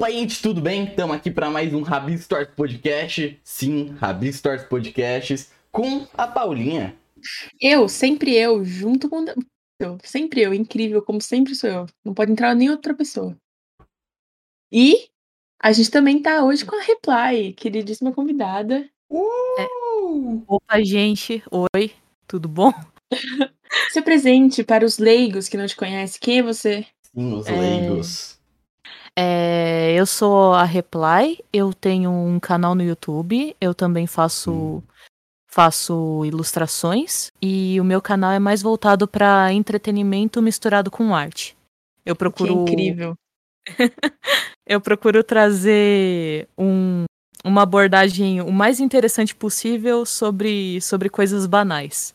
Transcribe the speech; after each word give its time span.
Opa, 0.00 0.10
gente, 0.10 0.40
tudo 0.40 0.62
bem? 0.62 0.84
Estamos 0.84 1.14
aqui 1.14 1.30
para 1.30 1.50
mais 1.50 1.74
um 1.74 1.82
Rabi 1.82 2.16
Stores 2.16 2.48
Podcast. 2.56 3.38
Sim, 3.44 3.88
Rabi 3.98 4.32
Stores 4.32 4.64
Podcasts 4.64 5.52
com 5.70 6.06
a 6.14 6.26
Paulinha. 6.26 6.96
Eu, 7.60 7.86
sempre 7.86 8.34
eu, 8.34 8.64
junto 8.64 9.10
com. 9.10 9.26
Eu, 9.78 9.98
sempre 10.02 10.40
eu, 10.40 10.54
incrível, 10.54 11.02
como 11.02 11.20
sempre 11.20 11.54
sou 11.54 11.68
eu. 11.68 11.86
Não 12.02 12.14
pode 12.14 12.32
entrar 12.32 12.54
nem 12.54 12.70
outra 12.70 12.94
pessoa. 12.94 13.36
E 14.72 15.10
a 15.62 15.70
gente 15.70 15.90
também 15.90 16.22
tá 16.22 16.42
hoje 16.46 16.64
com 16.64 16.76
a 16.76 16.82
Reply, 16.82 17.52
queridíssima 17.52 18.10
convidada. 18.10 18.88
Uh! 19.10 20.42
Opa, 20.48 20.82
gente. 20.82 21.42
Oi, 21.50 21.92
tudo 22.26 22.48
bom? 22.48 22.72
Se 23.92 24.00
presente 24.00 24.64
para 24.64 24.82
os 24.82 24.96
leigos 24.96 25.46
que 25.46 25.58
não 25.58 25.66
te 25.66 25.76
conhecem. 25.76 26.18
Quem 26.22 26.38
é 26.38 26.42
você? 26.42 26.86
Sim, 27.14 27.34
os 27.34 27.46
leigos. 27.46 28.39
É, 29.16 29.94
eu 29.94 30.06
sou 30.06 30.52
a 30.52 30.64
Reply, 30.64 31.38
eu 31.52 31.72
tenho 31.72 32.10
um 32.10 32.38
canal 32.38 32.74
no 32.74 32.82
YouTube, 32.82 33.54
eu 33.60 33.74
também 33.74 34.06
faço 34.06 34.52
hum. 34.52 34.82
faço 35.46 36.24
ilustrações 36.24 37.30
e 37.42 37.80
o 37.80 37.84
meu 37.84 38.00
canal 38.00 38.32
é 38.32 38.38
mais 38.38 38.62
voltado 38.62 39.06
para 39.08 39.52
entretenimento 39.52 40.40
misturado 40.40 40.90
com 40.90 41.14
arte. 41.14 41.56
Eu 42.04 42.16
procuro 42.16 42.64
que 42.64 42.72
incrível. 42.72 43.14
eu 44.66 44.80
procuro 44.80 45.22
trazer 45.22 46.48
um, 46.56 47.04
uma 47.44 47.62
abordagem 47.62 48.40
o 48.40 48.52
mais 48.52 48.80
interessante 48.80 49.34
possível 49.34 50.06
sobre, 50.06 50.80
sobre 50.80 51.08
coisas 51.08 51.46
banais. 51.46 52.14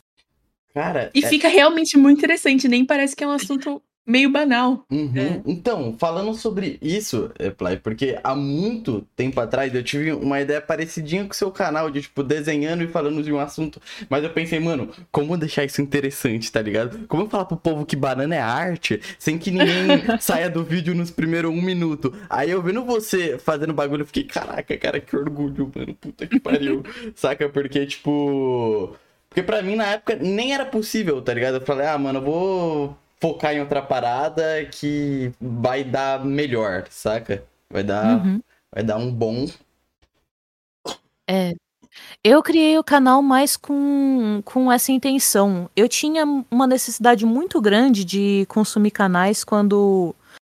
Cara, 0.74 1.10
e 1.14 1.24
é... 1.24 1.28
fica 1.28 1.48
realmente 1.48 1.96
muito 1.96 2.18
interessante, 2.18 2.68
nem 2.68 2.84
parece 2.84 3.16
que 3.16 3.24
é 3.24 3.26
um 3.26 3.32
assunto 3.32 3.82
meio 4.06 4.30
banal. 4.30 4.84
Uhum. 4.90 5.12
É. 5.16 5.40
Então, 5.44 5.96
falando 5.98 6.32
sobre 6.34 6.78
isso, 6.80 7.30
Play, 7.56 7.76
porque 7.76 8.18
há 8.22 8.34
muito 8.34 9.06
tempo 9.16 9.40
atrás 9.40 9.74
eu 9.74 9.82
tive 9.82 10.12
uma 10.12 10.40
ideia 10.40 10.60
parecidinha 10.60 11.24
com 11.24 11.32
o 11.32 11.34
seu 11.34 11.50
canal, 11.50 11.90
de 11.90 12.02
tipo, 12.02 12.22
desenhando 12.22 12.84
e 12.84 12.88
falando 12.88 13.22
de 13.22 13.32
um 13.32 13.40
assunto, 13.40 13.80
mas 14.08 14.22
eu 14.22 14.30
pensei, 14.30 14.60
mano, 14.60 14.90
como 15.10 15.36
deixar 15.36 15.64
isso 15.64 15.82
interessante, 15.82 16.50
tá 16.50 16.62
ligado? 16.62 17.06
Como 17.08 17.24
eu 17.24 17.28
falar 17.28 17.46
pro 17.46 17.56
povo 17.56 17.84
que 17.84 17.96
banana 17.96 18.34
é 18.34 18.40
arte, 18.40 19.00
sem 19.18 19.38
que 19.38 19.50
ninguém 19.50 20.04
saia 20.20 20.48
do 20.48 20.62
vídeo 20.62 20.94
nos 20.94 21.10
primeiros 21.10 21.50
um 21.50 21.60
minuto. 21.60 22.14
Aí 22.28 22.50
eu 22.50 22.62
vendo 22.62 22.84
você 22.84 23.38
fazendo 23.38 23.72
bagulho, 23.72 24.02
eu 24.02 24.06
fiquei, 24.06 24.24
caraca, 24.24 24.76
cara, 24.76 25.00
que 25.00 25.16
orgulho, 25.16 25.70
mano, 25.74 25.94
puta 25.94 26.26
que 26.26 26.38
pariu. 26.38 26.82
Saca? 27.14 27.48
Porque, 27.48 27.86
tipo. 27.86 28.94
Porque 29.28 29.42
pra 29.42 29.62
mim, 29.62 29.76
na 29.76 29.86
época, 29.86 30.16
nem 30.16 30.54
era 30.54 30.64
possível, 30.64 31.20
tá 31.20 31.34
ligado? 31.34 31.56
Eu 31.56 31.60
falei, 31.60 31.86
ah, 31.86 31.98
mano, 31.98 32.20
eu 32.20 32.22
vou 32.22 32.96
focar 33.20 33.54
em 33.54 33.60
outra 33.60 33.82
parada 33.82 34.64
que 34.70 35.32
vai 35.40 35.84
dar 35.84 36.24
melhor, 36.24 36.86
saca? 36.90 37.44
Vai 37.70 37.82
dar, 37.82 38.24
uhum. 38.24 38.40
vai 38.72 38.82
dar 38.82 38.96
um 38.96 39.10
bom. 39.12 39.46
É. 41.28 41.54
Eu 42.22 42.42
criei 42.42 42.78
o 42.78 42.84
canal 42.84 43.22
mais 43.22 43.56
com, 43.56 44.42
com 44.44 44.70
essa 44.70 44.92
intenção. 44.92 45.70
Eu 45.74 45.88
tinha 45.88 46.24
uma 46.50 46.66
necessidade 46.66 47.24
muito 47.24 47.60
grande 47.60 48.04
de 48.04 48.44
consumir 48.48 48.90
canais 48.90 49.42
quando, 49.42 50.14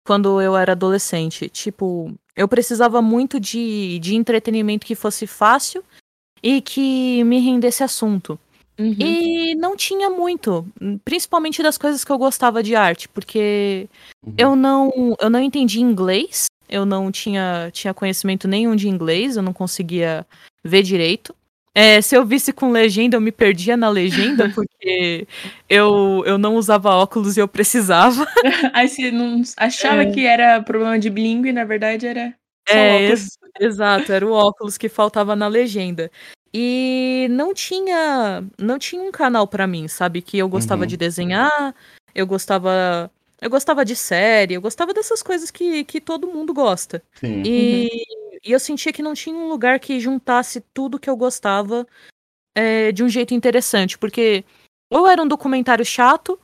quando 0.06 0.42
eu 0.42 0.58
era 0.58 0.72
adolescente. 0.72 1.48
Tipo, 1.50 2.12
eu 2.36 2.48
precisava 2.48 3.02
muito 3.02 3.40
de, 3.40 4.00
de 4.00 4.16
entretenimento 4.16 4.86
que 4.86 4.96
fosse 4.96 5.28
fácil 5.28 5.84
e 6.42 6.62
que 6.62 7.24
me 7.24 7.40
rendesse 7.40 7.84
assunto. 7.84 8.40
Uhum. 8.80 8.96
E 9.00 9.56
não 9.56 9.76
tinha 9.76 10.10
muito, 10.10 10.66
principalmente 11.04 11.64
das 11.64 11.78
coisas 11.78 12.04
que 12.04 12.12
eu 12.12 12.18
gostava 12.18 12.62
de 12.62 12.76
arte, 12.76 13.10
porque 13.10 13.90
uhum. 14.26 14.34
eu 14.38 14.56
não 14.56 15.16
eu 15.20 15.30
não 15.30 15.42
entendi 15.42 15.82
inglês, 15.82 16.46
eu 16.70 16.86
não 16.86 17.12
tinha, 17.12 17.70
tinha 17.74 17.94
conhecimento 17.94 18.48
nenhum 18.48 18.76
de 18.76 18.88
inglês, 18.88 19.36
eu 19.36 19.44
não 19.44 19.54
conseguia 19.54 20.26
ver 20.64 20.84
direito. 20.84 21.36
É, 21.74 22.02
se 22.02 22.16
eu 22.18 22.26
visse 22.26 22.52
com 22.52 22.72
legenda, 22.72 23.18
eu 23.18 23.22
me 23.22 23.32
perdia 23.32 23.78
na 23.78 23.88
legenda, 23.88 24.50
porque 24.54 25.28
eu, 25.70 26.24
eu 26.26 26.38
não 26.38 26.56
usava 26.56 26.90
óculos 26.90 27.38
e 27.38 27.40
eu 27.40 27.48
precisava. 27.48 28.28
Aí 28.74 28.88
você 28.88 29.12
não 29.12 29.42
achava 29.56 30.04
é. 30.04 30.12
que 30.12 30.26
era 30.26 30.62
problema 30.62 30.98
de 30.98 31.10
bilíngue, 31.10 31.52
na 31.52 31.66
verdade 31.66 32.08
era 32.08 32.34
só 32.68 32.76
é, 32.76 33.04
óculos. 33.04 33.38
exato, 33.60 34.12
era 34.12 34.26
o 34.26 34.32
óculos 34.32 34.78
que 34.78 34.90
faltava 34.90 35.36
na 35.36 35.48
legenda. 35.48 36.12
E 36.60 37.28
não 37.30 37.54
tinha, 37.54 38.44
não 38.58 38.80
tinha 38.80 39.00
um 39.00 39.12
canal 39.12 39.48
para 39.48 39.68
mim, 39.68 39.88
sabe? 39.88 40.24
Que 40.24 40.40
eu 40.40 40.50
gostava 40.50 40.82
uhum. 40.82 40.88
de 40.88 40.98
desenhar, 40.98 41.76
eu 42.16 42.26
gostava, 42.26 43.12
eu 43.40 43.48
gostava 43.48 43.86
de 43.86 43.96
série, 43.96 44.56
eu 44.56 44.62
gostava 44.62 44.92
dessas 44.92 45.22
coisas 45.22 45.52
que, 45.52 45.84
que 45.84 46.02
todo 46.02 46.26
mundo 46.26 46.56
gosta. 46.56 47.04
Sim. 47.14 47.44
E, 47.46 47.84
uhum. 47.84 48.40
e 48.44 48.52
eu 48.52 48.60
sentia 48.60 48.92
que 48.92 49.04
não 49.04 49.14
tinha 49.14 49.36
um 49.36 49.48
lugar 49.48 49.80
que 49.80 50.00
juntasse 50.00 50.60
tudo 50.74 50.98
que 50.98 51.08
eu 51.08 51.16
gostava 51.16 51.86
é, 52.56 52.92
de 52.92 53.04
um 53.04 53.10
jeito 53.10 53.36
interessante, 53.36 53.96
porque 53.96 54.44
ou 54.90 55.08
era 55.08 55.22
um 55.22 55.28
documentário 55.28 55.86
chato, 55.86 56.40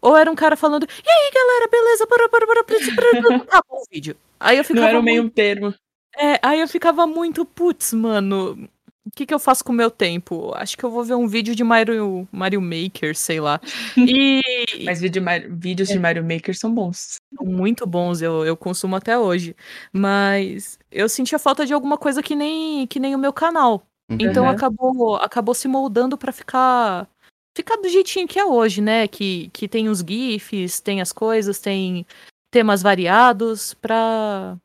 ou 0.00 0.16
era 0.16 0.30
um 0.30 0.36
cara 0.36 0.56
falando, 0.56 0.84
e 0.84 1.10
aí 1.10 1.30
galera, 1.34 1.68
beleza, 1.68 2.06
para, 2.06 2.28
para, 2.28 2.46
para, 2.46 2.62
para, 2.62 2.78
para, 2.94 3.36
acabou 3.42 3.80
o 3.80 3.86
vídeo. 3.90 4.16
Aí 4.38 4.56
eu 4.56 4.62
ficava 4.62 4.82
Não 4.82 4.88
era 4.88 5.00
o 5.00 5.02
meio 5.02 5.28
termo. 5.28 5.74
É, 6.16 6.38
aí 6.44 6.60
eu 6.60 6.68
ficava 6.68 7.08
muito, 7.08 7.44
putz, 7.44 7.92
mano, 7.92 8.68
o 9.08 9.10
que, 9.16 9.24
que 9.26 9.32
eu 9.32 9.38
faço 9.38 9.64
com 9.64 9.72
o 9.72 9.76
meu 9.76 9.90
tempo? 9.90 10.52
Acho 10.54 10.76
que 10.76 10.84
eu 10.84 10.90
vou 10.90 11.02
ver 11.02 11.14
um 11.14 11.26
vídeo 11.26 11.54
de 11.54 11.64
Mario, 11.64 12.28
Mario 12.30 12.60
Maker, 12.60 13.16
sei 13.16 13.40
lá. 13.40 13.60
E... 13.96 14.40
Mas 14.84 15.00
vídeo, 15.00 15.22
vídeos 15.50 15.88
é. 15.88 15.94
de 15.94 15.98
Mario 15.98 16.22
Maker 16.22 16.56
são 16.56 16.72
bons. 16.72 17.16
São 17.34 17.46
muito 17.46 17.86
bons, 17.86 18.20
eu, 18.20 18.44
eu 18.44 18.56
consumo 18.56 18.96
até 18.96 19.18
hoje. 19.18 19.56
Mas 19.92 20.78
eu 20.92 21.08
sentia 21.08 21.38
falta 21.38 21.64
de 21.64 21.72
alguma 21.72 21.96
coisa 21.96 22.22
que 22.22 22.36
nem, 22.36 22.86
que 22.86 23.00
nem 23.00 23.14
o 23.14 23.18
meu 23.18 23.32
canal. 23.32 23.86
Uhum. 24.10 24.18
Então 24.20 24.48
acabou, 24.48 25.16
acabou 25.16 25.54
se 25.54 25.66
moldando 25.66 26.16
para 26.18 26.32
ficar 26.32 27.08
ficar 27.56 27.76
do 27.76 27.88
jeitinho 27.88 28.28
que 28.28 28.38
é 28.38 28.44
hoje, 28.44 28.80
né? 28.80 29.08
Que, 29.08 29.48
que 29.52 29.66
tem 29.66 29.88
os 29.88 30.00
GIFs, 30.00 30.80
tem 30.80 31.00
as 31.00 31.12
coisas, 31.12 31.58
tem 31.58 32.06
temas 32.50 32.82
variados 32.82 33.74
pra. 33.74 34.56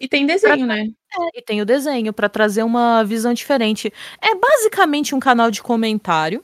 E 0.00 0.08
tem 0.08 0.26
desenho, 0.26 0.66
pra... 0.66 0.76
né? 0.76 0.92
É, 1.18 1.38
e 1.38 1.42
tem 1.42 1.60
o 1.60 1.66
desenho 1.66 2.12
para 2.12 2.28
trazer 2.28 2.62
uma 2.62 3.02
visão 3.04 3.34
diferente. 3.34 3.92
É 4.20 4.34
basicamente 4.34 5.14
um 5.14 5.20
canal 5.20 5.50
de 5.50 5.62
comentário, 5.62 6.42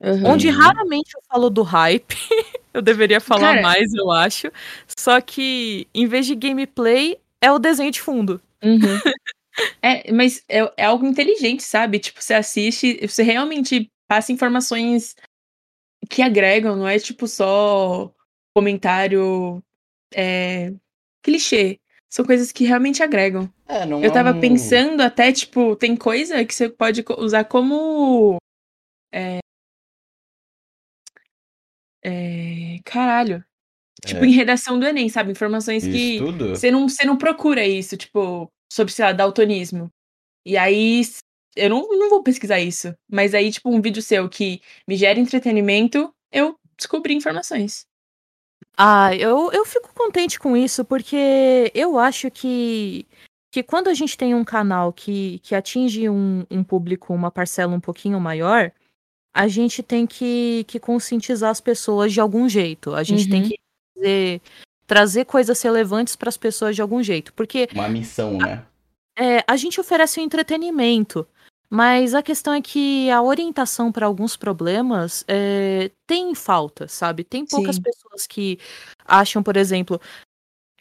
uhum. 0.00 0.32
onde 0.32 0.48
raramente 0.48 1.14
eu 1.14 1.22
falo 1.28 1.50
do 1.50 1.62
hype. 1.62 2.16
eu 2.72 2.80
deveria 2.80 3.20
falar 3.20 3.54
Cara... 3.54 3.62
mais, 3.62 3.92
eu 3.92 4.10
acho. 4.10 4.50
Só 4.98 5.20
que, 5.20 5.86
em 5.94 6.06
vez 6.06 6.26
de 6.26 6.34
gameplay, 6.34 7.18
é 7.40 7.52
o 7.52 7.58
desenho 7.58 7.90
de 7.90 8.00
fundo. 8.00 8.40
Uhum. 8.62 8.78
é, 9.82 10.10
mas 10.12 10.42
é, 10.48 10.60
é, 10.76 10.84
algo 10.86 11.04
inteligente, 11.04 11.62
sabe? 11.62 11.98
Tipo, 11.98 12.22
você 12.22 12.34
assiste, 12.34 13.06
você 13.06 13.22
realmente 13.22 13.90
passa 14.08 14.32
informações 14.32 15.14
que 16.08 16.22
agregam, 16.22 16.76
não 16.76 16.88
é 16.88 16.98
tipo 16.98 17.26
só 17.26 18.12
comentário 18.54 19.62
é, 20.14 20.72
clichê 21.22 21.78
são 22.12 22.26
coisas 22.26 22.52
que 22.52 22.66
realmente 22.66 23.02
agregam. 23.02 23.50
É, 23.66 23.86
não 23.86 24.02
eu 24.02 24.10
é 24.10 24.12
tava 24.12 24.32
um... 24.32 24.40
pensando 24.40 25.00
até, 25.00 25.32
tipo, 25.32 25.74
tem 25.74 25.96
coisa 25.96 26.44
que 26.44 26.54
você 26.54 26.68
pode 26.68 27.02
usar 27.16 27.44
como. 27.44 28.36
É... 29.10 29.38
É... 32.04 32.78
Caralho. 32.84 33.42
Tipo, 34.04 34.24
é. 34.24 34.26
em 34.26 34.32
redação 34.32 34.78
do 34.78 34.84
Enem, 34.84 35.08
sabe? 35.08 35.30
Informações 35.30 35.84
isso 35.84 35.92
que 35.92 36.18
tudo? 36.18 36.50
você 36.50 36.70
não, 36.70 36.86
você 36.86 37.06
não 37.06 37.16
procura 37.16 37.66
isso, 37.66 37.96
tipo, 37.96 38.46
sobre, 38.70 38.92
sei 38.92 39.06
lá, 39.06 39.12
daltonismo. 39.12 39.88
E 40.44 40.58
aí, 40.58 41.00
eu 41.56 41.70
não, 41.70 41.88
não 41.88 42.10
vou 42.10 42.22
pesquisar 42.22 42.60
isso. 42.60 42.94
Mas 43.10 43.32
aí, 43.32 43.50
tipo, 43.50 43.70
um 43.70 43.80
vídeo 43.80 44.02
seu 44.02 44.28
que 44.28 44.60
me 44.86 44.96
gera 44.96 45.18
entretenimento, 45.18 46.12
eu 46.30 46.56
descobri 46.76 47.14
informações. 47.14 47.86
Ah, 48.76 49.14
eu, 49.14 49.52
eu 49.52 49.64
fico 49.64 49.90
contente 49.94 50.38
com 50.38 50.56
isso, 50.56 50.84
porque 50.84 51.70
eu 51.74 51.98
acho 51.98 52.30
que, 52.30 53.06
que 53.50 53.62
quando 53.62 53.88
a 53.88 53.94
gente 53.94 54.16
tem 54.16 54.34
um 54.34 54.44
canal 54.44 54.92
que, 54.92 55.38
que 55.40 55.54
atinge 55.54 56.08
um, 56.08 56.44
um 56.50 56.64
público, 56.64 57.12
uma 57.12 57.30
parcela 57.30 57.74
um 57.74 57.80
pouquinho 57.80 58.18
maior, 58.18 58.72
a 59.34 59.48
gente 59.48 59.82
tem 59.82 60.06
que, 60.06 60.64
que 60.68 60.78
conscientizar 60.78 61.50
as 61.50 61.60
pessoas 61.60 62.12
de 62.12 62.20
algum 62.20 62.48
jeito. 62.48 62.94
A 62.94 63.02
gente 63.02 63.24
uhum. 63.24 63.30
tem 63.30 63.42
que 63.42 63.58
trazer, 63.94 64.40
trazer 64.86 65.24
coisas 65.24 65.60
relevantes 65.62 66.16
para 66.16 66.28
as 66.28 66.36
pessoas 66.36 66.74
de 66.74 66.82
algum 66.82 67.02
jeito. 67.02 67.32
Porque. 67.34 67.68
Uma 67.72 67.88
missão, 67.88 68.38
né? 68.38 68.64
É, 69.18 69.44
a 69.46 69.56
gente 69.56 69.80
oferece 69.80 70.20
um 70.20 70.24
entretenimento. 70.24 71.26
Mas 71.74 72.12
a 72.12 72.22
questão 72.22 72.52
é 72.52 72.60
que 72.60 73.10
a 73.10 73.22
orientação 73.22 73.90
para 73.90 74.04
alguns 74.04 74.36
problemas 74.36 75.24
é, 75.26 75.90
tem 76.06 76.34
falta, 76.34 76.86
sabe? 76.86 77.24
Tem 77.24 77.46
poucas 77.46 77.76
Sim. 77.76 77.82
pessoas 77.82 78.26
que 78.26 78.58
acham, 79.06 79.42
por 79.42 79.56
exemplo, 79.56 79.98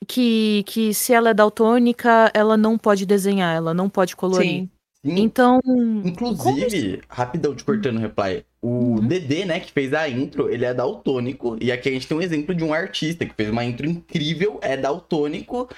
que, 0.06 0.66
que 0.68 0.94
se 0.94 1.14
ela 1.14 1.30
é 1.30 1.34
daltônica, 1.34 2.30
ela 2.34 2.58
não 2.58 2.78
pode 2.78 3.06
desenhar, 3.06 3.56
ela 3.56 3.74
não 3.74 3.90
pode 3.90 4.18
colorir. 4.18 4.64
Sim. 4.64 4.70
Então. 5.02 5.62
Inclusive, 6.04 6.98
como... 6.98 7.04
rapidão 7.08 7.56
te 7.56 7.64
cortando 7.64 7.96
o 7.96 8.02
reply. 8.02 8.46
O 8.62 8.68
uhum. 8.68 9.08
Dedê, 9.08 9.46
né, 9.46 9.62
que 9.62 9.72
fez 9.72 9.94
a 9.94 10.10
intro, 10.10 10.50
ele 10.50 10.66
é 10.66 10.74
daltônico. 10.74 11.58
E 11.62 11.72
aqui 11.72 11.88
a 11.88 11.92
gente 11.94 12.06
tem 12.06 12.18
um 12.18 12.22
exemplo 12.22 12.54
de 12.54 12.66
um 12.66 12.74
artista 12.74 13.26
que 13.26 13.34
fez 13.34 13.50
uma 13.50 13.64
intro 13.64 13.88
incrível, 13.88 14.60
é 14.62 14.76
daltônico. 14.76 15.70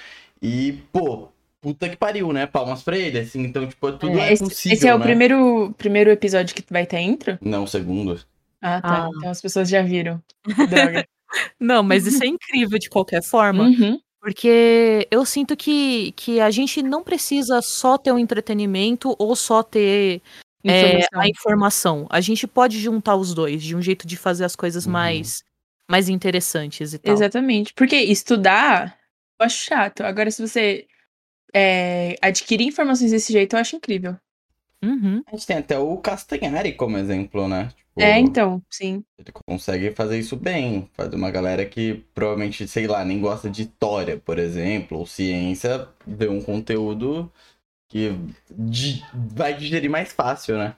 E, 0.42 0.82
pô, 0.92 1.30
puta 1.64 1.88
que 1.90 1.96
pariu, 1.96 2.32
né? 2.34 2.46
Palmas 2.46 2.84
pra 2.84 2.98
ele, 2.98 3.20
assim. 3.20 3.42
Então, 3.44 3.66
tipo, 3.66 3.92
tudo 3.94 4.20
é, 4.20 4.30
É, 4.30 4.34
esse, 4.34 4.44
possível, 4.44 4.78
esse 4.78 4.88
é 4.88 4.94
o 4.94 5.00
né? 5.00 5.06
primeiro, 5.06 5.74
primeiro 5.78 6.12
episódio 6.12 6.54
que 6.54 6.64
vai 6.70 6.86
ter 6.86 7.00
intro? 7.00 7.40
Não, 7.42 7.64
o 7.64 7.68
segundo. 7.68 8.20
Ah, 8.62 8.82
tá. 8.82 9.06
Ah. 9.06 9.10
Então 9.18 9.30
as 9.32 9.42
pessoas 9.42 9.70
já 9.70 9.82
viram. 9.82 10.22
Droga. 10.70 11.08
Não, 11.60 11.82
mas 11.82 12.06
isso 12.06 12.24
é 12.24 12.28
incrível 12.28 12.78
de 12.78 12.90
qualquer 12.90 13.24
forma. 13.24 13.64
Uhum. 13.64 14.00
Porque 14.22 15.08
eu 15.10 15.26
sinto 15.26 15.56
que, 15.58 16.12
que 16.14 16.40
a 16.40 16.50
gente 16.52 16.82
não 16.84 17.04
precisa 17.04 17.62
só 17.62 17.98
ter 17.98 18.12
o 18.12 18.20
entretenimento 18.20 19.16
ou 19.18 19.36
só 19.36 19.64
ter 19.64 20.22
é, 20.64 21.00
Informação. 21.00 21.20
a 21.22 21.28
informação. 21.28 22.08
A 22.10 22.22
gente 22.22 22.48
pode 22.48 22.80
juntar 22.80 23.16
os 23.16 23.34
dois 23.34 23.62
de 23.64 23.76
um 23.76 23.82
jeito 23.82 24.06
de 24.08 24.16
fazer 24.16 24.46
as 24.46 24.56
coisas 24.56 24.86
Uhum. 24.86 24.94
mais, 24.94 25.44
mais 25.90 26.08
interessantes 26.08 26.94
e 26.94 27.00
tal. 27.00 27.14
Exatamente. 27.14 27.74
Porque 27.74 27.98
estudar, 27.98 28.98
eu 29.40 29.46
acho 29.46 29.66
chato. 29.66 30.02
Agora, 30.02 30.32
se 30.32 30.42
você 30.46 30.86
é, 31.54 32.16
adquirir 32.22 32.68
informações 32.68 33.12
desse 33.12 33.32
jeito, 33.32 33.56
eu 33.56 33.60
acho 33.60 33.76
incrível. 33.76 34.16
Uhum. 34.84 35.24
A 35.28 35.32
gente 35.32 35.48
tem 35.48 35.58
até 35.58 35.78
o 35.80 35.98
Castanhari 35.98 36.74
como 36.74 36.98
exemplo, 36.98 37.48
né? 37.48 37.70
Tipo, 37.76 38.02
É, 38.02 38.20
então, 38.20 38.62
sim. 38.70 39.04
Ele 39.18 39.32
consegue 39.48 39.92
fazer 39.92 40.20
isso 40.20 40.36
bem. 40.36 40.90
Fazer 40.94 41.16
uma 41.16 41.32
galera 41.32 41.66
que 41.66 42.04
provavelmente, 42.14 42.68
sei 42.68 42.88
lá, 42.88 43.06
nem 43.06 43.22
gosta 43.22 43.50
de 43.50 43.64
história, 43.64 44.18
por 44.18 44.38
exemplo, 44.40 44.98
ou 45.00 45.06
ciência, 45.06 45.88
ver 46.06 46.30
um 46.30 46.42
conteúdo 46.42 47.32
que 47.88 48.12
di- 48.52 49.04
vai 49.14 49.54
digerir 49.54 49.90
mais 49.90 50.12
fácil, 50.12 50.58
né? 50.58 50.76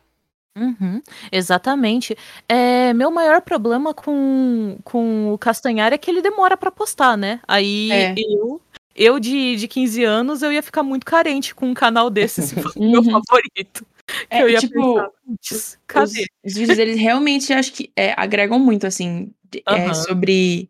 Uhum, 0.57 1.01
exatamente. 1.31 2.15
É, 2.47 2.93
meu 2.93 3.11
maior 3.11 3.41
problema 3.41 3.93
com, 3.93 4.77
com 4.85 5.33
o 5.33 5.37
Castanhari 5.37 5.95
é 5.95 5.97
que 5.97 6.09
ele 6.09 6.21
demora 6.21 6.55
pra 6.55 6.71
postar, 6.71 7.17
né? 7.17 7.41
Aí 7.47 7.91
É. 7.91 8.13
eu, 8.17 8.61
eu 8.95 9.19
de, 9.19 9.55
de 9.57 9.67
15 9.67 10.03
anos, 10.03 10.41
eu 10.41 10.51
ia 10.51 10.63
ficar 10.63 10.81
muito 10.83 11.05
carente 11.05 11.53
com 11.53 11.67
um 11.67 11.73
canal 11.73 12.09
desse 12.09 12.41
se 12.41 12.55
fosse 12.55 12.79
o 12.79 12.89
meu 12.89 13.01
Uhum. 13.01 13.21
favorito. 13.27 13.85
É, 14.29 14.41
eu 14.43 14.49
ia 14.49 14.59
tipo, 14.59 14.73
pensar, 14.95 15.09
"Putz, 15.25 15.51
Os, 15.51 15.79
cadê? 15.87 16.25
os 16.43 16.53
vídeos 16.53 16.77
deles 16.77 16.97
realmente 16.97 17.51
acho 17.51 17.73
que 17.73 17.91
é, 17.95 18.13
agregam 18.15 18.59
muito, 18.59 18.85
assim, 18.87 19.33
de- 19.51 19.63
é, 19.67 19.93
sobre. 19.93 20.69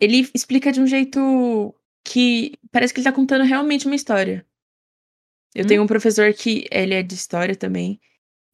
Ele 0.00 0.28
explica 0.34 0.72
de 0.72 0.80
um 0.80 0.86
jeito 0.86 1.74
que 2.04 2.52
parece 2.72 2.92
que 2.92 2.98
ele 3.00 3.04
tá 3.04 3.12
contando 3.12 3.44
realmente 3.44 3.86
uma 3.86 3.94
história. 3.94 4.44
Eu 5.54 5.64
Hum. 5.64 5.68
tenho 5.68 5.82
um 5.82 5.86
professor 5.86 6.32
que 6.34 6.66
ele 6.70 6.94
é 6.94 7.02
de 7.02 7.14
história 7.14 7.54
também. 7.54 8.00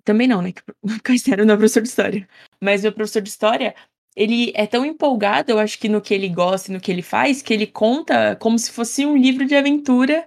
Também 0.05 0.27
não, 0.29 0.43
né? 0.43 0.53
Que 0.63 0.63
o 0.83 1.03
Caetano 1.03 1.45
não 1.47 1.55
é 1.55 1.57
professor 1.57 1.83
de 1.83 1.89
história. 1.89 2.29
Mas 2.61 2.83
meu 2.83 2.93
professor 2.93 3.23
de 3.23 3.29
história, 3.31 3.75
ele 4.19 4.53
é 4.57 4.67
tão 4.67 4.85
empolgado, 4.85 5.53
eu 5.53 5.61
acho 5.61 5.79
que 5.79 5.89
no 5.89 6.01
que 6.01 6.13
ele 6.13 6.29
gosta 6.29 6.71
e 6.71 6.75
no 6.75 6.81
que 6.81 6.91
ele 6.91 7.03
faz, 7.03 7.41
que 7.41 7.55
ele 7.55 7.67
conta 7.69 8.35
como 8.37 8.59
se 8.59 8.73
fosse 8.73 9.07
um 9.07 9.17
livro 9.17 9.47
de 9.47 9.55
aventura. 9.55 10.27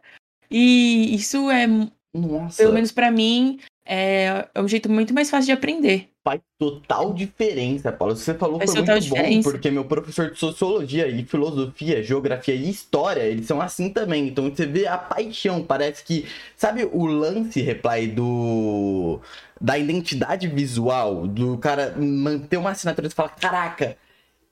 E 0.49 1.13
isso 1.13 1.49
é, 1.51 1.67
Nossa, 2.13 2.63
pelo 2.63 2.73
menos 2.73 2.91
pra 2.91 3.11
mim, 3.11 3.59
é, 3.85 4.47
é 4.55 4.61
um 4.61 4.67
jeito 4.67 4.89
muito 4.89 5.13
mais 5.13 5.29
fácil 5.29 5.47
de 5.47 5.51
aprender. 5.51 6.07
faz 6.23 6.39
total 6.57 7.13
diferença, 7.13 7.91
Paulo. 7.91 8.15
Você 8.15 8.33
falou 8.33 8.59
Faz 8.59 8.71
foi 8.71 8.81
muito 8.83 8.87
bom, 8.87 8.99
diferença. 8.99 9.49
porque 9.51 9.71
meu 9.71 9.85
professor 9.85 10.31
de 10.31 10.37
sociologia 10.39 11.07
e 11.07 11.25
filosofia, 11.25 12.03
geografia 12.03 12.55
e 12.55 12.69
história, 12.69 13.21
eles 13.23 13.45
são 13.47 13.59
assim 13.59 13.89
também. 13.89 14.27
Então 14.27 14.49
você 14.49 14.65
vê 14.65 14.87
a 14.87 14.97
paixão, 14.97 15.63
parece 15.63 16.03
que. 16.05 16.25
Sabe 16.55 16.85
o 16.85 17.05
lance, 17.05 17.61
reply, 17.61 18.07
do. 18.07 19.19
Da 19.61 19.77
identidade 19.77 20.47
visual, 20.47 21.27
do 21.27 21.57
cara 21.57 21.95
manter 21.97 22.57
uma 22.57 22.71
assinatura 22.71 23.07
e 23.07 23.11
falar: 23.11 23.29
caraca, 23.29 23.97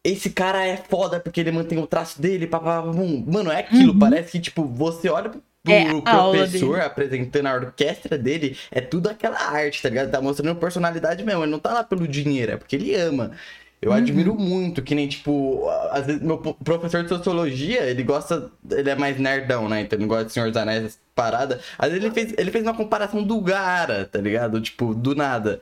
esse 0.03 0.29
cara 0.31 0.65
é 0.65 0.77
foda 0.77 1.19
porque 1.19 1.39
ele 1.41 1.51
mantém 1.51 1.77
o 1.79 1.87
traço 1.87 2.21
dele, 2.21 2.47
papapá, 2.47 2.91
bum. 2.91 3.23
Mano, 3.27 3.51
é 3.51 3.59
aquilo, 3.59 3.93
Uhum. 3.93 3.99
parece 3.99 4.33
que, 4.33 4.39
tipo, 4.41 4.65
você 4.65 5.09
olha 5.09 5.29
pro 5.29 5.41
É, 5.67 5.95
professor 6.03 6.79
apresentando 6.81 7.47
a 7.47 7.53
orquestra 7.55 8.17
dele, 8.17 8.57
é 8.71 8.81
tudo 8.81 9.09
aquela 9.09 9.37
arte, 9.39 9.81
tá 9.81 9.89
ligado? 9.89 10.11
Tá 10.11 10.21
mostrando 10.21 10.59
personalidade 10.59 11.23
mesmo, 11.23 11.43
ele 11.43 11.51
não 11.51 11.59
tá 11.59 11.73
lá 11.73 11.83
pelo 11.83 12.07
dinheiro, 12.07 12.53
é 12.53 12.57
porque 12.57 12.75
ele 12.75 12.95
ama. 12.95 13.31
Eu 13.81 13.91
Uhum. 13.91 13.97
admiro 13.97 14.35
muito, 14.35 14.81
que 14.83 14.93
nem, 14.93 15.07
tipo, 15.07 15.67
às 15.91 16.05
vezes 16.05 16.21
meu 16.21 16.37
professor 16.37 17.01
de 17.03 17.09
sociologia, 17.09 17.83
ele 17.89 18.03
gosta, 18.03 18.51
ele 18.69 18.89
é 18.89 18.95
mais 18.95 19.17
nerdão, 19.19 19.69
né? 19.69 19.81
Então 19.81 19.97
ele 19.97 20.05
gosta 20.07 20.25
de 20.25 20.33
Senhor 20.33 20.49
dos 20.49 20.57
Anéis, 20.57 20.83
essa 20.85 20.99
parada. 21.15 21.61
Às 21.77 21.89
vezes 21.91 22.03
ele 22.05 22.13
fez, 22.13 22.33
ele 22.37 22.51
fez 22.51 22.63
uma 22.65 22.75
comparação 22.75 23.23
do 23.23 23.39
Gara, 23.41 24.05
tá 24.05 24.19
ligado? 24.19 24.59
Tipo, 24.61 24.93
do 24.93 25.15
nada. 25.15 25.61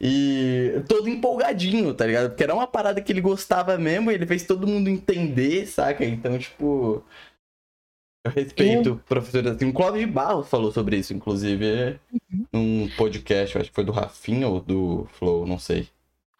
E 0.00 0.82
todo 0.88 1.08
empolgadinho, 1.08 1.92
tá 1.94 2.06
ligado? 2.06 2.28
Porque 2.30 2.44
era 2.44 2.54
uma 2.54 2.66
parada 2.66 3.00
que 3.00 3.10
ele 3.12 3.20
gostava 3.20 3.78
mesmo 3.78 4.10
e 4.10 4.14
ele 4.14 4.26
fez 4.26 4.44
todo 4.44 4.66
mundo 4.66 4.88
entender, 4.90 5.66
saca? 5.66 6.04
Então, 6.04 6.38
tipo. 6.38 7.02
Eu 8.24 8.32
respeito 8.32 8.92
o 8.94 8.98
professor 8.98 9.46
assim. 9.48 9.66
O 9.68 9.72
Clóvis 9.72 10.00
de 10.00 10.06
Barros 10.06 10.48
falou 10.48 10.72
sobre 10.72 10.96
isso, 10.98 11.14
inclusive, 11.14 11.98
num 12.52 12.88
podcast, 12.96 13.54
eu 13.54 13.60
acho 13.60 13.70
que 13.70 13.74
foi 13.74 13.84
do 13.84 13.92
Rafinha 13.92 14.48
ou 14.48 14.60
do 14.60 15.06
Flow, 15.12 15.46
não 15.46 15.58
sei. 15.58 15.88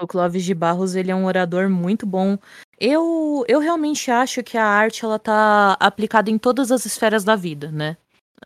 O 0.00 0.06
Clóvis 0.06 0.44
de 0.44 0.54
Barros, 0.54 0.94
ele 0.94 1.10
é 1.10 1.14
um 1.14 1.25
orador 1.25 1.70
muito 1.70 2.04
bom. 2.06 2.38
Eu, 2.78 3.44
eu 3.48 3.58
realmente 3.58 4.10
acho 4.10 4.43
que 4.43 4.58
a 4.58 4.64
arte, 4.64 5.04
ela 5.04 5.19
tá 5.19 5.76
aplicada 5.81 6.31
em 6.31 6.37
todas 6.37 6.70
as 6.70 6.84
esferas 6.84 7.25
da 7.25 7.34
vida, 7.34 7.70
né? 7.70 7.96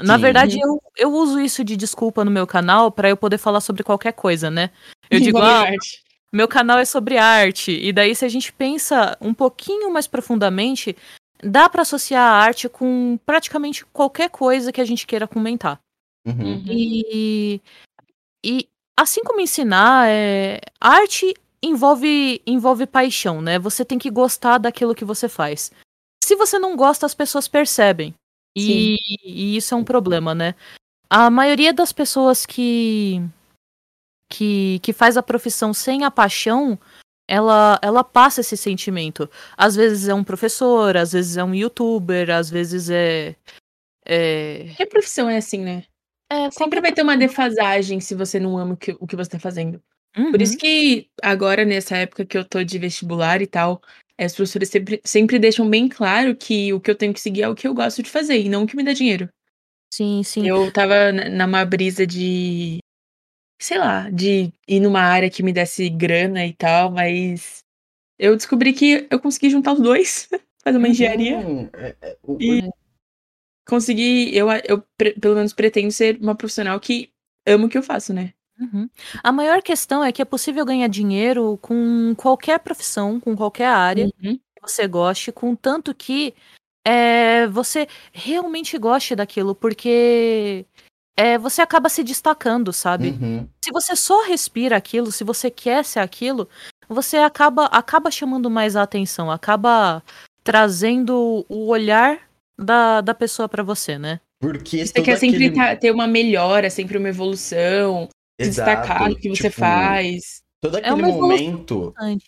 Na 0.01 0.15
Sim. 0.15 0.21
verdade, 0.21 0.59
eu, 0.61 0.81
eu 0.97 1.13
uso 1.13 1.41
isso 1.41 1.65
de 1.65 1.77
desculpa 1.77 2.25
no 2.25 2.31
meu 2.31 2.47
canal 2.47 2.93
pra 2.93 3.09
eu 3.09 3.17
poder 3.17 3.39
falar 3.39 3.61
sobre 3.61 3.83
qualquer 3.83 4.13
coisa, 4.13 4.49
né? 4.49 4.71
Eu 5.11 5.19
digo, 5.21 5.39
ah, 5.39 5.67
meu 6.33 6.47
canal 6.47 6.79
é 6.79 6.85
sobre 6.85 7.19
arte. 7.19 7.73
E 7.73 7.93
daí, 7.93 8.15
se 8.15 8.25
a 8.25 8.29
gente 8.29 8.53
pensa 8.53 9.17
um 9.21 9.35
pouquinho 9.35 9.93
mais 9.93 10.07
profundamente, 10.07 10.97
dá 11.43 11.69
pra 11.69 11.83
associar 11.83 12.23
a 12.23 12.37
arte 12.37 12.69
com 12.69 13.19
praticamente 13.27 13.85
qualquer 13.87 14.31
coisa 14.31 14.71
que 14.71 14.81
a 14.81 14.85
gente 14.85 15.07
queira 15.07 15.27
comentar. 15.27 15.81
Uhum. 16.25 16.63
E, 16.69 17.61
e 18.45 18.69
assim 19.01 19.23
como 19.25 19.41
ensinar, 19.41 20.09
é, 20.09 20.61
arte 20.79 21.35
envolve, 21.63 22.43
envolve 22.47 22.87
paixão, 22.87 23.41
né? 23.41 23.59
Você 23.59 23.85
tem 23.85 23.99
que 23.99 24.11
gostar 24.11 24.59
daquilo 24.59 24.95
que 24.95 25.05
você 25.05 25.29
faz. 25.29 25.73
Se 26.23 26.37
você 26.37 26.59
não 26.59 26.77
gosta, 26.77 27.07
as 27.07 27.15
pessoas 27.15 27.49
percebem. 27.49 28.15
E, 28.57 28.97
e 29.25 29.57
isso 29.57 29.75
é 29.75 29.77
um 29.77 29.85
problema, 29.85 30.35
né? 30.35 30.55
A 31.09 31.31
maioria 31.31 31.73
das 31.73 31.93
pessoas 31.93 32.45
que, 32.45 33.23
que, 34.29 34.79
que 34.81 34.93
faz 34.93 35.17
a 35.17 35.23
profissão 35.23 35.73
sem 35.73 36.05
a 36.05 36.11
paixão, 36.11 36.79
ela, 37.29 37.79
ela 37.81 38.05
passa 38.05 38.43
esse 38.43 38.57
sentimento. 38.57 39.31
Às 39.57 39.77
vezes 39.77 40.09
é 40.09 40.15
um 40.15 40.25
professor, 40.25 40.97
às 40.97 41.13
vezes 41.13 41.37
é 41.37 41.45
um 41.45 41.55
youtuber, 41.55 42.31
às 42.31 42.51
vezes 42.51 42.91
é. 42.91 43.35
é, 44.05 44.65
Qualquer 44.69 44.87
profissão 44.87 45.31
é 45.31 45.39
assim, 45.39 45.65
né? 45.65 45.85
É 46.31 46.51
Sempre 46.51 46.81
vai 46.81 46.93
ter 46.93 47.03
uma 47.03 47.17
defasagem 47.17 48.01
se 48.01 48.15
você 48.15 48.39
não 48.39 48.57
ama 48.59 48.75
o 48.75 48.77
que, 48.77 48.97
o 49.01 49.07
que 49.07 49.17
você 49.17 49.31
tá 49.31 49.39
fazendo. 49.39 49.83
Por 50.15 50.21
Uhum. 50.37 50.43
isso 50.43 50.57
que 50.57 51.09
agora, 51.23 51.65
nessa 51.65 51.97
época 51.97 52.25
que 52.25 52.37
eu 52.37 52.45
tô 52.45 52.65
de 52.65 52.79
vestibular 52.79 53.41
e 53.41 53.47
tal, 53.47 53.81
os 54.21 54.35
professores 54.35 54.69
sempre, 54.69 55.01
sempre 55.05 55.39
deixam 55.39 55.69
bem 55.69 55.89
claro 55.89 56.35
que 56.37 56.73
o 56.73 56.81
que 56.81 56.91
eu 56.91 56.95
tenho 56.97 57.15
que 57.15 57.21
seguir 57.21 57.43
é 57.43 57.49
o 57.49 57.55
que 57.55 57.67
eu 57.67 57.75
gosto 57.75 58.03
de 58.03 58.11
fazer 58.11 58.39
e 58.41 58.49
não 58.49 58.65
o 58.65 58.67
que 58.67 58.77
me 58.77 58.83
dá 58.85 58.93
dinheiro. 58.93 59.29
Sim, 59.93 60.23
sim. 60.23 60.47
Eu 60.47 60.73
tava 60.73 61.13
na- 61.13 61.29
numa 61.29 61.65
brisa 61.65 62.07
de. 62.07 62.79
Sei 63.61 63.79
lá, 63.79 64.09
de 64.11 64.53
ir 64.67 64.81
numa 64.81 65.01
área 65.01 65.31
que 65.31 65.43
me 65.43 65.53
desse 65.53 65.89
grana 65.91 66.47
e 66.47 66.55
tal, 66.55 66.91
mas 66.91 67.63
eu 68.19 68.37
descobri 68.37 68.73
que 68.73 69.07
eu 69.11 69.21
consegui 69.21 69.51
juntar 69.51 69.75
os 69.75 69.81
dois, 69.81 70.29
fazer 70.65 70.79
uma 70.79 70.89
engenharia. 70.89 71.39
Uhum. 71.39 71.69
É, 71.75 71.97
é, 72.01 72.17
E 72.41 72.63
consegui. 73.69 74.35
Eu, 74.37 74.49
eu 74.69 74.83
pre- 74.97 75.13
pelo 75.13 75.35
menos 75.37 75.53
pretendo 75.53 75.91
ser 75.91 76.19
uma 76.21 76.35
profissional 76.35 76.79
que 76.81 77.11
ama 77.47 77.67
o 77.67 77.69
que 77.69 77.79
eu 77.79 77.83
faço, 77.83 78.13
né? 78.13 78.33
Uhum. 78.59 78.89
A 79.23 79.33
maior 79.33 79.63
questão 79.63 80.05
é 80.05 80.13
que 80.13 80.21
é 80.21 80.25
possível 80.25 80.65
ganhar 80.67 80.89
dinheiro 80.89 81.59
com 81.63 82.15
qualquer 82.17 82.59
profissão, 82.61 83.19
com 83.19 83.35
qualquer 83.35 83.69
área 83.69 84.05
Uhum. 84.23 84.37
que 84.37 84.61
você 84.61 84.87
goste, 84.87 85.33
contanto 85.33 85.95
que 85.95 86.35
é, 86.87 87.47
você 87.47 87.89
realmente 88.13 88.77
goste 88.77 89.17
daquilo, 89.17 89.55
porque 89.55 90.67
é, 91.17 91.39
você 91.39 91.63
acaba 91.63 91.89
se 91.89 92.03
destacando, 92.05 92.73
sabe? 92.73 93.11
Uhum. 93.11 93.49
Se 93.65 93.71
você 93.73 93.97
só 93.97 94.25
respira 94.27 94.77
aquilo, 94.77 95.11
se 95.11 95.25
você 95.25 95.51
quer 95.51 95.85
ser 95.85 96.01
aquilo, 96.01 96.49
você 96.89 97.17
acaba, 97.19 97.67
acaba 97.67 98.11
chamando 98.11 98.51
mais 98.51 98.77
a 98.77 98.83
atenção, 98.83 99.31
acaba 99.31 100.03
trazendo 100.43 101.47
o 101.49 101.67
olhar 101.69 102.19
da, 102.61 103.01
da 103.01 103.15
pessoa 103.15 103.49
pra 103.49 103.63
você, 103.63 103.99
né? 103.99 104.21
Porque 104.41 104.87
Você 104.87 105.03
quer 105.03 105.17
sempre 105.19 105.47
aquele- 105.47 105.55
tá- 105.55 105.77
ter 105.77 105.91
uma 105.91 106.07
melhora, 106.07 106.71
sempre 106.71 106.97
uma 106.99 107.09
evolução, 107.09 108.09
se 108.41 108.49
destacar 108.49 109.09
no 109.11 109.17
que 109.17 109.29
você 109.29 109.49
tipo, 109.51 109.61
faz. 109.61 110.41
Todo 110.63 110.77
É 110.77 110.81
aquele 110.81 111.01
evolução 111.01 111.21
momento, 111.21 111.75
Importante. 111.97 112.25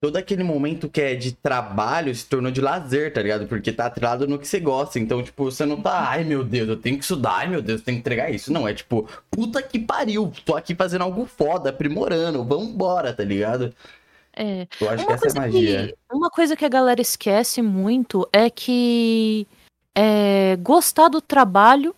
todo 0.00 0.16
aquele 0.16 0.44
momento 0.44 0.88
que 0.88 1.00
é 1.00 1.14
de 1.16 1.32
trabalho 1.32 2.14
se 2.14 2.24
tornou 2.26 2.50
de 2.52 2.60
lazer, 2.60 3.12
tá 3.12 3.20
ligado? 3.20 3.46
Porque 3.48 3.72
tá 3.72 3.86
atrelado 3.86 4.26
no 4.28 4.38
que 4.38 4.46
você 4.46 4.60
gosta. 4.60 4.98
Então, 5.00 5.20
tipo, 5.22 5.44
você 5.44 5.64
não 5.66 5.80
tá, 5.80 6.08
ai 6.10 6.22
meu 6.24 6.44
Deus, 6.44 6.68
eu 6.68 6.76
tenho 6.76 6.96
que 6.96 7.02
estudar, 7.02 7.38
ai 7.38 7.48
meu 7.48 7.60
Deus, 7.62 7.80
eu 7.80 7.84
tenho 7.84 7.96
que 7.96 8.00
entregar 8.00 8.30
isso. 8.30 8.52
Não, 8.52 8.66
é 8.68 8.74
tipo, 8.74 9.08
puta 9.30 9.60
que 9.62 9.78
pariu, 9.80 10.32
tô 10.44 10.54
aqui 10.54 10.74
fazendo 10.76 11.02
algo 11.02 11.26
foda, 11.26 11.70
aprimorando, 11.70 12.44
vambora, 12.44 13.12
tá 13.12 13.24
ligado? 13.24 13.74
É. 14.34 14.66
Eu 14.80 14.88
acho 14.90 15.04
que 15.04 15.12
Uma 15.12 15.14
essa 15.16 15.28
é 15.28 15.40
magia. 15.40 15.86
que, 15.88 16.16
uma 16.16 16.30
coisa 16.30 16.56
que 16.56 16.64
a 16.64 16.68
galera 16.68 17.00
esquece 17.00 17.60
muito 17.62 18.28
é 18.32 18.48
que 18.48 19.46
é, 19.96 20.56
gostar 20.56 21.08
do 21.08 21.20
trabalho 21.20 21.94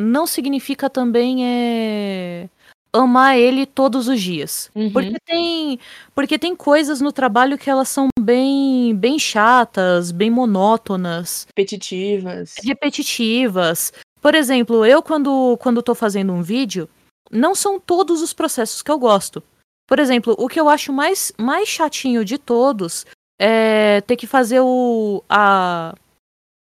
não 0.00 0.26
significa 0.26 0.88
também 0.88 1.44
é, 1.44 2.48
amar 2.92 3.38
ele 3.38 3.66
todos 3.66 4.06
os 4.08 4.20
dias. 4.20 4.70
Uhum. 4.74 4.92
Porque 4.92 5.16
tem, 5.24 5.80
porque 6.14 6.38
tem 6.38 6.54
coisas 6.54 7.00
no 7.00 7.12
trabalho 7.12 7.58
que 7.58 7.70
elas 7.70 7.88
são 7.88 8.08
bem, 8.20 8.94
bem 8.94 9.18
chatas, 9.18 10.12
bem 10.12 10.30
monótonas, 10.30 11.46
Repetitivas. 11.56 12.54
repetitivas. 12.62 13.92
Por 14.20 14.34
exemplo, 14.34 14.84
eu 14.84 15.02
quando 15.02 15.56
quando 15.60 15.82
tô 15.82 15.94
fazendo 15.94 16.32
um 16.32 16.42
vídeo, 16.42 16.88
não 17.30 17.54
são 17.54 17.80
todos 17.80 18.22
os 18.22 18.32
processos 18.32 18.82
que 18.82 18.90
eu 18.90 18.98
gosto. 18.98 19.42
Por 19.88 19.98
exemplo, 19.98 20.34
o 20.38 20.48
que 20.48 20.60
eu 20.60 20.68
acho 20.68 20.92
mais 20.92 21.32
mais 21.36 21.68
chatinho 21.68 22.24
de 22.24 22.38
todos 22.38 23.04
é 23.40 24.00
ter 24.02 24.16
que 24.16 24.26
fazer 24.26 24.60
o 24.60 25.24
a 25.28 25.94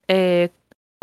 é, 0.10 0.50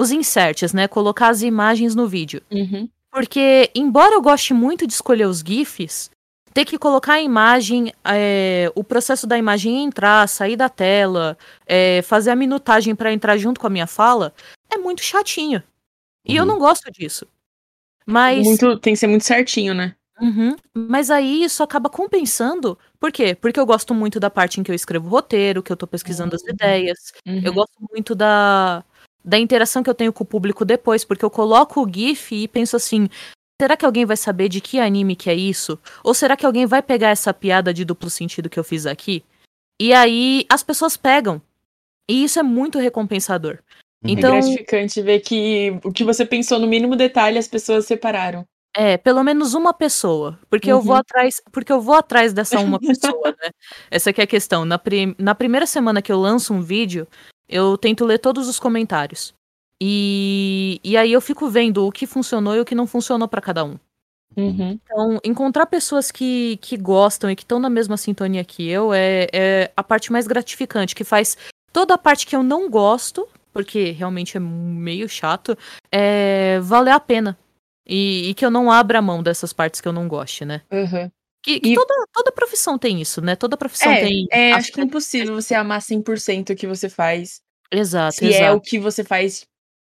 os 0.01 0.11
inserts, 0.11 0.73
né? 0.73 0.89
Colocar 0.89 1.29
as 1.29 1.43
imagens 1.43 1.95
no 1.95 2.09
vídeo. 2.09 2.43
Uhum. 2.51 2.89
Porque, 3.11 3.71
embora 3.75 4.15
eu 4.15 4.23
goste 4.23 4.55
muito 4.55 4.87
de 4.87 4.93
escolher 4.95 5.27
os 5.27 5.41
GIFs, 5.41 6.11
ter 6.55 6.65
que 6.65 6.79
colocar 6.79 7.15
a 7.15 7.23
imagem, 7.23 7.93
é, 8.05 8.71
o 8.75 8.83
processo 8.85 9.27
da 9.27 9.37
imagem 9.39 9.85
entrar, 9.85 10.29
sair 10.29 10.57
da 10.57 10.69
tela, 10.69 11.37
é, 11.67 12.03
fazer 12.03 12.31
a 12.31 12.37
minutagem 12.37 12.95
para 12.95 13.13
entrar 13.13 13.37
junto 13.39 13.61
com 13.61 13.67
a 13.67 13.71
minha 13.71 13.87
fala, 13.87 14.33
é 14.73 14.79
muito 14.79 15.03
chatinho. 15.03 15.63
E 16.27 16.37
eu 16.37 16.43
Uhum. 16.45 16.49
não 16.51 16.59
gosto 16.59 16.91
disso. 16.91 17.27
Mas. 18.07 18.45
Muito, 18.45 18.79
tem 18.79 18.95
que 18.95 18.99
ser 19.01 19.07
muito 19.07 19.25
certinho, 19.25 19.75
né? 19.75 19.95
Uhum. 20.21 20.55
Mas 20.75 21.11
aí 21.11 21.43
isso 21.43 21.63
acaba 21.63 21.89
compensando. 21.91 22.79
Por 23.01 23.11
quê? 23.11 23.35
Porque 23.35 23.59
eu 23.59 23.67
gosto 23.67 23.93
muito 23.95 24.21
da 24.21 24.31
parte 24.31 24.61
em 24.61 24.63
que 24.63 24.71
eu 24.71 24.75
escrevo 24.75 25.07
o 25.07 25.11
roteiro, 25.11 25.63
que 25.63 25.73
eu 25.73 25.77
tô 25.77 25.87
pesquisando 25.87 26.37
as 26.37 26.43
ideias. 26.45 27.13
Eu 27.27 27.35
Uhum. 27.51 27.55
gosto 27.55 27.75
muito 27.93 28.15
da, 28.15 28.85
da 29.25 29.39
interação 29.39 29.83
que 29.83 29.91
eu 29.91 29.95
tenho 29.95 30.13
com 30.13 30.25
o 30.25 30.27
público 30.27 30.65
depois, 30.65 31.05
porque 31.05 31.25
eu 31.25 31.31
coloco 31.31 31.83
o 31.83 31.89
GIF 31.93 32.33
e 32.35 32.49
penso 32.49 32.77
assim: 32.77 33.09
será 33.61 33.77
que 33.77 33.85
alguém 33.87 34.05
vai 34.05 34.17
saber 34.17 34.49
de 34.49 34.61
que 34.61 34.79
anime 34.81 35.15
que 35.17 35.31
é 35.31 35.35
isso? 35.35 35.79
Ou 36.03 36.13
será 36.15 36.37
que 36.37 36.45
alguém 36.47 36.67
vai 36.67 36.83
pegar 36.83 37.11
essa 37.11 37.33
piada 37.33 37.73
de 37.73 37.85
duplo 37.85 38.11
sentido 38.11 38.51
que 38.51 38.59
eu 38.59 38.65
fiz 38.65 38.87
aqui? 38.87 39.25
E 39.81 39.93
aí 39.93 40.45
as 40.49 40.63
pessoas 40.63 40.97
pegam. 40.97 41.41
E 42.11 42.25
isso 42.25 42.39
é 42.39 42.43
muito 42.43 42.79
recompensador. 42.79 43.59
Uhum. 44.05 44.11
Então- 44.11 44.35
É 44.37 44.41
gratificante 44.41 45.01
ver 45.03 45.21
que 45.21 45.79
o 45.85 45.93
que 45.93 46.03
você 46.05 46.27
pensou 46.27 46.59
no 46.59 46.67
mínimo 46.67 46.97
detalhe 46.97 47.39
as 47.39 47.47
pessoas 47.49 47.87
separaram. 47.87 48.45
É, 48.75 48.97
pelo 48.97 49.23
menos 49.23 49.55
uma 49.55 49.73
pessoa. 49.75 50.39
Porque 50.51 50.71
eu 50.73 50.81
vou 50.81 50.95
Uhum. 50.95 51.01
atrás. 51.01 51.41
Porque 51.53 51.71
eu 51.73 51.81
vou 51.81 51.95
atrás 51.95 52.33
dessa 52.33 52.59
uma 52.59 52.79
pessoa, 53.17 53.31
né? 53.41 53.51
Essa 53.91 54.11
aqui 54.11 54.21
é 54.21 54.25
a 54.25 54.27
questão. 54.27 54.65
Na, 54.65 54.79
prim- 54.79 55.15
na 55.19 55.35
primeira 55.35 55.67
semana 55.67 56.01
que 56.03 56.11
eu 56.11 56.19
lanço 56.19 56.53
um 56.55 56.61
vídeo, 56.63 57.07
eu 57.53 57.77
tento 57.77 58.05
ler 58.05 58.19
todos 58.19 58.49
os 58.49 58.59
comentários. 58.59 59.35
E, 59.81 60.81
e 60.83 60.97
aí 60.97 61.13
eu 61.13 61.21
fico 61.21 61.49
vendo 61.49 61.87
o 61.87 61.93
que 61.93 62.07
funcionou 62.07 62.57
e 62.57 62.61
o 62.61 62.65
que 62.65 62.75
não 62.75 62.87
funcionou 62.87 63.29
pra 63.29 63.41
cada 63.41 63.65
um. 63.65 63.77
Uhum. 64.37 64.79
Então, 64.83 65.21
encontrar 65.23 65.67
pessoas 65.67 66.11
que, 66.11 66.57
que 66.63 66.77
gostam 66.77 67.31
e 67.31 67.37
que 67.37 67.43
estão 67.43 67.59
na 67.59 67.69
mesma 67.69 67.97
sintonia 67.97 68.45
que 68.45 68.67
eu 68.67 68.95
é, 68.95 69.27
é 69.33 69.73
a 69.77 69.83
parte 69.83 70.11
mais 70.11 70.27
gratificante, 70.27 70.95
que 70.95 71.05
faz 71.05 71.37
toda 71.73 71.95
a 71.95 71.99
parte 71.99 72.27
que 72.27 72.35
eu 72.35 72.43
não 72.43 72.71
gosto, 72.71 73.29
porque 73.53 73.91
realmente 73.91 74.37
é 74.37 74.41
meio 74.41 75.09
chato, 75.09 75.57
é, 75.91 76.59
valer 76.61 76.93
a 76.93 77.01
pena. 77.01 77.37
E, 77.87 78.31
e 78.31 78.35
que 78.35 78.47
eu 78.47 78.51
não 78.51 78.71
abra 78.71 79.03
mão 79.03 79.23
dessas 79.23 79.53
partes 79.53 79.81
que 79.81 79.89
eu 79.89 79.93
não 79.93 80.07
goste, 80.07 80.45
né? 80.45 80.63
Uhum. 80.71 81.11
Que, 81.43 81.59
que 81.61 81.73
E- 81.73 81.75
toda, 81.75 81.95
toda 82.13 82.33
profissão 82.33 82.79
tem 82.79 83.01
isso, 83.01 83.21
né? 83.21 83.35
Toda 83.35 83.57
profissão 83.57 83.91
É, 83.93 84.01
tem. 84.01 84.27
é, 84.31 84.53
a- 84.53 84.57
acho 84.57 84.73
que 84.73 84.81
é 84.81 84.85
impossível 84.85 85.35
você 85.35 85.55
amar 85.55 85.83
100% 85.83 86.51
o 86.51 86.57
que 86.57 86.67
você 86.67 86.89
faz. 86.89 87.41
Exato, 87.71 88.17
se 88.17 88.27
é 88.27 88.29
exato. 88.29 88.57
o 88.57 88.61
que 88.61 88.79
você 88.79 89.03
faz. 89.03 89.41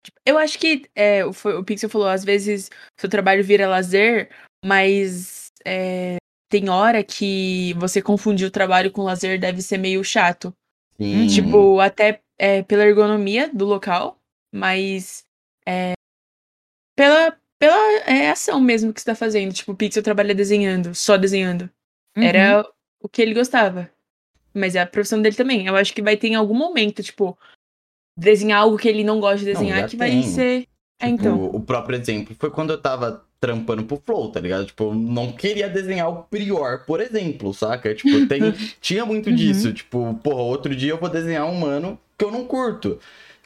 Tipo, 0.02 0.18
Eu 0.24 0.38
acho 0.38 0.58
que 0.58 0.88
é, 0.94 1.24
o, 1.24 1.30
o 1.30 1.64
Pixel 1.64 1.90
falou, 1.90 2.08
às 2.08 2.24
vezes 2.24 2.70
seu 2.98 3.08
trabalho 3.10 3.42
vira 3.44 3.68
lazer, 3.68 4.30
mas 4.64 5.48
é, 5.66 6.16
tem 6.48 6.68
hora 6.70 7.02
que 7.02 7.74
você 7.74 8.00
confundir 8.00 8.46
o 8.46 8.50
trabalho 8.50 8.90
com 8.90 9.02
lazer 9.02 9.38
deve 9.40 9.60
ser 9.60 9.76
meio 9.78 10.02
chato. 10.04 10.52
Sim. 10.96 11.26
Tipo, 11.26 11.80
até 11.80 12.20
é, 12.38 12.62
pela 12.62 12.84
ergonomia 12.84 13.50
do 13.52 13.64
local, 13.64 14.18
mas 14.54 15.24
é, 15.66 15.92
pela, 16.96 17.36
pela 17.64 17.92
é, 18.06 18.30
ação 18.30 18.60
mesmo 18.60 18.92
que 18.92 19.00
você 19.00 19.06
tá 19.06 19.14
fazendo. 19.14 19.52
Tipo, 19.52 19.72
o 19.72 19.76
Pixel 19.76 20.02
trabalha 20.02 20.34
desenhando, 20.34 20.94
só 20.94 21.16
desenhando. 21.16 21.70
Uhum. 22.16 22.22
Era 22.22 22.66
o 23.02 23.08
que 23.08 23.22
ele 23.22 23.34
gostava. 23.34 23.90
Mas 24.52 24.74
é 24.76 24.80
a 24.80 24.86
profissão 24.86 25.20
dele 25.20 25.34
também. 25.34 25.66
Eu 25.66 25.74
acho 25.76 25.92
que 25.94 26.02
vai 26.02 26.16
ter 26.16 26.28
em 26.28 26.34
algum 26.34 26.54
momento, 26.54 27.02
tipo, 27.02 27.36
desenhar 28.16 28.60
algo 28.60 28.76
que 28.78 28.88
ele 28.88 29.02
não 29.02 29.18
gosta 29.20 29.38
de 29.38 29.46
Não, 29.46 29.52
desenhar, 29.60 29.80
já 29.80 29.88
que 29.88 29.96
vai 29.96 30.10
tem. 30.10 30.22
ser. 30.22 30.68
É, 31.00 31.06
Tipo, 31.06 31.20
então. 31.22 31.44
O 31.46 31.60
próprio 31.60 31.98
exemplo 31.98 32.36
foi 32.38 32.50
quando 32.50 32.70
eu 32.72 32.80
tava 32.80 33.24
trampando 33.40 33.84
pro 33.84 34.00
Flow, 34.06 34.30
tá 34.30 34.40
ligado? 34.40 34.64
Tipo, 34.66 34.84
eu 34.84 34.94
não 34.94 35.32
queria 35.32 35.68
desenhar 35.68 36.08
o 36.08 36.22
Prior, 36.22 36.84
por 36.86 37.00
exemplo, 37.00 37.52
saca? 37.52 37.94
Tipo, 37.94 38.26
tem, 38.28 38.40
tinha 38.80 39.04
muito 39.04 39.28
Uhum. 39.30 39.36
disso. 39.36 39.72
Tipo, 39.72 40.14
porra, 40.22 40.40
outro 40.42 40.74
dia 40.74 40.92
eu 40.92 40.98
vou 40.98 41.08
desenhar 41.08 41.46
um 41.46 41.54
mano 41.54 41.98
que 42.16 42.24
eu 42.24 42.30
não 42.30 42.44
curto. 42.46 42.98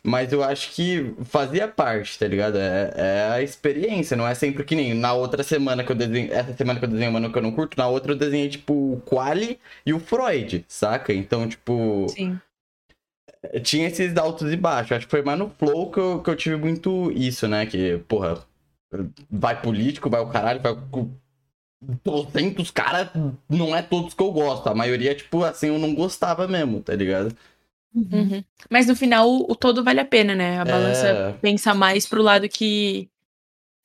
Mas 0.08 0.32
eu 0.32 0.42
acho 0.42 0.72
que 0.72 1.14
fazia 1.24 1.68
parte, 1.68 2.18
tá 2.18 2.26
ligado? 2.26 2.56
É, 2.56 2.92
é 2.96 3.28
a 3.30 3.42
experiência, 3.42 4.16
não 4.16 4.26
é 4.26 4.34
sempre 4.34 4.64
que 4.64 4.74
nem 4.74 4.94
na 4.94 5.12
outra 5.12 5.42
semana 5.42 5.84
que 5.84 5.92
eu 5.92 5.96
desenho. 5.96 6.32
Essa 6.32 6.54
semana 6.54 6.78
que 6.78 6.86
eu 6.86 6.90
desenho 6.90 7.12
mano 7.12 7.30
que 7.30 7.36
eu 7.36 7.42
não 7.42 7.52
curto, 7.52 7.76
na 7.76 7.86
outra 7.86 8.12
eu 8.12 8.16
desenhei, 8.16 8.48
tipo, 8.48 8.72
o 8.72 9.02
Quali 9.04 9.60
e 9.84 9.92
o 9.92 10.00
Freud, 10.00 10.64
saca? 10.66 11.12
Então, 11.12 11.46
tipo. 11.46 12.06
Sim. 12.08 12.40
Tinha 13.62 13.86
esses 13.86 14.16
altos 14.16 14.50
e 14.52 14.56
baixos. 14.56 14.92
Acho 14.92 15.06
que 15.06 15.10
foi 15.10 15.22
mais 15.22 15.38
no 15.38 15.50
Flow 15.50 15.90
que 15.90 16.00
eu, 16.00 16.22
que 16.22 16.30
eu 16.30 16.36
tive 16.36 16.56
muito 16.56 17.12
isso, 17.12 17.46
né? 17.46 17.66
Que, 17.66 17.98
porra, 18.08 18.42
vai 19.30 19.60
político, 19.60 20.08
vai 20.10 20.20
o 20.20 20.28
caralho, 20.28 20.60
vai 20.60 20.74
com 20.90 21.10
200 22.04 22.70
caras, 22.70 23.10
não 23.48 23.76
é 23.76 23.82
todos 23.82 24.14
que 24.14 24.22
eu 24.22 24.32
gosto. 24.32 24.68
A 24.68 24.74
maioria, 24.74 25.14
tipo, 25.14 25.44
assim, 25.44 25.68
eu 25.68 25.78
não 25.78 25.94
gostava 25.94 26.48
mesmo, 26.48 26.80
tá 26.80 26.94
ligado? 26.94 27.36
Uhum. 27.94 28.08
Uhum. 28.12 28.44
Mas 28.70 28.86
no 28.86 28.94
final, 28.94 29.28
o, 29.28 29.50
o 29.52 29.56
todo 29.56 29.82
vale 29.82 30.00
a 30.00 30.04
pena, 30.04 30.34
né? 30.34 30.58
A 30.60 30.64
balança 30.64 31.06
É. 31.08 31.32
pensa 31.34 31.74
mais 31.74 32.06
pro 32.06 32.22
lado 32.22 32.48
que, 32.48 33.08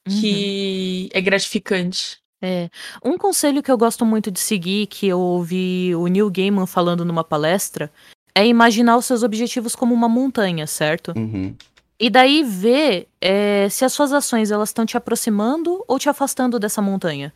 Uhum. 0.08 0.22
que 0.22 1.10
é 1.14 1.22
gratificante. 1.22 2.18
É. 2.42 2.70
Um 3.04 3.18
conselho 3.18 3.64
que 3.64 3.72
eu 3.72 3.78
gosto 3.78 4.06
muito 4.06 4.30
de 4.30 4.40
seguir, 4.40 4.88
que 4.88 5.08
eu 5.08 5.20
ouvi 5.20 5.96
o 5.96 6.08
Neil 6.08 6.30
Gaiman 6.30 6.66
falando 6.68 7.06
numa 7.06 7.24
palestra, 7.24 7.90
é 8.36 8.46
imaginar 8.46 8.98
os 8.98 9.06
seus 9.06 9.24
objetivos 9.24 9.76
como 9.76 9.94
uma 9.94 10.10
montanha, 10.10 10.68
certo? 10.68 11.14
Uhum. 11.16 11.56
E 11.98 12.10
daí 12.10 12.44
ver 12.44 13.08
é, 13.22 13.70
se 13.70 13.86
as 13.86 13.94
suas 13.94 14.12
ações 14.12 14.52
elas 14.52 14.70
estão 14.70 14.86
te 14.86 14.98
aproximando 14.98 15.84
ou 15.88 15.98
te 15.98 16.10
afastando 16.10 16.60
dessa 16.60 16.82
montanha. 16.82 17.34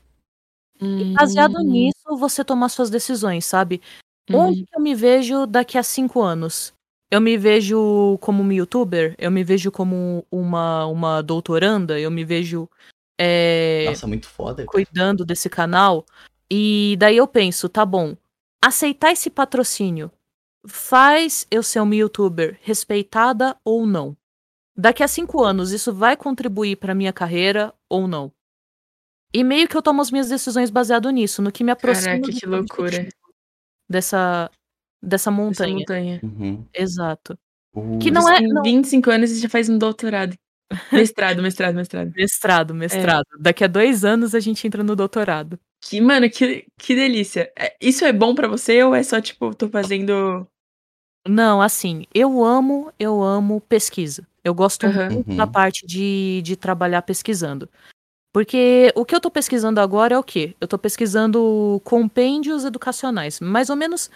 E 0.82 1.14
baseado 1.14 1.56
Hum, 1.60 1.64
nisso, 1.64 2.18
você 2.20 2.44
tomar 2.44 2.70
suas 2.70 2.90
decisões, 2.90 3.46
sabe? 3.46 3.82
Uhum. 4.30 4.40
Onde 4.48 4.66
eu 4.74 4.82
me 4.82 4.94
vejo 4.96 5.46
daqui 5.46 5.78
a 5.78 5.84
cinco 5.84 6.22
anos? 6.22 6.74
Eu 7.10 7.22
me 7.22 7.38
vejo 7.38 8.18
como 8.20 8.42
uma 8.42 8.54
youtuber? 8.54 9.16
Eu 9.18 9.32
me 9.32 9.44
vejo 9.44 9.72
como 9.72 10.26
uma, 10.30 10.86
uma 10.86 11.22
doutoranda? 11.22 12.00
Eu 12.00 12.12
me 12.12 12.26
vejo 12.26 12.70
é, 13.18 13.86
Nossa, 13.88 14.08
muito 14.08 14.28
foda. 14.28 14.64
cara. 14.64 14.68
cuidando 14.68 15.26
desse 15.26 15.50
canal? 15.50 16.06
E 16.50 16.96
daí 17.00 17.18
eu 17.18 17.28
penso, 17.28 17.68
tá 17.68 17.86
bom, 17.86 18.16
aceitar 18.64 19.12
esse 19.12 19.30
patrocínio 19.30 20.12
faz 20.66 21.48
eu 21.50 21.64
ser 21.64 21.80
uma 21.80 21.96
youtuber 21.96 22.60
respeitada 22.62 23.56
ou 23.64 23.86
não? 23.86 24.16
Daqui 24.76 25.02
a 25.02 25.08
cinco 25.08 25.44
anos, 25.44 25.72
isso 25.72 25.92
vai 25.92 26.16
contribuir 26.16 26.76
pra 26.76 26.94
minha 26.94 27.12
carreira 27.12 27.74
ou 27.90 28.08
não? 28.08 28.32
E 29.34 29.44
meio 29.44 29.68
que 29.68 29.76
eu 29.76 29.82
tomo 29.82 30.02
as 30.02 30.12
minhas 30.12 30.30
decisões 30.30 30.70
baseado 30.70 31.10
nisso, 31.10 31.42
no 31.42 31.52
que 31.52 31.64
me 31.64 31.72
aproxima 31.72 32.20
Caraca, 32.20 32.32
que 32.32 32.46
loucura. 32.46 33.10
Objetivo, 33.88 33.92
dessa 33.92 34.52
dessa 35.02 35.30
Essa 35.30 35.32
montanha. 35.32 35.76
montanha. 35.76 36.20
Uhum. 36.24 36.66
Exato. 36.74 37.38
Uh, 37.76 38.00
Que 38.00 38.10
não 38.12 38.28
é- 38.30 38.40
Em 38.40 38.48
não- 38.48 38.64
25 38.64 39.12
anos 39.12 39.30
você 39.30 39.40
já 39.40 39.50
faz 39.50 39.70
um 39.70 39.78
doutorado. 39.78 40.36
Mestrado, 40.92 41.42
mestrado, 41.42 41.76
mestrado. 41.76 42.12
Mestrado, 42.16 42.74
mestrado. 42.76 43.26
Daqui 43.40 43.64
a 43.64 43.68
dois 43.68 44.04
anos 44.04 44.34
a 44.36 44.40
gente 44.40 44.66
entra 44.68 44.84
no 44.84 44.96
doutorado. 44.96 45.58
Que, 45.82 46.02
mano, 46.02 46.30
que, 46.30 46.66
que 46.80 46.96
delícia. 46.96 47.52
É, 47.58 47.76
Isso 47.80 48.04
é 48.04 48.12
bom 48.12 48.34
pra 48.36 48.48
você 48.48 48.84
ou 48.84 48.94
é 48.96 49.04
só, 49.04 49.22
tipo, 49.22 49.54
tô 49.56 49.70
fazendo. 49.70 50.46
Não, 51.28 51.62
assim, 51.62 52.06
eu 52.14 52.44
amo, 52.44 52.92
eu 53.00 53.22
amo 53.22 53.62
pesquisa. 53.62 54.28
Eu 54.44 54.54
gosto 54.54 54.86
Aham. 54.88 55.10
muito 55.12 55.30
Uhum. 55.30 55.36
da 55.38 55.46
parte 55.48 55.86
de, 55.86 56.42
de 56.44 56.56
trabalhar 56.56 57.02
pesquisando. 57.04 57.70
Porque 58.38 58.94
o 58.94 59.04
que 59.04 59.16
eu 59.16 59.20
tô 59.20 59.32
pesquisando 59.32 59.82
agora 59.82 60.14
é 60.14 60.20
o 60.20 60.22
quê? 60.24 60.56
Eu 60.62 60.68
tô 60.68 60.78
pesquisando 60.78 61.82
compêndios 61.84 62.66
educacionais. 62.66 63.40
Mais 63.40 63.68
ou 63.72 63.76
menos, 63.76 64.12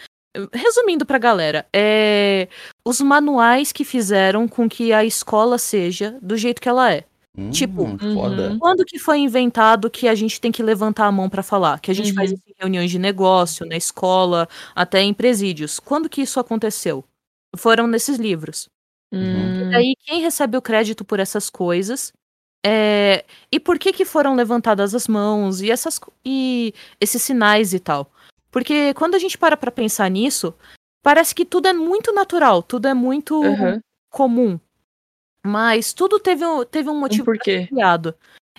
resumindo 0.54 1.08
pra 1.08 1.18
galera, 1.18 1.66
é 1.74 2.48
os 2.86 3.02
manuais 3.02 3.72
que 3.72 3.84
fizeram 3.84 4.48
com 4.48 4.70
que 4.70 4.94
a 4.94 5.04
escola 5.04 5.58
seja 5.58 6.20
do 6.22 6.38
jeito 6.38 6.62
que 6.62 6.70
ela 6.70 6.94
é. 6.94 7.04
hum, 7.36 7.50
tipo, 7.50 7.84
foda. 8.14 8.52
Uhum. 8.52 8.60
Quando 8.60 8.86
que 8.86 9.00
foi 9.00 9.18
inventado 9.18 9.90
que 9.90 10.08
a 10.08 10.14
gente 10.14 10.40
tem 10.40 10.52
que 10.52 10.62
levantar 10.62 11.08
a 11.08 11.12
mão 11.12 11.28
pra 11.28 11.42
falar? 11.42 11.80
Que 11.80 11.90
a 11.90 11.96
gente 11.96 12.10
Uhum. 12.10 12.16
faz 12.16 12.32
isso 12.32 12.44
em 12.48 12.54
reuniões 12.60 12.92
de 12.92 13.00
negócio, 13.00 13.66
na 13.66 13.76
escola, 13.76 14.48
até 14.76 15.02
em 15.02 15.16
presídios. 15.16 15.80
Quando 15.80 16.08
que 16.08 16.22
isso 16.22 16.40
aconteceu? 16.40 17.04
Foram 17.58 17.88
nesses 17.88 18.18
livros. 18.20 18.70
Hum, 19.12 19.72
daí 19.72 19.96
quem 20.06 20.22
recebe 20.22 20.56
o 20.58 20.62
crédito 20.62 21.04
por 21.04 21.20
essas 21.20 21.50
coisas? 21.50 22.14
É, 22.66 23.26
e 23.52 23.60
por 23.60 23.80
que 23.80 23.92
que 23.92 24.06
foram 24.06 24.36
levantadas 24.36 24.94
as 24.94 25.08
mãos 25.08 25.62
e 25.62 25.72
essas 25.72 26.00
e 26.24 26.74
esses 27.00 27.22
sinais 27.22 27.74
e 27.74 27.80
tal? 27.80 28.12
Porque 28.52 28.94
quando 28.94 29.16
a 29.16 29.20
gente 29.20 29.38
para 29.38 29.58
pra 29.58 29.72
pensar 29.72 30.10
nisso, 30.10 30.54
parece 31.04 31.34
que 31.34 31.46
tudo 31.46 31.68
é 31.68 31.74
muito 31.74 32.14
natural, 32.14 32.62
tudo 32.62 32.88
é 32.88 32.94
muito 32.94 33.42
Uhum. 33.42 33.80
comum. 34.12 34.60
Mas 35.44 35.92
tudo 35.94 36.20
teve, 36.20 36.46
um- 36.46 36.64
teve 36.64 36.88
um 36.90 37.00
motivo 37.00 37.26
porquê. 37.26 37.66
criado. 37.68 38.14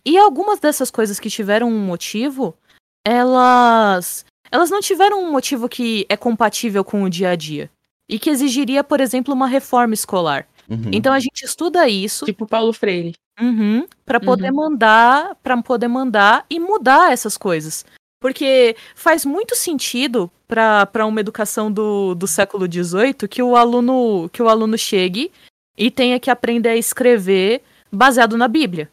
E 0.04 0.18
algumas 0.18 0.58
dessas 0.58 0.90
coisas 0.90 1.20
que 1.20 1.30
tiveram 1.30 1.68
um 1.68 1.78
motivo, 1.78 2.56
elas 3.04 4.24
elas 4.50 4.68
não 4.68 4.80
tiveram 4.80 5.22
um 5.24 5.30
motivo 5.32 5.66
que 5.68 6.04
é 6.10 6.16
compatível 6.16 6.84
com 6.84 7.02
o 7.04 7.08
dia 7.08 7.30
a 7.30 7.36
dia. 7.36 7.70
E 8.08 8.18
que 8.18 8.28
exigiria, 8.28 8.84
por 8.84 9.00
exemplo, 9.00 9.32
uma 9.32 9.46
reforma 9.46 9.94
escolar. 9.94 10.46
Uhum. 10.68 10.90
Então 10.92 11.12
a 11.12 11.18
gente 11.20 11.42
estuda 11.44 11.88
isso 11.88 12.26
Tipo 12.26 12.46
Paulo 12.46 12.72
Freire. 12.72 13.14
Uhum, 13.42 13.86
para 14.06 14.20
poder 14.20 14.50
Uhum. 14.50 14.56
mandar, 14.56 15.34
para 15.42 15.60
poder 15.62 15.88
mandar 15.88 16.46
e 16.48 16.60
mudar 16.60 17.12
essas 17.12 17.36
coisas. 17.36 17.84
Porque 18.20 18.76
faz 18.94 19.24
muito 19.24 19.56
sentido 19.56 20.30
para 20.46 21.04
uma 21.06 21.18
educação 21.20 21.72
do, 21.72 22.14
do 22.14 22.26
século 22.28 22.70
XVIII 22.70 23.26
que 23.28 23.42
o 23.42 23.56
aluno 23.56 24.28
que 24.32 24.40
o 24.40 24.48
aluno 24.48 24.78
chegue 24.78 25.32
e 25.76 25.90
tenha 25.90 26.20
que 26.20 26.30
aprender 26.30 26.68
a 26.68 26.76
escrever 26.76 27.62
baseado 27.90 28.36
na 28.36 28.46
Bíblia. 28.46 28.88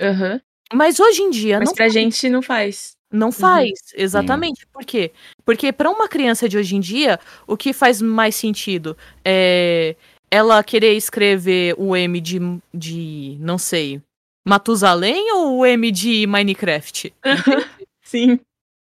Aham. 0.00 0.40
Mas 0.72 0.98
hoje 0.98 1.20
em 1.20 1.28
dia 1.30 1.58
Mas 1.58 1.68
não, 1.68 1.74
pra 1.74 1.88
gente 1.90 2.30
não 2.30 2.40
faz. 2.40 2.96
não 3.12 3.30
faz, 3.30 3.72
exatamente. 3.94 4.66
Por 4.72 4.86
quê? 4.86 5.12
Porque 5.44 5.70
para 5.70 5.90
uma 5.90 6.08
criança 6.08 6.48
de 6.48 6.56
hoje 6.56 6.74
em 6.76 6.80
dia, 6.80 7.20
o 7.46 7.58
que 7.58 7.74
faz 7.74 8.00
mais 8.00 8.34
sentido 8.34 8.96
é 9.22 9.94
ela 10.32 10.64
querer 10.64 10.94
escrever 10.94 11.74
o 11.76 11.94
M 11.94 12.18
de, 12.20 12.38
de 12.72 13.36
não 13.38 13.58
sei, 13.58 14.00
Matusalém 14.48 15.30
ou 15.34 15.58
o 15.58 15.66
M 15.66 15.92
de 15.92 16.26
Minecraft? 16.26 17.12
Sim. 18.02 18.40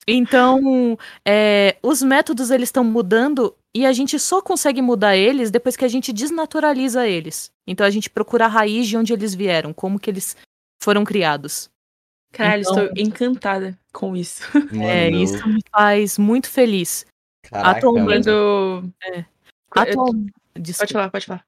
Então, 0.07 0.97
é, 1.27 1.77
os 1.83 2.01
métodos 2.03 2.51
eles 2.51 2.69
estão 2.69 2.85
mudando 2.85 3.55
e 3.75 3.85
a 3.85 3.93
gente 3.93 4.19
só 4.19 4.41
consegue 4.41 4.81
mudar 4.81 5.17
eles 5.17 5.51
depois 5.51 5.77
que 5.77 5.85
a 5.85 5.89
gente 5.89 6.13
desnaturaliza 6.13 7.07
eles. 7.09 7.51
Então 7.67 7.85
a 7.87 7.91
gente 7.91 8.09
procura 8.09 8.45
a 8.47 8.49
raiz 8.49 8.87
de 8.87 8.97
onde 8.97 9.13
eles 9.13 9.35
vieram, 9.35 9.73
como 9.73 9.99
que 9.99 10.11
eles 10.11 10.37
foram 10.83 11.05
criados. 11.05 11.69
Caralho, 12.33 12.63
Então- 12.63 12.85
estou 12.87 13.03
encantada 13.03 13.79
com 13.93 14.17
isso. 14.17 14.43
Mano, 14.73 14.83
é, 14.85 15.11
isso 15.11 15.47
me 15.49 15.61
faz 15.71 16.19
muito 16.19 16.49
feliz. 16.49 17.05
Caraca, 17.45 17.79
atualmente- 17.79 18.27
mano. 18.29 18.93
Quando. 19.71 20.27
Atual... 20.53 20.63
Pode 20.63 20.65
Desculpa. 20.65 20.93
falar, 20.93 21.11
pode 21.11 21.27
falar. 21.27 21.45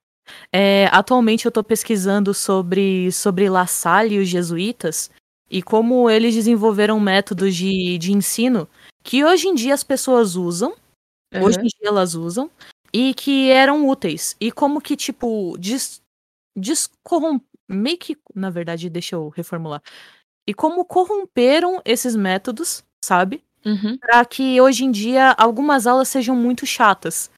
É, 0.52 0.87
atualmente 0.90 1.44
eu 1.44 1.52
tô 1.52 1.62
pesquisando 1.62 2.32
sobre, 2.32 3.12
sobre 3.12 3.49
La 3.49 3.66
Salle 3.66 4.16
e 4.16 4.18
os 4.18 4.28
jesuítas 4.28 5.11
e 5.50 5.62
como 5.62 6.08
eles 6.08 6.34
desenvolveram 6.34 6.99
métodos 6.99 7.54
de, 7.54 7.99
de 7.99 8.12
ensino 8.12 8.68
que 9.02 9.23
hoje 9.25 9.49
em 9.49 9.54
dia 9.54 9.75
as 9.75 9.84
pessoas 9.84 10.34
usam, 10.34 10.75
hoje 11.34 11.58
Aham. 11.58 11.66
em 11.66 11.68
dia 11.68 11.88
elas 11.88 12.14
usam, 12.14 12.50
e 12.92 13.12
que 13.12 13.50
eram 13.50 13.87
úteis. 13.87 14.34
E 14.40 14.50
como 14.50 14.80
que, 14.80 14.96
tipo, 14.96 15.56
des, 15.58 16.00
descorrom... 16.56 17.38
meio 17.68 17.99
que, 17.99 18.16
na 18.34 18.49
verdade, 18.49 18.88
deixa 18.88 19.16
eu 19.16 19.28
reformular. 19.28 19.82
E 20.46 20.54
como 20.54 20.84
corromperam 20.84 21.82
esses 21.84 22.16
métodos, 22.16 22.82
sabe? 23.04 23.42
Uhum. 23.64 23.99
Pra 23.99 24.25
que 24.25 24.61
hoje 24.61 24.84
em 24.84 24.90
dia 24.90 25.32
algumas 25.32 25.87
aulas 25.87 26.08
sejam 26.08 26.37
muito 26.37 26.64
chatas. 26.66 27.30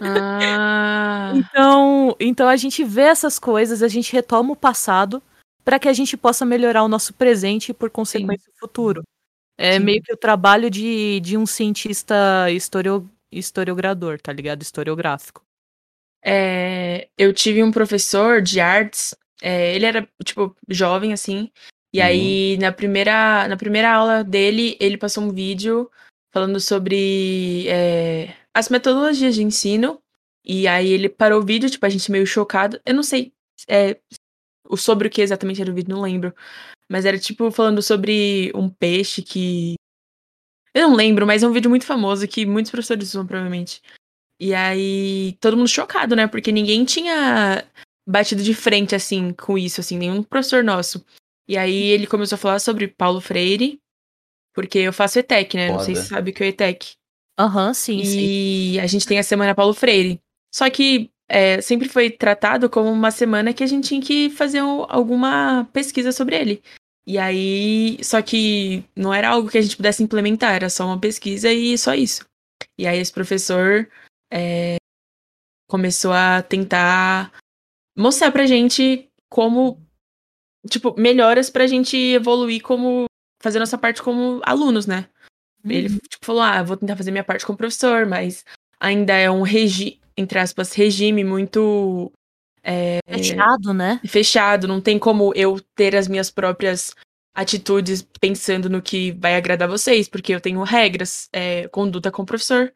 Ah, 0.00 1.32
Então, 1.34 2.16
então 2.20 2.48
a 2.48 2.56
gente 2.56 2.84
vê 2.84 3.02
essas 3.02 3.38
coisas, 3.38 3.82
a 3.82 3.88
gente 3.88 4.12
retoma 4.12 4.52
o 4.52 4.56
passado 4.56 5.22
para 5.64 5.78
que 5.78 5.88
a 5.88 5.92
gente 5.92 6.16
possa 6.16 6.44
melhorar 6.46 6.82
o 6.82 6.88
nosso 6.88 7.12
presente 7.14 7.70
e, 7.70 7.74
por 7.74 7.90
consequência, 7.90 8.50
o 8.56 8.58
futuro. 8.58 9.02
É 9.58 9.78
Sim. 9.78 9.84
meio 9.84 10.02
que 10.02 10.12
o 10.12 10.16
trabalho 10.16 10.70
de, 10.70 11.20
de 11.20 11.36
um 11.36 11.44
cientista 11.44 12.50
historio, 12.50 13.08
historiogrador, 13.30 14.20
tá 14.20 14.32
ligado? 14.32 14.62
Historiográfico. 14.62 15.42
é, 16.24 17.08
eu 17.18 17.32
tive 17.32 17.62
um 17.62 17.70
professor 17.72 18.40
de 18.42 18.60
artes. 18.60 19.14
é, 19.42 19.74
ele 19.74 19.86
era, 19.86 20.08
tipo, 20.24 20.56
jovem, 20.68 21.12
assim. 21.12 21.50
E 21.92 22.00
Uhum. 22.00 22.04
aí, 22.06 22.58
na 22.58 22.72
primeira, 22.72 23.46
na 23.48 23.56
primeira 23.56 23.92
aula 23.92 24.24
dele, 24.24 24.76
ele 24.80 24.96
passou 24.98 25.22
um 25.24 25.32
vídeo 25.32 25.90
falando 26.32 26.58
sobre 26.60 27.66
é, 27.68 28.34
as 28.54 28.68
metodologias 28.68 29.34
de 29.34 29.42
ensino. 29.42 30.00
E 30.44 30.66
aí 30.66 30.88
ele 30.88 31.08
parou 31.08 31.40
o 31.40 31.44
vídeo, 31.44 31.68
tipo, 31.68 31.84
a 31.84 31.88
gente 31.88 32.10
meio 32.10 32.26
chocado. 32.26 32.80
Eu 32.84 32.94
não 32.94 33.02
sei 33.02 33.32
é, 33.68 33.98
o 34.68 34.76
sobre 34.76 35.08
o 35.08 35.10
que 35.10 35.20
exatamente 35.20 35.60
era 35.60 35.70
o 35.70 35.74
vídeo, 35.74 35.94
não 35.94 36.02
lembro. 36.02 36.34
Mas 36.90 37.04
era 37.04 37.18
tipo 37.18 37.50
falando 37.50 37.82
sobre 37.82 38.50
um 38.54 38.68
peixe 38.68 39.22
que. 39.22 39.74
Eu 40.74 40.88
não 40.88 40.96
lembro, 40.96 41.26
mas 41.26 41.42
é 41.42 41.48
um 41.48 41.52
vídeo 41.52 41.70
muito 41.70 41.86
famoso 41.86 42.28
que 42.28 42.46
muitos 42.46 42.70
professores 42.70 43.08
usam, 43.08 43.26
provavelmente. 43.26 43.82
E 44.40 44.54
aí, 44.54 45.36
todo 45.40 45.56
mundo 45.56 45.68
chocado, 45.68 46.14
né? 46.14 46.26
Porque 46.26 46.52
ninguém 46.52 46.84
tinha 46.84 47.64
batido 48.06 48.42
de 48.42 48.54
frente, 48.54 48.94
assim, 48.94 49.32
com 49.32 49.58
isso, 49.58 49.80
assim, 49.80 49.98
nenhum 49.98 50.22
professor 50.22 50.62
nosso. 50.62 51.04
E 51.48 51.56
aí 51.56 51.88
ele 51.88 52.06
começou 52.06 52.36
a 52.36 52.38
falar 52.38 52.58
sobre 52.58 52.88
Paulo 52.88 53.20
Freire, 53.20 53.80
porque 54.54 54.78
eu 54.78 54.92
faço 54.92 55.18
ETEC, 55.18 55.56
né? 55.56 55.70
Não 55.70 55.80
sei 55.80 55.94
se 55.94 56.02
Foda. 56.02 56.08
você 56.08 56.14
sabe 56.14 56.30
o 56.30 56.34
que 56.34 56.44
é 56.44 56.48
ETEC. 56.48 56.92
Aham, 57.38 57.72
sim, 57.72 58.04
sim. 58.04 58.18
E 58.74 58.80
a 58.80 58.86
gente 58.86 59.06
tem 59.06 59.18
a 59.18 59.22
Semana 59.22 59.54
Paulo 59.54 59.72
Freire. 59.74 60.20
Só 60.52 60.68
que 60.68 61.10
é, 61.28 61.60
sempre 61.60 61.88
foi 61.88 62.10
tratado 62.10 62.68
como 62.70 62.90
uma 62.90 63.10
semana 63.10 63.52
que 63.52 63.62
a 63.62 63.66
gente 63.66 63.88
tinha 63.88 64.00
que 64.00 64.30
fazer 64.30 64.62
um- 64.62 64.84
alguma 64.88 65.68
pesquisa 65.72 66.10
sobre 66.10 66.36
ele. 66.36 66.62
E 67.06 67.16
aí, 67.18 67.98
só 68.02 68.20
que 68.20 68.84
não 68.96 69.12
era 69.14 69.28
algo 69.30 69.48
que 69.48 69.56
a 69.58 69.62
gente 69.62 69.76
pudesse 69.76 70.02
implementar, 70.02 70.54
era 70.54 70.68
só 70.68 70.84
uma 70.86 70.98
pesquisa 70.98 71.50
e 71.52 71.76
só 71.78 71.94
isso. 71.94 72.26
E 72.78 72.86
aí 72.86 72.98
esse 72.98 73.12
professor 73.12 73.88
é, 74.32 74.76
começou 75.68 76.12
a 76.12 76.42
tentar 76.42 77.32
mostrar 77.96 78.32
pra 78.32 78.46
gente 78.46 79.08
como, 79.30 79.80
tipo, 80.70 80.94
melhoras 80.98 81.50
pra 81.50 81.66
gente 81.66 81.96
evoluir 81.96 82.62
como, 82.62 83.06
fazer 83.42 83.58
nossa 83.58 83.78
parte 83.78 84.02
como 84.02 84.40
alunos, 84.44 84.86
né? 84.86 85.08
Ele 85.64 85.88
Uhum. 85.88 85.98
tipo, 86.08 86.24
falou: 86.24 86.42
Ah, 86.42 86.62
vou 86.62 86.76
tentar 86.76 86.96
fazer 86.96 87.10
minha 87.10 87.24
parte 87.24 87.44
como 87.44 87.58
professor, 87.58 88.06
mas 88.06 88.44
ainda 88.80 89.14
é 89.14 89.30
um 89.30 89.42
regime, 89.42 90.00
entre 90.16 90.38
aspas, 90.38 90.72
regime 90.72 91.24
muito 91.24 92.12
é, 92.62 92.98
Fechado, 93.08 93.72
né? 93.72 94.00
fechado. 94.06 94.68
Não 94.68 94.80
tem 94.80 94.98
como 94.98 95.32
eu 95.34 95.60
ter 95.74 95.96
as 95.96 96.06
minhas 96.08 96.30
próprias 96.30 96.94
atitudes 97.34 98.06
pensando 98.20 98.68
no 98.68 98.82
que 98.82 99.12
vai 99.12 99.36
agradar 99.36 99.68
vocês, 99.68 100.08
porque 100.08 100.34
eu 100.34 100.40
tenho 100.40 100.62
regras, 100.62 101.28
é, 101.32 101.68
conduta 101.68 102.10
com 102.10 102.22
o 102.22 102.26
professor. 102.26 102.72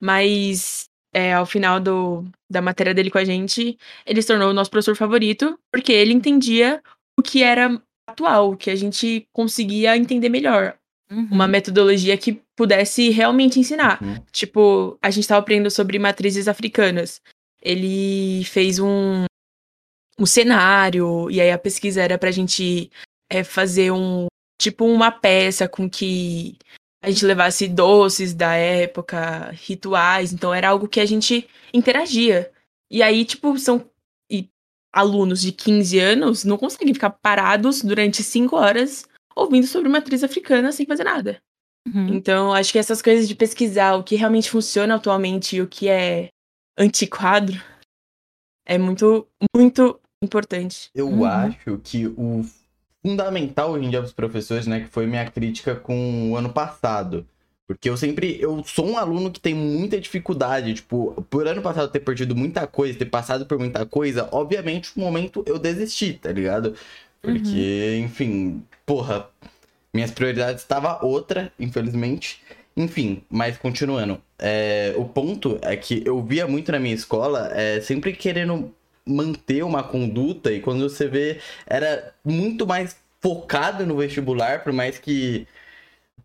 Mas 0.00 0.86
é, 1.12 1.32
ao 1.32 1.46
final 1.46 1.80
do, 1.80 2.24
da 2.50 2.60
matéria 2.60 2.92
dele 2.94 3.10
com 3.10 3.18
a 3.18 3.24
gente, 3.24 3.78
ele 4.04 4.20
se 4.20 4.28
tornou 4.28 4.50
o 4.50 4.54
nosso 4.54 4.70
professor 4.70 4.96
favorito, 4.96 5.58
porque 5.72 5.92
ele 5.92 6.12
entendia 6.12 6.82
o 7.18 7.22
que 7.22 7.42
era 7.42 7.80
atual, 8.08 8.52
o 8.52 8.56
que 8.56 8.70
a 8.70 8.76
gente 8.76 9.26
conseguia 9.32 9.96
entender 9.96 10.28
melhor 10.28 10.76
Uhum. 11.10 11.28
uma 11.30 11.46
metodologia 11.46 12.16
que 12.16 12.40
pudesse 12.56 13.10
realmente 13.10 13.60
ensinar. 13.60 14.02
Uhum. 14.02 14.16
Tipo, 14.32 14.98
a 15.00 15.10
gente 15.10 15.28
tava 15.28 15.40
aprendendo 15.40 15.70
sobre 15.70 15.98
matrizes 15.98 16.48
africanas. 16.48 17.20
Ele 17.62 18.42
fez 18.44 18.78
um, 18.78 19.24
um 20.18 20.26
cenário, 20.26 21.30
e 21.30 21.40
aí 21.40 21.50
a 21.50 21.58
pesquisa 21.58 22.02
era 22.02 22.18
pra 22.18 22.30
gente 22.30 22.90
é, 23.30 23.44
fazer 23.44 23.92
um. 23.92 24.26
Tipo, 24.60 24.86
uma 24.86 25.10
peça 25.10 25.68
com 25.68 25.88
que 25.88 26.56
a 27.02 27.10
gente 27.10 27.24
levasse 27.24 27.68
doces 27.68 28.34
da 28.34 28.54
época, 28.54 29.50
rituais. 29.52 30.32
Então 30.32 30.52
era 30.52 30.70
algo 30.70 30.88
que 30.88 30.98
a 30.98 31.06
gente 31.06 31.46
interagia. 31.72 32.50
E 32.90 33.02
aí, 33.02 33.24
tipo, 33.24 33.56
são. 33.58 33.88
E 34.30 34.48
alunos 34.92 35.40
de 35.40 35.52
15 35.52 35.98
anos 36.00 36.44
não 36.44 36.56
conseguem 36.56 36.94
ficar 36.94 37.10
parados 37.10 37.82
durante 37.82 38.24
5 38.24 38.56
horas 38.56 39.06
ouvindo 39.36 39.66
sobre 39.66 39.88
matriz 39.88 40.24
africana 40.24 40.72
sem 40.72 40.86
fazer 40.86 41.04
nada. 41.04 41.40
Uhum. 41.86 42.08
Então, 42.14 42.52
acho 42.52 42.72
que 42.72 42.78
essas 42.78 43.00
coisas 43.00 43.28
de 43.28 43.34
pesquisar 43.34 43.94
o 43.94 44.02
que 44.02 44.16
realmente 44.16 44.50
funciona 44.50 44.96
atualmente 44.96 45.56
e 45.56 45.60
o 45.62 45.68
que 45.68 45.88
é 45.88 46.30
antiquadro 46.76 47.60
é 48.66 48.76
muito, 48.78 49.26
muito 49.54 50.00
importante. 50.22 50.90
Eu 50.94 51.08
Uhum. 51.08 51.24
acho 51.24 51.78
que 51.84 52.06
o 52.08 52.44
fundamental 53.04 53.70
hoje 53.72 53.84
em 53.86 53.90
dia 53.90 54.00
para 54.00 54.06
os 54.06 54.12
professores, 54.12 54.66
né, 54.66 54.80
que 54.80 54.88
foi 54.88 55.06
minha 55.06 55.30
crítica 55.30 55.76
com 55.76 56.32
o 56.32 56.36
ano 56.36 56.52
passado. 56.52 57.24
Porque 57.68 57.90
eu 57.90 57.96
sempre, 57.96 58.40
eu 58.40 58.62
sou 58.64 58.86
um 58.86 58.96
aluno 58.96 59.30
que 59.30 59.40
tem 59.40 59.52
muita 59.52 60.00
dificuldade, 60.00 60.74
tipo, 60.74 61.26
por 61.28 61.48
ano 61.48 61.60
passado 61.60 61.90
ter 61.90 61.98
perdido 61.98 62.34
muita 62.34 62.64
coisa, 62.64 62.96
ter 62.96 63.06
passado 63.06 63.44
por 63.44 63.58
muita 63.58 63.84
coisa, 63.84 64.28
obviamente, 64.30 64.92
no 64.96 65.04
momento 65.04 65.42
eu 65.46 65.58
desisti, 65.58 66.14
tá 66.14 66.30
ligado? 66.30 66.76
Porque, 67.32 67.98
enfim, 68.02 68.62
porra, 68.84 69.28
minhas 69.92 70.10
prioridades 70.10 70.62
estava 70.62 71.04
outra, 71.04 71.52
infelizmente. 71.58 72.42
Enfim, 72.76 73.22
mas 73.30 73.56
continuando. 73.56 74.20
é, 74.38 74.94
o 74.96 75.04
ponto 75.04 75.58
é 75.62 75.76
que 75.76 76.02
eu 76.04 76.22
via 76.22 76.46
muito 76.46 76.70
na 76.70 76.78
minha 76.78 76.94
escola, 76.94 77.50
é, 77.54 77.80
sempre 77.80 78.12
querendo 78.12 78.74
manter 79.06 79.62
uma 79.64 79.82
conduta 79.82 80.52
e 80.52 80.60
quando 80.60 80.88
você 80.88 81.06
vê 81.08 81.40
era 81.66 82.12
muito 82.24 82.66
mais 82.66 82.96
focado 83.20 83.86
no 83.86 83.96
vestibular, 83.96 84.62
por 84.62 84.72
mais 84.72 84.98
que 84.98 85.46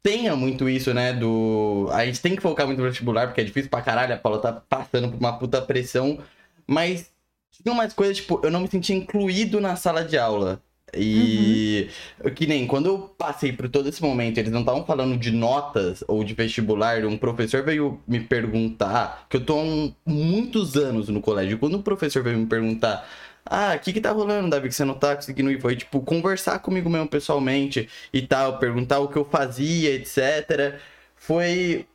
tenha 0.04 0.36
muito 0.36 0.68
isso, 0.70 0.94
né? 0.94 1.14
Do. 1.14 1.88
A 1.92 2.06
gente 2.06 2.22
tem 2.22 2.36
que 2.36 2.42
focar 2.42 2.66
muito 2.68 2.80
no 2.80 2.88
vestibular, 2.88 3.28
porque 3.28 3.42
é 3.42 3.44
difícil 3.44 3.70
pra 3.70 3.82
caralho, 3.82 4.14
a 4.14 4.18
Paula 4.18 4.40
tá 4.40 4.54
passando 4.54 5.10
por 5.10 5.20
uma 5.20 5.38
puta 5.38 5.62
pressão, 5.62 6.20
mas 6.68 7.12
tinha 7.52 7.74
umas 7.74 7.94
coisas, 7.94 8.18
tipo, 8.18 8.42
eu 8.44 8.52
não 8.52 8.62
me 8.62 8.68
sentia 8.68 8.96
incluído 8.96 9.62
na 9.62 9.76
sala 9.76 10.04
de 10.04 10.18
aula. 10.18 10.62
E 10.96 11.90
uhum. 12.24 12.32
que 12.32 12.46
nem 12.46 12.68
quando 12.68 12.88
eu 12.88 13.00
passei 13.18 13.52
por 13.52 13.70
todo 13.70 13.88
esse 13.88 14.02
momento, 14.02 14.38
eles 14.38 14.52
não 14.52 14.62
estavam 14.62 14.86
falando 14.86 15.18
de 15.18 15.32
notas 15.32 16.04
ou 16.08 16.24
de 16.24 16.34
vestibular, 16.34 17.06
um 17.06 17.18
professor 17.18 17.64
veio 17.64 18.00
me 18.08 18.20
perguntar, 18.20 19.26
que 19.30 19.38
eu 19.38 19.46
tô 19.46 19.60
há 19.60 19.92
muitos 20.06 20.76
anos 20.76 21.10
no 21.10 21.22
colégio, 21.22 21.58
quando 21.58 21.76
o 21.76 21.84
professor 21.84 22.24
veio 22.24 22.38
me 22.38 22.46
perguntar, 22.46 23.08
ah, 23.46 23.74
o 23.76 23.80
que 23.80 23.94
que 23.94 24.02
tá 24.02 24.12
rolando, 24.12 24.50
Davi, 24.50 24.68
que 24.70 24.76
você 24.76 24.86
não 24.86 24.94
tá 24.94 25.16
conseguindo 25.16 25.52
ir? 25.52 25.60
Foi, 25.60 25.76
tipo, 25.76 26.02
conversar 26.02 26.60
comigo 26.60 26.90
mesmo 26.90 27.08
pessoalmente 27.08 27.90
e 28.14 28.22
tal, 28.22 28.60
perguntar 28.60 29.00
o 29.00 29.08
que 29.08 29.18
eu 29.18 29.26
fazia, 29.26 29.94
etc. 29.96 30.80
Foi 31.16 31.86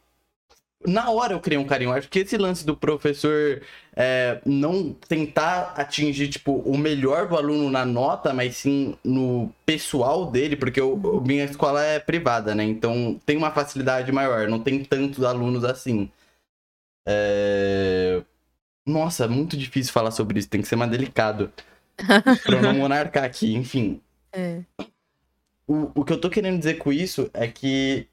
na 0.85 1.11
hora 1.11 1.33
eu 1.33 1.41
criei 1.41 1.59
um 1.59 1.67
carinho. 1.67 1.93
Acho 1.93 2.09
que 2.09 2.21
esse 2.21 2.37
lance 2.37 2.65
do 2.67 2.77
professor 2.77 3.63
é, 3.95 4.41
não 4.45 4.93
tentar 4.93 5.75
atingir, 5.77 6.29
tipo, 6.29 6.53
o 6.53 6.77
melhor 6.77 7.29
do 7.29 7.37
aluno 7.37 7.71
na 7.71 7.85
nota, 7.85 8.33
mas 8.33 8.57
sim 8.57 8.97
no 9.05 9.53
pessoal 9.65 10.31
dele, 10.31 10.57
porque 10.57 10.81
eu, 10.81 10.97
minha 11.25 11.45
escola 11.45 11.83
é 11.83 11.99
privada, 11.99 12.55
né? 12.55 12.65
Então 12.65 13.21
tem 13.25 13.37
uma 13.37 13.51
facilidade 13.51 14.11
maior, 14.13 14.49
não 14.49 14.61
tem 14.61 14.85
tantos 14.85 15.25
alunos 15.25 15.65
assim. 15.65 16.11
É... 17.07 18.23
Nossa, 18.85 19.27
muito 19.27 19.57
difícil 19.57 19.93
falar 19.93 20.11
sobre 20.11 20.39
isso, 20.39 20.49
tem 20.49 20.63
que 20.63 20.69
ser 20.69 20.77
mais 20.77 20.91
delicado. 20.91 21.53
pra 22.45 22.61
não 22.61 22.75
monarcar 22.75 23.25
aqui, 23.25 23.55
enfim. 23.55 24.01
É. 24.33 24.61
O, 25.67 25.91
o 26.01 26.05
que 26.05 26.13
eu 26.13 26.21
tô 26.21 26.29
querendo 26.29 26.59
dizer 26.59 26.75
com 26.75 26.93
isso 26.93 27.31
é 27.33 27.49
que 27.49 28.07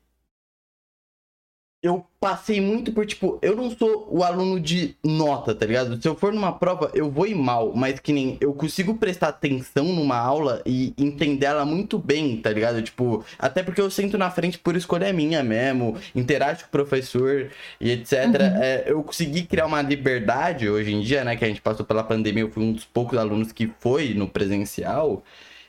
eu 1.84 2.06
passei 2.18 2.62
muito 2.62 2.94
por, 2.94 3.06
tipo, 3.06 3.38
eu 3.42 3.54
não 3.58 3.70
sou 3.70 4.08
o 4.10 4.24
aluno 4.24 4.58
de 4.58 4.96
nota, 5.04 5.54
tá 5.54 5.66
ligado? 5.66 6.02
Se 6.02 6.08
eu 6.08 6.16
for 6.16 6.32
numa 6.32 6.54
prova, 6.54 6.90
eu 6.94 7.12
vou 7.12 7.28
ir 7.28 7.36
mal, 7.36 7.74
mas 7.76 8.00
que 8.00 8.14
nem 8.14 8.38
eu 8.40 8.54
consigo 8.54 8.96
prestar 8.96 9.28
atenção 9.28 9.84
numa 9.84 10.16
aula 10.16 10.62
e 10.66 10.94
entender 10.98 11.46
ela 11.46 11.66
muito 11.66 12.00
bem, 12.00 12.38
tá 12.38 12.50
ligado? 12.50 12.82
Tipo, 12.82 13.26
até 13.38 13.62
porque 13.62 13.82
eu 13.82 13.92
sento 13.92 14.18
na 14.18 14.32
frente 14.32 14.58
por 14.58 14.78
escolha 14.78 15.12
minha 15.12 15.44
mesmo, 15.44 15.98
interajo 16.16 16.62
com 16.62 16.68
o 16.68 16.72
professor 16.72 17.50
e 17.82 17.92
etc. 17.92 18.14
Uhum. 18.14 18.64
É, 18.64 18.84
eu 18.88 19.04
consegui 19.04 19.44
criar 19.44 19.66
uma 19.66 19.82
liberdade 19.82 20.70
hoje 20.70 20.94
em 20.94 21.02
dia, 21.02 21.26
né? 21.26 21.36
Que 21.36 21.44
a 21.44 21.50
gente 21.50 21.62
passou 21.62 21.86
pela 21.86 22.04
pandemia, 22.04 22.44
eu 22.44 22.50
fui 22.50 22.64
um 22.64 22.72
dos 22.72 22.86
poucos 22.86 23.20
alunos 23.20 23.52
que 23.52 23.70
foi 23.82 24.14
no 24.14 24.30
presencial 24.30 25.22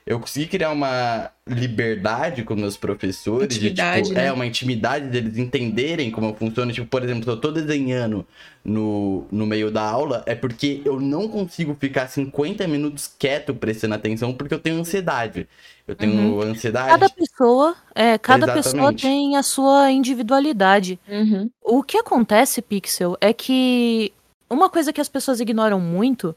eu 0.07 0.21
consegui 0.21 0.47
criar 0.47 0.71
uma 0.71 1.31
liberdade 1.49 2.43
com 2.43 2.55
meus 2.55 2.77
professores. 2.77 3.57
Intimidade, 3.57 4.03
de, 4.03 4.09
tipo, 4.09 4.21
né? 4.21 4.27
É, 4.27 4.33
uma 4.33 4.45
intimidade 4.45 5.07
deles 5.09 5.39
entenderem 5.39 6.11
como 6.11 6.35
funciona. 6.35 6.73
Tipo, 6.73 6.87
por 6.87 7.03
exemplo, 7.03 7.25
se 7.25 7.31
eu 7.31 7.41
tô 7.41 7.51
desenhando 7.51 8.27
no, 8.63 9.27
no 9.33 9.47
meio 9.47 9.71
da 9.71 9.83
aula, 9.83 10.23
é 10.27 10.35
porque 10.35 10.83
eu 10.85 11.01
não 11.01 11.27
consigo 11.27 11.75
ficar 11.81 12.07
50 12.07 12.69
minutos 12.69 13.11
quieto 13.19 13.55
prestando 13.55 13.95
atenção 13.95 14.35
porque 14.35 14.53
eu 14.53 14.59
tenho 14.59 14.79
ansiedade. 14.79 15.49
Eu 15.89 15.97
tenho 15.97 16.35
uhum. 16.35 16.43
ansiedade. 16.43 16.89
Cada 16.89 17.09
pessoa, 17.09 17.77
é, 17.95 18.19
cada 18.19 18.53
pessoa 18.53 18.93
tem 18.93 19.39
a 19.39 19.43
sua 19.43 19.91
individualidade. 19.91 21.01
Uhum. 21.09 21.51
O 21.63 21.83
que 21.83 21.97
acontece, 21.97 22.61
Pixel, 22.61 23.17
é 23.23 23.33
que 23.33 24.13
uma 24.51 24.69
coisa 24.69 24.93
que 24.93 25.01
as 25.01 25.09
pessoas 25.09 25.41
ignoram 25.41 25.81
muito 25.81 26.37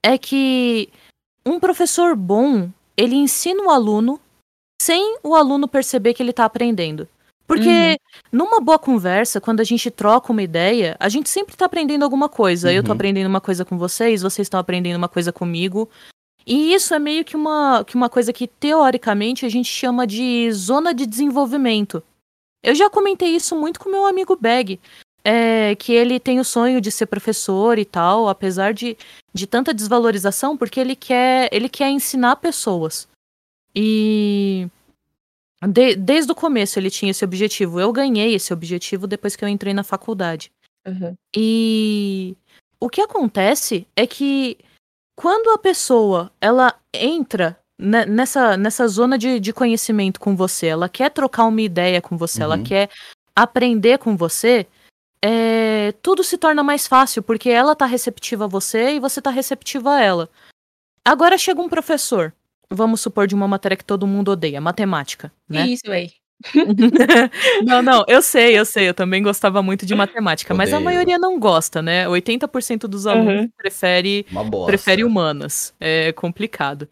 é 0.00 0.16
que 0.16 0.88
um 1.44 1.58
professor 1.58 2.14
bom 2.14 2.70
ele 3.00 3.16
ensina 3.16 3.62
o 3.62 3.70
aluno 3.70 4.20
sem 4.80 5.16
o 5.22 5.34
aluno 5.34 5.66
perceber 5.68 6.14
que 6.14 6.22
ele 6.22 6.30
está 6.30 6.44
aprendendo. 6.44 7.08
Porque 7.46 7.68
uhum. 7.68 7.96
numa 8.30 8.60
boa 8.60 8.78
conversa, 8.78 9.40
quando 9.40 9.60
a 9.60 9.64
gente 9.64 9.90
troca 9.90 10.30
uma 10.30 10.42
ideia, 10.42 10.96
a 11.00 11.08
gente 11.08 11.28
sempre 11.28 11.54
está 11.54 11.66
aprendendo 11.66 12.04
alguma 12.04 12.28
coisa. 12.28 12.68
Uhum. 12.68 12.74
Eu 12.74 12.80
estou 12.80 12.94
aprendendo 12.94 13.26
uma 13.26 13.40
coisa 13.40 13.64
com 13.64 13.76
vocês, 13.76 14.22
vocês 14.22 14.46
estão 14.46 14.60
aprendendo 14.60 14.96
uma 14.96 15.08
coisa 15.08 15.32
comigo. 15.32 15.88
E 16.46 16.72
isso 16.72 16.94
é 16.94 16.98
meio 16.98 17.24
que 17.24 17.36
uma, 17.36 17.84
que 17.84 17.96
uma 17.96 18.08
coisa 18.08 18.32
que, 18.32 18.46
teoricamente, 18.46 19.44
a 19.44 19.48
gente 19.48 19.68
chama 19.68 20.06
de 20.06 20.50
zona 20.52 20.94
de 20.94 21.06
desenvolvimento. 21.06 22.02
Eu 22.62 22.74
já 22.74 22.88
comentei 22.88 23.30
isso 23.30 23.56
muito 23.56 23.80
com 23.80 23.90
meu 23.90 24.06
amigo 24.06 24.36
Beg. 24.36 24.78
É, 25.22 25.74
que 25.76 25.92
ele 25.92 26.18
tem 26.18 26.40
o 26.40 26.44
sonho 26.44 26.80
de 26.80 26.90
ser 26.90 27.06
professor 27.06 27.78
e 27.78 27.84
tal, 27.84 28.28
apesar 28.28 28.72
de, 28.72 28.96
de 29.34 29.46
tanta 29.46 29.74
desvalorização, 29.74 30.56
porque 30.56 30.80
ele 30.80 30.96
quer, 30.96 31.48
ele 31.52 31.68
quer 31.68 31.90
ensinar 31.90 32.36
pessoas. 32.36 33.06
E 33.74 34.66
de, 35.68 35.94
desde 35.94 36.32
o 36.32 36.34
começo 36.34 36.78
ele 36.78 36.90
tinha 36.90 37.10
esse 37.10 37.24
objetivo. 37.24 37.80
Eu 37.80 37.92
ganhei 37.92 38.34
esse 38.34 38.52
objetivo 38.52 39.06
depois 39.06 39.36
que 39.36 39.44
eu 39.44 39.48
entrei 39.48 39.74
na 39.74 39.84
faculdade. 39.84 40.50
Uhum. 40.86 41.14
E 41.36 42.34
o 42.80 42.88
que 42.88 43.02
acontece 43.02 43.86
é 43.94 44.06
que 44.06 44.56
quando 45.14 45.50
a 45.50 45.58
pessoa 45.58 46.32
ela 46.40 46.74
entra 46.94 47.58
nessa, 47.78 48.56
nessa 48.56 48.88
zona 48.88 49.18
de, 49.18 49.38
de 49.38 49.52
conhecimento 49.52 50.18
com 50.18 50.34
você, 50.34 50.68
ela 50.68 50.88
quer 50.88 51.10
trocar 51.10 51.44
uma 51.44 51.60
ideia 51.60 52.00
com 52.00 52.16
você, 52.16 52.38
uhum. 52.38 52.44
ela 52.44 52.58
quer 52.58 52.88
aprender 53.36 53.98
com 53.98 54.16
você, 54.16 54.66
é, 55.22 55.92
tudo 56.02 56.24
se 56.24 56.38
torna 56.38 56.62
mais 56.62 56.86
fácil, 56.86 57.22
porque 57.22 57.50
ela 57.50 57.76
tá 57.76 57.86
receptiva 57.86 58.44
a 58.44 58.48
você 58.48 58.92
e 58.94 59.00
você 59.00 59.20
tá 59.20 59.30
receptiva 59.30 59.94
a 59.94 60.02
ela. 60.02 60.30
Agora 61.04 61.38
chega 61.38 61.60
um 61.60 61.68
professor, 61.68 62.32
vamos 62.70 63.00
supor 63.00 63.26
de 63.26 63.34
uma 63.34 63.48
matéria 63.48 63.76
que 63.76 63.84
todo 63.84 64.06
mundo 64.06 64.30
odeia, 64.30 64.60
matemática, 64.60 65.32
né? 65.48 65.66
Isso, 65.66 65.90
aí. 65.90 66.10
não, 67.66 67.82
não, 67.82 68.04
eu 68.08 68.22
sei, 68.22 68.58
eu 68.58 68.64
sei, 68.64 68.88
eu 68.88 68.94
também 68.94 69.22
gostava 69.22 69.62
muito 69.62 69.84
de 69.84 69.94
matemática, 69.94 70.54
Odeio. 70.54 70.70
mas 70.70 70.72
a 70.74 70.80
maioria 70.80 71.18
não 71.18 71.38
gosta, 71.38 71.82
né? 71.82 72.06
80% 72.06 72.82
dos 72.82 73.06
alunos 73.06 73.42
uhum. 73.42 73.50
prefere, 73.56 74.24
prefere 74.64 75.04
humanas. 75.04 75.74
É 75.78 76.12
complicado. 76.12 76.88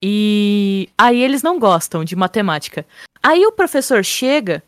E 0.00 0.88
aí 0.96 1.20
eles 1.20 1.42
não 1.42 1.58
gostam 1.58 2.04
de 2.04 2.14
matemática. 2.14 2.86
Aí 3.22 3.44
o 3.46 3.52
professor 3.52 4.04
chega 4.04 4.62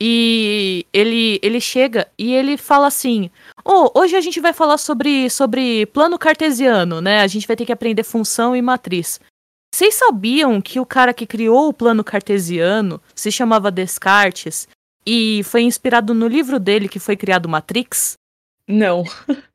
e 0.00 0.86
ele, 0.92 1.38
ele 1.42 1.60
chega 1.60 2.06
e 2.18 2.32
ele 2.32 2.56
fala 2.56 2.86
assim: 2.86 3.30
oh, 3.64 3.90
hoje 3.98 4.14
a 4.16 4.20
gente 4.20 4.40
vai 4.40 4.52
falar 4.52 4.78
sobre, 4.78 5.30
sobre 5.30 5.86
plano 5.86 6.18
cartesiano, 6.18 7.00
né? 7.00 7.20
A 7.20 7.26
gente 7.26 7.46
vai 7.46 7.56
ter 7.56 7.64
que 7.64 7.72
aprender 7.72 8.02
função 8.02 8.54
e 8.54 8.60
matriz. 8.60 9.20
Vocês 9.74 9.94
sabiam 9.94 10.60
que 10.60 10.78
o 10.80 10.86
cara 10.86 11.12
que 11.12 11.26
criou 11.26 11.68
o 11.68 11.72
plano 11.72 12.04
cartesiano 12.04 13.00
se 13.14 13.30
chamava 13.30 13.70
Descartes 13.70 14.68
e 15.04 15.42
foi 15.44 15.62
inspirado 15.62 16.14
no 16.14 16.26
livro 16.26 16.58
dele 16.58 16.88
que 16.88 16.98
foi 16.98 17.16
criado 17.16 17.48
Matrix? 17.48 18.16
Não. 18.68 19.04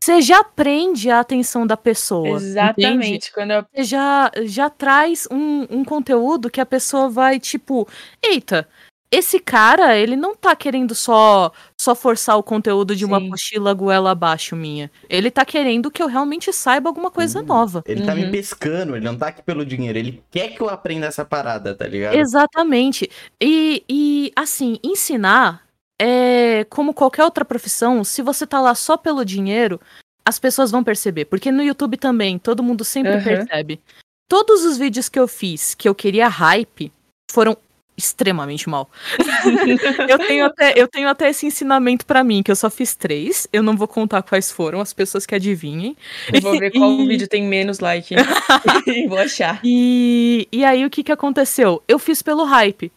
Você 0.02 0.22
já 0.22 0.44
prende 0.44 1.10
a 1.10 1.20
atenção 1.20 1.68
da 1.68 1.76
pessoa. 1.76 2.38
Exatamente. 2.38 3.32
Quando 3.34 3.52
eu... 3.52 3.66
Você 3.74 3.84
já, 3.84 4.32
já 4.44 4.70
traz 4.70 5.28
um, 5.30 5.68
um 5.70 5.84
conteúdo 5.84 6.50
que 6.50 6.62
a 6.62 6.66
pessoa 6.66 7.10
vai, 7.10 7.40
tipo, 7.40 7.88
eita, 8.24 8.68
esse 9.12 9.40
cara, 9.40 9.98
ele 9.98 10.16
não 10.16 10.34
tá 10.34 10.56
querendo 10.56 10.96
só 10.96 11.52
só 11.78 11.94
forçar 11.94 12.38
o 12.38 12.44
conteúdo 12.44 12.96
de 12.96 13.04
Sim. 13.04 13.12
uma 13.12 13.20
mochila 13.20 13.74
goela 13.74 14.12
abaixo 14.12 14.56
minha. 14.56 14.90
Ele 15.10 15.30
tá 15.30 15.44
querendo 15.44 15.92
que 15.92 16.02
eu 16.02 16.08
realmente 16.08 16.54
saiba 16.54 16.90
alguma 16.90 17.12
coisa 17.12 17.40
uhum. 17.40 17.46
nova. 17.46 17.84
Ele 17.86 18.06
tá 18.06 18.16
me 18.16 18.26
uhum. 18.26 18.32
pescando, 18.32 18.96
ele 18.96 19.04
não 19.04 19.18
tá 19.18 19.28
aqui 19.28 19.42
pelo 19.42 19.66
dinheiro, 19.66 20.00
ele 20.00 20.24
quer 20.32 20.50
que 20.50 20.62
eu 20.62 20.70
aprenda 20.70 21.08
essa 21.08 21.26
parada, 21.26 21.76
tá 21.76 21.86
ligado? 21.86 22.16
Exatamente. 22.16 23.12
E, 23.42 23.84
e 23.90 24.32
assim, 24.34 24.80
ensinar 24.82 25.64
é 26.00 26.66
como 26.70 26.94
qualquer 26.94 27.24
outra 27.26 27.44
profissão, 27.44 28.04
se 28.04 28.22
você 28.22 28.48
tá 28.48 28.60
lá 28.62 28.74
só 28.74 28.96
pelo 28.96 29.26
dinheiro, 29.26 29.80
as 30.26 30.40
pessoas 30.40 30.72
vão 30.72 30.84
perceber. 30.84 31.26
Porque 31.26 31.52
no 31.52 31.62
YouTube 31.62 31.98
também, 31.98 32.40
todo 32.40 32.64
mundo 32.64 32.86
sempre 32.86 33.16
uhum. 33.16 33.24
percebe. 33.24 33.82
Todos 34.30 34.64
os 34.64 34.78
vídeos 34.78 35.10
que 35.10 35.20
eu 35.20 35.28
fiz 35.28 35.76
que 35.76 35.90
eu 35.90 35.94
queria 35.94 36.30
hype 36.30 36.92
foram 37.30 37.58
extremamente 37.98 38.70
mal. 38.70 38.90
eu, 40.10 40.18
tenho 40.20 40.46
até, 40.46 40.74
eu 40.76 40.88
tenho 40.88 41.08
até 41.08 41.30
esse 41.30 41.46
ensinamento 41.46 42.06
para 42.06 42.24
mim, 42.24 42.42
que 42.42 42.52
eu 42.52 42.56
só 42.56 42.70
fiz 42.70 42.96
três. 42.96 43.48
Eu 43.52 43.62
não 43.62 43.76
vou 43.76 43.88
contar 43.88 44.22
quais 44.22 44.52
foram, 44.52 44.80
as 44.80 44.94
pessoas 44.94 45.26
que 45.26 45.36
adivinhem. 45.36 45.96
Eu 46.34 46.42
vou 46.42 46.58
ver 46.58 46.72
qual 46.72 46.92
e... 47.00 47.08
vídeo 47.08 47.28
tem 47.28 47.44
menos 47.44 47.80
like. 47.80 48.16
e 48.88 49.08
vou 49.08 49.18
achar. 49.20 49.60
E, 49.64 50.48
e 50.52 50.64
aí 50.64 50.86
o 50.86 50.90
que, 50.90 51.04
que 51.04 51.12
aconteceu? 51.12 51.84
Eu 51.88 52.00
fiz 52.00 52.22
pelo 52.22 52.44
hype. 52.44 52.92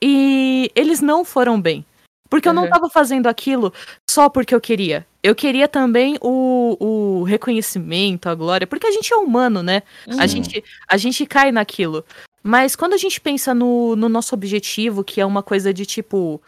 E 0.00 0.70
eles 0.74 1.00
não 1.00 1.24
foram 1.24 1.60
bem. 1.60 1.84
Porque 2.28 2.48
uhum. 2.48 2.54
eu 2.54 2.60
não 2.62 2.68
tava 2.68 2.88
fazendo 2.90 3.28
aquilo 3.28 3.72
só 4.08 4.28
porque 4.28 4.54
eu 4.54 4.60
queria. 4.60 5.06
Eu 5.22 5.34
queria 5.34 5.66
também 5.66 6.16
o, 6.20 6.76
o 6.78 7.22
reconhecimento, 7.24 8.28
a 8.28 8.34
glória, 8.34 8.66
porque 8.66 8.86
a 8.86 8.92
gente 8.92 9.12
é 9.12 9.16
humano, 9.16 9.62
né? 9.62 9.82
Uhum. 10.06 10.20
A, 10.20 10.26
gente, 10.26 10.62
a 10.88 10.96
gente 10.96 11.26
cai 11.26 11.50
naquilo. 11.50 12.04
Mas 12.46 12.76
quando 12.76 12.94
a 12.94 12.98
gente 12.98 13.20
pensa 13.20 13.52
no, 13.52 13.96
no 13.96 14.08
nosso 14.08 14.34
objetivo, 14.34 15.02
que 15.02 15.20
é 15.20 15.26
uma 15.26 15.42
coisa 15.42 15.74
de 15.74 15.84
tipo. 15.84 16.40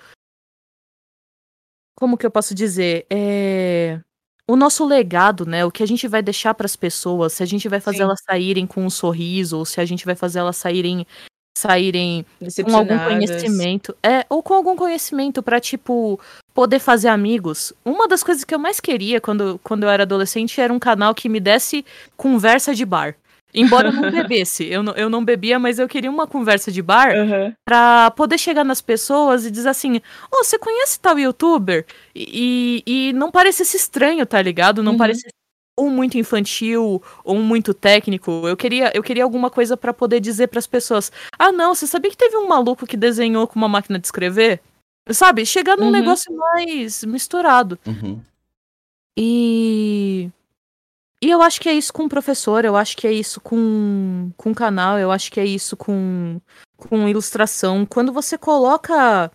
Como 1.96 2.16
que 2.16 2.24
eu 2.24 2.30
posso 2.30 2.54
dizer? 2.54 3.06
É 3.10 4.00
o 4.48 4.56
nosso 4.56 4.86
legado, 4.86 5.44
né? 5.44 5.64
O 5.66 5.70
que 5.70 5.82
a 5.82 5.86
gente 5.86 6.08
vai 6.08 6.22
deixar 6.22 6.54
para 6.54 6.64
as 6.64 6.74
pessoas, 6.74 7.34
se 7.34 7.42
a 7.42 7.46
gente 7.46 7.68
vai 7.68 7.80
fazer 7.80 7.98
Sim. 7.98 8.04
elas 8.04 8.22
saírem 8.26 8.66
com 8.66 8.82
um 8.82 8.88
sorriso, 8.88 9.58
ou 9.58 9.66
se 9.66 9.78
a 9.78 9.84
gente 9.84 10.06
vai 10.06 10.14
fazer 10.14 10.38
elas 10.38 10.56
saírem 10.56 11.06
saírem 11.56 12.24
com 12.64 12.76
algum 12.76 12.98
conhecimento, 12.98 13.94
é, 14.00 14.24
ou 14.28 14.42
com 14.42 14.54
algum 14.54 14.76
conhecimento 14.76 15.42
para 15.42 15.60
tipo 15.60 16.18
poder 16.54 16.78
fazer 16.78 17.08
amigos. 17.08 17.72
Uma 17.84 18.06
das 18.08 18.22
coisas 18.22 18.44
que 18.44 18.54
eu 18.54 18.58
mais 18.60 18.80
queria 18.80 19.20
quando, 19.20 19.60
quando 19.62 19.82
eu 19.82 19.90
era 19.90 20.04
adolescente 20.04 20.60
era 20.60 20.72
um 20.72 20.78
canal 20.78 21.14
que 21.14 21.28
me 21.28 21.40
desse 21.40 21.84
conversa 22.16 22.74
de 22.74 22.86
bar. 22.86 23.16
Embora 23.54 23.88
eu 23.88 23.92
não 23.92 24.10
bebesse, 24.10 24.66
eu 24.66 24.82
não, 24.82 24.92
eu 24.94 25.08
não 25.10 25.24
bebia, 25.24 25.58
mas 25.58 25.78
eu 25.78 25.88
queria 25.88 26.10
uma 26.10 26.26
conversa 26.26 26.70
de 26.70 26.82
bar 26.82 27.14
Aham. 27.16 27.54
pra 27.64 28.10
poder 28.12 28.38
chegar 28.38 28.64
nas 28.64 28.80
pessoas 28.80 29.46
e 29.46 29.50
dizer 29.50 29.70
assim: 29.70 29.96
Ô, 30.30 30.44
você 30.44 30.58
conhece 30.58 31.00
tal 31.00 31.18
youtuber? 31.18 31.86
E, 32.14 32.82
e, 32.86 33.08
e 33.10 33.12
não 33.14 33.30
parecesse 33.30 33.76
estranho, 33.76 34.26
tá 34.26 34.40
ligado? 34.42 34.82
Não 34.82 34.92
Uhum. 34.92 34.98
parecesse 34.98 35.32
ou 35.78 35.88
muito 35.88 36.18
infantil 36.18 37.00
ou 37.24 37.36
muito 37.36 37.72
técnico. 37.72 38.30
Eu 38.48 38.56
queria, 38.56 38.90
eu 38.94 39.02
queria 39.02 39.22
alguma 39.24 39.48
coisa 39.48 39.76
pra 39.76 39.94
poder 39.94 40.20
dizer 40.20 40.48
pras 40.48 40.66
pessoas: 40.66 41.10
Ah, 41.38 41.50
não, 41.50 41.74
você 41.74 41.86
sabia 41.86 42.10
que 42.10 42.16
teve 42.16 42.36
um 42.36 42.48
maluco 42.48 42.86
que 42.86 42.96
desenhou 42.96 43.46
com 43.46 43.56
uma 43.58 43.68
máquina 43.68 43.98
de 43.98 44.06
escrever? 44.06 44.60
Sabe? 45.10 45.46
Chegar 45.46 45.76
num 45.76 45.86
Uhum. 45.86 45.92
negócio 45.92 46.30
mais 46.36 47.02
misturado. 47.04 47.78
Uhum. 47.86 48.20
E. 49.16 50.30
E 51.22 51.30
eu 51.30 51.42
acho 51.42 51.60
que 51.60 51.68
é 51.68 51.72
isso 51.72 51.92
com 51.92 52.04
o 52.04 52.08
professor, 52.08 52.64
eu 52.64 52.76
acho 52.76 52.96
que 52.96 53.06
é 53.06 53.12
isso 53.12 53.40
com, 53.40 54.30
com 54.36 54.50
o 54.52 54.54
canal, 54.54 54.98
eu 54.98 55.10
acho 55.10 55.32
que 55.32 55.40
é 55.40 55.44
isso 55.44 55.76
com, 55.76 56.40
com 56.76 57.08
ilustração. 57.08 57.84
Quando 57.84 58.12
você 58.12 58.38
coloca 58.38 59.30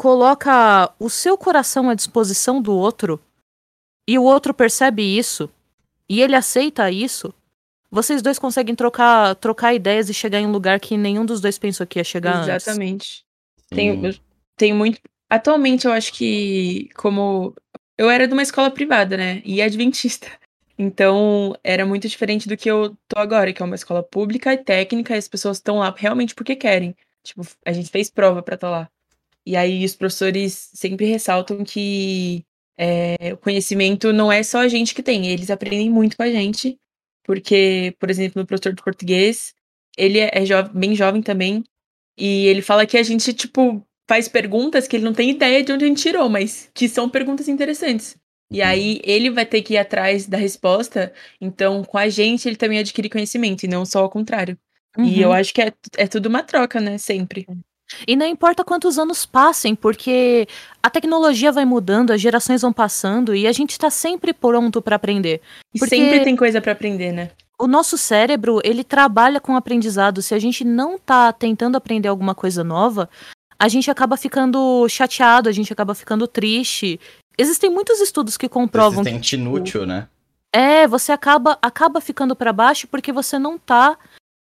coloca 0.00 0.94
o 0.98 1.10
seu 1.10 1.36
coração 1.36 1.90
à 1.90 1.94
disposição 1.94 2.62
do 2.62 2.72
outro 2.72 3.20
e 4.08 4.16
o 4.16 4.22
outro 4.22 4.54
percebe 4.54 5.02
isso 5.02 5.50
e 6.08 6.22
ele 6.22 6.36
aceita 6.36 6.90
isso, 6.90 7.34
vocês 7.90 8.22
dois 8.22 8.38
conseguem 8.38 8.74
trocar, 8.74 9.34
trocar 9.36 9.74
ideias 9.74 10.08
e 10.08 10.14
chegar 10.14 10.40
em 10.40 10.46
um 10.46 10.52
lugar 10.52 10.78
que 10.78 10.96
nenhum 10.96 11.26
dos 11.26 11.40
dois 11.40 11.58
pensou 11.58 11.86
que 11.86 11.98
ia 11.98 12.04
chegar 12.04 12.36
antes. 12.36 12.48
Exatamente. 12.48 13.24
Tenho, 13.70 13.94
Sim. 13.94 14.06
eu 14.06 14.14
tenho 14.56 14.76
muito. 14.76 15.00
Atualmente, 15.28 15.86
eu 15.86 15.92
acho 15.92 16.12
que, 16.12 16.88
como. 16.96 17.54
Eu 17.96 18.08
era 18.08 18.26
de 18.26 18.32
uma 18.32 18.42
escola 18.42 18.70
privada, 18.70 19.16
né? 19.16 19.42
E 19.44 19.60
adventista. 19.60 20.28
Então, 20.78 21.54
era 21.64 21.84
muito 21.84 22.08
diferente 22.08 22.48
do 22.48 22.56
que 22.56 22.70
eu 22.70 22.96
tô 23.08 23.18
agora, 23.18 23.52
que 23.52 23.60
é 23.62 23.64
uma 23.64 23.74
escola 23.74 24.02
pública 24.02 24.52
e 24.52 24.58
técnica, 24.58 25.14
e 25.14 25.18
as 25.18 25.28
pessoas 25.28 25.56
estão 25.58 25.78
lá 25.78 25.92
realmente 25.96 26.34
porque 26.34 26.54
querem. 26.56 26.94
Tipo, 27.24 27.42
a 27.66 27.72
gente 27.72 27.90
fez 27.90 28.08
prova 28.10 28.42
pra 28.42 28.54
estar 28.54 28.70
lá. 28.70 28.88
E 29.46 29.56
aí, 29.56 29.84
os 29.84 29.96
professores 29.96 30.70
sempre 30.74 31.06
ressaltam 31.06 31.64
que 31.64 32.44
é, 32.78 33.32
o 33.34 33.38
conhecimento 33.38 34.12
não 34.12 34.30
é 34.32 34.42
só 34.42 34.58
a 34.60 34.68
gente 34.68 34.94
que 34.94 35.02
tem, 35.02 35.26
eles 35.28 35.50
aprendem 35.50 35.90
muito 35.90 36.16
com 36.16 36.22
a 36.24 36.30
gente. 36.30 36.78
Porque, 37.24 37.94
por 37.98 38.10
exemplo, 38.10 38.40
no 38.42 38.46
professor 38.46 38.72
de 38.74 38.82
português, 38.82 39.54
ele 39.96 40.18
é 40.20 40.44
jo- 40.44 40.70
bem 40.74 40.94
jovem 40.94 41.22
também, 41.22 41.64
e 42.18 42.46
ele 42.46 42.62
fala 42.62 42.86
que 42.86 42.98
a 42.98 43.02
gente, 43.02 43.32
tipo, 43.34 43.86
faz 44.08 44.28
perguntas 44.28 44.88
que 44.88 44.96
ele 44.96 45.04
não 45.04 45.14
tem 45.14 45.30
ideia 45.30 45.62
de 45.62 45.72
onde 45.72 45.84
a 45.84 45.88
gente 45.88 46.02
tirou, 46.02 46.28
mas 46.28 46.70
que 46.74 46.88
são 46.88 47.08
perguntas 47.08 47.48
interessantes. 47.48 48.16
E 48.50 48.62
aí 48.62 49.00
ele 49.04 49.30
vai 49.30 49.44
ter 49.44 49.60
que 49.62 49.74
ir 49.74 49.78
atrás 49.78 50.26
da 50.26 50.38
resposta. 50.38 51.12
Então, 51.40 51.84
com 51.84 51.98
a 51.98 52.08
gente, 52.08 52.48
ele 52.48 52.56
também 52.56 52.78
adquire 52.78 53.08
conhecimento, 53.10 53.64
e 53.64 53.68
não 53.68 53.84
só 53.84 54.00
ao 54.00 54.10
contrário. 54.10 54.56
E 54.98 55.20
eu 55.20 55.28
Uhum. 55.28 55.34
acho 55.34 55.52
que 55.54 55.60
é, 55.62 55.72
é 55.96 56.06
tudo 56.06 56.26
uma 56.26 56.42
troca, 56.42 56.80
né? 56.80 56.96
Sempre. 56.98 57.46
E 58.06 58.16
não 58.16 58.26
importa 58.26 58.64
quantos 58.64 58.98
anos 58.98 59.24
passem, 59.24 59.74
porque 59.74 60.46
a 60.82 60.90
tecnologia 60.90 61.52
vai 61.52 61.64
mudando, 61.64 62.10
as 62.10 62.20
gerações 62.20 62.62
vão 62.62 62.72
passando 62.72 63.34
e 63.34 63.46
a 63.46 63.52
gente 63.52 63.78
tá 63.78 63.90
sempre 63.90 64.32
pronto 64.32 64.82
pra 64.82 64.96
aprender. 64.96 65.40
E 65.74 65.78
Porque- 65.78 65.96
sempre 65.96 66.24
tem 66.24 66.34
coisa 66.36 66.60
pra 66.60 66.72
aprender, 66.72 67.12
né? 67.12 67.30
O 67.60 67.66
nosso 67.66 67.96
cérebro, 67.98 68.60
ele 68.64 68.84
trabalha 68.84 69.40
com 69.40 69.56
aprendizado. 69.56 70.22
Se 70.22 70.34
a 70.34 70.38
gente 70.38 70.64
não 70.64 70.98
tá 70.98 71.32
tentando 71.32 71.76
aprender 71.76 72.08
alguma 72.08 72.34
coisa 72.34 72.62
nova, 72.62 73.08
a 73.58 73.68
gente 73.68 73.90
acaba 73.90 74.16
ficando 74.16 74.86
chateado, 74.88 75.48
a 75.48 75.52
gente 75.52 75.72
acaba 75.72 75.94
ficando 75.94 76.26
triste. 76.28 77.00
Existem 77.38 77.70
muitos 77.70 78.00
estudos 78.00 78.36
que 78.36 78.48
comprovam 78.48 79.04
que 79.04 79.10
Persistente 79.10 79.36
inútil, 79.36 79.86
né? 79.86 80.08
é, 80.52 80.86
você 80.88 81.12
acaba 81.12 81.56
acaba 81.62 82.00
ficando 82.00 82.34
pra 82.34 82.52
baixo 82.52 82.88
porque 82.88 83.12
você 83.12 83.38
não 83.38 83.58
tá 83.58 83.96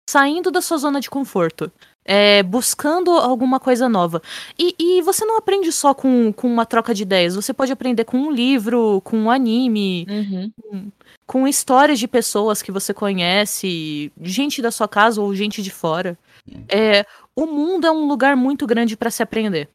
saindo 0.09 0.50
da 0.50 0.61
sua 0.62 0.78
zona 0.78 1.00
de 1.00 1.11
conforto. 1.11 1.70
É, 2.09 2.40
buscando 2.44 3.11
alguma 3.11 3.59
coisa 3.59 3.88
nova. 3.88 4.22
E, 4.56 4.76
e 4.78 5.02
você 5.02 5.24
não 5.24 5.37
aprende 5.37 5.72
só 5.72 5.92
com, 5.92 6.32
com 6.32 6.46
uma 6.46 6.64
troca 6.64 6.94
de 6.94 7.02
ideias. 7.02 7.35
Você 7.35 7.52
pode 7.52 7.72
aprender 7.72 8.04
com 8.04 8.16
um 8.16 8.30
livro, 8.30 9.00
com 9.02 9.18
um 9.18 9.28
anime, 9.30 10.06
Uhum. 10.09 10.92
com 11.26 11.48
histórias 11.48 11.98
de 11.98 12.06
pessoas 12.06 12.62
que 12.62 12.70
você 12.70 12.94
conhece, 12.94 14.12
gente 14.22 14.62
da 14.62 14.70
sua 14.70 14.87
casa 14.87 15.20
ou 15.20 15.35
gente 15.35 15.61
de 15.61 15.70
fora. 15.72 16.16
É, 16.68 17.04
o 17.35 17.44
mundo 17.44 17.88
é 17.88 17.90
um 17.90 18.06
lugar 18.06 18.37
muito 18.37 18.68
grande 18.68 18.96
para 18.96 19.11
se 19.11 19.20
aprender. 19.24 19.68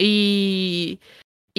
E, 0.00 0.98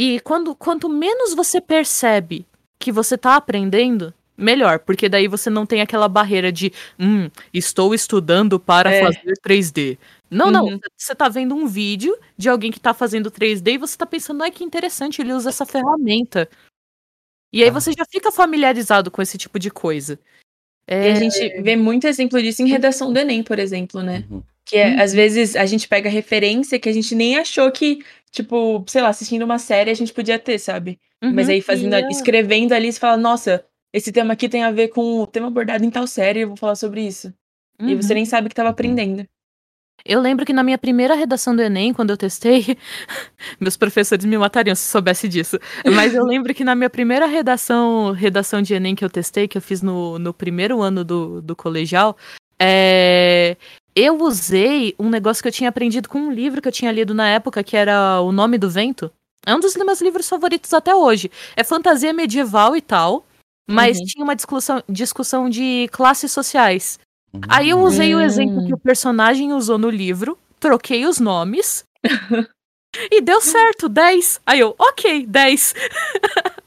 e 0.01 0.19
quando, 0.21 0.55
quanto 0.55 0.88
menos 0.89 1.33
você 1.33 1.59
percebe 1.62 2.45
que 2.79 2.91
você 2.91 3.17
tá 3.17 3.35
aprendendo, 3.35 4.13
melhor, 4.38 4.79
porque 4.79 5.09
daí 5.09 5.27
você 5.27 5.49
não 5.49 5.65
tem 5.65 5.81
aquela 5.81 6.07
barreira 6.07 6.51
de, 6.51 6.71
hum, 6.97 7.29
estou 7.53 7.93
estudando 7.93 8.59
para 8.59 8.89
É. 8.93 9.01
fazer 9.03 9.33
3D. 9.41 9.97
Não, 10.31 10.49
não, 10.51 10.65
Uhum. 10.65 10.79
você 10.97 11.13
tá 11.15 11.27
vendo 11.27 11.53
um 11.55 11.67
vídeo 11.67 12.15
de 12.38 12.47
alguém 12.47 12.71
que 12.71 12.79
tá 12.79 12.93
fazendo 12.93 13.29
3D 13.31 13.73
e 13.73 13.77
você 13.77 13.97
tá 13.97 14.05
pensando, 14.05 14.41
ai 14.43 14.51
que 14.51 14.63
interessante, 14.63 15.21
ele 15.21 15.33
usa 15.33 15.49
essa 15.49 15.65
ferramenta. 15.65 16.47
E 17.51 17.63
aí 17.63 17.69
Ah. 17.69 17.73
você 17.73 17.91
já 17.91 18.05
fica 18.09 18.31
familiarizado 18.31 19.09
com 19.12 19.21
esse 19.21 19.38
tipo 19.38 19.57
de 19.59 19.69
coisa. 19.71 20.19
E 20.89 20.93
É, 20.93 21.12
a 21.12 21.15
gente 21.15 21.62
vê 21.62 21.75
muito 21.75 22.07
exemplo 22.07 22.41
disso 22.41 22.62
em 22.63 22.67
redação 22.69 23.13
do 23.13 23.19
Enem, 23.19 23.43
por 23.43 23.59
exemplo, 23.59 24.01
né? 24.03 24.25
Uhum. 24.29 24.43
Que 24.65 24.77
é, 24.77 24.88
Uhum. 24.89 25.01
às 25.01 25.13
vezes 25.13 25.55
a 25.55 25.65
gente 25.65 25.88
pega 25.88 26.09
referência 26.09 26.79
que 26.79 26.89
a 26.89 26.93
gente 26.93 27.15
nem 27.15 27.38
achou 27.38 27.71
que, 27.71 28.03
tipo, 28.31 28.83
sei 28.87 29.01
lá, 29.01 29.09
assistindo 29.09 29.43
uma 29.43 29.59
série 29.59 29.91
a 29.91 29.93
gente 29.93 30.13
podia 30.13 30.39
ter, 30.39 30.59
sabe? 30.59 30.99
Mas 31.21 31.47
uhum, 31.47 31.53
aí 31.53 31.61
fazendo, 31.61 31.93
é- 31.95 32.07
escrevendo 32.09 32.73
ali, 32.73 32.91
você 32.91 32.99
fala, 32.99 33.17
nossa, 33.17 33.65
esse 33.93 34.11
tema 34.11 34.33
aqui 34.33 34.47
tem 34.47 34.63
a 34.63 34.71
ver 34.71 34.89
com 34.89 35.21
o 35.21 35.27
tema 35.27 35.47
abordado 35.47 35.83
em 35.83 35.89
tal 35.89 36.07
série, 36.07 36.41
eu 36.41 36.47
vou 36.49 36.57
falar 36.57 36.75
sobre 36.75 37.05
isso. 37.05 37.33
E 37.81 37.95
você 37.95 38.13
uhum. 38.13 38.15
nem 38.15 38.25
sabe 38.25 38.49
que 38.49 38.55
tava 38.55 38.69
Uhum. 38.69 38.73
aprendendo. 38.73 39.25
Eu 40.05 40.21
lembro 40.21 40.45
que 40.45 40.53
na 40.53 40.63
minha 40.63 40.77
primeira 40.77 41.13
redação 41.13 41.55
do 41.55 41.61
Enem, 41.61 41.93
quando 41.93 42.09
eu 42.09 42.17
testei, 42.17 42.65
meus 43.59 43.75
professores 43.75 44.25
me 44.25 44.37
matariam 44.37 44.75
se 44.75 44.83
soubesse 44.87 45.27
disso. 45.27 45.59
Mas 45.93 46.13
eu 46.15 46.23
lembro 46.23 46.53
que 46.53 46.63
na 46.63 46.73
minha 46.73 46.89
primeira 46.89 47.25
redação, 47.25 48.11
redação 48.11 48.61
de 48.61 48.73
Enem 48.73 48.95
que 48.95 49.03
eu 49.03 49.09
testei, 49.09 49.47
que 49.47 49.57
eu 49.57 49.61
fiz 49.61 49.81
no, 49.81 50.17
no 50.17 50.33
primeiro 50.33 50.81
ano 50.81 51.03
do, 51.03 51.41
do 51.41 51.55
colegial, 51.55 52.15
é, 52.61 53.57
eu 53.95 54.17
usei 54.21 54.95
um 54.99 55.10
negócio 55.10 55.41
que 55.41 55.47
eu 55.47 55.52
tinha 55.54 55.69
aprendido 55.69 56.08
com 56.10 56.19
um 56.19 56.32
livro 56.32 56.62
que 56.62 56.67
eu 56.67 56.71
tinha 56.71 56.91
lido 56.91 57.13
na 57.13 57.28
época, 57.28 57.63
que 57.63 57.75
era 57.78 58.21
O 58.21 58.32
Nome 58.32 58.58
do 58.58 58.69
Vento. 58.69 59.12
É 59.45 59.56
um 59.56 59.60
dos 59.60 59.75
meus 59.75 60.02
livros 60.02 60.28
favoritos 60.30 60.73
até 60.73 60.93
hoje. 60.93 61.32
É 61.56 61.63
fantasia 61.63 62.13
medieval 62.13 62.75
e 62.75 62.82
tal, 62.82 63.25
mas 63.69 63.97
Uhum. 63.99 64.06
tinha 64.06 64.23
uma 64.23 64.36
discussão, 64.36 64.84
discussão 64.88 65.49
de 65.49 65.88
classes 65.91 66.32
sociais. 66.32 66.99
Aí 67.47 67.69
eu 67.69 67.80
usei 67.82 68.13
o 68.15 68.17
Hum. 68.17 68.21
exemplo 68.21 68.65
que 68.65 68.73
o 68.73 68.78
personagem 68.80 69.54
usou 69.54 69.78
no 69.78 69.89
livro, 69.89 70.38
troquei 70.60 71.06
os 71.06 71.19
nomes 71.19 71.84
e 73.12 73.21
deu 73.21 73.39
certo, 73.41 73.88
10. 73.88 74.41
Aí 74.45 74.60
eu, 74.60 74.75
ok, 74.78 75.25
10. 75.28 75.73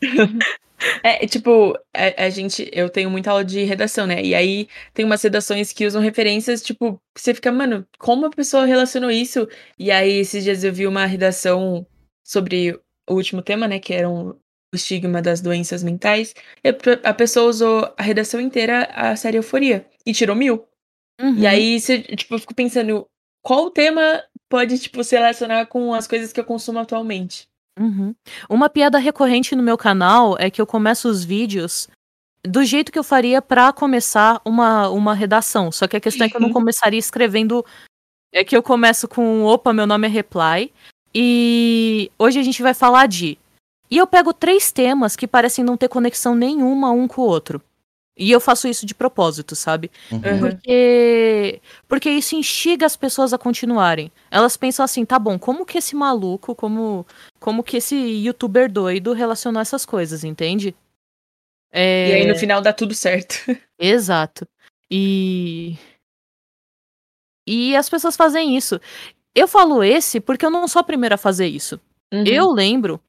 É, 1.03 1.27
tipo, 1.27 1.75
a, 1.95 2.25
a 2.25 2.31
gente, 2.31 2.69
eu 2.73 2.89
tenho 2.89 3.11
muita 3.11 3.31
aula 3.31 3.45
de 3.45 3.63
redação, 3.65 4.07
né? 4.07 4.23
E 4.23 4.35
aí 4.35 4.69
tem 4.95 5.05
umas 5.05 5.23
redações 5.23 5.73
que 5.73 5.87
usam 5.87 6.01
referências, 6.01 6.63
tipo, 6.63 7.01
você 7.17 7.35
fica, 7.35 7.53
mano, 7.53 7.87
como 7.99 8.27
a 8.27 8.31
pessoa 8.31 8.65
relacionou 8.65 9.11
isso? 9.11 9.49
E 9.79 9.91
aí 9.91 10.13
esses 10.13 10.45
dias 10.45 10.65
eu 10.65 10.73
vi 10.73 10.87
uma 10.87 11.07
redação 11.07 11.87
sobre 12.25 12.73
o 13.09 13.15
último 13.15 13.43
tema, 13.43 13.69
né? 13.69 13.79
Que 13.79 13.95
era 13.95 14.09
um, 14.09 14.31
o 14.31 14.37
estigma 14.75 15.21
das 15.21 15.41
doenças 15.41 15.83
mentais. 15.83 16.35
E 16.65 16.69
a, 16.69 17.11
a 17.11 17.15
pessoa 17.15 17.49
usou 17.49 17.93
a 17.97 18.03
redação 18.03 18.41
inteira 18.41 18.85
a 18.93 19.15
série 19.17 19.39
Euforia 19.39 19.87
e 20.07 20.13
tirou 20.13 20.35
mil. 20.35 20.67
Uhum. 21.21 21.39
E 21.39 21.47
aí, 21.47 21.79
você, 21.81 22.01
tipo, 22.03 22.35
eu 22.35 22.39
fico 22.39 22.55
pensando, 22.55 23.07
qual 23.43 23.71
tema 23.71 24.23
pode, 24.49 24.79
tipo, 24.79 25.03
se 25.05 25.15
relacionar 25.15 25.67
com 25.67 25.95
as 25.95 26.07
coisas 26.07 26.33
que 26.33 26.41
eu 26.41 26.45
consumo 26.45 26.79
atualmente? 26.79 27.49
Uhum. 27.79 28.15
Uma 28.49 28.69
piada 28.69 28.99
recorrente 28.99 29.57
no 29.57 29.63
meu 29.63 29.79
canal 29.79 30.37
é 30.39 30.51
que 30.51 30.61
eu 30.61 30.67
começo 30.67 31.09
os 31.09 31.25
vídeos 31.25 31.89
do 32.45 32.65
jeito 32.65 32.91
que 32.91 32.99
eu 32.99 33.05
faria 33.05 33.41
pra 33.41 33.73
começar 33.73 34.41
uma, 34.45 34.89
uma 34.89 35.15
redação. 35.15 35.71
Só 35.71 35.87
que 35.87 35.97
a 35.97 36.01
questão 36.01 36.27
é 36.27 36.31
que 36.31 36.37
eu 36.37 36.41
não 36.41 36.53
começaria 36.53 36.99
escrevendo. 36.99 37.65
É 38.33 38.45
que 38.45 38.57
eu 38.57 38.63
começo 38.63 39.07
com: 39.09 39.45
opa, 39.45 39.73
meu 39.73 39.87
nome 39.87 40.07
é 40.07 40.11
Reply. 40.11 40.73
E 41.15 42.11
hoje 42.19 42.39
a 42.39 42.43
gente 42.43 42.63
vai 42.63 42.75
falar 42.75 43.07
de. 43.07 43.39
E 43.91 43.99
eu 43.99 44.07
pego 44.07 44.33
três 44.33 44.73
temas 44.73 45.15
que 45.15 45.27
parecem 45.27 45.65
não 45.65 45.77
ter 45.77 45.89
conexão 45.89 46.35
nenhuma 46.35 46.91
um 46.91 47.07
com 47.07 47.23
o 47.23 47.27
outro. 47.27 47.63
E 48.23 48.31
eu 48.31 48.39
faço 48.39 48.69
isso 48.69 48.87
de 48.87 48.95
propósito, 48.95 49.57
sabe? 49.57 49.91
Uhum. 50.13 50.39
Porque, 50.39 51.61
porque 51.89 52.09
isso 52.09 52.37
instiga 52.37 52.87
as 52.87 52.97
pessoas 52.97 53.33
a 53.33 53.39
continuarem. 53.39 54.13
Elas 54.31 54.57
pensam 54.57 54.85
assim, 54.85 55.05
tá 55.05 55.19
bom, 55.19 55.37
como 55.37 55.67
que 55.67 55.79
esse 55.79 55.97
maluco, 55.97 56.55
como, 56.55 57.05
como 57.41 57.65
que 57.65 57.79
esse 57.79 57.97
youtuber 57.97 58.71
doido 58.71 59.13
relacionou 59.13 59.61
essas 59.61 59.85
coisas, 59.85 60.23
entende? 60.23 60.73
É... 61.73 62.11
E 62.11 62.13
aí 62.13 62.27
no 62.29 62.37
final 62.37 62.63
dá 62.63 62.73
tudo 62.73 62.95
certo. 62.95 63.35
Exato. 63.77 64.47
E. 64.89 65.77
E 67.45 67.75
as 67.75 67.89
pessoas 67.89 68.15
fazem 68.15 68.57
isso. 68.57 68.81
Eu 69.35 69.49
falo 69.49 69.83
esse 69.83 70.21
porque 70.21 70.47
eu 70.47 70.51
não 70.51 70.69
sou 70.69 70.79
a 70.79 70.85
primeira 70.85 71.17
a 71.17 71.19
fazer 71.19 71.49
isso. 71.49 71.81
Uhum. 72.15 72.25
Eu 72.25 72.53
lembro. 72.53 73.01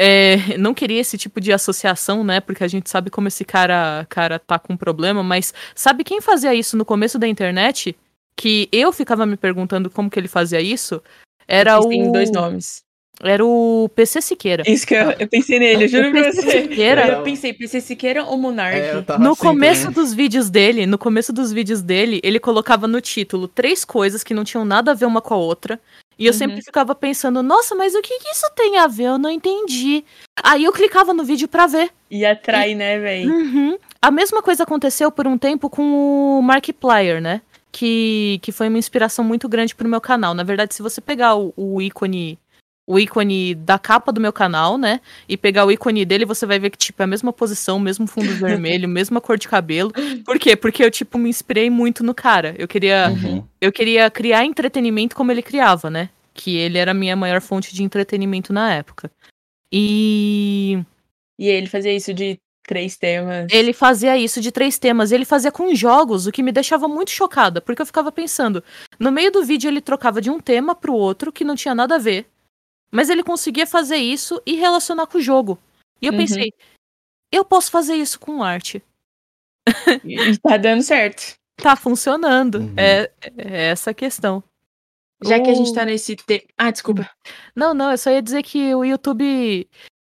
É, 0.00 0.56
não 0.56 0.72
queria 0.72 1.00
esse 1.00 1.18
tipo 1.18 1.40
de 1.40 1.52
associação, 1.52 2.22
né? 2.22 2.40
Porque 2.40 2.62
a 2.62 2.68
gente 2.68 2.88
sabe 2.88 3.10
como 3.10 3.26
esse 3.26 3.44
cara, 3.44 4.06
cara 4.08 4.38
tá 4.38 4.56
com 4.56 4.76
problema, 4.76 5.24
mas 5.24 5.52
sabe 5.74 6.04
quem 6.04 6.20
fazia 6.20 6.54
isso 6.54 6.76
no 6.76 6.84
começo 6.84 7.18
da 7.18 7.26
internet? 7.26 7.96
Que 8.36 8.68
eu 8.70 8.92
ficava 8.92 9.26
me 9.26 9.36
perguntando 9.36 9.90
como 9.90 10.08
que 10.08 10.16
ele 10.16 10.28
fazia 10.28 10.60
isso? 10.60 11.02
Era 11.48 11.80
o. 11.80 11.88
Tem 11.88 12.12
dois 12.12 12.30
nomes. 12.30 12.86
Era 13.20 13.44
o 13.44 13.90
PC 13.96 14.22
Siqueira. 14.22 14.62
Isso 14.64 14.86
que 14.86 14.94
eu, 14.94 15.10
eu 15.18 15.26
pensei 15.26 15.58
nele, 15.58 15.84
eu 15.84 15.88
juro 15.88 16.12
pra 16.12 16.22
PC 16.22 16.42
você. 16.42 16.62
Siqueira. 16.62 17.08
Eu 17.08 17.22
pensei, 17.24 17.52
PC 17.52 17.80
Siqueira 17.80 18.22
ou 18.22 18.38
Monark? 18.38 18.78
É, 18.78 18.94
eu 18.94 19.02
tava 19.02 19.18
No 19.18 19.32
assim 19.32 19.42
começo 19.42 19.80
também. 19.86 19.94
dos 19.94 20.14
vídeos 20.14 20.48
dele, 20.48 20.86
no 20.86 20.96
começo 20.96 21.32
dos 21.32 21.52
vídeos 21.52 21.82
dele, 21.82 22.20
ele 22.22 22.38
colocava 22.38 22.86
no 22.86 23.00
título 23.00 23.48
três 23.48 23.84
coisas 23.84 24.22
que 24.22 24.32
não 24.32 24.44
tinham 24.44 24.64
nada 24.64 24.92
a 24.92 24.94
ver 24.94 25.06
uma 25.06 25.20
com 25.20 25.34
a 25.34 25.36
outra. 25.36 25.80
E 26.18 26.26
eu 26.26 26.32
Uhum. 26.32 26.38
sempre 26.38 26.62
ficava 26.62 26.94
pensando, 26.94 27.42
nossa, 27.42 27.74
mas 27.74 27.94
o 27.94 28.02
que, 28.02 28.18
que 28.18 28.28
isso 28.30 28.50
tem 28.56 28.76
a 28.78 28.86
ver? 28.88 29.04
Eu 29.04 29.18
não 29.18 29.30
entendi. 29.30 30.04
Aí 30.42 30.64
eu 30.64 30.72
clicava 30.72 31.14
no 31.14 31.22
vídeo 31.22 31.46
pra 31.46 31.66
ver. 31.66 31.90
E 32.10 32.26
atrai, 32.26 32.74
né, 32.74 32.98
véi? 32.98 33.26
Uhum. 33.26 33.78
A 34.02 34.10
mesma 34.10 34.42
coisa 34.42 34.64
aconteceu 34.64 35.12
por 35.12 35.26
um 35.26 35.38
tempo 35.38 35.70
com 35.70 36.38
o 36.38 36.42
Markiplier, 36.42 37.20
né? 37.20 37.40
Que, 37.70 38.40
que 38.42 38.50
foi 38.50 38.68
uma 38.68 38.78
inspiração 38.78 39.24
muito 39.24 39.48
grande 39.48 39.74
pro 39.74 39.88
meu 39.88 40.00
canal. 40.00 40.34
Na 40.34 40.42
verdade, 40.42 40.74
se 40.74 40.82
você 40.82 41.00
pegar 41.00 41.36
o, 41.36 41.52
o 41.56 41.80
ícone. 41.80 42.38
O 42.90 42.98
ícone 42.98 43.54
da 43.54 43.78
capa 43.78 44.10
do 44.10 44.18
meu 44.20 44.32
canal, 44.32 44.78
né? 44.78 45.00
E 45.28 45.36
pegar 45.36 45.66
o 45.66 45.70
ícone 45.70 46.06
dele, 46.06 46.24
você 46.24 46.46
vai 46.46 46.58
ver 46.58 46.70
que, 46.70 46.78
tipo, 46.78 47.02
é 47.02 47.04
a 47.04 47.06
mesma 47.06 47.32
posição, 47.34 47.78
mesmo 47.78 48.06
fundo 48.06 48.32
vermelho, 48.40 48.88
mesma 48.88 49.20
cor 49.20 49.36
de 49.36 49.46
cabelo. 49.46 49.92
Por 50.24 50.38
quê? 50.38 50.56
Porque 50.56 50.82
eu, 50.82 50.90
tipo, 50.90 51.18
me 51.18 51.28
inspirei 51.28 51.68
muito 51.68 52.02
no 52.02 52.14
cara. 52.14 52.54
Eu 52.58 52.66
queria, 52.66 53.10
Uhum. 53.10 53.44
eu 53.60 53.70
queria 53.70 54.10
criar 54.10 54.44
entretenimento 54.46 55.14
como 55.14 55.30
ele 55.30 55.42
criava, 55.42 55.90
né? 55.90 56.08
Que 56.32 56.56
ele 56.56 56.78
era 56.78 56.92
a 56.92 56.94
minha 56.94 57.14
maior 57.14 57.40
fonte 57.42 57.74
de 57.74 57.82
entretenimento 57.82 58.52
na 58.54 58.72
época. 58.72 59.10
E 59.70 60.78
E 61.38 61.46
ele 61.46 61.66
fazia 61.66 61.92
isso 61.94 62.14
de 62.14 62.38
três 62.66 62.96
temas. 62.96 63.46
ele 63.52 63.72
fazia 63.72 64.16
isso 64.16 64.40
de 64.40 64.50
três 64.50 64.78
temas. 64.78 65.12
Ele 65.12 65.24
fazia 65.24 65.52
com 65.52 65.74
jogos, 65.74 66.26
o 66.26 66.32
que 66.32 66.42
me 66.42 66.52
deixava 66.52 66.88
muito 66.88 67.10
chocada, 67.10 67.60
porque 67.60 67.80
eu 67.82 67.86
ficava 67.86 68.10
pensando, 68.10 68.62
no 68.98 69.12
meio 69.12 69.30
do 69.30 69.44
vídeo 69.44 69.68
ele 69.68 69.80
trocava 69.80 70.20
de 70.20 70.30
um 70.30 70.40
tema 70.40 70.74
pro 70.74 70.94
outro 70.94 71.30
que 71.32 71.44
não 71.44 71.54
tinha 71.54 71.74
nada 71.74 71.94
a 71.96 71.98
ver, 71.98 72.26
mas 72.90 73.08
ele 73.10 73.22
conseguia 73.22 73.66
fazer 73.66 73.96
isso 73.96 74.40
e 74.46 74.54
relacionar 74.54 75.06
com 75.06 75.18
o 75.18 75.20
jogo. 75.22 75.58
E 76.00 76.06
eu 76.06 76.12
Uhum. 76.12 76.18
pensei, 76.18 76.52
eu 77.32 77.44
posso 77.44 77.70
fazer 77.70 77.94
isso 77.94 78.18
com 78.20 78.42
arte. 78.42 78.82
E 80.04 80.38
tá 80.38 80.56
dando 80.56 80.82
certo. 80.82 81.34
Tá 81.56 81.74
funcionando. 81.76 82.60
Uhum. 82.60 82.74
É, 82.76 83.10
é 83.36 83.70
essa 83.70 83.90
a 83.90 83.94
questão. 83.94 84.42
Já 85.24 85.40
que 85.40 85.50
a 85.50 85.54
gente 85.54 85.70
O- 85.70 85.74
tá 85.74 85.84
nesse. 85.84 86.16
Ah, 86.56 86.70
desculpa. 86.70 87.10
Não, 87.54 87.74
não, 87.74 87.90
eu 87.90 87.98
só 87.98 88.10
ia 88.10 88.22
dizer 88.22 88.42
que 88.44 88.72
o 88.74 88.84
YouTube. 88.84 89.68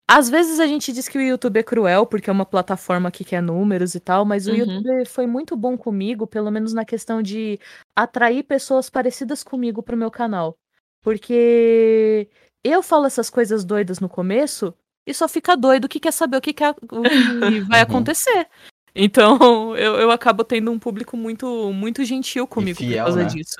Às 0.09 0.29
vezes 0.29 0.59
a 0.59 0.67
gente 0.67 0.91
diz 0.93 1.07
que 1.07 1.17
o 1.17 1.21
YouTube 1.21 1.57
é 1.57 1.63
cruel, 1.63 2.05
porque 2.05 2.29
é 2.29 2.33
uma 2.33 2.45
plataforma 2.45 3.09
que 3.11 3.23
quer 3.25 3.41
números 3.41 3.93
e 3.95 3.99
tal, 3.99 4.23
mas 4.25 4.47
o 4.47 4.51
Uhum. 4.51 4.57
YouTube 4.57 5.05
foi 5.05 5.25
muito 5.27 5.55
bom 5.55 5.77
comigo, 5.77 6.25
pelo 6.27 6.51
menos 6.51 6.73
na 6.73 6.85
questão 6.85 7.21
de 7.21 7.59
atrair 7.95 8.43
pessoas 8.43 8.89
parecidas 8.89 9.43
comigo 9.43 9.81
pro 9.83 9.97
meu 9.97 10.11
canal. 10.11 10.55
Porque 11.01 12.29
eu 12.63 12.81
falo 12.83 13.05
essas 13.05 13.29
coisas 13.29 13.63
doidas 13.63 13.99
no 13.99 14.09
começo 14.09 14.73
e 15.05 15.13
só 15.13 15.27
fica 15.27 15.55
doido 15.55 15.87
que 15.87 15.99
quer 15.99 16.11
saber 16.11 16.37
o 16.37 16.41
que, 16.41 16.51
o 16.51 16.53
que 17.03 17.59
vai 17.61 17.79
Uhum. 17.79 17.83
acontecer. 17.83 18.47
Então 18.95 19.37
eu, 19.77 19.95
eu 19.95 20.11
acabo 20.11 20.43
tendo 20.43 20.71
um 20.71 20.79
público 20.79 21.15
muito, 21.15 21.71
muito 21.73 22.03
gentil 22.03 22.47
comigo 22.47 22.79
fiel, 22.79 23.05
por 23.05 23.11
causa 23.11 23.23
né? 23.23 23.29
disso. 23.29 23.55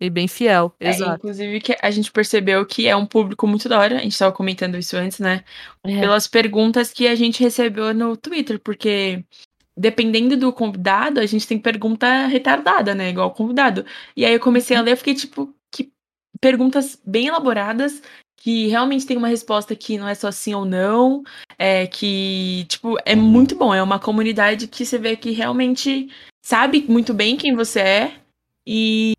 E 0.00 0.10
bem 0.10 0.26
fiel, 0.26 0.74
É, 0.80 0.90
exato. 0.90 1.14
inclusive, 1.18 1.60
que 1.60 1.76
a 1.80 1.90
gente 1.90 2.10
percebeu 2.10 2.66
que 2.66 2.86
é 2.88 2.96
um 2.96 3.06
público 3.06 3.46
muito 3.46 3.68
da 3.68 3.78
hora. 3.78 3.96
A 3.96 4.00
gente 4.00 4.18
tava 4.18 4.32
comentando 4.34 4.76
isso 4.76 4.96
antes, 4.96 5.20
né? 5.20 5.44
É. 5.84 6.00
Pelas 6.00 6.26
perguntas 6.26 6.92
que 6.92 7.06
a 7.06 7.14
gente 7.14 7.40
recebeu 7.42 7.94
no 7.94 8.16
Twitter, 8.16 8.58
porque 8.58 9.24
dependendo 9.76 10.36
do 10.36 10.52
convidado, 10.52 11.20
a 11.20 11.26
gente 11.26 11.46
tem 11.46 11.58
pergunta 11.58 12.26
retardada, 12.26 12.94
né? 12.94 13.10
Igual 13.10 13.28
o 13.28 13.34
convidado. 13.34 13.86
E 14.16 14.24
aí 14.26 14.34
eu 14.34 14.40
comecei 14.40 14.76
a 14.76 14.80
ler, 14.80 14.92
eu 14.92 14.96
fiquei 14.96 15.14
tipo, 15.14 15.54
que 15.72 15.92
perguntas 16.40 17.00
bem 17.06 17.28
elaboradas, 17.28 18.02
que 18.44 18.66
realmente 18.66 19.06
tem 19.06 19.16
uma 19.16 19.28
resposta 19.28 19.74
que 19.74 19.96
não 19.96 20.06
é 20.06 20.14
só 20.14 20.30
sim 20.30 20.52
ou 20.52 20.66
não, 20.66 21.22
é 21.58 21.86
que, 21.86 22.66
tipo, 22.68 22.94
é 23.06 23.14
Uhum. 23.16 23.22
muito 23.22 23.56
bom. 23.56 23.74
É 23.74 23.82
uma 23.82 23.98
comunidade 23.98 24.68
que 24.68 24.84
você 24.84 24.98
vê 24.98 25.16
que 25.16 25.30
realmente 25.30 26.10
sabe 26.44 26.84
muito 26.86 27.14
bem 27.14 27.38
quem 27.38 27.56
você 27.56 27.80
é 27.80 28.12
e 28.66 29.14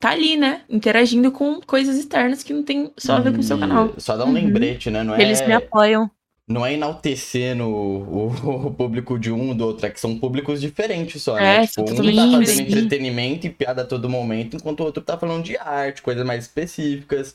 tá 0.00 0.10
ali, 0.10 0.36
né? 0.36 0.62
Interagindo 0.70 1.32
com 1.32 1.60
coisas 1.60 1.98
externas 1.98 2.44
que 2.44 2.52
não 2.52 2.62
tem 2.62 2.92
só 2.96 3.14
a 3.14 3.18
ver 3.20 3.32
com 3.32 3.40
o 3.40 3.42
seu 3.42 3.56
E 3.56 3.60
canal. 3.60 3.94
Só 3.98 4.16
dá 4.16 4.24
um 4.24 4.28
Uhum. 4.28 4.34
lembrete, 4.34 4.92
né? 4.92 5.02
Não 5.02 5.12
é, 5.16 5.22
Eles 5.22 5.44
me 5.44 5.54
apoiam. 5.54 6.08
não 6.48 6.64
é 6.64 6.74
enaltecendo 6.74 7.64
o, 7.64 8.28
o- 8.28 8.66
o 8.68 8.72
público 8.72 9.18
de 9.18 9.32
um 9.32 9.56
do 9.56 9.66
outro, 9.66 9.86
é 9.86 9.90
que 9.90 9.98
são 9.98 10.16
públicos 10.16 10.60
diferentes 10.60 11.20
só, 11.20 11.36
É, 11.36 11.62
né? 11.62 11.66
são 11.66 11.84
Tipo, 11.84 12.00
um 12.00 12.14
tá 12.14 12.30
fazendo 12.30 12.60
entretenimento 12.60 13.44
e 13.44 13.50
piada 13.50 13.82
a 13.82 13.84
todo 13.84 14.08
momento, 14.08 14.54
enquanto 14.56 14.80
o 14.80 14.84
outro 14.84 15.02
tá 15.02 15.18
falando 15.18 15.42
de 15.42 15.56
arte, 15.56 16.00
coisas 16.00 16.24
mais 16.24 16.44
específicas. 16.44 17.34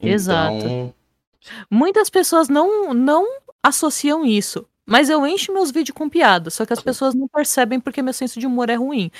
Exato. 0.00 0.56
Então, 0.56 0.94
Muitas 1.70 2.08
pessoas 2.08 2.48
não, 2.48 2.94
não 2.94 3.26
associam 3.62 4.24
isso. 4.24 4.66
Mas 4.86 5.08
eu 5.08 5.26
encho 5.26 5.50
meus 5.50 5.70
vídeos 5.70 5.94
com 5.96 6.10
piada, 6.10 6.50
só 6.50 6.66
que 6.66 6.72
as 6.74 6.80
pessoas 6.80 7.14
não 7.14 7.26
percebem 7.26 7.80
porque 7.80 8.02
meu 8.02 8.12
senso 8.12 8.38
de 8.38 8.46
humor 8.46 8.68
é 8.68 8.74
ruim. 8.74 9.10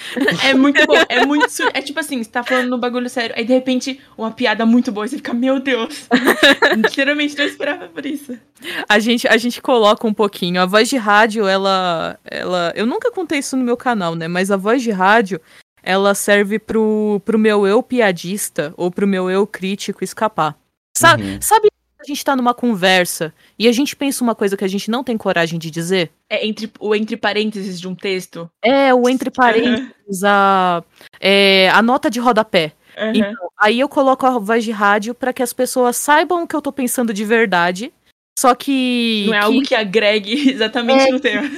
É 0.45 0.53
muito 0.53 0.87
bom, 0.87 0.93
é 1.09 1.25
muito. 1.25 1.49
sur- 1.49 1.71
É 1.73 1.81
tipo 1.81 1.99
assim, 1.99 2.23
você 2.23 2.29
tá 2.31 2.43
falando 2.43 2.69
no 2.69 2.77
bagulho 2.77 3.09
sério, 3.09 3.35
aí 3.35 3.47
de 3.47 3.53
repente 3.55 3.99
uma 4.17 4.31
piada 4.31 4.67
muito 4.67 4.93
boa 4.93 5.07
e 5.07 5.09
você 5.09 5.17
fica, 5.17 5.33
meu 5.33 5.59
Deus. 5.61 6.07
Literalmente 6.77 7.37
não 7.39 7.47
esperava 7.47 7.89
por 7.89 8.05
isso. 8.05 8.39
A 8.87 8.99
gente, 8.99 9.27
a 9.27 9.39
gente 9.39 9.63
coloca 9.63 10.07
um 10.07 10.13
pouquinho. 10.13 10.61
A 10.61 10.67
voz 10.67 10.87
de 10.89 10.99
rádio, 10.99 11.47
ela, 11.47 12.19
ela. 12.25 12.71
Eu 12.77 12.85
nunca 12.85 13.11
contei 13.11 13.39
isso 13.39 13.57
no 13.57 13.65
meu 13.65 13.77
canal, 13.77 14.15
né? 14.15 14.29
Mas 14.29 14.51
a 14.51 14.59
voz 14.59 14.83
de 14.83 14.91
rádio, 14.91 15.41
ela 15.83 16.15
serve 16.15 16.59
pro, 16.59 17.23
pro 17.25 17.39
meu 17.39 17.67
eu 17.67 17.83
piadista 17.83 18.75
ou 18.77 18.91
pro 18.91 19.07
meu 19.07 19.31
eu 19.31 19.47
crítico 19.47 20.05
escapar. 20.05 20.55
Sa 20.97 21.17
Uhum. 21.17 21.41
Sabe 21.41 21.69
quando 21.71 22.01
a 22.01 22.05
gente 22.07 22.25
tá 22.25 22.37
numa 22.37 22.55
conversa 22.55 23.33
e 23.59 23.67
a 23.69 23.73
gente 23.73 23.97
pensa 23.97 24.23
uma 24.23 24.35
coisa 24.35 24.57
que 24.57 24.65
a 24.65 24.69
gente 24.69 24.91
não 24.91 25.03
tem 25.03 25.17
coragem 25.17 25.59
de 25.59 25.71
dizer? 25.71 26.11
É 26.31 26.47
entre, 26.47 26.71
o 26.79 26.95
entre 26.95 27.17
parênteses 27.17 27.81
de 27.81 27.89
um 27.89 27.95
texto. 27.95 28.49
É, 28.63 28.95
o 28.95 29.09
entre 29.09 29.31
parênteses, 29.31 30.23
a, 30.25 30.83
é, 31.21 31.69
a 31.71 31.83
nota 31.83 32.09
de 32.11 32.21
rodapé. 32.21 32.73
Aham. 32.97 33.13
Então, 33.15 33.49
aí 33.59 33.81
eu 33.81 33.89
coloco 33.89 34.25
a 34.25 34.39
voz 34.39 34.63
de 34.63 34.71
rádio 34.71 35.15
pra 35.15 35.33
que 35.33 35.43
as 35.43 35.53
pessoas 35.53 35.97
saibam 35.97 36.45
o 36.45 36.47
que 36.47 36.55
eu 36.55 36.63
tô 36.63 36.71
pensando 36.73 37.13
de 37.13 37.25
verdade. 37.25 37.93
Só 38.39 38.55
que. 38.55 39.25
Não 39.29 39.35
é 39.35 39.39
que- 39.41 39.45
algo 39.47 39.63
que 39.63 39.75
agregue 39.75 40.51
exatamente 40.51 41.09
É. 41.09 41.11
no 41.11 41.19
tema. 41.21 41.51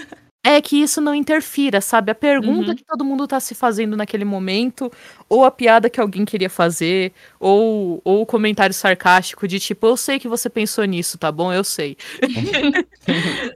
É 0.49 0.61
que 0.63 0.77
isso 0.81 1.01
não 1.01 1.13
interfira, 1.15 1.81
sabe? 1.81 2.13
A 2.13 2.15
pergunta 2.15 2.71
Uhum. 2.71 2.77
que 2.77 2.85
todo 2.85 3.05
mundo 3.05 3.27
tá 3.27 3.41
se 3.41 3.53
fazendo 3.55 3.97
naquele 3.97 4.25
momento, 4.25 4.93
ou 5.29 5.45
a 5.45 5.51
piada 5.51 5.91
que 5.91 6.01
alguém 6.01 6.25
queria 6.25 6.49
fazer, 6.49 7.13
ou, 7.41 8.01
ou 8.05 8.23
o 8.23 8.27
comentário 8.27 8.73
sarcástico 8.75 9.49
de 9.49 9.59
tipo, 9.59 9.87
eu 9.89 9.97
sei 9.97 10.21
que 10.21 10.29
você 10.29 10.49
pensou 10.49 10.85
nisso, 10.85 11.19
tá 11.19 11.33
bom? 11.33 11.53
Eu 11.53 11.65
sei. 11.65 11.97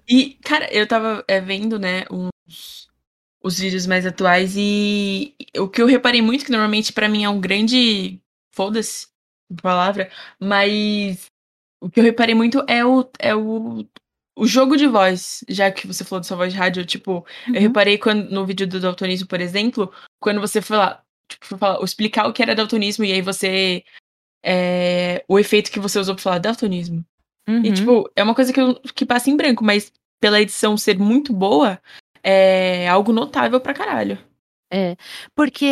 E, 0.09 0.35
cara, 0.43 0.73
eu 0.73 0.87
tava 0.87 1.25
é, 1.29 1.41
vendo, 1.41 1.79
né, 1.79 2.05
uns, 2.11 2.89
os 3.43 3.59
vídeos 3.59 3.87
mais 3.87 4.05
atuais 4.07 4.55
e 4.57 5.35
o 5.57 5.69
que 5.69 5.81
eu 5.81 5.87
reparei 5.87 6.23
muito, 6.23 6.45
que 6.45 6.51
normalmente 6.51 6.93
pra 6.93 7.09
mim 7.09 7.25
é 7.25 7.29
um 7.29 7.41
grande. 7.41 8.21
Foda-se, 8.53 9.07
palavra, 9.63 10.11
mas 10.41 11.27
o 11.81 11.89
que 11.91 12.01
eu 12.01 12.05
reparei 12.05 12.35
muito 12.35 12.65
é 12.69 12.85
o, 12.85 13.09
é 13.19 13.35
o, 13.35 13.87
o 14.41 14.47
jogo 14.47 14.77
de 14.77 14.87
voz, 14.87 15.45
já 15.49 15.71
que 15.71 15.87
você 15.87 16.03
falou 16.05 16.21
da 16.21 16.27
sua 16.27 16.37
voz 16.37 16.53
de 16.53 16.59
rádio, 16.59 16.85
tipo, 16.87 17.25
eu 17.49 17.55
Uhum. 17.55 17.61
reparei 17.61 17.99
quando, 17.99 18.31
no 18.31 18.47
vídeo 18.47 18.67
do 18.67 18.81
daltonismo, 18.81 19.27
por 19.29 19.41
exemplo, 19.41 19.93
quando 20.21 20.41
você 20.41 20.61
foi 20.63 20.77
lá, 20.77 21.03
tipo, 21.29 21.47
foi 21.47 21.59
falar, 21.59 21.83
explicar 21.85 22.27
o 22.27 22.33
que 22.33 22.43
era 22.43 22.55
daltonismo 22.55 23.05
e 23.05 23.13
aí 23.13 23.23
você. 23.23 23.83
é, 24.43 25.23
o 25.29 25.39
efeito 25.39 25.71
que 25.71 25.79
você 25.79 25.99
usou 25.99 26.15
pra 26.15 26.23
falar 26.25 26.39
daltonismo. 26.39 27.05
Uhum. 27.47 27.63
E, 27.63 27.73
tipo, 27.73 28.11
é 28.17 28.23
uma 28.23 28.35
coisa 28.35 28.53
que, 28.55 28.61
eu- 28.61 28.81
que 28.95 29.05
passa 29.05 29.29
em 29.29 29.37
branco, 29.37 29.63
mas 29.63 29.93
pela 30.19 30.41
edição 30.41 30.79
ser 30.79 30.99
muito 30.99 31.31
boa, 31.31 31.79
é 32.23 32.89
algo 32.89 33.13
notável 33.13 33.61
pra 33.61 33.75
caralho. 33.75 34.19
É, 34.73 34.97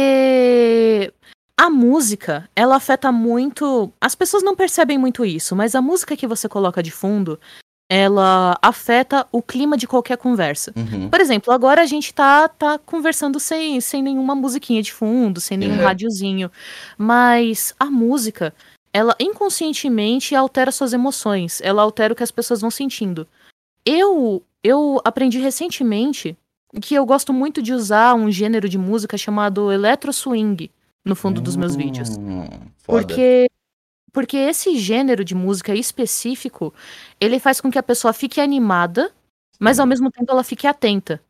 porque 0.09 1.12
a 1.57 1.71
música, 1.71 2.49
ela 2.55 2.77
afeta 2.77 3.11
muito. 3.11 3.93
As 4.01 4.14
pessoas 4.14 4.43
não 4.43 4.55
percebem 4.55 4.99
muito 4.99 5.25
isso, 5.25 5.57
mas 5.57 5.75
a 5.75 5.81
música 5.81 6.16
que 6.16 6.27
você 6.27 6.49
coloca 6.49 6.83
de 6.83 6.91
fundo, 6.91 7.39
ela 7.91 8.59
afeta 8.61 9.26
o 9.32 9.41
clima 9.41 9.76
de 9.76 9.86
qualquer 9.86 10.18
conversa. 10.18 10.72
uhum. 10.76 11.09
Por 11.09 11.20
exemplo, 11.20 11.53
agora 11.53 11.80
a 11.82 11.86
gente 11.86 12.12
tá, 12.12 12.47
tá 12.49 12.78
conversando 12.78 13.41
sem, 13.41 13.80
sem 13.80 14.03
nenhuma 14.03 14.34
musiquinha 14.34 14.82
de 14.82 14.93
fundo, 14.93 15.41
sem 15.41 15.57
nenhum 15.57 15.76
Uhum. 15.78 15.84
rádiozinho. 15.84 16.51
Mas 16.99 17.74
a 17.80 17.86
música, 17.86 18.55
ela 18.93 19.14
inconscientemente 19.18 20.34
altera 20.34 20.70
suas 20.70 20.93
emoções, 20.93 21.61
ela 21.62 21.82
altera 21.82 22.12
o 22.12 22.16
que 22.16 22.22
as 22.22 22.30
pessoas 22.30 22.61
vão 22.61 22.70
sentindo. 22.70 23.26
Eu 23.84 24.43
eu 24.62 25.01
aprendi 25.05 25.39
recentemente 25.39 26.36
que 26.82 26.95
eu 26.95 27.07
gosto 27.07 27.32
muito 27.32 27.62
de 27.62 27.72
usar 27.72 28.14
um 28.14 28.30
gênero 28.30 28.68
de 28.68 28.76
música 28.76 29.16
chamado 29.16 29.70
electro 29.72 30.12
swing 30.12 30.70
no 31.05 31.14
fundo 31.14 31.41
dos 31.41 31.57
meus 31.57 31.74
vídeos. 31.76 32.18
Hum, 32.18 32.45
foda. 32.78 33.07
Porque 33.07 33.47
porque 34.12 34.36
esse 34.36 34.76
gênero 34.78 35.24
de 35.24 35.34
música 35.34 35.74
específico, 35.74 36.72
ele 37.20 37.38
faz 37.38 37.61
com 37.61 37.70
que 37.70 37.78
a 37.78 37.82
pessoa 37.82 38.12
fique 38.12 38.40
animada, 38.40 39.12
mas 39.59 39.78
ao 39.78 39.86
mesmo 39.86 40.11
tempo 40.11 40.30
ela 40.30 40.44
fique 40.44 40.66
atenta. 40.66 41.20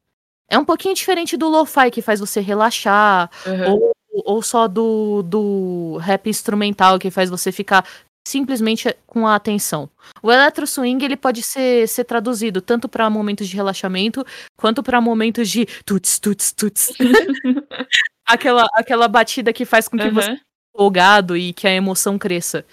É 0.50 0.58
um 0.58 0.64
pouquinho 0.64 0.94
diferente 0.94 1.36
do 1.36 1.48
lo-fi 1.48 1.90
que 1.90 2.02
faz 2.02 2.20
você 2.20 2.40
relaxar, 2.40 3.30
Aham. 3.46 3.74
ou, 3.74 3.92
ou 4.24 4.42
só 4.42 4.66
do, 4.66 5.22
do 5.22 5.98
rap 5.98 6.28
instrumental 6.28 6.98
que 6.98 7.10
faz 7.10 7.28
você 7.28 7.52
ficar 7.52 7.84
simplesmente 8.26 8.94
com 9.06 9.26
a 9.26 9.34
atenção. 9.34 9.88
O 10.22 10.30
electro 10.30 10.66
swing 10.66 11.02
ele 11.04 11.16
pode 11.16 11.42
ser, 11.42 11.88
ser 11.88 12.04
traduzido 12.04 12.60
tanto 12.60 12.88
para 12.88 13.08
momentos 13.08 13.48
de 13.48 13.56
relaxamento 13.56 14.24
quanto 14.56 14.82
para 14.82 15.00
momentos 15.00 15.48
de 15.48 15.66
tuts 15.84 16.18
tuts 16.18 16.52
tuts. 16.52 16.92
aquela 18.26 18.66
aquela 18.74 19.08
batida 19.08 19.52
que 19.52 19.64
faz 19.64 19.88
com 19.88 19.96
que 19.96 20.10
você 20.10 20.30
Aham. 20.30 20.40
Empolgado 20.78 21.36
e 21.36 21.52
que 21.52 21.66
a 21.66 21.72
emoção 21.72 22.16
cresça. 22.18 22.64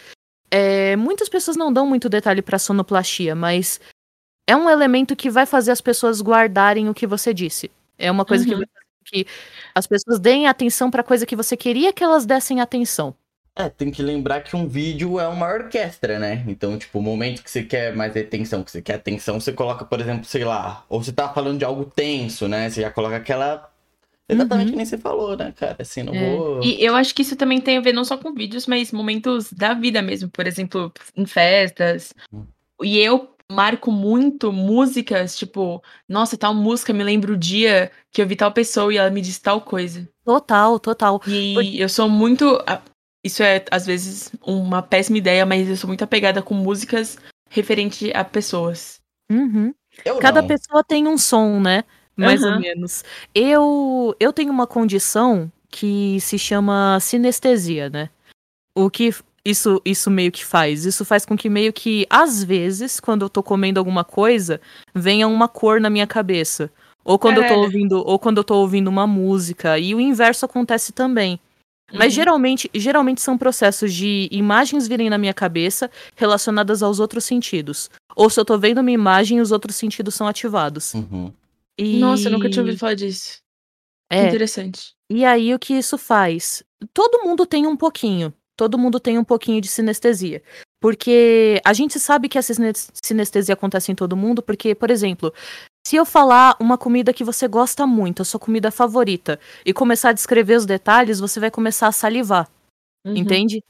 É, 0.52 0.96
muitas 0.96 1.30
pessoas 1.30 1.58
não 1.58 1.74
dão 1.74 1.88
muito 1.88 2.10
detalhe 2.10 2.42
pra 2.42 2.60
sonoplastia, 2.60 3.36
mas 3.36 3.80
é 4.48 4.56
um 4.56 4.70
elemento 4.70 5.16
que 5.16 5.30
vai 5.30 5.46
fazer 5.46 5.72
as 5.72 5.82
pessoas 5.82 6.22
guardarem 6.22 6.90
o 6.90 6.94
que 6.94 7.08
você 7.08 7.34
disse. 7.34 7.72
É 7.98 8.12
uma 8.12 8.26
coisa 8.26 8.46
que 8.46 8.54
Uhum. 8.54 8.60
vai 8.60 8.68
fazer 8.68 8.86
com 9.00 9.06
que 9.06 9.28
as 9.76 9.88
pessoas 9.88 10.20
deem 10.20 10.48
atenção 10.48 10.92
pra 10.92 11.04
coisa 11.04 11.26
que 11.26 11.36
você 11.36 11.58
queria 11.58 11.94
que 11.94 12.04
elas 12.04 12.26
dessem 12.26 12.62
atenção. 12.62 13.16
É, 13.58 13.70
tem 13.70 13.90
que 13.90 14.04
lembrar 14.04 14.42
que 14.42 14.54
um 14.56 14.68
vídeo 14.68 15.18
é 15.20 15.28
uma 15.30 15.48
orquestra, 15.48 16.20
né? 16.20 16.44
Então, 16.48 16.78
tipo, 16.78 17.00
o 17.00 17.02
momento 17.02 17.42
que 17.42 17.50
você 17.50 17.64
quer 17.64 17.96
mais 17.96 18.16
atenção, 18.18 18.64
que 18.64 18.70
você 18.72 18.82
quer 18.82 18.96
atenção, 18.96 19.40
você 19.40 19.54
coloca, 19.54 19.86
por 19.86 20.02
exemplo, 20.02 20.26
sei 20.26 20.44
lá, 20.44 20.86
ou 20.90 21.02
você 21.02 21.14
tá 21.14 21.34
falando 21.34 21.60
de 21.60 21.66
algo 21.66 21.86
tenso, 21.86 22.48
né? 22.50 22.70
Você 22.70 22.82
já 22.82 22.92
coloca 22.92 23.16
aquela. 23.16 23.72
Exatamente 24.28 24.66
Uhum. 24.68 24.72
que 24.72 24.78
nem 24.78 24.86
você 24.86 24.98
falou, 24.98 25.38
né, 25.38 25.52
cara? 25.56 25.76
Assim, 25.80 26.02
não 26.04 26.14
É. 26.14 26.36
vou. 26.36 26.64
E 26.64 26.84
eu 26.84 26.96
acho 26.96 27.14
que 27.14 27.22
isso 27.22 27.36
também 27.36 27.62
tem 27.62 27.78
a 27.78 27.82
ver 27.82 27.94
não 27.94 28.04
só 28.04 28.18
com 28.18 28.34
vídeos, 28.34 28.66
mas 28.66 28.92
momentos 28.92 29.52
da 29.54 29.74
vida 29.74 30.02
mesmo. 30.02 30.30
Por 30.30 30.48
exemplo, 30.48 30.92
em 31.16 31.26
festas. 31.26 32.14
Hum. 32.34 32.46
E 32.84 32.98
eu 33.00 33.30
marco 33.52 33.92
muito 33.92 34.52
músicas, 34.52 35.38
tipo, 35.38 35.82
nossa, 36.10 36.36
tal 36.36 36.54
música 36.56 36.92
me 36.92 37.04
lembra 37.04 37.32
o 37.32 37.38
dia 37.38 37.92
que 38.12 38.20
eu 38.22 38.28
vi 38.28 38.36
tal 38.36 38.52
pessoa 38.52 38.92
e 38.92 38.98
ela 38.98 39.12
me 39.12 39.22
disse 39.22 39.40
tal 39.42 39.62
coisa. 39.62 40.10
Total, 40.26 40.80
total. 40.80 41.22
E 41.28 41.54
Porque- 41.54 41.78
eu 41.78 41.88
sou 41.90 42.10
muito. 42.10 42.60
Isso 43.24 43.42
é, 43.44 43.64
às 43.72 43.86
vezes, 43.86 44.32
uma 44.46 44.82
péssima 44.82 45.18
ideia, 45.20 45.46
mas 45.46 45.68
eu 45.70 45.76
sou 45.78 45.88
muito 45.88 46.04
apegada 46.04 46.42
com 46.42 46.54
músicas 46.56 47.18
referente 47.50 48.12
a 48.16 48.24
pessoas. 48.24 49.00
Uhum. 49.32 49.74
Eu 50.04 50.18
Cada 50.18 50.42
não. 50.42 50.48
pessoa 50.48 50.84
tem 50.84 51.08
um 51.08 51.18
som, 51.18 51.60
né? 51.60 51.84
Mais 52.18 52.42
ou 52.44 52.50
Aham. 52.50 52.60
menos. 52.60 53.04
Eu, 53.34 54.16
eu 54.20 54.32
tenho 54.32 54.52
uma 54.52 54.66
condição 54.68 55.52
que 55.70 56.20
se 56.22 56.38
chama 56.40 56.98
sinestesia, 57.02 57.90
né? 57.90 58.10
O 58.78 58.90
que 58.90 59.14
isso, 59.44 59.82
isso 59.86 60.10
meio 60.10 60.32
que 60.32 60.44
faz? 60.46 60.86
Isso 60.86 61.04
faz 61.06 61.26
com 61.26 61.38
que 61.38 61.50
meio 61.50 61.72
que, 61.74 62.08
às 62.10 62.44
vezes, 62.44 63.00
quando 63.00 63.24
eu 63.26 63.30
tô 63.30 63.44
comendo 63.44 63.80
alguma 63.80 64.04
coisa, 64.04 64.60
venha 64.94 65.28
uma 65.28 65.48
cor 65.48 65.80
na 65.80 65.90
minha 65.90 66.08
cabeça. 66.08 66.72
Ou 67.04 67.20
quando 67.20 67.38
eu 67.42 67.48
tô 67.48 67.60
ouvindo, 67.60 67.98
ou 68.08 68.18
quando 68.18 68.38
eu 68.38 68.44
tô 68.44 68.56
ouvindo 68.56 68.88
uma 68.88 69.06
música. 69.06 69.78
E 69.78 69.94
o 69.94 70.00
inverso 70.02 70.46
acontece 70.46 70.92
também. 70.92 71.40
Mas 71.94 72.06
Uhum. 72.06 72.16
geralmente, 72.16 72.72
geralmente 72.74 73.22
são 73.22 73.38
processos 73.38 73.94
de 73.94 74.28
imagens 74.32 74.88
virem 74.88 75.08
na 75.08 75.18
minha 75.20 75.34
cabeça 75.34 75.92
relacionadas 76.16 76.82
aos 76.82 77.00
outros 77.00 77.24
sentidos. 77.26 77.92
Ou 78.16 78.28
se 78.30 78.40
eu 78.40 78.46
tô 78.46 78.58
vendo 78.58 78.80
uma 78.80 78.90
imagem, 78.90 79.40
os 79.40 79.52
outros 79.52 79.76
sentidos 79.76 80.16
são 80.16 80.28
ativados. 80.28 80.96
Uhum. 80.96 81.32
E... 81.78 82.00
Nossa, 82.00 82.28
eu 82.28 82.32
nunca 82.32 82.50
tinha 82.50 82.62
ouvido 82.62 82.78
falar 82.80 82.94
disso. 82.96 83.40
Que 84.10 84.18
É, 84.18 84.28
interessante. 84.28 84.94
e 85.10 85.26
aí 85.26 85.54
o 85.54 85.60
que 85.60 85.74
isso 85.74 85.98
faz? 85.98 86.64
Todo 86.94 87.24
mundo 87.24 87.46
tem 87.46 87.66
um 87.68 87.76
pouquinho. 87.76 88.34
Todo 88.58 88.78
mundo 88.78 89.00
tem 89.00 89.18
um 89.18 89.24
pouquinho 89.24 89.60
de 89.60 89.68
sinestesia. 89.68 90.42
Porque 90.82 91.60
a 91.66 91.74
gente 91.74 92.00
sabe 92.00 92.30
que 92.30 92.38
essa 92.38 92.54
sine- 92.54 92.72
sinestesia 93.04 93.54
acontece 93.54 93.92
em 93.92 93.96
todo 93.96 94.16
mundo, 94.16 94.42
porque, 94.42 94.76
por 94.76 94.92
exemplo, 94.92 95.34
se 95.86 95.96
eu 95.96 96.06
falar 96.06 96.56
uma 96.60 96.78
comida 96.78 97.12
que 97.12 97.24
você 97.24 97.48
gosta 97.48 97.88
muito, 97.88 98.22
a 98.22 98.26
sua 98.26 98.40
comida 98.40 98.70
favorita, 98.72 99.40
e 99.66 99.74
começar 99.74 100.10
a 100.10 100.14
descrever 100.14 100.56
os 100.56 100.66
detalhes, 100.66 101.20
você 101.20 101.40
vai 101.40 101.50
começar 101.50 101.88
a 101.88 101.92
salivar. 101.92 102.50
Uhum. 103.06 103.16
Entende? 103.16 103.64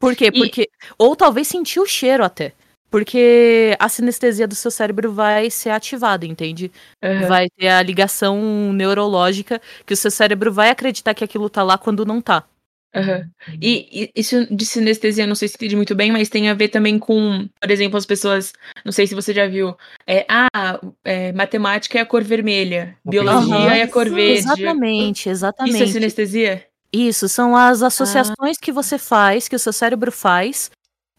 Por 0.00 0.14
quê? 0.14 0.26
E- 0.26 0.32
Porque. 0.32 0.70
Ou 0.96 1.16
talvez 1.16 1.48
sentir 1.48 1.80
o 1.80 1.86
cheiro 1.86 2.24
até. 2.24 2.54
Porque 2.96 3.76
a 3.78 3.90
sinestesia 3.90 4.48
do 4.48 4.54
seu 4.54 4.70
cérebro 4.70 5.12
vai 5.12 5.50
ser 5.50 5.68
ativada, 5.68 6.24
entende? 6.24 6.72
Aham. 7.04 7.28
Vai 7.28 7.46
ter 7.50 7.68
a 7.68 7.82
ligação 7.82 8.72
neurológica 8.72 9.60
que 9.84 9.92
o 9.92 9.96
seu 9.96 10.10
cérebro 10.10 10.50
vai 10.50 10.70
acreditar 10.70 11.12
que 11.12 11.22
aquilo 11.22 11.50
tá 11.50 11.62
lá 11.62 11.76
quando 11.76 12.06
não 12.06 12.22
tá. 12.22 12.44
Aham. 12.94 13.28
E, 13.60 13.86
e 13.92 14.10
isso 14.16 14.46
de 14.46 14.64
sinestesia, 14.64 15.26
não 15.26 15.34
sei 15.34 15.46
se 15.46 15.56
entendi 15.56 15.76
muito 15.76 15.94
bem, 15.94 16.10
mas 16.10 16.30
tem 16.30 16.48
a 16.48 16.54
ver 16.54 16.68
também 16.68 16.98
com, 16.98 17.46
por 17.60 17.70
exemplo, 17.70 17.98
as 17.98 18.06
pessoas, 18.06 18.54
não 18.82 18.92
sei 18.92 19.06
se 19.06 19.14
você 19.14 19.34
já 19.34 19.46
viu, 19.46 19.76
é, 20.06 20.24
ah, 20.30 20.80
é, 21.04 21.32
matemática 21.34 21.98
é 21.98 22.00
a 22.00 22.06
cor 22.06 22.24
vermelha, 22.24 22.96
biologia 23.04 23.56
Aham. 23.56 23.74
é 23.74 23.82
a 23.82 23.88
cor 23.88 24.08
verde. 24.08 24.38
Exatamente, 24.38 25.20
Isso 25.20 25.28
é 25.28 25.32
exatamente. 25.32 25.88
sinestesia? 25.88 26.66
Isso, 26.90 27.28
são 27.28 27.54
as 27.54 27.82
associações 27.82 28.56
que 28.56 28.72
você 28.72 28.96
faz, 28.96 29.48
que 29.48 29.56
o 29.56 29.58
seu 29.58 29.72
cérebro 29.74 30.10
faz, 30.10 30.70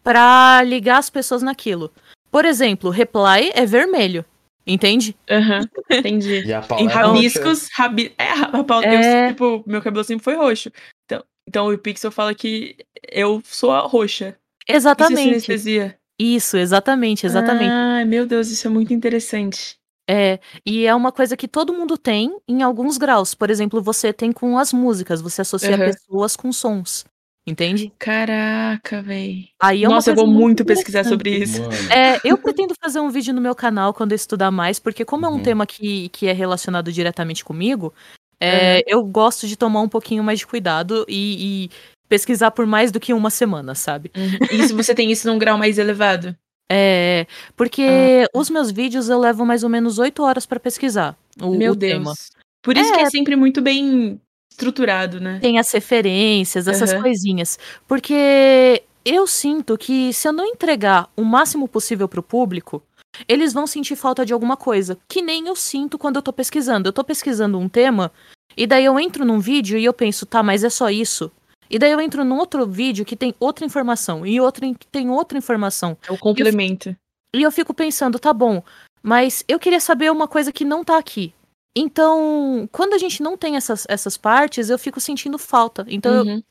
pra 0.07 0.63
ligar 0.63 0.99
as 0.99 1.09
pessoas 1.09 1.41
naquilo. 1.41 1.91
Por 2.31 2.45
exemplo, 2.45 2.89
reply 2.89 3.51
é 3.53 3.65
vermelho. 3.65 4.23
Entende? 4.65 5.17
Aham, 5.29 5.61
entendi. 5.91 6.45
E 6.45 6.53
a 6.53 6.61
Paula 6.61 6.83
Em 6.83 6.87
é 6.87 6.93
rabiscos, 6.93 7.69
rabi... 7.73 8.13
é, 8.17 8.31
a 8.31 8.63
Paula, 8.63 8.85
É. 8.85 9.25
eu, 9.25 9.29
tipo, 9.29 9.63
meu 9.67 9.81
cabelo 9.81 10.03
sempre 10.05 10.23
foi 10.23 10.35
roxo. 10.35 10.71
Então, 11.05 11.23
então 11.47 11.67
o 11.73 11.77
Pixel 11.77 12.09
fala 12.11 12.33
que 12.33 12.77
eu 13.11 13.41
sou 13.45 13.71
a 13.71 13.79
roxa. 13.81 14.29
Isso 14.29 14.37
é 14.69 14.75
Exatamente. 14.75 15.23
sinestesia. 15.23 15.97
Isso, 16.19 16.55
exatamente, 16.57 17.25
exatamente. 17.25 17.69
Ai, 17.69 18.05
meu 18.05 18.25
Deus, 18.25 18.49
isso 18.49 18.65
é 18.65 18.69
muito 18.69 18.93
interessante. 18.93 19.75
É, 20.09 20.39
e 20.65 20.85
é 20.85 20.95
uma 20.95 21.11
coisa 21.11 21.35
que 21.35 21.49
todo 21.49 21.73
mundo 21.73 21.97
tem 21.97 22.33
em 22.47 22.61
alguns 22.61 22.97
graus. 22.97 23.35
Por 23.35 23.49
exemplo, 23.49 23.81
você 23.81 24.13
tem 24.13 24.31
com 24.31 24.57
as 24.57 24.71
músicas, 24.71 25.21
você 25.21 25.41
associa 25.41 25.75
Aham. 25.75 25.85
pessoas 25.85 26.35
com 26.37 26.51
sons. 26.53 27.05
Entende? 27.47 27.93
Caraca, 27.97 29.01
véi. 29.01 29.47
Aí 29.61 29.85
é 29.85 29.87
Nossa, 29.87 30.11
eu 30.11 30.15
vou 30.15 30.27
muito 30.27 30.65
pesquisar 30.65 31.05
sobre 31.05 31.29
isso. 31.29 31.61
É, 31.89 32.19
eu 32.23 32.37
pretendo 32.37 32.73
fazer 32.83 32.99
um 32.99 33.09
vídeo 33.09 33.33
no 33.33 33.39
meu 33.39 33.55
canal 33.55 33.93
quando 33.93 34.11
eu 34.11 34.17
estudar 34.17 34.51
mais, 34.51 34.79
porque 34.79 35.05
como 35.05 35.25
é 35.25 35.29
um 35.29 35.33
Uhum. 35.35 35.43
tema 35.43 35.65
que, 35.65 36.09
que 36.09 36.27
é 36.27 36.33
relacionado 36.33 36.91
diretamente 36.91 37.45
comigo, 37.45 37.93
é, 38.39 38.83
eu 38.85 39.01
gosto 39.03 39.47
de 39.47 39.55
tomar 39.55 39.79
um 39.81 39.87
pouquinho 39.89 40.23
mais 40.23 40.39
de 40.39 40.45
cuidado 40.47 41.05
e, 41.07 41.65
e 41.65 41.69
pesquisar 42.09 42.51
por 42.51 42.65
mais 42.65 42.91
do 42.91 42.99
que 42.99 43.13
uma 43.13 43.29
semana, 43.29 43.73
sabe? 43.75 44.11
Uhum. 44.15 44.37
E 44.51 44.63
se 44.67 44.73
você 44.73 44.93
tem 44.93 45.09
isso 45.09 45.25
num 45.27 45.39
grau 45.39 45.57
mais 45.57 45.77
elevado? 45.77 46.35
É, 46.69 47.25
porque 47.55 48.25
os 48.35 48.49
meus 48.49 48.69
vídeos 48.71 49.07
eu 49.07 49.17
levo 49.19 49.45
mais 49.45 49.63
ou 49.63 49.69
menos 49.69 49.99
oito 49.99 50.21
horas 50.21 50.45
pra 50.45 50.59
pesquisar 50.59 51.15
o, 51.41 51.55
Meu 51.55 51.71
o 51.71 51.75
Deus. 51.75 51.93
tema. 51.93 52.13
Por 52.61 52.75
isso 52.75 52.91
que 52.91 52.99
É. 52.99 53.03
é 53.03 53.09
sempre 53.09 53.37
muito 53.37 53.61
bem 53.61 54.19
estruturado, 54.57 55.19
né? 55.19 55.37
Tem 55.39 55.59
as 55.59 55.71
referências, 55.71 56.67
essas 56.67 56.91
Aham. 56.91 57.03
coisinhas. 57.03 57.59
Porque 57.87 58.83
eu 59.05 59.27
sinto 59.27 59.77
que 59.77 60.11
se 60.11 60.27
eu 60.27 60.33
não 60.33 60.45
entregar 60.45 61.07
o 61.15 61.23
máximo 61.23 61.67
possível 61.67 62.07
pro 62.09 62.23
público, 62.23 62.81
eles 63.27 63.53
vão 63.53 63.67
sentir 63.67 63.95
falta 63.95 64.25
de 64.25 64.33
alguma 64.33 64.57
coisa. 64.57 64.97
Que 65.07 65.21
nem 65.21 65.47
eu 65.47 65.55
sinto 65.55 65.97
quando 65.97 66.15
eu 66.15 66.21
tô 66.23 66.33
pesquisando. 66.33 66.89
Eu 66.89 66.93
tô 66.93 67.03
pesquisando 67.03 67.59
um 67.59 67.69
tema, 67.69 68.11
e 68.55 68.65
daí 68.65 68.83
eu 68.83 68.99
entro 68.99 69.23
num 69.23 69.39
vídeo 69.39 69.77
e 69.77 69.85
eu 69.85 69.93
penso, 69.93 70.25
tá, 70.25 70.41
mas 70.41 70.63
é 70.63 70.69
só 70.69 70.89
isso? 70.89 71.31
E 71.69 71.77
daí 71.77 71.91
eu 71.91 72.01
entro 72.01 72.23
num 72.23 72.37
outro 72.37 72.65
vídeo 72.65 73.05
que 73.05 73.15
tem 73.15 73.35
outra 73.39 73.65
informação, 73.65 74.25
e 74.25 74.41
outro 74.41 74.73
que 74.73 74.87
tem 74.87 75.09
outra 75.09 75.37
informação. 75.37 75.95
É 76.07 76.11
o 76.11 76.17
complemento. 76.17 76.95
E 77.35 77.43
eu 77.43 77.51
fico 77.51 77.73
pensando, 77.73 78.17
tá 78.17 78.33
bom, 78.33 78.63
mas 79.03 79.43
eu 79.47 79.59
queria 79.59 79.79
saber 79.79 80.11
uma 80.11 80.27
coisa 80.27 80.51
que 80.51 80.65
não 80.65 80.83
tá 80.83 80.97
aqui. 80.97 81.33
Então, 81.77 82.67
quando 82.71 82.93
a 82.93 82.97
gente 82.97 83.21
não 83.21 83.37
tem 83.37 83.55
essas, 83.55 83.85
essas 83.89 84.17
partes, 84.17 84.69
eu 84.69 84.79
fico 84.79 84.99
sentindo 84.99 85.37
falta. 85.37 85.85
Então, 85.89 86.13
eu, 86.15 86.23
Uhum. 86.25 86.43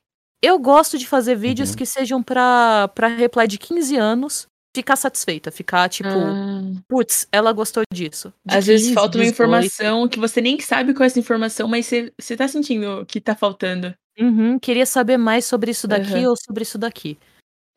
eu 0.42 0.58
gosto 0.58 0.98
de 0.98 1.06
fazer 1.06 1.36
vídeos 1.36 1.70
Uhum. 1.70 1.76
que 1.76 1.86
sejam 1.86 2.22
pra, 2.22 2.88
pra 2.94 3.08
reply 3.08 3.48
de 3.48 3.58
15 3.58 3.96
anos 3.96 4.46
ficar 4.76 4.96
satisfeita, 4.96 5.50
ficar 5.50 5.88
tipo, 5.88 6.08
Ah. 6.10 6.62
putz, 6.88 7.26
ela 7.32 7.52
gostou 7.52 7.82
disso. 7.92 8.32
De 8.44 8.56
Às 8.56 8.66
vezes 8.66 8.88
15, 8.88 8.94
falta 8.94 9.18
uma 9.18 9.24
18. 9.24 9.34
informação 9.34 10.08
que 10.08 10.18
você 10.20 10.40
nem 10.40 10.60
sabe 10.60 10.94
qual 10.94 11.04
é 11.04 11.06
essa 11.06 11.18
informação, 11.20 11.66
mas 11.68 11.86
você, 11.86 12.12
você 12.20 12.36
tá 12.36 12.46
sentindo 12.46 13.04
que 13.06 13.20
tá 13.20 13.34
faltando. 13.34 13.94
Uhum, 14.20 14.58
queria 14.58 14.86
saber 14.86 15.16
mais 15.18 15.44
sobre 15.46 15.70
isso 15.72 15.88
daqui 15.88 16.14
Aham. 16.14 16.30
ou 16.30 16.36
sobre 16.36 16.62
isso 16.62 16.78
daqui. 16.78 17.18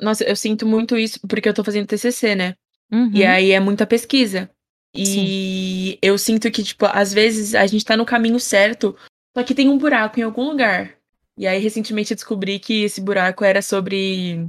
Nossa, 0.02 0.24
eu 0.26 0.36
sinto 0.36 0.66
muito 0.68 0.98
isso 0.98 1.20
porque 1.28 1.50
eu 1.50 1.54
tô 1.54 1.64
fazendo 1.64 1.88
TCC, 1.88 2.36
né? 2.36 2.56
Uhum. 2.92 3.12
E 3.14 3.26
aí 3.26 3.52
é 3.52 3.60
muita 3.60 3.88
pesquisa. 3.88 4.50
E 4.94 6.00
eu 6.02 6.18
sinto 6.18 6.50
que, 6.52 6.64
tipo, 6.64 6.86
às 6.86 7.14
vezes 7.14 7.54
a 7.54 7.66
gente 7.68 7.86
tá 7.86 7.96
no 7.96 8.06
caminho 8.06 8.40
certo, 8.40 8.96
só 9.38 9.44
que 9.44 9.54
tem 9.54 9.70
um 9.70 9.78
buraco 9.78 10.20
em 10.20 10.24
algum 10.24 10.50
lugar. 10.50 10.98
E 11.38 11.48
aí, 11.48 11.60
recentemente, 11.60 12.12
eu 12.12 12.16
descobri 12.16 12.60
que 12.60 12.84
esse 12.84 13.00
buraco 13.00 13.44
era 13.46 13.62
sobre. 13.62 14.48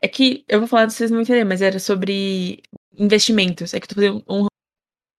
É 0.00 0.08
que 0.08 0.44
eu 0.48 0.60
vou 0.60 0.68
falar, 0.68 0.88
vocês 0.88 1.10
não 1.10 1.16
vão 1.16 1.22
entender, 1.22 1.44
mas 1.44 1.60
era 1.60 1.78
sobre 1.78 2.62
investimentos. 2.96 3.74
É 3.74 3.80
que 3.80 3.84
eu 3.84 3.88
tô 3.88 3.94
fazendo 3.96 4.24
um 4.28 4.46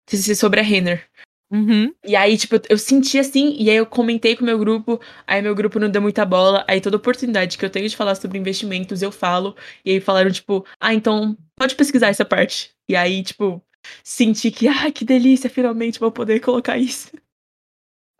TCC 0.08 0.36
sobre 0.36 0.60
a 0.60 0.64
Renner. 0.64 1.08
Uhum. 1.52 1.94
E 2.04 2.16
aí, 2.16 2.36
tipo, 2.36 2.56
eu 2.68 2.80
senti 2.80 3.20
assim, 3.20 3.56
e 3.60 3.70
aí 3.70 3.76
eu 3.76 3.86
comentei 3.86 4.36
com 4.36 4.42
o 4.42 4.46
meu 4.46 4.58
grupo, 4.58 5.00
aí 5.28 5.40
meu 5.40 5.54
grupo 5.54 5.80
não 5.80 5.88
deu 5.88 6.02
muita 6.02 6.26
bola, 6.26 6.66
aí 6.68 6.82
toda 6.82 6.98
oportunidade 6.98 7.60
que 7.60 7.64
eu 7.64 7.70
tenho 7.70 7.88
de 7.88 7.96
falar 7.96 8.16
sobre 8.16 8.40
investimentos, 8.40 9.04
eu 9.04 9.12
falo, 9.12 9.56
e 9.86 9.92
aí 9.92 10.02
falaram, 10.02 10.32
tipo, 10.32 10.66
ah, 10.80 10.96
então 10.96 11.38
pode 11.56 11.76
pesquisar 11.76 12.08
essa 12.08 12.26
parte. 12.26 12.72
E 12.90 12.96
aí, 12.96 13.22
tipo, 13.22 13.62
senti 14.04 14.52
que, 14.52 14.68
ah, 14.68 14.92
que 14.92 15.06
delícia, 15.06 15.50
finalmente 15.50 16.00
vou 16.00 16.12
poder 16.12 16.40
colocar 16.40 16.78
isso. 16.78 17.12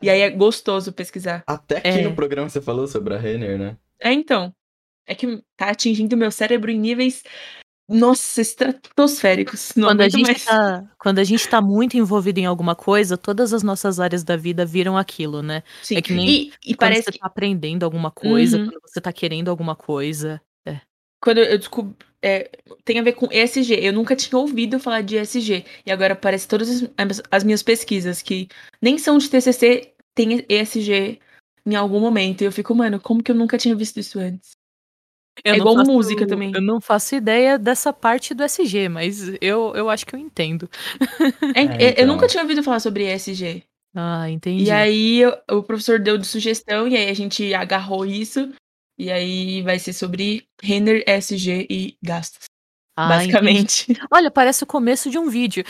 E 0.02 0.10
aí 0.10 0.20
é 0.20 0.30
gostoso 0.30 0.92
pesquisar. 0.92 1.42
Até 1.46 1.78
aqui 1.78 1.88
É. 1.88 2.02
no 2.02 2.14
programa 2.14 2.48
você 2.48 2.60
falou 2.60 2.86
sobre 2.86 3.14
a 3.14 3.18
Renner, 3.18 3.58
né? 3.58 3.76
É, 4.00 4.12
então. 4.12 4.52
É 5.06 5.14
que 5.14 5.42
tá 5.56 5.68
atingindo 5.70 6.16
meu 6.16 6.30
cérebro 6.30 6.70
em 6.70 6.78
níveis, 6.78 7.22
nossa, 7.88 8.40
estratosféricos. 8.40 9.72
Não 9.76 9.88
Quando 9.88 10.00
a, 10.00 10.08
gente 10.08 10.22
mais. 10.26 10.44
tá, 10.44 10.90
quando 10.98 11.18
a 11.18 11.24
gente 11.24 11.46
tá 11.46 11.60
muito 11.60 11.96
envolvido 11.98 12.40
em 12.40 12.46
alguma 12.46 12.74
coisa, 12.74 13.18
todas 13.18 13.52
as 13.52 13.62
nossas 13.62 14.00
áreas 14.00 14.24
da 14.24 14.36
vida 14.36 14.64
viram 14.64 14.96
aquilo, 14.96 15.42
né? 15.42 15.62
Sim. 15.82 15.96
é 15.96 16.02
que 16.02 16.14
nem 16.14 16.26
e, 16.28 16.52
e 16.64 16.74
Quando 16.74 16.78
parece 16.78 17.02
você 17.04 17.12
que 17.12 17.18
tá 17.18 17.26
aprendendo 17.26 17.84
alguma 17.84 18.10
coisa, 18.10 18.56
Uhum. 18.58 18.66
quando 18.70 18.80
você 18.82 19.00
tá 19.00 19.12
querendo 19.12 19.50
alguma 19.50 19.76
coisa. 19.76 20.40
Quando 21.24 21.38
eu 21.38 21.56
descobri. 21.58 21.94
é, 22.22 22.50
tem 22.84 22.98
a 22.98 23.02
ver 23.02 23.14
com 23.14 23.26
ESG. 23.32 23.74
Eu 23.82 23.92
nunca 23.94 24.14
tinha 24.14 24.38
ouvido 24.38 24.78
falar 24.78 25.00
de 25.00 25.16
ESG. 25.16 25.64
E 25.86 25.90
agora 25.90 26.12
aparece 26.12 26.46
todas 26.46 26.82
as, 26.98 27.22
as 27.30 27.42
minhas 27.44 27.62
pesquisas, 27.62 28.20
que 28.22 28.48
nem 28.80 28.98
são 28.98 29.16
de 29.18 29.28
TCC, 29.30 29.92
tem 30.14 30.44
ESG 30.48 31.18
em 31.66 31.74
algum 31.74 31.98
momento. 32.00 32.42
E 32.42 32.44
eu 32.44 32.52
fico, 32.52 32.74
mano, 32.74 33.00
como 33.00 33.22
que 33.22 33.30
eu 33.30 33.34
nunca 33.36 33.56
tinha 33.58 33.74
visto 33.74 33.98
isso 33.98 34.18
antes? 34.18 34.52
Eu 35.44 35.54
É 35.54 35.56
igual 35.56 35.74
faço- 35.76 35.90
música 35.90 36.26
também. 36.26 36.52
Eu 36.54 36.60
não 36.62 36.80
faço 36.80 37.14
ideia 37.16 37.58
dessa 37.58 37.92
parte 37.92 38.32
do 38.34 38.42
SG, 38.44 38.88
mas 38.88 39.28
eu, 39.40 39.72
eu 39.74 39.90
acho 39.90 40.06
que 40.06 40.14
eu 40.14 40.18
entendo. 40.20 40.68
É, 41.54 41.60
É, 41.60 41.64
eu- 41.64 41.80
Eu 41.80 41.90
então. 41.92 42.06
nunca 42.06 42.26
tinha 42.28 42.42
ouvido 42.42 42.62
falar 42.62 42.80
sobre 42.80 43.04
ESG. 43.12 43.64
Ah, 43.96 44.28
entendi. 44.30 44.64
E 44.64 44.70
aí 44.70 45.20
eu- 45.20 45.36
o 45.50 45.62
professor 45.62 45.98
deu 45.98 46.16
de 46.18 46.26
sugestão, 46.26 46.86
e 46.88 46.96
aí 46.96 47.08
a 47.08 47.14
gente 47.14 47.52
agarrou 47.54 48.04
isso. 48.06 48.52
E 48.98 49.10
aí 49.10 49.62
vai 49.62 49.78
ser 49.78 49.92
sobre 49.92 50.46
Renner, 50.62 51.02
ESG 51.06 51.66
e 51.68 51.96
gastos. 52.02 52.44
Ah, 52.96 53.06
entendi. 53.16 53.32
basicamente. 53.32 54.00
Olha, 54.12 54.30
parece 54.30 54.62
o 54.62 54.66
começo 54.66 55.10
de 55.10 55.18
um 55.18 55.28
vídeo. 55.28 55.64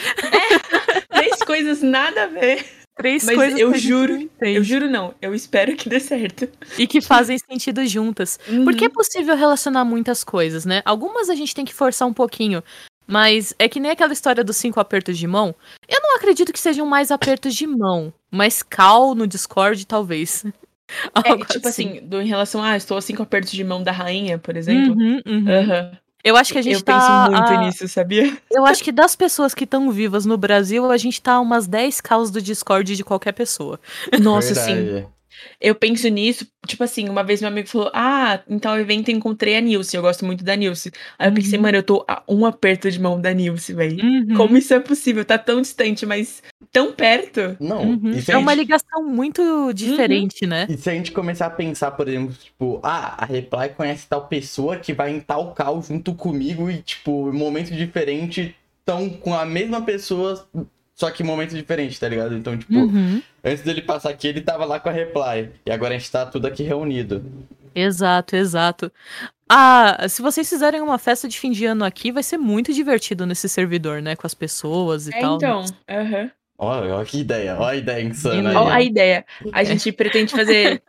Três 1.11 1.39
coisas 1.39 1.81
nada 1.83 2.25
a 2.25 2.27
ver. 2.27 2.65
Três 2.97 3.25
Mas 3.25 3.35
coisas 3.35 3.59
eu 3.59 3.73
que 3.73 3.79
juro. 3.79 4.31
Eu 4.41 4.63
juro 4.63 4.89
não. 4.91 5.15
Eu 5.21 5.35
espero 5.35 5.75
que 5.75 5.89
dê 5.89 5.99
certo. 5.99 6.49
E 6.79 6.87
que 6.87 7.01
fazem 7.01 7.39
sentido 7.39 7.85
juntas. 7.87 8.39
Porque 8.65 8.85
é 8.85 8.89
Uhum. 8.89 8.93
possível 8.95 9.35
relacionar 9.37 9.85
muitas 9.85 10.23
coisas, 10.23 10.65
né? 10.65 10.81
Algumas 10.85 11.29
a 11.29 11.35
gente 11.35 11.55
tem 11.55 11.65
que 11.65 11.75
forçar 11.75 12.07
um 12.07 12.13
pouquinho. 12.13 12.63
Mas 13.07 13.53
é 13.59 13.69
que 13.69 13.81
nem 13.81 13.91
aquela 13.91 14.13
história 14.13 14.45
dos 14.45 14.57
cinco 14.57 14.79
apertos 14.81 15.19
de 15.19 15.27
mão. 15.27 15.55
Eu 15.89 16.01
não 16.03 16.17
acredito 16.17 16.53
que 16.53 16.59
sejam 16.61 16.87
mais 16.87 17.11
apertos 17.11 17.55
de 17.55 17.67
mão. 17.67 18.13
Mas 18.31 18.63
cal 18.63 19.15
no 19.15 19.27
Discord, 19.27 19.85
talvez. 19.87 20.45
É, 21.25 21.37
tipo 21.47 21.69
assim, 21.69 22.01
do, 22.03 22.21
em 22.21 22.27
relação 22.27 22.63
a, 22.63 22.71
ah, 22.71 22.77
estou 22.77 22.97
a 22.97 23.01
cinco 23.01 23.23
apertos 23.23 23.53
de 23.53 23.65
mão 23.65 23.83
da 23.83 23.93
rainha, 23.93 24.39
por 24.39 24.57
exemplo. 24.57 24.95
Uhum, 24.95 25.21
uhum. 25.27 25.51
Aham. 25.51 25.99
Eu 26.23 26.37
acho 26.37 26.53
que 26.53 26.59
a 26.59 26.63
gente 26.63 26.75
Eu 26.77 26.83
tá. 26.83 26.95
penso 26.95 27.13
muito 27.33 27.53
a- 27.53 27.57
nisso, 27.59 27.87
sabia? 27.89 28.35
Eu 28.51 28.65
acho 28.65 28.83
que 28.83 28.93
das 28.93 29.15
pessoas 29.17 29.53
que 29.55 29.65
estão 29.65 29.91
vivas 29.91 30.25
no 30.25 30.39
Brasil, 30.39 30.91
a 30.91 30.97
gente 30.97 31.21
tá 31.21 31.35
a 31.35 31.41
umas 31.41 31.67
10 31.67 32.01
causas 32.01 32.31
do 32.31 32.41
Discord 32.41 32.97
de 32.97 33.05
qualquer 33.05 33.33
pessoa. 33.33 33.79
Nossa, 34.21 34.55
sim. 34.55 35.05
Eu 35.61 35.75
penso 35.75 36.09
nisso, 36.09 36.47
tipo 36.67 36.83
assim, 36.85 37.09
uma 37.09 37.23
vez 37.25 37.41
meu 37.41 37.49
amigo 37.49 37.69
falou: 37.69 37.91
Ah, 37.95 38.41
em 38.49 38.59
tal 38.59 38.79
evento 38.79 39.09
eu 39.11 39.17
encontrei 39.17 39.57
a 39.57 39.61
Nilce, 39.61 39.97
eu 39.97 40.03
gosto 40.03 40.25
muito 40.25 40.45
da 40.45 40.57
Nilce. 40.57 40.91
Aí 41.19 41.29
eu 41.29 41.33
pensei, 41.35 41.59
Uhum. 41.59 41.63
mano, 41.63 41.79
eu 41.79 41.83
tô 41.83 42.05
a 42.09 42.23
um 42.29 42.45
aperto 42.47 42.91
de 42.91 43.01
mão 43.01 43.21
da 43.21 43.33
Nilce, 43.33 43.73
velho. 43.75 44.05
Uhum, 44.05 44.35
Como 44.37 44.57
isso 44.57 44.73
é 44.75 44.81
possível? 44.81 45.25
Tá 45.25 45.39
tão 45.39 45.61
distante, 45.61 46.05
mas 46.07 46.43
tão 46.73 46.93
perto. 46.93 47.57
Não, 47.61 47.83
uhum. 47.91 48.13
É 48.29 48.37
uma 48.37 48.55
ligação 48.55 49.03
muito 49.05 49.73
diferente, 49.73 50.47
né? 50.47 50.67
E 50.69 50.77
se 50.77 50.91
a 50.91 50.95
gente 50.95 51.13
começar 51.13 51.47
a 51.47 51.51
pensar, 51.51 51.91
por 51.93 52.09
exemplo, 52.09 52.35
tipo, 52.35 52.81
ah, 52.83 53.23
a 53.23 53.25
Reply 53.27 53.71
conhece 53.77 54.07
tal 54.09 54.27
pessoa 54.27 54.77
que 54.77 54.93
vai 54.93 55.15
em 55.15 55.21
tal 55.21 55.55
call 55.55 55.83
junto 55.83 56.15
comigo 56.15 56.71
e, 56.71 56.83
tipo, 56.83 57.31
em 57.31 57.37
momento 57.37 57.71
diferente, 57.75 58.55
estão 58.81 59.09
com 59.09 59.33
a 59.35 59.45
mesma 59.47 59.81
pessoa, 59.83 60.47
só 60.95 61.11
que 61.11 61.23
em 61.23 61.27
momento 61.27 61.55
diferente, 61.55 61.99
tá 61.99 62.09
ligado? 62.09 62.35
Então, 62.37 62.57
tipo, 62.57 62.73
Uhum. 62.75 63.21
antes 63.45 63.63
dele 63.65 63.83
passar 63.83 64.11
aqui, 64.11 64.29
ele 64.29 64.41
tava 64.41 64.65
lá 64.65 64.79
com 64.81 64.89
a 64.89 64.93
Reply. 64.93 65.51
E 65.67 65.71
agora 65.71 65.95
a 65.95 65.99
gente 65.99 66.11
tá 66.11 66.25
tudo 66.27 66.47
aqui 66.47 66.63
reunido. 66.63 67.25
Exato, 67.75 68.37
exato. 68.37 68.93
Ah, 69.49 70.07
se 70.09 70.23
vocês 70.23 70.49
fizerem 70.49 70.81
uma 70.81 70.99
festa 70.99 71.29
de 71.29 71.39
fim 71.39 71.51
de 71.51 71.67
ano 71.67 71.85
aqui, 71.85 72.11
vai 72.13 72.23
ser 72.23 72.39
muito 72.39 72.73
divertido 72.73 73.27
nesse 73.27 73.49
servidor, 73.49 74.01
né? 74.01 74.17
Com 74.17 74.27
as 74.27 74.35
pessoas 74.35 75.07
e 75.09 75.15
É, 75.15 75.21
tal. 75.21 75.37
então. 75.37 75.65
aham. 75.89 76.31
Olha, 76.57 76.95
olha 76.95 77.05
que 77.05 77.19
ideia, 77.19 77.57
olha 77.59 77.71
a 77.73 77.77
ideia 77.77 78.03
insana 78.05 78.51
aí. 78.51 78.57
Ó, 78.57 78.69
a 78.69 78.81
ideia. 78.81 79.27
A 79.53 79.65
gente 79.65 79.91
pretende 79.91 80.31
fazer. 80.33 80.81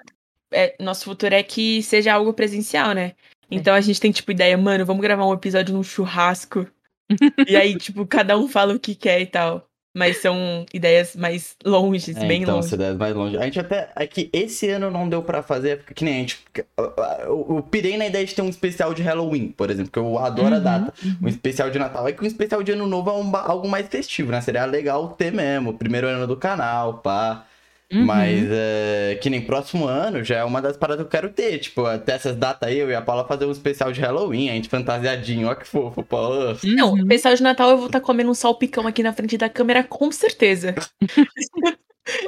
é, 0.53 0.75
nosso 0.79 1.05
futuro 1.05 1.33
é 1.33 1.41
que 1.41 1.81
seja 1.81 2.13
algo 2.13 2.31
presencial, 2.33 2.93
né? 2.93 3.13
Então 3.49 3.73
a 3.73 3.81
gente 3.81 3.99
tem, 3.99 4.11
tipo, 4.11 4.31
ideia, 4.31 4.55
mano, 4.57 4.85
vamos 4.85 5.01
gravar 5.01 5.25
um 5.25 5.33
episódio 5.33 5.73
num 5.73 5.83
churrasco. 5.83 6.67
e 7.47 7.55
aí, 7.55 7.75
tipo, 7.77 8.05
cada 8.05 8.37
um 8.37 8.47
fala 8.47 8.73
o 8.75 8.79
que 8.79 8.93
quer 8.95 9.19
e 9.21 9.25
tal. 9.25 9.67
Mas 9.97 10.17
são 10.17 10.65
ideias 10.73 11.15
mais 11.15 11.55
longes, 11.65 12.17
É, 12.17 12.27
bem 12.27 12.41
então, 12.41 12.57
longe. 12.57 12.67
se 12.67 12.75
der 12.75 12.93
mais 12.95 13.15
longe. 13.15 13.37
A 13.37 13.43
gente 13.43 13.57
até. 13.61 13.89
É 13.95 14.05
que 14.05 14.29
esse 14.33 14.69
ano 14.69 14.91
não 14.91 15.07
deu 15.07 15.23
pra 15.23 15.41
fazer, 15.41 15.77
porque 15.77 15.93
que 15.93 16.03
nem 16.03 16.15
a 16.15 16.17
gente. 16.19 16.39
Eu, 16.77 17.45
eu 17.57 17.67
pirei 17.71 17.95
na 17.97 18.05
ideia 18.05 18.25
de 18.25 18.35
ter 18.35 18.41
um 18.41 18.49
especial 18.49 18.93
de 18.93 19.01
Halloween, 19.01 19.47
por 19.55 19.71
exemplo, 19.71 19.89
que 19.91 19.97
eu 19.97 20.17
adoro 20.19 20.53
a 20.53 20.57
Uhum, 20.57 20.63
data. 20.63 20.93
Um 21.23 21.27
especial 21.29 21.69
de 21.69 21.79
Natal. 21.79 22.05
É 22.07 22.11
que 22.11 22.21
um 22.21 22.27
especial 22.27 22.61
de 22.61 22.73
Ano 22.73 22.85
Novo 22.85 23.09
é 23.09 23.13
um 23.13 23.35
algo 23.37 23.69
mais 23.69 23.87
festivo, 23.87 24.31
né? 24.31 24.41
Seria 24.41 24.65
legal 24.65 25.07
ter 25.09 25.31
mesmo. 25.31 25.73
Primeiro 25.77 26.07
ano 26.07 26.27
do 26.27 26.35
canal, 26.35 26.95
pá. 26.95 27.45
Uhum. 27.93 28.03
Mas 28.05 28.45
é, 28.49 29.17
que 29.21 29.29
nem 29.29 29.41
próximo 29.41 29.85
ano 29.85 30.23
já 30.23 30.37
é 30.37 30.43
uma 30.43 30.61
das 30.61 30.75
paradas 30.75 31.03
que 31.03 31.07
eu 31.07 31.11
quero 31.11 31.29
ter. 31.33 31.59
Tipo, 31.59 31.85
até 31.85 32.13
essas 32.13 32.35
datas 32.35 32.67
aí, 32.67 32.77
eu 32.79 32.89
e 32.89 32.95
a 32.95 33.01
Paula 33.01 33.25
fazer 33.27 33.45
um 33.45 33.51
especial 33.51 33.91
de 33.91 34.01
Halloween, 34.01 34.49
a 34.49 34.53
gente 34.53 34.69
fantasiadinho. 34.69 35.47
Ó 35.47 35.55
que 35.55 35.67
fofo, 35.67 36.03
Paula. 36.03 36.57
Não, 36.63 36.91
Uhum. 36.91 36.97
especial 36.99 37.35
de 37.35 37.43
Natal 37.43 37.69
eu 37.69 37.77
vou 37.77 37.85
estar 37.87 38.01
comendo 38.01 38.31
um 38.31 38.33
salpicão 38.33 38.87
aqui 38.87 39.03
na 39.03 39.13
frente 39.13 39.37
da 39.37 39.47
câmera, 39.49 39.83
com 39.83 40.11
certeza. 40.11 40.73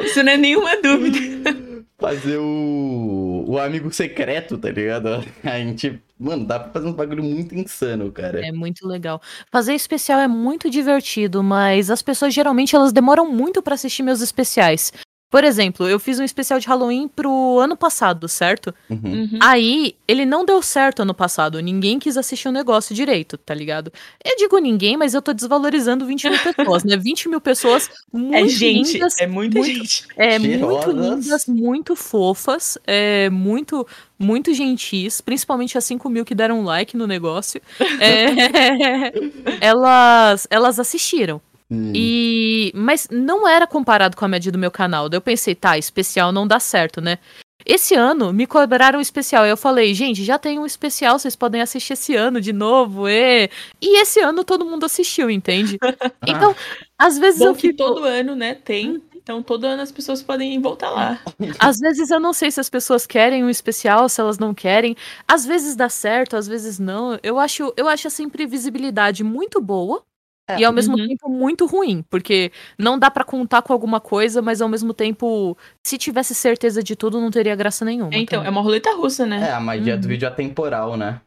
Isso 0.01 0.23
não 0.23 0.31
é 0.31 0.37
nenhuma 0.37 0.75
dúvida. 0.81 1.17
Fazer 1.99 2.37
o, 2.37 3.43
o 3.47 3.57
amigo 3.57 3.91
secreto, 3.91 4.57
tá 4.57 4.69
ligado? 4.69 5.23
A 5.43 5.57
gente. 5.57 5.99
Mano, 6.19 6.45
dá 6.45 6.59
pra 6.59 6.71
fazer 6.71 6.87
uns 6.87 6.95
bagulho 6.95 7.23
muito 7.23 7.53
insano, 7.55 8.11
cara. 8.11 8.43
É 8.45 8.51
muito 8.51 8.87
legal. 8.87 9.21
Fazer 9.51 9.73
especial 9.75 10.19
é 10.19 10.27
muito 10.27 10.67
divertido, 10.69 11.43
mas 11.43 11.91
as 11.91 12.01
pessoas 12.01 12.33
geralmente 12.33 12.75
elas 12.75 12.91
demoram 12.91 13.31
muito 13.31 13.61
pra 13.61 13.75
assistir 13.75 14.01
meus 14.01 14.19
especiais. 14.21 14.91
Por 15.29 15.43
exemplo, 15.43 15.85
eu 15.89 15.99
fiz 15.99 16.19
um 16.19 16.23
especial 16.23 16.57
de 16.57 16.67
Halloween 16.67 17.07
pro 17.09 17.59
ano 17.59 17.75
passado, 17.75 18.29
certo? 18.29 18.73
Uhum. 18.89 18.99
Uhum. 19.03 19.39
Aí, 19.41 19.93
ele 20.07 20.25
não 20.25 20.45
deu 20.45 20.61
certo 20.61 21.01
ano 21.01 21.13
passado. 21.13 21.59
Ninguém 21.61 21.99
quis 21.99 22.15
assistir 22.15 22.47
o 22.47 22.51
negócio 22.51 22.95
direito, 22.95 23.37
tá 23.37 23.53
ligado? 23.53 23.91
Eu 24.23 24.37
digo 24.37 24.57
ninguém, 24.57 24.95
mas 24.95 25.13
eu 25.13 25.21
tô 25.21 25.33
desvalorizando 25.33 26.05
20 26.05 26.29
mil 26.29 26.39
pessoas, 26.55 26.83
né? 26.85 26.95
20 26.95 27.27
mil 27.27 27.41
pessoas 27.41 27.89
muito 28.11 28.35
É 28.35 28.47
gente, 28.47 28.93
lindas. 28.93 29.15
é 29.19 29.27
muita 29.27 29.59
muito- 29.59 29.73
gente. 29.73 30.07
É, 30.15 30.39
muito 30.39 30.49
Cheirosas. 30.83 31.25
lindas, 31.25 31.45
muito 31.47 31.95
fofas, 31.95 32.77
é, 32.87 33.29
muito, 33.29 33.85
muito 34.17 34.53
gentis, 34.53 35.19
principalmente 35.19 35.77
as 35.77 35.83
5 35.83 36.09
mil 36.09 36.23
que 36.23 36.33
deram 36.33 36.63
like 36.63 36.95
no 36.95 37.05
negócio. 37.05 37.61
É, 37.99 39.11
elas, 39.59 40.47
elas 40.49 40.79
assistiram. 40.79 41.41
Hum. 41.69 41.91
E 41.93 42.71
mas 42.73 43.07
não 43.11 43.47
era 43.47 43.67
comparado 43.67 44.15
com 44.15 44.23
a 44.23 44.27
média 44.27 44.51
do 44.51 44.57
meu 44.57 44.71
canal. 44.71 45.09
Daí 45.09 45.17
eu 45.17 45.21
pensei, 45.21 45.53
tá, 45.53 45.77
especial 45.77 46.31
não 46.31 46.47
dá 46.47 46.59
certo, 46.59 47.01
né? 47.01 47.19
Esse 47.65 47.95
ano 47.95 48.31
me 48.31 48.47
cobraram 48.47 48.99
um 48.99 49.01
especial. 49.01 49.43
Aí 49.43 49.49
eu 49.49 49.57
falei, 49.57 49.93
gente, 49.93 50.23
já 50.23 50.39
tem 50.39 50.57
um 50.57 50.65
especial, 50.65 51.19
vocês 51.19 51.35
podem 51.35 51.61
assistir 51.61 51.93
esse 51.93 52.15
ano 52.15 52.39
de 52.39 52.53
novo. 52.53 53.09
E, 53.09 53.49
e 53.81 53.99
esse 54.01 54.21
ano 54.21 54.43
todo 54.43 54.65
mundo 54.65 54.85
assistiu, 54.85 55.29
entende? 55.29 55.77
Então, 56.25 56.55
às 56.97 57.17
vezes 57.17 57.39
Bom 57.39 57.47
eu 57.47 57.55
que 57.55 57.61
fico. 57.61 57.77
todo 57.77 58.03
ano, 58.05 58.35
né, 58.35 58.53
tem. 58.55 59.01
Então 59.15 59.43
todo 59.43 59.65
ano 59.65 59.81
as 59.81 59.91
pessoas 59.91 60.23
podem 60.23 60.61
voltar 60.61 60.89
lá. 60.89 61.19
Às 61.59 61.79
vezes 61.79 62.09
eu 62.09 62.19
não 62.19 62.31
sei 62.31 62.49
se 62.49 62.61
as 62.61 62.69
pessoas 62.69 63.05
querem 63.05 63.43
um 63.43 63.49
especial, 63.49 64.07
se 64.07 64.21
elas 64.21 64.39
não 64.39 64.53
querem. 64.53 64.95
Às 65.27 65.45
vezes 65.45 65.75
dá 65.75 65.89
certo, 65.89 66.37
às 66.37 66.47
vezes 66.47 66.79
não. 66.79 67.19
Eu 67.21 67.37
acho, 67.37 67.73
eu 67.75 67.89
acho 67.89 68.07
essa 68.07 68.23
imprevisibilidade 68.23 69.25
muito 69.25 69.59
boa. 69.59 70.01
É, 70.47 70.59
E 70.59 70.63
ao 70.65 70.71
mesmo 70.71 70.97
uhum. 70.97 71.07
tempo 71.07 71.29
muito 71.29 71.65
ruim, 71.65 72.03
porque 72.09 72.51
não 72.77 72.97
dá 72.97 73.11
pra 73.11 73.23
contar 73.23 73.61
com 73.61 73.73
alguma 73.73 73.99
coisa, 73.99 74.41
mas 74.41 74.61
ao 74.61 74.69
mesmo 74.69 74.93
tempo, 74.93 75.57
se 75.83 75.97
tivesse 75.97 76.33
certeza 76.33 76.81
de 76.81 76.95
tudo, 76.95 77.19
não 77.19 77.29
teria 77.29 77.55
graça 77.55 77.83
nenhuma. 77.83 78.13
É, 78.13 78.19
então, 78.19 78.39
é 78.39 78.45
também. 78.45 78.51
uma 78.51 78.61
roleta 78.61 78.95
russa, 78.95 79.25
né? 79.25 79.49
É, 79.49 79.51
a 79.51 79.59
magia 79.59 79.97
do 79.97 80.03
Uhum. 80.05 80.09
vídeo 80.09 80.27
atemporal, 80.27 80.95
né? 80.95 81.19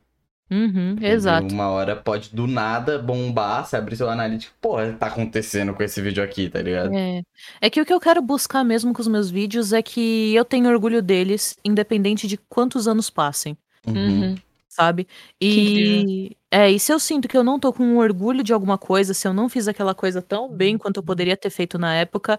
Uhum, 0.50 0.96
exato. 1.00 1.46
Uma 1.54 1.68
hora 1.68 1.94
pode 1.94 2.34
do 2.34 2.44
nada 2.46 2.98
bombar, 2.98 3.64
você 3.64 3.76
abrir 3.76 3.94
seu 3.94 4.10
analítico, 4.10 4.52
pô, 4.60 4.78
tá 4.98 5.06
acontecendo 5.06 5.72
com 5.72 5.82
esse 5.82 6.02
vídeo 6.02 6.24
aqui, 6.24 6.48
tá 6.48 6.60
ligado? 6.60 6.92
É. 6.92 7.22
é 7.60 7.70
que 7.70 7.80
o 7.80 7.86
que 7.86 7.92
eu 7.94 8.00
quero 8.00 8.20
buscar 8.20 8.64
mesmo 8.64 8.92
com 8.92 9.00
os 9.00 9.06
meus 9.06 9.30
vídeos 9.30 9.72
é 9.72 9.80
que 9.80 10.34
eu 10.34 10.44
tenho 10.44 10.68
orgulho 10.68 11.00
deles, 11.00 11.56
independente 11.64 12.26
de 12.26 12.36
quantos 12.48 12.88
anos 12.88 13.08
passem. 13.08 13.56
Uhum. 13.86 14.34
Sabe? 14.72 15.08
E 15.40 16.36
é, 16.48 16.70
e 16.70 16.78
se 16.78 16.92
eu 16.92 17.00
sinto 17.00 17.26
que 17.28 17.36
eu 17.36 17.42
não 17.42 17.58
tô 17.58 17.72
com 17.72 17.96
orgulho 17.96 18.42
de 18.44 18.52
alguma 18.52 18.78
coisa, 18.78 19.12
se 19.12 19.26
eu 19.26 19.32
não 19.34 19.48
fiz 19.48 19.66
aquela 19.66 19.94
coisa 19.96 20.22
tão 20.22 20.48
bem 20.48 20.78
quanto 20.78 20.98
eu 20.98 21.02
poderia 21.02 21.36
ter 21.36 21.50
feito 21.50 21.76
na 21.76 21.92
época, 21.96 22.38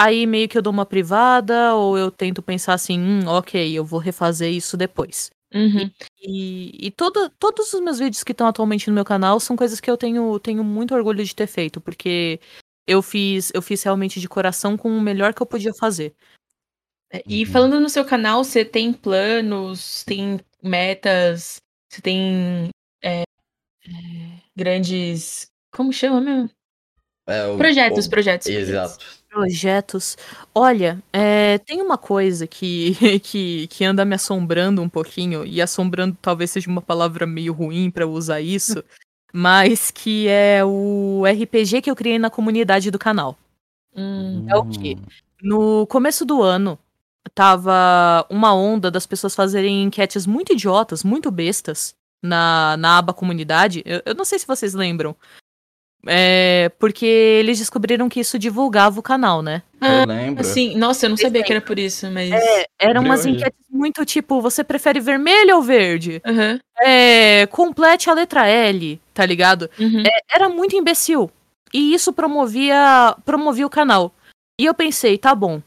aí 0.00 0.26
meio 0.26 0.48
que 0.48 0.58
eu 0.58 0.62
dou 0.62 0.72
uma 0.72 0.86
privada 0.86 1.74
ou 1.74 1.98
eu 1.98 2.10
tento 2.10 2.42
pensar 2.42 2.74
assim, 2.74 2.98
hum, 3.00 3.28
ok, 3.28 3.72
eu 3.78 3.84
vou 3.84 4.00
refazer 4.00 4.52
isso 4.52 4.76
depois. 4.76 5.30
Uhum. 5.54 5.90
E, 6.22 6.86
e 6.88 6.90
todo, 6.92 7.30
todos 7.38 7.72
os 7.74 7.80
meus 7.80 7.98
vídeos 7.98 8.24
que 8.24 8.32
estão 8.32 8.46
atualmente 8.48 8.88
no 8.88 8.94
meu 8.94 9.04
canal 9.04 9.40
são 9.40 9.56
coisas 9.56 9.80
que 9.80 9.90
eu 9.90 9.96
tenho, 9.98 10.38
tenho 10.40 10.64
muito 10.64 10.94
orgulho 10.94 11.24
de 11.24 11.34
ter 11.34 11.46
feito, 11.48 11.80
porque 11.80 12.40
eu 12.86 13.02
fiz, 13.02 13.52
eu 13.54 13.62
fiz 13.62 13.82
realmente 13.84 14.20
de 14.20 14.28
coração 14.28 14.76
com 14.76 14.90
o 14.96 15.00
melhor 15.02 15.34
que 15.34 15.42
eu 15.42 15.46
podia 15.46 15.74
fazer. 15.74 16.14
É, 17.12 17.22
E 17.26 17.44
Uhum. 17.44 17.52
falando 17.52 17.80
no 17.80 17.88
seu 17.88 18.04
canal, 18.04 18.44
você 18.44 18.64
tem 18.64 18.92
planos, 18.92 20.04
tem 20.04 20.40
metas, 20.62 21.60
você 21.88 22.02
tem 22.02 22.70
é, 23.02 23.24
grandes. 24.56 25.50
Como 25.72 25.92
chama 25.92 26.20
mesmo? 26.20 26.50
É, 27.26 27.46
o- 27.46 27.56
Projetos, 27.58 28.06
o- 28.06 28.10
projetos. 28.10 28.46
projetos. 28.46 28.68
Exato. 28.70 29.18
Projetos. 29.28 30.16
Olha, 30.54 31.02
é, 31.12 31.58
tem 31.58 31.82
uma 31.82 31.98
coisa 31.98 32.46
que, 32.46 32.92
que, 33.22 33.66
que 33.68 33.84
anda 33.84 34.04
me 34.04 34.14
assombrando 34.14 34.80
um 34.82 34.88
pouquinho, 34.88 35.44
e 35.44 35.60
assombrando 35.60 36.16
talvez 36.20 36.50
seja 36.50 36.70
uma 36.70 36.80
palavra 36.82 37.26
meio 37.26 37.52
ruim 37.52 37.90
pra 37.90 38.04
eu 38.04 38.10
usar 38.12 38.40
isso, 38.40 38.82
mas 39.32 39.90
que 39.90 40.26
é 40.28 40.64
o 40.64 41.24
RPG 41.26 41.82
que 41.82 41.90
eu 41.90 41.96
criei 41.96 42.18
na 42.18 42.30
comunidade 42.30 42.90
do 42.90 42.98
canal. 42.98 43.38
Hum, 43.94 44.46
É 44.48 44.56
o 44.56 44.64
quê? 44.64 44.96
No 45.42 45.86
começo 45.86 46.24
do 46.24 46.42
ano, 46.42 46.78
tava 47.38 48.26
uma 48.28 48.52
onda 48.52 48.90
das 48.90 49.06
pessoas 49.06 49.32
fazerem 49.32 49.84
enquetes 49.84 50.26
muito 50.26 50.52
idiotas, 50.52 51.04
muito 51.04 51.30
bestas, 51.30 51.94
na, 52.20 52.76
na 52.76 52.98
aba 52.98 53.14
comunidade. 53.14 53.80
Eu, 53.86 54.02
eu 54.04 54.12
não 54.12 54.24
sei 54.24 54.40
se 54.40 54.46
vocês 54.46 54.74
lembram. 54.74 55.14
É, 56.04 56.68
porque 56.80 57.06
eles 57.06 57.58
descobriram 57.58 58.08
que 58.08 58.18
isso 58.18 58.40
divulgava 58.40 58.98
o 58.98 59.02
canal, 59.02 59.40
né? 59.40 59.62
Eu 59.80 60.04
lembro. 60.04 60.40
Assim, 60.40 60.76
nossa, 60.76 61.06
eu 61.06 61.10
não 61.10 61.16
sabia 61.16 61.44
que 61.44 61.52
era 61.52 61.60
por 61.60 61.78
isso, 61.78 62.10
mas. 62.10 62.32
Eram 62.76 63.02
umas 63.04 63.24
enquetes 63.24 63.64
muito 63.70 64.04
tipo, 64.04 64.40
você 64.40 64.64
prefere 64.64 64.98
vermelho 64.98 65.54
ou 65.54 65.62
verde? 65.62 66.20
Aham. 66.26 66.58
É, 66.80 67.46
complete 67.46 68.10
a 68.10 68.14
letra 68.14 68.48
L, 68.48 69.00
tá 69.14 69.24
ligado? 69.24 69.70
uhum. 69.78 70.02
Era 70.28 70.48
muito 70.48 70.74
imbecil. 70.74 71.30
E 71.72 71.94
isso 71.94 72.12
promovia, 72.12 73.16
promovia 73.24 73.66
o 73.66 73.70
canal. 73.70 74.12
E 74.60 74.64
eu 74.64 74.74
pensei, 74.74 75.16
tá 75.16 75.36
bom. 75.36 75.62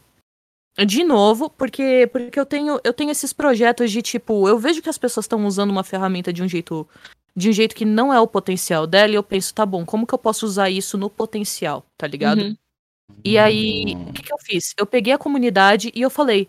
De 0.78 1.04
novo, 1.04 1.50
porque 1.50 2.08
porque 2.10 2.40
eu 2.40 2.46
tenho 2.46 2.80
eu 2.82 2.94
tenho 2.94 3.10
esses 3.10 3.32
projetos 3.32 3.90
de 3.90 4.00
tipo, 4.00 4.48
eu 4.48 4.58
vejo 4.58 4.80
que 4.80 4.88
as 4.88 4.96
pessoas 4.96 5.24
estão 5.24 5.44
usando 5.46 5.70
uma 5.70 5.84
ferramenta 5.84 6.32
de 6.32 6.42
um 6.42 6.48
jeito 6.48 6.88
de 7.36 7.50
um 7.50 7.52
jeito 7.52 7.74
que 7.74 7.84
não 7.84 8.12
é 8.12 8.20
o 8.20 8.26
potencial 8.26 8.86
dela 8.86 9.12
e 9.12 9.14
eu 9.14 9.22
penso, 9.22 9.54
tá 9.54 9.64
bom, 9.64 9.84
como 9.84 10.06
que 10.06 10.14
eu 10.14 10.18
posso 10.18 10.46
usar 10.46 10.70
isso 10.70 10.96
no 10.96 11.10
potencial, 11.10 11.84
tá 11.96 12.06
ligado? 12.06 12.42
Uhum. 12.42 12.56
E 13.24 13.38
aí, 13.38 13.94
o 14.08 14.12
que, 14.12 14.22
que 14.22 14.32
eu 14.32 14.38
fiz? 14.38 14.74
Eu 14.78 14.86
peguei 14.86 15.12
a 15.12 15.18
comunidade 15.18 15.92
e 15.94 16.00
eu 16.00 16.10
falei: 16.10 16.48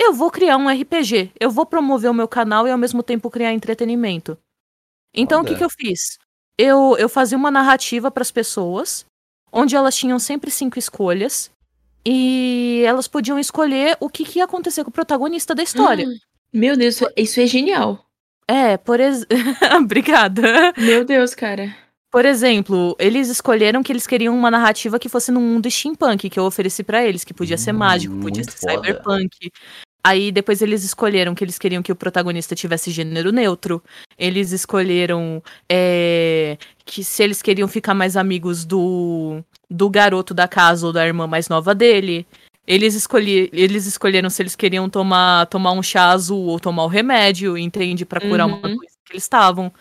eu 0.00 0.14
vou 0.14 0.30
criar 0.30 0.56
um 0.56 0.68
RPG, 0.68 1.32
eu 1.38 1.50
vou 1.50 1.66
promover 1.66 2.10
o 2.10 2.14
meu 2.14 2.26
canal 2.26 2.66
e 2.66 2.70
ao 2.70 2.78
mesmo 2.78 3.02
tempo 3.02 3.30
criar 3.30 3.52
entretenimento. 3.52 4.38
Então, 5.14 5.42
o 5.42 5.44
que, 5.44 5.54
que 5.54 5.64
eu 5.64 5.68
fiz? 5.68 6.18
Eu, 6.56 6.96
eu 6.98 7.08
fazia 7.08 7.36
uma 7.36 7.50
narrativa 7.50 8.10
para 8.10 8.22
as 8.22 8.30
pessoas, 8.30 9.04
onde 9.52 9.76
elas 9.76 9.94
tinham 9.94 10.18
sempre 10.18 10.50
cinco 10.50 10.78
escolhas, 10.78 11.50
e 12.04 12.82
elas 12.86 13.06
podiam 13.08 13.38
escolher 13.38 13.96
o 14.00 14.08
que, 14.08 14.24
que 14.24 14.38
ia 14.38 14.44
acontecer 14.44 14.82
com 14.84 14.90
o 14.90 14.92
protagonista 14.92 15.54
da 15.54 15.62
história. 15.62 16.06
Hum, 16.06 16.14
Meu 16.52 16.76
Deus, 16.76 16.94
isso- 16.96 17.10
isso 17.16 17.40
é 17.40 17.46
genial. 17.46 18.04
É, 18.48 18.76
por 18.76 18.98
exemplo. 19.00 19.28
Obrigada. 19.78 20.72
Meu 20.76 21.04
Deus, 21.04 21.34
cara. 21.34 21.74
Por 22.10 22.24
exemplo, 22.24 22.96
eles 22.98 23.28
escolheram 23.28 23.84
que 23.84 23.92
eles 23.92 24.04
queriam 24.04 24.34
uma 24.36 24.50
narrativa 24.50 24.98
que 24.98 25.08
fosse 25.08 25.30
num 25.30 25.40
mundo 25.40 25.70
steampunk, 25.70 26.28
que 26.28 26.40
eu 26.40 26.44
ofereci 26.44 26.82
pra 26.82 27.04
eles, 27.06 27.22
que 27.22 27.32
podia 27.32 27.56
ser 27.56 27.72
Hum, 27.72 27.78
mágico, 27.78 28.14
podia 28.16 28.42
muito 28.42 28.50
ser 28.52 28.58
foda. 28.58 28.72
cyberpunk. 28.88 29.50
Aí 30.02 30.32
depois 30.32 30.62
eles 30.62 30.82
escolheram 30.82 31.34
que 31.34 31.44
eles 31.44 31.58
queriam 31.58 31.82
que 31.82 31.92
o 31.92 31.96
protagonista 31.96 32.54
tivesse 32.54 32.90
gênero 32.90 33.30
neutro. 33.32 33.82
Eles 34.18 34.50
escolheram 34.52 35.42
é, 35.68 36.56
que 36.84 37.04
se 37.04 37.22
eles 37.22 37.42
queriam 37.42 37.68
ficar 37.68 37.92
mais 37.94 38.16
amigos 38.16 38.64
do, 38.64 39.42
do 39.68 39.90
garoto 39.90 40.32
da 40.32 40.48
casa 40.48 40.86
ou 40.86 40.92
da 40.92 41.06
irmã 41.06 41.26
mais 41.26 41.48
nova 41.48 41.74
dele. 41.74 42.26
Eles, 42.66 42.94
escolhi, 42.94 43.50
eles 43.52 43.84
escolheram 43.86 44.30
se 44.30 44.40
eles 44.42 44.54
queriam 44.54 44.88
tomar, 44.88 45.46
tomar 45.46 45.72
um 45.72 45.82
chá 45.82 46.10
azul 46.10 46.46
ou 46.46 46.60
tomar 46.60 46.84
o 46.84 46.88
remédio, 46.88 47.58
entende? 47.58 48.06
Pra 48.06 48.20
curar 48.20 48.46
uma 48.46 48.56
Uhum. 48.56 48.76
doença 48.76 48.94
que 49.04 49.12
eles 49.12 49.24
estavam. 49.24 49.72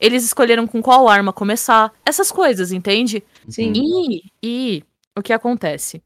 Eles 0.00 0.24
escolheram 0.24 0.66
com 0.66 0.80
qual 0.80 1.08
arma 1.08 1.32
começar. 1.32 1.92
Essas 2.06 2.32
coisas, 2.32 2.72
entende? 2.72 3.22
Sim. 3.48 3.72
E, 3.74 4.22
e 4.42 4.84
o 5.16 5.22
que 5.22 5.32
acontece? 5.32 6.02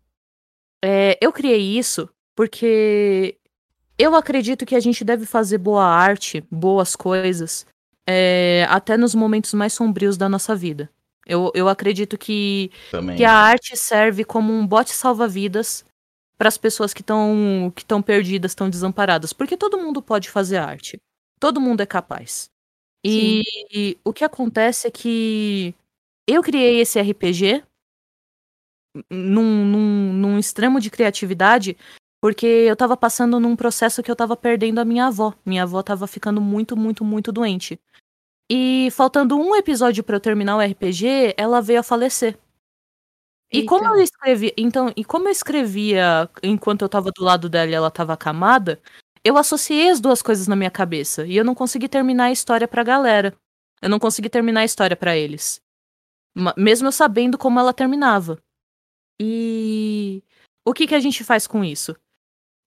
É, 0.84 1.16
eu 1.20 1.32
criei 1.32 1.78
isso 1.78 2.08
porque 2.34 3.36
eu 3.99 4.14
acredito 4.14 4.66
que 4.66 4.74
a 4.74 4.80
gente 4.80 5.05
deve 5.05 5.26
fazer 5.26 5.59
boa 5.59 5.84
arte, 5.84 6.45
boas 6.51 6.97
coisas, 6.97 7.66
é, 8.07 8.66
até 8.68 8.97
nos 8.97 9.14
momentos 9.14 9.55
mais 9.55 9.72
sombrios 9.72 10.16
da 10.16 10.28
nossa 10.28 10.55
vida. 10.57 10.90
Eu, 11.26 11.53
eu 11.55 11.68
acredito 11.68 12.18
que, 12.18 12.70
Também. 12.90 13.16
que 13.16 13.24
a 13.24 13.32
arte 13.32 13.76
serve 13.76 14.24
como 14.24 14.53
um 14.53 14.66
bote 14.66 14.90
salva-vidas 14.90 15.84
para 16.36 16.49
as 16.49 16.59
pessoas 16.59 16.93
que 16.93 17.01
estão 17.01 17.72
que 17.76 17.82
estão 17.82 18.03
perdidas, 18.03 18.51
estão 18.51 18.68
desamparadas. 18.68 19.32
Porque 19.32 19.57
todo 19.57 19.78
mundo 19.78 20.03
pode 20.03 20.28
fazer 20.28 20.57
arte. 20.57 21.01
Todo 21.38 21.61
mundo 21.61 21.80
é 21.80 21.86
capaz. 21.86 22.51
E, 23.05 23.43
e 23.72 23.99
o 24.05 24.12
que 24.12 24.24
acontece 24.24 24.88
é 24.88 24.90
que 24.90 25.74
eu 26.26 26.43
criei 26.43 26.80
esse 26.80 27.01
RPG 27.01 27.62
num, 29.11 29.64
num, 29.64 30.12
num 30.12 30.38
extremo 30.38 30.80
de 30.80 30.90
criatividade, 30.90 31.76
porque 32.22 32.46
eu 32.46 32.76
tava 32.76 32.96
passando 32.96 33.40
num 33.40 33.56
processo 33.56 34.00
que 34.00 34.08
eu 34.08 34.14
tava 34.14 34.36
perdendo 34.36 34.78
a 34.78 34.84
minha 34.84 35.06
avó. 35.06 35.34
Minha 35.44 35.64
avó 35.64 35.82
tava 35.82 36.06
ficando 36.06 36.40
muito, 36.40 36.76
muito, 36.76 37.04
muito 37.04 37.32
doente. 37.32 37.80
E 38.48 38.90
faltando 38.92 39.36
um 39.36 39.56
episódio 39.56 40.04
pra 40.04 40.14
eu 40.16 40.20
terminar 40.20 40.56
o 40.56 40.60
RPG, 40.60 41.34
ela 41.36 41.60
veio 41.60 41.80
a 41.80 41.82
falecer. 41.82 42.38
E 43.52 43.64
como 43.64 43.86
Eita. 43.86 43.96
eu 43.96 44.00
escrevi, 44.02 44.54
então, 44.56 44.92
e 44.96 45.04
como 45.04 45.26
eu 45.26 45.32
escrevia 45.32 46.30
enquanto 46.44 46.82
eu 46.82 46.88
tava 46.88 47.10
do 47.10 47.24
lado 47.24 47.48
dela 47.48 47.70
e 47.70 47.74
ela 47.74 47.90
tava 47.90 48.12
acamada, 48.12 48.80
eu 49.24 49.36
associei 49.36 49.90
as 49.90 50.00
duas 50.00 50.22
coisas 50.22 50.46
na 50.46 50.54
minha 50.54 50.70
cabeça 50.70 51.26
e 51.26 51.36
eu 51.36 51.44
não 51.44 51.56
consegui 51.56 51.88
terminar 51.88 52.26
a 52.26 52.32
história 52.32 52.68
pra 52.68 52.84
galera. 52.84 53.34
Eu 53.82 53.88
não 53.88 53.98
consegui 53.98 54.30
terminar 54.30 54.60
a 54.60 54.64
história 54.64 54.96
pra 54.96 55.16
eles. 55.16 55.60
Mesmo 56.56 56.86
eu 56.86 56.92
sabendo 56.92 57.36
como 57.36 57.58
ela 57.58 57.74
terminava. 57.74 58.38
E 59.20 60.22
o 60.64 60.72
que 60.72 60.86
que 60.86 60.94
a 60.94 61.00
gente 61.00 61.24
faz 61.24 61.48
com 61.48 61.64
isso? 61.64 61.96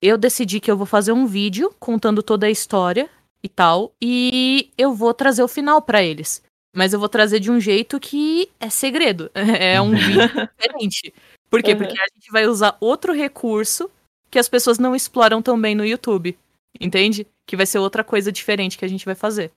Eu 0.06 0.20
decidi 0.20 0.60
que 0.60 0.70
eu 0.70 0.78
vou 0.78 0.86
fazer 0.86 1.12
um 1.12 1.26
vídeo 1.26 1.74
contando 1.80 2.22
toda 2.22 2.46
a 2.46 2.52
história 2.52 3.10
e 3.42 3.50
tal, 3.50 3.92
e 4.00 4.70
eu 4.78 4.94
vou 4.94 5.16
trazer 5.16 5.42
o 5.42 5.48
final 5.48 5.82
pra 5.82 6.04
eles. 6.04 6.44
Mas 6.76 6.94
eu 6.94 7.00
vou 7.00 7.10
trazer 7.10 7.40
de 7.40 7.50
um 7.50 7.60
jeito 7.60 8.00
que 8.00 8.48
é 8.60 8.70
segredo. 8.70 9.32
É 9.34 9.82
um 9.82 9.92
vídeo 9.92 10.50
diferente. 10.60 11.12
Por 11.50 11.64
quê? 11.64 11.72
Uhum. 11.72 11.78
Porque 11.80 12.00
a 12.00 12.08
gente 12.14 12.32
vai 12.32 12.46
usar 12.46 12.78
outro 12.80 13.14
recurso 13.14 13.90
que 14.30 14.38
as 14.38 14.48
pessoas 14.48 14.78
não 14.78 14.96
exploram 14.96 15.42
também 15.42 15.74
no 15.74 15.84
YouTube. 15.84 16.38
Entende? 16.80 17.26
Que 17.44 17.56
vai 17.56 17.66
ser 17.66 17.80
outra 17.80 18.04
coisa 18.04 18.32
diferente 18.32 18.78
que 18.78 18.86
a 18.86 18.90
gente 18.90 19.06
vai 19.06 19.16
fazer. 19.16 19.52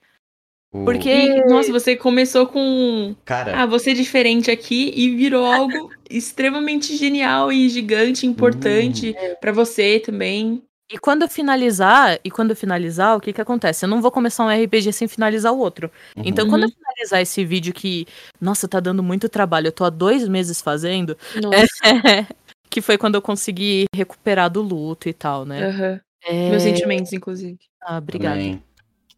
O- 0.73 0.85
Porque- 0.85 1.09
E, 1.09 1.45
nossa, 1.47 1.73
você 1.73 1.97
começou 1.97 2.47
com. 2.47 3.14
Cara, 3.25 3.62
Ah, 3.62 3.66
você 3.66 3.91
é 3.93 3.95
diferente 3.95 4.51
aqui 4.51 4.93
e 4.95 5.14
virou 5.16 5.45
algo 5.87 5.91
extremamente 6.11 6.97
genial 6.97 7.51
e 7.53 7.69
gigante, 7.69 8.27
importante 8.27 9.14
pra 9.41 9.51
você 9.53 9.99
também. 9.99 10.62
E 10.91 10.97
quando 10.99 11.23
eu 11.23 11.29
finalizar, 11.29 12.19
e 12.25 12.31
quando 12.31 12.51
eu 12.51 12.57
finalizar, 12.57 13.14
o 13.16 13.21
que 13.21 13.31
que 13.33 13.41
acontece? 13.43 13.85
Eu 13.85 13.91
não 13.91 14.01
vou 14.01 14.11
começar 14.11 14.43
um 14.45 14.49
RPG 14.51 14.91
sem 14.93 15.07
finalizar 15.07 15.53
o 15.53 15.59
outro. 15.59 15.91
uhum. 16.16 16.23
Então, 16.25 16.49
quando 16.49 16.62
eu 16.62 16.71
finalizar 16.71 17.21
esse 17.21 17.45
vídeo 17.45 17.75
que, 17.75 18.07
nossa, 18.41 18.66
tá 18.66 18.81
dando 18.81 19.03
muito 19.03 19.29
trabalho, 19.29 19.66
eu 19.69 19.73
tô 19.73 19.85
há 19.85 19.91
dois 19.91 20.27
meses 20.27 20.62
fazendo, 20.62 21.14
Nossa. 21.43 21.66
que 22.71 22.81
foi 22.81 22.97
quando 22.97 23.16
eu 23.16 23.23
consegui 23.23 23.85
recuperar 23.95 24.49
do 24.51 24.62
luto 24.62 25.11
e 25.11 25.12
tal, 25.12 25.45
né? 25.45 25.66
aham. 25.69 26.01
É... 26.25 26.51
Meus 26.51 26.62
sentimentos, 26.62 27.12
inclusive. 27.12 27.59
Ah, 27.83 27.99
obrigada. 27.99 28.37
Também. 28.37 28.62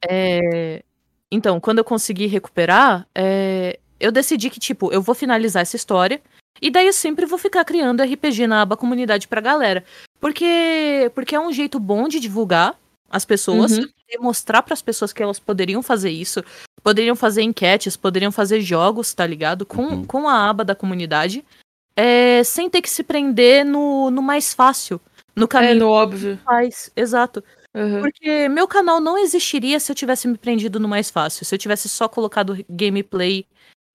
É, 0.09 0.83
Então, 1.33 1.61
quando 1.61 1.79
eu 1.79 1.85
consegui 1.85 2.27
recuperar, 2.27 3.07
é, 3.15 3.79
eu 3.99 4.11
decidi 4.11 4.51
que, 4.51 4.59
tipo, 4.61 4.93
eu 4.93 5.01
vou 5.01 5.15
finalizar 5.15 5.63
essa 5.63 5.77
história. 5.77 6.21
E 6.61 6.71
daí 6.71 6.87
eu 6.87 6.93
sempre 6.93 7.25
vou 7.27 7.39
ficar 7.39 7.65
criando 7.65 8.03
RPG 8.03 8.47
na 8.47 8.63
aba 8.63 8.77
comunidade 8.77 9.29
pra 9.29 9.41
galera. 9.41 9.85
Porque, 10.21 11.11
porque 11.15 11.35
é 11.35 11.41
um 11.41 11.53
jeito 11.53 11.79
bom 11.79 12.09
de 12.09 12.21
divulgar 12.21 12.75
as 13.09 13.25
pessoas 13.25 13.79
Uhum. 13.79 13.87
e 14.09 14.19
mostrar 14.19 14.63
pras 14.63 14.83
pessoas 14.83 15.13
que 15.13 15.23
elas 15.23 15.39
poderiam 15.39 15.83
fazer 15.83 16.11
isso. 16.11 16.43
Poderiam 16.83 17.17
fazer 17.17 17.43
enquetes, 17.43 17.97
poderiam 17.97 18.33
fazer 18.33 18.61
jogos, 18.61 19.13
tá 19.15 19.27
ligado? 19.27 19.65
Com, 19.67 19.83
Uhum. 19.83 20.05
com 20.05 20.29
a 20.29 20.49
aba 20.49 20.65
da 20.65 20.75
comunidade. 20.75 21.45
é, 21.97 22.43
sem 22.45 22.71
ter 22.71 22.81
que 22.81 22.89
se 22.89 23.03
prender 23.03 23.63
no, 23.65 24.11
no 24.11 24.23
mais 24.23 24.55
fácil. 24.55 24.99
No 25.37 25.45
É, 25.45 25.49
caminho 25.49 25.81
no 25.81 25.89
óbvio. 25.91 26.39
faz, 26.45 26.91
exato. 26.97 27.45
Aham. 27.75 28.01
Porque 28.01 28.49
meu 28.49 28.67
canal 28.67 29.01
não 29.01 29.17
existiria 29.19 29.79
se 29.79 29.91
eu 29.91 29.97
tivesse 29.97 30.27
me 30.27 30.37
prendido 30.37 30.81
no 30.81 30.89
mais 30.89 31.11
fácil. 31.11 31.45
Se 31.45 31.55
eu 31.55 31.59
tivesse 31.59 31.89
só 31.89 32.09
colocado 32.09 32.65
gameplay 32.69 33.47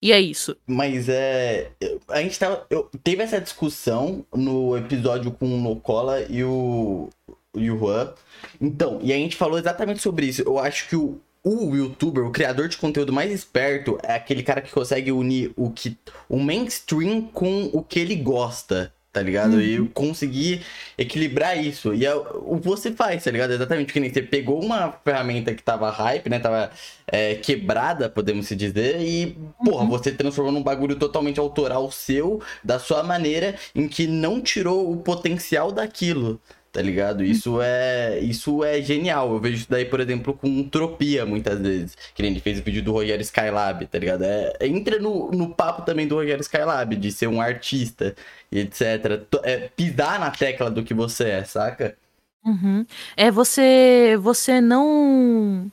e 0.01 0.11
é 0.11 0.19
isso. 0.19 0.55
Mas 0.67 1.09
é. 1.09 1.71
A 2.07 2.21
gente 2.21 2.37
tava. 2.37 2.65
eu- 2.69 2.89
teve 3.03 3.23
essa 3.23 3.39
discussão 3.41 4.25
no 4.33 4.77
episódio 4.77 5.31
com 5.31 5.45
o 5.45 5.59
Nocola 5.59 6.21
e 6.29 6.43
o. 6.43 7.09
E 7.55 7.71
o 7.71 7.77
Juan. 7.79 8.13
Então, 8.59 8.99
e 9.01 9.13
a 9.13 9.15
gente 9.15 9.35
falou 9.35 9.57
exatamente 9.57 10.01
sobre 10.01 10.25
isso. 10.25 10.41
Eu 10.41 10.59
acho 10.59 10.89
que 10.89 10.95
o, 10.95 11.19
o 11.43 11.73
youtuber, 11.75 12.25
o 12.25 12.31
criador 12.31 12.67
de 12.67 12.77
conteúdo 12.77 13.13
mais 13.13 13.31
esperto, 13.31 13.97
é 14.03 14.13
aquele 14.13 14.43
cara 14.43 14.61
que 14.61 14.71
consegue 14.71 15.11
unir 15.11 15.53
o 15.55 15.69
que. 15.71 15.97
o 16.29 16.37
mainstream 16.37 17.21
com 17.21 17.69
o 17.73 17.81
que 17.81 17.99
ele 17.99 18.15
gosta. 18.15 18.93
Tá 19.15 19.21
ligado? 19.21 19.61
E 19.61 19.87
conseguir 19.93 20.65
equilibrar 20.97 21.57
isso. 21.57 21.93
E 21.93 22.05
é 22.05 22.13
o 22.13 22.59
que 22.59 22.67
você 22.67 22.91
faz, 22.91 23.23
tá 23.23 23.31
ligado? 23.31 23.53
Exatamente 23.53 23.93
que 23.93 23.99
nem 24.01 24.11
você 24.11 24.21
pegou 24.21 24.61
uma 24.61 24.91
ferramenta 25.05 25.53
que 25.55 25.63
tava 25.63 25.89
hype, 25.89 26.29
né? 26.29 26.37
Tava 26.37 26.69
é, 27.07 27.35
quebrada, 27.35 28.09
podemos 28.09 28.45
se 28.45 28.57
dizer, 28.57 28.99
e, 28.99 29.37
porra, 29.63 29.85
você 29.85 30.11
transformou 30.11 30.51
num 30.51 30.61
bagulho 30.61 30.97
totalmente 30.97 31.39
autoral 31.39 31.89
seu, 31.91 32.41
da 32.61 32.77
sua 32.77 33.03
maneira, 33.03 33.55
em 33.73 33.87
que 33.87 34.05
não 34.05 34.41
tirou 34.41 34.91
o 34.91 34.97
potencial 34.97 35.71
daquilo. 35.71 36.41
Tá 36.75 36.81
ligado? 36.81 37.23
Isso 37.23 37.61
é 37.61 38.19
isso 38.19 38.61
é 38.61 38.81
genial. 38.81 39.31
Eu 39.31 39.39
vejo 39.39 39.55
isso 39.55 39.69
daí, 39.69 39.85
por 39.85 40.01
exemplo, 40.01 40.33
com 40.33 40.59
Utopia, 40.59 41.25
muitas 41.25 41.57
vezes. 41.57 41.95
Que 42.13 42.21
nem 42.21 42.31
ele 42.31 42.41
fez 42.41 42.59
o 42.59 42.63
vídeo 42.63 42.83
do 42.83 42.91
Rogério 42.91 43.21
Skylab, 43.21 43.87
tá 43.87 43.97
ligado? 43.97 44.23
É, 44.23 44.57
entra 44.67 44.99
no, 44.99 45.31
no 45.31 45.55
papo 45.55 45.83
também 45.83 46.05
do 46.05 46.15
Rogério 46.15 46.41
Skylab, 46.41 46.97
de 46.97 47.13
ser 47.13 47.27
um 47.27 47.39
artista 47.39 48.13
etc. 48.51 49.23
É, 49.43 49.69
pisar 49.69 50.19
na 50.19 50.29
tecla 50.31 50.69
do 50.69 50.83
que 50.83 50.93
você 50.93 51.29
é, 51.29 51.43
saca? 51.45 51.97
Uhum. 52.43 52.85
É 53.15 53.31
você 53.31 54.17
você 54.19 54.59
não 54.59 55.71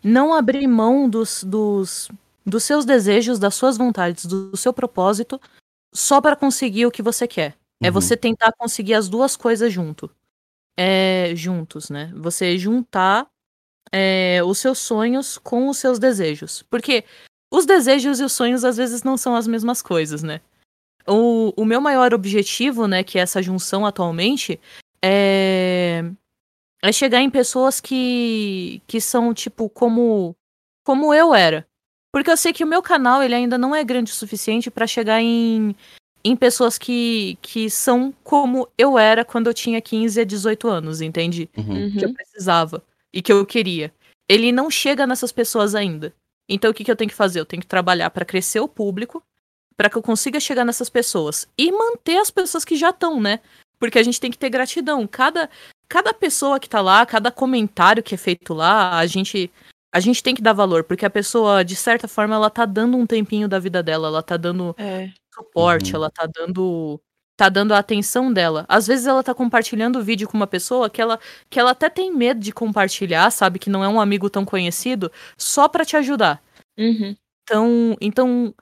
não 0.00 0.32
abrir 0.32 0.68
mão 0.68 1.10
dos, 1.10 1.42
dos, 1.42 2.08
dos 2.46 2.62
seus 2.62 2.84
desejos, 2.84 3.40
das 3.40 3.56
suas 3.56 3.76
vontades, 3.76 4.26
do, 4.26 4.50
do 4.52 4.56
seu 4.56 4.72
propósito, 4.72 5.40
só 5.92 6.20
para 6.20 6.36
conseguir 6.36 6.86
o 6.86 6.90
que 6.92 7.02
você 7.02 7.26
quer. 7.26 7.56
É 7.82 7.88
Uhum. 7.88 7.94
você 7.94 8.16
tentar 8.16 8.52
conseguir 8.52 8.94
as 8.94 9.08
duas 9.08 9.36
coisas 9.36 9.72
junto. 9.72 10.10
É, 10.78 11.34
juntos, 11.34 11.88
né? 11.88 12.12
Você 12.14 12.58
juntar 12.58 13.26
é, 13.92 14.42
os 14.44 14.58
seus 14.58 14.78
sonhos 14.78 15.38
com 15.38 15.68
os 15.68 15.78
seus 15.78 15.98
desejos. 15.98 16.62
Porque 16.68 17.04
os 17.50 17.64
desejos 17.64 18.20
e 18.20 18.24
os 18.24 18.32
sonhos 18.32 18.64
às 18.64 18.76
vezes 18.76 19.02
não 19.02 19.16
são 19.16 19.34
as 19.34 19.46
mesmas 19.46 19.80
coisas, 19.80 20.22
né? 20.22 20.40
O, 21.06 21.52
o 21.56 21.64
meu 21.64 21.80
maior 21.80 22.12
objetivo, 22.12 22.88
né, 22.88 23.04
que 23.04 23.18
é 23.18 23.22
essa 23.22 23.40
junção 23.40 23.86
atualmente, 23.86 24.60
é, 25.02 26.02
é 26.82 26.92
chegar 26.92 27.20
em 27.20 27.30
pessoas 27.30 27.80
que, 27.80 28.82
que 28.88 29.00
são, 29.00 29.32
tipo, 29.32 29.68
como, 29.68 30.34
como 30.84 31.14
eu 31.14 31.32
era. 31.32 31.66
Porque 32.12 32.30
eu 32.30 32.36
sei 32.36 32.52
que 32.52 32.64
o 32.64 32.66
meu 32.66 32.82
canal, 32.82 33.22
ele 33.22 33.34
ainda 33.34 33.56
não 33.56 33.74
é 33.74 33.84
grande 33.84 34.10
o 34.10 34.14
suficiente 34.14 34.70
pra 34.70 34.86
chegar 34.86 35.20
em, 35.22 35.76
em 36.26 36.34
pessoas 36.34 36.76
que, 36.76 37.38
que 37.40 37.70
são 37.70 38.12
como 38.24 38.68
eu 38.76 38.98
era 38.98 39.24
quando 39.24 39.46
eu 39.46 39.54
tinha 39.54 39.80
15 39.80 40.20
a 40.20 40.24
18 40.24 40.68
anos, 40.68 41.00
entende? 41.00 41.48
Uhum. 41.56 41.92
Que 41.92 42.04
eu 42.04 42.12
precisava 42.12 42.82
e 43.12 43.22
que 43.22 43.32
eu 43.32 43.46
queria. 43.46 43.92
Ele 44.28 44.50
não 44.50 44.68
chega 44.68 45.06
nessas 45.06 45.30
pessoas 45.30 45.74
ainda. 45.74 46.12
Então 46.48 46.70
o 46.70 46.74
que, 46.74 46.82
que 46.82 46.90
eu 46.90 46.96
tenho 46.96 47.10
que 47.10 47.16
fazer? 47.16 47.38
Eu 47.38 47.46
tenho 47.46 47.60
que 47.60 47.68
trabalhar 47.68 48.10
pra 48.10 48.24
crescer 48.24 48.58
o 48.58 48.66
público, 48.66 49.22
pra 49.76 49.88
que 49.88 49.96
eu 49.96 50.02
consiga 50.02 50.40
chegar 50.40 50.64
nessas 50.64 50.90
pessoas 50.90 51.46
e 51.56 51.70
manter 51.70 52.18
as 52.18 52.30
pessoas 52.30 52.64
que 52.64 52.74
já 52.74 52.90
estão, 52.90 53.20
né? 53.20 53.38
Porque 53.78 53.98
a 53.98 54.02
gente 54.02 54.20
tem 54.20 54.30
que 54.30 54.38
ter 54.38 54.50
gratidão. 54.50 55.06
Cada, 55.06 55.48
cada 55.88 56.12
pessoa 56.12 56.58
que 56.58 56.68
tá 56.68 56.80
lá, 56.80 57.06
cada 57.06 57.30
comentário 57.30 58.02
que 58.02 58.16
é 58.16 58.18
feito 58.18 58.52
lá, 58.52 58.98
a 58.98 59.06
gente 59.06 59.50
a 59.94 60.00
gente 60.00 60.22
tem 60.22 60.34
que 60.34 60.42
dar 60.42 60.52
valor, 60.52 60.84
porque 60.84 61.06
a 61.06 61.10
pessoa, 61.10 61.64
de 61.64 61.74
certa 61.74 62.06
forma, 62.06 62.34
ela 62.34 62.50
tá 62.50 62.66
dando 62.66 62.98
um 62.98 63.06
tempinho 63.06 63.48
da 63.48 63.58
vida 63.58 63.82
dela, 63.82 64.08
ela 64.08 64.22
tá 64.22 64.36
dando 64.36 64.74
É. 64.76 65.10
suporte, 65.36 65.94
Uhum. 65.94 65.96
ela 65.96 66.10
tá 66.10 66.26
dando 66.26 67.00
tá 67.38 67.48
dando 67.50 67.72
a 67.74 67.78
atenção 67.78 68.32
dela. 68.32 68.64
Às 68.68 68.86
vezes 68.86 69.06
ela 69.06 69.22
tá 69.22 69.34
compartilhando 69.34 69.98
o 69.98 70.02
vídeo 70.04 70.26
com 70.28 70.36
uma 70.36 70.46
pessoa 70.46 70.88
que 70.90 71.00
ela 71.02 71.18
que 71.50 71.60
ela 71.60 71.72
até 71.72 71.90
tem 71.90 72.12
medo 72.14 72.40
de 72.40 72.52
compartilhar, 72.52 73.30
sabe, 73.30 73.58
que 73.58 73.70
não 73.70 73.84
é 73.84 73.88
um 73.88 74.00
amigo 74.00 74.30
tão 74.30 74.44
conhecido, 74.44 75.12
só 75.38 75.68
pra 75.68 75.84
te 75.84 75.96
ajudar. 75.96 76.42
Uhum. 76.78 77.14
Então, 77.44 77.96
então 78.00 78.54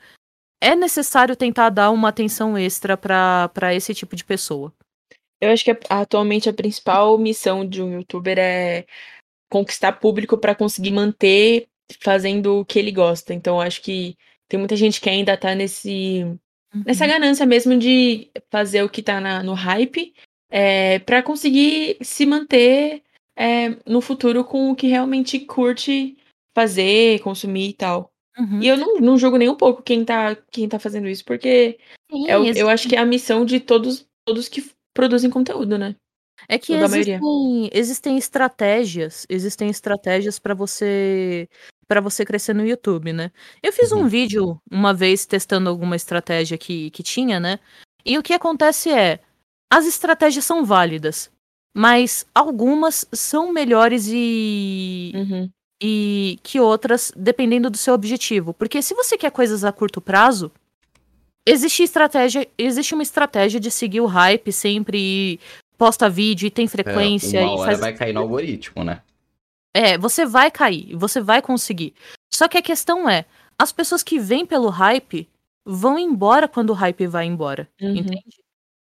é 0.62 0.76
necessário 0.76 1.36
tentar 1.36 1.70
dar 1.70 1.90
uma 1.92 2.08
atenção 2.10 2.58
extra 2.58 2.96
pra 2.96 3.48
pra 3.54 3.74
esse 3.74 3.94
tipo 3.94 4.16
de 4.16 4.24
pessoa. 4.24 4.72
Eu 5.40 5.50
acho 5.52 5.64
que 5.64 5.76
atualmente 5.90 6.48
a 6.48 6.54
principal 6.54 7.18
missão 7.18 7.66
de 7.68 7.82
um 7.82 7.98
youtuber 8.00 8.38
é 8.38 8.86
conquistar 9.50 9.92
público 9.94 10.38
pra 10.38 10.54
conseguir 10.54 10.92
manter 10.92 11.66
fazendo 12.02 12.60
o 12.60 12.64
que 12.66 12.78
ele 12.78 12.92
gosta. 12.92 13.34
Então 13.34 13.56
eu 13.56 13.62
acho 13.62 13.82
que 13.82 14.16
tem 14.48 14.58
muita 14.58 14.76
gente 14.76 15.00
que 15.00 15.10
ainda 15.10 15.36
tá 15.36 15.54
nesse 15.54 16.24
nessa 16.86 17.06
ganância 17.06 17.46
mesmo 17.46 17.76
de 17.76 18.30
fazer 18.50 18.82
o 18.82 18.88
que 18.88 19.02
tá 19.02 19.20
na- 19.20 19.42
no 19.42 19.54
hype 19.54 20.14
é, 20.50 20.98
para 21.00 21.22
conseguir 21.22 21.96
se 22.00 22.24
manter 22.26 23.02
é, 23.36 23.70
no 23.86 24.00
futuro 24.00 24.44
com 24.44 24.70
o 24.70 24.76
que 24.76 24.86
realmente 24.86 25.40
curte 25.40 26.16
fazer, 26.54 27.20
consumir 27.20 27.70
e 27.70 27.72
tal. 27.72 28.10
Uhum. 28.38 28.62
E 28.62 28.68
eu 28.68 28.76
não, 28.76 28.96
não 28.96 29.18
julgo 29.18 29.36
nem 29.36 29.48
um 29.48 29.56
pouco 29.56 29.82
quem 29.82 30.04
tá, 30.04 30.36
quem 30.50 30.68
tá 30.68 30.78
fazendo 30.78 31.08
isso, 31.08 31.24
porque 31.24 31.78
Sim, 32.10 32.28
é 32.28 32.34
eu 32.34 32.68
acho 32.68 32.88
que 32.88 32.96
é 32.96 32.98
a 32.98 33.06
missão 33.06 33.44
de 33.44 33.60
todos, 33.60 34.06
todos 34.24 34.48
que 34.48 34.64
produzem 34.92 35.30
conteúdo, 35.30 35.76
né? 35.76 35.96
É 36.48 36.58
que 36.58 36.72
existem, 36.74 37.70
existem 37.72 38.18
estratégias, 38.18 39.26
existem 39.28 39.70
estratégias 39.70 40.38
pra 40.38 40.54
você 40.54 41.48
para 41.86 42.00
você 42.00 42.24
crescer 42.24 42.54
no 42.54 42.66
YouTube, 42.66 43.12
né? 43.12 43.30
Eu 43.62 43.72
fiz 43.72 43.92
um 43.92 44.00
Uhum. 44.02 44.08
vídeo 44.08 44.58
uma 44.70 44.92
vez 44.94 45.26
testando 45.26 45.68
alguma 45.70 45.96
estratégia 45.96 46.56
que, 46.58 46.90
que 46.90 47.02
tinha, 47.02 47.38
né? 47.40 47.58
E 48.04 48.18
o 48.18 48.22
que 48.22 48.32
acontece 48.32 48.90
é, 48.90 49.20
as 49.72 49.86
estratégias 49.86 50.44
são 50.44 50.64
válidas, 50.64 51.30
mas 51.76 52.26
algumas 52.34 53.06
são 53.12 53.52
melhores 53.52 54.06
e, 54.08 55.12
Uhum. 55.14 55.50
e 55.82 56.38
que 56.42 56.60
outras, 56.60 57.12
dependendo 57.16 57.68
do 57.70 57.76
seu 57.76 57.94
objetivo. 57.94 58.52
Porque 58.54 58.80
se 58.82 58.94
você 58.94 59.16
quer 59.18 59.30
coisas 59.30 59.64
a 59.64 59.72
curto 59.72 60.00
prazo, 60.00 60.52
existe 61.46 61.82
estratégia, 61.82 62.46
existe 62.56 62.94
uma 62.94 63.02
estratégia 63.02 63.58
de 63.60 63.70
seguir 63.70 64.00
o 64.00 64.06
hype 64.06 64.52
sempre 64.52 64.98
e 64.98 65.40
posta 65.76 66.08
vídeo 66.08 66.46
e 66.46 66.50
tem 66.50 66.66
frequência 66.68 67.38
É, 67.38 67.42
uma 67.44 67.54
e 67.54 67.56
hora 67.58 67.64
faz 67.66 67.80
vai 67.80 67.92
cair 67.92 68.12
no 68.12 68.20
algoritmo, 68.20 68.84
né? 68.84 69.02
É, 69.74 69.98
você 69.98 70.24
vai 70.24 70.50
cair, 70.50 70.94
você 70.96 71.20
vai 71.20 71.42
conseguir. 71.42 71.94
Só 72.32 72.48
que 72.48 72.56
a 72.58 72.62
questão 72.62 73.08
é, 73.08 73.24
as 73.58 73.72
pessoas 73.72 74.02
que 74.02 74.18
vêm 74.18 74.46
pelo 74.46 74.68
hype 74.68 75.28
vão 75.66 75.98
embora 75.98 76.46
quando 76.48 76.70
o 76.70 76.74
hype 76.74 77.06
vai 77.06 77.26
embora, 77.26 77.68
Uhum. 77.80 77.96
entende? 77.96 78.42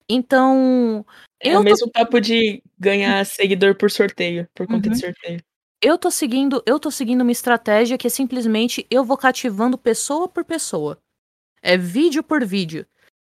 Então, 0.08 1.04
É 1.40 1.50
eu 1.50 1.56
o 1.56 1.58
tô 1.58 1.64
mesmo 1.64 1.90
papo 1.92 2.20
de 2.20 2.62
ganhar 2.78 3.24
seguidor 3.24 3.74
por 3.76 3.90
sorteio, 3.90 4.48
por 4.54 4.66
conta 4.66 4.88
Uhum. 4.88 4.94
de 4.94 5.00
sorteio. 5.00 5.40
eu 5.82 5.96
tô 5.96 6.10
seguindo, 6.10 6.62
eu 6.66 6.78
tô 6.80 6.90
seguindo 6.90 7.22
uma 7.22 7.32
estratégia 7.32 7.96
que 7.96 8.06
é 8.06 8.10
simplesmente 8.10 8.86
eu 8.90 9.04
vou 9.04 9.16
cativando 9.16 9.78
pessoa 9.78 10.28
por 10.28 10.44
pessoa. 10.44 10.98
É 11.62 11.76
vídeo 11.76 12.22
por 12.22 12.44
vídeo. 12.44 12.86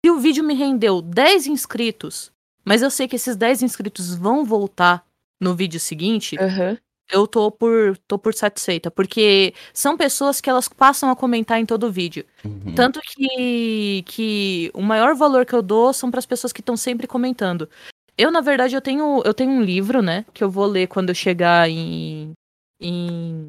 Se 0.05 0.11
o 0.11 0.19
vídeo 0.19 0.43
me 0.43 0.53
rendeu 0.53 1.01
10 1.01 1.47
inscritos, 1.47 2.31
mas 2.63 2.81
eu 2.81 2.91
sei 2.91 3.07
que 3.07 3.15
esses 3.15 3.35
10 3.35 3.61
inscritos 3.63 4.13
vão 4.15 4.45
voltar 4.45 5.03
no 5.41 5.55
vídeo 5.55 5.79
seguinte, 5.79 6.37
Aham. 6.39 6.77
Eu 7.09 7.27
tô 7.27 7.51
por, 7.51 7.97
tô 8.07 8.17
por 8.17 8.33
satisfeita, 8.33 8.89
porque 8.89 9.53
são 9.73 9.97
pessoas 9.97 10.41
que 10.41 10.49
elas 10.49 10.67
passam 10.67 11.09
a 11.09 11.15
comentar 11.15 11.59
em 11.59 11.65
todo 11.65 11.91
vídeo. 11.91 12.25
Uhum. 12.43 12.73
Tanto 12.75 12.99
que, 13.01 14.03
que 14.05 14.71
o 14.73 14.81
maior 14.81 15.15
valor 15.15 15.45
que 15.45 15.53
eu 15.53 15.61
dou 15.61 15.93
são 15.93 16.09
para 16.09 16.19
as 16.19 16.25
pessoas 16.25 16.51
que 16.51 16.61
estão 16.61 16.75
sempre 16.75 17.07
comentando. 17.07 17.69
Eu, 18.17 18.31
na 18.31 18.41
verdade, 18.41 18.75
eu 18.75 18.81
tenho, 18.81 19.21
eu 19.25 19.33
tenho 19.33 19.51
um 19.51 19.61
livro, 19.61 20.01
né, 20.01 20.25
que 20.33 20.43
eu 20.43 20.49
vou 20.49 20.65
ler 20.65 20.87
quando 20.87 21.09
eu 21.09 21.15
chegar 21.15 21.69
em, 21.69 22.31
em, 22.79 23.45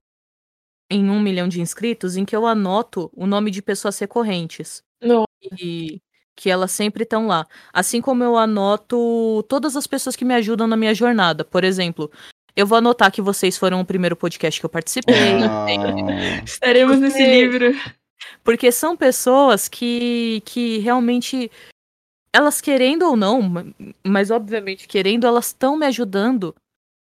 em 0.91 1.11
um 1.11 1.21
milhão 1.21 1.49
de 1.49 1.61
inscritos, 1.61 2.17
em 2.17 2.25
que 2.25 2.35
eu 2.37 2.47
anoto 2.47 3.11
o 3.15 3.27
nome 3.27 3.51
de 3.51 3.63
pessoas 3.63 3.99
recorrentes. 3.99 4.83
Não. 5.01 5.25
E 5.59 6.01
que 6.37 6.51
elas 6.51 6.71
sempre 6.71 7.05
estão 7.05 7.27
lá. 7.27 7.47
Assim 7.73 8.01
como 8.03 8.23
eu 8.23 8.37
anoto 8.37 9.43
todas 9.49 9.75
as 9.75 9.87
pessoas 9.87 10.15
que 10.15 10.25
me 10.25 10.35
ajudam 10.35 10.67
na 10.67 10.77
minha 10.77 10.95
jornada. 10.95 11.45
Por 11.45 11.65
exemplo, 11.65 12.11
eu 12.57 12.67
vou 12.67 12.79
anotar 12.79 13.13
que 13.13 13.21
vocês 13.21 13.59
foram 13.59 13.81
o 13.81 13.85
primeiro 13.85 14.17
podcast 14.17 14.59
que 14.59 14.65
eu 14.65 14.71
participei. 14.71 15.15
Ah, 15.49 15.67
Estaremos 16.45 16.99
nesse 16.99 17.25
livro. 17.25 17.75
Porque 18.43 18.73
são 18.73 18.97
pessoas 18.97 19.69
que, 19.69 20.43
que 20.45 20.79
realmente, 20.79 21.51
elas 22.33 22.61
querendo 22.61 23.03
ou 23.03 23.17
não, 23.17 23.43
ma- 23.43 23.65
mas 24.05 24.31
obviamente 24.31 24.89
querendo, 24.89 25.27
elas 25.27 25.49
estão 25.49 25.77
me 25.77 25.85
ajudando 25.87 26.55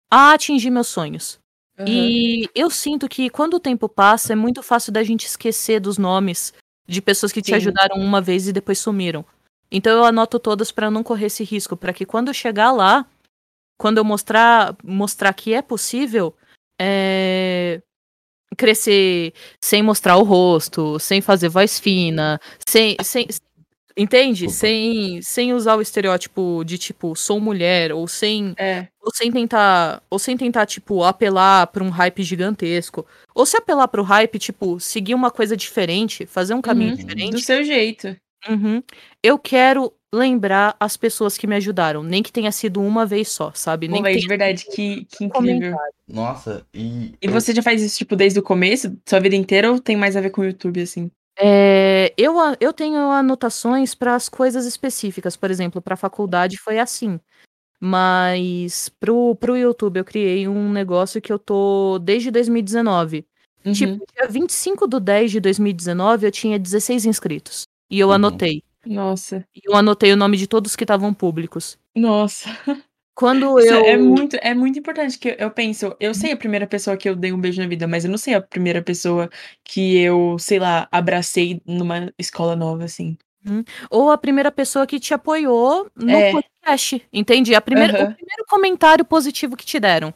a 0.10 0.34
atingir 0.34 0.70
meus 0.72 0.88
sonhos. 0.88 1.40
Aham. 1.78 1.90
E 1.90 2.50
eu 2.56 2.70
sinto 2.70 3.10
que 3.10 3.30
quando 3.30 3.56
o 3.56 3.60
tempo 3.60 3.90
passa, 3.90 4.34
é 4.34 4.36
muito 4.36 4.64
fácil 4.64 4.92
da 4.92 5.04
gente 5.04 5.26
esquecer 5.26 5.80
dos 5.80 5.98
nomes 5.98 6.54
de 6.88 7.02
pessoas 7.02 7.32
que 7.32 7.42
te 7.42 7.48
Sim. 7.48 7.56
ajudaram 7.56 7.98
uma 7.98 8.22
vez 8.22 8.48
e 8.48 8.54
depois 8.54 8.80
sumiram. 8.80 9.26
Então 9.72 9.98
eu 9.98 10.04
anoto 10.04 10.38
todas 10.40 10.72
pra 10.72 10.92
não 10.92 11.02
correr 11.04 11.28
esse 11.28 11.44
risco, 11.44 11.78
pra 11.78 11.94
que 11.94 12.06
quando 12.06 12.28
eu 12.28 12.34
chegar 12.34 12.72
lá, 12.72 13.06
quando 13.82 13.98
eu 13.98 14.04
mostrar, 14.06 14.76
mostrar 14.84 15.34
que 15.34 15.56
é 15.56 15.62
possível, 15.64 16.36
é, 16.80 17.82
crescer 18.58 19.34
sem 19.64 19.84
mostrar 19.84 20.18
o 20.18 20.24
rosto, 20.24 21.00
sem 21.00 21.22
fazer 21.22 21.50
voz 21.50 21.80
fina, 21.80 22.40
sem, 22.68 22.98
sem 23.04 23.28
entende? 23.98 24.50
Sem, 24.50 25.22
sem 25.24 25.54
usar 25.54 25.76
o 25.78 25.82
estereótipo 25.82 26.64
de 26.66 26.78
tipo 26.78 27.16
sou 27.16 27.40
mulher 27.40 27.92
ou 27.94 28.08
sem 28.08 28.54
É. 28.58 28.88
ou 29.02 29.12
sem 29.16 29.32
tentar 29.32 30.04
ou 30.10 30.20
sem 30.20 30.38
tentar 30.38 30.66
tipo 30.68 31.04
apelar 31.04 31.68
para 31.68 31.84
um 31.84 31.90
hype 31.90 32.24
gigantesco, 32.24 33.06
ou 33.36 33.46
se 33.46 33.58
apelar 33.58 33.88
para 33.88 34.02
o 34.02 34.06
hype, 34.06 34.40
tipo, 34.40 34.80
seguir 34.80 35.16
uma 35.16 35.32
coisa 35.32 35.58
diferente, 35.58 36.26
fazer 36.28 36.54
um 36.54 36.62
caminho 36.62 36.92
Uhum. 36.92 36.98
diferente. 36.98 37.32
Do 37.32 37.40
seu 37.42 37.64
jeito. 37.64 38.16
Uhum. 38.50 38.82
Eu 39.24 39.38
quero 39.38 39.94
lembrar 40.14 40.76
as 40.80 40.98
pessoas 40.98 41.38
que 41.38 41.48
me 41.48 41.56
ajudaram, 41.56 42.04
nem 42.04 42.22
que 42.22 42.32
tenha 42.32 42.52
sido 42.52 42.82
uma 42.82 43.06
vez 43.06 43.30
só, 43.30 43.52
sabe? 43.54 43.88
Pô, 43.88 43.94
Nem 43.94 44.04
véi, 44.04 44.14
que 44.14 44.20
de 44.20 44.28
tenha 44.28 44.38
verdade, 44.38 44.66
que, 44.66 45.06
que 45.06 45.24
incrível. 45.24 45.78
Nossa, 46.08 46.66
e. 46.74 47.14
E 47.22 47.28
você 47.28 47.54
já 47.54 47.62
faz 47.62 47.82
isso, 47.82 47.98
tipo, 47.98 48.16
desde 48.16 48.40
o 48.40 48.44
começo, 48.44 48.96
sua 49.08 49.20
vida 49.20 49.36
inteira, 49.36 49.72
ou 49.72 49.80
tem 49.80 49.96
mais 49.96 50.18
a 50.18 50.22
ver 50.22 50.32
com 50.32 50.42
o 50.42 50.46
YouTube, 50.46 50.82
assim? 50.82 51.10
É, 51.40 52.14
eu, 52.18 52.36
eu 52.60 52.74
tenho 52.74 52.98
anotações 53.10 53.96
para 53.96 54.16
as 54.16 54.28
coisas 54.28 54.66
específicas, 54.66 55.38
por 55.38 55.50
exemplo, 55.50 55.82
para 55.82 55.94
a 55.94 55.98
faculdade 55.98 56.58
foi 56.58 56.78
assim. 56.78 57.20
Mas 57.80 58.90
pro, 59.00 59.36
pro 59.36 59.58
YouTube 59.58 59.98
eu 59.98 60.06
criei 60.06 60.48
um 60.48 60.72
negócio 60.72 61.20
que 61.20 61.34
eu 61.34 61.40
tô 61.40 61.98
desde 62.00 62.30
2019. 62.30 63.26
Uhum. 63.66 63.74
Tipo, 63.74 64.06
dia 64.14 64.28
25 64.28 64.88
do 64.88 65.00
10 65.00 65.32
de 65.32 65.40
2019 65.40 66.28
eu 66.28 66.32
tinha 66.32 66.60
16 66.60 67.06
inscritos. 67.06 67.64
E 67.92 68.00
eu 68.00 68.08
Uhum. 68.08 68.14
anotei. 68.16 68.64
Nossa. 68.86 69.46
E 69.56 69.62
eu 69.70 69.76
anotei 69.76 70.12
o 70.14 70.18
nome 70.18 70.38
de 70.38 70.48
todos 70.48 70.76
que 70.76 70.84
estavam 70.84 71.14
públicos. 71.14 71.78
Nossa. 71.96 72.50
Quando 73.14 73.60
Isso 73.60 73.74
eu. 73.74 73.86
é 73.86 73.98
muito, 73.98 74.38
é 74.42 74.54
muito 74.56 74.80
importante 74.80 75.20
que 75.20 75.30
eu, 75.30 75.36
eu 75.38 75.52
penso, 75.52 75.96
eu 76.00 76.14
sei 76.14 76.32
a 76.32 76.38
primeira 76.38 76.66
pessoa 76.66 76.96
que 76.98 77.08
eu 77.10 77.16
dei 77.16 77.32
um 77.34 77.40
beijo 77.40 77.62
na 77.62 77.68
vida, 77.68 77.86
mas 77.88 78.06
eu 78.06 78.10
não 78.10 78.18
sei 78.18 78.34
a 78.34 78.42
primeira 78.42 78.82
pessoa 78.82 79.30
que 79.64 79.98
eu, 80.00 80.38
sei 80.40 80.58
lá, 80.58 80.88
abracei 80.92 81.62
numa 81.66 82.12
escola 82.18 82.56
nova, 82.56 82.86
assim. 82.86 83.18
Ou 83.90 84.10
a 84.12 84.18
primeira 84.18 84.52
pessoa 84.52 84.88
que 84.88 85.00
te 85.00 85.14
apoiou 85.14 85.90
no 85.96 86.10
É. 86.12 86.32
podcast. 86.32 87.04
Entende? 87.12 87.54
A 87.54 87.62
primeira, 87.62 87.94
Aham. 87.94 88.12
O 88.12 88.16
primeiro 88.16 88.46
comentário 88.50 89.04
positivo 89.06 89.58
que 89.58 89.66
te 89.66 89.80
deram. 89.80 90.14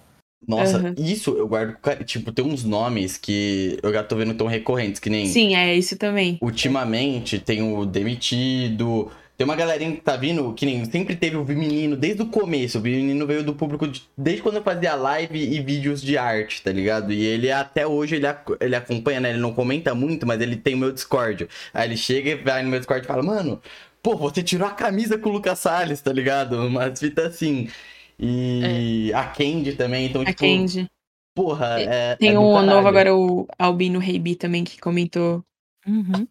Nossa, 0.47 0.77
Aham. 0.77 0.95
isso 0.97 1.31
eu 1.37 1.47
guardo. 1.47 1.75
Tipo, 2.05 2.31
tem 2.31 2.45
uns 2.45 2.63
nomes 2.63 3.17
que 3.17 3.79
eu 3.81 3.91
já 3.91 4.03
tô 4.03 4.15
vendo 4.15 4.33
tão 4.35 4.47
recorrentes, 4.47 4.99
que 4.99 5.09
nem. 5.09 5.25
Sim, 5.25 5.55
é 5.55 5.75
isso 5.75 5.97
também. 5.97 6.37
Ultimamente 6.41 7.39
tem 7.39 7.61
o 7.61 7.85
Demitido. 7.85 9.11
Tem 9.37 9.43
uma 9.43 9.55
galerinha 9.55 9.91
que 9.91 10.01
tá 10.01 10.15
vindo, 10.15 10.53
que 10.53 10.65
nem 10.65 10.85
sempre 10.85 11.13
teve 11.15 11.35
o 11.35 11.43
menino 11.43 11.97
desde 11.97 12.21
o 12.21 12.27
começo. 12.27 12.77
O 12.79 12.81
menino 12.81 13.27
veio 13.27 13.43
do 13.43 13.53
público 13.53 13.85
de- 13.85 14.03
desde 14.17 14.41
quando 14.41 14.55
eu 14.57 14.63
fazia 14.63 14.95
live 14.95 15.37
e 15.37 15.59
vídeos 15.61 16.01
de 16.01 16.17
arte, 16.17 16.61
tá 16.61 16.71
ligado? 16.71 17.11
E 17.11 17.21
ele 17.25 17.51
até 17.51 17.85
hoje 17.85 18.15
ele, 18.15 18.25
ele 18.61 18.75
acompanha, 18.77 19.19
né? 19.19 19.31
Ele 19.31 19.39
não 19.39 19.53
comenta 19.53 19.93
muito, 19.93 20.25
mas 20.25 20.39
ele 20.39 20.55
tem 20.55 20.75
o 20.75 20.77
meu 20.77 20.91
Discord. 20.93 21.49
Aí 21.73 21.87
ele 21.89 21.97
chega 21.97 22.29
e 22.29 22.35
vai 22.35 22.63
no 22.63 22.69
meu 22.69 22.79
Discord 22.79 23.03
e 23.03 23.07
fala, 23.07 23.21
mano, 23.23 23.61
pô, 24.01 24.15
você 24.15 24.41
tirou 24.41 24.67
a 24.67 24.71
camisa 24.71 25.17
com 25.17 25.29
o 25.29 25.33
Lucas 25.33 25.59
Salles, 25.59 26.01
tá 26.01 26.13
ligado? 26.13 26.55
Umas 26.67 26.97
fitas 26.99 27.25
assim. 27.35 27.67
E 28.17 29.11
a 29.13 29.25
Candy 29.25 29.73
também, 29.73 30.07
então, 30.07 30.21
A 30.21 30.25
tipo, 30.25 30.39
Candy. 30.39 30.89
porra, 31.33 31.79
é. 31.79 32.15
Tem 32.15 32.29
é 32.29 32.33
do 32.33 32.39
um 32.39 32.61
novo 32.61 32.87
agora, 32.87 33.15
o 33.15 33.47
Albino 33.57 33.99
Reibi 33.99 34.35
também, 34.35 34.63
que 34.63 34.79
comentou. 34.79 35.43
Uhum. 35.85 36.27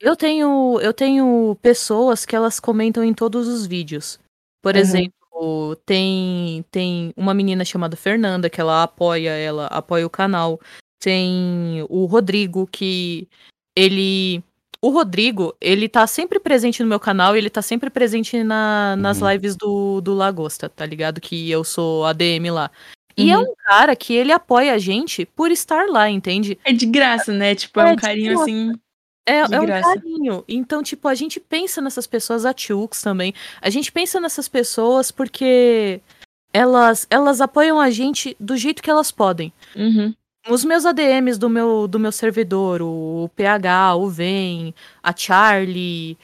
Eu 0.00 0.16
tenho, 0.16 0.78
eu 0.80 0.92
tenho 0.92 1.56
pessoas 1.62 2.24
que 2.24 2.36
elas 2.36 2.60
comentam 2.60 3.02
em 3.02 3.14
todos 3.14 3.48
os 3.48 3.66
vídeos. 3.66 4.18
Por 4.62 4.74
Aham. 4.74 4.80
exemplo, 4.80 5.76
tem 5.84 6.64
tem 6.70 7.12
uma 7.16 7.34
menina 7.34 7.64
chamada 7.64 7.96
Fernanda 7.96 8.48
que 8.48 8.60
ela 8.60 8.82
apoia, 8.82 9.30
ela 9.30 9.66
apoia 9.66 10.06
o 10.06 10.10
canal. 10.10 10.60
Tem 10.98 11.84
o 11.88 12.06
Rodrigo 12.06 12.66
que 12.66 13.28
ele 13.76 14.42
o 14.86 14.90
Rodrigo, 14.90 15.54
ele 15.60 15.88
tá 15.88 16.06
sempre 16.06 16.38
presente 16.38 16.82
no 16.82 16.88
meu 16.88 17.00
canal 17.00 17.34
e 17.34 17.38
ele 17.38 17.50
tá 17.50 17.62
sempre 17.62 17.88
presente 17.90 18.42
na, 18.42 18.96
nas 18.96 19.20
Uhum. 19.20 19.30
lives 19.30 19.56
do, 19.56 20.00
do 20.00 20.14
Lagosta, 20.14 20.68
tá 20.68 20.84
ligado? 20.84 21.20
Que 21.20 21.50
eu 21.50 21.64
sou 21.64 22.04
ADM 22.04 22.50
lá. 22.50 22.70
E 23.16 23.30
é 23.30 23.38
Uhum. 23.38 23.44
um 23.44 23.54
cara 23.64 23.94
que 23.94 24.12
ele 24.12 24.32
apoia 24.32 24.74
a 24.74 24.78
gente 24.78 25.24
por 25.24 25.50
estar 25.50 25.86
lá, 25.88 26.10
entende? 26.10 26.58
É 26.64 26.72
de 26.72 26.84
graça, 26.86 27.32
né? 27.32 27.54
Tipo, 27.54 27.80
é, 27.80 27.90
É 27.90 27.92
um 27.92 27.96
carinho 27.96 28.28
graça. 28.30 28.42
assim. 28.42 28.72
É, 29.26 29.46
De 29.46 29.54
é 29.54 29.60
um 29.60 29.66
carinho. 29.66 30.44
Então, 30.46 30.82
tipo, 30.82 31.08
a 31.08 31.14
gente 31.14 31.40
pensa 31.40 31.80
nessas 31.80 32.06
pessoas, 32.06 32.44
a 32.44 32.52
Tux 32.52 33.00
também. 33.00 33.32
A 33.62 33.70
gente 33.70 33.90
pensa 33.90 34.20
nessas 34.20 34.48
pessoas 34.48 35.10
porque 35.10 36.00
elas, 36.52 37.06
elas 37.08 37.40
apoiam 37.40 37.80
a 37.80 37.88
gente 37.90 38.36
do 38.38 38.56
jeito 38.56 38.82
que 38.82 38.90
elas 38.90 39.10
podem. 39.10 39.52
Uhum. 39.74 40.12
Os 40.48 40.64
meus 40.64 40.84
ADMs 40.84 41.38
do 41.38 41.48
meu, 41.48 41.88
do 41.88 41.98
meu 41.98 42.12
servidor, 42.12 42.82
o 42.82 43.30
PH, 43.34 43.94
o 43.96 44.08
Ven, 44.10 44.74
a 45.02 45.16
Charlie. 45.16 46.18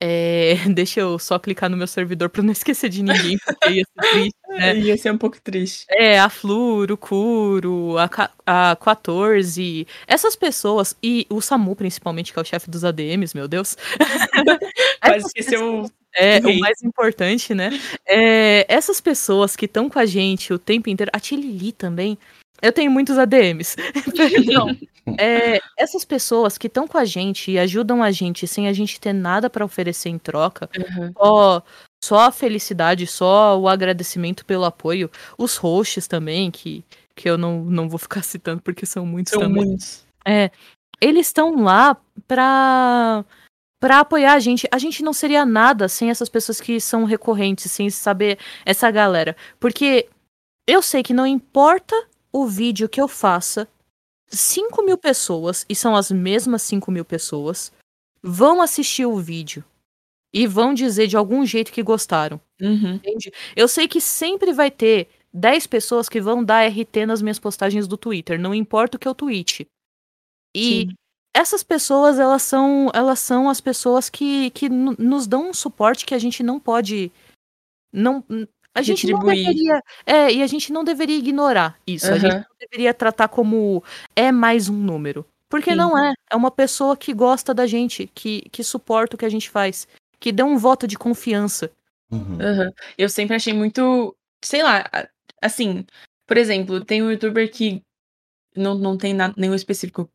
é, 0.00 0.54
deixa 0.74 1.00
eu 1.00 1.18
só 1.18 1.38
clicar 1.38 1.70
no 1.70 1.76
meu 1.76 1.86
servidor 1.86 2.28
pra 2.30 2.42
não 2.42 2.52
esquecer 2.52 2.88
de 2.88 3.02
ninguém, 3.02 3.36
porque 3.38 3.70
ia 3.70 3.84
ser 3.84 4.10
triste, 4.10 4.38
né? 4.48 4.76
Ia 4.78 4.96
ser 4.96 5.12
um 5.12 5.18
pouco 5.18 5.40
triste. 5.42 5.86
É, 5.90 6.18
a 6.20 6.28
Flur, 6.30 6.92
o 6.92 6.96
Kuro, 6.96 7.96
a, 7.98 8.08
a 8.72 8.76
14, 8.76 9.86
essas 10.06 10.36
pessoas, 10.36 10.96
e 11.02 11.26
o 11.30 11.40
Samu 11.40 11.74
principalmente, 11.74 12.32
que 12.32 12.38
é 12.38 12.42
o 12.42 12.44
chefe 12.44 12.70
dos 12.70 12.84
ADMs, 12.84 13.34
meu 13.36 13.48
Deus. 13.48 13.76
Quase 15.04 15.18
Essas 15.18 15.26
esqueceu. 15.26 15.90
É, 16.16 16.38
o 16.38 16.58
mais 16.60 16.80
importante, 16.82 17.52
né? 17.54 17.70
É, 18.06 18.64
essas 18.72 19.00
pessoas 19.00 19.56
que 19.56 19.64
estão 19.64 19.90
com 19.90 19.98
a 19.98 20.06
gente 20.06 20.52
o 20.52 20.58
tempo 20.60 20.88
inteiro, 20.88 21.10
a 21.12 21.18
Tilili 21.18 21.72
também, 21.72 22.16
eu 22.62 22.72
tenho 22.72 22.90
muitos 22.90 23.18
ADMs. 23.18 23.76
Perdão. 24.16 24.76
É, 25.18 25.60
essas 25.78 26.04
pessoas 26.04 26.56
que 26.56 26.66
estão 26.66 26.88
com 26.88 26.96
a 26.96 27.04
gente 27.04 27.50
e 27.50 27.58
ajudam 27.58 28.02
a 28.02 28.10
gente 28.10 28.46
sem 28.46 28.68
a 28.68 28.72
gente 28.72 28.98
ter 28.98 29.12
nada 29.12 29.50
pra 29.50 29.64
oferecer 29.64 30.08
em 30.08 30.18
troca, 30.18 30.68
Uhum. 30.78 31.12
só, 31.16 31.62
só 32.02 32.18
a 32.20 32.32
felicidade, 32.32 33.06
só 33.06 33.58
o 33.60 33.68
agradecimento 33.68 34.44
pelo 34.46 34.64
apoio. 34.64 35.10
Os 35.36 35.56
hosts 35.56 36.06
também, 36.06 36.50
que, 36.50 36.82
que 37.14 37.28
eu 37.28 37.36
não, 37.36 37.62
não 37.64 37.88
vou 37.88 37.98
ficar 37.98 38.22
citando 38.24 38.62
porque 38.62 38.86
são 38.86 39.04
muitos 39.04 39.32
São 39.32 39.42
também. 39.42 39.64
muitos. 39.66 40.06
É, 40.26 40.50
eles 41.00 41.26
estão 41.26 41.62
lá 41.62 41.98
pra, 42.26 43.24
pra 43.78 44.00
apoiar 44.00 44.32
a 44.32 44.38
gente. 44.40 44.66
A 44.70 44.78
gente 44.78 45.02
não 45.02 45.12
seria 45.12 45.44
nada 45.44 45.86
sem 45.86 46.08
essas 46.08 46.30
pessoas 46.30 46.62
que 46.62 46.80
são 46.80 47.04
recorrentes, 47.04 47.70
sem 47.70 47.90
saber 47.90 48.38
essa 48.64 48.90
galera. 48.90 49.36
Porque 49.60 50.08
eu 50.66 50.80
sei 50.80 51.02
que 51.02 51.12
não 51.12 51.26
importa 51.26 51.94
o 52.34 52.46
vídeo 52.48 52.88
que 52.88 53.00
eu 53.00 53.06
faça, 53.06 53.68
5 54.28 54.82
mil 54.82 54.98
pessoas, 54.98 55.64
e 55.68 55.74
são 55.74 55.94
as 55.94 56.10
mesmas 56.10 56.62
5 56.62 56.90
mil 56.90 57.04
pessoas, 57.04 57.72
vão 58.20 58.60
assistir 58.60 59.06
o 59.06 59.16
vídeo. 59.18 59.64
E 60.32 60.48
vão 60.48 60.74
dizer 60.74 61.06
de 61.06 61.16
algum 61.16 61.46
jeito 61.46 61.72
que 61.72 61.80
gostaram. 61.80 62.40
Uhum. 62.60 62.94
Entende? 62.96 63.32
Eu 63.54 63.68
sei 63.68 63.86
que 63.86 64.00
sempre 64.00 64.52
vai 64.52 64.68
ter 64.68 65.08
10 65.32 65.68
pessoas 65.68 66.08
que 66.08 66.20
vão 66.20 66.42
dar 66.44 66.64
RT 66.66 67.06
nas 67.06 67.22
minhas 67.22 67.38
postagens 67.38 67.86
do 67.86 67.96
Twitter, 67.96 68.40
não 68.40 68.52
importa 68.52 68.96
o 68.96 69.00
que 69.00 69.06
eu 69.06 69.14
tweete. 69.14 69.64
E 70.52 70.88
Sim. 70.88 70.94
essas 71.36 71.62
pessoas, 71.62 72.18
elas 72.18 72.42
são, 72.42 72.90
elas 72.92 73.20
são 73.20 73.48
as 73.48 73.60
pessoas 73.60 74.10
que, 74.10 74.50
que 74.50 74.68
no- 74.68 74.96
nos 74.98 75.28
dão 75.28 75.50
um 75.50 75.54
suporte 75.54 76.04
que 76.04 76.14
a 76.14 76.18
gente 76.18 76.42
não 76.42 76.58
pode 76.58 77.12
não 77.92 78.24
a 78.74 78.82
gente 78.82 79.06
não 79.06 79.20
deveria, 79.20 79.80
é, 80.04 80.32
e 80.32 80.42
a 80.42 80.46
gente 80.46 80.72
não 80.72 80.82
deveria 80.82 81.16
ignorar 81.16 81.78
isso. 81.86 82.12
A 82.12 82.18
gente 82.18 82.34
não 82.34 82.56
deveria 82.58 82.92
tratar 82.92 83.28
como 83.28 83.82
é 84.16 84.32
mais 84.32 84.68
um 84.68 84.76
número. 84.76 85.24
Porque 85.48 85.70
Sim. 85.70 85.76
não 85.76 85.96
é. 85.96 86.12
É 86.30 86.34
uma 86.34 86.50
pessoa 86.50 86.96
que 86.96 87.14
gosta 87.14 87.54
da 87.54 87.66
gente, 87.66 88.10
que, 88.12 88.42
que 88.50 88.64
suporta 88.64 89.14
o 89.14 89.18
que 89.18 89.24
a 89.24 89.28
gente 89.28 89.48
faz, 89.48 89.86
que 90.18 90.32
dá 90.32 90.44
um 90.44 90.58
voto 90.58 90.86
de 90.86 90.98
confiança. 90.98 91.70
Uhum. 92.10 92.38
Aham. 92.40 92.72
Eu 92.98 93.08
sempre 93.08 93.36
achei 93.36 93.52
muito. 93.52 94.16
Sei 94.44 94.62
lá, 94.62 94.84
assim. 95.40 95.86
Por 96.26 96.36
exemplo, 96.36 96.84
tem 96.84 97.02
um 97.02 97.10
youtuber 97.10 97.48
que. 97.50 97.80
Não, 98.56 98.74
não 98.74 98.96
tem 98.96 99.14
nada, 99.14 99.34
nenhum 99.36 99.54
específico 99.54 100.08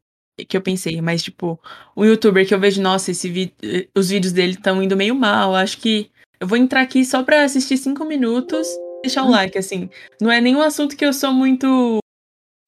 que 0.47 0.55
eu 0.55 0.61
pensei, 0.61 1.01
mas, 1.01 1.21
tipo, 1.21 1.59
um 1.95 2.05
youtuber 2.05 2.47
que 2.47 2.53
eu 2.53 2.59
vejo, 2.59 2.81
nossa, 2.81 3.11
esse 3.11 3.29
vi- 3.29 3.53
eh, 3.61 3.87
os 3.93 4.09
vídeos 4.09 4.31
dele 4.31 4.53
estão 4.53 4.81
indo 4.81 4.95
meio 4.95 5.13
mal. 5.13 5.55
Acho 5.55 5.77
que 5.77 6.09
eu 6.39 6.47
vou 6.47 6.57
entrar 6.57 6.81
aqui 6.81 7.03
só 7.05 7.23
pra 7.23 7.43
assistir 7.43 7.77
cinco 7.77 8.05
minutos 8.05 8.67
e 8.99 9.01
deixar 9.03 9.23
o 9.23 9.27
Hum. 9.27 9.31
like, 9.31 9.57
assim. 9.57 9.89
Não 10.21 10.31
é 10.31 10.39
nenhum 10.41 10.61
assunto 10.61 10.95
que 10.95 11.05
eu 11.05 11.13
sou 11.13 11.33
muito. 11.33 11.99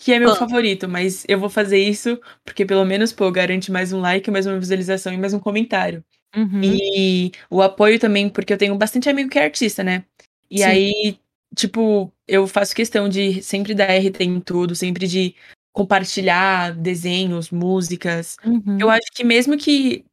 que 0.03 0.11
é 0.11 0.19
meu 0.19 0.31
Ah. 0.31 0.35
favorito, 0.35 0.89
mas 0.89 1.23
eu 1.27 1.39
vou 1.39 1.47
fazer 1.49 1.77
isso 1.77 2.19
porque 2.43 2.65
pelo 2.65 2.83
menos, 2.83 3.13
pô, 3.13 3.31
garante 3.31 3.71
mais 3.71 3.93
um 3.93 3.99
like, 4.01 4.31
mais 4.31 4.47
uma 4.47 4.57
visualização 4.59 5.13
e 5.13 5.17
mais 5.17 5.31
um 5.33 5.39
comentário. 5.39 6.03
Uhum. 6.35 6.59
E 6.63 7.31
o 7.51 7.61
apoio 7.61 7.99
também, 7.99 8.27
porque 8.27 8.51
eu 8.51 8.57
tenho 8.57 8.75
bastante 8.75 9.07
amigo 9.09 9.29
que 9.29 9.37
é 9.37 9.43
artista, 9.43 9.83
né? 9.83 10.03
E 10.49 10.57
Sim. 10.59 10.63
aí, 10.63 11.19
tipo, 11.55 12.11
eu 12.27 12.47
faço 12.47 12.73
questão 12.75 13.07
de 13.07 13.43
sempre 13.43 13.75
dar 13.75 13.85
RT 13.91 14.21
em 14.23 14.39
tudo, 14.39 14.73
sempre 14.75 15.07
de 15.07 15.35
compartilhar 15.71 16.73
desenhos, 16.73 17.51
músicas. 17.51 18.37
Uhum. 18.43 18.77
Eu 18.79 18.89
acho 18.89 19.05
que 19.13 19.23
mesmo 19.23 19.55
que. 19.57 20.03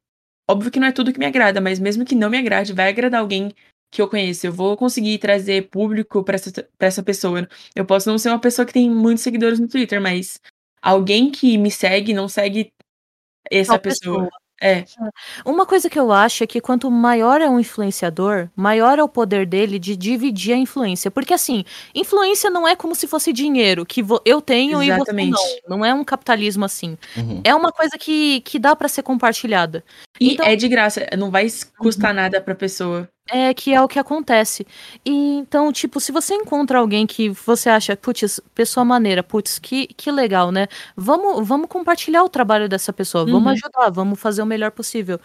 Óbvio 0.51 0.70
que 0.70 0.80
não 0.80 0.86
é 0.86 0.92
tudo 0.92 1.12
que 1.12 1.18
me 1.18 1.26
agrada, 1.26 1.61
mas 1.61 1.78
mesmo 1.78 2.05
que 2.05 2.14
não 2.14 2.30
me 2.30 2.38
agrade, 2.38 2.72
vai 2.72 2.88
agradar 2.88 3.20
alguém 3.20 3.53
que 3.90 4.01
eu 4.03 4.09
conheço, 4.09 4.46
eu 4.46 4.53
vou 4.53 4.76
conseguir 4.76 5.18
trazer 5.18 5.68
público 5.70 6.22
para 6.22 6.34
essa, 6.36 6.51
pra 6.78 6.88
essa 6.88 7.03
pessoa. 7.03 7.49
Eu 7.74 7.84
posso 7.84 8.09
não 8.09 8.18
ser 8.18 8.28
uma 8.30 8.40
pessoa 8.40 8.66
que 8.66 8.72
tem 8.72 8.90
muitos 8.90 9.22
seguidores 9.22 9.59
no 9.59 9.68
Twitter, 9.68 10.01
mas 10.01 10.40
alguém 10.82 11.30
que 11.30 11.57
me 11.59 11.70
segue 11.70 12.12
não 12.12 12.28
segue 12.28 12.72
essa 13.51 13.78
pessoa. 13.78 14.24
pessoa. 14.24 14.38
É, 14.61 14.85
Uma 15.45 15.65
coisa 15.65 15.89
que 15.89 15.99
eu 15.99 16.11
acho 16.11 16.43
é 16.43 16.47
que 16.47 16.61
quanto 16.61 16.91
maior 16.91 17.41
é 17.41 17.49
um 17.49 17.61
influenciador, 17.61 18.49
maior 18.57 18.99
é 18.99 19.03
o 19.03 19.09
poder 19.09 19.47
dele 19.47 19.79
de 19.79 19.97
dividir 19.97 20.53
a 20.53 20.57
influência. 20.57 21.11
Porque 21.11 21.33
assim, 21.33 21.65
influência 21.95 22.51
não 22.51 22.67
é 22.67 22.75
como 22.75 22.95
se 22.95 23.07
fosse 23.07 23.33
dinheiro, 23.33 23.87
que 23.87 24.05
eu 24.25 24.41
tenho 24.41 24.83
e 24.83 24.87
você 24.87 24.93
Exatamente. 24.93 25.31
não. 25.69 25.79
Não 25.79 25.85
é 25.85 25.95
um 25.95 26.03
capitalismo 26.05 26.65
assim. 26.65 26.99
Uhum. 27.17 27.41
É 27.45 27.55
uma 27.55 27.71
coisa 27.73 27.97
que, 27.99 28.41
que 28.41 28.59
dá 28.59 28.75
pra 28.75 28.89
ser 28.89 29.03
compartilhada. 29.03 29.85
e 30.21 30.33
Então- 30.33 30.47
é 30.47 30.57
de 30.57 30.67
graça, 30.69 31.07
não 31.17 31.31
vai 31.31 31.47
custar 31.79 32.13
nada 32.13 32.41
pra 32.41 32.55
pessoa. 32.55 33.09
É 33.31 33.53
que 33.53 33.74
é 33.74 33.83
o 33.83 33.89
que 33.89 33.99
acontece. 33.99 34.66
E 35.05 35.11
então, 35.37 35.70
tipo, 35.70 36.01
se 36.01 36.11
você 36.11 36.35
encontra 36.35 36.79
alguém 36.79 37.07
que 37.07 37.29
você 37.29 37.68
acha, 37.68 37.95
putz, 37.95 38.41
pessoa 38.55 38.85
maneira, 38.87 39.22
putz, 39.22 39.59
que, 39.59 39.87
que 39.89 40.11
legal, 40.11 40.51
né? 40.51 40.66
Vamos, 40.97 41.47
vamos 41.47 41.68
compartilhar 41.68 42.24
o 42.24 42.29
trabalho 42.31 42.68
dessa 42.70 42.91
pessoa, 42.93 43.26
vamos 43.26 43.43
Uhum. 43.45 43.49
ajudar, 43.53 43.91
vamos 43.91 44.18
fazer 44.18 44.41
o 44.43 44.47
melhor 44.47 44.70
possível. 44.70 45.20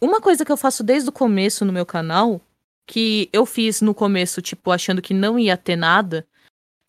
Uma 0.00 0.20
coisa 0.20 0.44
que 0.44 0.52
eu 0.52 0.56
faço 0.58 0.84
desde 0.84 1.08
o 1.08 1.12
começo 1.12 1.64
no 1.64 1.72
meu 1.72 1.86
canal, 1.86 2.40
que 2.86 3.30
eu 3.32 3.46
fiz 3.46 3.80
no 3.80 3.94
começo, 3.94 4.42
tipo, 4.42 4.70
achando 4.70 5.00
que 5.02 5.14
não 5.14 5.38
ia 5.38 5.56
ter 5.56 5.76
nada, 5.76 6.26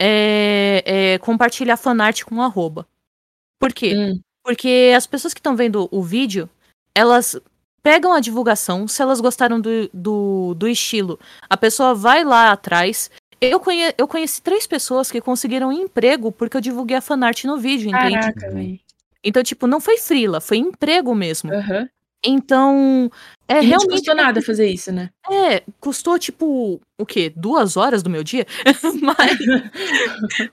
é, 0.02 1.14
é 1.14 1.18
compartilhar 1.20 1.78
fanart 1.78 2.24
com 2.24 2.42
arroba. 2.42 2.88
Por 3.60 3.74
quê? 3.74 3.96
Hum, 3.96 4.22
Porque 4.44 4.94
as 4.96 5.08
pessoas 5.08 5.34
que 5.34 5.40
estão 5.40 5.56
vendo 5.56 5.88
o 5.92 6.04
vídeo, 6.04 6.50
elas 6.96 7.40
pegam 7.90 8.14
a 8.14 8.20
divulgação, 8.20 8.88
se 8.88 9.02
elas 9.02 9.20
gostaram 9.20 9.60
do, 9.60 9.90
do, 9.92 10.54
do 10.54 10.68
estilo, 10.68 11.20
a 11.50 11.58
pessoa 11.58 11.96
vai 11.96 12.24
lá 12.24 12.52
atrás. 12.52 13.10
Eu, 13.42 13.60
conhe, 13.60 13.96
eu 13.98 14.08
conheci 14.08 14.40
três 14.44 14.68
pessoas 14.68 15.10
que 15.10 15.20
conseguiram 15.20 15.72
emprego 15.72 16.32
porque 16.32 16.56
eu 16.56 16.62
divulguei 16.62 16.96
a 16.98 17.02
fanart 17.02 17.46
no 17.46 17.58
vídeo, 17.58 17.90
entende? 17.90 18.14
Caraca, 18.14 18.52
velho. 18.52 18.80
Então, 19.24 19.42
tipo, 19.42 19.66
não 19.66 19.82
foi 19.82 19.98
frila, 19.98 20.40
foi 20.40 20.58
emprego 20.58 21.16
mesmo. 21.16 21.52
Aham. 21.52 21.90
Então, 22.24 23.10
é 23.48 23.54
E 23.54 23.56
não 23.56 23.62
te 23.62 23.68
realmente. 23.70 23.90
custou 23.92 24.16
nada 24.16 24.40
fazer 24.40 24.68
isso, 24.70 24.92
né? 24.92 25.10
É, 25.28 25.64
custou, 25.80 26.20
tipo, 26.20 26.80
o 27.00 27.06
quê? 27.08 27.34
Duas 27.36 27.76
horas 27.76 28.04
do 28.04 28.10
meu 28.10 28.24
dia? 28.24 28.46
mas, 29.02 29.40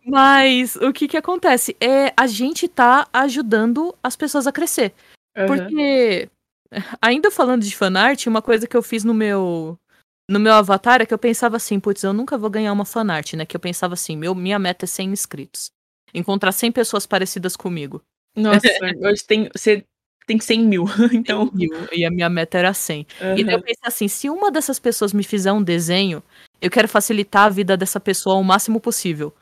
mas 0.06 0.76
o 0.76 0.90
que 0.90 1.06
que 1.06 1.18
acontece? 1.18 1.76
É, 1.78 2.14
a 2.16 2.26
gente 2.26 2.66
tá 2.66 3.06
ajudando 3.12 3.94
as 4.02 4.16
pessoas 4.16 4.46
a 4.46 4.52
crescer. 4.52 4.94
Aham. 5.36 5.46
Porque, 5.48 6.28
ainda 7.00 7.30
falando 7.30 7.62
de 7.62 7.74
fanart, 7.76 8.26
uma 8.26 8.42
coisa 8.42 8.66
que 8.66 8.76
eu 8.76 8.82
fiz 8.82 9.04
no 9.04 9.14
meu 9.14 9.78
no 10.28 10.40
meu 10.40 10.52
avatar 10.54 11.00
é 11.00 11.06
que 11.06 11.14
eu 11.14 11.18
pensava 11.18 11.56
assim, 11.56 11.78
putz, 11.78 12.02
eu 12.02 12.12
nunca 12.12 12.36
vou 12.36 12.50
ganhar 12.50 12.72
uma 12.72 12.84
fanart, 12.84 13.34
né? 13.34 13.46
Que 13.46 13.56
eu 13.56 13.60
pensava 13.60 13.94
assim, 13.94 14.16
meu, 14.16 14.34
minha 14.34 14.58
meta 14.58 14.84
é 14.84 14.88
100 14.88 15.10
inscritos. 15.12 15.70
Encontrar 16.12 16.50
100 16.50 16.72
pessoas 16.72 17.06
parecidas 17.06 17.54
comigo. 17.56 18.02
Nossa, 18.36 18.58
hoje 18.98 19.24
tem, 19.24 19.48
você 19.54 19.84
tem 20.26 20.40
100 20.40 20.64
mil, 20.66 20.84
então... 21.12 21.48
E, 21.56 21.66
eu- 21.72 21.88
e 21.92 22.04
a 22.04 22.10
minha 22.10 22.28
meta 22.28 22.58
era 22.58 22.74
100. 22.74 23.06
E 23.36 23.44
daí 23.44 23.54
eu 23.54 23.62
pensei 23.62 23.82
assim, 23.84 24.08
se 24.08 24.28
uma 24.28 24.50
dessas 24.50 24.80
pessoas 24.80 25.12
me 25.12 25.22
fizer 25.22 25.52
um 25.52 25.62
desenho, 25.62 26.20
eu 26.60 26.70
quero 26.70 26.88
facilitar 26.88 27.44
a 27.44 27.48
vida 27.48 27.76
dessa 27.76 28.00
pessoa 28.00 28.34
ao 28.34 28.42
máximo 28.42 28.80
possível. 28.80 29.32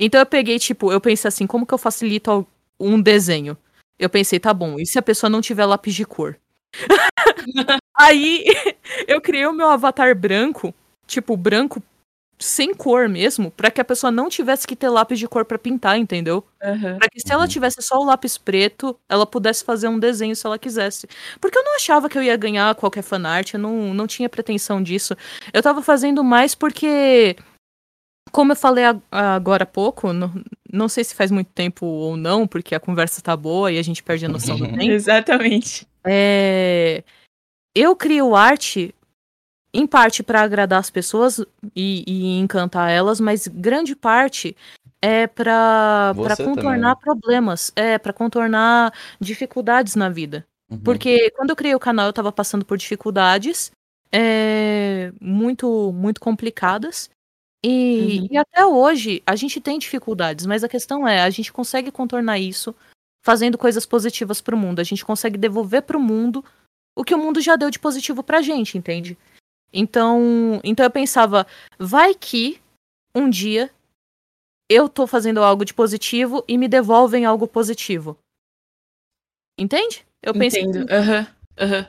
Então 0.00 0.18
eu 0.20 0.26
peguei, 0.26 0.58
tipo, 0.58 0.90
eu 0.90 1.00
pensei 1.00 1.28
assim, 1.28 1.46
como 1.46 1.64
que 1.64 1.72
eu 1.72 1.78
facilito 1.78 2.44
um 2.80 3.00
desenho? 3.00 3.56
Eu 3.96 4.10
pensei, 4.10 4.40
tá 4.40 4.52
bom, 4.52 4.80
e 4.80 4.84
se 4.86 4.98
a 4.98 5.02
pessoa 5.02 5.30
não 5.30 5.40
tiver 5.40 5.64
lápis 5.66 5.94
de 5.94 6.04
cor? 6.04 6.36
Aí 7.98 8.44
eu 9.06 9.20
criei 9.20 9.46
o 9.46 9.52
meu 9.52 9.68
avatar 9.68 10.16
branco, 10.16 10.74
tipo, 11.06 11.36
branco 11.36 11.82
sem 12.38 12.74
cor 12.74 13.08
mesmo, 13.08 13.50
pra 13.52 13.70
que 13.70 13.80
a 13.80 13.84
pessoa 13.84 14.10
não 14.10 14.28
tivesse 14.28 14.66
que 14.66 14.76
ter 14.76 14.88
lápis 14.90 15.18
de 15.18 15.28
cor 15.28 15.44
pra 15.44 15.58
pintar, 15.58 15.98
entendeu? 15.98 16.44
Aham. 16.62 16.98
Pra 16.98 17.08
que 17.08 17.20
se 17.20 17.32
ela 17.32 17.42
Uhum. 17.44 17.48
tivesse 17.48 17.82
só 17.82 17.98
o 17.98 18.04
lápis 18.04 18.38
preto, 18.38 18.98
ela 19.08 19.26
pudesse 19.26 19.64
fazer 19.64 19.88
um 19.88 19.98
desenho 19.98 20.36
se 20.36 20.46
ela 20.46 20.58
quisesse. 20.58 21.08
Porque 21.40 21.58
eu 21.58 21.64
não 21.64 21.76
achava 21.76 22.08
que 22.08 22.18
eu 22.18 22.22
ia 22.22 22.36
ganhar 22.36 22.74
qualquer 22.76 23.02
fanart, 23.02 23.54
eu 23.54 23.60
não, 23.60 23.94
não 23.94 24.06
tinha 24.08 24.28
pretensão 24.28 24.82
disso. 24.82 25.16
Eu 25.52 25.62
tava 25.62 25.82
fazendo 25.82 26.24
mais 26.24 26.54
porque, 26.54 27.36
como 28.32 28.52
eu 28.52 28.56
falei 28.56 28.84
ag- 28.84 29.02
agora 29.10 29.64
há 29.64 29.66
pouco, 29.66 30.12
não, 30.12 30.32
não 30.72 30.88
sei 30.88 31.04
se 31.04 31.14
faz 31.14 31.30
muito 31.30 31.50
tempo 31.52 31.84
ou 31.84 32.16
não, 32.16 32.46
porque 32.46 32.74
a 32.74 32.80
conversa 32.80 33.20
tá 33.20 33.36
boa 33.36 33.70
e 33.70 33.78
a 33.78 33.82
gente 33.82 34.02
perde 34.02 34.24
a 34.24 34.28
noção 34.28 34.56
do 34.56 34.64
tempo. 34.66 34.82
Exatamente. 34.82 35.86
É, 36.04 37.04
eu 37.74 37.94
crio 37.94 38.34
arte 38.34 38.94
em 39.74 39.86
parte 39.86 40.22
para 40.22 40.42
agradar 40.42 40.80
as 40.80 40.90
pessoas 40.90 41.38
e, 41.74 42.04
e 42.06 42.38
encantar 42.38 42.90
elas, 42.90 43.20
mas 43.20 43.46
grande 43.46 43.94
parte 43.94 44.56
é 45.00 45.26
para 45.26 46.12
Você 46.14 46.36
também, 46.36 46.54
contornar 46.54 46.94
né? 46.94 47.00
problemas, 47.00 47.72
é 47.74 47.98
para 47.98 48.12
contornar 48.12 48.92
dificuldades 49.20 49.94
na 49.96 50.08
vida. 50.08 50.46
Uhum. 50.70 50.78
Porque 50.78 51.30
quando 51.30 51.50
eu 51.50 51.56
criei 51.56 51.74
o 51.74 51.80
canal, 51.80 52.06
eu 52.06 52.12
tava 52.12 52.32
passando 52.32 52.64
por 52.64 52.78
dificuldades 52.78 53.72
é, 54.12 55.12
muito, 55.20 55.92
muito 55.92 56.20
complicadas. 56.20 57.10
E, 57.64 58.18
Uhum. 58.20 58.28
e 58.30 58.36
até 58.36 58.66
hoje 58.66 59.22
a 59.26 59.36
gente 59.36 59.60
tem 59.60 59.78
dificuldades, 59.78 60.46
mas 60.46 60.64
a 60.64 60.68
questão 60.68 61.06
é, 61.06 61.22
a 61.22 61.30
gente 61.30 61.52
consegue 61.52 61.92
contornar 61.92 62.38
isso 62.38 62.74
fazendo 63.24 63.56
coisas 63.56 63.86
positivas 63.86 64.40
pro 64.40 64.56
mundo. 64.56 64.80
A 64.80 64.84
gente 64.84 65.04
consegue 65.04 65.38
devolver 65.38 65.82
pro 65.82 66.00
mundo 66.00 66.44
o 66.96 67.04
que 67.04 67.14
o 67.14 67.18
mundo 67.18 67.40
já 67.40 67.54
deu 67.54 67.70
de 67.70 67.78
positivo 67.78 68.22
pra 68.22 68.42
gente, 68.42 68.76
entende? 68.76 69.16
Então, 69.72 70.60
então 70.64 70.84
eu 70.84 70.90
pensava, 70.90 71.46
vai 71.78 72.14
que 72.14 72.60
um 73.14 73.30
dia 73.30 73.70
eu 74.68 74.88
tô 74.88 75.06
fazendo 75.06 75.42
algo 75.42 75.64
de 75.64 75.72
positivo 75.72 76.44
e 76.48 76.58
me 76.58 76.66
devolvem 76.68 77.24
algo 77.24 77.46
positivo. 77.46 78.18
Entende? 79.58 80.04
Eu 80.22 80.32
pensei 80.32 80.62
Entendo. 80.62 80.90
Aham. 80.90 81.26
Aham. 81.58 81.88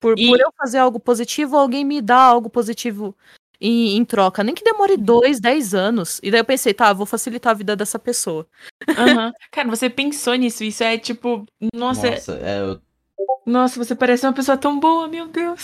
por, 0.00 0.18
E- 0.18 0.28
por 0.28 0.40
eu 0.40 0.50
fazer 0.56 0.78
algo 0.78 0.98
positivo, 0.98 1.56
alguém 1.56 1.84
me 1.84 2.00
dá 2.00 2.16
algo 2.18 2.48
positivo 2.48 3.14
em, 3.60 3.96
em 3.96 4.04
troca. 4.04 4.42
Nem 4.44 4.54
que 4.54 4.64
demore 4.64 4.96
dois, 4.96 5.40
dez 5.40 5.74
anos. 5.74 6.20
E 6.22 6.30
daí 6.30 6.40
eu 6.40 6.44
pensei, 6.44 6.72
tá, 6.74 6.92
vou 6.92 7.06
facilitar 7.06 7.52
a 7.52 7.54
vida 7.56 7.74
dessa 7.76 7.98
pessoa. 7.98 8.46
Aham. 8.96 9.32
Cara, 9.50 9.68
você 9.68 9.88
pensou 9.90 10.34
nisso? 10.34 10.64
Isso 10.64 10.82
é 10.84 10.98
tipo. 10.98 11.44
Nossa, 11.74 12.10
Nossa, 12.10 12.32
é, 12.42 12.60
eu- 12.60 12.80
nossa, 13.46 13.82
você 13.82 13.94
parece 13.94 14.26
uma 14.26 14.32
pessoa 14.32 14.56
tão 14.56 14.78
boa, 14.80 15.06
meu 15.08 15.26
Deus. 15.28 15.62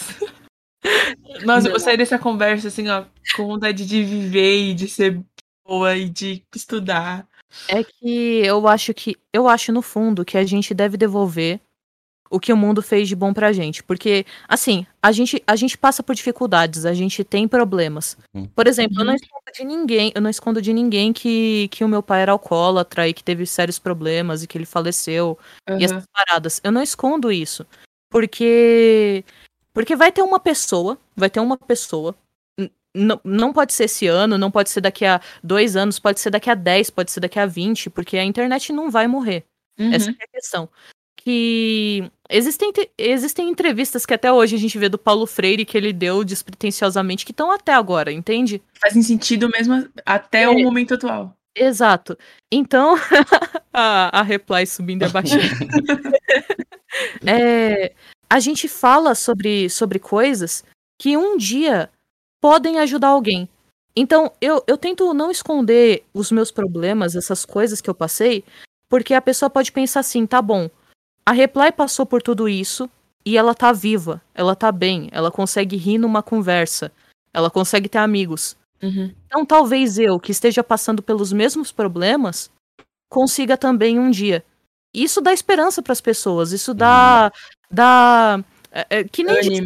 Nossa, 1.44 1.68
eu 1.68 1.72
Não. 1.74 1.78
saí 1.80 1.96
dessa 1.96 2.18
conversa 2.18 2.68
assim, 2.68 2.88
ó, 2.88 3.04
com 3.36 3.46
vontade 3.46 3.86
de 3.86 4.02
viver 4.02 4.70
e 4.70 4.74
de 4.74 4.88
ser 4.88 5.20
boa 5.66 5.96
e 5.96 6.08
de 6.08 6.42
estudar. 6.54 7.26
É 7.68 7.82
que 7.82 8.42
eu 8.44 8.66
acho 8.68 8.94
que. 8.94 9.16
Eu 9.32 9.48
acho, 9.48 9.72
no 9.72 9.82
fundo, 9.82 10.24
que 10.24 10.38
a 10.38 10.44
gente 10.44 10.72
deve 10.72 10.96
devolver 10.96 11.60
o 12.30 12.38
que 12.40 12.52
o 12.52 12.56
mundo 12.56 12.80
fez 12.80 13.08
de 13.08 13.16
bom 13.16 13.34
pra 13.34 13.52
gente. 13.52 13.82
Porque, 13.82 14.24
assim, 14.48 14.86
a 15.02 15.10
gente, 15.12 15.42
a 15.46 15.56
gente 15.56 15.76
passa 15.76 16.02
por 16.02 16.14
dificuldades, 16.14 16.86
a 16.86 16.94
gente 16.94 17.24
tem 17.24 17.48
problemas. 17.48 18.16
Uhum. 18.32 18.46
Por 18.46 18.66
exemplo, 18.68 19.00
eu 19.00 19.04
não 19.04 19.12
Uhum. 19.14 19.16
escondo 19.20 19.52
de 19.58 19.64
ninguém, 19.64 20.12
eu 20.14 20.22
não 20.22 20.30
escondo 20.30 20.62
de 20.62 20.72
ninguém 20.72 21.12
que, 21.12 21.68
que 21.72 21.82
o 21.84 21.88
meu 21.88 22.02
pai 22.02 22.22
era 22.22 22.32
alcoólatra 22.32 23.08
e 23.08 23.12
que 23.12 23.24
teve 23.24 23.44
sérios 23.46 23.78
problemas 23.80 24.42
e 24.42 24.46
que 24.46 24.56
ele 24.56 24.64
faleceu. 24.66 25.36
e 25.68 25.72
Aham. 25.72 25.82
essas 25.84 26.04
paradas. 26.12 26.60
Eu 26.64 26.70
não 26.72 26.82
escondo 26.82 27.32
isso. 27.32 27.66
Porque. 28.10 29.24
Porque 29.72 29.94
vai 29.96 30.10
ter 30.12 30.22
uma 30.22 30.40
pessoa, 30.40 30.98
vai 31.16 31.30
ter 31.30 31.40
uma 31.40 31.56
pessoa. 31.56 32.14
Não, 32.94 33.20
não 33.24 33.52
pode 33.52 33.72
ser 33.72 33.84
esse 33.84 34.08
ano, 34.08 34.36
não 34.36 34.50
pode 34.50 34.68
ser 34.68 34.80
daqui 34.80 35.04
a 35.06 35.20
dois 35.44 35.76
anos, 35.76 35.98
pode 36.00 36.18
ser 36.18 36.30
daqui 36.30 36.50
a 36.50 36.56
dez, 36.56 36.90
pode 36.90 37.12
ser 37.12 37.20
daqui 37.20 37.38
a 37.38 37.46
vinte, 37.46 37.88
porque 37.88 38.16
a 38.18 38.24
internet 38.24 38.72
não 38.72 38.90
vai 38.90 39.06
morrer. 39.06 39.44
Uhum. 39.78 39.92
Essa 39.94 40.10
é 40.10 40.14
a 40.24 40.26
questão. 40.28 40.68
Que 41.22 42.10
existem, 42.30 42.72
te- 42.72 42.90
existem 42.96 43.48
entrevistas 43.50 44.06
que 44.06 44.14
até 44.14 44.32
hoje 44.32 44.56
a 44.56 44.58
gente 44.58 44.78
vê 44.78 44.88
do 44.88 44.96
Paulo 44.96 45.26
Freire 45.26 45.66
que 45.66 45.76
ele 45.76 45.92
deu 45.92 46.24
despretensiosamente, 46.24 47.26
que 47.26 47.30
estão 47.32 47.52
até 47.52 47.74
agora, 47.74 48.10
entende? 48.10 48.62
Fazem 48.80 49.02
sentido 49.02 49.48
mesmo 49.50 49.86
até 50.06 50.44
É. 50.44 50.48
o 50.48 50.58
momento 50.60 50.94
atual. 50.94 51.36
Exato. 51.54 52.16
Então, 52.50 52.94
a, 53.72 54.20
a 54.20 54.22
reply 54.22 54.66
subindo 54.66 55.02
e 55.02 55.06
abaixando. 55.06 55.42
É, 57.24 57.92
a 58.28 58.40
gente 58.40 58.66
fala 58.66 59.14
sobre, 59.14 59.70
sobre 59.70 59.98
coisas 60.00 60.64
que 61.00 61.16
um 61.16 61.36
dia 61.36 61.88
podem 62.42 62.80
ajudar 62.80 63.08
alguém. 63.08 63.48
Então, 63.94 64.32
eu, 64.40 64.62
eu 64.66 64.76
tento 64.76 65.14
não 65.14 65.30
esconder 65.30 66.04
os 66.12 66.32
meus 66.32 66.50
problemas, 66.50 67.14
essas 67.14 67.44
coisas 67.44 67.80
que 67.80 67.88
eu 67.88 67.94
passei, 67.94 68.42
porque 68.88 69.14
a 69.14 69.20
pessoa 69.22 69.48
pode 69.48 69.70
pensar 69.70 70.00
assim, 70.00 70.26
tá 70.26 70.42
bom, 70.42 70.68
a 71.24 71.32
Reply 71.32 71.72
passou 71.72 72.06
por 72.06 72.22
tudo 72.22 72.48
isso 72.48 72.88
e 73.24 73.36
ela 73.36 73.54
tá 73.54 73.72
viva, 73.72 74.20
ela 74.34 74.56
tá 74.56 74.72
bem, 74.72 75.08
ela 75.12 75.30
consegue 75.30 75.76
rir 75.76 75.98
numa 75.98 76.22
conversa, 76.22 76.90
ela 77.32 77.50
consegue 77.50 77.88
ter 77.88 77.98
amigos. 77.98 78.56
Uhum. 78.82 79.12
Então, 79.26 79.44
talvez 79.44 79.98
eu, 79.98 80.18
que 80.18 80.32
esteja 80.32 80.64
passando 80.64 81.02
pelos 81.02 81.32
mesmos 81.32 81.70
problemas, 81.70 82.50
consiga 83.10 83.56
também 83.56 83.98
um 83.98 84.10
dia. 84.10 84.44
Isso 84.94 85.20
dá 85.20 85.32
esperança 85.32 85.82
para 85.82 85.92
as 85.92 86.00
pessoas, 86.00 86.52
isso 86.52 86.72
dá, 86.74 87.30
dá, 87.70 88.42
É, 88.72 88.86
é, 88.90 89.04
que 89.04 89.24
nem 89.24 89.40
diz 89.40 89.60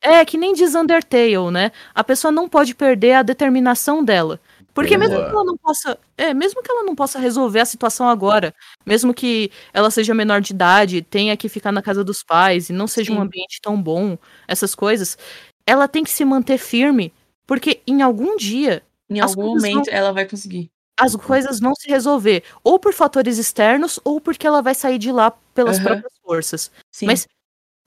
é, 0.00 0.24
que 0.24 0.38
nem 0.38 0.54
diz 0.54 0.74
Undertale, 0.74 1.50
né? 1.52 1.70
A 1.94 2.02
pessoa 2.02 2.32
não 2.32 2.48
pode 2.48 2.74
perder 2.74 3.12
a 3.12 3.22
determinação 3.22 4.02
dela. 4.04 4.40
Porque 4.76 4.98
mesmo 4.98 5.16
Boa. 5.16 5.28
que 5.28 5.34
ela 5.34 5.44
não 5.44 5.56
possa. 5.56 5.98
É, 6.18 6.34
mesmo 6.34 6.62
que 6.62 6.70
ela 6.70 6.84
não 6.84 6.94
possa 6.94 7.18
resolver 7.18 7.60
a 7.60 7.64
situação 7.64 8.08
agora, 8.10 8.54
mesmo 8.86 9.14
que 9.14 9.50
ela 9.72 9.90
seja 9.90 10.14
menor 10.14 10.42
de 10.42 10.52
idade, 10.52 11.02
tenha 11.02 11.36
que 11.36 11.48
ficar 11.48 11.72
na 11.72 11.82
casa 11.82 12.04
dos 12.04 12.22
pais 12.22 12.68
e 12.70 12.74
não 12.74 12.86
seja 12.86 13.10
um 13.12 13.16
Sim. 13.16 13.22
ambiente 13.22 13.58
tão 13.62 13.80
bom, 13.82 14.18
essas 14.46 14.74
coisas, 14.74 15.16
ela 15.66 15.88
tem 15.88 16.04
que 16.04 16.10
se 16.10 16.26
manter 16.26 16.58
firme, 16.58 17.12
porque 17.46 17.80
em 17.86 18.02
algum 18.02 18.36
dia 18.36 18.82
Em 19.10 19.18
algum 19.20 19.46
momento 19.56 19.88
ela 19.90 20.12
vai 20.12 20.28
conseguir. 20.28 20.70
as 21.00 21.16
coisas 21.16 21.58
vão 21.60 21.74
se 21.74 21.88
resolver, 21.88 22.44
ou 22.62 22.78
por 22.78 22.92
fatores 22.92 23.38
externos, 23.38 23.98
ou 24.04 24.20
porque 24.20 24.46
ela 24.46 24.62
vai 24.62 24.74
sair 24.74 24.98
de 24.98 25.10
lá 25.12 25.30
pelas 25.54 25.78
Aham. 25.78 25.84
próprias 25.86 26.12
forças. 26.22 26.70
Sim. 26.92 27.06
Mas 27.06 27.26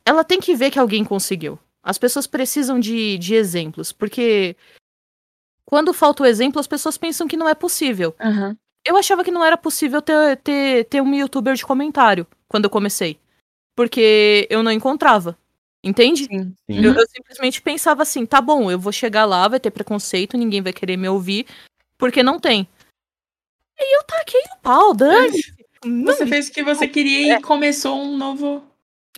ela 0.05 0.23
tem 0.23 0.39
que 0.41 0.55
ver 0.55 0.71
que 0.71 0.79
alguém 0.79 1.05
conseguiu. 1.05 1.59
As 1.83 1.97
pessoas 1.99 2.27
precisam 2.27 2.79
de, 2.79 3.17
de 3.19 3.35
exemplos, 3.35 3.91
porque 3.93 4.55
quando 5.69 5.93
falta 5.93 6.23
o 6.23 6.25
exemplo, 6.25 6.59
as 6.59 6.65
pessoas 6.65 6.97
pensam 6.97 7.27
que 7.27 7.37
não 7.37 7.47
é 7.47 7.53
possível. 7.53 8.15
Aham. 8.19 8.57
Eu 8.83 8.97
achava 8.97 9.23
que 9.23 9.29
não 9.29 9.45
era 9.45 9.55
possível 9.55 10.01
ter, 10.01 10.37
ter, 10.37 10.85
ter 10.85 10.99
um 10.99 11.13
youtuber 11.13 11.53
de 11.53 11.63
comentário 11.63 12.25
quando 12.47 12.63
eu 12.63 12.71
comecei. 12.71 13.19
Porque 13.75 14.47
eu 14.49 14.63
não 14.63 14.71
encontrava. 14.71 15.37
Entende? 15.83 16.25
Sim. 16.25 16.55
Sim. 16.65 16.83
Eu, 16.83 16.95
eu 16.95 17.07
simplesmente 17.07 17.61
pensava 17.61 18.01
assim, 18.01 18.25
tá 18.25 18.41
bom, 18.41 18.71
eu 18.71 18.79
vou 18.79 18.91
chegar 18.91 19.25
lá, 19.25 19.47
vai 19.47 19.59
ter 19.59 19.69
preconceito, 19.69 20.35
ninguém 20.37 20.59
vai 20.63 20.73
querer 20.73 20.97
me 20.97 21.07
ouvir, 21.07 21.45
porque 21.99 22.23
não 22.23 22.39
tem. 22.39 22.67
E 23.77 23.97
eu 23.97 24.03
taquei 24.05 24.41
o 24.41 24.57
pau, 24.63 24.95
Dani. 24.95 25.39
Você 26.03 26.25
fez 26.25 26.49
o 26.49 26.51
que 26.51 26.63
você 26.63 26.87
queria 26.87 27.35
É. 27.35 27.37
e 27.37 27.41
começou 27.43 27.95
um 28.01 28.17
novo. 28.17 28.63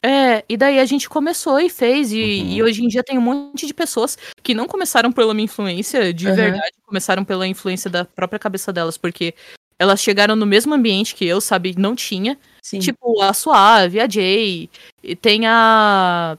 É, 0.04 0.44
e 0.50 0.58
daí 0.58 0.80
a 0.80 0.86
gente 0.86 1.08
começou 1.08 1.60
e 1.60 1.70
fez, 1.70 2.12
e, 2.12 2.16
Uhum. 2.22 2.48
e 2.54 2.64
hoje 2.64 2.84
em 2.84 2.88
dia 2.88 3.04
tem 3.04 3.18
um 3.20 3.22
monte 3.22 3.68
de 3.68 3.74
pessoas 3.74 4.18
que 4.42 4.54
não 4.56 4.68
começaram 4.68 5.12
pela 5.12 5.34
minha 5.34 5.46
influência, 5.46 6.12
de 6.12 6.26
Aham. 6.28 6.36
verdade, 6.36 6.72
começaram 6.84 7.24
pela 7.24 7.46
influência 7.48 7.88
da 7.90 8.04
própria 8.04 8.40
cabeça 8.40 8.74
delas, 8.74 8.98
porque 8.98 9.36
elas 9.78 10.02
chegaram 10.02 10.36
no 10.36 10.46
mesmo 10.46 10.74
ambiente 10.74 11.14
que 11.14 11.26
eu, 11.26 11.40
sabe, 11.40 11.76
não 11.78 11.96
tinha. 11.96 12.38
Sim. 12.64 12.80
Tipo, 12.80 13.22
a 13.22 13.32
Suave, 13.34 14.00
a 14.00 14.08
Jay, 14.10 14.70
e 15.04 15.16
tem 15.16 15.46
a. 15.48 16.36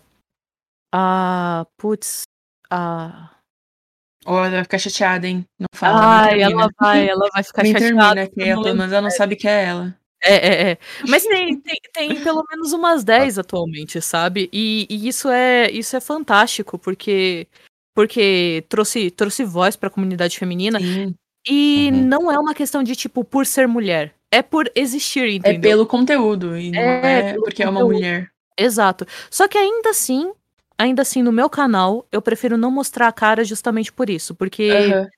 A. 0.92 1.64
Putz. 1.76 2.22
A. 2.70 3.30
Ou 4.26 4.38
ela 4.38 4.50
vai 4.50 4.62
ficar 4.64 4.78
chateada, 4.78 5.26
hein? 5.26 5.44
Não 5.58 5.66
fala. 5.74 6.00
Ai, 6.26 6.40
ela 6.42 6.50
termina. 6.50 6.70
vai, 6.80 7.08
ela 7.08 7.28
vai 7.32 7.42
ficar 7.42 7.62
Nem 7.64 7.72
chateada. 7.72 7.96
termina, 7.96 8.26
que 8.28 8.40
eu 8.40 8.46
ela, 8.46 8.62
menos 8.74 8.92
ela 8.92 9.02
não 9.02 9.10
sabe 9.10 9.36
que 9.36 9.48
é 9.48 9.64
ela. 9.66 9.96
É, 10.24 10.34
é, 10.34 10.70
é. 10.72 10.78
Mas 11.08 11.24
tem, 11.24 11.60
tem, 11.60 11.76
tem 11.92 12.22
pelo 12.22 12.44
menos 12.50 12.72
umas 12.72 13.02
10 13.02 13.38
atualmente, 13.38 14.00
sabe? 14.00 14.48
E, 14.52 14.86
e 14.88 15.08
isso 15.08 15.28
é 15.28 15.70
isso 15.70 15.96
é 15.96 16.00
fantástico, 16.00 16.78
porque 16.78 17.46
porque 17.94 18.64
trouxe, 18.68 19.10
trouxe 19.10 19.44
voz 19.44 19.76
pra 19.76 19.90
comunidade 19.90 20.38
feminina. 20.38 20.80
Sim. 20.80 21.14
E 21.46 21.90
Uhum. 21.92 22.04
não 22.06 22.30
é 22.32 22.38
uma 22.38 22.54
questão 22.54 22.82
de, 22.82 22.94
tipo, 22.94 23.24
por 23.24 23.44
ser 23.44 23.66
mulher. 23.66 24.14
É 24.30 24.40
por 24.42 24.70
existir, 24.74 25.24
É 25.28 25.34
entendeu? 25.34 25.60
pelo 25.72 25.86
conteúdo. 25.86 26.56
E 26.56 26.70
não 26.70 26.78
É, 26.80 27.30
é, 27.30 27.34
porque 27.34 27.62
é 27.62 27.68
uma 27.68 27.80
conteúdo. 27.80 27.94
mulher. 27.96 28.30
Exato. 28.56 29.04
Só 29.30 29.48
que 29.48 29.58
ainda 29.58 29.90
assim, 29.90 30.32
ainda 30.78 31.02
assim, 31.02 31.20
no 31.22 31.32
meu 31.32 31.50
canal, 31.50 32.06
eu 32.12 32.22
prefiro 32.22 32.56
não 32.56 32.70
mostrar 32.70 33.08
a 33.08 33.12
cara 33.12 33.44
justamente 33.44 33.92
por 33.92 34.08
isso. 34.08 34.34
Porque 34.34 34.70
Aham. 34.72 35.08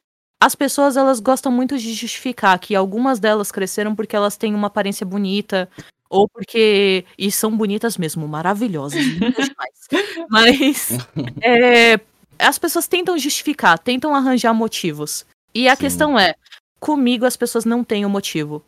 As 0.40 0.54
pessoas 0.54 0.96
elas 0.96 1.20
gostam 1.20 1.50
muito 1.50 1.78
de 1.78 1.92
justificar 1.94 2.58
que 2.58 2.74
algumas 2.74 3.18
delas 3.18 3.50
cresceram 3.50 3.94
porque 3.94 4.14
elas 4.16 4.36
têm 4.36 4.54
uma 4.54 4.66
aparência 4.66 5.06
bonita 5.06 5.68
ou 6.10 6.28
porque 6.28 7.04
e 7.18 7.30
são 7.30 7.56
bonitas 7.56 7.96
mesmo, 7.96 8.28
maravilhosas, 8.28 9.06
lindas 9.06 9.46
demais. 9.48 9.88
Mas 10.30 10.98
é, 11.42 11.98
as 12.38 12.58
pessoas 12.58 12.86
tentam 12.86 13.18
justificar, 13.18 13.78
tentam 13.78 14.14
arranjar 14.14 14.52
motivos. 14.52 15.24
E 15.54 15.68
a 15.68 15.74
Sim. 15.74 15.80
questão 15.80 16.18
é, 16.18 16.34
comigo 16.78 17.24
as 17.24 17.36
pessoas 17.36 17.64
não 17.64 17.82
têm 17.82 18.04
o 18.04 18.10
motivo. 18.10 18.62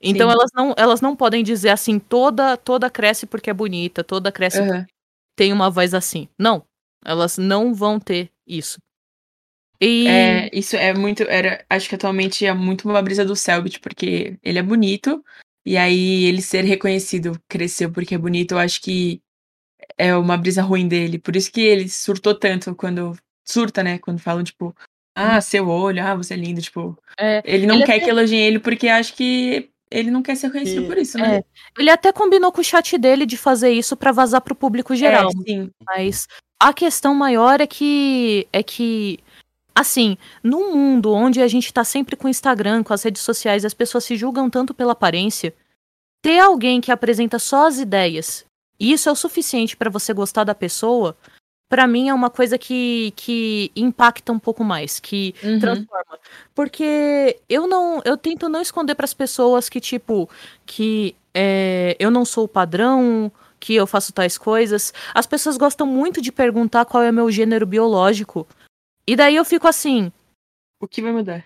Então 0.00 0.28
Sim. 0.28 0.34
elas 0.36 0.50
não, 0.54 0.74
elas 0.76 1.00
não 1.00 1.16
podem 1.16 1.42
dizer 1.44 1.70
assim, 1.70 1.98
toda 1.98 2.56
toda 2.56 2.90
cresce 2.90 3.24
porque 3.26 3.50
é 3.50 3.54
bonita, 3.54 4.04
toda 4.04 4.32
cresce 4.32 4.58
porque 4.58 4.72
Aham. 4.72 4.86
tem 5.36 5.52
uma 5.52 5.70
voz 5.70 5.94
assim. 5.94 6.28
Não, 6.38 6.62
elas 7.04 7.38
não 7.38 7.72
vão 7.72 7.98
ter 7.98 8.30
isso. 8.46 8.78
E 9.84 10.06
É, 10.06 10.50
isso 10.52 10.76
é 10.76 10.94
muito. 10.94 11.24
Era, 11.24 11.64
acho 11.68 11.88
que 11.88 11.96
atualmente 11.96 12.46
é 12.46 12.52
muito 12.54 12.88
uma 12.88 13.02
brisa 13.02 13.24
do 13.24 13.34
Selbit, 13.34 13.80
porque 13.80 14.38
ele 14.40 14.58
é 14.60 14.62
bonito. 14.62 15.24
E 15.66 15.76
aí 15.76 16.24
ele 16.24 16.40
ser 16.40 16.64
reconhecido, 16.64 17.36
cresceu 17.48 17.90
porque 17.90 18.14
é 18.14 18.18
bonito, 18.18 18.52
eu 18.52 18.58
acho 18.58 18.80
que 18.80 19.20
é 19.98 20.14
uma 20.16 20.36
brisa 20.36 20.62
ruim 20.62 20.86
dele. 20.86 21.18
Por 21.18 21.34
isso 21.34 21.50
que 21.50 21.60
ele 21.60 21.88
surtou 21.88 22.32
tanto 22.34 22.74
quando. 22.76 23.16
Surta, 23.44 23.82
né? 23.82 23.98
Quando 23.98 24.20
falam, 24.20 24.44
tipo, 24.44 24.72
ah, 25.16 25.40
seu 25.40 25.68
olho, 25.68 26.00
ah, 26.04 26.14
você 26.14 26.34
é 26.34 26.36
lindo. 26.36 26.62
Tipo, 26.62 26.96
é, 27.18 27.42
ele 27.44 27.66
não 27.66 27.74
Ele 27.76 27.84
quer 27.84 27.96
até- 27.96 28.04
que 28.04 28.10
elogiem 28.10 28.40
ele 28.46 28.60
porque 28.60 28.86
acha 28.86 29.12
que 29.12 29.68
ele 29.90 30.12
não 30.12 30.22
quer 30.22 30.36
ser 30.36 30.46
reconhecido 30.46 30.84
E- 30.84 30.86
por 30.86 30.96
isso, 30.96 31.18
né? 31.18 31.38
É, 31.38 31.44
ele 31.76 31.90
até 31.90 32.12
combinou 32.12 32.52
com 32.52 32.60
o 32.60 32.64
chat 32.64 32.96
dele 32.96 33.26
de 33.26 33.36
fazer 33.36 33.70
isso 33.72 33.96
pra 33.96 34.12
vazar 34.12 34.40
pro 34.40 34.54
público 34.54 34.94
geral, 34.94 35.28
É, 35.28 35.50
sim. 35.50 35.70
mas 35.84 36.28
a 36.60 36.72
questão 36.72 37.14
maior 37.16 37.60
é 37.60 37.66
que 37.66 38.46
é 38.52 38.62
que 38.62 39.18
assim, 39.74 40.16
num 40.42 40.74
mundo 40.74 41.12
onde 41.12 41.40
a 41.40 41.48
gente 41.48 41.72
tá 41.72 41.84
sempre 41.84 42.16
com 42.16 42.26
o 42.26 42.30
Instagram, 42.30 42.82
com 42.82 42.92
as 42.92 43.02
redes 43.02 43.22
sociais, 43.22 43.64
as 43.64 43.74
pessoas 43.74 44.04
se 44.04 44.16
julgam 44.16 44.48
tanto 44.50 44.72
pela 44.74 44.92
aparência, 44.92 45.54
ter 46.22 46.38
alguém 46.38 46.80
que 46.80 46.92
apresenta 46.92 47.38
só 47.38 47.66
as 47.66 47.78
ideias, 47.78 48.44
e 48.78 48.92
isso 48.92 49.08
é 49.08 49.12
o 49.12 49.16
suficiente 49.16 49.76
pra 49.76 49.90
você 49.90 50.12
gostar 50.12 50.44
da 50.44 50.54
pessoa, 50.54 51.16
pra 51.68 51.86
mim 51.86 52.08
é 52.08 52.14
uma 52.14 52.28
coisa 52.30 52.58
que 52.58 53.12
que 53.16 53.70
impacta 53.74 54.30
um 54.32 54.38
pouco 54.38 54.62
mais, 54.62 55.00
que 55.00 55.34
Uhum. 55.42 55.58
transforma. 55.58 56.18
Porque 56.54 57.38
eu 57.48 57.66
não, 57.66 58.00
eu 58.04 58.16
tento 58.16 58.48
não 58.48 58.60
esconder 58.60 58.94
para 58.94 59.04
as 59.04 59.14
pessoas 59.14 59.68
que 59.68 59.80
tipo 59.80 60.28
que 60.66 61.14
é, 61.34 61.96
eu 61.98 62.10
não 62.10 62.24
sou 62.26 62.44
o 62.44 62.48
padrão, 62.48 63.32
que 63.58 63.74
eu 63.74 63.86
faço 63.86 64.12
tais 64.12 64.36
coisas. 64.36 64.92
As 65.14 65.26
pessoas 65.26 65.56
gostam 65.56 65.86
muito 65.86 66.20
de 66.20 66.30
perguntar 66.30 66.84
qual 66.84 67.02
é 67.02 67.10
o 67.10 67.14
meu 67.14 67.30
gênero 67.30 67.64
biológico. 67.66 68.46
E 69.06 69.16
daí 69.16 69.36
eu 69.36 69.44
fico 69.44 69.66
assim, 69.68 70.12
O 70.80 70.86
que 70.88 71.02
vai 71.02 71.12
mudar? 71.12 71.44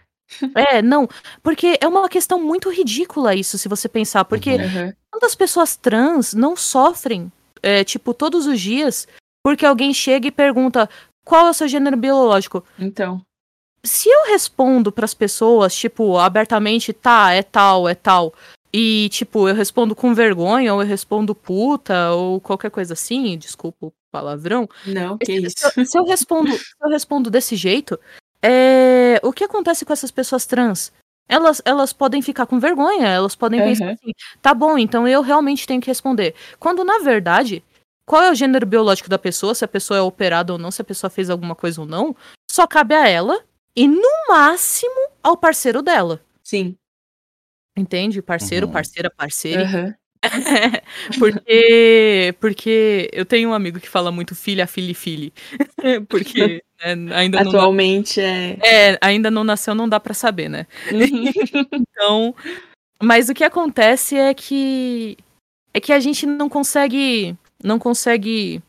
é, 0.55 0.83
não, 0.83 1.09
porque 1.43 1.79
é 1.81 1.87
uma 1.87 2.09
questão 2.09 2.43
muito 2.43 2.71
ridícula 2.71 3.35
isso, 3.35 3.57
se 3.59 3.69
você 3.69 3.89
pensar, 3.89 4.25
porque 4.25 4.57
Uhum. 4.57 4.93
Pessoas 5.39 5.77
trans 5.77 6.35
não 6.35 6.55
sofrem, 6.57 7.33
é, 7.63 7.83
tipo, 7.83 8.13
todos 8.13 8.47
os 8.47 8.61
dias, 8.61 9.09
porque 9.43 9.65
alguém 9.65 9.93
chega 9.95 10.29
e 10.29 10.31
pergunta 10.31 10.89
qual 11.25 11.47
é 11.47 11.51
o 11.51 11.55
seu 11.55 11.67
gênero 11.69 11.97
biológico? 11.97 12.65
Então. 12.79 13.23
se 13.85 14.09
eu 14.09 14.27
respondo 14.27 14.91
pras 14.93 15.15
pessoas, 15.15 15.75
tipo, 15.75 16.19
abertamente, 16.19 16.93
tá, 16.93 17.33
é 17.33 17.43
tal, 17.43 17.89
é 17.89 17.95
tal, 17.95 18.35
e, 18.79 19.09
tipo, 19.09 19.49
eu 19.49 19.55
respondo 19.55 19.97
com 19.97 20.13
vergonha, 20.13 20.75
ou 20.75 20.83
eu 20.83 20.87
respondo 20.87 21.35
puta, 21.35 22.11
ou 22.11 22.39
qualquer 22.39 22.71
coisa 22.71 22.93
assim, 22.93 23.39
desculpa 23.39 23.87
o 23.87 23.93
palavrão. 24.13 24.69
Não, 24.85 25.17
que 25.17 25.25
se, 25.25 25.47
isso. 25.47 25.55
se 25.57 25.81
eu, 25.81 25.87
se 25.87 25.99
eu 25.99 26.05
respondo, 26.05 26.53
se 26.53 26.77
eu 26.83 26.91
respondo 26.91 27.31
desse 27.31 27.57
jeito, 27.57 27.99
é, 28.43 29.19
o 29.23 29.33
que 29.33 29.45
acontece 29.45 29.83
com 29.87 29.95
essas 29.95 30.11
pessoas 30.11 30.45
trans? 30.45 30.93
Elas, 31.27 31.63
elas 31.65 31.95
podem 31.95 32.21
ficar 32.21 32.45
com 32.45 32.61
vergonha, 32.61 33.09
elas 33.09 33.35
podem 33.35 33.63
pensar 33.63 33.87
Aham. 33.87 33.95
assim, 33.95 34.13
tá 34.43 34.53
bom, 34.53 34.77
então 34.77 35.09
eu 35.09 35.23
realmente 35.23 35.67
tenho 35.67 35.81
que 35.81 35.89
responder. 35.89 36.35
Quando, 36.61 36.85
na 36.85 36.99
verdade, 36.99 37.65
qual 38.05 38.25
é 38.25 38.31
o 38.31 38.35
gênero 38.35 38.67
biológico 38.67 39.09
da 39.09 39.19
pessoa, 39.19 39.55
se 39.55 39.65
a 39.65 39.69
pessoa 39.69 39.97
é 39.97 40.03
operada 40.03 40.53
ou 40.53 40.59
não, 40.59 40.71
se 40.71 40.83
a 40.83 40.85
pessoa 40.85 41.09
fez 41.09 41.31
alguma 41.31 41.55
coisa 41.55 41.81
ou 41.81 41.87
não, 41.87 42.15
só 42.51 42.67
cabe 42.67 42.95
a 42.95 43.09
ela 43.09 43.43
e, 43.75 43.89
no 43.89 44.03
máximo, 44.29 45.09
ao 45.23 45.35
parceiro 45.35 45.81
dela. 45.81 46.21
Sim. 46.45 46.77
Entende? 47.77 48.23
Parceiro, 48.23 48.67
Uhum. 48.67 48.73
parceira, 48.73 49.11
parceira. 49.11 49.63
Aham. 49.63 49.95
porque, 51.19 52.35
porque 52.41 53.09
eu 53.13 53.25
tenho 53.25 53.51
um 53.51 53.55
amigo 53.55 53.79
que 53.79 53.89
fala 53.89 54.11
muito 54.11 54.35
filha, 54.35 54.67
filha 54.67 54.91
e 54.91 54.95
filho. 54.95 55.33
porque 56.09 56.63
né, 56.83 57.15
ainda 57.15 57.45
não 57.45 57.51
Atualmente 57.51 58.21
é. 58.21 58.59
é, 58.63 58.99
ainda 59.01 59.31
não 59.31 59.45
nasceu, 59.45 59.75
não 59.75 59.89
dá 59.89 60.01
pra 60.01 60.15
saber, 60.15 60.49
né? 60.49 60.67
Então, 61.73 62.35
mas 63.01 63.29
o 63.29 63.35
que 63.35 63.45
acontece 63.45 64.17
é 64.17 64.33
que 64.35 65.17
é 65.73 65.81
que 65.81 65.93
a 65.93 66.01
gente 66.01 66.27
não 66.27 66.49
consegue 66.49 67.37
não 67.63 67.79
consegue 67.79 68.63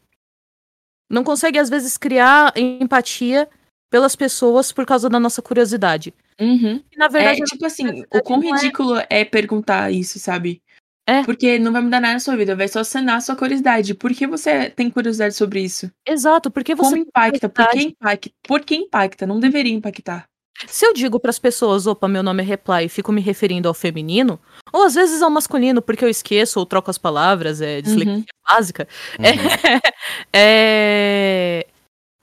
não 1.09 1.23
consegue 1.23 1.57
às 1.57 1.69
vezes 1.69 1.97
criar 1.97 2.53
empatia 2.57 3.47
pelas 3.89 4.15
pessoas 4.15 4.71
por 4.71 4.85
causa 4.85 5.09
da 5.09 5.19
nossa 5.19 5.41
curiosidade. 5.41 6.13
Uhum. 6.39 6.81
E, 6.91 6.97
na 6.97 7.07
verdade, 7.07 7.41
É, 7.41 7.45
tipo 7.45 7.65
assim, 7.65 7.83
curiosidade 7.85 8.19
o 8.19 8.23
quão 8.23 8.39
não 8.41 8.47
é- 8.49 8.51
ridículo 8.55 9.01
é 9.09 9.25
perguntar 9.25 9.91
isso, 9.91 10.19
sabe? 10.19 10.61
É. 11.09 11.23
Porque 11.23 11.57
não 11.57 11.71
vai 11.71 11.81
mudar 11.81 12.01
nada 12.01 12.13
na 12.15 12.19
sua 12.19 12.35
vida, 12.35 12.53
vai 12.55 12.67
só 12.67 12.83
sanar 12.83 13.15
a 13.17 13.21
sua 13.21 13.35
curiosidade. 13.35 13.93
Por 13.93 14.13
que 14.13 14.27
você 14.27 14.69
tem 14.69 14.89
curiosidade 14.89 15.35
sobre 15.35 15.61
isso? 15.61 15.89
exato, 16.05 16.51
porque 16.51 16.75
você 16.75 16.89
Como 16.91 17.01
impacta? 17.03 17.47
Por 17.49 17.69
que 17.69 17.79
impacta? 17.81 18.29
Por 18.43 18.59
que 18.61 18.75
impacta? 18.75 19.25
Não 19.25 19.39
deveria 19.39 19.73
impactar. 19.73 20.25
Se 20.67 20.85
eu 20.85 20.93
digo 20.93 21.19
pras 21.19 21.37
pessoas, 21.39 21.85
opa, 21.87 22.07
meu 22.07 22.23
nome 22.23 22.41
é 22.41 22.45
Reply 22.45 22.85
e 22.85 22.89
fico 22.89 23.11
me 23.11 23.21
referindo 23.21 23.67
ao 23.67 23.73
feminino, 23.75 24.39
ou 24.73 24.83
às 24.83 24.95
vezes 24.95 25.21
ao 25.21 25.29
masculino 25.29 25.81
porque 25.83 26.03
eu 26.03 26.09
esqueço 26.09 26.59
ou 26.59 26.65
troco 26.65 26.89
as 26.89 26.97
palavras, 26.97 27.61
é 27.61 27.79
dislexia 27.79 28.13
Uhum. 28.15 28.23
básica. 28.49 28.87
Uhum. 29.19 29.23
É, 30.33 31.63
é, 31.63 31.67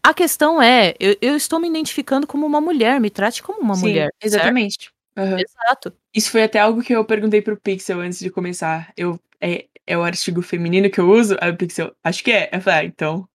A 0.05 0.12
questão 0.12 0.60
é, 0.60 0.94
eu, 1.01 1.16
eu 1.22 1.35
estou 1.35 1.59
me 1.59 1.66
identificando 1.66 2.26
como 2.26 2.44
uma 2.44 2.60
mulher, 2.60 3.01
me 3.01 3.09
trate 3.09 3.43
como 3.43 3.60
uma 3.60 3.74
Sim, 3.74 3.81
mulher. 3.89 4.10
exatamente. 4.22 4.93
Aham. 5.16 5.39
Exato. 5.39 5.94
Isso 6.14 6.31
foi 6.31 6.43
até 6.43 6.59
algo 6.59 6.82
que 6.82 6.93
eu 6.94 7.02
perguntei 7.06 7.40
pro 7.40 7.56
Pixel 7.59 8.01
antes 8.01 8.18
de 8.18 8.28
começar. 8.31 8.93
Eu, 8.98 9.18
é, 9.40 9.64
é 9.86 9.97
o 9.97 10.02
artigo 10.02 10.43
feminino 10.43 10.90
que 10.90 11.01
eu 11.01 11.10
uso? 11.10 11.39
Aí 11.40 11.51
o 11.51 11.56
Pixel, 11.56 11.90
acho 12.05 12.22
que 12.22 12.31
é. 12.31 12.51
Eu 12.52 12.60
falei, 12.60 12.81
ah, 12.81 12.85
então. 12.85 13.26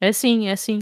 É 0.00 0.12
sim, 0.12 0.48
é 0.48 0.56
sim. 0.56 0.78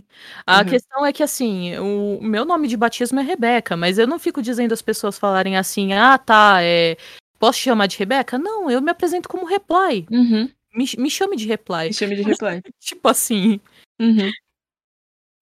A 0.47 0.61
Uhum. 0.61 0.65
questão 0.67 1.05
é 1.05 1.13
que, 1.13 1.25
assim, 1.25 1.77
o 1.79 2.21
meu 2.23 2.45
nome 2.45 2.69
de 2.69 2.77
batismo 2.77 3.19
é 3.19 3.23
Rebeca, 3.25 3.77
mas 3.77 3.99
eu 3.99 4.07
não 4.07 4.19
fico 4.21 4.41
dizendo 4.41 4.73
as 4.73 4.83
pessoas 4.83 5.19
falarem 5.19 5.57
assim, 5.57 5.93
ah, 5.93 6.17
tá, 6.19 6.59
é, 6.63 6.97
posso 7.41 7.59
te 7.59 7.65
chamar 7.65 7.87
de 7.89 7.99
Rebeca? 7.99 8.39
Não, 8.39 8.71
eu 8.71 8.81
me 8.81 8.93
apresento 8.93 9.29
como 9.29 9.45
Reply. 9.45 10.07
Uhum. 10.09 10.49
Me, 10.73 10.85
me 10.99 11.11
chame 11.11 11.37
de 11.37 11.47
Reply. 11.49 11.89
Me 11.89 11.95
chame 11.95 12.15
de 12.15 12.23
reply. 12.23 12.63
Tipo 12.79 13.09
assim. 13.09 13.61
Uhum. 14.01 14.31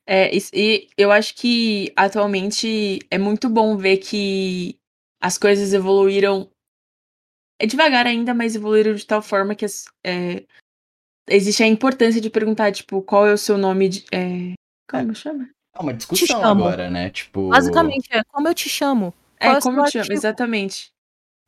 É, 0.06 0.34
isso- 0.34 0.50
e 0.54 0.88
eu 0.98 1.12
acho 1.12 1.34
que 1.36 1.92
atualmente 1.96 2.98
é 3.10 3.18
muito 3.18 3.48
bom 3.48 3.76
ver 3.76 3.98
que 3.98 4.76
as 5.20 5.38
coisas 5.38 5.72
evoluíram. 5.72 6.50
É 7.60 7.66
devagar 7.66 8.06
ainda, 8.06 8.34
mas 8.34 8.56
evoluíram 8.56 8.94
de 8.94 9.06
tal 9.06 9.22
forma 9.22 9.54
que 9.54 9.64
as- 9.64 9.84
é, 10.04 10.44
existe 11.28 11.62
a 11.62 11.66
importância 11.68 12.20
de 12.20 12.28
perguntar, 12.30 12.72
tipo, 12.72 13.00
qual 13.02 13.26
é 13.26 13.32
o 13.32 13.38
seu 13.38 13.56
nome 13.56 13.88
de. 13.88 14.04
É, 14.12 14.54
como 14.90 15.14
chama? 15.14 15.48
É 15.74 15.80
uma 15.80 15.94
discussão 15.94 16.42
agora, 16.44 16.90
né? 16.90 17.10
Tipo. 17.10 17.48
Basicamente, 17.48 18.08
é 18.10 18.22
como 18.24 18.48
eu 18.48 18.54
te 18.54 18.68
chamo. 18.68 19.14
É, 19.38 19.46
Qual 19.46 19.56
é 19.56 19.60
como 19.60 19.80
eu 19.80 19.84
te 19.84 19.92
chamo? 19.92 20.02
artigo? 20.02 20.20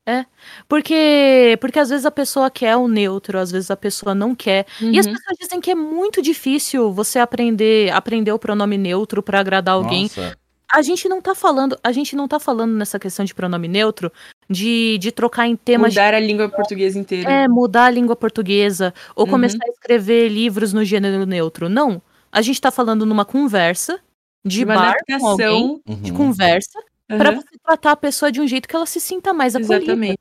Exatamente. 0.06 0.28
Porque, 0.68 1.56
porque 1.60 1.78
às 1.78 1.89
vezes 1.89 2.05
a 2.06 2.10
pessoa 2.10 2.51
quer 2.51 2.76
o 2.76 2.86
neutro, 2.89 3.39
às 3.39 3.51
vezes 3.51 3.70
a 3.70 3.76
pessoa 3.76 4.14
não 4.14 4.35
quer. 4.35 4.66
E 4.81 4.98
as 4.98 5.06
Uhum. 5.06 5.12
pessoas 5.12 5.36
dizem 5.40 5.60
que 5.60 5.70
é 5.70 5.74
muito 5.74 6.20
difícil 6.20 6.93
você 6.93 7.18
aprender, 7.18 7.90
aprender 7.93 8.32
o 8.32 8.39
pronome 8.39 8.76
neutro 8.76 9.22
pra 9.22 9.40
agradar 9.40 9.74
alguém. 9.74 10.05
Nossa. 10.05 10.36
A 10.72 10.82
gente 10.82 11.09
não 11.09 11.20
tá 11.22 11.35
falando, 11.35 11.78
a 11.85 11.93
gente 11.93 12.16
não 12.16 12.26
tá 12.26 12.40
falando 12.40 12.72
nessa 12.74 12.98
questão 12.98 13.24
de 13.24 13.35
pronome 13.35 13.68
neutro 13.68 14.10
de, 14.51 14.98
de 14.98 15.12
trocar 15.12 15.47
em 15.47 15.55
temas 15.56 15.93
de 15.93 16.01
Mudar 16.01 16.14
a 16.14 16.20
língua 16.20 16.48
portuguesa 16.48 16.98
inteira. 16.98 17.31
é, 17.31 17.47
mudar 17.48 17.85
a 17.85 17.90
língua 17.90 18.16
portuguesa 18.16 18.93
ou 19.14 19.24
Uhum. 19.24 19.31
começar 19.31 19.59
a 19.64 19.68
escrever 19.70 20.28
livros 20.28 20.72
no 20.72 20.85
gênero 20.85 21.24
neutro. 21.26 21.68
Não. 21.68 22.02
A 22.32 22.43
gente 22.43 22.60
tá 22.60 22.70
falando 22.72 23.06
numa 23.06 23.24
conversa 23.24 24.01
de, 24.44 24.59
de 24.59 24.64
uma 24.64 24.74
bar 24.74 24.97
com 25.06 25.26
alguém, 25.26 25.47
adaptação. 25.47 25.81
de 26.02 26.10
Uhum. 26.10 26.16
conversa, 26.16 26.78
pra 27.16 27.30
Aham, 27.30 27.40
você 27.40 27.58
tratar 27.64 27.92
a 27.92 27.96
pessoa 27.96 28.30
de 28.32 28.40
um 28.40 28.46
jeito 28.46 28.68
que 28.68 28.76
ela 28.76 28.86
se 28.86 29.00
sinta 29.00 29.32
mais 29.32 29.54
acolhida. 29.56 29.84
Exatamente. 29.84 30.18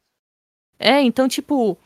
É, 0.80 1.02
então, 1.02 1.28
tipo, 1.28 1.78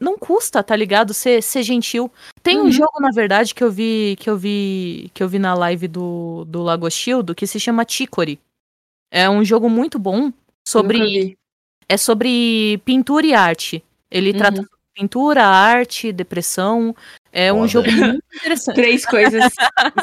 não 0.00 0.18
custa, 0.18 0.62
tá 0.62 0.74
ligado? 0.76 1.14
Ser, 1.14 1.42
ser 1.42 1.62
gentil. 1.62 2.10
Tem 2.42 2.58
um 2.60 2.64
Uhum. 2.64 2.70
jogo, 2.70 3.00
na 3.00 3.10
verdade, 3.10 3.54
que 3.54 3.62
eu 3.64 3.70
vi 3.70 4.16
que 4.18 4.28
eu 4.28 4.36
vi 4.36 5.10
que 5.14 5.22
eu 5.22 5.28
vi 5.28 5.38
na 5.38 5.54
live 5.54 5.88
do, 5.88 6.44
do 6.46 6.62
Lagoshildo, 6.62 7.34
que 7.34 7.46
se 7.46 7.58
chama 7.60 7.84
Chicory. 7.88 8.38
É 9.10 9.28
um 9.30 9.44
jogo 9.44 9.68
muito 9.70 9.98
bom 9.98 10.32
sobre 10.66 11.36
é 11.88 11.96
sobre 11.96 12.78
pintura 12.84 13.26
e 13.26 13.34
arte. 13.34 13.82
Ele 14.10 14.32
Uhum. 14.32 14.38
trata 14.38 14.56
sobre 14.56 14.76
pintura, 14.94 15.44
arte, 15.46 16.12
depressão. 16.12 16.94
É 17.38 17.52
um 17.52 17.56
Foda. 17.58 17.68
jogo 17.68 17.92
muito 17.92 18.24
interessante. 18.34 18.74
Três 18.76 19.04
coisas 19.04 19.52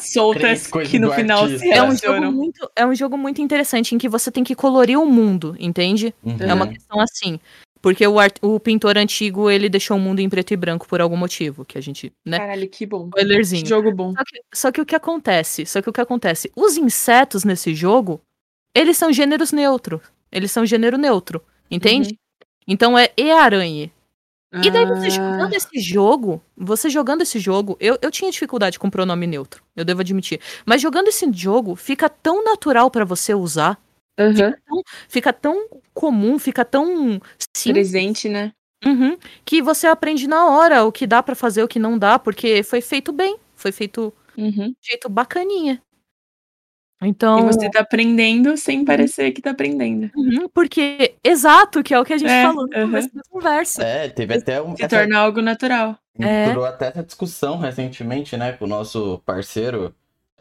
soltas 0.01 0.41
Três 0.41 0.67
coisas 0.67 0.91
que 0.91 0.99
no 0.99 1.11
final 1.13 1.47
se 1.47 1.53
artista. 1.55 1.65
É 1.75 1.81
um, 1.81 1.85
jogo 1.87 2.01
relacionam. 2.13 2.31
muito, 2.31 2.71
é 2.75 2.85
um 2.85 2.93
jogo 2.93 3.17
muito 3.17 3.41
interessante 3.41 3.95
em 3.95 3.97
que 3.97 4.07
você 4.07 4.29
tem 4.31 4.43
que 4.43 4.53
colorir 4.53 4.99
o 4.99 5.05
mundo, 5.07 5.55
entende? 5.59 6.13
Uhum. 6.23 6.37
É 6.39 6.53
uma 6.53 6.67
questão 6.67 6.99
assim. 6.99 7.39
Porque 7.81 8.05
o, 8.05 8.19
art- 8.19 8.37
o 8.41 8.59
pintor 8.59 8.97
antigo, 8.99 9.49
ele 9.49 9.67
deixou 9.67 9.97
o 9.97 9.99
mundo 9.99 10.19
em 10.19 10.29
preto 10.29 10.53
e 10.53 10.55
branco 10.55 10.87
por 10.87 11.01
algum 11.01 11.17
motivo, 11.17 11.65
que 11.65 11.75
a 11.77 11.81
gente, 11.81 12.13
né? 12.25 12.37
Caralho, 12.37 12.69
que 12.69 12.85
bom. 12.85 13.07
Spoilerzinho. 13.07 13.63
Que 13.63 13.69
jogo 13.69 13.91
bom. 13.91 14.13
Só 14.13 14.23
que, 14.23 14.41
só 14.53 14.71
que 14.71 14.81
o 14.81 14.85
que 14.85 14.95
acontece? 14.95 15.65
Só 15.65 15.81
que 15.81 15.89
o 15.89 15.93
que 15.93 15.99
acontece? 16.01 16.51
Os 16.55 16.77
insetos 16.77 17.43
nesse 17.43 17.73
jogo, 17.73 18.21
eles 18.75 18.95
são 18.95 19.11
gêneros 19.11 19.51
neutros. 19.51 20.01
Eles 20.31 20.51
são 20.51 20.65
gênero 20.65 20.97
neutro, 20.97 21.41
entende? 21.69 22.09
Uhum. 22.09 22.45
Então 22.67 22.97
é 22.97 23.09
e 23.17 23.29
aranha. 23.31 23.91
E 24.61 24.69
daí 24.71 24.85
você 24.85 25.09
Ah, 25.09 25.11
jogando 25.31 25.53
esse 25.53 25.79
jogo, 25.79 26.41
você 26.55 26.89
jogando 26.89 27.21
esse 27.21 27.39
jogo, 27.39 27.75
eu, 27.79 27.97
eu 28.01 28.11
tinha 28.11 28.31
dificuldade 28.31 28.79
com 28.79 28.89
pronome 28.89 29.25
neutro, 29.27 29.63
eu 29.75 29.83
devo 29.85 30.01
admitir. 30.01 30.39
Mas 30.65 30.81
jogando 30.81 31.07
esse 31.07 31.29
jogo, 31.33 31.75
fica 31.75 32.07
tão 32.09 32.43
natural 32.43 32.89
pra 32.91 33.03
você 33.05 33.33
usar, 33.33 33.79
aham. 34.19 34.53
fica 35.09 35.33
tão 35.33 35.67
comum, 35.93 36.39
fica 36.39 36.63
tão 36.65 37.19
simples, 37.55 37.91
Presente, 37.91 38.29
né? 38.29 38.51
Uhum. 38.85 39.17
Que 39.45 39.61
você 39.61 39.87
aprende 39.87 40.27
na 40.27 40.47
hora 40.47 40.83
o 40.85 40.91
que 40.91 41.07
dá 41.07 41.23
pra 41.23 41.35
fazer, 41.35 41.63
o 41.63 41.67
que 41.67 41.79
não 41.79 41.97
dá, 41.97 42.19
porque 42.19 42.63
foi 42.63 42.81
feito 42.81 43.11
bem, 43.13 43.37
foi 43.55 43.71
feito 43.71 44.13
Uhum. 44.37 44.69
de 44.81 44.89
jeito 44.89 45.09
bacaninha. 45.09 45.81
Então, 47.05 47.39
E 47.39 47.43
você 47.43 47.69
tá 47.69 47.81
aprendendo 47.81 48.55
sem 48.57 48.83
parecer 48.85 49.31
que 49.31 49.41
tá 49.41 49.51
aprendendo. 49.51 50.09
uhum, 50.15 50.47
porque 50.53 51.15
exato, 51.23 51.81
que 51.83 51.93
é 51.93 51.99
o 51.99 52.05
que 52.05 52.13
a 52.13 52.17
gente 52.17 52.29
É, 52.31 52.43
falou 52.43 52.67
no 52.67 52.75
uhum. 52.77 52.85
começo 52.85 53.09
da 53.13 53.21
conversa. 53.29 53.83
É, 53.83 54.09
teve 54.09 54.33
até 54.35 54.61
um. 54.61 54.75
Se 54.75 54.83
essa- 54.83 54.97
torna 54.97 55.17
algo 55.19 55.41
natural. 55.41 55.97
É. 56.19 56.45
Entrou 56.49 56.63
até 56.65 56.87
essa 56.89 57.03
discussão 57.03 57.57
recentemente, 57.57 58.37
né, 58.37 58.51
com 58.53 58.65
o 58.65 58.67
nosso 58.67 59.19
parceiro, 59.25 59.93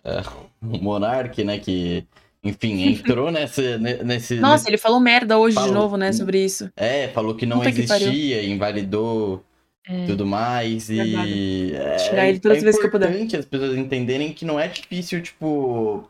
é, 0.05 0.21
o 0.63 0.79
Monark, 0.83 1.43
né, 1.43 1.59
que, 1.59 2.05
enfim, 2.45 2.83
entrou 3.17 3.31
nesse, 3.31 3.79
ne- 3.79 4.03
nesse, 4.03 4.35
Nossa, 4.37 4.55
nesse- 4.65 4.71
ele 4.71 4.77
falou 4.79 5.01
merda 5.01 5.39
hoje 5.39 5.57
de 5.57 5.63
Falou. 5.63 5.75
novo, 5.75 5.97
né, 5.97 6.13
sobre 6.13 6.45
isso. 6.45 6.71
É, 6.77 7.09
falou 7.09 7.35
que 7.35 7.47
não 7.47 7.59
Puta 7.59 7.73
que 7.73 7.81
existia, 7.81 8.45
invalidou 8.45 9.43
É. 9.89 10.05
tudo 10.07 10.27
mais, 10.27 10.91
e 10.91 11.73
é, 11.75 11.97
Tirar 11.97 12.29
ele 12.29 12.39
todas 12.39 12.57
é 12.57 12.59
as 12.59 12.65
vezes 12.65 12.81
que 12.81 12.87
eu 12.87 12.91
puder. 12.91 13.09
importante 13.11 13.37
as 13.37 13.45
pessoas 13.47 13.77
entenderem 13.77 14.33
que 14.33 14.45
não 14.45 14.61
é 14.61 14.69
difícil, 14.69 15.23
tipo, 15.23 16.05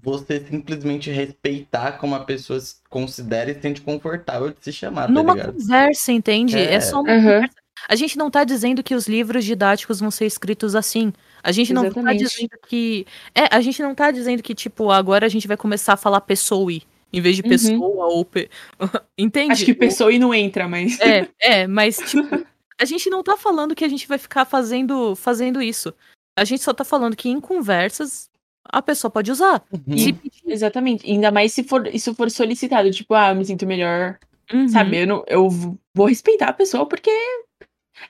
você 0.00 0.40
simplesmente 0.40 1.10
respeitar 1.10 1.92
como 1.98 2.14
a 2.14 2.20
pessoa 2.24 2.58
se 2.60 2.76
considera 2.88 3.50
e 3.50 3.54
se 3.54 3.60
sente 3.60 3.80
confortável 3.82 4.50
de 4.50 4.56
se 4.62 4.72
chamar, 4.72 5.06
tá 5.06 5.12
Numa 5.12 5.34
ligado? 5.34 5.52
conversa, 5.54 6.12
entende? 6.12 6.56
É, 6.56 6.74
É. 6.74 6.80
só 6.80 7.00
uma 7.00 7.12
Aham. 7.12 7.22
conversa. 7.22 7.54
A 7.88 7.96
gente 7.96 8.16
não 8.16 8.30
tá 8.30 8.44
dizendo 8.44 8.82
que 8.82 8.94
os 8.94 9.08
livros 9.08 9.44
didáticos 9.44 9.98
vão 9.98 10.10
ser 10.10 10.24
escritos 10.26 10.76
assim. 10.76 11.12
A 11.42 11.50
gente 11.50 11.72
não 11.74 11.82
tá 11.82 11.88
Exatamente. 11.88 12.24
dizendo 12.24 12.50
que. 12.68 13.04
É, 13.34 13.48
a 13.54 13.60
gente 13.60 13.82
não 13.82 13.92
tá 13.94 14.10
dizendo 14.12 14.40
que, 14.42 14.54
tipo, 14.54 14.90
agora 14.90 15.26
a 15.26 15.28
gente 15.28 15.48
vai 15.48 15.56
começar 15.56 15.94
a 15.94 15.96
falar 15.96 16.20
pessoa 16.20 16.70
em 17.12 17.20
vez 17.20 17.34
de 17.36 17.42
Uhum. 17.42 17.48
pessoa 17.48 18.06
ou. 18.06 18.24
Pe... 18.24 18.48
Entende? 19.18 19.52
Acho 19.52 19.64
que 19.64 19.74
pessoa 19.74 20.12
e 20.12 20.18
não 20.18 20.32
entra, 20.32 20.68
mas. 20.68 20.98
É, 21.00 21.26
é, 21.40 21.66
mas, 21.66 21.96
tipo, 21.98 22.46
a 22.80 22.84
gente 22.84 23.10
não 23.10 23.20
tá 23.22 23.36
falando 23.36 23.74
que 23.74 23.84
a 23.84 23.88
gente 23.88 24.06
vai 24.06 24.18
ficar 24.18 24.44
fazendo, 24.44 25.16
fazendo 25.16 25.60
isso. 25.60 25.92
A 26.38 26.44
gente 26.44 26.62
só 26.62 26.72
tá 26.72 26.84
falando 26.84 27.16
que 27.16 27.28
em 27.28 27.40
conversas 27.40 28.30
a 28.64 28.82
pessoa 28.82 29.10
pode 29.10 29.30
usar. 29.30 29.62
Uhum. 29.72 30.18
Exatamente. 30.46 31.10
Ainda 31.10 31.30
mais 31.30 31.52
se 31.52 31.64
for, 31.64 31.86
isso 31.88 32.14
for 32.14 32.30
solicitado. 32.30 32.90
Tipo, 32.90 33.14
ah, 33.14 33.30
eu 33.30 33.34
me 33.34 33.44
sinto 33.44 33.66
melhor. 33.66 34.18
Uhum. 34.52 34.68
Sabe? 34.68 35.02
Eu, 35.02 35.06
não, 35.06 35.24
eu 35.26 35.48
vou 35.94 36.06
respeitar 36.06 36.48
a 36.48 36.52
pessoa 36.52 36.86
porque. 36.86 37.10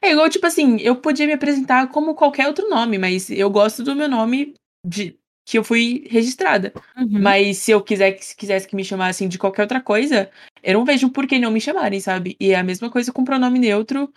É 0.00 0.12
igual, 0.12 0.28
tipo 0.30 0.46
assim, 0.46 0.78
eu 0.80 0.96
podia 0.96 1.26
me 1.26 1.34
apresentar 1.34 1.88
como 1.88 2.14
qualquer 2.14 2.46
outro 2.46 2.68
nome, 2.68 2.96
mas 2.98 3.28
eu 3.30 3.50
gosto 3.50 3.82
do 3.82 3.94
meu 3.94 4.08
nome 4.08 4.54
de 4.86 5.18
que 5.44 5.58
eu 5.58 5.64
fui 5.64 6.06
registrada. 6.08 6.72
Uhum. 6.96 7.20
Mas 7.20 7.58
se 7.58 7.72
eu 7.72 7.82
quiser, 7.82 8.16
se 8.22 8.34
quisesse 8.34 8.66
que 8.66 8.76
me 8.76 8.84
chamassem 8.84 9.28
de 9.28 9.38
qualquer 9.38 9.62
outra 9.62 9.80
coisa, 9.80 10.30
eu 10.62 10.74
não 10.74 10.84
vejo 10.84 11.10
por 11.10 11.26
que 11.26 11.38
não 11.38 11.50
me 11.50 11.60
chamarem, 11.60 12.00
sabe? 12.00 12.36
E 12.40 12.52
é 12.52 12.56
a 12.56 12.62
mesma 12.62 12.90
coisa 12.90 13.12
com 13.12 13.24
pronome 13.24 13.58
neutro 13.58 14.12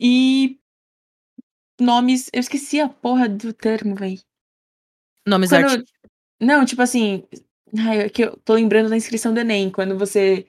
e 0.00 0.58
nomes. 1.80 2.30
Eu 2.32 2.40
esqueci 2.40 2.80
a 2.80 2.88
porra 2.88 3.28
do 3.28 3.52
termo, 3.52 3.94
véi. 3.94 4.20
Nomes 5.28 5.50
Quando- 5.50 5.64
artísticos. 5.64 5.92
Não, 6.40 6.64
tipo 6.64 6.82
assim. 6.82 7.24
Ai, 7.78 8.00
é 8.02 8.08
que 8.08 8.24
eu 8.24 8.36
tô 8.44 8.54
lembrando 8.54 8.88
da 8.88 8.96
inscrição 8.96 9.32
do 9.34 9.40
Enem, 9.40 9.70
quando 9.70 9.96
você. 9.98 10.46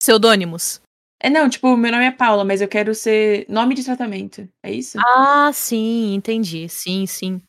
Pseudônimos. 0.00 0.80
É, 1.20 1.30
não, 1.30 1.48
tipo, 1.48 1.74
meu 1.76 1.90
nome 1.92 2.04
é 2.04 2.10
Paula, 2.10 2.44
mas 2.44 2.60
eu 2.60 2.68
quero 2.68 2.94
ser 2.94 3.46
nome 3.48 3.74
de 3.74 3.84
tratamento. 3.84 4.46
É 4.62 4.70
isso? 4.70 4.98
Ah, 5.00 5.50
sim, 5.54 6.14
entendi. 6.14 6.68
Sim, 6.68 7.06
sim. 7.06 7.40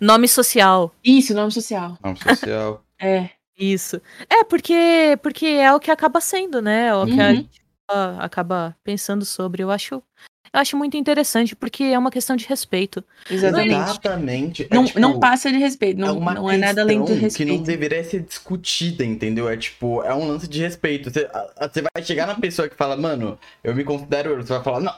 Nome 0.00 0.28
social. 0.28 0.94
Isso, 1.02 1.34
nome 1.34 1.50
social. 1.52 1.98
Nome 2.02 2.18
social. 2.18 2.82
É. 2.98 3.28
Isso. 3.58 4.00
É, 4.30 4.42
porque, 4.44 5.18
porque 5.22 5.44
é 5.46 5.70
o 5.74 5.78
que 5.78 5.90
acaba 5.90 6.18
sendo, 6.18 6.62
né? 6.62 6.86
É 6.86 6.94
o 6.94 7.04
que 7.04 7.20
a 7.20 7.26
Uhum. 7.28 7.34
gente 7.36 7.60
acaba- 7.86 8.24
acaba 8.24 8.76
pensando 8.82 9.22
sobre. 9.26 9.62
Eu 9.62 9.70
acho, 9.70 10.02
eu 10.56 10.60
acho 10.62 10.76
muito 10.76 10.96
interessante, 10.96 11.54
porque 11.54 11.84
é 11.84 11.98
uma 11.98 12.10
questão 12.10 12.34
de 12.34 12.46
respeito. 12.46 13.04
Exatamente. 13.30 13.74
Exatamente. 13.74 14.68
É, 14.70 14.74
Não, 14.74 14.84
tipo, 14.86 14.98
não 14.98 15.20
passa 15.20 15.52
de 15.52 15.58
respeito. 15.58 16.00
Não, 16.00 16.08
é 16.08 16.12
uma 16.12 16.34
não 16.34 16.50
é 16.50 16.56
nada 16.56 16.80
além 16.80 17.00
de 17.00 17.08
questão 17.08 17.22
respeito. 17.22 17.50
que 17.50 17.58
não 17.58 17.62
deveria 17.62 18.02
ser 18.02 18.22
discutida, 18.22 19.04
entendeu? 19.04 19.48
É 19.48 19.56
tipo, 19.56 20.02
é 20.02 20.14
um 20.14 20.26
lance 20.26 20.48
de 20.48 20.60
respeito. 20.60 21.10
Você, 21.10 21.28
você 21.60 21.82
vai 21.82 22.02
chegar 22.02 22.26
na 22.26 22.34
pessoa 22.36 22.68
que 22.68 22.74
fala, 22.74 22.96
mano, 22.96 23.38
eu 23.62 23.74
me 23.74 23.84
considero, 23.84 24.36
você 24.36 24.54
vai 24.54 24.62
falar, 24.62 24.80
não, 24.80 24.94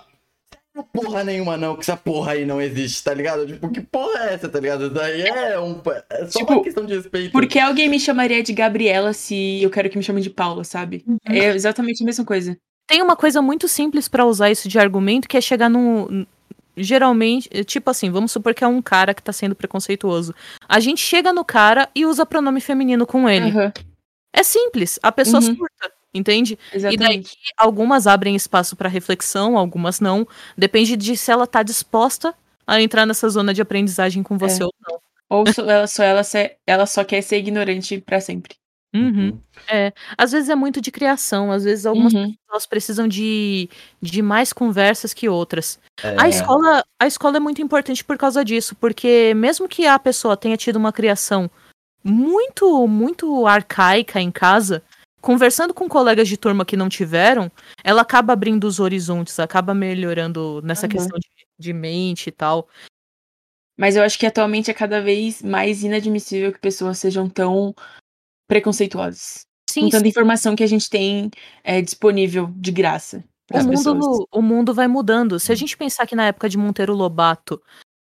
porra 0.93 1.24
nenhuma, 1.24 1.56
não, 1.56 1.74
que 1.74 1.80
essa 1.80 1.97
porra 1.97 2.32
aí 2.32 2.47
não 2.47 2.60
existe, 2.62 3.02
tá 3.02 3.12
ligado? 3.12 3.44
Tipo, 3.47 3.68
que 3.68 3.80
porra 3.80 4.30
é 4.30 4.35
essa, 4.35 4.48
tá 4.48 4.60
ligado? 4.60 4.89
Daí 4.90 5.22
é, 5.22 5.59
um, 5.59 5.80
é 6.10 6.26
só 6.26 6.39
Tipo, 6.39 6.52
uma 6.52 6.62
questão 6.62 6.86
de 6.86 6.94
respeito. 6.94 7.32
Por 7.32 7.47
que 7.48 7.59
alguém 7.59 7.89
me 7.89 7.98
chamaria 7.98 8.44
de 8.44 8.52
Gabriela 8.52 9.12
se 9.12 9.60
eu 9.60 9.70
quero 9.70 9.90
que 9.90 9.98
me 9.98 10.05
chamem 10.05 10.22
de 10.22 10.30
Paula, 10.30 10.62
sabe? 10.62 11.05
Uhum. 11.05 11.18
É 11.28 11.48
exatamente 11.48 12.02
a 12.02 12.06
mesma 12.06 12.24
coisa. 12.24 12.56
Tem 12.89 13.02
uma 13.02 13.15
coisa 13.15 13.43
muito 13.43 13.69
simples 13.69 14.09
pra 14.09 14.24
usar 14.24 14.51
isso 14.51 14.66
de 14.66 14.78
argumento, 14.78 15.28
que 15.28 15.36
é 15.36 15.40
chegar 15.43 15.69
no. 15.69 16.27
Geralmente, 16.74 17.47
é 17.52 17.62
tipo 17.62 17.90
assim, 17.90 18.10
vamos 18.10 18.32
supor 18.32 18.55
que 18.55 18.65
é 18.65 18.66
um 18.66 18.81
cara 18.81 19.12
que 19.12 19.23
tá 19.23 19.32
sendo 19.32 19.55
preconceituoso. 19.55 20.35
A 20.66 20.81
gente 20.81 21.01
chega 21.02 21.31
no 21.32 21.44
cara 21.44 21.89
e 21.94 22.06
usa 22.06 22.24
pronome 22.24 22.60
feminino 22.62 23.06
com 23.06 23.28
ele. 23.28 23.51
Aham, 23.51 23.73
É 24.32 24.43
simples, 24.43 24.98
a 25.02 25.10
pessoa 25.12 25.43
Uhum. 25.43 25.56
surta, 25.56 25.93
entende? 26.15 26.59
E 26.73 26.78
daí 26.78 26.90
exatamente. 26.93 27.36
algumas 27.59 28.06
abrem 28.06 28.36
espaço 28.36 28.77
pra 28.77 28.89
reflexão, 28.89 29.59
algumas 29.59 30.01
não. 30.01 30.27
Depende 30.56 30.97
de 30.97 31.16
se 31.16 31.31
ela 31.32 31.47
tá 31.47 31.62
disposta 31.62 32.35
a 32.66 32.81
entrar 32.81 33.05
nessa 33.06 33.28
zona 33.28 33.52
de 33.52 33.60
aprendizagem 33.62 34.23
com 34.23 34.39
você 34.39 34.62
É. 34.62 34.66
ou 34.66 34.73
não. 34.89 35.01
Ou 35.31 35.47
só 35.52 35.62
ela, 35.69 35.86
só 35.86 36.02
ela, 36.05 36.23
ela 36.66 36.86
só 36.86 37.05
quer 37.05 37.23
ser 37.23 37.39
ignorante 37.39 38.01
pra 38.01 38.20
sempre. 38.20 38.57
Uhum. 38.94 39.39
Às 40.16 40.32
vezes 40.32 40.48
é 40.48 40.55
muito 40.55 40.81
de 40.81 40.90
criação, 40.90 41.52
às 41.52 41.65
vezes 41.65 41.85
algumas 41.85 42.15
Uhum. 42.15 42.35
pessoas 42.47 42.66
precisam 42.66 43.06
de, 43.06 43.69
de 44.01 44.23
mais 44.23 44.52
conversas 44.52 45.12
que 45.12 45.28
outras. 45.28 45.78
É, 46.02 46.16
A 46.19 46.28
escola, 46.28 46.85
a 46.98 47.06
escola 47.06 47.36
é 47.36 47.40
muito 47.40 47.60
importante 47.60 48.02
por 48.05 48.16
causa 48.16 48.44
disso, 48.44 48.74
porque 48.77 49.35
mesmo 49.35 49.69
que 49.69 49.86
a 49.86 49.98
pessoa 49.98 50.36
tenha 50.36 50.56
tido 50.56 50.77
uma 50.77 50.93
criação 50.93 51.51
muito, 52.02 52.86
muito 52.89 53.47
arcaica 53.47 54.20
em 54.20 54.31
casa, 54.31 54.82
conversando 55.20 55.74
com 55.74 55.89
colegas 55.89 56.28
de 56.28 56.36
turma 56.39 56.65
que 56.65 56.77
não 56.77 56.89
tiveram, 56.89 57.51
ela 57.85 58.02
acaba 58.02 58.32
abrindo 58.32 58.65
os 58.65 58.81
horizontes, 58.81 59.39
acaba 59.39 59.74
melhorando 59.74 60.62
nessa 60.62 60.86
Uhum. 60.86 60.93
questão 60.93 61.19
de, 61.19 61.28
de 61.59 61.73
mente 61.74 62.28
e 62.28 62.32
tal. 62.32 62.69
Mas 63.77 63.97
eu 63.97 64.02
acho 64.02 64.19
que 64.19 64.27
atualmente 64.27 64.70
é 64.70 64.74
cada 64.74 65.01
vez 65.02 65.43
mais 65.43 65.82
inadmissível 65.85 66.52
que 66.52 66.59
pessoas 66.59 66.98
sejam 66.98 67.28
tão 67.28 67.74
preconceituosas. 68.49 69.47
Sim, 69.70 69.83
com 69.83 69.91
tanta 69.91 70.09
informação 70.09 70.57
que 70.57 70.65
a 70.65 70.66
gente 70.66 70.89
tem 70.89 71.31
é, 71.62 71.83
disponível 71.83 72.51
de 72.57 72.73
graça 72.73 73.23
para 73.47 73.59
o 73.59 73.61
as 73.61 73.66
pessoas. 73.66 73.97
mundo, 73.97 74.29
o 74.33 74.43
mundo 74.43 74.75
vai 74.75 74.89
mudando. 74.89 75.39
Se 75.39 75.53
a 75.53 75.55
gente 75.55 75.77
pensar 75.77 76.07
que 76.07 76.16
na 76.16 76.27
época 76.27 76.49
de 76.49 76.57
Monteiro 76.57 76.95
Lobato 76.95 77.61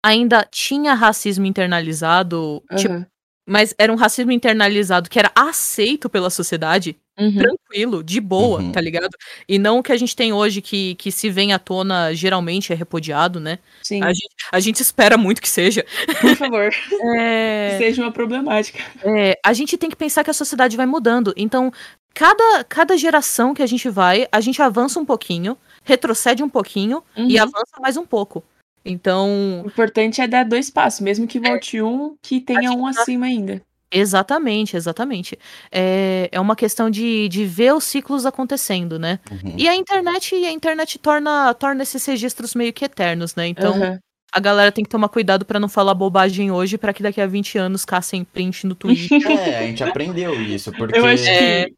ainda 0.04 0.46
tinha 0.50 0.94
racismo 0.94 1.46
internalizado, 1.46 2.62
tipo, 2.76 2.94
Aham. 2.94 3.06
mas 3.48 3.72
era 3.78 3.92
um 3.92 3.96
racismo 3.96 4.32
internalizado 4.32 5.08
que 5.08 5.18
era 5.18 5.30
aceito 5.34 6.10
pela 6.10 6.28
sociedade, 6.28 6.98
Uhum. 7.18 7.36
tranquilo, 7.36 8.02
de 8.02 8.20
boa, 8.20 8.60
Uhum. 8.60 8.72
tá 8.72 8.80
ligado? 8.80 9.10
E 9.48 9.58
não 9.58 9.78
o 9.78 9.82
que 9.82 9.92
a 9.92 9.96
gente 9.96 10.16
tem 10.16 10.32
hoje, 10.32 10.62
que, 10.62 10.94
que 10.94 11.12
se 11.12 11.28
vem 11.28 11.52
à 11.52 11.58
tona, 11.58 12.14
geralmente 12.14 12.72
é 12.72 12.76
repudiado, 12.76 13.38
né? 13.38 13.58
Sim, 13.82 14.02
A 14.02 14.08
gente, 14.08 14.34
a 14.50 14.60
gente 14.60 14.80
espera 14.80 15.16
muito 15.18 15.42
que 15.42 15.48
seja. 15.48 15.84
por 16.20 16.34
favor, 16.36 16.70
É, 17.18 17.76
seja 17.78 18.02
uma 18.02 18.10
problemática. 18.12 18.78
é, 19.04 19.38
a 19.44 19.52
gente 19.52 19.76
tem 19.76 19.90
que 19.90 19.96
pensar 19.96 20.24
que 20.24 20.30
a 20.30 20.34
sociedade 20.34 20.76
vai 20.76 20.86
mudando. 20.86 21.34
Então, 21.36 21.70
cada, 22.14 22.64
cada 22.64 22.96
geração 22.96 23.52
que 23.52 23.62
a 23.62 23.66
gente 23.66 23.88
vai, 23.90 24.26
a 24.32 24.40
gente 24.40 24.62
avança 24.62 24.98
um 24.98 25.04
pouquinho, 25.04 25.56
retrocede 25.84 26.42
um 26.42 26.48
pouquinho 26.48 27.02
e 27.16 27.36
Uhum. 27.36 27.42
avança 27.42 27.78
mais 27.80 27.96
um 27.98 28.06
pouco. 28.06 28.42
Então, 28.84 29.62
O 29.64 29.68
importante 29.68 30.20
é 30.20 30.26
dar 30.26 30.44
dois 30.44 30.68
passos, 30.70 31.00
mesmo 31.00 31.26
que 31.26 31.38
volte 31.38 31.80
um, 31.80 32.16
que 32.20 32.40
tenha 32.40 32.72
um 32.72 32.90
tá- 32.90 33.02
acima 33.02 33.26
ainda. 33.26 33.62
Exatamente, 33.92 34.76
exatamente. 34.76 35.38
É, 35.70 36.28
é 36.32 36.40
uma 36.40 36.56
questão 36.56 36.88
de, 36.90 37.28
de 37.28 37.44
ver 37.44 37.74
os 37.74 37.84
ciclos 37.84 38.24
acontecendo, 38.26 38.98
né? 38.98 39.18
Uhum. 39.30 39.54
E 39.56 39.68
a 39.68 39.76
internet, 39.76 40.34
a 40.34 40.50
internet 40.50 40.98
torna, 40.98 41.52
torna 41.54 41.82
esses 41.82 42.04
registros 42.06 42.54
meio 42.54 42.72
que 42.72 42.84
eternos, 42.84 43.34
né? 43.34 43.46
Então, 43.46 43.74
Aham. 43.74 43.98
a 44.32 44.40
galera 44.40 44.72
tem 44.72 44.82
que 44.84 44.90
tomar 44.90 45.08
cuidado 45.08 45.44
pra 45.44 45.60
não 45.60 45.68
falar 45.68 45.94
bobagem 45.94 46.50
hoje, 46.50 46.78
pra 46.78 46.92
que 46.92 47.02
daqui 47.02 47.20
a 47.20 47.26
20 47.26 47.58
anos 47.58 47.84
caçem 47.84 48.24
print 48.24 48.66
no 48.66 48.74
Twitter. 48.74 49.20
É, 49.52 49.58
a 49.58 49.62
gente 49.62 49.84
aprendeu 49.84 50.40
isso, 50.40 50.72
porque. 50.72 50.96
Eu 50.98 51.06
acho 51.06 51.28
É. 51.28 51.66
que 51.66 51.74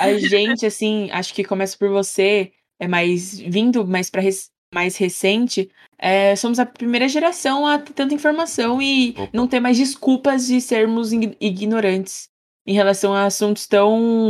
a 0.00 0.18
gente, 0.18 0.66
assim, 0.66 1.10
acho 1.12 1.32
que 1.34 1.44
começa 1.44 1.76
por 1.78 1.88
você, 1.90 2.52
é 2.80 2.88
mais 2.88 3.38
vindo 3.38 3.86
mais 3.86 4.10
para 4.10 4.20
mais 4.74 4.96
recente. 4.96 5.70
é, 5.98 6.36
somos 6.36 6.58
a 6.58 6.66
primeira 6.66 7.08
geração 7.08 7.66
a 7.66 7.78
ter 7.78 7.92
tanta 7.92 8.14
informação 8.14 8.82
e 8.82 9.10
Opa. 9.16 9.30
não 9.32 9.46
ter 9.48 9.60
mais 9.60 9.78
desculpas 9.78 10.46
de 10.46 10.60
sermos 10.60 11.12
ign- 11.12 11.36
ignorantes 11.40 12.28
em 12.66 12.74
relação 12.74 13.14
a 13.14 13.24
assuntos 13.24 13.66
tão 13.66 14.28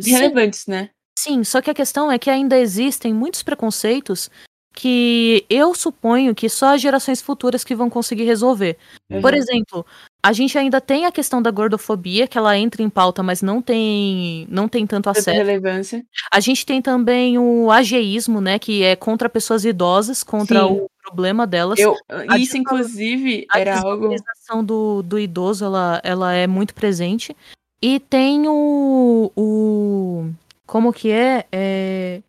Sim, 0.00 0.10
relevantes, 0.12 0.66
né? 0.66 0.90
sim, 1.18 1.44
só 1.44 1.60
que 1.60 1.70
a 1.70 1.74
questão 1.74 2.10
é 2.10 2.18
que 2.18 2.30
ainda 2.30 2.58
existem 2.58 3.12
muitos 3.12 3.42
preconceitos 3.42 4.30
que 4.74 5.44
eu 5.50 5.74
suponho 5.74 6.34
que 6.34 6.48
só 6.48 6.74
as 6.74 6.80
gerações 6.80 7.20
futuras 7.20 7.62
que 7.62 7.74
vão 7.74 7.90
conseguir 7.90 8.24
resolver. 8.24 8.76
Por 9.20 9.32
Uhum. 9.32 9.38
exemplo, 9.38 9.86
a 10.22 10.32
gente 10.32 10.56
ainda 10.56 10.80
tem 10.80 11.04
a 11.04 11.12
questão 11.12 11.42
da 11.42 11.50
gordofobia, 11.50 12.26
que 12.26 12.38
ela 12.38 12.56
entra 12.56 12.82
em 12.82 12.88
pauta, 12.88 13.22
mas 13.22 13.42
não 13.42 13.60
tem, 13.60 14.46
não 14.50 14.66
tem 14.68 14.86
tanto 14.86 15.04
Tanta 15.04 15.18
acesso. 15.18 15.36
relevância. 15.36 16.04
A 16.32 16.40
gente 16.40 16.64
tem 16.64 16.80
também 16.80 17.38
o 17.38 17.70
ageísmo, 17.70 18.40
né, 18.40 18.58
que 18.58 18.82
é 18.82 18.96
contra 18.96 19.28
pessoas 19.28 19.64
idosas, 19.64 20.22
contra 20.24 20.60
Sim. 20.66 20.72
o 20.72 20.86
problema 21.02 21.46
delas. 21.46 21.78
Eu, 21.78 21.94
A 22.28 22.38
isso, 22.38 22.56
inclusive, 22.56 23.46
A 23.50 23.60
era 23.60 23.76
algo. 23.80 24.08
desvalorização 24.08 24.64
do, 24.64 25.02
do 25.02 25.18
idoso, 25.18 25.64
ela, 25.64 26.00
ela 26.02 26.32
é 26.32 26.46
muito 26.46 26.74
presente. 26.74 27.36
E 27.82 27.98
tem 28.00 28.46
o, 28.48 29.30
o 29.36 30.30
como 30.66 30.92
que 30.92 31.10
é? 31.10 31.44
É, 31.50 32.22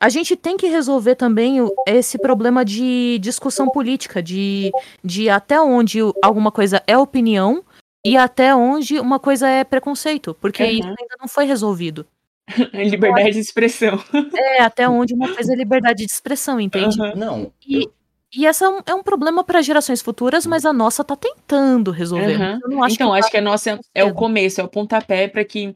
A 0.00 0.08
gente 0.08 0.34
tem 0.34 0.56
que 0.56 0.66
resolver 0.66 1.14
também 1.14 1.58
esse 1.86 2.18
problema 2.18 2.64
de 2.64 3.18
discussão 3.20 3.68
política, 3.68 4.22
de, 4.22 4.72
de 5.04 5.28
até 5.28 5.60
onde 5.60 5.98
alguma 6.22 6.50
coisa 6.50 6.82
é 6.86 6.96
opinião 6.96 7.62
e 8.04 8.16
até 8.16 8.54
onde 8.54 8.98
uma 8.98 9.18
coisa 9.18 9.46
é 9.46 9.62
preconceito, 9.62 10.34
porque 10.40 10.62
Uhum. 10.62 10.70
isso 10.70 10.88
ainda 10.88 11.16
não 11.20 11.28
foi 11.28 11.44
resolvido. 11.44 12.06
Liberdade 12.72 13.32
de 13.32 13.40
expressão. 13.40 14.02
É, 14.34 14.62
até 14.62 14.88
onde 14.88 15.12
uma 15.12 15.34
coisa 15.34 15.52
é 15.52 15.56
liberdade 15.56 16.04
de 16.06 16.10
expressão, 16.10 16.58
entende? 16.58 17.00
Aham. 17.00 17.14
Não, 17.14 17.52
E, 17.66 17.86
e 18.34 18.46
essa 18.46 18.64
é 18.64 18.68
um, 18.70 18.80
é 18.86 18.94
um 18.94 19.02
problema 19.02 19.44
para 19.44 19.60
gerações 19.60 20.00
futuras, 20.00 20.46
mas 20.46 20.64
a 20.64 20.72
nossa 20.72 21.04
tá 21.04 21.14
tentando 21.14 21.90
resolver. 21.90 22.38
Não 22.66 22.82
acho 22.82 22.94
então, 22.94 23.10
que 23.12 23.18
acho 23.18 23.26
tá 23.26 23.30
que 23.32 23.36
a 23.36 23.42
nossa 23.42 23.72
tão 23.76 23.80
é 23.94 24.02
o 24.04 24.14
começo, 24.14 24.60
é 24.60 24.64
o 24.64 24.68
pontapé 24.68 25.28
para 25.28 25.44
que 25.44 25.74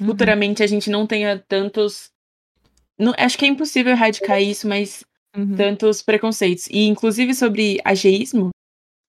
Uhum. 0.00 0.08
futuramente 0.08 0.60
a 0.62 0.66
gente 0.66 0.90
não 0.90 1.06
tenha 1.06 1.38
tantos. 1.48 2.10
Não, 2.98 3.12
acho 3.18 3.36
que 3.36 3.44
é 3.44 3.48
impossível 3.48 3.92
erradicar 3.92 4.40
isso, 4.40 4.68
mas 4.68 5.04
Uhum. 5.36 5.56
tantos 5.56 6.00
preconceitos. 6.00 6.68
E, 6.70 6.86
inclusive, 6.86 7.34
sobre 7.34 7.80
ageísmo, 7.84 8.50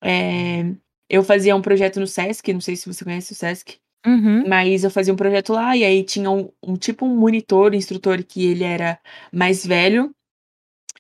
é, 0.04 0.64
eu 1.10 1.24
fazia 1.24 1.56
um 1.56 1.62
projeto 1.62 2.00
no 2.00 2.08
Sesc, 2.08 2.52
não 2.52 2.62
sei 2.62 2.76
se 2.76 2.92
você 2.92 3.04
conhece 3.04 3.32
o 3.32 3.36
Sesc, 3.36 3.78
Uhum. 4.06 4.48
mas 4.48 4.84
eu 4.84 4.90
fazia 4.90 5.14
um 5.14 5.18
projeto 5.18 5.54
lá 5.54 5.78
e 5.78 5.84
aí 5.84 6.04
tinha 6.04 6.30
um, 6.32 6.50
um 6.64 6.76
tipo 6.76 7.06
um 7.06 7.16
monitor, 7.16 7.74
instrutor, 7.76 8.24
que 8.24 8.44
ele 8.46 8.64
era 8.64 9.00
mais 9.32 9.66
velho. 9.66 10.12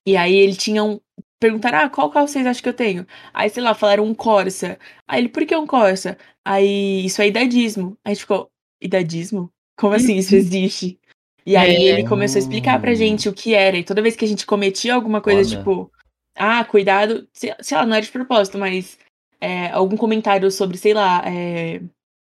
E 0.06 0.16
aí 0.16 0.36
ele 0.36 0.56
tinha 0.56 0.84
um. 0.84 1.00
Perguntaram, 1.40 1.80
ah, 1.80 1.90
qual 1.90 2.10
carro 2.10 2.28
vocês 2.28 2.46
acham 2.46 2.64
que 2.64 2.70
eu 2.70 2.74
tenho? 2.74 3.06
Aí, 3.34 3.50
sei 3.50 3.62
lá, 3.62 3.74
falaram 3.74 4.06
um 4.06 4.16
Corsa. 4.16 4.80
Aí 5.08 5.22
ele, 5.22 5.30
por 5.30 5.46
que 5.46 5.56
um 5.56 5.68
Corsa? 5.68 6.18
Aí, 6.44 7.06
isso 7.06 7.22
é 7.22 7.28
idadismo. 7.28 7.98
Aí 8.06 8.12
a 8.12 8.14
gente 8.14 8.22
ficou, 8.22 8.50
idadismo? 8.82 9.52
Como 9.78 9.94
assim 9.94 10.16
isso 10.16 10.36
existe? 10.36 11.00
E 11.46 11.56
aí 11.56 11.76
É. 11.76 11.82
ele 11.92 12.08
começou 12.08 12.38
a 12.38 12.40
explicar 12.40 12.80
pra 12.82 12.94
gente 12.96 13.30
o 13.30 13.34
que 13.34 13.54
era. 13.54 13.78
E 13.78 13.84
toda 13.84 14.02
vez 14.02 14.16
que 14.16 14.26
a 14.26 14.28
gente 14.28 14.46
cometia 14.46 14.94
alguma 14.96 15.22
coisa, 15.22 15.40
Olha. 15.50 15.58
tipo, 15.60 15.92
ah, 16.36 16.64
cuidado, 16.66 17.28
sei, 17.34 17.54
sei 17.62 17.78
lá, 17.78 17.86
não 17.86 17.96
era 17.96 18.06
de 18.06 18.12
propósito, 18.12 18.58
mas 18.58 18.98
é, 19.40 19.68
algum 19.70 19.96
comentário 19.96 20.50
sobre, 20.50 20.78
sei 20.78 20.94
lá, 20.94 21.22
é, 21.26 21.82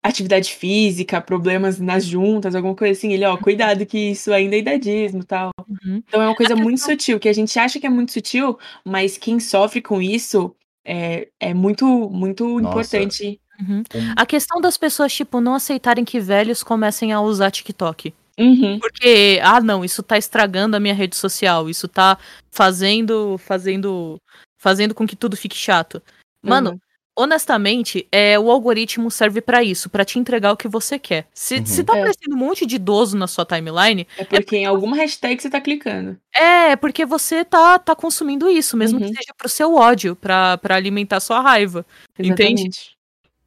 atividade 0.02 0.52
física, 0.54 1.20
problemas 1.20 1.78
nas 1.80 2.04
juntas, 2.06 2.54
alguma 2.54 2.74
coisa 2.74 2.92
assim, 2.92 3.12
ele, 3.12 3.24
ó, 3.24 3.36
cuidado 3.36 3.84
que 3.84 3.98
isso 4.12 4.32
ainda 4.32 4.54
é 4.56 4.60
idadismo 4.60 5.20
e 5.22 5.26
tal. 5.26 5.50
Uhum. 5.68 6.02
Então 6.06 6.22
é 6.22 6.26
uma 6.28 6.36
coisa 6.36 6.54
muito 6.56 6.80
sutil, 6.80 7.18
que 7.20 7.28
a 7.28 7.32
gente 7.34 7.58
acha 7.58 7.78
que 7.80 7.86
é 7.86 7.90
muito 7.90 8.12
sutil, 8.12 8.58
mas 8.84 9.18
quem 9.18 9.40
sofre 9.40 9.82
com 9.82 10.00
isso 10.00 10.54
é, 10.86 11.28
é 11.40 11.52
muito, 11.52 11.84
muito 12.10 12.44
Nossa. 12.60 12.96
importante. 12.96 13.40
Uhum. 13.60 13.80
Um- 13.94 14.12
A 14.16 14.24
questão 14.24 14.60
das 14.60 14.78
pessoas, 14.78 15.12
tipo, 15.12 15.40
não 15.40 15.54
aceitarem 15.54 16.04
que 16.04 16.18
velhos 16.20 16.62
comecem 16.62 17.12
a 17.12 17.20
usar 17.20 17.50
TikTok. 17.50 18.14
Uhum. 18.40 18.78
Porque, 18.80 19.38
ah, 19.42 19.60
não, 19.60 19.84
isso 19.84 20.02
tá 20.02 20.16
estragando 20.16 20.76
a 20.76 20.80
minha 20.80 20.94
rede 20.94 21.14
social, 21.16 21.68
isso 21.68 21.86
tá 21.86 22.16
fazendo, 22.50 23.36
fazendo, 23.38 24.16
fazendo 24.58 24.94
com 24.94 25.06
que 25.06 25.14
tudo 25.16 25.36
fique 25.36 25.56
chato. 25.56 26.02
Mano, 26.42 26.70
Uhum. 26.70 26.78
honestamente, 27.18 28.08
é, 28.10 28.38
o 28.38 28.50
algoritmo 28.50 29.10
serve 29.10 29.42
pra 29.42 29.62
isso, 29.62 29.90
pra 29.90 30.04
te 30.06 30.18
entregar 30.18 30.52
o 30.52 30.56
que 30.56 30.68
você 30.68 30.98
quer. 30.98 31.26
Se, 31.34 31.56
Uhum. 31.58 31.66
se 31.66 31.84
tá 31.84 31.94
É. 31.94 31.98
aparecendo 32.00 32.34
um 32.34 32.38
monte 32.38 32.64
de 32.64 32.76
idoso 32.76 33.16
na 33.16 33.26
sua 33.26 33.44
timeline, 33.44 34.06
É 34.16 34.24
porque 34.24 34.56
em 34.56 34.64
alguma 34.64 34.96
hashtag 34.96 35.40
você 35.42 35.50
tá 35.50 35.60
clicando. 35.60 36.16
é 36.34 36.76
porque 36.76 37.04
você 37.04 37.44
tá, 37.44 37.78
tá 37.78 37.94
consumindo 37.94 38.48
isso, 38.48 38.74
mesmo 38.76 38.98
Uhum. 38.98 39.06
que 39.08 39.14
seja 39.16 39.34
pro 39.36 39.48
seu 39.50 39.74
ódio, 39.74 40.16
pra, 40.16 40.56
pra 40.58 40.76
alimentar 40.76 41.20
sua 41.20 41.40
raiva. 41.40 41.84
Entende? 42.18 42.70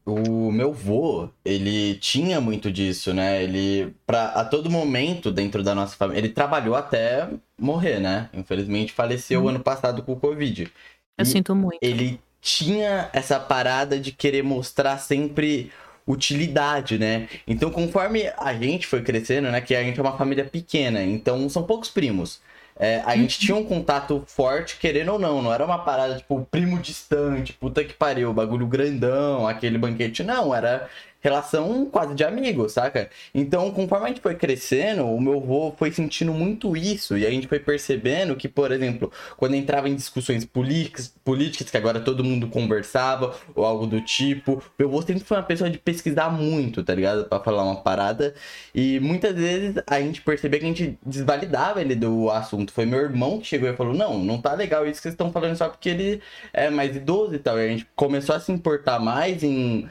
O 0.05 0.51
meu 0.51 0.73
vô, 0.73 1.30
ele 1.45 1.95
tinha 1.95 2.41
muito 2.41 2.69
disso, 2.71 3.13
né? 3.13 3.41
Ele, 3.41 3.95
pra, 4.05 4.31
a 4.34 4.43
todo 4.43 4.69
momento 4.69 5.31
dentro 5.31 5.63
da 5.63 5.73
nossa 5.73 5.95
família, 5.95 6.19
ele 6.19 6.30
trabalhou 6.30 6.75
até 6.75 7.30
morrer, 7.57 7.99
né? 8.01 8.30
Infelizmente 8.34 8.91
faleceu 8.91 9.45
Hum. 9.45 9.47
ano 9.47 9.61
passado 9.61 10.03
com 10.03 10.11
o 10.13 10.19
Covid. 10.19 10.69
Eu 11.17 11.25
E 11.25 11.25
sinto 11.25 11.55
muito. 11.55 11.80
Ele 11.81 12.19
tinha 12.41 13.09
essa 13.13 13.39
parada 13.39 13.97
de 13.99 14.11
querer 14.11 14.43
mostrar 14.43 14.97
sempre 14.97 15.71
utilidade, 16.05 16.99
né? 16.99 17.30
Então, 17.47 17.71
conforme 17.71 18.27
a 18.38 18.53
gente 18.53 18.85
foi 18.88 19.01
crescendo, 19.03 19.49
né? 19.51 19.61
Que 19.61 19.73
a 19.75 19.84
gente 19.84 19.99
é 19.99 20.03
uma 20.03 20.17
família 20.17 20.43
pequena, 20.45 21.01
então 21.03 21.47
são 21.49 21.63
poucos 21.63 21.89
primos. 21.89 22.41
É, 22.79 23.01
a 23.05 23.15
gente 23.15 23.39
tinha 23.39 23.55
um 23.55 23.63
contato 23.63 24.23
forte, 24.27 24.77
querendo 24.77 25.13
ou 25.13 25.19
não. 25.19 25.41
Não 25.41 25.53
era 25.53 25.65
uma 25.65 25.79
parada, 25.79 26.15
tipo, 26.17 26.45
primo 26.49 26.79
distante, 26.79 27.53
puta 27.53 27.83
que 27.83 27.93
pariu, 27.93 28.33
bagulho 28.33 28.67
grandão, 28.67 29.47
aquele 29.47 29.77
banquete. 29.77 30.23
Não, 30.23 30.53
era 30.53 30.89
relação 31.23 31.85
quase 31.85 32.13
de 32.13 32.23
amigo, 32.23 32.67
saca? 32.67 33.09
Então, 33.33 33.71
conforme 33.71 34.05
a 34.05 34.07
gente 34.09 34.19
foi 34.19 34.35
crescendo, 34.35 35.05
o 35.05 35.21
meu 35.21 35.37
avô 35.37 35.73
foi 35.77 35.89
sentindo 35.89 36.33
muito 36.33 36.75
isso. 36.75 37.17
E 37.17 37.25
a 37.25 37.29
gente 37.29 37.47
foi 37.47 37.59
percebendo 37.59 38.35
que, 38.35 38.49
por 38.49 38.71
exemplo, 38.71 39.11
quando 39.37 39.55
entrava 39.55 39.87
em 39.87 39.95
discussões 39.95 40.43
políticas, 40.43 41.13
políticas 41.23 41.71
que 41.71 41.77
agora 41.77 42.01
todo 42.01 42.23
mundo 42.23 42.47
conversava, 42.49 43.33
ou 43.55 43.63
algo 43.65 43.87
do 43.87 44.01
tipo, 44.01 44.61
meu 44.77 44.89
avô 44.89 45.01
sempre 45.01 45.23
foi 45.23 45.37
uma 45.37 45.43
pessoa 45.43 45.69
de 45.69 45.77
pesquisar 45.77 46.29
muito, 46.29 46.83
tá 46.83 46.93
ligado? 46.93 47.25
Pra 47.25 47.39
falar 47.39 47.63
uma 47.63 47.81
parada. 47.81 48.35
E 48.75 48.99
muitas 48.99 49.33
vezes 49.33 49.81
a 49.87 50.01
gente 50.01 50.21
percebia 50.21 50.59
que 50.59 50.65
a 50.65 50.69
gente 50.69 50.99
desvalidava 51.05 51.81
ele 51.81 51.95
do 51.95 52.29
assunto. 52.29 52.73
Foi 52.73 52.85
meu 52.85 52.99
irmão 52.99 53.39
que 53.39 53.47
chegou 53.47 53.69
e 53.69 53.75
falou: 53.75 53.93
Não, 53.93 54.19
não 54.19 54.41
tá 54.41 54.53
legal 54.53 54.85
isso 54.85 54.95
que 54.97 55.03
vocês 55.03 55.13
estão 55.13 55.31
falando 55.31 55.55
só 55.55 55.69
porque 55.69 55.89
ele 55.89 56.21
é 56.51 56.69
mais 56.69 56.95
idoso 56.95 57.33
e 57.35 57.39
tal. 57.39 57.57
E 57.57 57.65
a 57.65 57.67
gente 57.69 57.87
começou 57.95 58.35
a 58.35 58.39
se 58.41 58.51
importar 58.51 58.99
mais 58.99 59.41
em. 59.43 59.89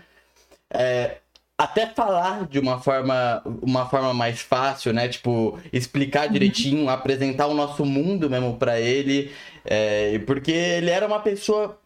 é, 0.70 1.22
até 1.62 1.86
falar 1.86 2.47
de 2.47 2.59
uma 2.59 2.80
forma, 2.80 3.43
uma 3.62 3.89
forma 3.89 4.12
mais 4.14 4.40
fácil, 4.40 4.93
né? 4.93 5.09
Tipo, 5.09 5.59
explicar 5.72 6.28
direitinho, 6.28 6.89
apresentar 6.89 7.47
o 7.47 7.55
nosso 7.55 7.84
mundo 7.84 8.28
mesmo 8.30 8.56
pra 8.56 8.80
ele. 8.80 9.32
é, 9.64 10.18
porque 10.20 10.51
ele 10.52 10.90
era 10.90 11.06
uma 11.06 11.20
pessoa, 11.20 11.78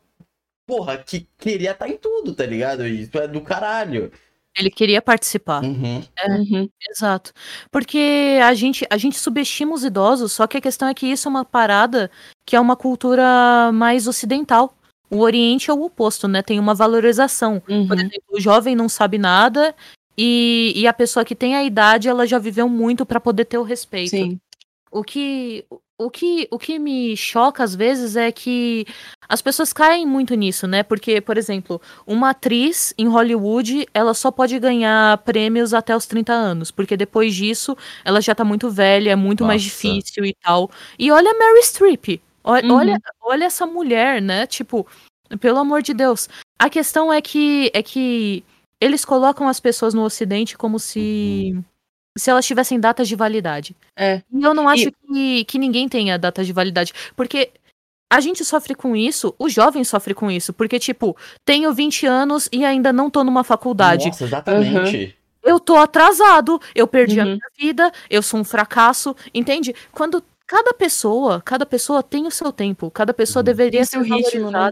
porra, 0.66 0.98
que 0.98 1.28
queria 1.38 1.72
estar 1.72 1.88
em 1.88 1.96
tudo, 1.98 2.34
tá 2.34 2.46
ligado? 2.46 2.86
Isso 2.86 3.16
é 3.18 3.28
do 3.28 3.40
caralho. 3.40 4.10
Ele 4.56 4.70
queria 4.70 5.02
participar. 5.02 5.62
Uhum. 5.62 6.02
Uhum. 6.28 6.68
Exato. 6.90 7.32
Porque 7.70 8.38
a 8.42 8.54
gente, 8.54 8.86
a 8.88 8.96
gente 8.96 9.18
subestima 9.18 9.74
os 9.74 9.84
idosos, 9.84 10.32
só 10.32 10.46
que 10.46 10.56
a 10.56 10.60
questão 10.62 10.88
é 10.88 10.94
que 10.94 11.06
isso 11.06 11.28
é 11.28 11.30
uma 11.30 11.44
parada 11.44 12.10
que 12.46 12.56
é 12.56 12.60
uma 12.60 12.74
cultura 12.74 13.70
mais 13.72 14.08
ocidental. 14.08 14.74
O 15.10 15.18
Oriente 15.20 15.70
é 15.70 15.74
o 15.74 15.82
oposto, 15.82 16.26
né? 16.26 16.42
Tem 16.42 16.58
uma 16.58 16.74
valorização. 16.74 17.60
Por 17.60 17.72
Uhum. 17.72 17.84
exemplo, 17.94 18.22
o 18.32 18.40
jovem 18.40 18.74
não 18.74 18.88
sabe 18.88 19.18
nada 19.18 19.74
e, 20.18 20.72
e 20.74 20.86
a 20.86 20.92
pessoa 20.92 21.24
que 21.24 21.34
tem 21.34 21.54
a 21.54 21.62
idade, 21.64 22.08
ela 22.08 22.26
já 22.26 22.38
viveu 22.38 22.68
muito 22.68 23.04
para 23.06 23.20
poder 23.20 23.44
ter 23.44 23.58
o 23.58 23.62
respeito. 23.62 24.10
Sim. 24.10 24.40
O 24.90 25.04
que, 25.04 25.64
o, 25.98 26.10
que, 26.10 26.48
o 26.50 26.58
que 26.58 26.78
me 26.78 27.16
choca 27.16 27.62
às 27.62 27.74
vezes 27.74 28.16
é 28.16 28.32
que 28.32 28.86
as 29.28 29.42
pessoas 29.42 29.72
caem 29.72 30.06
muito 30.06 30.34
nisso, 30.34 30.66
né? 30.66 30.82
Porque, 30.82 31.20
por 31.20 31.36
exemplo, 31.36 31.80
uma 32.06 32.30
atriz 32.30 32.94
em 32.96 33.06
Hollywood, 33.06 33.86
ela 33.92 34.14
só 34.14 34.30
pode 34.30 34.58
ganhar 34.58 35.18
prêmios 35.18 35.74
até 35.74 35.94
os 35.94 36.06
30 36.06 36.32
anos, 36.32 36.70
porque 36.70 36.96
depois 36.96 37.34
disso 37.34 37.76
ela 38.04 38.20
já 38.20 38.34
tá 38.34 38.44
muito 38.44 38.70
velha, 38.70 39.10
é 39.10 39.16
muito 39.16 39.44
mais 39.44 39.62
Nossa. 39.62 39.74
difícil 39.74 40.24
e 40.24 40.34
tal. 40.42 40.70
E 40.98 41.10
olha 41.10 41.30
a 41.30 41.38
Mary 41.38 41.62
Streep. 41.62 42.20
O- 42.46 42.52
Uhum. 42.52 42.74
Olha, 42.76 42.98
olha 43.22 43.44
essa 43.44 43.66
mulher, 43.66 44.22
né? 44.22 44.46
Tipo, 44.46 44.86
pelo 45.40 45.58
amor 45.58 45.82
de 45.82 45.92
Deus. 45.92 46.28
A 46.58 46.70
questão 46.70 47.12
é 47.12 47.20
que 47.20 47.70
é 47.74 47.82
que 47.82 48.44
eles 48.80 49.04
colocam 49.04 49.48
as 49.48 49.58
pessoas 49.58 49.92
no 49.92 50.02
ocidente 50.04 50.56
como 50.56 50.78
se 50.78 51.58
se 52.18 52.30
elas 52.30 52.46
tivessem 52.46 52.80
datas 52.80 53.08
de 53.08 53.14
validade. 53.16 53.76
É. 53.94 54.22
E 54.32 54.42
eu 54.42 54.54
não 54.54 54.66
acho 54.68 54.88
E- 54.88 54.92
que, 54.92 55.44
que 55.44 55.58
ninguém 55.58 55.86
tenha 55.86 56.18
data 56.18 56.42
de 56.42 56.50
validade. 56.52 56.92
Porque 57.14 57.50
a 58.10 58.20
gente 58.20 58.42
sofre 58.42 58.74
com 58.74 58.96
isso, 58.96 59.34
o 59.38 59.50
jovem 59.50 59.84
sofre 59.84 60.14
com 60.14 60.30
isso. 60.30 60.52
Porque, 60.54 60.78
tipo, 60.78 61.14
tenho 61.44 61.74
20 61.74 62.06
anos 62.06 62.48
e 62.50 62.64
ainda 62.64 62.90
não 62.92 63.10
tô 63.10 63.22
numa 63.22 63.44
faculdade. 63.44 64.06
Nossa, 64.06 64.24
exatamente. 64.24 65.14
Eu 65.42 65.60
tô 65.60 65.76
atrasado, 65.76 66.58
eu 66.74 66.86
perdi 66.86 67.20
a 67.20 67.24
Uhum. 67.24 67.30
minha 67.32 67.48
vida, 67.58 67.92
eu 68.08 68.22
sou 68.22 68.40
um 68.40 68.44
fracasso, 68.44 69.14
entende? 69.34 69.74
Quando 69.92 70.22
cada 70.46 70.72
pessoa, 70.74 71.40
cada 71.42 71.66
pessoa 71.66 72.02
tem 72.02 72.26
o 72.26 72.30
seu 72.30 72.52
tempo, 72.52 72.90
cada 72.90 73.12
pessoa 73.12 73.40
Uhum. 73.40 73.44
deveria 73.44 73.86
Tem 73.86 73.86
ser 73.86 74.02
ritmo, 74.02 74.50
né? 74.50 74.70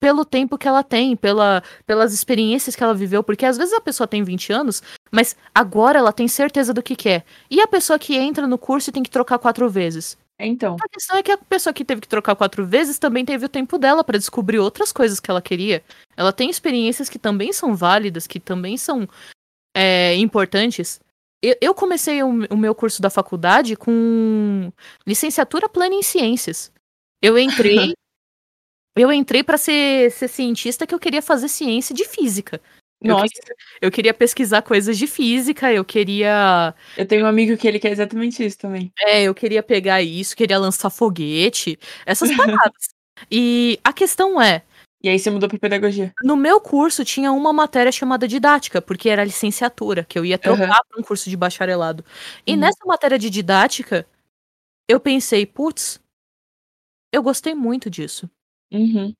pelo 0.00 0.24
tempo 0.24 0.56
que 0.56 0.66
ela 0.66 0.82
tem, 0.82 1.14
pela, 1.14 1.62
pelas 1.86 2.12
experiências 2.12 2.74
que 2.74 2.82
ela 2.82 2.94
viveu, 2.94 3.22
porque 3.22 3.44
às 3.44 3.56
vezes 3.58 3.74
a 3.74 3.80
pessoa 3.80 4.06
tem 4.08 4.22
20 4.22 4.52
anos, 4.52 4.82
mas 5.10 5.36
agora 5.54 5.98
ela 5.98 6.12
tem 6.12 6.26
certeza 6.26 6.72
do 6.72 6.82
que 6.82 6.96
quer. 6.96 7.24
E 7.50 7.60
a 7.60 7.68
pessoa 7.68 7.98
que 7.98 8.16
entra 8.16 8.46
no 8.46 8.56
curso 8.58 8.88
e 8.90 8.92
tem 8.92 9.02
que 9.02 9.10
trocar 9.10 9.38
quatro 9.38 9.68
vezes? 9.68 10.16
É, 10.38 10.46
Então. 10.46 10.76
A 10.80 10.88
questão 10.88 11.16
é 11.18 11.22
que 11.22 11.32
a 11.32 11.38
pessoa 11.38 11.72
que 11.74 11.84
teve 11.84 12.00
que 12.00 12.08
trocar 12.08 12.34
quatro 12.34 12.64
vezes 12.64 12.98
também 12.98 13.24
teve 13.24 13.44
o 13.44 13.48
tempo 13.48 13.76
dela 13.76 14.02
pra 14.02 14.16
descobrir 14.16 14.58
outras 14.58 14.92
coisas 14.92 15.20
que 15.20 15.30
ela 15.30 15.42
queria. 15.42 15.82
Ela 16.16 16.32
tem 16.32 16.48
experiências 16.48 17.08
que 17.08 17.18
também 17.18 17.52
são 17.52 17.74
válidas, 17.74 18.26
que 18.26 18.40
também 18.40 18.76
são 18.76 19.06
é, 19.76 20.14
importantes. 20.16 21.00
Eu, 21.42 21.56
eu 21.60 21.74
comecei 21.74 22.22
o, 22.22 22.56
meu 22.56 22.74
curso 22.74 23.00
da 23.00 23.10
faculdade 23.10 23.76
com 23.76 24.72
licenciatura 25.06 25.68
plena 25.68 25.94
em 25.94 26.02
ciências. 26.02 26.72
Eu 27.22 27.38
entrei. 27.38 27.94
eu 28.96 29.12
entrei 29.12 29.44
pra 29.44 29.56
ser, 29.56 30.10
ser 30.10 30.28
cientista 30.28 30.86
que 30.86 30.94
eu 30.94 30.98
queria 30.98 31.22
fazer 31.22 31.48
ciência 31.48 31.94
de 31.94 32.04
física. 32.04 32.60
Eu 33.00 33.14
Nossa, 33.14 33.28
queria, 33.28 33.56
eu 33.80 33.90
queria 33.92 34.14
pesquisar 34.14 34.62
coisas 34.62 34.98
de 34.98 35.06
física, 35.06 35.72
eu 35.72 35.84
queria 35.84 36.74
eu 36.96 37.06
tenho 37.06 37.24
um 37.24 37.28
amigo 37.28 37.56
que 37.56 37.68
ele 37.68 37.78
quer 37.78 37.92
exatamente 37.92 38.44
isso 38.44 38.58
também. 38.58 38.92
é, 38.98 39.22
eu 39.22 39.32
queria 39.32 39.62
pegar 39.62 40.02
isso, 40.02 40.36
queria 40.36 40.58
lançar 40.58 40.90
foguete, 40.90 41.78
essas 42.04 42.28
paradas. 42.36 42.88
e 43.30 43.78
a 43.84 43.92
questão 43.92 44.42
é, 44.42 44.64
E 45.02 45.08
aí 45.08 45.18
você 45.18 45.30
mudou 45.30 45.48
pra 45.48 45.58
pedagogia. 45.58 46.12
no 46.24 46.36
meu 46.36 46.60
curso 46.60 47.04
tinha 47.04 47.30
uma 47.32 47.52
matéria 47.52 47.92
chamada 47.92 48.26
didática, 48.26 48.82
porque 48.82 49.08
era 49.08 49.24
licenciatura, 49.24 50.04
que 50.04 50.18
eu 50.18 50.24
ia 50.24 50.36
trocar 50.38 50.64
Aham. 50.64 50.78
para 50.88 51.00
um 51.00 51.02
curso 51.04 51.30
de 51.30 51.36
bacharelado. 51.36 52.04
E 52.46 52.52
Uhum. 52.54 52.58
nessa 52.58 52.84
matéria 52.84 53.18
de 53.18 53.30
didática, 53.30 54.04
eu 54.88 54.98
pensei, 54.98 55.46
putz, 55.46 56.00
eu 57.12 57.22
gostei 57.22 57.54
muito 57.54 57.88
disso. 57.88 58.28
Uhum. 58.72 59.14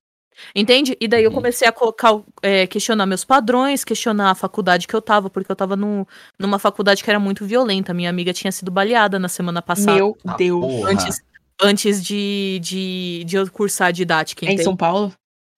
Entende? 0.55 0.97
E 1.01 1.09
daí 1.09 1.25
eu 1.25 1.31
Uhum. 1.31 1.37
comecei 1.37 1.67
a 1.67 1.73
colocar, 1.73 2.21
é, 2.43 2.67
questionar 2.67 3.07
meus 3.07 3.25
padrões, 3.25 3.85
questionar 3.85 4.31
a 4.31 4.35
faculdade 4.35 4.87
que 4.87 4.95
eu 4.95 5.03
tava, 5.03 5.29
porque 5.31 5.51
eu 5.51 5.57
tava 5.57 5.75
num, 5.77 6.05
numa 6.39 6.59
faculdade 6.59 7.03
que 7.03 7.11
era 7.11 7.19
muito 7.21 7.45
violenta. 7.45 7.93
Minha 7.95 8.11
amiga 8.11 8.33
tinha 8.33 8.53
sido 8.53 8.71
baleada 8.71 9.19
na 9.19 9.29
semana 9.29 9.61
passada. 9.63 9.95
Meu 9.95 10.17
Ah, 10.27 10.37
Deus. 10.37 10.65
antes, 10.87 11.21
antes 11.61 12.05
de, 12.05 12.61
de, 12.63 13.25
de 13.25 13.37
eu 13.37 13.51
cursar 13.51 13.93
didática. 13.93 14.47
É 14.47 14.51
em? 14.53 14.59
São 14.59 14.77
Paulo? 14.77 15.13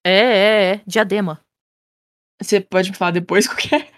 É, 0.04 0.10
é, 0.12 0.72
é. 0.74 0.80
Diadema. 0.86 1.40
Você 2.40 2.60
pode 2.60 2.90
me 2.90 2.96
falar 2.96 3.10
depois 3.10 3.46
qual 3.48 3.56
que 3.56 3.74
é? 3.74 3.88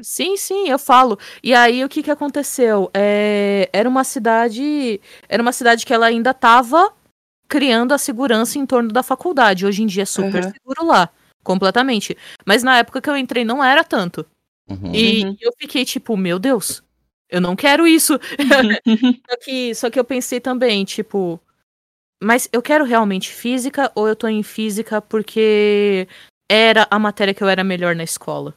Sim, 0.00 0.36
sim, 0.36 0.68
eu 0.68 0.78
falo. 0.78 1.16
E 1.42 1.54
aí 1.54 1.84
o 1.84 1.88
que 1.88 2.02
que 2.02 2.10
aconteceu? 2.10 2.90
É, 2.92 3.68
era 3.72 3.88
uma 3.88 4.02
cidade. 4.02 5.00
Era 5.28 5.40
uma 5.42 5.52
cidade 5.52 5.86
que 5.86 5.94
ela 5.94 6.06
ainda 6.06 6.34
tava 6.34 6.92
criando 7.48 7.92
a 7.92 7.98
segurança 7.98 8.58
em 8.58 8.66
torno 8.66 8.90
da 8.90 9.02
faculdade. 9.02 9.64
Hoje 9.64 9.82
em 9.82 9.86
dia 9.86 10.02
é 10.02 10.06
super 10.06 10.42
Aham. 10.42 10.52
seguro 10.52 10.86
lá. 10.86 11.08
Completamente. 11.44 12.16
Mas 12.44 12.62
na 12.62 12.78
época 12.78 13.00
que 13.00 13.08
eu 13.08 13.16
entrei 13.16 13.44
não 13.44 13.62
era 13.62 13.84
tanto. 13.84 14.26
Uhum. 14.68 14.92
E 14.94 15.24
Uhum. 15.24 15.36
eu 15.40 15.52
fiquei 15.60 15.84
tipo, 15.84 16.16
meu 16.16 16.38
Deus, 16.38 16.82
eu 17.30 17.40
não 17.40 17.54
quero 17.54 17.86
isso. 17.86 18.18
Só 19.30 19.36
que, 19.36 19.74
só 19.74 19.90
que 19.90 19.98
eu 20.00 20.04
pensei 20.04 20.40
também, 20.40 20.84
tipo, 20.84 21.38
mas 22.24 22.48
eu 22.52 22.62
quero 22.62 22.84
realmente 22.84 23.32
física 23.32 23.90
ou 23.94 24.08
eu 24.08 24.16
tô 24.16 24.26
em 24.28 24.42
física 24.42 25.00
porque 25.02 26.08
era 26.50 26.86
a 26.90 26.98
matéria 26.98 27.34
que 27.34 27.42
eu 27.42 27.48
era 27.48 27.62
melhor 27.64 27.94
na 27.94 28.04
escola? 28.04 28.54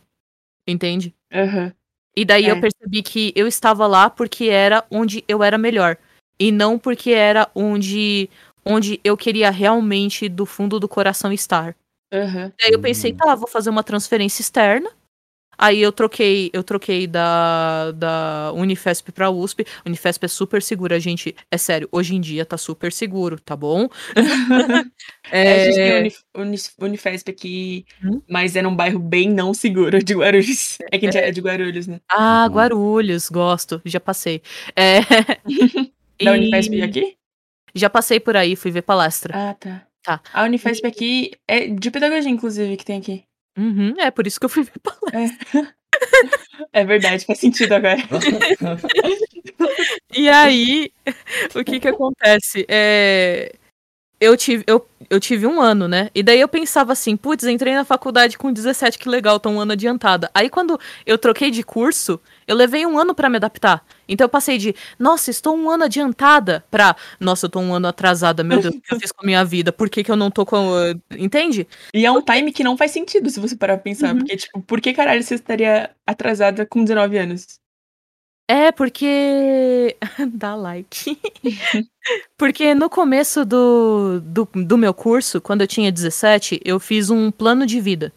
Entende? 0.68 1.14
Aham. 1.34 1.74
E 2.16 2.26
daí 2.26 2.46
É. 2.46 2.52
eu 2.52 2.60
percebi 2.60 3.04
que 3.04 3.32
eu 3.36 3.48
estava 3.48 3.86
lá 3.88 4.10
porque 4.10 4.46
era 4.46 4.84
onde 4.90 5.24
eu 5.28 5.44
era 5.44 5.58
melhor. 5.58 5.98
E 6.40 6.52
não 6.52 6.78
porque 6.80 7.12
era 7.12 7.50
onde, 7.56 8.30
onde 8.66 9.00
eu 9.04 9.16
queria 9.18 9.50
realmente, 9.52 10.28
do 10.30 10.46
fundo 10.46 10.80
do 10.80 10.88
coração, 10.88 11.32
estar. 11.32 11.76
Aham. 12.14 12.52
Daí 12.60 12.72
eu 12.72 12.80
pensei, 12.82 13.14
tá, 13.14 13.36
vou 13.36 13.48
fazer 13.48 13.70
uma 13.70 13.84
transferência 13.84 14.42
externa. 14.42 14.90
Aí 15.58 15.82
eu 15.82 15.92
troquei, 15.92 16.50
eu 16.54 16.64
troquei 16.64 17.08
da, 17.08 17.92
da 17.94 18.52
Unifesp 18.54 19.12
pra 19.12 19.30
USP. 19.30 19.66
Unifesp 19.86 20.24
é 20.26 20.28
super 20.28 20.62
segura, 20.62 21.00
gente. 21.00 21.36
É 21.52 21.58
sério, 21.58 21.88
hoje 21.92 22.16
em 22.16 22.22
dia 22.22 22.46
tá 22.46 22.58
super 22.58 22.92
seguro, 22.92 23.40
tá 23.40 23.56
bom? 23.56 23.88
É, 25.32 25.62
a 25.62 25.66
gente 25.66 25.76
tem 25.76 25.84
É, 25.92 26.00
Unif 26.00 26.18
Unif 26.36 26.70
Unifesp 26.80 27.30
aqui, 27.32 27.86
Hum? 28.04 28.22
mas 28.30 28.56
é 28.56 28.62
num 28.62 28.76
bairro 28.76 29.00
bem 29.00 29.30
não 29.30 29.54
seguro 29.54 30.02
de 30.04 30.14
Guarulhos. 30.14 30.78
É 30.92 30.98
que 30.98 31.06
a 31.08 31.12
gente 31.12 31.22
é 31.22 31.32
de 31.32 31.42
Guarulhos, 31.42 31.88
né? 31.88 32.00
Ah, 32.10 32.46
Uhum. 32.48 32.54
Guarulhos, 32.56 33.30
gosto, 33.30 33.82
já 33.86 34.00
passei. 34.00 34.42
É, 34.76 35.00
Da 36.24 36.36
e 36.36 36.40
Unifesp 36.40 36.82
aqui? 36.82 37.18
Já 37.76 37.90
passei 37.90 38.20
por 38.20 38.36
aí, 38.38 38.56
fui 38.56 38.72
ver 38.72 38.82
palestra. 38.84 39.34
Ah, 39.36 39.54
tá. 39.54 39.84
Tá. 40.04 40.22
A 40.34 40.44
Unifesp 40.46 40.88
aqui 40.88 41.32
é 41.48 41.68
de 41.68 41.92
pedagogia, 41.92 42.32
inclusive, 42.32 42.78
que 42.78 42.86
tem 42.86 42.98
aqui. 43.00 43.24
Uhum, 43.58 43.96
é 44.00 44.12
por 44.12 44.28
isso 44.28 44.40
que 44.40 44.46
eu 44.46 44.50
fui 44.50 44.64
ver 44.64 44.74
palestra. 44.80 45.76
É. 46.74 46.82
é 46.82 46.86
verdade, 46.86 47.26
faz 47.26 47.40
sentido 47.40 47.74
agora. 47.74 47.98
e 50.16 50.30
aí, 50.30 50.92
o 51.56 51.64
que 51.64 51.80
que 51.80 51.88
acontece? 51.88 52.66
É, 52.70 53.54
eu 54.20 54.36
tive, 54.38 54.64
eu, 54.68 54.88
eu 55.10 55.20
tive 55.20 55.48
um 55.48 55.62
ano, 55.62 55.88
né? 55.88 56.10
E 56.16 56.24
daí 56.24 56.42
eu 56.42 56.48
pensava 56.48 56.94
assim, 56.94 57.18
putz, 57.18 57.46
entrei 57.46 57.76
na 57.76 57.86
faculdade 57.86 58.38
com 58.38 58.52
17, 58.54 58.98
que 59.00 59.10
legal, 59.10 59.40
tô 59.40 59.50
um 59.50 59.60
ano 59.60 59.74
adiantada. 59.74 60.30
Aí 60.34 60.50
quando 60.50 60.80
eu 61.06 61.18
troquei 61.18 61.52
de 61.52 61.64
curso, 61.64 62.20
eu 62.48 62.56
levei 62.56 62.86
um 62.86 62.98
ano 62.98 63.14
para 63.14 63.30
me 63.30 63.36
adaptar. 63.36 63.86
Então 64.08 64.26
eu 64.26 64.30
passei 64.30 64.58
de, 64.58 64.74
nossa, 64.98 65.30
estou 65.30 65.56
um 65.56 65.70
ano 65.70 65.84
adiantada, 65.84 66.64
pra, 66.72 66.96
nossa, 67.20 67.46
eu 67.46 67.50
tô 67.50 67.60
um 67.60 67.74
ano 67.74 67.88
atrasada, 67.88 68.44
meu 68.44 68.62
Deus, 68.62 68.76
o 68.76 68.82
que 68.82 68.94
eu 68.94 69.00
fiz 69.00 69.12
com 69.12 69.24
a 69.24 69.26
minha 69.26 69.44
vida? 69.44 69.72
Por 69.72 69.90
que, 69.90 70.04
que 70.04 70.12
eu 70.12 70.16
não 70.16 70.32
tô 70.32 70.46
com. 70.46 70.72
Entende? 71.12 71.68
E 71.94 72.06
é 72.06 72.12
um 72.12 72.22
time 72.22 72.52
que 72.52 72.64
não 72.64 72.78
faz 72.78 72.92
sentido 72.92 73.30
se 73.30 73.40
você 73.40 73.56
parar 73.56 73.76
pra 73.76 73.84
pensar. 73.84 74.14
Uhum. 74.14 74.20
Porque, 74.20 74.38
tipo, 74.38 74.62
por 74.62 74.80
que 74.80 74.94
caralho 74.94 75.22
você 75.22 75.36
estaria 75.36 75.92
atrasada 76.06 76.66
com 76.66 76.84
19 76.84 77.18
anos? 77.18 77.60
É, 78.50 78.72
porque. 78.72 79.98
Dá 80.34 80.56
like. 80.56 81.20
porque 82.38 82.74
no 82.74 82.90
começo 82.90 83.44
do, 83.44 84.22
do, 84.22 84.48
do, 84.54 84.78
meu 84.78 84.94
curso, 84.94 85.42
quando 85.42 85.62
eu 85.62 85.68
tinha 85.68 85.92
17, 85.92 86.62
eu 86.64 86.80
fiz 86.80 87.10
um 87.10 87.30
plano 87.30 87.66
de 87.66 87.82
vida. 87.82 88.14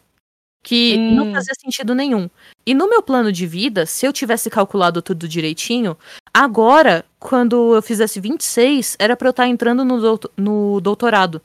Que 0.63 0.95
hum. 0.97 1.15
não 1.15 1.31
fazia 1.33 1.53
sentido 1.55 1.95
nenhum. 1.95 2.29
E 2.65 2.73
no 2.73 2.87
meu 2.87 3.01
plano 3.01 3.31
de 3.31 3.47
vida, 3.47 3.85
se 3.85 4.05
eu 4.05 4.13
tivesse 4.13 4.49
calculado 4.49 5.01
tudo 5.01 5.27
direitinho, 5.27 5.97
agora, 6.33 7.03
quando 7.19 7.75
eu 7.75 7.81
fizesse 7.81 8.19
26, 8.19 8.95
era 8.99 9.17
pra 9.17 9.27
eu 9.27 9.31
estar 9.31 9.47
entrando 9.47 9.83
no, 9.83 9.99
doutor, 9.99 10.31
no 10.37 10.79
doutorado. 10.79 11.41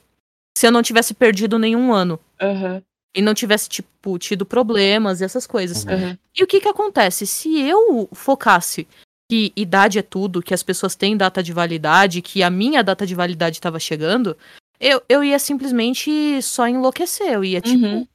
Se 0.57 0.67
eu 0.67 0.71
não 0.71 0.83
tivesse 0.83 1.13
perdido 1.13 1.57
nenhum 1.57 1.93
ano. 1.93 2.19
Uhum 2.41 2.81
e 3.17 3.21
não 3.21 3.33
tivesse, 3.33 3.67
tipo, 3.67 4.19
tido 4.19 4.45
problemas 4.45 5.19
e 5.19 5.23
essas 5.23 5.47
coisas. 5.47 5.83
Uhum. 5.85 6.15
E 6.35 6.43
o 6.43 6.47
que 6.47 6.61
que 6.61 6.67
acontece? 6.67 7.25
Se 7.25 7.59
eu 7.59 8.07
focasse 8.13 8.87
que 9.29 9.51
idade 9.55 9.97
é 9.97 10.03
tudo, 10.03 10.41
que 10.41 10.53
as 10.53 10.61
pessoas 10.61 10.95
têm 10.95 11.17
data 11.17 11.41
de 11.41 11.51
validade, 11.51 12.21
que 12.21 12.43
a 12.43 12.49
minha 12.49 12.83
data 12.83 13.07
de 13.07 13.15
validade 13.15 13.57
estava 13.57 13.79
chegando, 13.79 14.37
eu, 14.79 15.01
eu 15.09 15.23
ia 15.23 15.39
simplesmente 15.39 16.39
só 16.43 16.67
enlouquecer. 16.67 17.33
Eu 17.33 17.43
ia, 17.43 17.59
tipo, 17.59 17.87
uhum. 17.87 18.07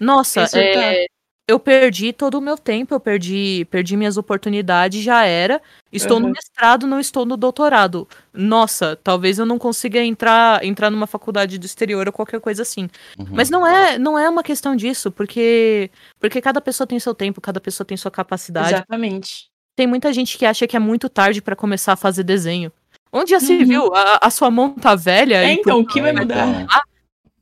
Nossa, 0.00 0.46
é, 0.54 1.06
eu 1.48 1.60
perdi 1.60 2.12
todo 2.12 2.38
o 2.38 2.40
meu 2.40 2.58
tempo, 2.58 2.92
eu 2.92 2.98
perdi, 2.98 3.64
perdi 3.70 3.96
minhas 3.96 4.16
oportunidades, 4.16 5.00
já 5.02 5.24
era. 5.24 5.62
Estou 5.92 6.16
uhum. 6.16 6.24
no 6.24 6.32
mestrado, 6.32 6.88
não 6.88 6.98
estou 6.98 7.24
no 7.24 7.36
doutorado. 7.36 8.08
Nossa, 8.34 8.96
talvez 8.96 9.38
eu 9.38 9.46
não 9.46 9.56
consiga 9.56 10.02
entrar, 10.02 10.64
entrar 10.64 10.90
numa 10.90 11.06
faculdade 11.06 11.56
do 11.56 11.64
exterior 11.64 12.08
ou 12.08 12.12
qualquer 12.12 12.40
coisa 12.40 12.62
assim. 12.62 12.88
Uhum. 13.16 13.26
Mas 13.30 13.48
não 13.48 13.64
é, 13.64 13.96
não 13.96 14.18
é 14.18 14.28
uma 14.28 14.42
questão 14.42 14.74
disso, 14.74 15.12
porque 15.12 15.88
porque 16.18 16.40
cada 16.40 16.60
pessoa 16.60 16.86
tem 16.86 16.98
seu 16.98 17.14
tempo, 17.14 17.40
cada 17.40 17.60
pessoa 17.60 17.86
tem 17.86 17.96
sua 17.96 18.10
capacidade. 18.10 18.74
Exatamente. 18.74 19.48
Tem 19.76 19.86
muita 19.86 20.12
gente 20.12 20.36
que 20.36 20.46
acha 20.46 20.66
que 20.66 20.76
é 20.76 20.80
muito 20.80 21.08
tarde 21.08 21.40
para 21.40 21.54
começar 21.54 21.92
a 21.92 21.96
fazer 21.96 22.24
desenho. 22.24 22.72
Onde 23.12 23.30
já 23.30 23.38
se 23.38 23.52
uhum. 23.52 23.64
viu? 23.66 23.94
A, 23.94 24.18
a, 24.22 24.30
sua 24.30 24.50
mão 24.50 24.70
tá 24.70 24.96
velha? 24.96 25.44
É, 25.44 25.52
então, 25.52 25.78
o 25.78 25.86
que 25.86 26.02
vai 26.02 26.12
mudar? 26.12 26.66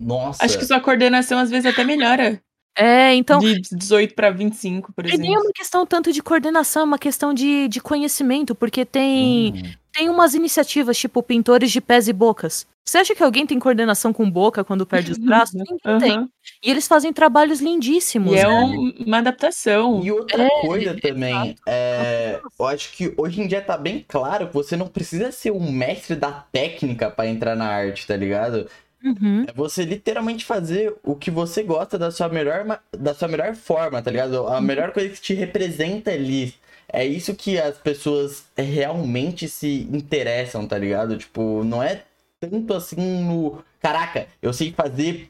Nossa. 0.05 0.45
Acho 0.45 0.59
que 0.59 0.67
sua 0.67 0.81
coordenação 0.81 1.39
às 1.39 1.51
vezes 1.51 1.67
até 1.67 1.83
melhora. 1.83 2.41
É, 2.77 3.15
então. 3.15 3.39
De 3.39 3.61
18 3.61 4.15
para 4.15 4.31
25, 4.31 4.93
por 4.93 5.07
exemplo. 5.07 5.25
E 5.25 5.27
nem 5.27 5.37
é 5.37 5.39
uma 5.39 5.53
questão 5.53 5.87
tanto 5.87 6.13
de 6.13 6.23
coordenação, 6.23 6.83
é 6.83 6.85
uma 6.85 6.99
questão 6.99 7.33
de, 7.33 7.69
de 7.69 7.81
conhecimento, 7.81 8.55
porque 8.55 8.85
tem, 8.85 9.53
hum. 9.53 9.73
tem 9.93 10.09
umas 10.09 10.35
iniciativas, 10.35 10.99
tipo 10.99 11.23
pintores 11.23 11.71
de 11.71 11.81
pés 11.81 12.09
e 12.09 12.13
bocas. 12.13 12.67
Você 12.85 12.99
acha 12.99 13.15
que 13.15 13.23
alguém 13.23 13.47
tem 13.47 13.59
coordenação 13.59 14.13
com 14.13 14.31
boca 14.31 14.63
quando 14.63 14.85
perde 14.85 15.13
os 15.13 15.17
braços? 15.19 15.55
Ninguém 15.55 15.79
uhum. 15.87 15.99
tem. 15.99 16.29
E 16.63 16.71
eles 16.71 16.87
fazem 16.87 17.13
trabalhos 17.13 17.61
lindíssimos. 17.61 18.33
E 18.33 18.37
é 18.37 18.47
um, 18.47 18.93
uma 19.07 19.19
adaptação. 19.19 20.03
E 20.05 20.13
outra 20.13 20.45
é, 20.45 20.61
coisa 20.61 20.95
também, 21.01 21.57
é, 21.67 22.41
eu 22.59 22.67
acho 22.67 22.93
que 22.93 23.15
hoje 23.17 23.41
em 23.41 23.47
dia 23.47 23.63
tá 23.63 23.79
bem 23.79 24.05
claro 24.07 24.49
que 24.49 24.55
você 24.55 24.77
não 24.77 24.87
precisa 24.87 25.33
ser 25.33 25.51
um 25.51 25.73
mestre 25.73 26.15
da 26.15 26.31
técnica 26.31 27.11
para 27.11 27.27
entrar 27.27 27.57
na 27.57 27.67
arte, 27.67 28.07
tá 28.07 28.17
ligado? 28.17 28.69
Uhum. 29.05 29.45
É 29.47 29.53
você 29.53 29.85
literalmente 29.85 30.47
fazer 30.47 30.95
o 31.03 31.15
que 31.15 31.31
você 31.31 31.63
gosta 31.63 31.99
da 31.99 32.11
sua 32.11 32.29
melhor, 32.29 32.81
da 32.91 33.13
sua 33.13 33.29
melhor 33.29 33.55
forma, 33.55 34.01
tá 34.01 34.11
ligado? 34.11 34.47
A 34.47 34.57
uhum. 34.57 34.63
melhor 34.63 34.93
coisa 34.93 35.11
que 35.11 35.21
te 35.21 35.35
representa 35.35 36.11
ali. 36.11 36.55
É 36.89 37.05
isso 37.05 37.35
que 37.35 37.59
as 37.59 37.77
pessoas 37.77 38.47
realmente 38.57 39.49
se 39.49 39.89
interessam, 39.93 40.67
tá 40.67 40.79
ligado? 40.79 41.19
Tipo, 41.19 41.63
não 41.65 41.83
é 41.83 42.03
tanto 42.41 42.73
assim 42.73 43.25
no. 43.25 43.63
Caraca, 43.81 44.27
eu 44.41 44.53
sei 44.53 44.73
fazer. 44.73 45.29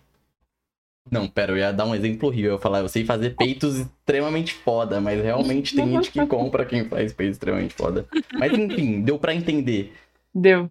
Não, 1.11 1.29
pera, 1.29 1.53
eu 1.53 1.59
ia 1.59 1.73
dar 1.73 1.85
um 1.85 1.95
exemplo 1.95 2.29
horrível. 2.29 2.53
Eu 2.53 2.57
ia 2.57 2.63
falar, 2.63 2.81
eu 2.81 2.89
sei 2.89 3.05
fazer 3.05 3.35
peitos 3.37 3.77
extremamente 3.77 4.55
foda, 4.55 5.01
mas 5.01 5.23
realmente 5.23 5.75
tem 5.75 5.91
gente 5.91 6.11
que 6.11 6.27
compra 6.27 6.65
quem 6.65 6.85
faz 6.89 7.13
peitos 7.13 7.37
extremamente 7.37 7.75
foda. 7.75 8.07
Mas 8.33 8.53
enfim, 8.53 9.03
deu 9.03 9.19
para 9.19 9.35
entender. 9.35 9.93
Deu. 10.35 10.71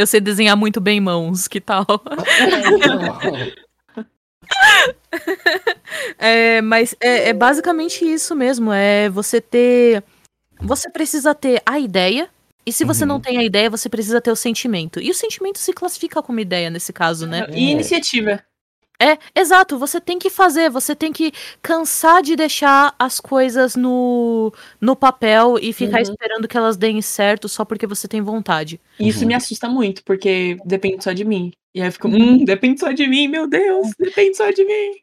Eu 0.00 0.06
sei 0.06 0.20
desenhar 0.20 0.56
muito 0.56 0.80
bem 0.80 1.00
mãos, 1.00 1.46
que 1.46 1.60
tal? 1.60 1.86
é, 6.18 6.60
mas 6.62 6.96
é, 7.00 7.28
é, 7.28 7.32
basicamente 7.32 8.04
isso 8.04 8.34
mesmo. 8.34 8.72
É 8.72 9.08
você 9.10 9.40
ter. 9.40 10.02
Você 10.60 10.90
precisa 10.90 11.34
ter 11.34 11.62
a 11.66 11.78
ideia. 11.78 12.28
E 12.64 12.72
se 12.72 12.84
você 12.84 13.04
uhum. 13.04 13.08
não 13.08 13.20
tem 13.20 13.38
a 13.38 13.44
ideia, 13.44 13.70
você 13.70 13.88
precisa 13.88 14.20
ter 14.20 14.30
o 14.30 14.36
sentimento. 14.36 15.00
E 15.00 15.10
o 15.10 15.14
sentimento 15.14 15.58
se 15.58 15.72
classifica 15.72 16.22
como 16.22 16.40
ideia 16.40 16.70
nesse 16.70 16.92
caso, 16.92 17.26
né? 17.26 17.46
E 17.50 17.70
iniciativa. 17.70 18.42
É, 19.00 19.16
exato, 19.34 19.78
você 19.78 19.98
tem 19.98 20.18
que 20.18 20.28
fazer, 20.28 20.68
você 20.68 20.94
tem 20.94 21.10
que 21.10 21.32
cansar 21.62 22.22
de 22.22 22.36
deixar 22.36 22.94
as 22.98 23.18
coisas 23.18 23.74
no, 23.74 24.52
no 24.78 24.94
papel 24.94 25.56
e 25.58 25.72
ficar 25.72 25.96
uhum. 25.96 26.02
esperando 26.02 26.46
que 26.46 26.56
elas 26.56 26.76
deem 26.76 27.00
certo 27.00 27.48
só 27.48 27.64
porque 27.64 27.86
você 27.86 28.06
tem 28.06 28.20
vontade. 28.20 28.78
Isso 28.98 29.22
uhum. 29.22 29.28
me 29.28 29.34
assusta 29.34 29.68
muito, 29.70 30.04
porque 30.04 30.58
depende 30.66 31.02
só 31.02 31.12
de 31.12 31.24
mim. 31.24 31.50
E 31.74 31.80
aí 31.80 31.88
eu 31.88 31.92
fico, 31.92 32.08
hum, 32.08 32.44
depende 32.44 32.80
só 32.80 32.92
de 32.92 33.06
mim, 33.06 33.26
meu 33.26 33.48
Deus, 33.48 33.88
depende 33.98 34.36
só 34.36 34.50
de 34.50 34.64
mim. 34.64 34.96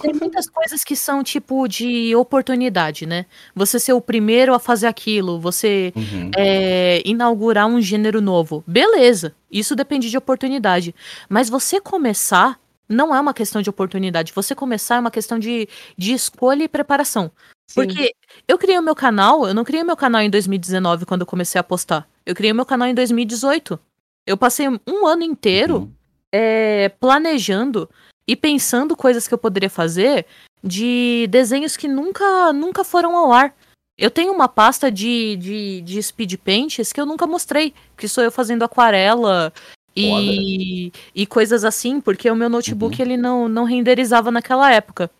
Tem 0.00 0.14
muitas 0.14 0.48
coisas 0.48 0.82
que 0.82 0.96
são 0.96 1.22
tipo 1.22 1.68
de 1.68 2.14
oportunidade, 2.16 3.06
né? 3.06 3.26
Você 3.54 3.78
ser 3.78 3.92
o 3.92 4.00
primeiro 4.00 4.54
a 4.54 4.58
fazer 4.58 4.86
aquilo, 4.86 5.38
você 5.38 5.92
uhum. 5.94 6.30
é, 6.36 7.02
inaugurar 7.04 7.66
um 7.66 7.80
gênero 7.80 8.20
novo. 8.20 8.64
Beleza, 8.66 9.34
isso 9.50 9.76
depende 9.76 10.10
de 10.10 10.16
oportunidade. 10.16 10.94
Mas 11.28 11.50
você 11.50 11.80
começar 11.80 12.58
não 12.88 13.14
é 13.14 13.20
uma 13.20 13.34
questão 13.34 13.60
de 13.60 13.68
oportunidade. 13.68 14.32
Você 14.34 14.54
começar 14.54 14.96
é 14.96 15.00
uma 15.00 15.10
questão 15.10 15.38
de, 15.38 15.68
de 15.96 16.12
escolha 16.12 16.64
e 16.64 16.68
preparação. 16.68 17.30
Sim. 17.68 17.74
Porque 17.74 18.14
eu 18.46 18.56
criei 18.56 18.78
o 18.78 18.82
meu 18.82 18.94
canal, 18.94 19.46
eu 19.46 19.54
não 19.54 19.64
criei 19.64 19.82
o 19.82 19.86
meu 19.86 19.96
canal 19.96 20.22
em 20.22 20.30
2019 20.30 21.04
quando 21.04 21.20
eu 21.20 21.26
comecei 21.26 21.60
a 21.60 21.64
postar. 21.64 22.08
Eu 22.24 22.34
criei 22.34 22.52
o 22.52 22.54
meu 22.54 22.64
canal 22.64 22.88
em 22.88 22.94
2018. 22.94 23.78
Eu 24.26 24.36
passei 24.36 24.66
um 24.68 25.06
ano 25.06 25.22
inteiro 25.22 25.76
uhum. 25.76 25.92
é, 26.32 26.88
planejando 27.00 27.88
e 28.26 28.34
pensando 28.34 28.96
coisas 28.96 29.28
que 29.28 29.34
eu 29.34 29.38
poderia 29.38 29.70
fazer 29.70 30.26
de 30.62 31.26
desenhos 31.30 31.76
que 31.76 31.88
nunca, 31.88 32.52
nunca 32.52 32.84
foram 32.84 33.16
ao 33.16 33.32
ar. 33.32 33.54
Eu 33.96 34.10
tenho 34.10 34.32
uma 34.32 34.48
pasta 34.48 34.92
de, 34.92 35.36
de, 35.36 35.80
de 35.80 36.02
speed 36.02 36.36
paints 36.36 36.92
que 36.92 37.00
eu 37.00 37.06
nunca 37.06 37.26
mostrei, 37.26 37.74
que 37.96 38.06
sou 38.06 38.22
eu 38.22 38.30
fazendo 38.30 38.62
aquarela, 38.62 39.52
e, 40.00 40.92
e 41.14 41.26
coisas 41.26 41.64
assim, 41.64 42.00
porque 42.00 42.30
o 42.30 42.36
meu 42.36 42.48
notebook 42.48 42.96
uhum. 42.96 43.06
ele 43.06 43.16
não, 43.16 43.48
não 43.48 43.64
renderizava 43.64 44.30
naquela 44.30 44.72
época. 44.72 45.10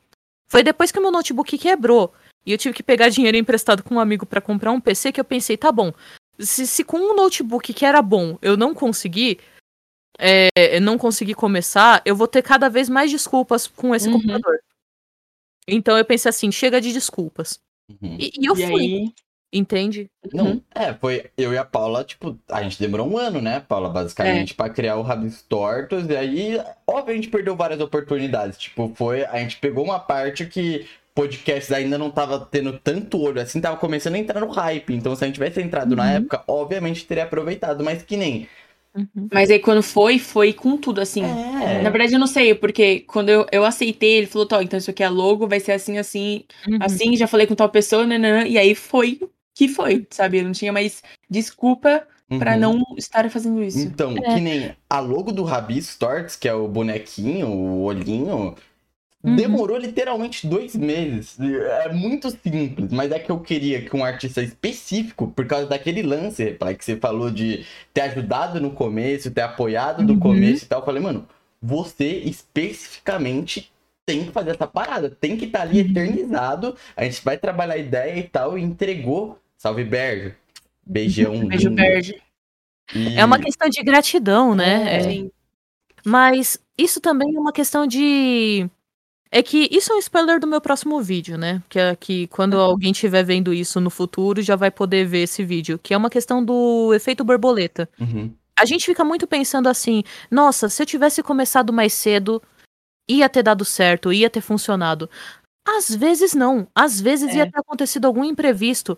Foi 0.48 0.62
depois 0.62 0.90
que 0.90 0.98
o 0.98 1.02
meu 1.02 1.10
notebook 1.10 1.58
quebrou 1.58 2.12
e 2.46 2.52
eu 2.52 2.58
tive 2.58 2.74
que 2.74 2.82
pegar 2.82 3.08
dinheiro 3.08 3.36
emprestado 3.36 3.82
com 3.82 3.96
um 3.96 4.00
amigo 4.00 4.24
para 4.24 4.40
comprar 4.40 4.72
um 4.72 4.80
PC 4.80 5.12
que 5.12 5.20
eu 5.20 5.24
pensei, 5.24 5.56
tá 5.56 5.70
bom, 5.70 5.92
se, 6.38 6.66
se 6.66 6.84
com 6.84 6.98
um 6.98 7.14
notebook 7.14 7.74
que 7.74 7.84
era 7.84 8.00
bom 8.00 8.38
eu 8.40 8.56
não 8.56 8.74
consegui, 8.74 9.38
é, 10.18 10.80
não 10.80 10.96
consegui 10.96 11.34
começar, 11.34 12.00
eu 12.04 12.16
vou 12.16 12.26
ter 12.26 12.42
cada 12.42 12.68
vez 12.68 12.88
mais 12.88 13.10
desculpas 13.10 13.66
com 13.66 13.94
esse 13.94 14.08
uhum. 14.08 14.14
computador. 14.14 14.58
Então 15.66 15.98
eu 15.98 16.04
pensei 16.04 16.30
assim, 16.30 16.50
chega 16.50 16.80
de 16.80 16.92
desculpas. 16.92 17.60
Uhum. 17.90 18.16
E, 18.18 18.32
e, 18.38 18.46
eu 18.46 18.56
e 18.56 18.66
fui. 18.66 18.82
Aí... 18.82 19.14
Entende? 19.50 20.10
Não, 20.32 20.44
uhum. 20.44 20.62
é, 20.74 20.92
foi 20.92 21.30
eu 21.36 21.54
e 21.54 21.58
a 21.58 21.64
Paula, 21.64 22.04
tipo, 22.04 22.38
a 22.50 22.62
gente 22.62 22.78
demorou 22.78 23.10
um 23.10 23.16
ano, 23.16 23.40
né, 23.40 23.60
Paula, 23.60 23.88
basicamente, 23.88 24.52
é. 24.52 24.56
para 24.56 24.68
criar 24.68 24.96
o 24.96 25.02
Rabis 25.02 25.40
Tortos, 25.40 26.06
e 26.06 26.14
aí, 26.14 26.60
óbvio, 26.86 27.12
a 27.12 27.16
gente 27.16 27.28
perdeu 27.28 27.56
várias 27.56 27.80
oportunidades, 27.80 28.58
tipo, 28.58 28.92
foi, 28.94 29.24
a 29.24 29.38
gente 29.38 29.56
pegou 29.56 29.84
uma 29.84 29.98
parte 29.98 30.44
que 30.44 30.86
podcasts 31.14 31.72
ainda 31.72 31.96
não 31.96 32.10
tava 32.10 32.46
tendo 32.50 32.78
tanto 32.78 33.20
olho 33.20 33.40
assim, 33.40 33.60
tava 33.60 33.78
começando 33.78 34.16
a 34.16 34.18
entrar 34.18 34.40
no 34.40 34.50
hype, 34.50 34.94
então 34.94 35.16
se 35.16 35.24
a 35.24 35.26
gente 35.26 35.34
tivesse 35.34 35.62
entrado 35.62 35.92
uhum. 35.92 35.96
na 35.96 36.12
época, 36.12 36.44
obviamente 36.46 37.06
teria 37.06 37.24
aproveitado, 37.24 37.82
mas 37.82 38.02
que 38.02 38.18
nem, 38.18 38.46
Uhum. 38.94 39.28
Mas 39.32 39.50
aí 39.50 39.58
quando 39.58 39.82
foi, 39.82 40.18
foi 40.18 40.52
com 40.52 40.76
tudo, 40.76 41.00
assim. 41.00 41.22
É. 41.22 41.82
Na 41.82 41.90
verdade, 41.90 42.14
eu 42.14 42.18
não 42.18 42.26
sei, 42.26 42.54
porque 42.54 43.00
quando 43.00 43.28
eu, 43.28 43.46
eu 43.52 43.64
aceitei, 43.64 44.16
ele 44.16 44.26
falou, 44.26 44.48
então 44.60 44.78
isso 44.78 44.90
aqui 44.90 45.02
é 45.02 45.08
logo, 45.08 45.46
vai 45.46 45.60
ser 45.60 45.72
assim, 45.72 45.98
assim, 45.98 46.44
uhum. 46.66 46.78
assim, 46.80 47.16
já 47.16 47.26
falei 47.26 47.46
com 47.46 47.54
tal 47.54 47.68
pessoa, 47.68 48.06
nanã, 48.06 48.44
e 48.46 48.58
aí 48.58 48.74
foi 48.74 49.20
que 49.58 49.66
foi, 49.66 50.06
sabe? 50.08 50.38
Eu 50.38 50.44
não 50.44 50.52
tinha 50.52 50.72
mais 50.72 51.02
desculpa 51.28 52.06
uhum. 52.30 52.38
para 52.38 52.56
não 52.56 52.80
estar 52.96 53.28
fazendo 53.28 53.60
isso. 53.60 53.80
Então, 53.80 54.14
é. 54.16 54.34
que 54.34 54.40
nem 54.40 54.76
a 54.88 55.00
logo 55.00 55.32
do 55.32 55.42
Rabi 55.42 55.78
Storts, 55.78 56.36
que 56.36 56.48
é 56.48 56.54
o 56.54 56.68
bonequinho, 56.68 57.48
o 57.48 57.82
olhinho, 57.82 58.54
Uhum. 59.20 59.34
Demorou 59.34 59.76
literalmente 59.76 60.46
dois 60.46 60.76
meses. 60.76 61.36
É 61.40 61.92
muito 61.92 62.30
simples, 62.30 62.92
mas 62.92 63.10
é 63.10 63.18
que 63.18 63.28
eu 63.32 63.40
queria 63.40 63.82
que 63.82 63.96
um 63.96 64.04
artista 64.04 64.40
específico, 64.40 65.26
por 65.26 65.44
causa 65.44 65.66
daquele 65.66 66.02
lance, 66.02 66.52
pai, 66.52 66.76
que 66.76 66.84
você 66.84 66.96
falou 66.96 67.28
de 67.28 67.66
ter 67.92 68.02
ajudado 68.02 68.60
no 68.60 68.70
começo, 68.70 69.28
ter 69.32 69.40
apoiado 69.40 70.04
no 70.04 70.12
Uhum. 70.12 70.20
começo 70.20 70.64
e 70.64 70.68
tal. 70.68 70.78
Eu 70.78 70.84
falei, 70.86 71.02
mano, 71.02 71.26
você 71.60 72.06
especificamente 72.24 73.72
tem 74.06 74.24
que 74.24 74.30
fazer 74.30 74.52
essa 74.52 74.68
parada, 74.68 75.10
tem 75.10 75.36
que 75.36 75.46
estar 75.46 75.62
ali 75.62 75.82
Uhum. 75.82 75.90
eternizado. 75.90 76.76
A 76.96 77.02
gente 77.04 77.22
vai 77.24 77.36
trabalhar 77.36 77.74
a 77.74 77.78
ideia 77.78 78.18
e 78.18 78.22
tal, 78.22 78.56
e 78.56 78.62
entregou. 78.62 79.36
Salve, 79.58 79.84
Berg. 79.84 80.34
Beijão. 80.86 81.46
Beijo. 81.48 81.70
Berge. 81.70 82.22
E- 82.94 83.16
É 83.18 83.24
uma 83.24 83.38
questão 83.38 83.68
de 83.68 83.82
gratidão, 83.82 84.54
né? 84.54 84.96
É, 84.96 85.02
Sim. 85.02 85.30
Mas 86.04 86.58
isso 86.78 87.00
também 87.00 87.34
é 87.34 87.38
uma 87.38 87.52
questão 87.52 87.86
de. 87.86 88.68
É 89.30 89.42
que 89.42 89.68
isso 89.70 89.92
é 89.92 89.96
um 89.96 89.98
spoiler 89.98 90.40
do 90.40 90.46
meu 90.46 90.60
próximo 90.60 91.02
vídeo, 91.02 91.36
né? 91.36 91.62
Que 91.68 91.78
é 91.78 91.94
que 91.96 92.26
quando 92.28 92.58
alguém 92.58 92.92
estiver 92.92 93.22
vendo 93.22 93.52
isso 93.52 93.78
no 93.78 93.90
futuro 93.90 94.40
já 94.40 94.56
vai 94.56 94.70
poder 94.70 95.04
ver 95.06 95.24
esse 95.24 95.44
vídeo. 95.44 95.78
Que 95.78 95.92
é 95.92 95.96
uma 95.96 96.08
questão 96.08 96.42
do 96.42 96.94
efeito 96.94 97.22
borboleta. 97.24 97.88
Uhum. 98.00 98.32
A 98.58 98.64
gente 98.64 98.86
fica 98.86 99.04
muito 99.04 99.26
pensando 99.26 99.68
assim: 99.68 100.02
nossa, 100.30 100.68
se 100.70 100.80
eu 100.82 100.86
tivesse 100.86 101.22
começado 101.22 101.72
mais 101.74 101.92
cedo, 101.92 102.40
ia 103.06 103.28
ter 103.28 103.42
dado 103.42 103.64
certo, 103.66 104.10
ia 104.12 104.30
ter 104.30 104.40
funcionado. 104.40 105.10
Às 105.66 105.94
vezes 105.94 106.32
não. 106.32 106.66
Às 106.74 106.98
vezes 106.98 107.34
É. 107.34 107.38
ia 107.38 107.50
ter 107.50 107.58
acontecido 107.58 108.06
algum 108.06 108.24
imprevisto. 108.24 108.96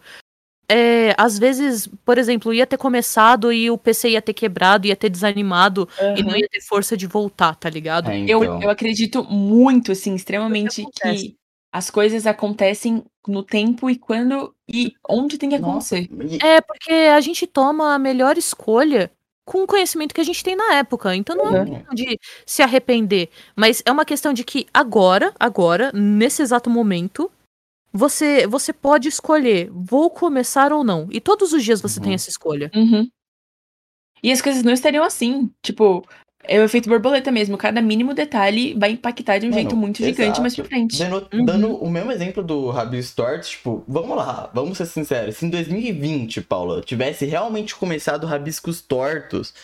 É, 0.73 1.15
às 1.19 1.39
vezes, 1.39 1.89
por 2.05 2.17
exemplo, 2.17 2.55
ia 2.55 2.67
ter 2.67 2.77
começado 2.77 3.53
e 3.53 3.71
o 3.71 3.77
PC 3.77 4.11
ia 4.11 4.23
ter 4.23 4.33
quebrado, 4.35 4.87
ia 4.87 4.95
ter 4.95 5.09
desanimado 5.11 5.89
e 6.17 6.23
não 6.23 6.37
ia 6.37 6.49
ter 6.49 6.61
força 6.61 6.97
de 6.97 7.07
voltar, 7.07 7.55
tá 7.57 7.69
ligado? 7.69 8.09
É, 8.11 8.21
Eu, 8.27 8.45
então. 8.45 8.63
eu 8.63 8.71
acredito 8.71 9.25
muito, 9.25 9.91
assim, 9.93 10.15
extremamente 10.15 10.85
que 11.03 11.37
as 11.73 11.91
coisas 11.91 12.27
acontecem 12.27 13.03
no 13.27 13.43
tempo 13.43 13.91
e 13.91 13.97
quando 13.97 14.55
e 14.73 14.93
onde 15.09 15.39
tem 15.39 15.51
que 15.51 15.59
Nossa, 15.59 15.97
acontecer. 15.97 16.37
e- 16.37 16.47
É 16.47 16.61
porque 16.61 16.93
a 16.93 17.21
gente 17.21 17.47
toma 17.47 17.95
a 17.95 17.99
melhor 17.99 18.39
escolha 18.39 19.11
com 19.45 19.65
o 19.65 19.67
conhecimento 19.67 20.15
que 20.15 20.21
a 20.21 20.25
gente 20.25 20.45
tem 20.45 20.55
na 20.55 20.75
época. 20.75 21.15
Então 21.17 21.35
não 21.37 21.47
é 21.47 21.51
uma 21.51 21.59
Uhum. 21.65 21.65
questão 21.75 21.95
de 21.95 22.19
se 22.47 22.63
arrepender, 22.63 23.29
mas 23.57 23.83
é 23.85 23.91
uma 23.91 24.05
questão 24.05 24.33
de 24.33 24.45
que 24.45 24.67
agora, 24.73 25.33
agora, 25.41 25.91
nesse 25.93 26.41
exato 26.43 26.71
momento, 26.71 27.29
você 27.93 28.47
você 28.47 28.73
pode 28.73 29.09
escolher, 29.09 29.69
vou 29.73 30.11
começar 30.11 30.73
ou 30.73 30.83
não. 30.85 31.09
E 31.11 31.21
todos 31.21 31.53
os 31.53 31.63
dias 31.65 31.81
você 31.81 31.99
Uhum. 31.99 32.05
tem 32.05 32.15
essa 32.15 32.31
escolha. 32.31 32.71
Uhum. 32.75 33.09
E 34.23 34.31
as 34.31 34.41
coisas 34.43 34.63
não 34.63 34.73
estariam 34.73 35.03
assim. 35.05 35.51
Tipo, 35.63 36.05
é 36.45 36.59
o 36.61 36.65
efeito 36.65 36.89
borboleta 36.89 37.31
mesmo. 37.31 37.57
Cada 37.57 37.81
mínimo 37.81 38.13
detalhe 38.15 38.75
vai 38.75 38.93
impactar 38.93 39.39
de 39.39 39.47
um 39.47 39.51
Mano, 39.51 39.61
jeito 39.61 39.77
muito 39.77 39.97
gigante 39.99 40.23
exato. 40.23 40.41
mais 40.43 40.55
pra 40.57 40.65
frente. 40.65 40.99
Dando, 40.99 41.29
Uhum. 41.33 41.45
dando 41.45 41.75
o 41.77 41.91
mesmo 41.91 42.13
exemplo 42.13 42.43
do 42.43 42.71
Rabio 42.71 43.01
Stort, 43.01 43.47
tipo, 43.49 43.83
vamos 43.89 44.17
lá, 44.17 44.51
vamos 44.55 44.77
ser 44.79 44.87
sinceros. 44.87 45.37
Se 45.37 45.47
em 45.47 45.51
2020, 45.51 46.41
Paula, 46.43 46.81
tivesse 46.83 47.25
realmente 47.25 47.75
começado 47.75 48.27
Rabiscos 48.27 48.81
Tortos, 48.83 49.55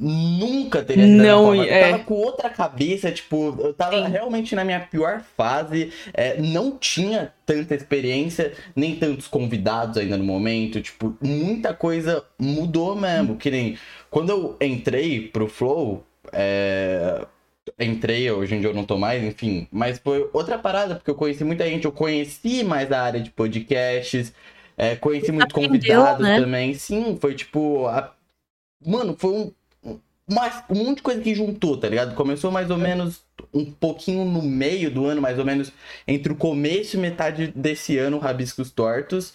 nunca 0.00 0.82
teria 0.82 1.06
sido 1.06 1.16
Não. 1.18 1.54
Eu 1.54 1.62
é. 1.64 1.90
tava 1.90 2.04
com 2.04 2.14
outra 2.14 2.48
cabeça, 2.50 3.12
tipo, 3.12 3.56
eu 3.60 3.74
tava 3.74 3.96
Sim. 3.96 4.08
realmente 4.08 4.54
na 4.54 4.64
minha 4.64 4.80
pior 4.80 5.20
fase, 5.36 5.92
é, 6.14 6.40
não 6.40 6.78
tinha 6.78 7.32
tanta 7.44 7.74
experiência, 7.74 8.52
nem 8.74 8.96
tantos 8.96 9.26
convidados 9.28 9.96
ainda 9.98 10.16
no 10.16 10.24
momento, 10.24 10.80
tipo, 10.80 11.16
muita 11.20 11.74
coisa 11.74 12.24
mudou 12.38 12.96
mesmo, 12.96 13.36
que 13.36 13.50
nem 13.50 13.76
quando 14.10 14.30
eu 14.30 14.56
entrei 14.60 15.28
pro 15.28 15.48
Flow, 15.48 16.04
é, 16.32 17.26
entrei, 17.78 18.30
hoje 18.30 18.54
em 18.54 18.60
dia 18.60 18.70
eu 18.70 18.74
não 18.74 18.84
tô 18.84 18.96
mais, 18.98 19.22
enfim. 19.22 19.66
Mas 19.70 19.98
foi 19.98 20.28
outra 20.32 20.58
parada, 20.58 20.96
porque 20.96 21.10
eu 21.10 21.14
conheci 21.14 21.44
muita 21.44 21.66
gente, 21.68 21.84
eu 21.84 21.92
conheci 21.92 22.62
mais 22.64 22.90
a 22.92 23.02
área 23.02 23.20
de 23.20 23.30
podcasts, 23.30 24.32
é, 24.76 24.96
conheci 24.96 25.30
muito 25.32 25.54
Aprendeu, 25.54 25.68
convidado 25.68 26.22
né? 26.22 26.36
também. 26.40 26.74
Sim, 26.74 27.16
foi 27.20 27.34
tipo. 27.34 27.86
a- 27.86 28.14
Mano, 28.84 29.14
foi 29.18 29.30
um, 29.32 29.52
uma- 30.30 30.64
um 30.70 30.84
monte 30.84 30.96
de 30.98 31.02
coisa 31.02 31.20
que 31.20 31.34
juntou, 31.34 31.76
tá 31.76 31.88
ligado? 31.88 32.14
Começou 32.14 32.50
mais 32.50 32.70
ou 32.70 32.78
menos 32.78 33.20
um 33.52 33.64
pouquinho 33.70 34.24
no 34.24 34.42
meio 34.42 34.90
do 34.90 35.04
ano, 35.06 35.20
mais 35.20 35.38
ou 35.38 35.44
menos 35.44 35.72
entre 36.06 36.32
o 36.32 36.36
começo 36.36 36.96
e 36.96 37.00
metade 37.00 37.48
desse 37.54 37.98
ano, 37.98 38.18
Rabiscos 38.18 38.70
Tortos. 38.70 39.32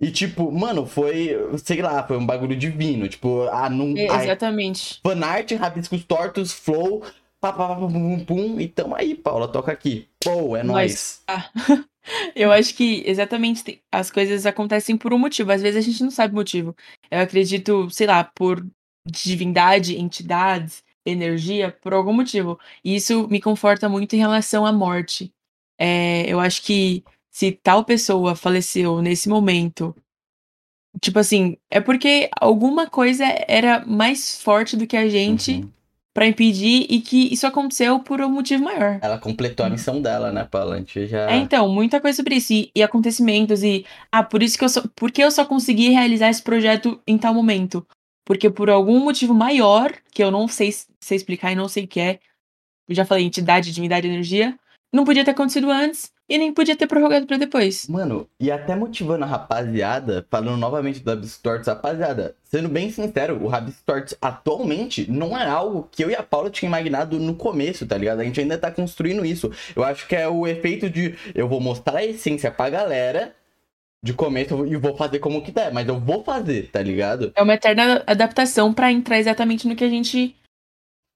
E, 0.00 0.10
tipo, 0.10 0.50
mano, 0.52 0.84
foi, 0.84 1.30
sei 1.64 1.80
lá, 1.80 2.06
foi 2.06 2.18
um 2.18 2.26
bagulho 2.26 2.54
divino. 2.56 3.08
Tipo, 3.08 3.44
a, 3.48 3.70
não, 3.70 3.94
É, 3.96 4.10
a, 4.10 4.24
exatamente. 4.24 5.00
fanart, 5.02 5.50
rabiscos 5.52 6.04
tortos, 6.04 6.52
flow, 6.52 7.00
pá, 7.40 7.50
pá, 7.52 7.68
pá, 7.68 7.76
pum, 7.76 8.22
pum, 8.24 8.60
e 8.60 8.68
tamo 8.68 8.94
aí, 8.94 9.14
Paula, 9.14 9.48
toca 9.48 9.72
aqui. 9.72 10.06
Pô, 10.22 10.54
é 10.54 10.62
nóis. 10.62 11.22
Ah, 11.26 11.48
eu 12.36 12.52
acho 12.52 12.74
que 12.74 13.02
exatamente 13.06 13.80
as 13.90 14.10
coisas 14.10 14.44
acontecem 14.44 14.98
por 14.98 15.14
um 15.14 15.18
motivo. 15.18 15.50
Às 15.50 15.62
vezes 15.62 15.78
a 15.78 15.88
gente 15.90 16.02
não 16.02 16.10
sabe 16.10 16.34
o 16.34 16.36
motivo. 16.36 16.76
Eu 17.10 17.20
acredito, 17.20 17.88
sei 17.88 18.06
lá, 18.06 18.22
por 18.22 18.62
divindade, 19.06 19.98
entidades, 19.98 20.82
energia, 21.04 21.70
por 21.80 21.94
algum 21.94 22.12
motivo. 22.12 22.58
E 22.84 22.96
isso 22.96 23.28
me 23.28 23.40
conforta 23.40 23.88
muito 23.88 24.14
em 24.14 24.18
relação 24.18 24.66
à 24.66 24.72
morte. 24.72 25.32
É, 25.78 26.24
eu 26.26 26.40
acho 26.40 26.62
que 26.62 27.04
se 27.30 27.52
tal 27.52 27.84
pessoa 27.84 28.34
faleceu 28.34 29.00
nesse 29.00 29.28
momento, 29.28 29.94
tipo 31.00 31.18
assim, 31.18 31.56
é 31.70 31.80
porque 31.80 32.28
alguma 32.40 32.88
coisa 32.88 33.24
era 33.46 33.84
mais 33.86 34.40
forte 34.40 34.76
do 34.76 34.86
que 34.86 34.96
a 34.96 35.08
gente 35.08 35.52
Uhum. 35.52 35.70
pra 36.14 36.26
impedir 36.26 36.86
e 36.88 37.00
que 37.00 37.32
isso 37.32 37.46
aconteceu 37.46 38.00
por 38.00 38.22
um 38.22 38.30
motivo 38.30 38.64
maior. 38.64 38.98
Ela 39.02 39.18
completou 39.18 39.66
a 39.66 39.70
missão 39.70 40.00
dela, 40.00 40.32
né, 40.32 40.44
Paula? 40.50 40.82
Já... 40.86 41.30
É, 41.30 41.36
então, 41.36 41.68
muita 41.68 42.00
coisa 42.00 42.16
sobre 42.16 42.36
isso. 42.36 42.54
E, 42.54 42.70
e 42.74 42.82
acontecimentos. 42.82 43.62
E. 43.62 43.84
Ah, 44.10 44.22
por 44.22 44.42
isso 44.42 44.56
que 44.56 44.64
eu 44.64 44.68
só. 44.70 44.82
Por 44.96 45.12
que 45.12 45.22
eu 45.22 45.30
só 45.30 45.44
consegui 45.44 45.90
realizar 45.90 46.30
esse 46.30 46.42
projeto 46.42 46.98
em 47.06 47.18
tal 47.18 47.34
momento? 47.34 47.86
Porque 48.26 48.50
por 48.50 48.68
algum 48.68 48.98
motivo 48.98 49.32
maior, 49.32 49.94
que 50.12 50.22
eu 50.22 50.32
não 50.32 50.48
sei, 50.48 50.74
explicar 51.12 51.52
e 51.52 51.54
não 51.54 51.68
sei 51.68 51.84
o 51.84 51.88
que 51.88 52.00
é. 52.00 52.18
Eu 52.88 52.94
já 52.94 53.04
falei, 53.04 53.24
entidade, 53.24 53.72
divindade, 53.72 54.08
energia. 54.08 54.58
Não 54.92 55.04
podia 55.04 55.24
ter 55.24 55.30
acontecido 55.30 55.70
antes 55.70 56.12
e 56.28 56.36
nem 56.36 56.52
podia 56.52 56.74
ter 56.74 56.88
prorrogado 56.88 57.24
pra 57.24 57.36
depois. 57.36 57.86
Mano, 57.86 58.28
e 58.40 58.50
até 58.50 58.74
motivando 58.74 59.24
a 59.24 59.28
rapaziada, 59.28 60.26
falando 60.28 60.56
novamente 60.56 60.98
do 60.98 61.08
Rabiscos 61.08 61.40
Tortos, 61.40 61.68
rapaziada, 61.68 62.34
sendo 62.42 62.68
bem 62.68 62.90
sincero, 62.90 63.40
o 63.40 63.46
Rabiscos 63.46 63.84
Tortos 63.84 64.14
atualmente 64.20 65.08
não 65.08 65.38
é 65.38 65.46
algo 65.46 65.88
que 65.92 66.02
eu 66.02 66.10
e 66.10 66.16
a 66.16 66.22
Paula 66.22 66.50
tinha 66.50 66.68
imaginado 66.68 67.20
no 67.20 67.36
começo, 67.36 67.86
tá 67.86 67.96
ligado? 67.96 68.20
A 68.20 68.24
gente 68.24 68.40
ainda 68.40 68.58
tá 68.58 68.72
construindo 68.72 69.24
isso. 69.24 69.52
Eu 69.76 69.84
acho 69.84 70.08
que 70.08 70.16
é 70.16 70.26
o 70.26 70.48
efeito 70.48 70.90
de 70.90 71.14
eu 71.32 71.48
vou 71.48 71.60
mostrar 71.60 71.98
a 71.98 72.04
essência 72.04 72.50
pra 72.50 72.70
galera 72.70 73.35
de 74.06 74.14
começo 74.14 74.64
e 74.66 74.76
vou 74.76 74.96
fazer 74.96 75.18
como 75.18 75.42
que 75.42 75.50
der, 75.50 75.72
mas 75.72 75.86
eu 75.88 75.98
vou 75.98 76.22
fazer, 76.22 76.70
tá 76.70 76.80
ligado? 76.80 77.32
É 77.34 77.42
uma 77.42 77.54
eterna 77.54 78.02
adaptação 78.06 78.72
pra 78.72 78.90
entrar 78.92 79.18
exatamente 79.18 79.66
no 79.66 79.74
que 79.74 79.84
a 79.84 79.88
gente 79.88 80.34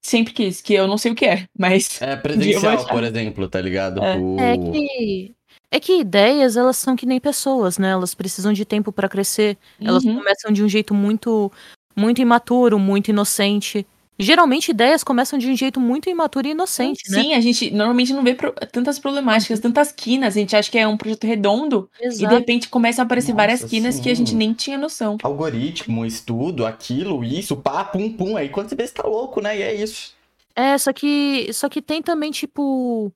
sempre 0.04 0.32
quis, 0.32 0.60
que 0.60 0.74
eu 0.74 0.86
não 0.88 0.98
sei 0.98 1.12
o 1.12 1.14
que 1.14 1.24
é, 1.24 1.44
mas. 1.56 2.00
É 2.02 2.16
presencial, 2.18 2.86
por 2.86 3.04
exemplo, 3.04 3.48
tá 3.48 3.60
ligado? 3.60 4.02
É. 4.02 4.16
O... 4.16 4.36
É 4.40 4.56
que 4.58 5.34
é 5.72 5.78
que 5.80 6.00
ideias, 6.00 6.56
elas 6.56 6.76
são 6.76 6.96
que 6.96 7.06
nem 7.06 7.20
pessoas, 7.20 7.78
né? 7.78 7.90
Elas 7.90 8.12
precisam 8.14 8.52
de 8.52 8.64
tempo 8.64 8.90
pra 8.92 9.08
crescer. 9.08 9.56
Elas 9.80 10.04
Uhum. 10.04 10.16
começam 10.16 10.50
de 10.50 10.64
um 10.64 10.68
jeito 10.68 10.92
muito 10.92 11.50
muito 11.96 12.20
imaturo, 12.20 12.78
muito 12.78 13.08
inocente. 13.08 13.86
Geralmente 14.22 14.70
ideias 14.70 15.02
começam 15.02 15.38
de 15.38 15.48
um 15.50 15.56
jeito 15.56 15.80
muito 15.80 16.08
imaturo 16.10 16.46
e 16.46 16.50
inocente, 16.50 17.10
né? 17.10 17.22
Sim, 17.22 17.34
a 17.34 17.40
gente 17.40 17.70
normalmente 17.70 18.12
não 18.12 18.22
vê 18.22 18.34
pro- 18.34 18.52
tantas 18.72 18.98
problemáticas, 18.98 19.60
tantas 19.60 19.92
quinas. 19.92 20.36
A 20.36 20.40
gente 20.40 20.54
acha 20.54 20.70
que 20.70 20.78
é 20.78 20.86
um 20.86 20.96
projeto 20.96 21.26
redondo 21.26 21.90
e 21.98 22.02
de 22.02 22.06
Exato. 22.06 22.34
repente 22.34 22.68
começam 22.68 23.02
a 23.02 23.06
aparecer 23.06 23.34
várias 23.34 23.60
Nossa, 23.60 23.70
quinas 23.74 23.98
que 23.98 24.10
a 24.10 24.14
gente 24.14 24.30
sim. 24.30 24.36
nem 24.36 24.52
tinha 24.52 24.76
noção. 24.78 25.16
Algoritmo, 25.22 26.04
estudo, 26.04 26.66
aquilo, 26.66 27.24
isso, 27.24 27.56
pá, 27.56 27.84
pum, 27.84 28.12
pum. 28.12 28.36
Aí 28.36 28.48
quando 28.48 28.68
você 28.68 28.74
vê, 28.76 28.86
você 28.86 28.94
tá 28.94 29.06
louco, 29.08 29.40
né? 29.40 29.58
E 29.58 29.62
é 29.62 29.74
isso. 29.74 30.14
É, 30.54 30.76
só 30.78 30.92
que 30.92 31.52
só 31.52 31.68
que 31.68 31.80
tem 31.80 32.02
também 32.02 32.30
tipo 32.30 33.12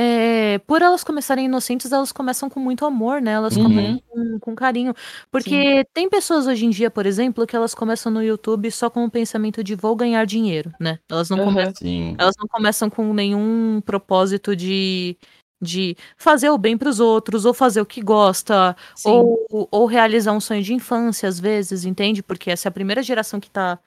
é, 0.00 0.58
por 0.60 0.80
elas 0.80 1.02
começarem 1.02 1.46
inocentes, 1.46 1.90
elas 1.90 2.12
começam 2.12 2.48
com 2.48 2.60
muito 2.60 2.84
amor, 2.86 3.20
né? 3.20 3.32
Elas 3.32 3.56
Uhum. 3.56 3.64
começam 3.64 4.00
com, 4.08 4.38
com 4.38 4.54
carinho. 4.54 4.94
Porque 5.28 5.84
tem 5.92 6.08
pessoas 6.08 6.46
hoje 6.46 6.66
em 6.66 6.70
dia, 6.70 6.88
por 6.88 7.04
exemplo, 7.04 7.44
que 7.44 7.56
elas 7.56 7.74
começam 7.74 8.12
no 8.12 8.22
YouTube 8.22 8.70
só 8.70 8.88
com 8.88 9.04
o 9.04 9.10
pensamento 9.10 9.64
de 9.64 9.74
vou 9.74 9.96
ganhar 9.96 10.24
dinheiro, 10.24 10.72
né? 10.78 11.00
Elas 11.10 11.28
não 11.30 11.38
Aham. 11.38 11.46
começam 11.46 11.74
Sim. 11.74 12.14
Elas 12.16 12.34
não 12.38 12.46
começam 12.46 12.88
com 12.88 13.12
nenhum 13.12 13.80
propósito 13.84 14.54
de, 14.54 15.16
de 15.60 15.96
fazer 16.16 16.50
o 16.50 16.58
bem 16.58 16.78
pros 16.78 17.00
outros, 17.00 17.44
ou 17.44 17.52
fazer 17.52 17.80
o 17.80 17.86
que 17.86 18.00
gosta, 18.00 18.76
Sim. 18.94 19.10
ou, 19.10 19.68
ou 19.70 19.86
realizar 19.86 20.32
um 20.32 20.40
sonho 20.40 20.62
de 20.62 20.74
infância, 20.74 21.28
às 21.28 21.40
vezes, 21.40 21.84
entende? 21.84 22.22
Porque 22.22 22.50
essa 22.52 22.68
é 22.68 22.70
a 22.70 22.72
primeira 22.72 23.02
geração 23.02 23.40
que 23.40 23.50
tá, 23.50 23.80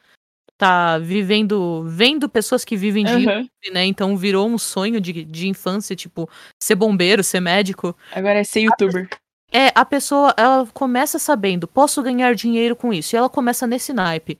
tá 0.61 0.97
vivendo, 0.99 1.83
vendo 1.87 2.29
pessoas 2.29 2.63
que 2.63 2.77
vivem 2.77 3.03
de. 3.03 3.11
YouTube, 3.13 3.49
né? 3.73 3.85
Então 3.85 4.15
virou 4.15 4.47
um 4.47 4.57
sonho 4.57 5.01
de, 5.01 5.23
de 5.25 5.47
infância, 5.47 5.95
tipo, 5.95 6.29
ser 6.61 6.75
bombeiro, 6.75 7.23
ser 7.23 7.39
médico. 7.39 7.95
Agora 8.11 8.39
é 8.39 8.43
ser 8.43 8.61
youtuber. 8.61 9.09
É, 9.53 9.71
a 9.75 9.83
pessoa, 9.83 10.33
ela 10.37 10.65
começa 10.73 11.19
sabendo, 11.19 11.67
posso 11.67 12.01
ganhar 12.03 12.33
dinheiro 12.35 12.75
com 12.75 12.93
isso, 12.93 13.15
e 13.15 13.17
ela 13.17 13.29
começa 13.29 13.65
nesse 13.67 13.91
naipe. 13.93 14.39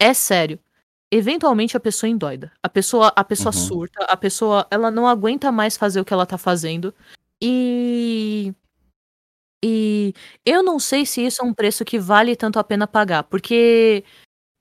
É 0.00 0.14
sério. 0.14 0.58
eventualmente 1.12 1.76
a 1.76 1.80
pessoa 1.80 2.10
endoida. 2.10 2.50
A 2.62 2.68
pessoa, 2.68 3.12
a 3.14 3.22
pessoa 3.24 3.52
Uhum. 3.54 3.60
surta, 3.60 4.04
a 4.06 4.16
pessoa, 4.16 4.66
ela 4.70 4.90
não 4.90 5.06
aguenta 5.06 5.52
mais 5.52 5.76
fazer 5.76 6.00
o 6.00 6.04
que 6.04 6.12
ela 6.12 6.26
tá 6.26 6.36
fazendo. 6.38 6.92
E 7.42 8.52
e 9.64 10.12
eu 10.44 10.62
não 10.62 10.78
sei 10.78 11.06
se 11.06 11.24
isso 11.24 11.42
é 11.42 11.44
um 11.46 11.54
preço 11.54 11.84
que 11.84 11.98
vale 11.98 12.36
tanto 12.36 12.58
a 12.58 12.64
pena 12.64 12.86
pagar, 12.86 13.22
porque 13.24 14.04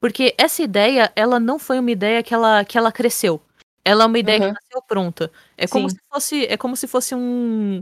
porque 0.04 0.36
essa 0.38 0.62
ideia, 0.62 1.10
ela 1.16 1.40
não 1.40 1.58
foi 1.58 1.80
uma 1.80 1.90
ideia 1.90 2.22
que 2.22 2.34
ela 2.34 2.66
que 2.66 2.78
ela 2.78 2.92
cresceu. 2.92 3.42
Ela 3.86 4.04
é 4.04 4.06
uma 4.08 4.20
ideia 4.20 4.38
Aham. 4.40 4.48
que 4.50 4.54
nasceu 4.62 4.82
pronta. 4.86 5.32
É 5.58 5.66
como 5.66 5.90
Sim. 5.90 5.96
se 5.96 6.02
fosse 6.12 6.46
é 6.48 6.58
como 6.58 6.76
se 6.76 6.88
fosse 6.90 7.16
um 7.16 7.82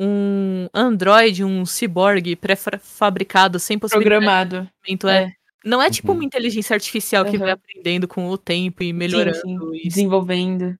um 0.00 0.66
androide, 0.74 1.44
um 1.44 1.64
ciborgue 1.64 2.34
pré-fabricado 2.34 3.60
sem 3.60 3.78
possibilidade 3.78 4.20
Programado. 4.20 4.68
é. 5.06 5.22
É. 5.22 5.32
Não 5.64 5.80
é 5.80 5.88
tipo 5.88 6.10
Uhum. 6.10 6.18
uma 6.18 6.24
inteligência 6.24 6.74
artificial 6.74 7.24
que 7.24 7.38
vai 7.38 7.52
aprendendo 7.52 8.08
com 8.08 8.28
o 8.28 8.36
tempo 8.36 8.82
e 8.82 8.86
Sim, 8.86 8.92
melhorando 8.92 9.36
sim. 9.36 9.58
e 9.84 9.86
Desenvolvendo. 9.86 10.76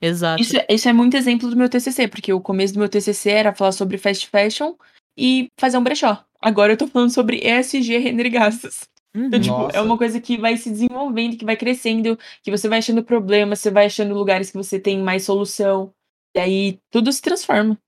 Exato. 0.00 0.42
Isso, 0.42 0.56
é- 0.56 0.66
isso 0.70 0.88
é 0.88 0.92
muito 0.92 1.16
exemplo 1.16 1.48
do 1.48 1.54
meu 1.54 1.68
TCC, 1.68 2.08
porque 2.08 2.32
o 2.32 2.40
começo 2.40 2.74
do 2.74 2.80
meu 2.80 2.88
TCC 2.88 3.30
era 3.30 3.54
falar 3.54 3.70
sobre 3.70 3.96
fast 3.96 4.26
fashion 4.28 4.74
e 5.16 5.46
fazer 5.56 5.78
um 5.78 5.84
brechó. 5.84 6.24
Agora 6.40 6.72
eu 6.72 6.76
tô 6.76 6.88
falando 6.88 7.10
sobre 7.14 7.36
ESG 7.44 7.98
render 7.98 8.28
gastos. 8.28 8.80
Então, 9.14 9.38
Uhum. 9.38 9.40
tipo, 9.68 9.76
é 9.76 9.80
uma 9.80 9.98
coisa 9.98 10.18
que 10.20 10.38
vai 10.38 10.56
se 10.56 10.70
desenvolvendo, 10.70 11.36
que 11.36 11.44
vai 11.44 11.56
crescendo, 11.56 12.18
que 12.42 12.50
você 12.50 12.68
vai 12.68 12.78
achando 12.78 13.02
problemas, 13.02 13.60
você 13.60 13.70
vai 13.70 13.86
achando 13.86 14.14
lugares 14.14 14.50
que 14.50 14.56
você 14.56 14.78
tem 14.80 14.98
mais 15.02 15.24
solução. 15.24 15.92
E 16.34 16.40
aí 16.40 16.78
tudo 16.90 17.12
se 17.12 17.20
transforma. 17.20 17.78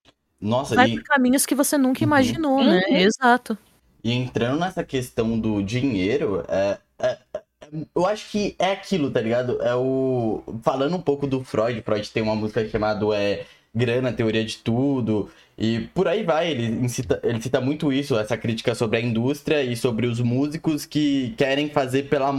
Nossa, 0.40 0.74
Vai 0.74 0.90
e, 0.90 0.94
por 0.96 1.04
caminhos 1.04 1.46
que 1.46 1.54
você 1.54 1.78
nunca 1.78 2.00
Uhum. 2.00 2.04
imaginou, 2.08 2.62
né? 2.62 2.82
Uhum. 2.90 2.96
Exato. 2.96 3.56
e 4.02 4.12
entrando 4.12 4.60
nessa 4.60 4.84
questão 4.84 5.38
do 5.38 5.62
dinheiro, 5.62 6.44
é, 6.46 6.76
é- 6.98 7.18
é- 7.32 7.42
eu 7.94 8.04
acho 8.04 8.30
que 8.30 8.54
é 8.58 8.72
aquilo, 8.72 9.10
tá 9.10 9.18
ligado? 9.18 9.62
É 9.62 9.74
o. 9.74 10.42
Falando 10.62 10.94
um 10.94 11.00
pouco 11.00 11.26
do 11.26 11.42
Freud, 11.42 11.80
Freud 11.80 12.10
tem 12.10 12.22
uma 12.22 12.34
música 12.36 12.68
chamada 12.68 13.06
é, 13.16 13.46
Grana, 13.74 14.12
Teoria 14.12 14.44
de 14.44 14.58
Tudo. 14.58 15.28
E 15.56 15.88
por 15.94 16.08
aí 16.08 16.22
vai, 16.24 16.50
ele, 16.50 16.66
incita, 16.84 17.20
ele 17.22 17.40
cita 17.40 17.60
muito 17.60 17.92
isso, 17.92 18.18
essa 18.18 18.36
crítica 18.36 18.74
sobre 18.74 18.98
a 18.98 19.00
indústria 19.00 19.62
e 19.62 19.76
sobre 19.76 20.06
os 20.06 20.20
músicos 20.20 20.84
que 20.84 21.32
querem 21.36 21.68
fazer 21.68 22.04
pela, 22.04 22.34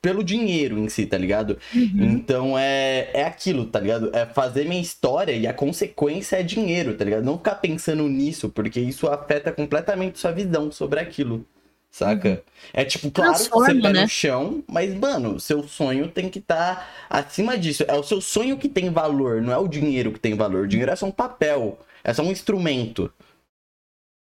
pelo 0.00 0.24
dinheiro 0.24 0.78
em 0.78 0.88
si, 0.88 1.04
tá 1.04 1.18
ligado? 1.18 1.58
Uhum. 1.74 2.04
Então 2.04 2.58
é, 2.58 3.10
é 3.12 3.24
aquilo, 3.24 3.66
tá 3.66 3.80
ligado? 3.80 4.10
É 4.14 4.24
fazer 4.24 4.64
minha 4.66 4.80
história 4.80 5.32
e 5.32 5.46
a 5.46 5.52
consequência 5.52 6.36
é 6.36 6.42
dinheiro, 6.42 6.94
tá 6.94 7.04
ligado? 7.04 7.24
Não 7.24 7.36
ficar 7.36 7.56
pensando 7.56 8.08
nisso, 8.08 8.48
porque 8.48 8.80
isso 8.80 9.08
afeta 9.08 9.52
completamente 9.52 10.18
sua 10.18 10.32
visão 10.32 10.72
sobre 10.72 11.00
aquilo. 11.00 11.44
Saca? 11.90 12.42
É 12.72 12.84
tipo, 12.84 13.10
claro, 13.10 13.32
que 13.32 13.38
você 13.38 13.48
Transforma, 13.48 13.82
pé 13.82 13.92
né? 13.92 14.02
no 14.02 14.08
chão, 14.08 14.62
mas, 14.68 14.94
mano, 14.94 15.40
seu 15.40 15.66
sonho 15.66 16.10
tem 16.10 16.28
que 16.28 16.38
estar 16.38 16.88
acima 17.08 17.56
disso. 17.56 17.84
É 17.88 17.94
o 17.94 18.02
seu 18.02 18.20
sonho 18.20 18.58
que 18.58 18.68
tem 18.68 18.90
valor, 18.90 19.40
não 19.40 19.52
é 19.52 19.58
o 19.58 19.68
dinheiro 19.68 20.12
que 20.12 20.20
tem 20.20 20.34
valor. 20.34 20.64
O 20.64 20.68
dinheiro 20.68 20.92
é 20.92 20.96
só 20.96 21.06
um 21.06 21.10
papel, 21.10 21.78
é 22.04 22.12
só 22.12 22.22
um 22.22 22.30
instrumento. 22.30 23.12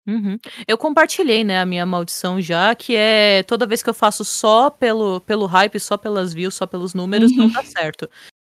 Uhum. 0.07 0.40
Eu 0.68 0.78
compartilhei, 0.78 1.44
né, 1.44 1.60
a 1.60 1.65
minha 1.65 1.86
maldição 1.86 2.41
já, 2.41 2.73
que 2.73 2.95
é 2.95 3.44
toda 3.44 3.68
vez 3.68 3.84
que 3.84 3.90
eu 3.90 3.94
faço 3.94 4.26
só 4.26 4.69
pelo, 4.69 5.22
pelo 5.22 5.45
hype, 5.45 5.80
só 5.80 5.95
pelas 5.98 6.34
views, 6.34 6.56
só 6.56 6.65
pelos 6.65 6.94
números, 6.94 7.36
não 7.36 7.49
dá 7.49 7.61
certo. 7.64 8.10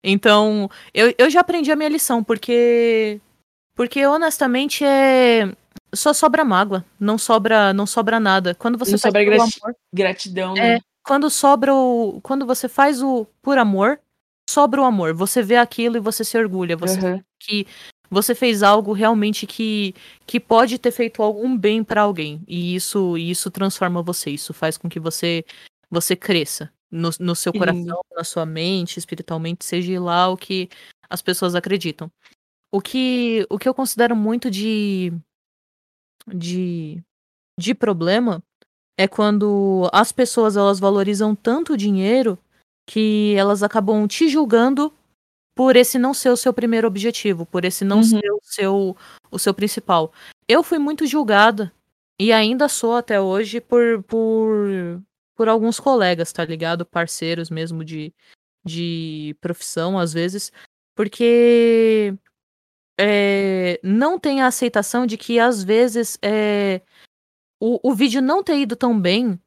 Então, 0.03 0.69
eu, 0.93 1.13
eu 1.17 1.29
já 1.29 1.41
aprendi 1.41 1.71
a 1.71 1.75
minha 1.75 1.89
lição, 1.89 2.23
porque. 2.23 3.19
Porque 3.75 4.05
honestamente 4.05 4.85
é. 4.85 5.51
Só 5.93 6.13
sobra 6.13 6.43
mágoa, 6.43 6.83
não 6.99 7.17
sobra, 7.17 7.73
não 7.73 7.85
sobra 7.85 8.19
nada. 8.19 8.53
Quando 8.55 8.77
você 8.77 8.91
Não 8.91 8.99
faz 8.99 9.13
sobra 9.13 9.35
amor, 9.35 9.75
Gratidão, 9.93 10.57
É, 10.57 10.75
né? 10.75 10.79
quando 11.03 11.29
sobra 11.29 11.73
o. 11.73 12.19
Quando 12.21 12.45
você 12.45 12.67
faz 12.67 13.01
o 13.01 13.25
por 13.41 13.57
amor, 13.57 13.99
sobra 14.49 14.81
o 14.81 14.85
amor. 14.85 15.13
Você 15.13 15.41
vê 15.41 15.55
aquilo 15.55 15.97
e 15.97 16.01
você 16.01 16.23
se 16.23 16.37
orgulha. 16.37 16.75
Você 16.75 16.99
Aham. 16.99 17.23
que 17.39 17.65
você 18.09 18.35
fez 18.35 18.61
algo 18.61 18.93
realmente 18.93 19.47
que, 19.47 19.95
que 20.25 20.39
pode 20.39 20.77
ter 20.77 20.91
feito 20.91 21.21
algum 21.23 21.57
bem 21.57 21.83
pra 21.83 22.01
alguém. 22.01 22.43
E 22.47 22.75
isso, 22.75 23.17
isso 23.17 23.49
transforma 23.49 24.01
você. 24.01 24.31
Isso 24.31 24.53
faz 24.53 24.77
com 24.77 24.89
que 24.89 24.99
você 24.99 25.43
você 25.89 26.15
cresça 26.15 26.71
no, 26.91 27.09
no 27.19 27.35
seu 27.35 27.53
coração, 27.53 28.01
na 28.15 28.23
sua 28.23 28.45
mente, 28.45 28.97
espiritualmente, 28.97 29.63
seja 29.63 29.99
lá 29.99 30.27
o 30.27 30.37
que 30.37 30.69
as 31.09 31.21
pessoas 31.21 31.55
acreditam. 31.55 32.11
O 32.71 32.81
que, 32.81 33.45
o 33.49 33.57
que 33.57 33.69
eu 33.69 33.73
considero 33.73 34.15
muito 34.15 34.49
de, 34.51 35.13
de, 36.27 37.03
de 37.59 37.73
problema 37.73 38.43
é 38.97 39.07
quando 39.07 39.89
as 39.91 40.11
pessoas 40.11 40.55
elas 40.55 40.79
valorizam 40.79 41.35
tanto 41.35 41.73
o 41.73 41.77
dinheiro 41.77 42.37
que 42.87 43.33
elas 43.35 43.63
acabam 43.63 44.07
te 44.07 44.29
julgando 44.29 44.93
por 45.55 45.75
esse 45.75 45.97
não 45.97 46.13
ser 46.13 46.29
o 46.29 46.37
seu 46.37 46.53
primeiro 46.53 46.87
objetivo, 46.87 47.45
por 47.45 47.63
esse 47.65 47.83
não 47.85 47.97
Uhum. 47.97 48.03
ser 48.03 48.31
o 48.31 48.39
seu, 48.43 48.97
o 49.31 49.39
seu 49.39 49.53
principal. 49.53 50.13
Eu 50.47 50.61
fui 50.63 50.77
muito 50.77 51.07
julgada 51.07 51.71
e 52.19 52.31
ainda 52.31 52.67
sou 52.69 52.95
até 52.95 53.19
hoje 53.19 53.59
por, 53.61 54.03
por, 54.03 55.01
por 55.35 55.47
alguns 55.47 55.79
colegas, 55.79 56.31
tá 56.31 56.43
ligado? 56.45 56.85
Parceiros 56.85 57.49
mesmo 57.49 57.83
de, 57.83 58.13
de 58.65 59.35
profissão, 59.39 59.97
às 59.97 60.13
vezes, 60.13 60.51
porque 60.93 62.13
é, 62.99 63.79
não 63.83 64.19
tem 64.19 64.41
a 64.41 64.47
aceitação 64.47 65.05
de 65.05 65.17
que 65.17 65.39
às 65.39 65.63
vezes 65.63 66.17
é, 66.21 66.81
o, 67.59 67.79
o 67.91 67.93
vídeo 67.93 68.21
não 68.21 68.43
ter 68.43 68.57
ido 68.57 68.75
tão 68.75 68.99
bem 68.99 69.39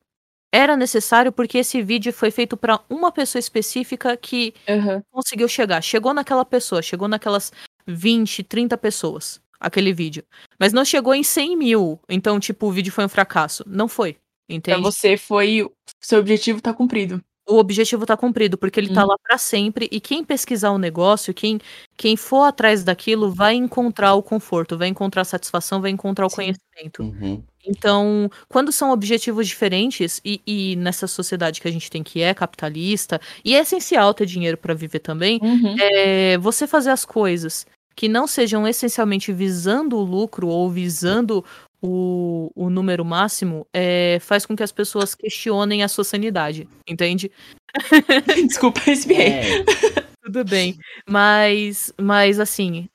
era 0.53 0.77
necessário 0.77 1.31
porque 1.31 1.59
esse 1.59 1.83
vídeo 1.83 2.13
foi 2.13 2.31
feito 2.31 2.57
para 2.57 2.81
uma 2.89 3.13
pessoa 3.13 3.41
específica 3.41 4.17
que 4.17 4.55
Aham. 4.69 5.03
conseguiu 5.11 5.47
chegar. 5.49 5.83
Chegou 5.83 6.15
naquela 6.15 6.45
pessoa, 6.45 6.81
chegou 6.81 7.07
naquelas 7.07 7.53
20, 7.87 8.43
30 8.43 8.77
pessoas, 8.79 9.41
aquele 9.61 9.93
vídeo. 9.93 10.25
Mas 10.59 10.73
não 10.73 10.85
chegou 10.85 11.15
em 11.15 11.23
100 11.23 11.57
mil. 11.57 12.01
Então, 12.09 12.41
tipo, 12.41 12.67
o 12.67 12.73
vídeo 12.73 12.93
foi 12.93 13.05
um 13.05 13.09
fracasso. 13.11 13.63
Não 13.67 13.89
foi. 13.89 14.15
Pra 14.15 14.57
Entende? 14.57 14.81
você 14.81 15.17
foi. 15.19 15.71
Seu 16.01 16.19
objetivo 16.21 16.63
tá 16.63 16.73
cumprido. 16.73 17.23
O 17.49 17.57
objetivo 17.59 18.05
tá 18.05 18.17
cumprido, 18.17 18.59
porque 18.59 18.79
ele 18.79 18.91
tá 18.91 19.03
Uhum. 19.03 19.09
lá 19.09 19.17
para 19.23 19.39
sempre. 19.39 19.89
E 19.91 20.01
quem 20.01 20.23
pesquisar 20.25 20.71
o 20.71 20.79
negócio, 20.79 21.33
quem, 21.33 21.59
quem 21.97 22.17
for 22.17 22.43
atrás 22.45 22.85
daquilo, 22.85 23.31
vai 23.33 23.55
encontrar 23.55 24.15
o 24.15 24.23
conforto, 24.23 24.77
vai 24.77 24.89
encontrar 24.89 25.23
a 25.23 25.25
satisfação, 25.25 25.81
vai 25.81 25.91
encontrar 25.91 26.27
o 26.27 26.31
Sim. 26.31 26.37
conhecimento. 26.37 27.03
Uhum. 27.03 27.43
Então, 27.67 28.31
quando 28.49 28.71
são 28.73 28.91
objetivos 28.93 29.47
diferentes, 29.49 30.21
e, 30.25 30.41
e 30.47 30.77
nessa 30.77 31.07
sociedade 31.07 31.61
que 31.61 31.69
a 31.69 31.71
gente 31.73 31.91
tem 31.91 32.03
que 32.03 32.21
é 32.23 32.35
capitalista, 32.35 33.21
e 33.45 33.55
é 33.55 33.61
essencial 33.61 34.13
ter 34.15 34.27
dinheiro 34.27 34.57
para 34.59 34.75
viver 34.75 35.01
também, 35.01 35.39
Uhum. 35.43 35.75
é, 35.81 36.37
você 36.39 36.67
fazer 36.67 36.91
as 36.91 37.05
coisas 37.05 37.67
que 37.97 38.09
não 38.09 38.27
sejam 38.29 38.67
essencialmente 38.69 39.33
visando 39.33 39.97
o 39.97 40.03
lucro 40.05 40.47
ou 40.49 40.71
visando 40.71 41.45
o, 41.83 42.51
o 42.55 42.69
número 42.71 43.05
máximo, 43.05 43.67
é, 43.73 44.19
faz 44.21 44.45
com 44.45 44.57
que 44.57 44.63
as 44.63 44.73
pessoas 44.73 45.15
questionem 45.15 45.83
a 45.83 45.89
sua 45.89 46.05
sanidade, 46.05 46.69
entende? 46.87 47.31
Desculpa, 48.47 48.81
espiei. 48.91 49.29
É, 49.29 49.65
Tudo 50.25 50.45
bem. 50.45 50.77
Mas, 51.09 51.93
mas 51.99 52.39
assim, 52.41 52.89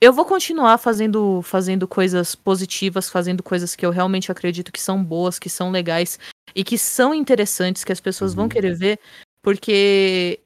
eu 0.00 0.12
vou 0.12 0.24
continuar 0.24 0.78
fazendo, 0.78 1.40
fazendo 1.42 1.86
coisas 1.86 2.34
positivas, 2.34 3.08
fazendo 3.08 3.42
coisas 3.42 3.76
que 3.76 3.86
eu 3.86 3.90
realmente 3.90 4.32
acredito 4.32 4.72
que 4.72 4.80
são 4.80 5.02
boas, 5.02 5.38
que 5.38 5.48
são 5.48 5.70
legais 5.70 6.18
e 6.54 6.64
que 6.64 6.76
são 6.76 7.14
interessantes, 7.14 7.84
que 7.84 7.92
as 7.92 8.00
pessoas 8.00 8.34
vão 8.34 8.44
Uhum. 8.44 8.48
querer 8.48 8.74
ver, 8.76 9.00
porque 9.42 10.40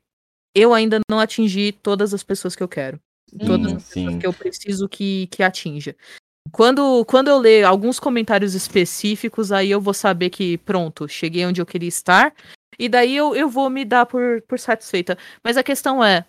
eu 0.55 0.73
ainda 0.75 0.99
não 1.11 1.19
atingi 1.19 1.73
todas 1.73 2.13
as 2.15 2.23
pessoas 2.23 2.55
que 2.55 2.63
eu 2.63 2.69
quero. 2.69 3.01
Todas 3.45 3.71
Sim, 3.71 3.77
as 3.77 3.85
pessoas 3.85 4.13
sim. 4.15 4.19
que 4.19 4.27
eu 4.27 4.33
preciso 4.33 4.89
que, 4.89 5.27
que 5.29 5.43
atinja. 5.43 5.97
Quando, 6.53 7.05
quando 7.05 7.29
eu 7.29 7.39
ler 7.39 7.65
alguns 7.65 7.99
comentários 7.99 8.55
específicos, 8.55 9.53
aí 9.53 9.71
eu 9.71 9.81
vou 9.81 9.95
saber 9.95 10.31
que, 10.31 10.59
pronto, 10.59 11.09
cheguei 11.09 11.47
onde 11.47 11.61
eu 11.61 11.67
queria 11.67 11.89
estar. 11.89 12.35
E 12.79 12.89
daí 12.89 13.17
eu, 13.17 13.35
eu 13.35 13.49
vou 13.49 13.71
me 13.71 13.85
dar 13.85 14.07
por, 14.07 14.43
por 14.43 14.59
satisfeita. 14.59 15.17
Mas 15.43 15.57
a 15.57 15.63
questão 15.63 16.05
é. 16.05 16.25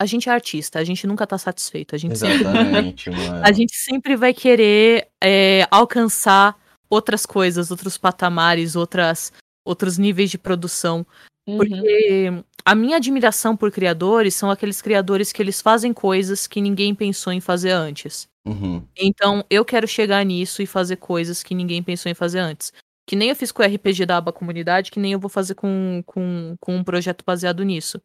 A 0.00 0.04
gente 0.04 0.28
é 0.28 0.32
artista, 0.32 0.78
a 0.78 0.84
gente 0.84 1.06
nunca 1.06 1.26
tá 1.26 1.38
satisfeito. 1.38 1.94
A 1.94 1.98
gente, 1.98 2.18
sempre, 2.18 2.40
exatamente, 2.40 3.10
mano. 3.10 3.42
a 3.42 3.50
gente 3.50 3.74
sempre 3.74 4.14
vai 4.14 4.34
querer 4.34 5.08
é, 5.22 5.66
alcançar 5.70 6.56
outras 6.88 7.24
coisas, 7.24 7.70
outros 7.70 7.96
patamares, 7.96 8.76
outras, 8.76 9.32
outros 9.64 9.96
níveis 9.96 10.30
de 10.30 10.38
produção. 10.38 11.06
Uhum. 11.48 11.56
Porque 11.56 12.44
a 12.64 12.74
minha 12.74 12.96
admiração 12.96 13.56
por 13.56 13.70
criadores 13.70 14.34
são 14.34 14.50
aqueles 14.50 14.82
criadores 14.82 15.32
que 15.32 15.40
eles 15.40 15.62
fazem 15.62 15.92
coisas 15.92 16.46
que 16.46 16.60
ninguém 16.60 16.94
pensou 16.94 17.32
em 17.32 17.40
fazer 17.40 17.70
antes. 17.70 18.28
Uhum. 18.46 18.82
Então, 18.96 19.44
eu 19.50 19.64
quero 19.64 19.88
chegar 19.88 20.24
nisso 20.24 20.62
e 20.62 20.66
fazer 20.66 20.96
coisas 20.96 21.42
que 21.42 21.54
ninguém 21.54 21.82
pensou 21.82 22.10
em 22.10 22.14
fazer 22.14 22.38
antes. 22.38 22.72
Que 23.06 23.16
nem 23.16 23.28
eu 23.28 23.36
fiz 23.36 23.52
com 23.52 23.62
o 23.62 23.66
RPG 23.66 24.06
da 24.06 24.16
aba 24.18 24.32
comunidade, 24.32 24.90
que 24.90 25.00
nem 25.00 25.12
eu 25.12 25.18
vou 25.18 25.28
fazer 25.28 25.54
com, 25.54 26.02
com, 26.06 26.56
com 26.60 26.76
um 26.76 26.84
projeto 26.84 27.24
baseado 27.24 27.62
nisso. 27.64 28.00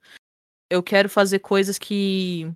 Eu 0.70 0.82
quero 0.82 1.10
fazer 1.10 1.40
coisas 1.40 1.78
que 1.78 2.52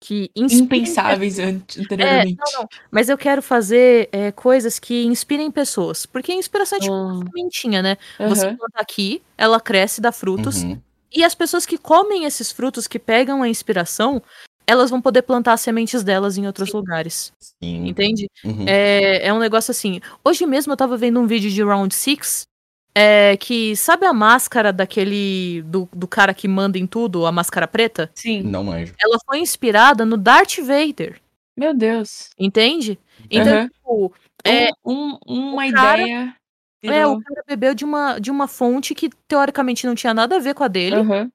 que 0.00 0.30
inspirem 0.36 0.82
Impensáveis 0.82 1.38
É, 1.40 1.46
anteriormente. 1.80 2.36
não, 2.38 2.60
não. 2.60 2.68
Mas 2.90 3.08
eu 3.08 3.18
quero 3.18 3.42
fazer 3.42 4.08
é, 4.12 4.30
coisas 4.30 4.78
que 4.78 5.04
inspirem 5.04 5.50
pessoas. 5.50 6.06
Porque 6.06 6.30
a 6.30 6.36
inspiração 6.36 6.78
é 6.78 6.80
tipo 6.80 6.94
uma 6.94 7.14
Hum, 7.14 7.22
sementinha, 7.26 7.82
né? 7.82 7.96
Você 8.28 8.46
aham. 8.46 8.56
planta 8.56 8.80
aqui, 8.80 9.20
ela 9.36 9.60
cresce, 9.60 10.00
dá 10.00 10.12
frutos. 10.12 10.62
Uhum. 10.62 10.80
E 11.12 11.24
as 11.24 11.34
pessoas 11.34 11.66
que 11.66 11.76
comem 11.76 12.24
esses 12.24 12.52
frutos, 12.52 12.86
que 12.86 12.98
pegam 12.98 13.42
a 13.42 13.48
inspiração, 13.48 14.22
elas 14.68 14.90
vão 14.90 15.00
poder 15.00 15.22
plantar 15.22 15.54
as 15.54 15.62
sementes 15.62 16.04
delas 16.04 16.36
em 16.36 16.46
outros 16.46 16.70
lugares. 16.72 17.32
Sim. 17.40 17.88
Entende? 17.88 18.28
Uhum. 18.44 18.64
É, 18.68 19.26
é 19.26 19.32
um 19.32 19.38
negócio 19.38 19.70
assim. 19.70 20.00
Hoje 20.22 20.44
mesmo 20.44 20.72
eu 20.72 20.76
tava 20.76 20.96
vendo 20.96 21.18
um 21.18 21.26
vídeo 21.26 21.50
de 21.50 21.62
Round 21.62 21.94
Six 21.94 22.46
é, 22.94 23.36
que 23.38 23.74
sabe 23.76 24.04
a 24.06 24.12
máscara 24.12 24.72
daquele. 24.72 25.62
Do, 25.62 25.88
do 25.92 26.06
cara 26.06 26.34
que 26.34 26.46
manda 26.46 26.78
em 26.78 26.86
tudo, 26.86 27.24
a 27.26 27.32
máscara 27.32 27.66
preta? 27.66 28.10
Sim. 28.14 28.42
Não 28.42 28.62
manjo. 28.64 28.92
Ela 29.00 29.16
foi 29.24 29.38
inspirada 29.38 30.04
no 30.04 30.16
Darth 30.16 30.58
Vader. 30.58 31.18
Meu 31.56 31.74
Deus. 31.74 32.30
Entende? 32.38 32.98
Então, 33.30 33.52
Aham. 33.52 33.68
tipo, 33.68 34.12
é, 34.44 34.68
Um- 34.84 35.18
um- 35.26 35.52
uma 35.54 35.72
cara- 35.72 36.02
ideia. 36.02 36.34
é, 36.84 36.88
virou- 36.90 37.14
o 37.16 37.22
cara 37.22 37.42
bebeu 37.46 37.74
de 37.74 37.84
uma, 37.84 38.18
de 38.18 38.30
uma 38.30 38.46
fonte 38.46 38.94
que 38.94 39.10
teoricamente 39.26 39.86
não 39.86 39.94
tinha 39.94 40.12
nada 40.14 40.36
a 40.36 40.40
ver 40.40 40.54
com 40.54 40.62
a 40.64 40.68
dele. 40.68 40.96
Aham, 40.96 41.30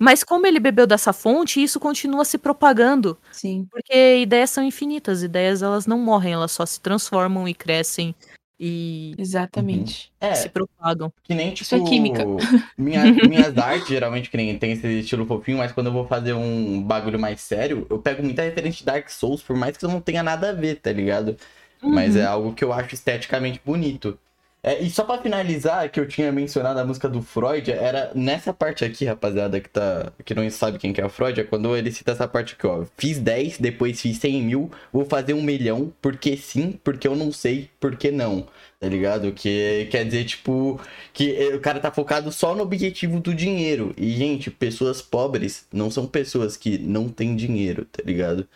Mas 0.00 0.24
como 0.24 0.46
ele 0.46 0.58
bebeu 0.58 0.86
dessa 0.86 1.12
fonte, 1.12 1.62
isso 1.62 1.78
continua 1.78 2.24
se 2.24 2.38
propagando. 2.38 3.18
Sim. 3.30 3.66
Porque 3.70 4.16
ideias 4.22 4.48
são 4.48 4.64
infinitas. 4.64 5.22
Ideias 5.22 5.62
elas 5.62 5.86
não 5.86 5.98
morrem, 5.98 6.32
elas 6.32 6.52
só 6.52 6.64
se 6.64 6.80
transformam 6.80 7.46
e 7.46 7.52
crescem 7.52 8.14
e 8.58 9.14
Exatamente. 9.18 10.10
É, 10.20 10.34
se 10.34 10.48
propagam. 10.48 11.12
que 11.22 11.34
nem 11.34 11.48
tipo. 11.52 11.62
Isso 11.62 11.74
é 11.74 11.80
química. 11.80 12.24
Minha, 12.76 13.04
minhas 13.28 13.56
artes, 13.58 13.88
geralmente, 13.88 14.30
que 14.30 14.36
nem 14.36 14.58
tem 14.58 14.72
esse 14.72 14.86
estilo 15.00 15.26
fofinho, 15.26 15.58
mas 15.58 15.72
quando 15.72 15.86
eu 15.88 15.92
vou 15.92 16.06
fazer 16.06 16.32
um 16.32 16.82
bagulho 16.82 17.18
mais 17.18 17.40
sério, 17.42 17.86
eu 17.90 17.98
pego 17.98 18.22
muita 18.22 18.42
referência 18.42 18.78
de 18.80 18.84
Dark 18.86 19.08
Souls, 19.10 19.42
por 19.42 19.56
mais 19.56 19.76
que 19.76 19.86
não 19.86 20.00
tenha 20.00 20.22
nada 20.22 20.50
a 20.50 20.52
ver, 20.52 20.76
tá 20.76 20.92
ligado? 20.92 21.36
Mas 21.82 22.14
Uhum. 22.14 22.20
é 22.20 22.24
algo 22.26 22.54
que 22.54 22.62
eu 22.64 22.72
acho 22.72 22.94
esteticamente 22.94 23.60
bonito. 23.64 24.18
É, 24.62 24.78
e 24.82 24.90
só 24.90 25.04
pra 25.04 25.16
finalizar, 25.22 25.90
que 25.90 25.98
eu 25.98 26.06
tinha 26.06 26.30
mencionado 26.30 26.78
a 26.78 26.84
música 26.84 27.08
do 27.08 27.22
Freud, 27.22 27.70
era 27.72 28.12
nessa 28.14 28.52
parte 28.52 28.84
aqui, 28.84 29.06
rapaziada, 29.06 29.58
que, 29.58 29.68
tá, 29.70 30.12
que 30.22 30.34
não 30.34 30.48
sabe 30.50 30.78
quem 30.78 30.92
que 30.92 31.00
é 31.00 31.06
o 31.06 31.08
Freud, 31.08 31.40
é 31.40 31.44
quando 31.44 31.74
ele 31.74 31.90
cita 31.90 32.12
essa 32.12 32.28
parte 32.28 32.54
aqui, 32.54 32.66
ó. 32.66 32.84
Fiz 32.98 33.18
10, 33.18 33.58
depois 33.58 33.98
fiz 34.00 34.18
100 34.18 34.42
mil, 34.42 34.70
vou 34.92 35.06
fazer 35.06 35.32
um 35.32 35.42
milhão, 35.42 35.90
porque 36.02 36.36
sim, 36.36 36.78
porque 36.84 37.08
eu 37.08 37.16
não 37.16 37.32
sei, 37.32 37.70
porque 37.80 38.10
não. 38.10 38.46
Tá 38.78 38.88
ligado? 38.88 39.32
Que 39.32 39.86
quer 39.90 40.04
dizer, 40.04 40.24
tipo, 40.24 40.80
que 41.12 41.34
eh, 41.36 41.54
o 41.54 41.60
cara 41.60 41.80
tá 41.80 41.90
focado 41.90 42.30
só 42.32 42.54
no 42.54 42.62
objetivo 42.62 43.20
do 43.20 43.34
dinheiro. 43.34 43.94
E, 43.96 44.10
gente, 44.12 44.50
pessoas 44.50 45.02
pobres 45.02 45.66
não 45.72 45.90
são 45.90 46.06
pessoas 46.06 46.56
que 46.56 46.78
não 46.78 47.08
têm 47.08 47.36
dinheiro, 47.36 47.84
tá 47.86 48.02
ligado? 48.04 48.48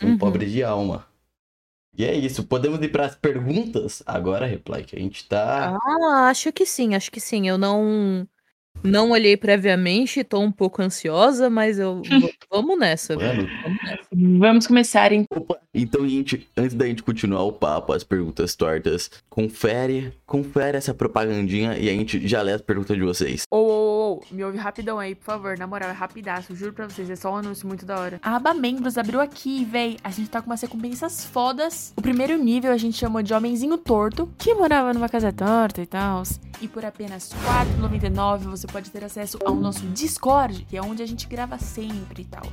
São 0.00 0.10
Uhum. 0.10 0.18
pobres 0.18 0.50
de 0.52 0.62
alma. 0.64 1.06
E 1.96 2.04
é 2.04 2.14
isso. 2.14 2.44
Podemos 2.44 2.80
ir 2.80 2.88
pras 2.88 3.14
perguntas? 3.14 4.02
Agora, 4.06 4.46
Reply, 4.46 4.84
que 4.84 4.96
a 4.96 4.98
gente 4.98 5.26
tá. 5.28 5.78
Ah, 5.82 6.28
acho 6.28 6.52
que 6.52 6.66
sim, 6.66 6.94
acho 6.94 7.10
que 7.10 7.20
sim. 7.20 7.48
Eu 7.48 7.56
não 7.56 8.26
não 8.82 9.10
olhei 9.10 9.36
previamente, 9.36 10.22
tô 10.22 10.40
um 10.40 10.52
pouco 10.52 10.82
ansiosa, 10.82 11.48
mas 11.48 11.78
eu 11.78 12.02
vamos 12.50 12.78
nessa, 12.78 13.16
velho. 13.16 13.48
Vamos 13.62 13.78
nessa. 13.84 14.08
Vamos 14.12 14.66
começar 14.66 15.12
em 15.12 15.24
Opa, 15.30 15.58
então, 15.74 16.08
gente, 16.08 16.48
antes 16.56 16.74
da 16.74 16.86
gente 16.86 17.02
continuar 17.02 17.42
o 17.42 17.52
papo, 17.52 17.92
as 17.92 18.04
perguntas 18.04 18.54
tortas, 18.54 19.10
confere, 19.28 20.12
confere 20.24 20.78
essa 20.78 20.94
propagandinha 20.94 21.76
e 21.78 21.88
a 21.88 21.92
gente 21.92 22.26
já 22.26 22.40
lê 22.42 22.52
as 22.52 22.62
perguntas 22.62 22.96
de 22.96 23.02
vocês. 23.02 23.42
Ô, 23.50 23.75
me 24.34 24.44
ouve 24.44 24.58
rapidão 24.58 24.98
aí, 24.98 25.14
por 25.14 25.24
favor. 25.24 25.58
Na 25.58 25.66
moral, 25.66 25.90
é 25.90 25.92
rapidaço. 25.92 26.54
Juro 26.54 26.72
pra 26.72 26.88
vocês, 26.88 27.08
é 27.10 27.16
só 27.16 27.32
um 27.32 27.36
anúncio 27.36 27.66
muito 27.66 27.84
da 27.84 27.98
hora. 27.98 28.20
A 28.22 28.36
aba 28.36 28.54
membros 28.54 28.98
abriu 28.98 29.20
aqui, 29.20 29.64
véi. 29.64 29.96
A 30.02 30.10
gente 30.10 30.30
tá 30.30 30.40
com 30.40 30.50
umas 30.50 30.60
recompensas 30.60 31.24
fodas. 31.24 31.92
O 31.96 32.02
primeiro 32.02 32.36
nível 32.36 32.72
a 32.72 32.76
gente 32.76 32.96
chamou 32.96 33.22
de 33.22 33.32
Homenzinho 33.34 33.78
Torto, 33.78 34.28
que 34.38 34.54
morava 34.54 34.92
numa 34.92 35.08
casa 35.08 35.32
torta 35.32 35.82
e 35.82 35.86
tal. 35.86 36.22
E 36.60 36.68
por 36.68 36.84
apenas 36.84 37.32
R$ 37.32 37.38
4,99 37.80 38.38
você 38.44 38.66
pode 38.66 38.90
ter 38.90 39.04
acesso 39.04 39.38
ao 39.44 39.54
nosso 39.54 39.86
Discord, 39.88 40.64
que 40.64 40.76
é 40.76 40.82
onde 40.82 41.02
a 41.02 41.06
gente 41.06 41.26
grava 41.26 41.58
sempre 41.58 42.22
e 42.22 42.24
tal. 42.24 42.44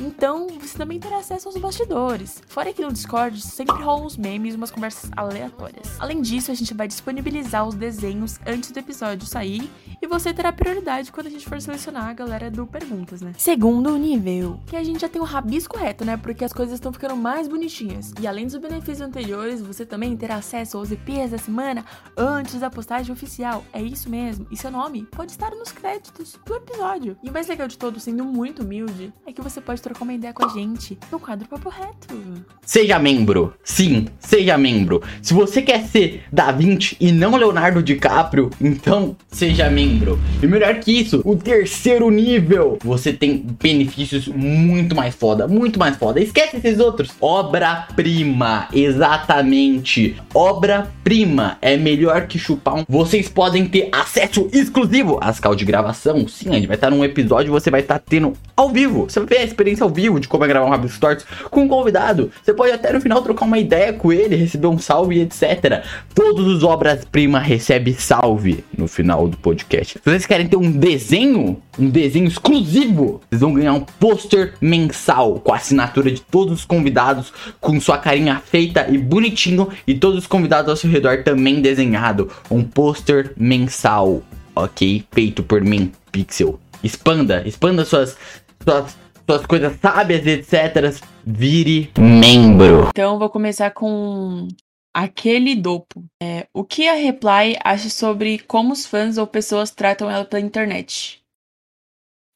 Então, 0.00 0.48
você 0.60 0.76
também 0.76 0.98
terá 0.98 1.18
acesso 1.18 1.48
aos 1.48 1.56
bastidores. 1.56 2.42
Fora 2.48 2.72
que 2.72 2.82
no 2.82 2.92
Discord 2.92 3.40
sempre 3.40 3.80
rolam 3.82 4.06
uns 4.06 4.16
memes 4.16 4.54
e 4.54 4.56
umas 4.56 4.70
conversas 4.70 5.10
aleatórias. 5.16 5.96
Além 6.00 6.20
disso, 6.20 6.50
a 6.50 6.54
gente 6.54 6.74
vai 6.74 6.88
disponibilizar 6.88 7.66
os 7.66 7.74
desenhos 7.74 8.40
antes 8.44 8.70
do 8.72 8.78
episódio 8.78 9.26
sair 9.26 9.70
e 10.04 10.06
você 10.06 10.34
terá 10.34 10.52
prioridade 10.52 11.10
quando 11.10 11.28
a 11.28 11.30
gente 11.30 11.46
for 11.46 11.58
selecionar 11.58 12.08
a 12.08 12.12
galera 12.12 12.50
do 12.50 12.66
Perguntas, 12.66 13.22
né? 13.22 13.32
Segundo 13.38 13.96
nível, 13.96 14.60
que 14.66 14.76
a 14.76 14.84
gente 14.84 15.00
já 15.00 15.08
tem 15.08 15.20
o 15.20 15.24
rabisco 15.24 15.78
reto, 15.78 16.04
né? 16.04 16.18
Porque 16.18 16.44
as 16.44 16.52
coisas 16.52 16.74
estão 16.74 16.92
ficando 16.92 17.16
mais 17.16 17.48
bonitinhas. 17.48 18.12
E 18.20 18.26
além 18.26 18.44
dos 18.44 18.56
benefícios 18.56 19.00
anteriores, 19.00 19.62
você 19.62 19.86
também 19.86 20.14
terá 20.14 20.36
acesso 20.36 20.76
aos 20.76 20.92
EPs 20.92 21.30
da 21.30 21.38
semana 21.38 21.86
antes 22.16 22.60
da 22.60 22.68
postagem 22.68 23.12
oficial. 23.12 23.64
É 23.72 23.80
isso 23.80 24.10
mesmo. 24.10 24.46
E 24.50 24.58
seu 24.58 24.70
nome 24.70 25.06
pode 25.10 25.30
estar 25.32 25.50
nos 25.52 25.72
créditos 25.72 26.38
do 26.44 26.54
episódio. 26.54 27.16
E 27.22 27.30
o 27.30 27.32
mais 27.32 27.48
legal 27.48 27.66
de 27.66 27.78
todo, 27.78 27.98
sendo 27.98 28.24
muito 28.24 28.62
humilde, 28.62 29.10
é 29.26 29.32
que 29.32 29.40
você 29.40 29.58
pode 29.58 29.80
trocar 29.80 30.02
uma 30.02 30.12
ideia 30.12 30.34
com 30.34 30.44
a 30.44 30.48
gente 30.48 30.98
no 31.10 31.18
quadro 31.18 31.48
Papo 31.48 31.70
Reto. 31.70 32.44
Seja 32.60 32.98
membro. 32.98 33.54
Sim, 33.64 34.08
seja 34.18 34.58
membro. 34.58 35.02
Se 35.22 35.32
você 35.32 35.62
quer 35.62 35.82
ser 35.86 36.24
Da 36.30 36.52
Vinci 36.52 36.94
e 37.00 37.10
não 37.10 37.36
Leonardo 37.36 37.82
DiCaprio, 37.82 38.50
então 38.60 39.16
seja 39.28 39.70
membro. 39.70 39.94
E 40.42 40.46
melhor 40.46 40.74
que 40.76 40.92
isso, 40.92 41.22
o 41.24 41.36
terceiro 41.36 42.10
nível, 42.10 42.78
você 42.82 43.12
tem 43.12 43.44
benefícios 43.60 44.28
muito 44.28 44.94
mais 44.94 45.14
foda, 45.14 45.48
muito 45.48 45.78
mais 45.78 45.96
foda. 45.96 46.20
Esquece 46.20 46.56
esses 46.56 46.78
outros. 46.78 47.10
Obra-prima, 47.20 48.68
exatamente. 48.72 50.16
Obra-prima 50.34 51.58
é 51.60 51.76
melhor 51.76 52.26
que 52.26 52.38
chupar 52.38 52.74
um. 52.74 52.84
Vocês 52.88 53.28
podem 53.28 53.66
ter 53.66 53.88
acesso 53.92 54.48
exclusivo 54.52 55.18
às 55.20 55.40
calls 55.40 55.56
de 55.56 55.64
gravação. 55.64 56.26
Sim, 56.28 56.50
a 56.50 56.54
gente 56.54 56.66
vai 56.66 56.76
estar 56.76 56.90
num 56.90 57.04
episódio, 57.04 57.52
você 57.52 57.70
vai 57.70 57.80
estar 57.80 57.98
tendo 57.98 58.34
ao 58.56 58.70
vivo. 58.70 59.04
Você 59.04 59.20
vai 59.20 59.28
ver 59.28 59.38
a 59.38 59.44
experiência 59.44 59.84
ao 59.84 59.90
vivo 59.90 60.20
de 60.20 60.28
como 60.28 60.44
é 60.44 60.48
gravar 60.48 60.66
um 60.66 60.70
Rabisco 60.70 61.00
Tortos 61.00 61.26
com 61.50 61.62
um 61.62 61.68
convidado. 61.68 62.30
Você 62.42 62.52
pode 62.52 62.72
até 62.72 62.92
no 62.92 63.00
final 63.00 63.22
trocar 63.22 63.44
uma 63.44 63.58
ideia 63.58 63.92
com 63.92 64.12
ele, 64.12 64.36
receber 64.36 64.66
um 64.66 64.78
salve 64.78 65.20
etc. 65.20 65.84
Todos 66.14 66.46
os 66.46 66.62
obras-prima 66.62 67.38
recebem 67.38 67.94
salve 67.94 68.64
no 68.76 68.86
final 68.86 69.28
do 69.28 69.36
podcast. 69.36 69.83
Se 69.84 70.00
vocês 70.04 70.26
querem 70.26 70.46
ter 70.46 70.56
um 70.56 70.70
desenho, 70.70 71.62
um 71.78 71.88
desenho 71.88 72.26
exclusivo, 72.26 73.20
vocês 73.28 73.40
vão 73.40 73.54
ganhar 73.54 73.72
um 73.72 73.80
pôster 73.80 74.54
mensal 74.60 75.40
com 75.40 75.52
a 75.52 75.56
assinatura 75.56 76.10
de 76.10 76.20
todos 76.20 76.60
os 76.60 76.64
convidados, 76.64 77.32
com 77.60 77.80
sua 77.80 77.98
carinha 77.98 78.42
feita 78.44 78.86
e 78.90 78.98
bonitinho, 78.98 79.68
e 79.86 79.94
todos 79.94 80.20
os 80.20 80.26
convidados 80.26 80.70
ao 80.70 80.76
seu 80.76 80.90
redor 80.90 81.22
também 81.22 81.60
desenhado. 81.60 82.30
Um 82.50 82.62
pôster 82.62 83.32
mensal, 83.36 84.22
ok? 84.54 85.04
Feito 85.12 85.42
por 85.42 85.62
mim, 85.62 85.92
Pixel. 86.10 86.58
Expanda, 86.82 87.42
expanda 87.46 87.84
suas, 87.84 88.16
suas, 88.62 88.96
suas 89.26 89.46
coisas 89.46 89.72
sábias, 89.80 90.26
etc. 90.26 90.94
Vire 91.26 91.90
membro. 91.98 92.88
Então, 92.90 93.18
vou 93.18 93.30
começar 93.30 93.70
com 93.70 94.48
aquele 94.94 95.56
dopo. 95.56 96.04
É, 96.22 96.46
o 96.54 96.64
que 96.64 96.88
a 96.88 96.94
Reply 96.94 97.58
acha 97.62 97.90
sobre 97.90 98.38
como 98.38 98.72
os 98.72 98.86
fãs 98.86 99.18
ou 99.18 99.26
pessoas 99.26 99.72
tratam 99.72 100.08
ela 100.08 100.24
pela 100.24 100.40
internet? 100.40 101.20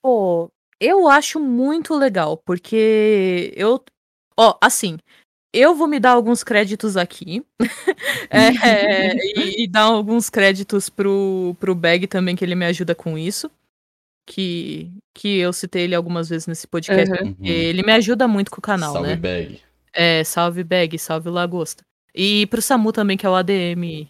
Pô, 0.03 0.51
eu 0.81 1.09
acho 1.09 1.39
muito 1.39 1.95
legal, 1.95 2.37
porque 2.37 3.53
eu. 3.57 3.83
Ó, 4.37 4.57
assim, 4.61 4.99
eu 5.53 5.75
vou 5.75 5.89
me 5.89 5.99
dar 5.99 6.13
alguns 6.13 6.43
créditos 6.43 6.97
aqui. 6.97 7.45
É, 8.31 9.15
e, 9.37 9.65
e 9.65 9.67
dar 9.67 9.85
alguns 9.85 10.29
créditos 10.29 10.91
pro, 10.91 11.57
pro 11.59 11.75
Bag 11.75 12.07
também, 12.07 12.37
que 12.37 12.45
ele 12.45 12.55
me 12.55 12.67
ajuda 12.67 12.95
com 12.95 13.17
isso. 13.17 13.51
Que, 14.29 14.91
que 15.15 15.39
eu 15.39 15.53
citei 15.53 15.85
ele 15.85 15.95
algumas 15.95 16.29
vezes 16.29 16.47
nesse 16.47 16.67
podcast. 16.67 17.11
Uhum. 17.11 17.33
porque 17.33 17.51
Ele 17.51 17.83
me 17.83 17.93
ajuda 17.93 18.29
muito 18.29 18.51
com 18.51 18.59
o 18.59 18.63
canal, 18.63 18.93
Salve 18.93 19.09
né? 19.09 19.17
bag. 19.17 19.63
É, 19.95 20.23
salve 20.23 20.63
Bag, 20.63 20.99
salve 20.99 21.31
Lagosta. 21.31 21.83
E 22.21 22.47
pro 22.47 22.61
Samu 22.61 22.91
também, 22.91 23.17
que 23.17 23.25
é 23.25 23.31
o 23.31 23.37
ADM, 23.37 24.09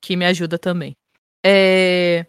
que 0.00 0.16
me 0.16 0.24
ajuda 0.24 0.58
também. 0.58 0.96
É, 1.44 2.24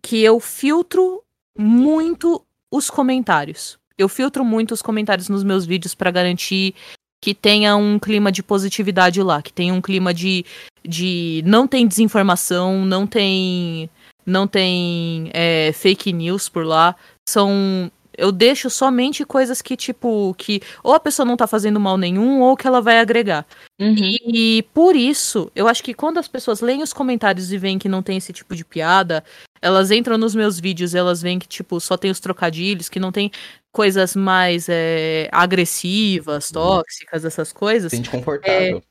que 0.00 0.22
eu 0.22 0.38
filtro 0.38 1.24
muito 1.58 2.46
os 2.70 2.88
comentários. 2.88 3.76
Eu 3.98 4.08
filtro 4.08 4.44
muito 4.44 4.72
os 4.72 4.82
comentários 4.82 5.28
nos 5.28 5.42
meus 5.42 5.66
vídeos 5.66 5.96
pra 5.96 6.12
garantir 6.12 6.76
que 7.20 7.34
tenha 7.34 7.74
um 7.74 7.98
clima 7.98 8.30
de 8.30 8.40
positividade 8.40 9.20
lá, 9.20 9.42
que 9.42 9.52
tenha 9.52 9.74
um 9.74 9.80
clima 9.80 10.14
de, 10.14 10.44
de 10.86 11.42
não 11.44 11.66
tem 11.66 11.84
desinformação, 11.84 12.84
não 12.84 13.08
tem 13.08 13.90
não 14.24 14.46
tem 14.46 15.28
é, 15.34 15.72
fake 15.72 16.12
news 16.12 16.48
por 16.48 16.64
lá. 16.64 16.94
São 17.28 17.90
eu 18.20 18.30
deixo 18.30 18.68
somente 18.70 19.24
coisas 19.24 19.60
que 19.62 19.76
tipo 19.76 20.34
que 20.38 20.60
ou 20.84 20.94
a 20.94 21.00
pessoa 21.00 21.26
não 21.26 21.36
tá 21.36 21.46
fazendo 21.46 21.80
mal 21.80 21.96
nenhum 21.96 22.40
ou 22.40 22.56
que 22.56 22.66
ela 22.66 22.80
vai 22.80 22.98
agregar. 23.00 23.46
Uhum. 23.80 23.96
E 24.26 24.62
por 24.74 24.94
isso, 24.94 25.50
eu 25.56 25.66
acho 25.66 25.82
que 25.82 25.94
quando 25.94 26.18
as 26.18 26.28
pessoas 26.28 26.60
leem 26.60 26.82
os 26.82 26.92
comentários 26.92 27.52
e 27.52 27.58
veem 27.58 27.78
que 27.78 27.88
não 27.88 28.02
tem 28.02 28.16
esse 28.18 28.32
tipo 28.32 28.54
de 28.54 28.64
piada, 28.64 29.24
elas 29.62 29.90
entram 29.90 30.16
nos 30.18 30.34
meus 30.34 30.60
vídeos, 30.60 30.94
elas 30.94 31.20
veem 31.20 31.38
que, 31.38 31.48
tipo, 31.48 31.80
só 31.80 31.96
tem 31.96 32.10
os 32.10 32.20
trocadilhos, 32.20 32.88
que 32.88 33.00
não 33.00 33.10
tem. 33.12 33.30
coisas 33.72 34.16
mais 34.16 34.66
é, 34.68 35.28
agressivas, 35.30 36.50
tóxicas, 36.50 37.24
essas 37.24 37.52
coisas, 37.52 37.90
Sente 37.92 38.10
confortável. 38.10 38.82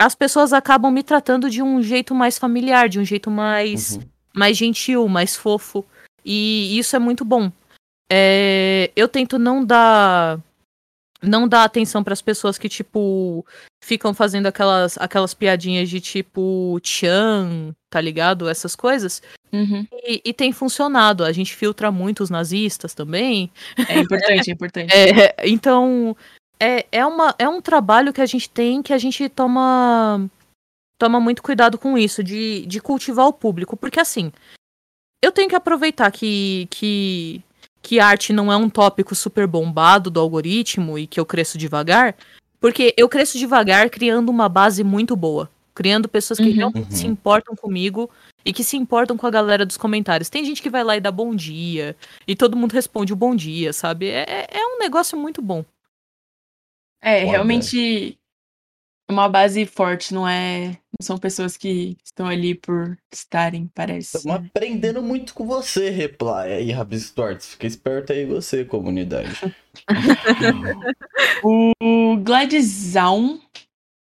as 0.00 0.14
pessoas 0.14 0.52
acabam 0.54 0.90
me 0.92 1.02
tratando 1.02 1.50
de 1.50 1.62
um 1.62 1.82
jeito 1.82 2.14
mais 2.14 2.38
familiar, 2.38 2.88
de 2.88 2.98
um 2.98 3.04
jeito 3.04 3.30
mais, 3.30 3.96
Uhum. 3.96 4.02
mais 4.34 4.56
gentil, 4.56 5.06
mais 5.08 5.36
fofo. 5.36 5.84
E 6.24 6.78
isso 6.78 6.96
é 6.96 6.98
muito 6.98 7.24
bom. 7.24 7.52
É, 8.10 8.90
eu 8.94 9.08
tento 9.08 9.38
não 9.38 9.64
dar 9.64 10.40
não 11.22 11.48
dar 11.48 11.64
atenção 11.64 12.04
para 12.04 12.12
as 12.12 12.22
pessoas 12.22 12.58
que 12.58 12.68
tipo 12.68 13.44
ficam 13.82 14.14
fazendo 14.14 14.46
aquelas 14.46 14.96
aquelas 14.98 15.34
piadinhas 15.34 15.88
de 15.88 16.00
tipo 16.00 16.78
tchan, 16.82 17.74
tá 17.90 18.00
ligado? 18.00 18.48
Essas 18.48 18.76
coisas. 18.76 19.22
Uhum. 19.52 19.86
E, 20.04 20.20
e 20.24 20.32
tem 20.32 20.52
funcionado. 20.52 21.24
A 21.24 21.32
gente 21.32 21.54
filtra 21.54 21.90
muito 21.90 22.22
os 22.22 22.30
nazistas 22.30 22.94
também. 22.94 23.50
É 23.88 23.98
importante, 23.98 24.50
é 24.50 24.52
importante. 24.52 24.92
É, 24.96 25.48
então, 25.48 26.16
é, 26.60 26.86
é, 26.90 27.06
uma, 27.06 27.34
é 27.38 27.48
um 27.48 27.60
trabalho 27.60 28.12
que 28.12 28.20
a 28.20 28.26
gente 28.26 28.48
tem 28.48 28.82
que 28.82 28.92
a 28.92 28.98
gente 28.98 29.28
toma, 29.28 30.28
toma 30.98 31.20
muito 31.20 31.42
cuidado 31.42 31.78
com 31.78 31.96
isso, 31.96 32.22
de, 32.22 32.64
de 32.66 32.80
cultivar 32.80 33.26
o 33.26 33.32
público. 33.32 33.76
Porque, 33.76 34.00
assim, 34.00 34.32
eu 35.22 35.32
tenho 35.32 35.48
que 35.48 35.56
aproveitar 35.56 36.10
que, 36.10 36.66
que, 36.70 37.42
que 37.86 38.00
arte 38.00 38.32
não 38.32 38.52
é 38.52 38.56
um 38.56 38.68
tópico 38.68 39.14
super 39.14 39.46
bombado 39.46 40.10
do 40.10 40.18
algoritmo 40.18 40.98
e 40.98 41.06
que 41.06 41.20
eu 41.20 41.24
cresço 41.24 41.56
devagar, 41.56 42.16
porque 42.60 42.92
eu 42.96 43.08
cresço 43.08 43.38
devagar 43.38 43.88
criando 43.90 44.28
uma 44.28 44.48
base 44.48 44.82
muito 44.82 45.14
boa. 45.14 45.48
Criando 45.72 46.08
pessoas 46.08 46.36
que 46.38 46.46
Uhum. 46.48 46.52
realmente 46.56 46.92
se 46.96 47.04
Uhum. 47.06 47.12
importam 47.12 47.54
comigo 47.54 48.10
e 48.44 48.52
que 48.52 48.64
se 48.64 48.76
importam 48.76 49.16
com 49.16 49.24
a 49.24 49.30
galera 49.30 49.64
dos 49.64 49.76
comentários. 49.76 50.28
Tem 50.28 50.44
gente 50.44 50.60
que 50.60 50.68
vai 50.68 50.82
lá 50.82 50.96
e 50.96 51.00
dá 51.00 51.12
bom 51.12 51.32
dia, 51.32 51.94
e 52.26 52.34
todo 52.34 52.56
mundo 52.56 52.72
responde 52.72 53.12
o 53.12 53.16
bom 53.16 53.36
dia, 53.36 53.72
sabe? 53.72 54.08
É, 54.08 54.24
é- 54.28 54.46
é 54.58 54.66
um 54.66 54.78
negócio 54.80 55.16
muito 55.16 55.40
bom. 55.40 55.64
É, 57.00 57.22
realmente 57.24 58.18
uma 59.08 59.28
base 59.28 59.64
forte, 59.66 60.12
não 60.12 60.26
é. 60.26 60.68
Não 60.98 61.04
são 61.04 61.18
pessoas 61.18 61.56
que 61.56 61.96
estão 62.04 62.26
ali 62.26 62.54
por 62.54 62.98
estarem, 63.12 63.70
parece. 63.74 64.16
Estamos 64.16 64.40
né? 64.40 64.48
aprendendo 64.48 65.02
muito 65.02 65.34
com 65.34 65.46
você, 65.46 65.90
Reply. 65.90 66.52
Aí, 66.52 66.70
Rabis 66.72 67.10
Torts, 67.10 67.50
fica 67.50 67.66
esperto 67.66 68.12
aí 68.12 68.24
você, 68.24 68.64
comunidade. 68.64 69.30
O 71.42 72.16
Gladizão, 72.18 73.40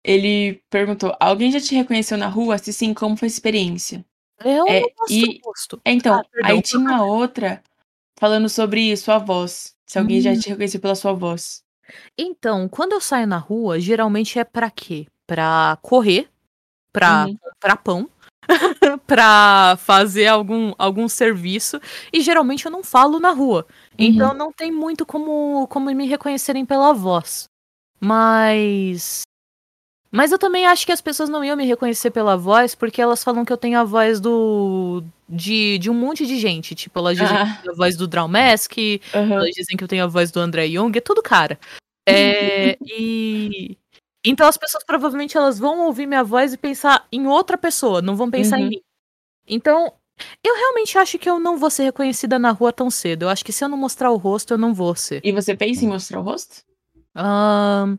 ele 0.05 0.63
perguntou: 0.71 1.17
alguém 1.21 1.51
já 1.53 1.61
te 1.61 1.75
reconheceu 1.75 2.19
na 2.19 2.29
rua? 2.29 2.59
Se 2.59 2.73
sim, 2.73 2.93
como 2.95 3.17
foi 3.17 3.27
a 3.27 3.31
experiência? 3.31 4.05
Eu 4.45 4.67
É, 4.69 4.83
e- 5.09 5.41
o 5.45 5.49
rosto. 5.49 5.81
É, 5.85 5.93
Então, 5.93 6.15
Ah, 6.15 6.25
perdão. 6.31 6.51
aí 6.57 6.63
tinha 6.63 6.81
uma 6.81 7.05
outra 7.05 7.63
falando 8.19 8.49
sobre 8.49 8.97
sua 8.97 9.19
voz. 9.19 9.75
Se 9.87 9.99
alguém 9.99 10.21
já 10.21 10.33
Hum. 10.33 10.39
te 10.39 10.49
reconheceu 10.49 10.81
pela 10.81 10.95
sua 10.95 11.13
voz. 11.13 11.63
Então, 12.19 12.69
quando 12.69 12.93
eu 12.93 13.01
saio 13.01 13.27
na 13.27 13.39
rua, 13.39 13.79
geralmente 13.81 14.39
é 14.39 14.45
pra 14.45 14.71
quê? 14.71 15.07
Pra 15.27 15.79
correr, 15.83 16.29
pra 16.93 17.27
Uhum. 17.27 17.37
comprar 17.39 17.77
pão, 17.77 18.11
pra 19.07 19.77
fazer 19.79 20.27
algum, 20.29 20.73
algum 20.79 21.09
serviço. 21.09 21.81
E 22.13 22.21
geralmente 22.23 22.67
eu 22.67 22.73
não 22.73 22.83
falo 22.85 23.21
na 23.21 23.31
rua. 23.33 23.67
Então 23.99 24.35
não 24.35 24.53
tem 24.53 24.73
muito 24.73 25.07
como, 25.07 25.67
como 25.69 25.91
me 25.95 26.07
reconhecerem 26.09 26.67
pela 26.67 26.93
voz. 26.95 27.45
Mas. 28.01 29.23
Mas 30.13 30.33
eu 30.33 30.39
também 30.39 30.67
acho 30.67 30.87
que 30.87 30.93
as 30.93 31.01
pessoas 31.01 31.29
não 31.29 31.45
iam 31.45 31.57
me 31.57 31.65
reconhecer 31.67 32.11
pela 32.11 32.37
voz, 32.37 32.75
porque 32.75 33.01
elas 33.03 33.23
falam 33.25 33.45
que 33.45 33.53
eu 33.53 33.57
tenho 33.59 33.79
a 33.81 33.85
voz 33.85 34.21
do. 34.21 35.05
De, 35.29 35.79
de 35.79 35.91
um 35.91 35.95
monte 35.95 36.27
de 36.27 36.39
gente. 36.39 36.75
Tipo, 36.75 36.99
elas 37.01 37.19
dizem 37.19 37.37
Ah. 37.37 37.45
que 37.47 37.53
eu 37.53 37.63
tenho 37.63 37.73
a 37.75 37.77
voz 37.77 37.97
do 37.97 38.09
Draumask, 38.09 38.73
Aham. 39.15 39.33
elas 39.35 39.51
dizem 39.55 39.77
que 39.77 39.85
eu 39.85 39.89
tenho 39.89 40.05
a 40.05 40.09
voz 40.09 40.31
do 40.33 40.41
André 40.41 40.67
Young, 40.67 40.93
é 40.97 41.01
tudo 41.01 41.23
cara. 41.23 41.59
É, 42.11 42.79
e. 42.83 43.77
Então 44.25 44.47
as 44.47 44.57
pessoas 44.59 44.85
provavelmente 44.85 45.37
elas 45.37 45.59
vão 45.59 45.87
ouvir 45.87 46.07
minha 46.07 46.23
voz 46.23 46.53
e 46.53 46.59
pensar 46.59 47.07
em 47.11 47.27
outra 47.27 47.57
pessoa, 47.57 48.03
não 48.03 48.17
vão 48.17 48.31
pensar 48.31 48.59
em 48.59 48.65
Uhum. 48.65 48.69
mim. 48.71 48.81
Então, 49.49 49.93
eu 50.45 50.55
realmente 50.55 50.99
acho 50.99 51.19
que 51.19 51.29
eu 51.29 51.41
não 51.41 51.57
vou 51.57 51.71
ser 51.71 51.85
reconhecida 51.85 52.39
na 52.39 52.51
rua 52.51 52.73
tão 52.73 52.91
cedo. 52.91 53.23
Eu 53.23 53.29
acho 53.31 53.45
que 53.45 53.53
se 53.53 53.65
eu 53.65 53.69
não 53.69 53.79
mostrar 53.79 54.11
o 54.11 54.17
rosto, 54.17 54.55
eu 54.55 54.59
não 54.59 54.75
vou 54.75 54.95
ser. 54.95 55.21
E 55.25 55.33
você 55.33 55.57
pensa 55.57 55.85
em 55.85 55.89
mostrar 55.89 56.21
o 56.21 56.23
rosto? 56.23 56.63
Ahn, 57.15 57.97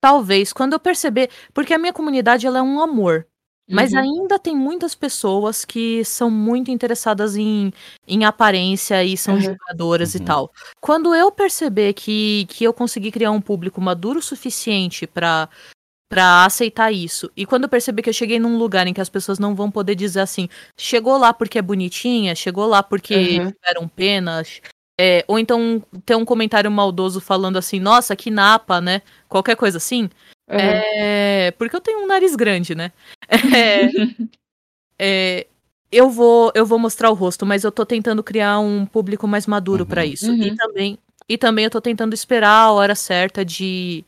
talvez, 0.00 0.52
quando 0.52 0.74
eu 0.74 0.80
perceber. 0.80 1.30
Porque 1.54 1.74
a 1.74 1.78
minha 1.78 1.92
comunidade 1.92 2.46
ela 2.46 2.58
é 2.58 2.62
um 2.62 2.80
amor. 2.80 3.26
Mas 3.70 3.92
Uhum. 3.92 3.98
ainda 4.00 4.38
tem 4.38 4.56
muitas 4.56 4.94
pessoas 4.94 5.64
que 5.64 6.02
são 6.04 6.30
muito 6.30 6.70
interessadas 6.70 7.36
em, 7.36 7.72
em 8.06 8.24
aparência 8.24 9.04
e 9.04 9.16
são 9.16 9.34
Uhum. 9.34 9.40
julgadoras 9.42 10.14
e 10.14 10.18
Uhum. 10.18 10.24
tal. 10.24 10.52
Quando 10.80 11.14
eu 11.14 11.30
perceber 11.30 11.92
que, 11.92 12.46
que 12.48 12.64
eu 12.64 12.72
consegui 12.72 13.10
criar 13.10 13.30
um 13.30 13.40
público 13.40 13.80
maduro 13.80 14.18
o 14.20 14.22
suficiente 14.22 15.06
pra 15.06 15.48
para 16.10 16.46
aceitar 16.46 16.90
isso, 16.90 17.30
e 17.36 17.44
quando 17.44 17.64
eu 17.64 17.68
perceber 17.68 18.00
que 18.00 18.08
eu 18.08 18.14
cheguei 18.14 18.38
num 18.38 18.56
lugar 18.56 18.86
em 18.86 18.94
que 18.94 19.00
as 19.00 19.10
pessoas 19.10 19.38
não 19.38 19.54
vão 19.54 19.70
poder 19.70 19.94
dizer 19.94 20.20
assim, 20.20 20.48
chegou 20.78 21.18
lá 21.18 21.34
porque 21.34 21.58
é 21.58 21.62
bonitinha, 21.62 22.34
chegou 22.34 22.66
lá 22.66 22.82
porque 22.82 23.14
Uhum. 23.40 23.52
tiveram 23.52 23.88
penas, 23.88 24.62
é, 24.98 25.22
ou 25.28 25.38
então 25.38 25.82
ter 26.06 26.16
um 26.16 26.24
comentário 26.24 26.70
maldoso 26.70 27.20
falando 27.20 27.58
assim, 27.58 27.78
nossa, 27.78 28.16
que 28.16 28.30
napa, 28.30 28.80
né? 28.80 29.02
Qualquer 29.28 29.54
coisa 29.56 29.76
assim. 29.76 30.08
Aham. 30.50 30.60
É, 30.96 31.50
porque 31.52 31.76
eu 31.76 31.80
tenho 31.80 32.00
um 32.02 32.06
nariz 32.06 32.34
grande, 32.34 32.74
né? 32.74 32.92
É, 34.98 35.40
é, 35.40 35.46
eu 35.92 36.10
vou 36.10 36.52
eu 36.54 36.66
vou 36.66 36.78
mostrar 36.78 37.10
o 37.10 37.14
rosto, 37.14 37.46
mas 37.46 37.64
eu 37.64 37.72
tô 37.72 37.86
tentando 37.86 38.22
criar 38.22 38.58
um 38.60 38.86
público 38.86 39.28
mais 39.28 39.46
maduro 39.46 39.86
pra 39.86 40.04
Uhum. 40.04 40.12
isso. 40.12 40.26
E 40.32 40.50
Uhum. 40.50 40.56
também 40.56 40.98
e 41.28 41.38
também 41.38 41.64
eu 41.66 41.70
tô 41.70 41.80
tentando 41.80 42.14
esperar 42.14 42.50
a 42.66 42.72
hora 42.72 42.94
certa 42.94 43.44
de 43.44 44.04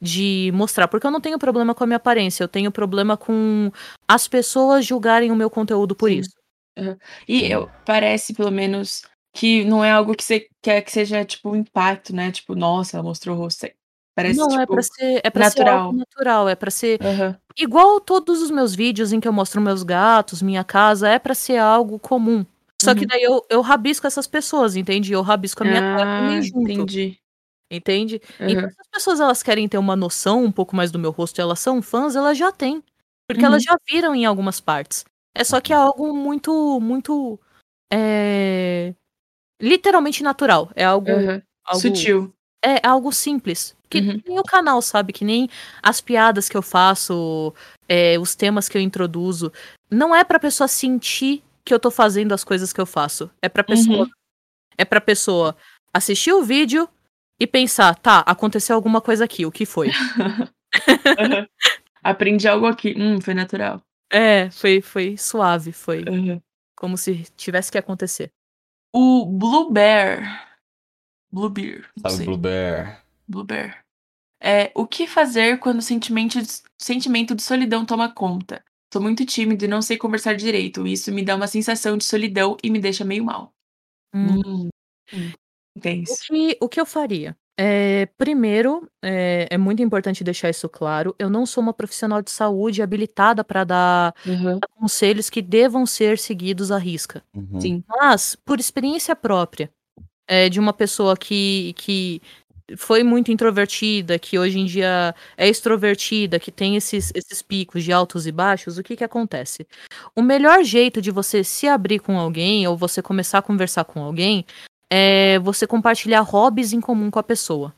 de 0.00 0.52
mostrar, 0.54 0.88
porque 0.88 1.06
eu 1.06 1.10
não 1.12 1.20
tenho 1.20 1.38
problema 1.38 1.74
com 1.74 1.84
a 1.84 1.86
minha 1.86 1.96
aparência, 1.98 2.44
eu 2.44 2.48
tenho 2.48 2.72
problema 2.72 3.16
com 3.16 3.70
as 4.08 4.28
pessoas 4.28 4.86
julgarem 4.86 5.30
o 5.32 5.36
meu 5.36 5.50
conteúdo 5.50 5.94
por 5.96 6.10
Sim. 6.10 6.20
isso. 6.20 6.30
E 7.28 7.44
eu, 7.52 7.70
parece, 7.84 8.34
pelo 8.34 8.50
menos, 8.50 9.02
que 9.34 9.64
não 9.64 9.84
é 9.84 9.90
algo 9.92 10.14
que 10.16 10.24
você 10.24 10.46
quer 10.62 10.82
que 10.82 10.92
seja, 10.92 11.24
tipo, 11.24 11.50
um 11.50 11.56
impacto, 11.56 12.14
né? 12.14 12.32
Tipo, 12.32 12.54
nossa, 12.54 12.96
ela 12.98 13.04
mostrou 13.04 13.36
o 13.36 13.40
rosto. 13.40 13.66
Parece, 14.16 14.38
não, 14.38 14.48
tipo... 14.48 14.62
é 14.62 14.66
pra 14.66 14.82
ser, 14.82 15.20
é 15.24 15.30
pra 15.30 15.44
ser 15.44 15.60
natural. 15.60 15.78
algo 15.78 15.92
natural, 15.98 16.48
é 16.48 16.54
pra 16.54 16.70
ser 16.70 17.00
aham. 17.00 17.38
igual 17.58 18.00
todos 18.00 18.42
os 18.42 18.50
meus 18.50 18.74
vídeos 18.74 19.12
em 19.12 19.20
que 19.20 19.28
eu 19.28 19.32
mostro 19.32 19.60
meus 19.60 19.82
gatos, 19.82 20.42
minha 20.42 20.64
casa, 20.64 21.08
é 21.08 21.18
pra 21.18 21.34
ser 21.34 21.58
algo 21.58 21.98
comum. 21.98 22.44
Só 22.82 22.94
que 22.94 23.04
Uhum. 23.04 23.08
daí 23.08 23.22
eu, 23.22 23.44
eu 23.50 23.60
rabisco 23.62 24.06
essas 24.06 24.26
pessoas, 24.26 24.76
entende? 24.76 25.12
Eu 25.12 25.22
rabisco 25.22 25.62
a 25.62 25.66
minha 25.66 25.82
cara 25.82 26.06
também 26.16 26.40
Ah, 26.40 26.42
junto, 26.42 26.70
entendi. 26.72 27.18
entende? 27.72 28.20
Então, 28.46 28.62
Aham. 28.62 28.70
se 28.70 28.80
as 28.80 28.88
pessoas 28.88 29.20
elas 29.20 29.42
querem 29.42 29.68
ter 29.68 29.78
uma 29.78 29.96
noção 29.96 30.44
um 30.44 30.52
pouco 30.52 30.76
mais 30.76 30.90
do 30.92 30.98
meu 31.00 31.10
rosto 31.12 31.38
e 31.40 31.42
elas 31.42 31.60
são 31.60 31.82
fãs, 31.82 32.16
elas 32.16 32.38
já 32.38 32.52
têm. 32.52 32.82
Porque 33.28 33.44
elas 33.44 33.62
Uhum. 33.62 33.64
já 33.64 33.76
viram 33.90 34.14
em 34.16 34.26
algumas 34.26 34.60
partes. 34.60 35.04
É 35.36 35.44
só 35.44 35.60
que 35.60 35.72
é 35.72 35.76
algo 35.76 36.14
muito, 36.16 36.80
muito. 36.80 37.40
é, 37.92 38.94
literalmente 39.62 40.22
natural. 40.24 40.70
É 40.76 40.84
algo. 40.84 41.10
Algo 41.66 41.82
Sutil. 41.82 42.34
é 42.64 42.80
algo 42.86 43.12
simples. 43.12 43.75
Que 43.88 43.98
Uhum. 44.00 44.20
nem 44.26 44.38
o 44.38 44.42
canal, 44.42 44.82
sabe? 44.82 45.12
Que 45.12 45.24
nem 45.24 45.48
as 45.82 46.00
piadas 46.00 46.48
que 46.48 46.56
eu 46.56 46.62
faço, 46.62 47.54
é, 47.88 48.18
os 48.18 48.34
temas 48.34 48.68
que 48.68 48.76
eu 48.76 48.82
introduzo. 48.82 49.52
Não 49.90 50.14
é 50.14 50.24
pra 50.24 50.38
pessoa 50.40 50.66
sentir 50.68 51.42
que 51.64 51.72
eu 51.72 51.78
tô 51.80 51.90
fazendo 51.90 52.32
as 52.32 52.42
coisas 52.44 52.72
que 52.72 52.80
eu 52.80 52.86
faço. 52.86 53.30
É 53.40 53.48
pra 53.48 53.62
pessoa. 53.64 54.04
Uhum. 54.04 54.10
É 54.78 54.84
pra 54.84 55.00
pessoa 55.00 55.56
assistir 55.94 56.32
o 56.32 56.42
vídeo 56.42 56.88
e 57.40 57.46
pensar, 57.46 57.94
tá, 57.96 58.20
aconteceu 58.20 58.74
alguma 58.76 59.00
coisa 59.00 59.24
aqui, 59.24 59.46
o 59.46 59.52
que 59.52 59.64
foi? 59.66 59.90
Aham. 61.18 61.46
Aprendi 62.02 62.46
algo 62.48 62.66
aqui. 62.66 62.94
Hum, 62.96 63.20
foi 63.20 63.34
natural. 63.34 63.80
é, 64.12 64.50
foi, 64.50 64.80
foi 64.80 65.16
suave, 65.16 65.72
foi 65.72 66.04
Aham. 66.08 66.40
como 66.76 66.96
se 66.96 67.24
tivesse 67.36 67.70
que 67.72 67.78
acontecer. 67.78 68.30
O 68.94 69.26
Blue 69.26 69.70
Bear. 69.70 70.46
Blue 71.32 71.50
Bear. 71.50 71.84
Sabe. 72.06 72.24
Blue 72.24 72.36
Bear? 72.38 73.02
Blue 73.28 73.44
Bear. 73.44 73.84
É, 74.40 74.70
o 74.74 74.86
que 74.86 75.06
fazer 75.06 75.58
quando 75.58 75.78
o 75.78 75.82
sentimento 75.82 76.40
de, 76.40 76.48
sentimento 76.80 77.34
de 77.34 77.42
solidão 77.42 77.84
toma 77.84 78.12
conta? 78.12 78.62
Sou 78.92 79.02
muito 79.02 79.24
tímido 79.26 79.64
e 79.64 79.68
não 79.68 79.82
sei 79.82 79.96
conversar 79.96 80.34
direito. 80.34 80.86
Isso 80.86 81.12
me 81.12 81.24
dá 81.24 81.34
uma 81.34 81.46
sensação 81.46 81.96
de 81.96 82.04
solidão 82.04 82.56
e 82.62 82.70
me 82.70 82.78
deixa 82.78 83.04
meio 83.04 83.24
mal. 83.24 83.52
Hum. 84.14 84.40
Hum. 84.46 84.68
Hum. 85.12 85.32
O 85.76 85.80
que, 85.80 86.58
o 86.60 86.68
que 86.68 86.80
eu 86.80 86.86
faria? 86.86 87.36
É, 87.58 88.06
primeiro, 88.18 88.86
é, 89.02 89.46
é 89.50 89.58
muito 89.58 89.82
importante 89.82 90.22
deixar 90.22 90.50
isso 90.50 90.68
claro. 90.68 91.14
Eu 91.18 91.30
não 91.30 91.46
sou 91.46 91.62
uma 91.62 91.72
profissional 91.72 92.20
de 92.20 92.30
saúde 92.30 92.82
habilitada 92.82 93.42
para 93.42 93.64
dar 93.64 94.14
Aham. 94.26 94.60
conselhos 94.78 95.30
que 95.30 95.40
devam 95.40 95.86
ser 95.86 96.18
seguidos 96.18 96.70
à 96.70 96.78
risca. 96.78 97.22
Uhum. 97.34 97.60
Sim. 97.60 97.84
Mas, 97.88 98.36
por 98.44 98.60
experiência 98.60 99.16
própria, 99.16 99.70
é, 100.28 100.48
de 100.48 100.60
uma 100.60 100.72
pessoa 100.72 101.16
que, 101.16 101.72
que 101.78 102.20
foi 102.76 103.02
muito 103.02 103.30
introvertida, 103.30 104.18
que 104.18 104.38
hoje 104.38 104.58
em 104.58 104.64
dia 104.64 105.14
é 105.36 105.48
extrovertida, 105.48 106.40
que 106.40 106.50
tem 106.50 106.76
esses, 106.76 107.12
esses 107.14 107.42
picos 107.42 107.84
de 107.84 107.92
altos 107.92 108.26
e 108.26 108.32
baixos, 108.32 108.78
o 108.78 108.82
que, 108.82 108.96
que 108.96 109.04
acontece? 109.04 109.66
O 110.14 110.22
melhor 110.22 110.64
jeito 110.64 111.00
de 111.00 111.10
você 111.10 111.44
se 111.44 111.68
abrir 111.68 112.00
com 112.00 112.18
alguém 112.18 112.66
ou 112.66 112.76
você 112.76 113.00
começar 113.00 113.38
a 113.38 113.42
conversar 113.42 113.84
com 113.84 114.02
alguém 114.02 114.44
é 114.90 115.38
você 115.38 115.66
compartilhar 115.66 116.20
hobbies 116.22 116.72
em 116.72 116.80
comum 116.80 117.10
com 117.10 117.18
a 117.18 117.22
pessoa. 117.22 117.74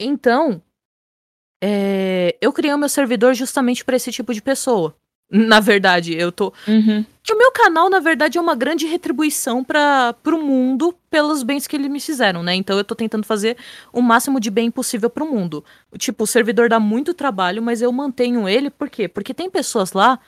Então, 0.00 0.62
é, 1.62 2.36
eu 2.40 2.52
criei 2.52 2.72
o 2.72 2.78
meu 2.78 2.88
servidor 2.88 3.34
justamente 3.34 3.84
para 3.84 3.96
esse 3.96 4.12
tipo 4.12 4.32
de 4.32 4.40
pessoa. 4.40 4.96
Na 5.30 5.60
verdade, 5.60 6.16
eu 6.16 6.32
tô. 6.32 6.52
Uhum. 6.66 7.04
Que 7.22 7.34
o 7.34 7.36
meu 7.36 7.52
canal, 7.52 7.90
na 7.90 8.00
verdade, 8.00 8.38
é 8.38 8.40
uma 8.40 8.54
grande 8.54 8.86
retribuição 8.86 9.62
para 9.62 10.14
o 10.24 10.42
mundo 10.42 10.94
pelos 11.10 11.42
bens 11.42 11.66
que 11.66 11.76
eles 11.76 11.90
me 11.90 12.00
fizeram, 12.00 12.42
né? 12.42 12.54
Então 12.54 12.78
eu 12.78 12.84
tô 12.84 12.94
tentando 12.94 13.26
fazer 13.26 13.58
o 13.92 14.00
máximo 14.00 14.40
de 14.40 14.50
bem 14.50 14.70
possível 14.70 15.10
pro 15.10 15.30
mundo. 15.30 15.62
Tipo, 15.98 16.24
o 16.24 16.26
servidor 16.26 16.70
dá 16.70 16.80
muito 16.80 17.12
trabalho, 17.12 17.62
mas 17.62 17.82
eu 17.82 17.92
mantenho 17.92 18.48
ele, 18.48 18.70
por 18.70 18.88
quê? 18.88 19.06
Porque 19.06 19.34
tem 19.34 19.50
pessoas 19.50 19.92
lá 19.92 20.18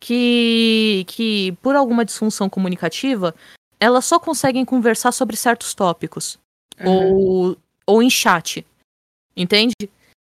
que, 0.00 1.04
que 1.08 1.52
por 1.60 1.74
alguma 1.74 2.04
disfunção 2.04 2.48
comunicativa, 2.48 3.34
elas 3.80 4.04
só 4.04 4.20
conseguem 4.20 4.64
conversar 4.64 5.10
sobre 5.10 5.36
certos 5.36 5.74
tópicos. 5.74 6.38
Uhum. 6.78 6.92
Ou, 6.92 7.56
ou 7.86 8.02
em 8.02 8.10
chat. 8.10 8.64
Entende? 9.36 9.74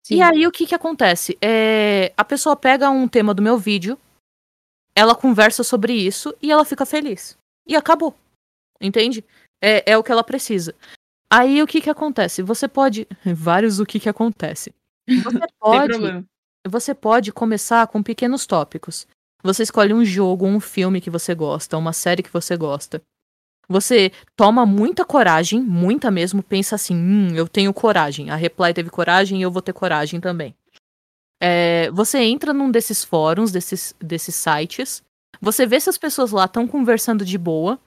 Sim. 0.02 0.16
E 0.16 0.22
aí 0.22 0.46
o 0.46 0.52
que 0.52 0.66
que 0.66 0.74
acontece? 0.74 1.38
É, 1.40 2.12
a 2.16 2.24
pessoa 2.24 2.54
pega 2.54 2.90
um 2.90 3.08
tema 3.08 3.32
do 3.32 3.42
meu 3.42 3.56
vídeo, 3.56 3.98
ela 4.98 5.14
conversa 5.14 5.62
sobre 5.62 5.92
isso 5.92 6.34
e 6.42 6.50
ela 6.50 6.64
fica 6.64 6.84
feliz. 6.84 7.38
E 7.64 7.76
acabou. 7.76 8.12
Entende? 8.80 9.24
É, 9.62 9.92
é 9.92 9.96
o 9.96 10.02
que 10.02 10.10
ela 10.10 10.24
precisa. 10.24 10.74
Aí 11.30 11.62
o 11.62 11.68
que 11.68 11.80
que 11.80 11.88
acontece? 11.88 12.42
Você 12.42 12.66
pode. 12.66 13.06
Vários 13.24 13.78
o 13.78 13.86
que 13.86 14.00
que 14.00 14.08
acontece. 14.08 14.74
Você 15.06 15.46
pode. 15.60 16.26
Você 16.66 16.94
pode 16.94 17.32
começar 17.32 17.86
com 17.86 18.02
pequenos 18.02 18.44
tópicos. 18.44 19.06
Você 19.40 19.62
escolhe 19.62 19.94
um 19.94 20.04
jogo, 20.04 20.44
um 20.46 20.58
filme 20.58 21.00
que 21.00 21.10
você 21.10 21.32
gosta, 21.32 21.78
uma 21.78 21.92
série 21.92 22.24
que 22.24 22.32
você 22.32 22.56
gosta. 22.56 23.00
Você 23.68 24.10
toma 24.34 24.66
muita 24.66 25.04
coragem, 25.04 25.62
muita 25.62 26.10
mesmo, 26.10 26.42
pensa 26.42 26.74
assim, 26.74 26.96
hum, 26.96 27.34
eu 27.36 27.46
tenho 27.46 27.72
coragem. 27.72 28.30
A 28.30 28.36
Reply 28.36 28.74
teve 28.74 28.90
coragem 28.90 29.38
e 29.38 29.42
eu 29.42 29.50
vou 29.50 29.62
ter 29.62 29.72
coragem 29.72 30.20
também. 30.20 30.56
É, 31.40 31.90
você 31.92 32.18
entra 32.18 32.52
num 32.52 32.70
desses 32.70 33.04
fóruns, 33.04 33.52
desses, 33.52 33.94
desses 34.00 34.34
sites, 34.34 35.02
você 35.40 35.66
vê 35.66 35.78
se 35.80 35.88
as 35.90 35.98
pessoas 35.98 36.32
lá 36.32 36.46
estão 36.46 36.66
conversando 36.66 37.24
de 37.24 37.38
boa, 37.38 37.78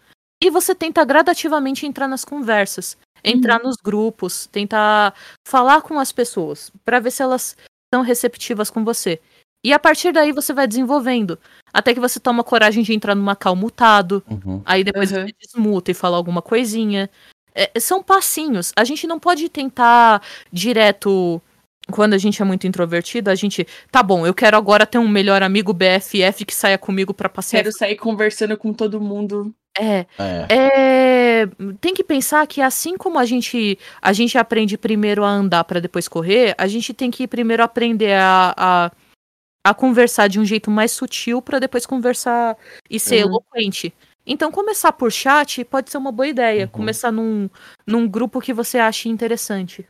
e 0.44 0.49
você 0.49 0.73
tenta 0.73 1.03
gradativamente 1.06 1.86
entrar 1.86 2.07
nas 2.07 2.26
conversas, 2.26 2.98
entrar 3.23 3.60
nos 3.61 3.76
grupos, 3.84 4.48
tentar 4.48 5.14
falar 5.48 5.82
com 5.82 5.99
as 5.99 6.11
pessoas, 6.11 6.72
pra 6.86 6.99
ver 6.99 7.11
se 7.11 7.22
elas 7.22 7.56
estão 7.86 8.02
receptivas 8.03 8.69
com 8.72 8.84
você. 8.84 9.19
E 9.64 9.72
a 9.73 9.78
partir 9.80 10.11
daí 10.11 10.32
você 10.32 10.53
vai 10.53 10.65
desenvolvendo. 10.68 11.38
Até 11.72 11.94
que 11.94 11.99
você 11.99 12.19
toma 12.19 12.44
coragem 12.44 12.82
de 12.84 12.94
entrar 12.94 13.14
numa 13.14 13.36
call 13.36 13.56
mutado. 13.56 14.23
Uhum. 14.28 14.61
Aí 14.65 14.84
depois 14.84 15.11
Uhum. 15.11 15.26
você 15.28 15.34
desmuta 15.40 15.91
e 15.91 15.94
fala 15.94 16.18
alguma 16.18 16.41
coisinha. 16.41 17.07
É, 17.53 17.80
são 17.80 18.02
passinhos. 18.02 18.72
A 18.76 18.84
gente 18.84 19.06
não 19.06 19.19
pode 19.19 19.48
tentar 19.49 20.23
direto. 20.52 21.40
Quando 21.89 22.13
a 22.13 22.17
gente 22.17 22.41
é 22.41 22.45
muito 22.45 22.67
introvertido, 22.67 23.29
a 23.29 23.35
gente. 23.35 23.65
Tá 23.91 24.03
bom, 24.03 24.25
eu 24.25 24.33
quero 24.33 24.55
agora 24.55 24.85
ter 24.85 24.97
um 24.97 25.07
melhor 25.07 25.41
amigo 25.43 25.73
BFF 25.73 26.45
que 26.45 26.53
saia 26.53 26.77
comigo 26.77 27.13
pra 27.13 27.27
passear. 27.27 27.63
Quero 27.63 27.75
sair 27.75 27.95
conversando 27.95 28.55
com 28.57 28.71
todo 28.73 29.01
mundo. 29.01 29.53
É, 29.79 30.05
É. 30.19 30.47
é, 30.49 31.47
tem 31.79 31.93
que 31.93 32.03
pensar 32.03 32.45
que 32.45 32.61
assim 32.61 32.97
como 32.97 33.17
a 33.17 33.25
gente 33.25 33.79
a 34.01 34.11
gente 34.11 34.37
aprende 34.37 34.77
primeiro 34.77 35.23
a 35.23 35.29
andar 35.29 35.63
para 35.63 35.79
depois 35.79 36.07
correr, 36.09 36.53
a 36.57 36.67
gente 36.67 36.93
tem 36.93 37.09
que 37.09 37.25
primeiro 37.25 37.63
aprender 37.63 38.13
a, 38.13 38.53
a, 38.57 38.91
a 39.65 39.73
conversar 39.73 40.27
de 40.27 40.39
um 40.41 40.45
jeito 40.45 40.69
mais 40.69 40.91
sutil 40.91 41.41
para 41.41 41.57
depois 41.57 41.85
conversar 41.85 42.57
e 42.89 42.99
ser 42.99 43.23
Uhum. 43.25 43.29
eloquente. 43.31 43.93
Então 44.27 44.51
começar 44.51 44.91
por 44.91 45.11
chat 45.11 45.63
pode 45.63 45.89
ser 45.89 45.97
uma 45.97 46.11
boa 46.11 46.27
ideia, 46.27 46.65
Uhum. 46.65 46.69
começar 46.69 47.11
num, 47.11 47.49
num 47.87 48.07
grupo 48.07 48.41
que 48.41 48.53
você 48.53 48.77
ache 48.77 49.07
interessante. 49.09 49.87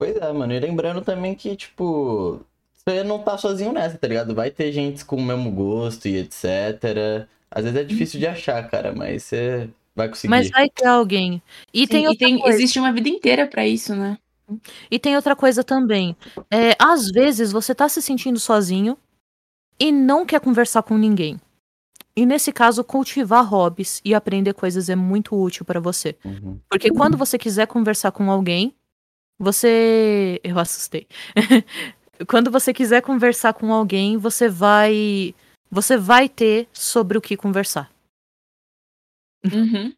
Pois 0.00 0.16
é, 0.16 0.32
mano. 0.32 0.50
E 0.54 0.58
lembrando 0.58 1.02
também 1.02 1.34
que, 1.34 1.54
tipo, 1.54 2.40
você 2.72 3.04
não 3.04 3.18
tá 3.18 3.36
sozinho 3.36 3.70
nessa, 3.70 3.98
tá 3.98 4.08
ligado? 4.08 4.34
Vai 4.34 4.50
ter 4.50 4.72
gente 4.72 5.04
com 5.04 5.16
o 5.16 5.22
mesmo 5.22 5.50
gosto 5.50 6.08
e 6.08 6.16
etc. 6.16 7.28
Às 7.50 7.64
vezes 7.64 7.78
é 7.78 7.84
difícil 7.84 8.18
de 8.18 8.26
achar, 8.26 8.66
cara, 8.70 8.94
mas 8.94 9.24
você 9.24 9.68
vai 9.94 10.08
conseguir. 10.08 10.30
Mas 10.30 10.48
vai 10.48 10.70
ter 10.70 10.86
alguém. 10.86 11.42
E 11.74 11.80
Sim, 11.80 11.86
tem 11.86 12.10
e 12.10 12.16
tem, 12.16 12.38
coisa. 12.38 12.56
existe 12.56 12.78
uma 12.78 12.90
vida 12.90 13.10
inteira 13.10 13.46
pra 13.46 13.66
isso, 13.66 13.94
né? 13.94 14.16
E 14.90 14.98
tem 14.98 15.16
outra 15.16 15.36
coisa 15.36 15.62
também. 15.62 16.16
É, 16.50 16.74
às 16.78 17.10
vezes 17.10 17.52
você 17.52 17.74
tá 17.74 17.86
se 17.86 18.00
sentindo 18.00 18.40
sozinho 18.40 18.96
e 19.78 19.92
não 19.92 20.24
quer 20.24 20.40
conversar 20.40 20.82
com 20.82 20.96
ninguém. 20.96 21.38
E 22.16 22.24
nesse 22.24 22.52
caso, 22.52 22.82
cultivar 22.82 23.44
hobbies 23.44 24.00
e 24.02 24.14
aprender 24.14 24.54
coisas 24.54 24.88
é 24.88 24.96
muito 24.96 25.36
útil 25.36 25.66
pra 25.66 25.78
você. 25.78 26.16
Uhum. 26.24 26.58
Porque 26.70 26.90
quando 26.90 27.18
você 27.18 27.36
quiser 27.36 27.66
conversar 27.66 28.12
com 28.12 28.30
alguém, 28.30 28.74
você. 29.40 30.40
Eu 30.44 30.58
assustei. 30.58 31.06
quando 32.28 32.50
você 32.50 32.72
quiser 32.72 33.00
conversar 33.02 33.54
com 33.54 33.72
alguém, 33.72 34.16
você 34.18 34.48
vai. 34.48 35.34
Você 35.70 35.96
vai 35.96 36.28
ter 36.28 36.68
sobre 36.72 37.16
o 37.16 37.20
que 37.20 37.36
conversar. 37.36 37.90
Uhum. 39.52 39.92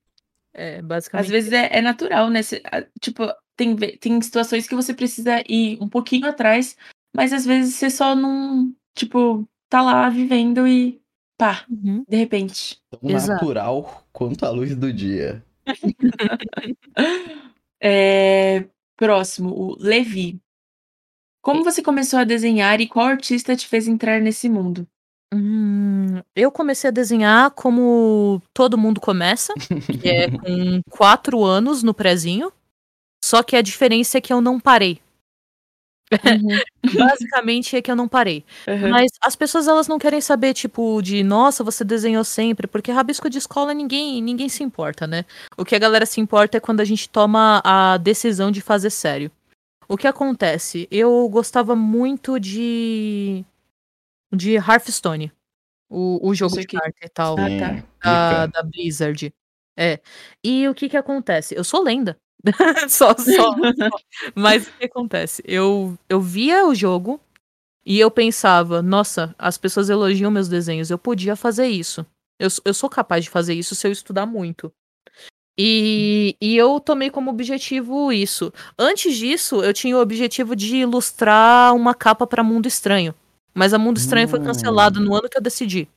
É, 0.55 0.83
basicamente. 0.83 1.27
Às 1.27 1.31
vezes 1.31 1.53
é, 1.53 1.79
é 1.79 1.81
natural, 1.81 2.29
né? 2.31 2.43
Cê- 2.43 2.63
a- 2.71 2.85
tipo, 3.01 3.23
tem, 3.57 3.75
tem 3.77 4.21
situações 4.21 4.69
que 4.69 4.75
você 4.75 4.93
precisa 4.95 5.43
ir 5.49 5.79
um 5.83 5.89
pouquinho 5.89 6.27
atrás, 6.27 6.77
mas 7.17 7.33
às 7.33 7.45
vezes 7.47 7.75
você 7.75 7.89
só 7.91 8.15
não, 8.15 8.73
tipo, 8.95 9.49
tá 9.71 9.81
lá 9.83 10.09
vivendo 10.11 10.67
e 10.69 11.01
pá, 11.39 11.65
Uhum. 11.71 12.05
de 12.07 12.17
repente. 12.17 12.79
Tão 12.91 13.11
Exato. 13.11 13.33
natural 13.45 14.05
quanto 14.13 14.45
a 14.45 14.51
luz 14.51 14.77
do 14.77 14.93
dia. 14.93 15.43
É, 17.85 18.65
próximo, 18.97 19.51
o 19.51 19.77
Levi. 19.79 20.41
Como 21.43 21.65
você 21.65 21.83
começou 21.83 22.19
a 22.19 22.25
desenhar 22.25 22.81
e 22.81 22.89
qual 22.89 23.07
artista 23.07 23.57
te 23.57 23.67
fez 23.67 23.89
entrar 23.89 24.21
nesse 24.21 24.49
mundo? 24.49 24.87
Hum, 25.35 26.21
eu 26.37 26.53
comecei 26.53 26.89
a 26.89 26.93
desenhar 26.93 27.51
como 27.53 28.41
todo 28.53 28.77
mundo 28.77 29.01
começa, 29.01 29.55
que 29.55 30.09
é 30.09 30.31
com 30.39 30.83
quatro 30.91 31.43
anos 31.43 31.83
no 31.83 31.95
prezinho. 31.95 32.53
Só 33.25 33.43
que 33.43 33.57
a 33.57 33.63
diferença 33.63 34.19
é 34.19 34.21
que 34.21 34.33
eu 34.33 34.41
não 34.41 34.61
parei. 34.61 35.01
Basicamente 36.99 37.77
é 37.77 37.83
que 37.83 37.91
eu 37.91 37.97
não 37.97 38.09
parei. 38.09 38.45
Uhum. 38.67 38.91
Mas 38.91 39.11
as 39.21 39.37
pessoas 39.37 39.69
elas 39.69 39.89
não 39.89 39.99
querem 39.99 40.21
saber, 40.21 40.55
tipo, 40.55 41.01
de 41.03 41.23
nossa, 41.23 41.65
você 41.65 41.85
desenhou 41.85 42.25
sempre, 42.25 42.67
porque 42.67 42.91
rabisco 42.93 43.31
de 43.31 43.39
escola 43.39 43.73
ninguém, 43.73 44.21
ninguém 44.23 44.49
se 44.49 44.63
importa, 44.63 45.07
né? 45.07 45.25
O 45.57 45.65
que 45.65 45.75
a 45.75 45.79
galera 45.79 46.07
se 46.07 46.21
importa 46.21 46.57
é 46.57 46.61
quando 46.61 46.81
a 46.81 46.85
gente 46.85 47.09
toma 47.09 47.61
a 47.65 47.97
decisão 47.97 48.51
de 48.51 48.61
fazer 48.61 48.91
sério. 48.91 49.31
O 49.89 49.97
que 49.97 50.07
acontece? 50.07 50.89
Eu 50.91 51.29
gostava 51.29 51.77
muito 51.77 52.39
de. 52.41 53.45
de 54.33 54.55
Hearthstone. 54.55 55.33
O, 55.91 56.31
o 56.31 56.35
jogo 56.35 56.59
de 56.59 56.67
que- 56.67 56.79
carta 56.79 56.99
e 57.05 57.09
tal. 57.09 57.37
Ah, 57.39 57.49
Sim, 57.49 57.59
tá. 57.59 57.83
Da, 58.03 58.47
da 58.47 58.63
Blizzard. 58.63 59.33
É. 59.77 60.01
E 60.43 60.69
o 60.69 60.75
que 60.75 60.89
que 60.89 60.97
acontece? 60.97 61.55
Eu 61.55 61.65
sou 61.65 61.83
lenda. 61.83 62.17
só, 62.89 63.15
só, 63.17 63.17
só. 63.17 63.55
Mas 64.35 64.67
o 64.67 64.73
que 64.79 64.85
acontece? 64.87 65.43
Eu, 65.47 65.97
eu 66.09 66.21
via 66.21 66.67
o 66.67 66.75
jogo 66.75 67.21
e 67.85 67.99
eu 67.99 68.11
pensava, 68.11 68.83
nossa, 68.83 69.35
as 69.39 69.59
pessoas 69.59 69.91
elogiam 69.91 70.31
meus 70.31 70.49
desenhos, 70.49 70.91
eu 70.91 70.99
podia 70.99 71.37
fazer 71.37 71.67
isso. 71.67 72.07
Eu, 72.39 72.49
eu 72.65 72.75
sou 72.75 72.89
capaz 72.89 73.25
de 73.25 73.31
fazer 73.31 73.55
isso 73.55 73.75
se 73.75 73.87
eu 73.87 73.93
estudar 73.93 74.27
muito. 74.27 74.73
E, 75.59 76.35
e 76.41 76.57
eu 76.57 76.81
tomei 76.81 77.11
como 77.11 77.31
objetivo 77.31 78.13
isso. 78.13 78.53
Antes 78.79 79.17
disso, 79.17 79.63
eu 79.63 79.73
tinha 79.73 79.97
o 79.97 80.01
objetivo 80.01 80.57
de 80.57 80.77
ilustrar 80.77 81.75
uma 81.75 81.95
capa 81.95 82.27
para 82.27 82.43
Mundo 82.43 82.67
Estranho. 82.67 83.15
Mas 83.55 83.75
a 83.75 83.79
Mundo 83.79 83.99
Estranho 83.99 84.29
foi 84.29 84.41
cancelado 84.41 84.99
no 84.99 85.15
ano 85.15 85.29
que 85.29 85.37
eu 85.37 85.43
decidi. 85.43 85.89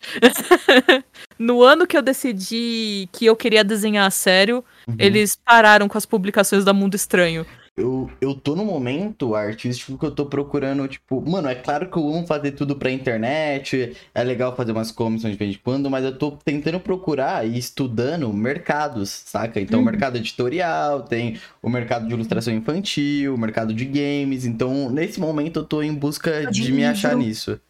no 1.38 1.62
ano 1.62 1.86
que 1.86 1.96
eu 1.96 2.02
decidi 2.02 3.08
que 3.12 3.26
eu 3.26 3.36
queria 3.36 3.64
desenhar 3.64 4.06
a 4.06 4.10
sério, 4.10 4.64
Uhum. 4.88 4.94
eles 5.00 5.36
pararam 5.44 5.88
com 5.88 5.98
as 5.98 6.06
publicações 6.06 6.64
da 6.64 6.72
Mundo 6.72 6.94
Estranho. 6.94 7.44
Eu, 7.76 8.08
eu 8.20 8.34
tô 8.34 8.54
no 8.56 8.64
momento 8.64 9.34
artístico 9.34 9.98
que 9.98 10.06
eu 10.06 10.10
tô 10.10 10.24
procurando, 10.26 10.86
tipo, 10.88 11.20
mano, 11.28 11.48
é 11.48 11.54
claro 11.56 11.90
que 11.90 11.98
eu 11.98 12.08
amo 12.08 12.26
fazer 12.26 12.52
tudo 12.52 12.76
pra 12.76 12.90
internet, 12.90 13.94
é 14.14 14.22
legal 14.24 14.54
fazer 14.56 14.72
umas 14.72 14.90
comissões 14.90 15.32
de 15.32 15.38
vez 15.38 15.56
em 15.56 15.58
quando, 15.62 15.90
mas 15.90 16.04
eu 16.04 16.16
tô 16.16 16.30
tentando 16.42 16.80
procurar 16.80 17.46
e 17.46 17.58
estudando 17.58 18.32
mercados, 18.32 19.10
saca? 19.10 19.60
Então, 19.60 19.80
o 19.80 19.82
Uhum. 19.82 19.90
mercado 19.90 20.16
editorial, 20.16 21.02
tem 21.02 21.38
o 21.60 21.68
mercado 21.68 22.06
de 22.06 22.14
ilustração 22.14 22.54
infantil, 22.54 23.34
o 23.34 23.38
mercado 23.38 23.74
de 23.74 23.84
games, 23.84 24.46
então, 24.46 24.88
nesse 24.88 25.20
momento 25.20 25.58
eu 25.58 25.64
tô 25.64 25.82
em 25.82 25.92
busca 25.92 26.46
De 26.46 26.62
de, 26.62 26.72
me 26.72 26.84
achar 26.84 27.14
livro. 27.14 27.60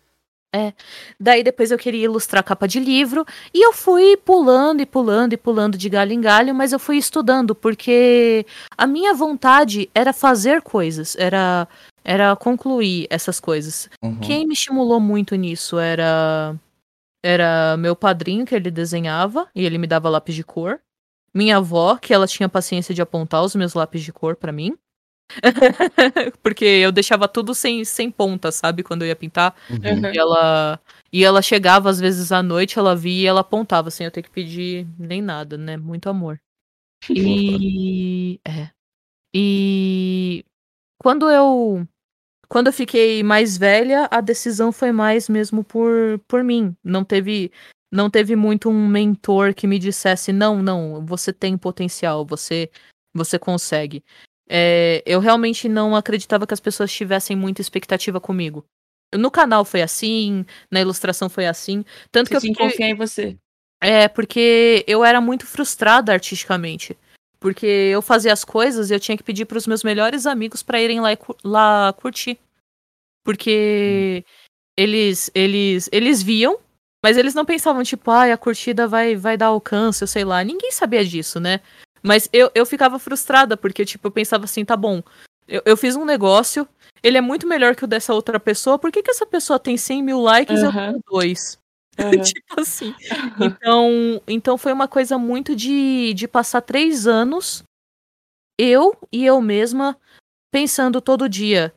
Nisso. 0.56 0.74
Daí 1.18 1.42
depois 1.42 1.70
eu 1.70 1.78
queria 1.78 2.04
ilustrar 2.04 2.42
capa 2.44 2.66
de 2.66 2.80
livro 2.80 3.24
e 3.52 3.64
eu 3.64 3.72
fui 3.72 4.16
pulando 4.16 4.80
e 4.80 4.86
pulando 4.86 5.32
e 5.32 5.36
pulando 5.36 5.78
de 5.78 5.88
galho 5.88 6.12
em 6.12 6.20
galho, 6.20 6.54
mas 6.54 6.72
eu 6.72 6.78
fui 6.78 6.96
estudando 6.96 7.54
porque 7.54 8.46
a 8.76 8.86
minha 8.86 9.14
vontade 9.14 9.90
era 9.94 10.12
fazer 10.12 10.62
coisas, 10.62 11.16
era 11.16 11.68
era 12.04 12.36
concluir 12.36 13.08
essas 13.10 13.40
coisas. 13.40 13.90
Uhum. 14.00 14.20
Quem 14.20 14.46
me 14.46 14.54
estimulou 14.54 15.00
muito 15.00 15.34
nisso 15.34 15.78
era 15.78 16.54
era 17.24 17.76
meu 17.76 17.96
padrinho 17.96 18.46
que 18.46 18.54
ele 18.54 18.70
desenhava 18.70 19.48
e 19.52 19.64
ele 19.64 19.78
me 19.78 19.86
dava 19.86 20.08
lápis 20.08 20.34
de 20.34 20.44
cor. 20.44 20.80
minha 21.34 21.58
avó, 21.58 21.96
que 21.96 22.14
ela 22.14 22.26
tinha 22.26 22.48
paciência 22.48 22.94
de 22.94 23.02
apontar 23.02 23.42
os 23.42 23.54
meus 23.54 23.74
lápis 23.74 24.02
de 24.02 24.12
cor 24.12 24.36
para 24.36 24.52
mim. 24.52 24.74
Porque 26.42 26.64
eu 26.64 26.92
deixava 26.92 27.28
tudo 27.28 27.54
sem, 27.54 27.84
sem 27.84 28.10
ponta, 28.10 28.50
sabe? 28.52 28.82
Quando 28.82 29.02
eu 29.02 29.08
ia 29.08 29.16
pintar. 29.16 29.54
Uhum. 29.70 30.12
E 30.12 30.18
ela, 30.18 30.80
e 31.12 31.24
ela 31.24 31.42
chegava, 31.42 31.90
às 31.90 32.00
vezes, 32.00 32.32
à 32.32 32.42
noite, 32.42 32.78
ela 32.78 32.94
via 32.94 33.22
e 33.22 33.26
ela 33.26 33.40
apontava, 33.40 33.90
sem 33.90 34.04
eu 34.04 34.10
ter 34.10 34.22
que 34.22 34.30
pedir 34.30 34.86
nem 34.98 35.20
nada, 35.20 35.56
né? 35.56 35.76
Muito 35.76 36.08
amor. 36.08 36.40
E. 37.10 38.40
É. 38.46 38.70
E. 39.34 40.44
Quando 40.98 41.30
eu. 41.30 41.86
Quando 42.48 42.68
eu 42.68 42.72
fiquei 42.72 43.22
mais 43.24 43.58
velha, 43.58 44.08
a 44.10 44.20
decisão 44.20 44.70
foi 44.70 44.92
mais 44.92 45.28
mesmo 45.28 45.64
por, 45.64 46.20
por 46.28 46.44
mim. 46.44 46.76
Não 46.82 47.04
teve. 47.04 47.50
Não 47.92 48.10
teve 48.10 48.34
muito 48.34 48.68
um 48.68 48.88
mentor 48.88 49.54
que 49.54 49.66
me 49.66 49.78
dissesse, 49.78 50.32
não, 50.32 50.60
não, 50.60 51.06
você 51.06 51.32
tem 51.32 51.56
potencial, 51.56 52.26
você, 52.26 52.68
você 53.14 53.38
consegue. 53.38 54.02
É, 54.48 55.02
eu 55.04 55.18
realmente 55.20 55.68
não 55.68 55.96
acreditava 55.96 56.46
que 56.46 56.54
as 56.54 56.60
pessoas 56.60 56.92
tivessem 56.92 57.36
muita 57.36 57.60
expectativa 57.60 58.20
comigo. 58.20 58.64
No 59.14 59.30
canal 59.30 59.64
foi 59.64 59.82
assim, 59.82 60.44
na 60.70 60.80
ilustração 60.80 61.28
foi 61.28 61.46
assim. 61.46 61.84
Tanto 62.10 62.28
Você 62.28 62.30
que 62.32 62.36
eu 62.36 62.40
fiquei... 62.40 62.66
confiar 62.68 62.88
em 62.88 62.94
você. 62.94 63.36
É, 63.80 64.08
porque 64.08 64.84
eu 64.86 65.04
era 65.04 65.20
muito 65.20 65.46
frustrada 65.46 66.12
artisticamente. 66.12 66.96
Porque 67.38 67.66
eu 67.66 68.00
fazia 68.00 68.32
as 68.32 68.44
coisas 68.44 68.90
e 68.90 68.94
eu 68.94 69.00
tinha 69.00 69.16
que 69.16 69.22
pedir 69.22 69.44
para 69.44 69.58
os 69.58 69.66
meus 69.66 69.84
melhores 69.84 70.26
amigos 70.26 70.62
para 70.62 70.80
irem 70.80 71.00
lá, 71.00 71.12
e 71.12 71.16
cu- 71.16 71.36
lá 71.44 71.92
curtir. 71.92 72.38
Porque 73.24 74.24
eles, 74.76 75.30
eles, 75.34 75.88
eles 75.92 76.22
viam, 76.22 76.58
mas 77.04 77.16
eles 77.16 77.34
não 77.34 77.44
pensavam, 77.44 77.82
tipo, 77.82 78.10
ai, 78.10 78.32
a 78.32 78.38
curtida 78.38 78.88
vai, 78.88 79.14
vai 79.14 79.36
dar 79.36 79.46
alcance, 79.46 80.02
eu 80.02 80.08
sei 80.08 80.24
lá. 80.24 80.42
Ninguém 80.42 80.72
sabia 80.72 81.04
disso, 81.04 81.38
né? 81.38 81.60
Mas 82.06 82.28
eu, 82.32 82.50
eu 82.54 82.64
ficava 82.64 82.98
frustrada, 82.98 83.56
porque, 83.56 83.84
tipo, 83.84 84.06
eu 84.06 84.12
pensava 84.12 84.44
assim, 84.44 84.64
tá 84.64 84.76
bom, 84.76 85.02
eu, 85.48 85.60
eu 85.64 85.76
fiz 85.76 85.96
um 85.96 86.04
negócio, 86.04 86.68
ele 87.02 87.18
é 87.18 87.20
muito 87.20 87.46
melhor 87.48 87.74
que 87.74 87.84
o 87.84 87.86
dessa 87.86 88.14
outra 88.14 88.38
pessoa, 88.38 88.78
por 88.78 88.92
que, 88.92 89.02
que 89.02 89.10
essa 89.10 89.26
pessoa 89.26 89.58
tem 89.58 89.76
100 89.76 90.02
mil 90.02 90.20
likes 90.20 90.62
e 90.62 90.66
eu 90.66 90.72
tenho 90.72 91.00
dois? 91.10 91.58
Aham. 91.98 92.22
tipo 92.22 92.60
assim. 92.60 92.94
Então, 93.40 94.20
então 94.28 94.58
foi 94.58 94.72
uma 94.72 94.86
coisa 94.86 95.16
muito 95.18 95.56
de, 95.56 96.12
de 96.14 96.28
passar 96.28 96.60
três 96.60 97.06
anos, 97.06 97.64
eu 98.58 98.96
e 99.12 99.24
eu 99.24 99.40
mesma, 99.40 99.96
pensando 100.52 101.00
todo 101.00 101.28
dia. 101.28 101.74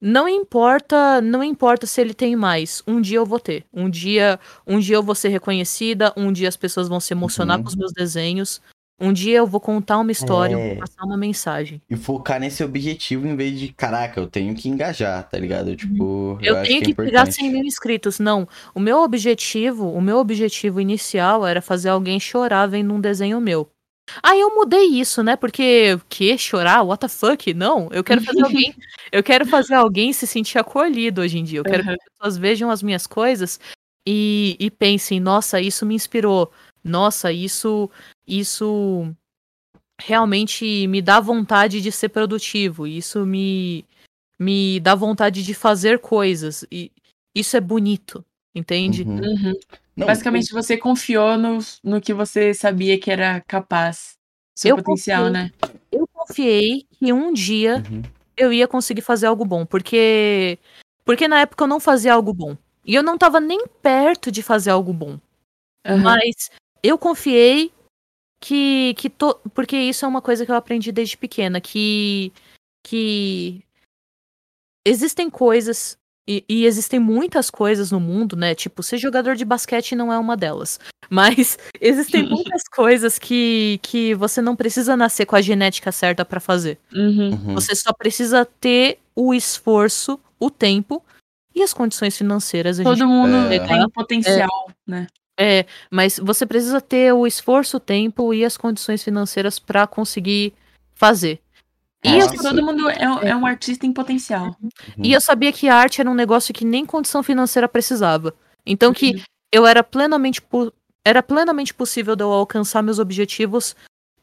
Não 0.00 0.28
importa, 0.28 1.20
não 1.20 1.44
importa 1.44 1.86
se 1.86 2.00
ele 2.00 2.12
tem 2.12 2.34
mais. 2.36 2.82
Um 2.86 3.00
dia 3.00 3.18
eu 3.18 3.26
vou 3.26 3.38
ter. 3.40 3.64
Um 3.72 3.88
dia, 3.88 4.38
um 4.66 4.80
dia 4.80 4.96
eu 4.96 5.02
vou 5.02 5.14
ser 5.14 5.28
reconhecida. 5.28 6.12
Um 6.16 6.32
dia 6.32 6.48
as 6.48 6.56
pessoas 6.56 6.88
vão 6.88 6.98
se 7.00 7.14
emocionar 7.14 7.58
Uhum. 7.58 7.62
com 7.62 7.68
os 7.68 7.76
meus 7.76 7.92
desenhos. 7.92 8.60
Um 9.00 9.12
dia 9.12 9.38
eu 9.38 9.46
vou 9.46 9.60
contar 9.60 9.98
uma 9.98 10.12
história, 10.12 10.54
É. 10.56 10.68
vou 10.68 10.76
passar 10.78 11.04
uma 11.04 11.16
mensagem. 11.16 11.82
E 11.90 11.96
focar 11.96 12.38
nesse 12.38 12.62
objetivo 12.62 13.26
em 13.26 13.34
vez 13.34 13.58
de, 13.58 13.72
caraca, 13.72 14.20
eu 14.20 14.26
tenho 14.28 14.54
que 14.54 14.68
engajar, 14.68 15.28
tá 15.28 15.38
ligado? 15.38 15.74
Tipo, 15.74 16.38
eu, 16.40 16.56
Eu 16.56 16.62
tenho 16.62 16.78
que, 16.80 16.86
que, 16.86 16.92
é 16.92 16.94
pegar 16.94 17.22
importante. 17.22 17.34
100 17.34 17.50
mil 17.50 17.64
inscritos. 17.64 18.18
Não. 18.20 18.46
O 18.74 18.78
meu 18.78 18.98
objetivo, 19.02 19.90
o 19.90 20.00
meu 20.00 20.18
objetivo 20.18 20.80
inicial 20.80 21.44
era 21.46 21.60
fazer 21.60 21.88
alguém 21.88 22.20
chorar 22.20 22.66
vendo 22.66 22.94
um 22.94 23.00
desenho 23.00 23.40
meu. 23.40 23.68
Aí 24.22 24.40
eu 24.40 24.54
mudei 24.54 24.84
isso, 24.86 25.22
né? 25.22 25.36
Porque 25.36 25.98
que 26.08 26.36
chorar? 26.36 26.82
What 26.82 27.00
the 27.00 27.08
fuck? 27.08 27.54
Não, 27.54 27.88
eu 27.92 28.04
quero 28.04 28.20
fazer 28.20 28.42
alguém, 28.42 28.74
eu 29.12 29.22
quero 29.22 29.46
fazer 29.46 29.74
alguém 29.74 30.12
se 30.12 30.26
sentir 30.26 30.58
acolhido 30.58 31.20
hoje 31.22 31.38
em 31.38 31.44
dia. 31.44 31.60
Eu 31.60 31.64
quero 31.64 31.82
que 31.82 31.88
Aham. 31.88 31.96
as 31.98 32.12
pessoas 32.18 32.36
vejam 32.36 32.70
as 32.70 32.82
minhas 32.82 33.06
coisas 33.06 33.58
e, 34.06 34.56
e 34.58 34.70
pensem, 34.70 35.20
nossa, 35.20 35.60
isso 35.60 35.86
me 35.86 35.94
inspirou. 35.94 36.50
Nossa, 36.84 37.32
isso 37.32 37.88
isso 38.40 39.14
realmente 40.00 40.86
me 40.86 41.00
dá 41.02 41.20
vontade 41.20 41.80
de 41.80 41.92
ser 41.92 42.08
produtivo. 42.08 42.86
Isso 42.86 43.24
me 43.26 43.84
me 44.38 44.80
dá 44.80 44.94
vontade 44.94 45.44
de 45.44 45.54
fazer 45.54 46.00
coisas 46.00 46.64
e 46.70 46.90
isso 47.34 47.56
é 47.56 47.60
bonito, 47.60 48.24
entende? 48.54 49.04
Uhum. 49.04 49.20
Uhum. 49.20 49.52
Não, 49.96 50.06
Basicamente, 50.06 50.52
você 50.52 50.76
confiou 50.76 51.36
no, 51.38 51.58
no 51.84 52.00
que 52.00 52.12
você 52.12 52.52
sabia 52.52 52.98
que 52.98 53.10
era 53.10 53.40
capaz. 53.42 54.14
Seu 54.56 54.70
Eu 54.70 54.82
potencial, 54.82 55.24
confiei. 55.26 55.42
né? 55.42 55.52
Eu 55.92 56.08
confiei 56.12 56.86
que 56.98 57.12
um 57.12 57.32
dia 57.32 57.84
Uhum. 57.88 58.02
eu 58.36 58.52
ia 58.52 58.66
conseguir 58.66 59.02
fazer 59.02 59.26
algo 59.26 59.44
bom, 59.44 59.64
porque 59.64 60.58
porque 61.04 61.28
na 61.28 61.40
época 61.40 61.64
eu 61.64 61.68
não 61.68 61.78
fazia 61.78 62.14
algo 62.14 62.32
bom. 62.32 62.56
E 62.84 62.94
eu 62.94 63.02
não 63.02 63.16
tava 63.16 63.38
nem 63.38 63.66
perto 63.80 64.32
de 64.32 64.42
fazer 64.42 64.70
algo 64.70 64.92
bom. 64.92 65.18
Mas 66.02 66.50
eu 66.82 66.98
confiei 66.98 67.70
que, 68.42 68.92
que 68.94 69.08
to... 69.08 69.38
porque 69.54 69.76
isso 69.76 70.04
é 70.04 70.08
uma 70.08 70.20
coisa 70.20 70.44
que 70.44 70.50
eu 70.50 70.56
aprendi 70.56 70.90
desde 70.90 71.16
pequena, 71.16 71.60
que 71.60 72.32
que 72.84 73.62
existem 74.84 75.30
coisas 75.30 75.96
e, 76.28 76.44
e 76.48 76.66
existem 76.66 76.98
muitas 76.98 77.48
coisas 77.48 77.92
no 77.92 78.00
mundo, 78.00 78.34
né? 78.34 78.52
Tipo, 78.54 78.82
ser 78.82 78.98
jogador 78.98 79.36
de 79.36 79.44
basquete 79.44 79.94
não 79.94 80.12
é 80.12 80.18
uma 80.18 80.36
delas. 80.36 80.80
Mas 81.08 81.56
existem 81.80 82.28
muitas 82.28 82.64
coisas 82.64 83.18
que, 83.18 83.78
que 83.82 84.14
você 84.14 84.42
não 84.42 84.56
precisa 84.56 84.96
nascer 84.96 85.24
com 85.26 85.36
a 85.36 85.40
genética 85.40 85.92
certa 85.92 86.24
pra 86.24 86.40
fazer. 86.40 86.78
Uhum. 86.92 87.30
Uhum. 87.30 87.54
Você 87.54 87.76
só 87.76 87.92
precisa 87.92 88.44
ter 88.44 88.98
o 89.14 89.32
esforço, 89.32 90.18
o 90.40 90.50
tempo 90.50 91.00
e 91.54 91.62
as 91.62 91.72
condições 91.72 92.16
financeiras. 92.16 92.80
A 92.80 92.82
gente 92.82 92.98
Todo 92.98 93.06
mundo 93.08 93.52
É. 93.52 93.64
tem 93.64 93.84
um 93.84 93.90
potencial, 93.90 94.70
né? 94.86 95.06
É, 95.38 95.66
mas 95.90 96.18
você 96.18 96.44
precisa 96.46 96.80
ter 96.80 97.12
o 97.12 97.26
esforço, 97.26 97.76
o 97.76 97.80
tempo 97.80 98.32
e 98.34 98.44
as 98.44 98.56
condições 98.56 99.02
financeiras 99.02 99.58
pra 99.58 99.86
conseguir 99.86 100.52
fazer. 100.94 101.40
E 102.04 102.18
Eu 102.18 102.26
todo 102.36 102.64
mundo 102.64 102.88
é, 102.90 103.08
um- 103.08 103.18
é 103.20 103.36
um 103.36 103.46
artista 103.46 103.86
em 103.86 103.92
potencial. 103.92 104.56
Uhum. 104.62 104.70
e 105.04 105.12
eu 105.12 105.20
sabia 105.20 105.52
que 105.52 105.68
a 105.68 105.76
arte 105.76 106.00
era 106.00 106.10
um 106.10 106.14
negócio 106.14 106.52
que 106.52 106.64
nem 106.64 106.84
condição 106.84 107.22
financeira 107.22 107.68
precisava. 107.68 108.34
Então 108.66 108.92
que 108.92 109.12
Uhum. 109.14 109.22
eu 109.52 109.66
era 109.66 109.82
plenamente 109.84 110.42
po- 110.42 110.72
era 111.04 111.22
plenamente 111.22 111.72
possível 111.74 112.14
de 112.16 112.22
eu 112.24 112.30
alcançar 112.32 112.82
meus 112.82 112.98
objetivos 112.98 113.74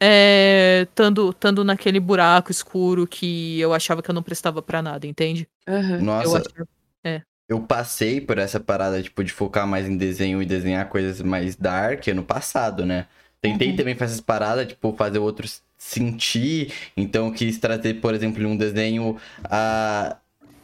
é, 0.01 0.87
tando, 0.95 1.33
tando 1.33 1.63
naquele 1.63 1.99
buraco 1.99 2.51
escuro 2.51 3.05
que 3.05 3.59
eu 3.59 3.73
achava 3.73 4.01
que 4.01 4.09
eu 4.09 4.15
não 4.15 4.23
prestava 4.23 4.61
pra 4.61 4.81
nada, 4.81 5.05
entende? 5.05 5.45
Eu 5.67 6.01
Nossa, 6.01 6.37
achava- 6.37 6.67
eu 7.49 7.61
passei 7.61 8.21
por 8.21 8.37
essa 8.37 8.59
parada, 8.59 9.01
tipo, 9.03 9.23
de 9.23 9.31
focar 9.33 9.67
mais 9.67 9.87
em 9.89 9.97
desenho 9.97 10.41
e 10.41 10.45
desenhar 10.47 10.87
coisas 10.89 11.21
mais 11.21 11.55
dark 11.57 12.07
ano 12.09 12.23
passado, 12.23 12.85
né? 12.85 13.07
Tentei 13.41 13.71
Uhum. 13.71 13.75
também 13.75 13.95
fazer 13.95 14.13
essas 14.13 14.21
paradas, 14.21 14.67
tipo, 14.67 14.93
fazer 14.97 15.19
outros 15.19 15.63
sentir. 15.77 16.73
Então, 16.97 17.27
eu 17.27 17.33
quis 17.33 17.57
trazer, 17.59 17.95
por 18.01 18.13
exemplo, 18.15 18.41
em 18.43 18.45
um 18.45 18.57
desenho 18.57 19.17
a, 19.49 20.17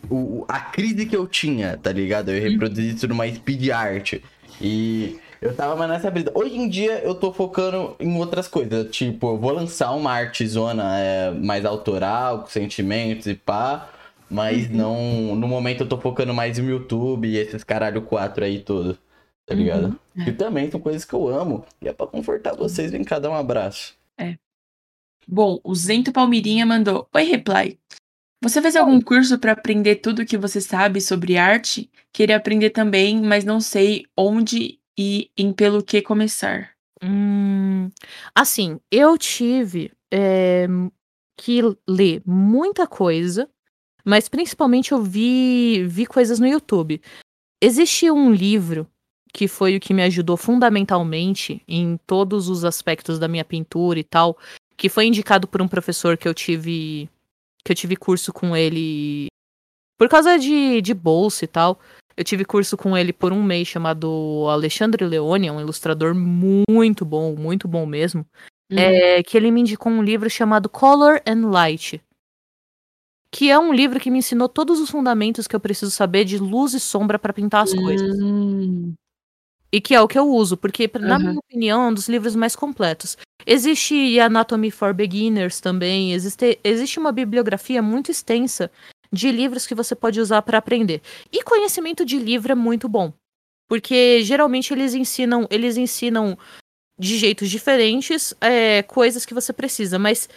o, 0.10 0.46
a 0.48 0.60
crise 0.62 1.06
que 1.06 1.16
eu 1.16 1.28
tinha, 1.28 1.78
tá 1.78 1.92
ligado? 1.92 2.32
Eu 2.32 2.42
reproduzi 2.42 2.92
isso 2.96 3.08
numa 3.08 3.28
speed 3.34 3.70
art. 3.72 4.14
E 4.60 5.20
eu 5.42 5.56
tava 5.56 5.76
mais 5.76 5.90
nessa 5.92 6.12
brisa. 6.12 6.32
Hoje 6.34 6.56
em 6.58 6.70
dia, 6.70 7.00
eu 7.04 7.16
tô 7.16 7.34
focando 7.34 7.96
em 8.00 8.18
outras 8.18 8.48
coisas. 8.48 8.90
Tipo, 8.96 9.32
eu 9.34 9.38
vou 9.40 9.52
lançar 9.52 9.92
uma 9.94 10.12
artezona 10.14 10.98
é, 11.00 11.32
mais 11.32 11.66
autoral, 11.66 12.42
com 12.44 12.48
sentimentos 12.48 13.28
e 13.28 13.36
pá. 13.36 13.90
Mas 14.30 14.70
não. 14.70 15.36
No 15.36 15.48
momento 15.48 15.82
eu 15.82 15.90
tô 15.90 16.00
focando 16.00 16.34
mais 16.34 16.58
no 16.58 16.70
YouTube 16.70 17.28
e 17.28 17.38
esses 17.38 17.64
caralho 17.64 18.02
quatro 18.02 18.44
aí 18.44 18.60
tudo. 18.60 18.98
Tá 19.46 19.54
ligado? 19.54 20.00
Uhum, 20.16 20.26
Que 20.26 20.32
também 20.32 20.72
são 20.72 20.80
coisas 20.80 21.06
que 21.06 21.14
eu 21.14 21.28
amo. 21.28 21.64
E 21.82 21.88
é 21.88 21.94
pra 21.94 22.08
confortar 22.08 22.56
vocês. 22.56 22.92
Vem 22.92 23.04
cá 23.04 23.20
dar 23.20 23.30
um 23.30 23.36
abraço. 23.36 23.96
Bom, 25.28 25.60
o 25.64 25.74
Zento 25.74 26.12
Palmirinha 26.12 26.66
mandou: 26.66 27.08
Oi, 27.14 27.24
Reply. 27.24 27.80
Você 28.44 28.62
fez 28.62 28.76
algum 28.76 29.02
curso 29.02 29.40
pra 29.40 29.54
aprender 29.54 29.96
tudo 29.96 30.22
o 30.22 30.26
que 30.26 30.38
você 30.38 30.62
sabe 30.62 31.02
sobre 31.02 31.38
arte? 31.38 31.90
Queria 32.14 32.38
aprender 32.38 32.70
também, 32.70 33.20
mas 33.22 33.44
não 33.44 33.60
sei 33.60 34.06
onde 34.16 34.80
e 34.98 35.32
em 35.36 35.52
pelo 35.52 35.84
que 35.84 36.02
começar. 36.02 36.72
Hum, 37.02 37.90
assim, 38.36 38.80
eu 38.92 39.18
tive 39.18 39.92
é, 40.14 40.68
que 41.38 41.62
ler 41.88 42.22
muita 42.26 42.86
coisa, 42.86 43.50
mas 44.06 44.30
principalmente 44.30 44.92
eu 44.92 45.02
vi, 45.02 45.84
vi 45.88 46.06
coisas 46.06 46.40
no 46.40 46.48
YouTube. 46.48 47.02
Existe 47.60 48.12
um 48.12 48.32
livro 48.32 48.88
que 49.34 49.48
foi 49.48 49.76
o 49.76 49.80
que 49.80 49.94
me 49.94 50.04
ajudou 50.04 50.38
fundamentalmente 50.38 51.62
em 51.68 51.98
todos 52.08 52.48
os 52.48 52.64
aspectos 52.64 53.20
da 53.20 53.28
minha 53.28 53.44
pintura 53.44 54.00
e 54.00 54.04
tal, 54.04 54.38
que 54.78 54.88
foi 54.88 55.08
indicado 55.08 55.48
por 55.48 55.62
um 55.62 55.68
professor 55.68 56.16
que 56.16 56.28
eu 56.28 56.34
tive 56.34 57.10
que 57.64 57.72
eu 57.72 57.76
tive 57.76 57.96
curso 57.96 58.32
com 58.32 58.56
ele 58.56 59.28
por 59.98 60.08
causa 60.08 60.38
de, 60.38 60.82
de 60.82 60.94
bolsa 60.94 61.46
e 61.46 61.48
tal. 61.48 61.80
Eu 62.16 62.24
tive 62.24 62.46
curso 62.46 62.78
com 62.78 62.96
ele 62.96 63.12
por 63.12 63.34
um 63.34 63.44
mês 63.44 63.68
chamado 63.68 64.46
Alexandre 64.50 65.04
Leone, 65.06 65.48
é 65.48 65.52
um 65.52 65.60
ilustrador 65.60 66.14
muito 66.16 67.04
bom, 67.04 67.36
muito 67.36 67.68
bom 67.68 67.86
mesmo. 67.86 68.26
Uhum. 68.72 68.80
É, 68.80 69.22
que 69.22 69.36
ele 69.36 69.52
me 69.52 69.62
indicou 69.62 69.92
um 69.92 70.02
livro 70.02 70.30
chamado 70.30 70.70
Color 70.70 71.22
and 71.28 71.50
Light. 71.50 72.02
Que 73.36 73.52
é 73.52 73.60
um 73.60 73.74
livro 73.74 74.00
que 74.00 74.10
me 74.10 74.20
ensinou 74.20 74.48
todos 74.48 74.80
os 74.80 74.90
fundamentos 74.90 75.46
que 75.46 75.54
eu 75.54 75.60
preciso 75.60 75.92
saber 75.92 76.24
de 76.24 76.38
luz 76.38 76.74
e 76.74 76.80
sombra 76.80 77.20
para 77.20 77.34
pintar 77.34 77.64
as 77.64 77.74
coisas. 77.74 78.18
Hum, 78.18 78.94
E 79.74 79.82
que 79.82 79.94
é 79.94 80.00
o 80.00 80.08
que 80.08 80.18
eu 80.18 80.30
uso, 80.30 80.56
porque, 80.56 80.90
na 80.98 81.16
Aham. 81.16 81.20
minha 81.20 81.40
opinião, 81.40 81.84
é 81.84 81.88
um 81.90 81.94
dos 81.94 82.08
livros 82.08 82.34
mais 82.34 82.56
completos. 82.56 83.18
Existe 83.46 84.18
Anatomy 84.22 84.72
for 84.72 84.94
Beginners 84.94 85.60
também, 85.60 86.14
existe, 86.14 86.58
existe 86.64 86.98
uma 86.98 87.12
bibliografia 87.12 87.82
muito 87.82 88.10
extensa 88.10 88.72
de 89.12 89.30
livros 89.34 89.68
que 89.68 89.76
você 89.76 89.94
pode 89.94 90.22
usar 90.22 90.42
para 90.42 90.58
aprender. 90.58 91.02
E 91.30 91.44
conhecimento 91.44 92.06
de 92.06 92.18
livro 92.18 92.54
é 92.54 92.56
muito 92.56 92.88
bom, 92.88 93.12
porque 93.68 94.24
geralmente 94.24 94.74
eles 94.74 94.94
ensinam, 94.94 95.46
eles 95.52 95.76
ensinam 95.76 96.38
de 96.98 97.18
jeitos 97.18 97.50
diferentes 97.50 98.34
é, 98.40 98.82
coisas 98.84 99.26
que 99.26 99.34
você 99.34 99.52
precisa, 99.52 100.00
mas 100.00 100.30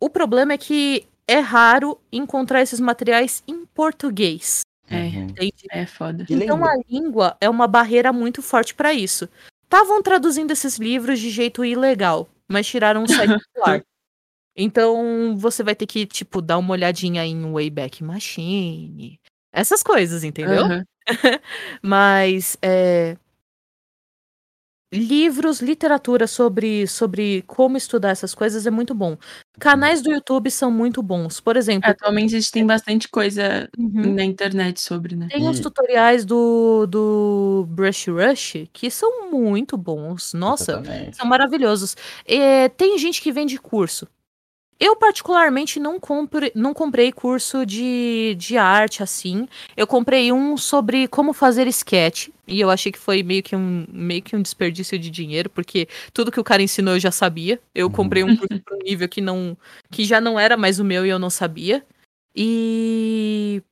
o 0.00 0.10
problema 0.10 0.52
é 0.54 0.58
que 0.58 1.06
é 1.26 1.38
raro 1.38 1.98
encontrar 2.12 2.62
esses 2.62 2.80
materiais 2.80 3.42
em 3.46 3.64
português. 3.66 4.60
É, 4.90 4.96
Uhum. 4.96 5.26
entende? 5.30 5.64
é 5.70 5.86
foda. 5.86 6.26
Então 6.28 6.64
a 6.64 6.74
língua 6.88 7.36
é 7.40 7.48
uma 7.48 7.66
barreira 7.66 8.12
muito 8.12 8.42
forte 8.42 8.74
para 8.74 8.92
isso. 8.92 9.28
Estavam 9.64 10.02
traduzindo 10.02 10.50
esses 10.50 10.76
livros 10.78 11.18
de 11.18 11.30
jeito 11.30 11.64
ilegal, 11.64 12.28
mas 12.48 12.66
tiraram 12.66 13.02
o 13.04 13.08
site 13.08 13.30
do 13.56 13.64
ar. 13.64 13.82
Então 14.56 15.36
você 15.36 15.62
vai 15.64 15.74
ter 15.74 15.86
que, 15.86 16.06
tipo, 16.06 16.40
dar 16.40 16.58
uma 16.58 16.72
olhadinha 16.72 17.24
em 17.24 17.50
Wayback 17.52 18.04
Machine. 18.04 19.18
Essas 19.52 19.82
coisas, 19.82 20.22
entendeu? 20.22 20.64
Aham. 20.64 20.84
Mas 21.82 22.56
é, 22.62 23.16
livros, 24.94 25.60
literatura 25.60 26.26
sobre, 26.26 26.86
sobre 26.86 27.42
como 27.46 27.76
estudar 27.76 28.10
essas 28.10 28.34
coisas 28.34 28.66
é 28.66 28.70
muito 28.70 28.94
bom. 28.94 29.16
Canais 29.58 30.02
do 30.02 30.10
YouTube 30.12 30.50
são 30.50 30.70
muito 30.70 31.02
bons. 31.02 31.40
Por 31.40 31.56
exemplo, 31.56 31.90
Atualmente 31.90 32.34
a 32.36 32.40
gente 32.40 32.50
tem 32.50 32.66
bastante 32.66 33.08
coisa 33.08 33.68
Uhum. 33.78 34.14
na 34.14 34.24
internet 34.24 34.80
sobre, 34.80 35.16
né? 35.16 35.28
Tem 35.30 35.48
os 35.48 35.58
E- 35.58 35.62
tutoriais 35.62 36.24
do, 36.24 36.86
do 36.86 37.66
Brush 37.68 38.06
Rush 38.08 38.68
que 38.72 38.90
são 38.90 39.30
muito 39.30 39.76
bons. 39.76 40.32
Nossa, 40.34 40.82
são 41.12 41.26
maravilhosos. 41.26 41.96
É, 42.26 42.68
tem 42.68 42.98
gente 42.98 43.20
que 43.22 43.30
vende 43.32 43.58
curso. 43.58 44.06
Eu, 44.78 44.96
particularmente, 44.96 45.78
não, 45.78 45.98
não 46.54 46.74
comprei 46.74 47.12
curso 47.12 47.64
de, 47.64 48.34
de 48.36 48.56
arte 48.58 49.02
assim. 49.02 49.48
Eu 49.76 49.86
comprei 49.86 50.32
um 50.32 50.56
sobre 50.56 51.06
como 51.06 51.32
fazer 51.32 51.66
sketch. 51.68 52.28
E 52.46 52.60
eu 52.60 52.70
achei 52.70 52.90
que 52.90 52.98
foi 52.98 53.22
meio 53.22 53.42
que 53.42 53.54
um, 53.54 53.86
meio 53.88 54.22
que 54.22 54.34
um 54.36 54.42
desperdício 54.42 54.98
de 54.98 55.10
dinheiro, 55.10 55.48
porque 55.48 55.88
tudo 56.12 56.30
que 56.30 56.40
o 56.40 56.44
cara 56.44 56.62
ensinou 56.62 56.94
eu 56.94 57.00
já 57.00 57.10
sabia. 57.10 57.60
Eu 57.74 57.90
comprei 57.90 58.24
um 58.24 58.36
curso 58.36 58.62
para 58.62 58.76
um 58.76 58.82
nível 58.82 59.08
que, 59.08 59.20
não, 59.20 59.56
que 59.90 60.04
já 60.04 60.20
não 60.20 60.38
era 60.38 60.56
mais 60.56 60.78
o 60.78 60.84
meu 60.84 61.06
e 61.06 61.08
eu 61.08 61.18
não 61.18 61.30
sabia. 61.30 61.84
E. 62.34 63.62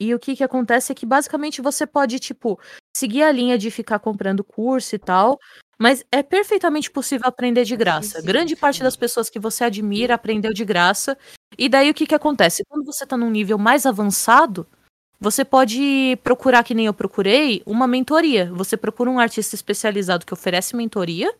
E 0.00 0.14
o 0.14 0.18
que 0.18 0.36
que 0.36 0.44
acontece 0.44 0.92
é 0.92 0.94
que 0.94 1.04
basicamente 1.04 1.60
você 1.60 1.84
pode, 1.84 2.20
tipo, 2.20 2.60
seguir 2.96 3.22
a 3.22 3.32
linha 3.32 3.58
de 3.58 3.68
ficar 3.68 3.98
comprando 3.98 4.44
curso 4.44 4.94
e 4.94 4.98
tal, 4.98 5.40
mas 5.78 6.04
é 6.12 6.22
perfeitamente 6.22 6.90
possível 6.90 7.28
aprender 7.28 7.64
de 7.64 7.76
graça. 7.76 8.20
Grande 8.22 8.56
parte 8.56 8.82
das 8.82 8.96
pessoas 8.96 9.30
que 9.30 9.38
você 9.38 9.64
admira 9.64 10.14
aprendeu 10.14 10.52
de 10.52 10.64
graça. 10.64 11.16
E 11.58 11.68
daí 11.68 11.90
o 11.90 11.94
que 11.94 12.06
que 12.06 12.14
acontece? 12.14 12.64
Quando 12.68 12.84
você 12.84 13.06
tá 13.06 13.16
num 13.16 13.30
nível 13.30 13.58
mais 13.58 13.86
avançado, 13.86 14.66
você 15.20 15.44
pode 15.44 16.18
procurar, 16.24 16.64
que 16.64 16.74
nem 16.74 16.86
eu 16.86 16.94
procurei, 16.94 17.62
uma 17.66 17.86
mentoria. 17.88 18.50
Você 18.54 18.76
procura 18.76 19.10
um 19.10 19.18
artista 19.20 19.54
especializado 19.54 20.26
que 20.26 20.32
oferece 20.34 20.76
mentoria, 20.76 21.32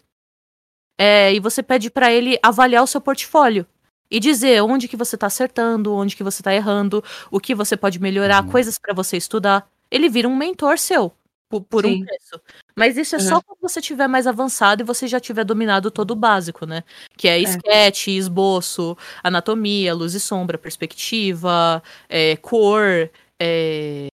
é, 0.98 1.32
e 1.32 1.40
você 1.40 1.62
pede 1.62 1.90
pra 1.90 2.12
ele 2.12 2.39
avaliar 2.43 2.82
o 2.82 2.86
seu 2.86 3.01
portfólio. 3.01 3.66
E 4.10 4.19
dizer 4.19 4.62
onde 4.62 4.89
que 4.89 4.97
você 4.97 5.16
tá 5.19 5.27
acertando, 5.27 5.94
onde 5.94 6.16
que 6.16 6.24
você 6.24 6.43
tá 6.43 6.55
errando, 6.55 7.05
o 7.31 7.39
que 7.39 7.55
você 7.55 7.77
pode 7.77 8.01
melhorar, 8.01 8.43
Uhum. 8.43 8.51
coisas 8.51 8.78
pra 8.78 8.94
você 8.94 9.16
estudar. 9.19 9.69
Ele 9.90 10.09
vira 10.09 10.27
um 10.28 10.35
mentor 10.36 10.78
seu, 10.78 11.12
por, 11.48 11.62
por 11.62 11.86
um 11.86 12.00
preço. 12.04 12.40
Mas 12.76 12.96
isso 12.96 13.16
é 13.16 13.18
só 13.18 13.36
Uhum. 13.36 13.40
quando 13.42 13.58
você 13.60 13.80
tiver 13.80 14.06
mais 14.06 14.26
avançado 14.26 14.82
e 14.82 14.84
você 14.84 15.06
já 15.06 15.18
tiver 15.18 15.44
dominado 15.44 15.90
todo 15.90 16.12
o 16.12 16.16
básico, 16.16 16.66
né? 16.66 16.84
Que 17.16 17.28
é 17.28 17.38
sketch, 17.38 18.08
esboço, 18.08 18.96
anatomia, 19.22 19.94
luz 19.94 20.14
e 20.14 20.20
sombra, 20.20 20.58
perspectiva, 20.58 21.82
é, 22.08 22.36
cor, 22.36 23.10
é, 23.40 24.08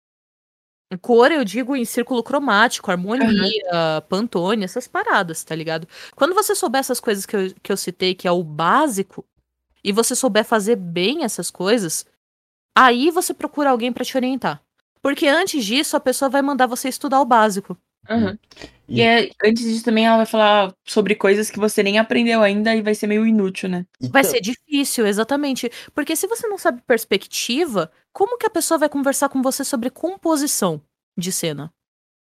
Cor, 1.00 1.32
eu 1.32 1.44
digo 1.44 1.74
em 1.74 1.84
círculo 1.84 2.22
cromático, 2.22 2.90
harmonia, 2.90 4.00
pantone, 4.08 4.64
essas 4.64 4.86
paradas, 4.86 5.42
tá 5.42 5.54
ligado? 5.54 5.88
Quando 6.14 6.34
você 6.34 6.54
souber 6.54 6.78
essas 6.78 7.00
coisas 7.00 7.26
que 7.26 7.34
eu, 7.34 7.54
que 7.62 7.72
eu 7.72 7.76
citei, 7.76 8.14
que 8.14 8.28
é 8.28 8.30
o 8.30 8.44
básico, 8.44 9.24
e 9.82 9.92
você 9.92 10.14
souber 10.14 10.44
fazer 10.44 10.76
bem 10.76 11.24
essas 11.24 11.50
coisas, 11.50 12.06
aí 12.76 13.10
você 13.10 13.34
procura 13.34 13.70
alguém 13.70 13.92
pra 13.92 14.04
te 14.04 14.16
orientar. 14.16 14.63
Porque 15.04 15.28
antes 15.28 15.62
disso, 15.66 15.96
a 15.98 16.00
pessoa 16.00 16.30
vai 16.30 16.40
mandar 16.42 16.66
você 16.66 16.88
estudar 16.88 17.20
o 17.20 17.26
básico. 17.26 17.76
Aham. 18.08 18.38
E- 18.88 19.00
E 19.00 19.02
é, 19.02 19.30
antes 19.44 19.64
disso 19.64 19.84
também 19.84 20.06
ela 20.06 20.16
vai 20.18 20.26
falar 20.26 20.74
sobre 20.86 21.14
coisas 21.14 21.50
que 21.50 21.58
você 21.60 21.82
nem 21.82 21.98
aprendeu 21.98 22.42
ainda 22.42 22.74
e 22.74 22.82
vai 22.82 22.94
ser 22.94 23.06
meio 23.06 23.26
inútil, 23.26 23.68
né? 23.68 23.86
Vai 24.10 24.24
ser 24.24 24.40
difícil, 24.40 25.06
exatamente. 25.06 25.70
Porque 25.94 26.16
se 26.16 26.26
você 26.26 26.48
não 26.48 26.56
sabe 26.58 26.82
perspectiva, 26.86 27.92
como 28.14 28.38
que 28.38 28.46
a 28.46 28.50
pessoa 28.50 28.78
vai 28.78 28.88
conversar 28.88 29.28
com 29.28 29.42
você 29.42 29.62
sobre 29.64 29.90
composição 29.90 30.80
de 31.18 31.30
cena? 31.32 31.70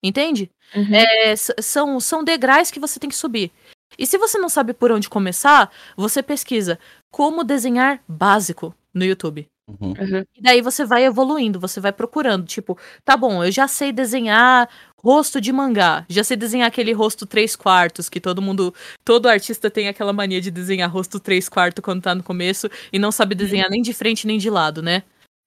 Entende? 0.02 0.50
Uhum. 0.74 0.94
É, 0.94 1.36
são, 1.36 2.00
são 2.00 2.24
degraus 2.24 2.70
que 2.70 2.80
você 2.80 2.98
tem 2.98 3.10
que 3.10 3.16
subir. 3.16 3.52
E 3.98 4.06
se 4.06 4.18
você 4.18 4.38
não 4.38 4.48
sabe 4.48 4.74
por 4.74 4.90
onde 4.90 5.10
começar, 5.10 5.70
você 5.96 6.22
pesquisa 6.22 6.78
como 7.10 7.44
desenhar 7.44 8.02
básico 8.08 8.74
no 8.94 9.04
YouTube. 9.04 9.46
Uhum. 9.68 9.90
Uhum. 9.92 10.24
E 10.34 10.42
daí 10.42 10.60
você 10.60 10.84
vai 10.84 11.04
evoluindo, 11.04 11.60
você 11.60 11.80
vai 11.80 11.92
procurando. 11.92 12.44
Tipo, 12.46 12.76
tá 13.04 13.16
bom, 13.16 13.44
eu 13.44 13.50
já 13.50 13.68
sei 13.68 13.92
desenhar 13.92 14.68
rosto 14.96 15.40
de 15.40 15.52
mangá. 15.52 16.04
Já 16.08 16.24
sei 16.24 16.36
desenhar 16.36 16.66
aquele 16.68 16.92
rosto 16.92 17.26
três 17.26 17.54
quartos, 17.54 18.08
que 18.08 18.20
todo 18.20 18.42
mundo. 18.42 18.74
Todo 19.04 19.28
artista 19.28 19.70
tem 19.70 19.88
aquela 19.88 20.12
mania 20.12 20.40
de 20.40 20.50
desenhar 20.50 20.90
rosto 20.90 21.20
três 21.20 21.48
quartos 21.48 21.82
quando 21.84 22.02
tá 22.02 22.14
no 22.14 22.22
começo 22.22 22.68
e 22.92 22.98
não 22.98 23.12
sabe 23.12 23.34
desenhar 23.34 23.70
nem 23.70 23.82
de 23.82 23.92
frente 23.94 24.26
nem 24.26 24.38
de 24.38 24.50
lado, 24.50 24.82
né? 24.82 25.02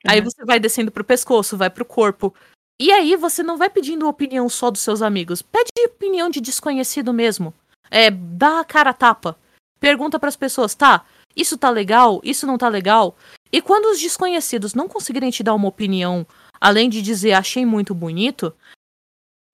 Aí 0.08 0.20
Uhum. 0.20 0.26
você 0.26 0.46
vai 0.46 0.60
descendo 0.60 0.92
pro 0.92 1.04
pescoço, 1.04 1.58
vai 1.58 1.70
pro 1.70 1.86
corpo. 1.86 2.34
E 2.80 2.92
aí 2.92 3.16
você 3.16 3.44
não 3.44 3.58
vai 3.58 3.70
pedindo 3.70 4.08
opinião 4.08 4.48
só 4.50 4.70
dos 4.72 4.82
seus 4.82 5.02
amigos. 5.02 5.42
Pede 5.42 5.70
opinião 5.88 6.30
de 6.30 6.42
desconhecido 6.42 7.14
mesmo. 7.14 7.54
É, 7.92 8.10
dá 8.12 8.60
a 8.62 8.66
cara 8.66 8.90
a 8.92 8.94
tapa. 8.94 9.38
Pergunta 9.80 10.20
pras 10.20 10.36
pessoas, 10.36 10.74
tá? 10.76 11.06
Isso 11.36 11.58
tá 11.58 11.70
legal? 11.70 12.20
Isso 12.24 12.46
não 12.48 12.58
tá 12.58 12.68
legal? 12.68 13.16
E 13.52 13.62
quando 13.62 13.86
os 13.86 14.00
desconhecidos 14.00 14.74
não 14.74 14.88
conseguirem 14.88 15.30
te 15.32 15.44
dar 15.44 15.54
uma 15.54 15.68
opinião, 15.68 16.26
além 16.60 16.90
de 16.90 17.02
dizer 17.02 17.34
achei 17.34 17.66
muito 17.66 17.94
bonito, 17.94 18.54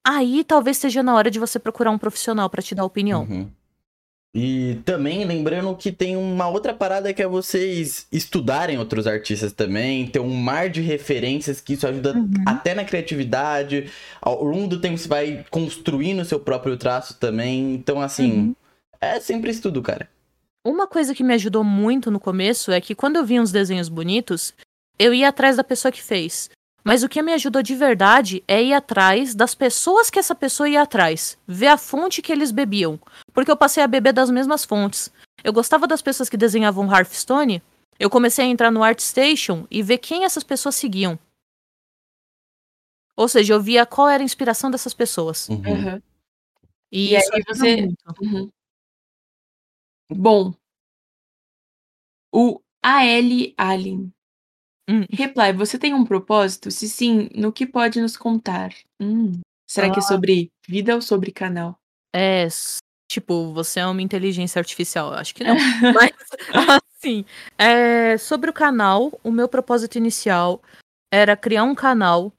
aí 0.06 0.44
talvez 0.44 0.78
seja 0.78 1.04
na 1.04 1.14
hora 1.16 1.30
de 1.30 1.40
você 1.40 1.60
procurar 1.60 1.92
um 1.92 1.98
profissional 1.98 2.50
pra 2.50 2.62
te 2.62 2.74
dar 2.74 2.86
opinião. 2.86 3.24
Uhum. 3.24 3.50
E 4.34 4.80
também 4.86 5.26
lembrando 5.26 5.76
que 5.76 5.92
tem 5.92 6.16
uma 6.16 6.48
outra 6.48 6.74
parada 6.74 7.14
que 7.14 7.22
é 7.22 7.28
vocês 7.28 8.08
estudarem 8.10 8.78
outros 8.80 9.06
artistas 9.06 9.52
também, 9.52 10.08
ter 10.08 10.22
um 10.22 10.34
mar 10.34 10.70
de 10.70 10.80
referências 10.80 11.60
que 11.60 11.74
isso 11.74 11.86
ajuda 11.86 12.14
Uhum. 12.14 12.32
até 12.48 12.74
na 12.74 12.86
criatividade. 12.86 13.92
Ao 14.22 14.42
longo 14.42 14.68
do 14.68 14.80
tempo 14.80 14.98
você 14.98 15.08
vai 15.10 15.46
construindo 15.52 16.22
o 16.22 16.26
seu 16.26 16.40
próprio 16.40 16.78
traço 16.78 17.20
também. 17.20 17.74
Então, 17.74 18.00
assim, 18.02 18.32
Uhum. 18.32 18.56
é 19.02 19.20
sempre 19.20 19.52
estudo, 19.52 19.82
cara. 19.82 20.08
Uma 20.64 20.88
coisa 20.88 21.16
que 21.16 21.24
me 21.24 21.34
ajudou 21.34 21.64
muito 21.64 22.12
no 22.12 22.20
começo 22.20 22.72
é 22.72 22.80
que 22.80 22.94
quando 22.94 23.16
eu 23.16 23.26
via 23.26 23.42
uns 23.42 23.52
desenhos 23.52 23.90
bonitos, 23.90 24.54
eu 25.00 25.14
ia 25.14 25.30
atrás 25.30 25.58
da 25.58 25.64
pessoa 25.64 25.92
que 25.92 26.02
fez. 26.04 26.50
Mas 26.84 27.04
o 27.04 27.10
que 27.10 27.22
me 27.22 27.34
ajudou 27.34 27.62
de 27.62 27.76
verdade 27.76 28.44
é 28.48 28.62
ir 28.62 28.74
atrás 28.74 29.36
das 29.36 29.54
pessoas 29.54 30.10
que 30.10 30.18
essa 30.20 30.34
pessoa 30.34 30.68
ia 30.70 30.82
atrás, 30.82 31.38
ver 31.48 31.68
a 31.68 31.78
fonte 31.78 32.22
que 32.22 32.32
eles 32.32 32.52
bebiam, 32.52 33.00
porque 33.34 33.52
eu 33.52 33.58
passei 33.58 33.84
a 33.84 33.88
beber 33.88 34.14
das 34.14 34.30
mesmas 34.32 34.66
fontes. 34.66 35.12
Eu 35.44 35.54
gostava 35.54 35.88
das 35.88 36.02
pessoas 36.02 36.28
que 36.30 36.38
desenhavam 36.38 36.92
Hearthstone, 36.92 37.62
eu 38.00 38.10
comecei 38.10 38.46
a 38.46 38.48
entrar 38.48 38.72
no 38.72 38.84
ArtStation 38.84 39.66
e 39.70 39.84
ver 39.84 40.00
quem 40.00 40.26
essas 40.26 40.44
pessoas 40.44 40.74
seguiam. 40.76 41.20
Ou 43.16 43.28
seja, 43.28 43.54
eu 43.54 43.62
via 43.62 43.86
qual 43.86 44.10
era 44.10 44.24
a 44.24 44.26
inspiração 44.26 44.72
dessas 44.72 44.94
pessoas. 44.94 45.50
Uhum. 45.50 46.02
E, 46.92 47.14
E 47.14 47.16
isso 47.16 47.30
aí 47.34 47.42
você- 47.48 47.76
muito. 47.78 48.16
Uhum. 48.22 48.50
Bom. 50.16 50.54
O 52.34 52.62
AL 52.84 53.54
Alien. 53.58 54.12
Hum. 54.90 55.06
Reply, 55.12 55.54
você 55.54 55.78
tem 55.78 55.94
um 55.94 56.04
propósito? 56.06 56.72
Se 56.72 56.90
sim, 56.90 57.30
no 57.36 57.52
que 57.52 57.66
pode 57.66 58.02
nos 58.02 58.18
contar? 58.18 58.74
Hum. 59.00 59.40
Será 59.70 59.90
que 59.90 60.00
é 60.00 60.04
Ah. 60.04 60.08
sobre 60.08 60.52
vida 60.68 60.96
ou 60.96 61.02
sobre 61.02 61.32
canal? 61.32 61.78
É, 62.14 62.48
tipo, 63.10 63.54
você 63.54 63.80
é 63.80 63.88
uma 63.88 64.02
inteligência 64.02 64.60
artificial. 64.60 65.14
Eu 65.14 65.20
Acho 65.20 65.34
que 65.34 65.44
não. 65.44 65.56
Mas, 66.10 66.12
assim, 66.98 67.24
é, 67.58 68.18
sobre 68.18 68.50
o 68.50 68.54
canal, 68.54 69.18
o 69.24 69.32
meu 69.32 69.48
propósito 69.48 69.98
inicial 69.98 70.62
era 71.14 71.38
criar 71.38 71.64
um 71.64 71.76
canal 71.76 72.34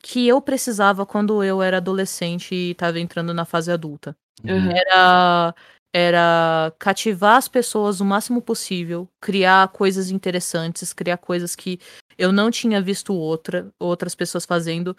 que 0.00 0.28
eu 0.28 0.40
precisava 0.40 1.04
quando 1.04 1.42
eu 1.42 1.60
era 1.60 1.78
adolescente 1.78 2.54
e 2.54 2.70
estava 2.70 3.00
entrando 3.00 3.34
na 3.34 3.44
fase 3.44 3.72
adulta. 3.72 4.16
Uhum. 4.44 4.70
Era, 4.70 5.52
era 5.92 6.72
cativar 6.78 7.36
as 7.36 7.48
pessoas 7.48 8.00
o 8.00 8.04
máximo 8.04 8.40
possível, 8.42 9.08
criar 9.20 9.68
coisas 9.68 10.10
interessantes, 10.10 10.92
criar 10.92 11.16
coisas 11.18 11.56
que 11.56 11.78
eu 12.16 12.30
não 12.32 12.50
tinha 12.50 12.80
visto 12.82 13.14
outra, 13.14 13.72
outras 13.78 14.14
pessoas 14.14 14.44
fazendo. 14.44 14.96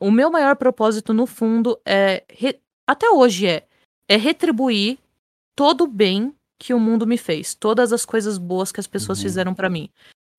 o 0.00 0.10
meu 0.10 0.30
maior 0.30 0.56
propósito, 0.56 1.12
no 1.12 1.26
fundo, 1.26 1.78
é. 1.86 2.24
re- 2.30 2.60
Até 2.88 3.08
hoje 3.10 3.46
é. 3.46 3.66
É 4.08 4.16
retribuir 4.16 4.98
todo 5.56 5.84
o 5.84 5.86
bem 5.86 6.34
que 6.58 6.74
o 6.74 6.80
mundo 6.80 7.06
me 7.06 7.16
fez. 7.18 7.54
Todas 7.54 7.92
as 7.92 8.04
coisas 8.04 8.38
boas 8.38 8.72
que 8.72 8.80
as 8.80 8.86
pessoas 8.86 9.18
Uhum. 9.18 9.22
fizeram 9.24 9.54
pra 9.54 9.70
mim. 9.70 9.88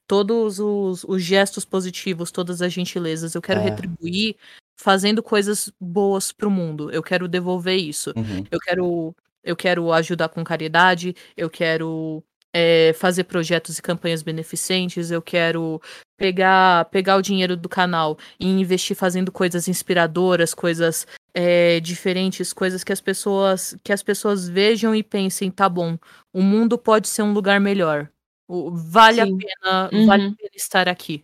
Todos 0.07 0.60
os, 0.60 1.03
os 1.06 1.22
gestos 1.23 1.64
positivos, 1.64 2.31
todas 2.31 2.61
as 2.61 2.73
gentilezas. 2.73 3.34
Eu 3.35 3.41
quero 3.41 3.60
É. 3.61 3.64
retribuir 3.65 4.35
fazendo 4.80 5.22
coisas 5.23 5.72
boas 5.80 6.31
pro 6.31 6.49
mundo. 6.52 6.89
Eu 6.91 7.03
quero 7.03 7.27
devolver 7.27 7.77
isso. 7.77 8.11
Uhum. 8.18 8.43
Eu 8.52 8.60
quero, 8.60 9.15
eu 9.43 9.55
quero 9.55 9.91
ajudar 9.93 10.30
com 10.30 10.43
caridade, 10.43 11.15
eu 11.35 11.49
quero 11.49 12.23
é, 12.53 12.93
fazer 12.93 13.23
projetos 13.26 13.77
e 13.77 13.81
campanhas 13.81 14.22
beneficentes, 14.22 15.09
eu 15.11 15.22
quero 15.22 15.81
pegar, 16.18 16.85
pegar 16.85 17.15
o 17.15 17.22
dinheiro 17.22 17.55
do 17.57 17.69
canal 17.69 18.18
e 18.39 18.45
investir 18.47 18.95
fazendo 18.95 19.31
coisas 19.31 19.68
inspiradoras, 19.68 20.53
coisas 20.53 21.07
é, 21.34 21.80
diferentes, 21.80 22.51
coisas 22.53 22.84
que 22.84 22.91
as 22.91 22.99
pessoas 23.01 23.76
que 23.84 23.93
as 23.93 24.03
pessoas 24.03 24.47
vejam 24.49 24.93
e 24.93 25.01
pensem, 25.01 25.49
tá 25.49 25.68
bom, 25.69 25.97
o 26.34 26.41
mundo 26.41 26.77
pode 26.77 27.07
ser 27.07 27.22
um 27.23 27.34
lugar 27.34 27.59
melhor. 27.59 28.09
Vale 28.49 29.22
a 29.22 29.26
pena, 29.26 29.89
Uhum. 29.93 30.05
vale 30.05 30.23
a 30.23 30.31
pena 30.35 30.49
estar 30.55 30.89
aqui. 30.89 31.23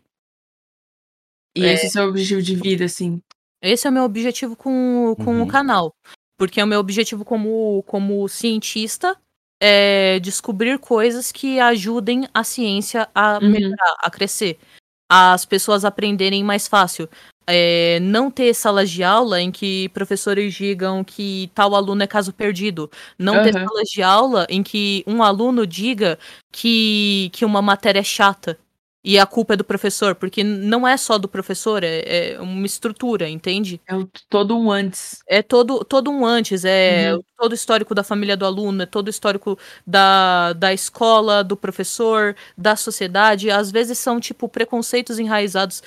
E 1.55 1.65
É. 1.65 1.73
esse 1.73 1.85
é 1.85 1.89
o 1.89 1.91
seu 1.91 2.03
objetivo 2.07 2.41
de 2.41 2.55
vida, 2.55 2.85
assim. 2.85 3.21
Esse 3.61 3.85
é 3.87 3.89
o 3.89 3.93
meu 3.93 4.03
objetivo 4.03 4.55
com, 4.55 5.13
com 5.17 5.31
Uhum. 5.37 5.43
o 5.43 5.47
canal. 5.47 5.93
Porque 6.37 6.59
é 6.61 6.63
o 6.63 6.67
meu 6.67 6.79
objetivo 6.79 7.25
como, 7.25 7.83
como 7.87 8.27
cientista 8.29 9.17
é 9.59 10.19
descobrir 10.19 10.77
coisas 10.77 11.31
que 11.31 11.59
ajudem 11.59 12.27
a 12.33 12.43
ciência 12.43 13.09
a 13.15 13.39
Uhum. 13.41 13.49
melhorar, 13.49 13.95
a 14.03 14.09
crescer. 14.11 14.59
As 15.09 15.45
pessoas 15.45 15.85
aprenderem 15.85 16.43
mais 16.43 16.67
fácil. 16.67 17.09
É, 17.47 17.99
não 18.01 18.29
ter 18.29 18.53
salas 18.53 18.89
de 18.89 19.03
aula 19.03 19.41
em 19.41 19.51
que 19.51 19.89
professores 19.89 20.53
digam 20.53 21.03
que 21.03 21.49
tal 21.55 21.73
aluno 21.75 22.03
é 22.03 22.07
caso 22.07 22.33
perdido. 22.33 22.91
Não 23.17 23.41
ter 23.41 23.55
Aham. 23.55 23.65
salas 23.67 23.89
de 23.89 24.03
aula 24.03 24.45
em 24.49 24.61
que 24.63 25.03
um 25.07 25.23
aluno 25.23 25.65
diga 25.65 26.19
que, 26.51 27.29
que 27.33 27.45
uma 27.45 27.61
matéria 27.61 28.01
é 28.01 28.03
chata. 28.03 28.59
E 29.09 29.17
a 29.17 29.25
culpa 29.25 29.53
é 29.53 29.57
do 29.57 29.63
professor, 29.63 30.15
porque 30.15 30.43
não 30.43 30.85
é 30.85 30.97
só 30.97 31.17
do 31.17 31.29
professor, 31.29 31.81
é, 31.81 32.33
é 32.33 32.41
uma 32.41 32.65
estrutura, 32.65 33.29
entende? 33.29 33.79
É 33.87 33.95
o, 33.95 34.05
todo 34.29 34.53
um 34.53 34.69
antes. 34.69 35.19
É 35.25 35.41
todo, 35.41 35.85
todo 35.85 36.11
um 36.11 36.25
antes, 36.25 36.65
é 36.65 37.15
Uhum. 37.15 37.23
todo 37.37 37.53
o 37.53 37.55
histórico 37.55 37.95
da 37.95 38.03
família 38.03 38.35
do 38.35 38.45
aluno, 38.45 38.83
é 38.83 38.85
todo 38.85 39.07
o 39.07 39.09
histórico 39.09 39.57
da, 39.85 40.51
da 40.51 40.73
escola, 40.73 41.41
do 41.41 41.55
professor, 41.55 42.35
da 42.57 42.75
sociedade. 42.75 43.49
Às 43.49 43.71
vezes 43.71 43.97
são, 43.97 44.19
tipo, 44.19 44.49
preconceitos 44.49 45.19
enraizados. 45.19 45.81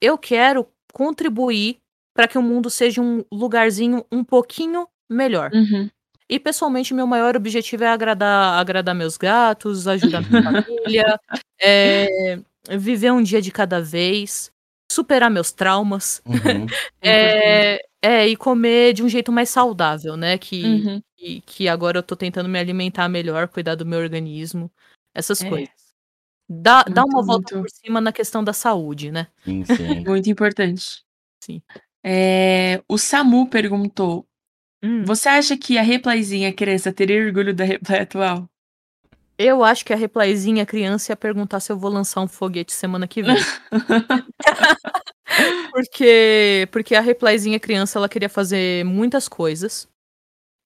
Eu 0.00 0.16
quero 0.16 0.66
contribuir 0.94 1.76
para 2.14 2.26
que 2.26 2.38
o 2.38 2.42
mundo 2.42 2.70
seja 2.70 3.02
um 3.02 3.22
lugarzinho 3.30 4.02
um 4.10 4.24
pouquinho 4.24 4.88
melhor. 5.10 5.50
Uhum. 5.52 5.90
E 6.26 6.40
pessoalmente, 6.40 6.94
meu 6.94 7.06
maior 7.06 7.36
objetivo 7.36 7.84
é 7.84 7.88
agradar, 7.88 8.58
agradar 8.58 8.94
meus 8.94 9.18
gatos, 9.18 9.86
ajudar 9.86 10.22
minha 10.22 10.42
família, 10.64 11.20
é, 11.60 12.38
viver 12.70 13.12
um 13.12 13.22
dia 13.22 13.40
de 13.42 13.50
cada 13.52 13.80
vez, 13.80 14.50
superar 14.90 15.30
meus 15.30 15.52
traumas. 15.52 16.22
Uhum. 16.26 16.66
É, 17.04 17.78
é, 18.00 18.28
e 18.28 18.36
comer 18.36 18.92
de 18.92 19.02
um 19.02 19.08
jeito 19.08 19.32
mais 19.32 19.50
saudável, 19.50 20.16
né? 20.16 20.38
Que, 20.38 20.62
Uhum. 20.64 21.02
que, 21.16 21.40
que 21.42 21.68
agora 21.68 21.98
eu 21.98 22.02
tô 22.02 22.14
tentando 22.16 22.48
me 22.48 22.58
alimentar 22.58 23.08
melhor, 23.08 23.48
cuidar 23.48 23.74
do 23.74 23.84
meu 23.84 23.98
organismo, 23.98 24.70
essas 25.14 25.42
É. 25.42 25.48
coisas. 25.48 25.70
Dá, 26.48 26.82
dá 26.84 27.04
uma 27.04 27.14
Muito, 27.18 27.26
volta 27.26 27.56
muito. 27.56 27.68
por 27.70 27.70
cima 27.70 28.00
na 28.00 28.12
questão 28.12 28.44
da 28.44 28.52
saúde, 28.52 29.10
né? 29.12 29.28
Sim, 29.44 29.64
sim. 30.00 30.04
Muito 30.04 30.30
importante. 30.30 31.02
Sim. 31.42 31.62
É, 32.04 32.82
o 32.88 32.98
Samu 32.98 33.48
perguntou: 33.50 34.26
Hum, 34.82 35.04
Você 35.04 35.28
acha 35.28 35.56
que 35.56 35.78
a 35.78 35.82
Replaizinha 35.82 36.52
criança 36.54 36.92
teria 36.92 37.24
orgulho 37.26 37.54
da 37.54 37.64
Replay 37.64 38.00
atual? 38.02 38.48
Eu 39.44 39.64
acho 39.64 39.84
que 39.84 39.92
a 39.92 39.96
Replaizinha 39.96 40.66
criança 40.66 41.12
ia 41.12 41.16
perguntar 41.16 41.60
se 41.60 41.72
eu 41.72 41.78
vou 41.78 41.90
lançar 41.90 42.20
um 42.20 42.28
foguete 42.28 42.72
semana 42.72 43.08
que 43.08 43.22
vem. 43.22 43.36
porque, 45.72 46.68
porque 46.70 46.94
a 46.94 47.00
Replayzinha 47.00 47.58
criança 47.58 47.98
ela 47.98 48.08
queria 48.08 48.28
fazer 48.28 48.84
muitas 48.84 49.28
coisas. 49.28 49.88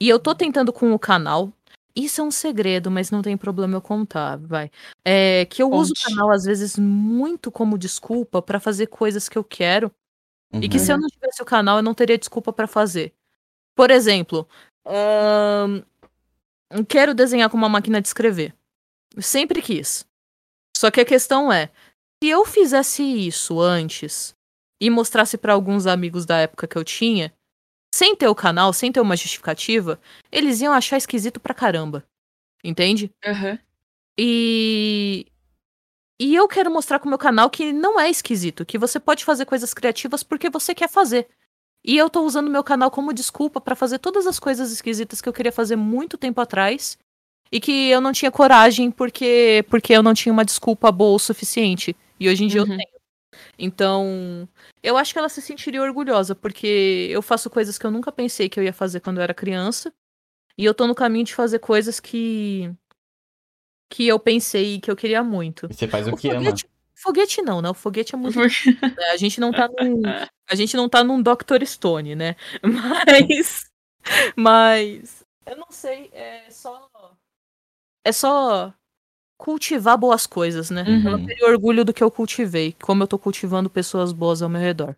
E 0.01 0.09
eu 0.09 0.19
tô 0.19 0.35
tentando 0.35 0.73
com 0.73 0.93
o 0.93 0.99
canal. 0.99 1.53
Isso 1.95 2.21
é 2.21 2.25
um 2.25 2.31
segredo, 2.31 2.91
mas 2.91 3.11
não 3.11 3.23
tem 3.23 3.37
problema 3.39 3.77
eu 3.77 3.81
contar, 3.81 4.37
vai. 4.37 4.71
É 5.05 5.47
que 5.47 5.63
eu 5.63 5.71
uso 5.71 5.93
o 5.93 6.09
canal 6.11 6.31
às 6.31 6.45
vezes 6.45 6.77
muito 6.79 7.51
como 7.51 7.79
desculpa 7.79 8.43
pra 8.43 8.61
fazer 8.61 8.89
coisas 8.89 9.29
que 9.29 9.39
eu 9.39 9.45
quero 9.45 9.91
e 10.53 10.69
que 10.69 10.77
Uhum. 10.79 10.85
se 10.85 10.93
eu 10.93 10.99
não 10.99 11.09
tivesse 11.09 11.43
o 11.43 11.47
canal 11.47 11.79
eu 11.79 11.83
não 11.83 11.95
teria 11.95 12.19
desculpa 12.19 12.53
pra 12.53 12.67
fazer. 12.67 13.15
Por 13.75 13.91
exemplo, 13.91 14.47
quero 16.89 17.15
desenhar 17.15 17.51
com 17.51 17.57
uma 17.57 17.69
máquina 17.69 18.01
de 18.01 18.09
escrever. 18.09 18.55
Sempre 19.21 19.63
quis. 19.63 20.05
Só 20.77 20.91
que 20.91 21.01
a 21.01 21.05
questão 21.05 21.53
é, 21.53 21.71
se 22.23 22.31
eu 22.31 22.45
fizesse 22.47 23.03
isso 23.05 23.61
antes 23.61 24.35
e 24.81 24.91
mostrasse 24.91 25.39
pra 25.39 25.55
alguns 25.55 25.87
amigos 25.87 26.27
da 26.27 26.39
época 26.39 26.69
que 26.69 26.77
eu 26.77 26.85
tinha, 26.85 27.35
sem 27.95 28.17
ter 28.17 28.29
o 28.29 28.35
canal, 28.35 28.73
sem 28.73 28.93
ter 28.93 29.01
uma 29.01 29.17
justificativa, 29.17 30.01
eles 30.33 30.61
iam 30.63 30.73
achar 30.75 30.99
esquisito 30.99 31.41
pra 31.41 31.55
caramba. 31.55 32.05
Entende? 32.65 33.13
Aham. 33.27 33.59
E 34.19 35.27
e 36.21 36.35
eu 36.35 36.49
quero 36.49 36.71
mostrar 36.71 36.99
com 37.01 37.07
o 37.07 37.11
meu 37.11 37.19
canal 37.19 37.51
que 37.51 37.73
não 37.73 38.01
é 38.01 38.11
esquisito, 38.11 38.65
que 38.67 38.79
você 38.79 39.01
pode 39.01 39.25
fazer 39.25 39.47
coisas 39.47 39.75
criativas 39.75 40.23
porque 40.23 40.51
você 40.51 40.75
quer 40.75 40.89
fazer. 40.89 41.29
E 41.85 41.97
eu 41.97 42.11
tô 42.11 42.23
usando 42.25 42.51
meu 42.51 42.65
canal 42.65 42.91
como 42.91 43.13
desculpa 43.13 43.61
pra 43.61 43.77
fazer 43.77 43.99
todas 44.01 44.27
as 44.27 44.39
coisas 44.41 44.73
esquisitas 44.73 45.21
que 45.23 45.29
eu 45.29 45.33
queria 45.35 45.53
fazer 45.53 45.77
muito 45.77 46.19
tempo 46.19 46.41
atrás 46.41 46.99
e 47.51 47.61
que 47.61 47.89
eu 47.91 48.01
não 48.01 48.13
tinha 48.13 48.31
coragem 48.31 48.91
porque 48.91 49.65
porque 49.71 49.93
eu 49.93 50.03
não 50.03 50.15
tinha 50.15 50.33
uma 50.33 50.45
desculpa 50.45 50.91
boa 50.93 51.17
o 51.17 51.19
suficiente. 51.19 51.95
E 52.19 52.29
hoje 52.29 52.45
em 52.45 52.49
dia 52.49 52.61
eu 52.61 52.65
Uhum. 52.65 52.77
tenho. 52.77 52.97
Então, 53.59 54.49
eu 54.83 54.97
acho 54.97 55.13
que 55.13 55.19
ela 55.19 55.29
se 55.29 55.43
sentiria 55.43 55.83
orgulhosa 55.83 56.35
porque 56.35 57.09
eu 57.11 57.21
faço 57.23 57.49
coisas 57.51 57.77
que 57.79 57.85
eu 57.87 57.91
nunca 57.91 58.11
pensei 58.13 58.49
que 58.49 58.59
eu 58.59 58.65
ia 58.65 58.73
fazer 58.73 59.01
quando 59.01 59.19
eu 59.19 59.23
era 59.23 59.35
criança. 59.35 59.93
E 60.59 60.65
eu 60.65 60.73
tô 60.75 60.87
no 60.87 60.95
caminho 60.95 61.25
de 61.25 61.35
fazer 61.35 61.59
coisas 61.59 62.01
que 62.01 62.71
que 63.93 64.07
eu 64.09 64.19
pensei 64.19 64.81
que 64.81 64.91
eu 64.91 64.97
queria 64.97 65.23
muito. 65.23 65.69
Você 65.69 65.87
faz 65.87 66.09
o, 66.09 66.13
O 66.13 66.17
que 66.17 66.29
ama. 66.31 66.41
foguete, 66.41 66.67
foguete 66.95 67.43
não, 67.43 67.63
né? 67.63 67.71
O 67.71 67.75
foguete 67.75 68.15
é 68.15 68.19
muito. 68.19 68.39
Né? 68.39 68.49
A 69.13 69.17
gente 69.17 69.39
não 69.41 69.53
tá 69.53 69.69
num. 69.69 70.03
A 70.51 70.55
gente 70.55 70.77
não 70.77 70.89
tá 70.89 71.05
num 71.05 71.23
Dr. 71.23 71.65
Stone, 71.65 72.15
né? 72.17 72.35
Mas. 72.63 73.71
Mas. 74.35 75.25
Eu 75.47 75.57
não 75.57 75.67
sei, 75.71 76.11
é 76.13 76.51
só. 76.51 76.89
É 78.07 78.13
só 78.13 78.73
cultivar 79.37 79.99
boas 79.99 80.27
coisas, 80.29 80.71
né? 80.71 80.83
Uhum. 80.87 81.11
Eu 81.11 81.27
teria 81.27 81.49
orgulho 81.49 81.85
do 81.85 81.93
que 81.93 82.03
eu 82.05 82.11
cultivei, 82.11 82.73
como 82.81 83.03
eu 83.03 83.07
tô 83.09 83.19
cultivando 83.19 83.69
pessoas 83.69 84.13
boas 84.13 84.43
ao 84.43 84.49
meu 84.49 84.61
redor. 84.61 84.95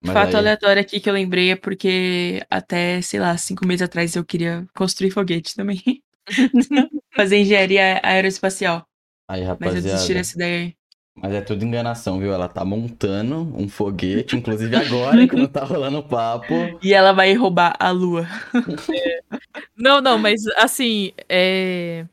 Mas 0.00 0.12
Fato 0.14 0.28
aí- 0.28 0.36
aleatório 0.36 0.80
aqui 0.80 1.00
que 1.00 1.08
eu 1.10 1.14
lembrei 1.14 1.50
é 1.50 1.56
porque 1.56 2.40
até, 2.48 3.02
sei 3.02 3.18
lá, 3.18 3.36
cinco 3.36 3.66
meses 3.66 3.82
atrás 3.82 4.14
eu 4.14 4.24
queria 4.24 4.64
construir 4.76 5.10
foguete 5.10 5.56
também. 5.56 5.82
Fazer 7.16 7.38
engenharia 7.38 8.00
aeroespacial. 8.02 8.86
Aí, 9.28 9.40
Mas 9.60 9.74
eu 9.74 9.82
desisti 9.82 10.12
rapaziada. 10.12 10.14
dessa 10.14 10.34
ideia 10.36 10.60
aí. 10.66 10.74
Mas 11.14 11.34
é 11.34 11.40
tudo 11.40 11.64
enganação, 11.64 12.18
viu? 12.18 12.32
Ela 12.32 12.48
tá 12.48 12.64
montando 12.64 13.36
um 13.56 13.68
foguete, 13.68 14.34
inclusive 14.36 14.74
agora, 14.76 15.26
quando 15.28 15.46
tá 15.48 15.64
rolando 15.64 15.98
o 15.98 16.02
papo. 16.08 16.54
E 16.82 16.94
ela 16.94 17.12
vai 17.12 17.34
roubar 17.34 17.76
a 17.78 17.90
lua. 17.90 18.26
Não, 19.76 20.00
não, 20.00 20.18
mas 20.18 20.46
assim, 20.56 21.12
é. 21.28 22.06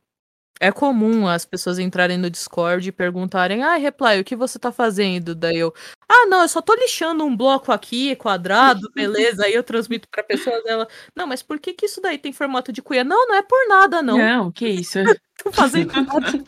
É 0.61 0.71
comum 0.71 1.27
as 1.27 1.45
pessoas 1.45 1.79
entrarem 1.79 2.17
no 2.17 2.29
Discord 2.29 2.87
e 2.87 2.91
perguntarem: 2.91 3.63
Ah, 3.63 3.75
Reply, 3.77 4.19
o 4.19 4.23
que 4.25 4.35
você 4.35 4.59
tá 4.59 4.71
fazendo? 4.71 5.33
Daí 5.33 5.57
eu, 5.57 5.73
ah, 6.09 6.25
não, 6.27 6.41
eu 6.41 6.49
só 6.49 6.61
tô 6.61 6.73
lixando 6.75 7.23
um 7.23 7.35
bloco 7.35 7.71
aqui, 7.71 8.15
quadrado, 8.17 8.81
beleza. 8.93 9.45
Aí 9.45 9.53
eu 9.53 9.63
transmito 9.63 10.07
pra 10.11 10.23
pessoa 10.23 10.61
dela, 10.63 10.87
não, 11.15 11.25
mas 11.27 11.41
por 11.41 11.59
que 11.59 11.73
que 11.73 11.85
isso 11.85 12.01
daí 12.01 12.17
tem 12.17 12.33
formato 12.33 12.71
de 12.73 12.81
cuia? 12.81 13.03
Não, 13.03 13.27
não 13.27 13.35
é 13.35 13.41
por 13.41 13.67
nada, 13.69 14.01
não. 14.01 14.17
Não, 14.17 14.51
que 14.51 14.67
isso. 14.67 14.99
Tô 15.43 15.51
fazendo 15.53 15.93
nada. 16.03 16.43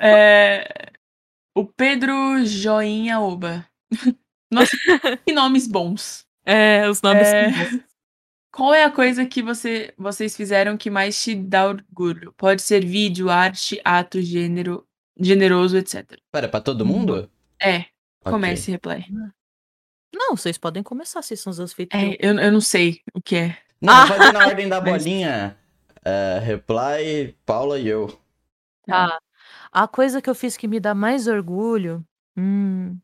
É, 0.00 0.90
O 1.54 1.66
Pedro 1.66 2.44
Joinha 2.46 3.20
Oba. 3.20 3.66
Nossa, 4.50 4.76
que 5.26 5.32
nomes 5.32 5.66
bons. 5.68 6.24
É, 6.46 6.88
os 6.88 7.02
nomes 7.02 7.28
É. 7.28 7.50
bons. 7.50 7.87
Qual 8.58 8.74
é 8.74 8.82
a 8.82 8.90
coisa 8.90 9.24
que 9.24 9.40
você, 9.40 9.94
vocês 9.96 10.36
fizeram 10.36 10.76
que 10.76 10.90
mais 10.90 11.22
te 11.22 11.32
dá 11.32 11.68
orgulho? 11.68 12.32
Pode 12.36 12.60
ser 12.60 12.84
vídeo, 12.84 13.30
arte, 13.30 13.80
ato, 13.84 14.20
gênero, 14.20 14.84
generoso, 15.16 15.76
etc. 15.78 16.18
Pera, 16.32 16.48
pra 16.48 16.60
todo 16.60 16.84
mundo? 16.84 17.30
É, 17.62 17.76
Ok. 17.76 18.32
comece, 18.32 18.72
replay. 18.72 19.04
Não, 20.12 20.36
vocês 20.36 20.58
podem 20.58 20.82
começar, 20.82 21.22
vocês 21.22 21.38
são 21.38 21.52
os 21.52 21.60
anfitriões. 21.60 22.14
É, 22.14 22.16
eu, 22.18 22.36
eu 22.36 22.50
não 22.50 22.60
sei 22.60 23.00
o 23.14 23.22
que 23.22 23.36
é. 23.36 23.58
Não, 23.80 23.94
Ah. 23.94 24.06
vou 24.06 24.16
fazer 24.16 24.32
na 24.32 24.46
ordem 24.48 24.68
da 24.68 24.80
bolinha. 24.80 25.56
É, 26.04 26.40
reply, 26.40 27.36
Paula 27.46 27.78
e 27.78 27.86
eu. 27.86 28.08
Tá. 28.84 29.20
A 29.70 29.86
coisa 29.86 30.20
que 30.20 30.28
eu 30.28 30.34
fiz 30.34 30.56
que 30.56 30.66
me 30.66 30.80
dá 30.80 30.96
mais 30.96 31.28
orgulho. 31.28 32.04
Hum. 32.36 32.98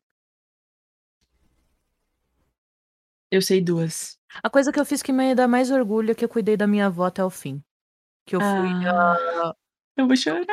Eu 3.31 3.41
sei 3.41 3.61
duas. 3.61 4.19
A 4.43 4.51
coisa 4.51 4.73
que 4.73 4.81
eu 4.81 4.85
fiz 4.85 5.03
que 5.03 5.13
me 5.13 5.35
dá 5.35 5.47
mais 5.47 5.71
orgulho 5.71 6.11
é 6.11 6.15
que 6.15 6.25
eu 6.25 6.29
cuidei 6.29 6.57
da 6.57 6.67
minha 6.67 6.87
avó 6.87 7.05
até 7.07 7.25
o 7.25 7.31
fim. 7.31 7.63
Que 8.27 8.37
eu 8.37 8.41
fui 8.41 8.49
Ah, 8.87 9.17
a 9.51 9.55
eu 9.97 10.07
vou 10.07 10.17
chorar. 10.17 10.45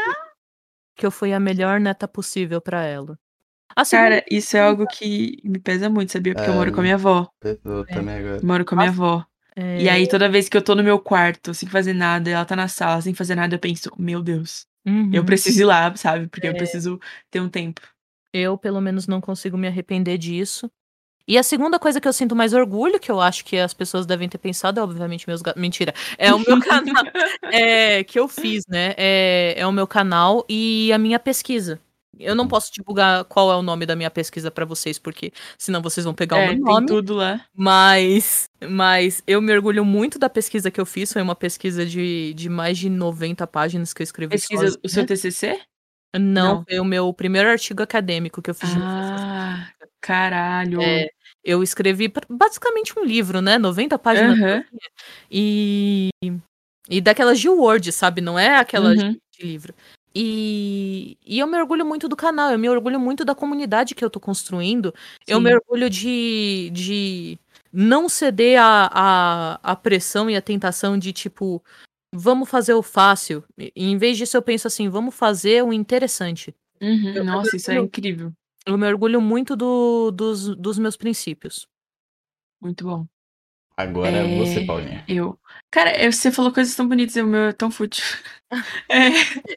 que 0.96 1.06
eu 1.06 1.12
fui 1.12 1.34
a 1.34 1.40
melhor 1.40 1.80
neta 1.80 2.08
possível 2.08 2.62
pra 2.62 2.84
ela. 2.84 3.18
A 3.76 3.86
segunda 3.86 4.10
Cara, 4.10 4.26
isso 4.30 4.58
é 4.58 4.60
algo 4.62 4.86
que 4.86 5.38
me 5.44 5.60
pesa 5.60 5.90
muito, 5.90 6.12
sabia? 6.12 6.36
Porque 6.36 6.50
eu 6.50 6.54
É, 6.54 6.58
moro 6.58 6.72
com 6.72 6.80
a 6.82 6.84
minha 6.84 6.96
avó. 6.96 7.28
Eu 7.44 7.82
É. 7.88 7.96
também 7.96 8.16
agora. 8.16 8.46
Moro 8.46 8.66
com 8.66 8.76
a 8.76 8.78
minha 8.78 8.90
Nossa. 8.90 9.02
avó. 9.02 9.26
é, 9.56 9.82
E 9.82 9.90
aí, 9.90 10.08
toda 10.08 10.30
vez 10.30 10.48
que 10.50 10.58
eu 10.58 10.64
tô 10.64 10.76
no 10.76 10.84
meu 10.84 11.00
quarto, 11.00 11.54
sem 11.54 11.68
fazer 11.70 11.94
nada, 11.94 12.30
e 12.30 12.34
ela 12.34 12.46
tá 12.46 12.56
na 12.56 12.68
sala, 12.68 13.02
sem 13.02 13.14
fazer 13.14 13.36
nada, 13.36 13.56
eu 13.56 13.60
penso, 13.60 13.90
meu 13.98 14.22
Deus, 14.22 14.68
eu 14.86 14.92
uhum. 15.22 15.26
preciso 15.26 15.62
ir 15.62 15.66
lá, 15.66 15.96
sabe? 15.96 16.28
Porque 16.28 16.48
eu 16.48 16.52
É. 16.52 16.58
preciso 16.58 17.00
ter 17.30 17.40
um 17.40 17.50
tempo. 17.50 17.82
Eu, 18.34 18.58
pelo 18.58 18.80
menos, 18.80 19.08
não 19.08 19.20
consigo 19.20 19.58
me 19.58 19.68
arrepender 19.68 20.18
disso. 20.18 20.70
E 21.32 21.38
a 21.38 21.44
segunda 21.44 21.80
coisa 21.80 22.02
que 22.02 22.08
eu 22.08 22.12
sinto 22.12 22.36
mais 22.36 22.54
orgulho, 22.54 23.00
que 23.00 23.10
eu 23.10 23.22
acho 23.22 23.46
que 23.46 23.58
as 23.58 23.74
pessoas 23.74 24.06
devem 24.06 24.28
ter 24.28 24.38
pensado, 24.38 24.82
é 24.82 24.84
obviamente 24.84 25.26
meus. 25.30 25.42
Mentira. 25.56 25.94
É 26.18 26.34
o 26.34 26.40
meu 26.40 26.60
canal 26.60 27.04
é, 27.44 28.04
que 28.04 28.20
eu 28.20 28.28
fiz, 28.28 28.64
né? 28.68 28.94
É, 28.98 29.54
é 29.58 29.66
o 29.66 29.72
meu 29.72 29.88
canal 29.88 30.46
e 30.50 30.92
a 30.92 30.98
minha 30.98 31.18
pesquisa. 31.20 31.80
Eu 32.20 32.36
não 32.36 32.50
posso 32.50 32.70
divulgar 32.74 33.24
qual 33.24 33.50
é 33.50 33.56
o 33.56 33.62
nome 33.62 33.86
da 33.86 33.96
minha 33.96 34.12
pesquisa 34.12 34.52
pra 34.52 34.66
vocês, 34.66 35.00
porque 35.00 35.32
senão 35.58 35.82
vocês 35.82 36.04
vão 36.04 36.14
pegar 36.14 36.38
É, 36.38 36.46
o 36.48 36.50
tem 36.50 36.60
meu 36.60 36.74
nome. 36.74 36.86
tudo 36.86 37.14
lá. 37.16 37.46
Mas, 37.56 38.50
mas 38.70 39.24
eu 39.26 39.42
me 39.42 39.54
orgulho 39.54 39.86
muito 39.86 40.20
da 40.20 40.30
pesquisa 40.30 40.70
que 40.70 40.82
eu 40.82 40.86
fiz. 40.86 41.14
Foi 41.14 41.22
uma 41.22 41.36
pesquisa 41.36 41.86
de, 41.86 42.34
de 42.34 42.50
mais 42.50 42.78
de 42.78 42.90
90 42.90 43.48
páginas 43.48 43.94
que 43.94 44.02
eu 44.02 44.04
escrevi 44.04 44.32
Pesquisa 44.32 44.64
sozinha. 44.64 44.82
o 44.84 44.90
seu 44.90 45.06
TCC? 45.06 45.62
Não, 46.14 46.56
Não. 46.58 46.64
foi 46.70 46.78
o 46.80 46.84
meu 46.86 47.14
primeiro 47.14 47.48
artigo 47.50 47.82
acadêmico 47.82 48.42
que 48.42 48.50
eu 48.50 48.54
fiz. 48.54 48.70
Ah, 48.76 49.70
caralho. 50.02 50.82
É, 50.82 51.08
eu 51.44 51.64
escrevi 51.64 52.12
basicamente 52.30 52.98
um 52.98 53.04
livro, 53.04 53.42
né? 53.42 53.58
90 53.58 53.98
páginas. 53.98 54.40
Aham. 54.40 54.64
E, 55.30 56.10
e 56.90 57.02
daquelas 57.02 57.40
de 57.40 57.50
Word, 57.50 57.92
sabe? 57.92 58.22
Não 58.22 58.38
é 58.38 58.58
aquelas 58.58 59.02
Uhum. 59.02 59.18
de 59.38 59.46
livro. 59.46 59.74
E, 60.14 61.18
e 61.26 61.40
eu 61.40 61.48
me 61.48 61.58
orgulho 61.58 61.86
muito 61.86 62.08
do 62.10 62.18
canal, 62.18 62.52
eu 62.52 62.60
me 62.60 62.70
orgulho 62.70 63.00
muito 63.00 63.24
da 63.24 63.34
comunidade 63.34 63.96
que 63.96 64.04
eu 64.04 64.10
tô 64.10 64.20
construindo. 64.20 64.94
Eu 65.26 65.38
Sim. 65.38 65.44
me 65.46 65.54
orgulho 65.54 65.90
de, 65.90 66.70
de 66.74 67.40
não 67.72 68.10
ceder 68.10 68.60
à 68.62 68.90
a, 68.92 69.60
a, 69.72 69.76
pressão 69.76 70.30
e 70.30 70.36
à 70.36 70.42
tentação 70.42 70.98
de, 70.98 71.14
tipo, 71.14 71.64
vamos 72.14 72.50
fazer 72.50 72.74
o 72.74 72.84
fácil. 72.84 73.42
E, 73.58 73.72
em 73.76 73.98
vez 73.98 74.18
disso, 74.18 74.36
eu 74.36 74.42
penso 74.42 74.68
assim, 74.68 74.90
vamos 74.90 75.16
fazer 75.16 75.64
o 75.64 75.72
interessante. 75.72 76.54
Uhum, 76.82 77.10
Eu- 77.10 77.16
eu 77.16 77.24
Nossa, 77.26 77.56
isso 77.56 77.72
é 77.72 77.78
incrível. 77.80 78.34
Eu 78.66 78.78
me 78.78 78.88
orgulho 78.88 79.20
muito 79.22 79.56
do, 79.56 80.12
dos, 80.12 80.56
dos 80.56 80.78
meus 80.78 80.96
princípios. 80.96 81.68
Muito 82.62 82.84
bom. 82.86 83.08
Agora 83.76 84.10
é 84.18 84.38
você, 84.38 84.64
Paulinha. 84.66 85.04
Eu. 85.08 85.40
Cara, 85.72 86.12
você 86.12 86.32
falou 86.32 86.54
coisas 86.54 86.76
tão 86.76 86.88
bonitas, 86.88 87.16
e 87.16 87.22
o 87.22 87.28
meu 87.28 87.46
é 87.48 87.54
tão 87.54 87.72
fútil. 87.72 88.04
É, 88.90 89.08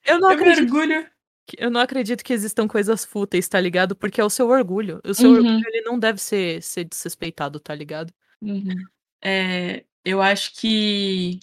Eu 0.05 0.20
não 0.20 0.31
eu 0.31 0.36
me 0.39 0.43
acredito 0.43 0.72
orgulho. 0.72 1.10
que- 1.47 1.56
Eu 1.59 1.68
não 1.70 1.81
acredito 1.81 2.22
que 2.24 2.32
existam 2.32 2.66
coisas 2.68 3.05
fúteis, 3.05 3.48
tá 3.48 3.60
ligado? 3.60 3.94
Porque 3.97 4.20
é 4.20 4.24
o 4.24 4.31
seu 4.31 4.48
orgulho. 4.48 5.01
O 5.05 5.12
seu 5.12 5.31
Uhum. 5.31 5.36
orgulho 5.36 5.64
ele 5.68 5.82
não 5.82 5.98
deve 5.98 6.20
ser, 6.20 6.62
ser 6.62 6.85
desrespeitado, 6.85 7.59
tá 7.60 7.74
ligado? 7.74 8.14
Uhum. 8.40 8.74
É, 9.22 9.85
eu 10.05 10.22
acho 10.22 10.55
que 10.55 11.40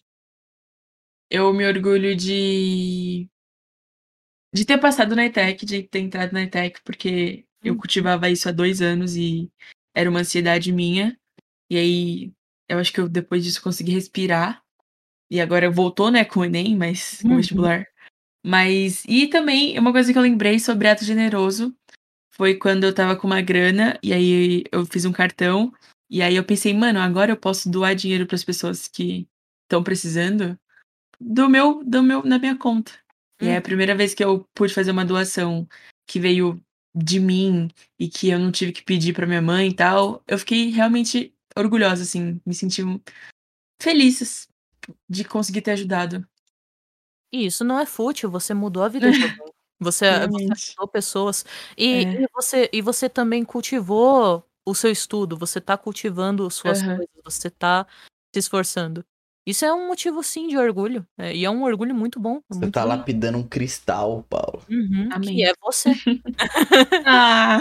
eu 1.29 1.53
me 1.53 1.65
orgulho 1.67 2.15
de 2.15 3.27
de 4.53 4.65
ter 4.65 4.77
passado 4.79 5.15
na 5.15 5.25
ETEC, 5.25 5.65
de 5.65 5.83
ter 5.83 5.99
entrado 5.99 6.33
na 6.33 6.43
ETEC, 6.43 6.81
porque 6.83 7.45
eu 7.63 7.73
Uhum. 7.73 7.79
cultivava 7.79 8.29
isso 8.29 8.47
há 8.49 8.51
dois 8.51 8.81
anos 8.81 9.15
e 9.15 9.49
era 9.95 10.09
uma 10.09 10.19
ansiedade 10.21 10.71
minha. 10.71 11.17
E 11.69 11.77
aí 11.77 12.31
eu 12.67 12.79
acho 12.79 12.91
que 12.91 12.99
eu 12.99 13.07
depois 13.09 13.43
disso 13.43 13.61
consegui 13.61 13.91
respirar. 13.91 14.61
E 15.29 15.39
agora 15.39 15.69
voltou, 15.69 16.11
né, 16.11 16.25
com 16.25 16.41
o 16.41 16.45
Enem, 16.45 16.75
mas 16.75 17.21
com 17.21 17.29
o 17.29 17.31
Uhum. 17.31 17.37
vestibular. 17.37 17.85
Mas. 18.43 19.03
E 19.07 19.27
também, 19.27 19.77
uma 19.79 19.91
coisa 19.91 20.11
que 20.11 20.17
eu 20.17 20.23
lembrei 20.23 20.59
sobre 20.59 20.87
ato 20.87 21.05
generoso 21.05 21.73
foi 22.33 22.55
quando 22.55 22.83
eu 22.85 22.93
tava 22.93 23.15
com 23.15 23.27
uma 23.27 23.41
grana, 23.41 23.99
e 24.01 24.11
aí 24.13 24.63
eu 24.71 24.85
fiz 24.85 25.05
um 25.05 25.11
cartão. 25.11 25.71
E 26.09 26.21
aí 26.21 26.35
eu 26.35 26.43
pensei, 26.43 26.73
mano, 26.73 26.99
agora 26.99 27.31
eu 27.31 27.37
posso 27.37 27.69
doar 27.69 27.95
dinheiro 27.95 28.25
para 28.25 28.35
as 28.35 28.43
pessoas 28.43 28.87
que 28.87 29.27
estão 29.63 29.83
precisando 29.83 30.57
do 31.19 31.47
meu, 31.47 31.83
do 31.83 32.03
meu, 32.03 32.23
na 32.23 32.39
minha 32.39 32.57
conta. 32.57 32.91
E 33.41 33.47
é 33.47 33.57
a 33.57 33.61
primeira 33.61 33.95
vez 33.95 34.13
que 34.13 34.23
eu 34.23 34.45
pude 34.53 34.73
fazer 34.73 34.91
uma 34.91 35.05
doação 35.05 35.67
que 36.07 36.19
veio 36.19 36.61
de 36.95 37.19
mim 37.19 37.69
e 37.99 38.07
que 38.09 38.29
eu 38.29 38.39
não 38.39 38.51
tive 38.51 38.71
que 38.73 38.83
pedir 38.83 39.13
para 39.13 39.27
minha 39.27 39.41
mãe 39.41 39.69
e 39.69 39.75
tal. 39.75 40.23
Eu 40.27 40.37
fiquei 40.39 40.69
realmente 40.71 41.33
orgulhosa, 41.57 42.03
assim, 42.03 42.41
me 42.45 42.53
senti 42.53 42.81
feliz 43.81 44.47
de 45.09 45.25
conseguir 45.25 45.61
ter 45.61 45.71
ajudado. 45.73 46.27
E 47.33 47.45
isso 47.45 47.63
não 47.63 47.79
é 47.79 47.85
fútil, 47.85 48.29
você 48.29 48.53
mudou 48.53 48.83
a 48.83 48.89
vida 48.89 49.11
de 49.11 49.23
alguém. 49.23 49.37
Você, 49.79 50.05
ajudou 50.05 50.87
pessoas. 50.87 51.43
E, 51.77 52.01
É. 52.03 52.21
e 52.23 52.27
você, 52.35 52.69
e 52.71 52.81
você 52.83 53.09
também 53.09 53.43
cultivou 53.43 54.45
o 54.63 54.75
seu 54.75 54.91
estudo, 54.91 55.35
você 55.35 55.59
tá 55.59 55.75
cultivando 55.75 56.47
suas 56.51 56.83
Aham. 56.83 56.95
coisas, 56.97 57.15
você 57.25 57.49
tá 57.49 57.87
se 58.33 58.39
esforçando. 58.39 59.03
Isso 59.45 59.65
é 59.65 59.73
um 59.73 59.87
motivo, 59.87 60.21
sim, 60.23 60.47
de 60.47 60.57
orgulho. 60.57 61.05
é, 61.17 61.35
e 61.35 61.43
é 61.45 61.49
um 61.49 61.63
orgulho 61.63 61.95
muito 61.95 62.19
bom. 62.19 62.41
Você 62.49 62.59
muito 62.59 62.73
tá 62.73 62.81
lindo. 62.83 62.95
lapidando 62.97 63.37
um 63.39 63.43
cristal, 63.43 64.23
Paulo. 64.29 64.61
Uhum, 64.69 65.09
Amém. 65.11 65.35
que 65.35 65.43
é 65.43 65.53
você. 65.61 65.91
Ah! 67.05 67.59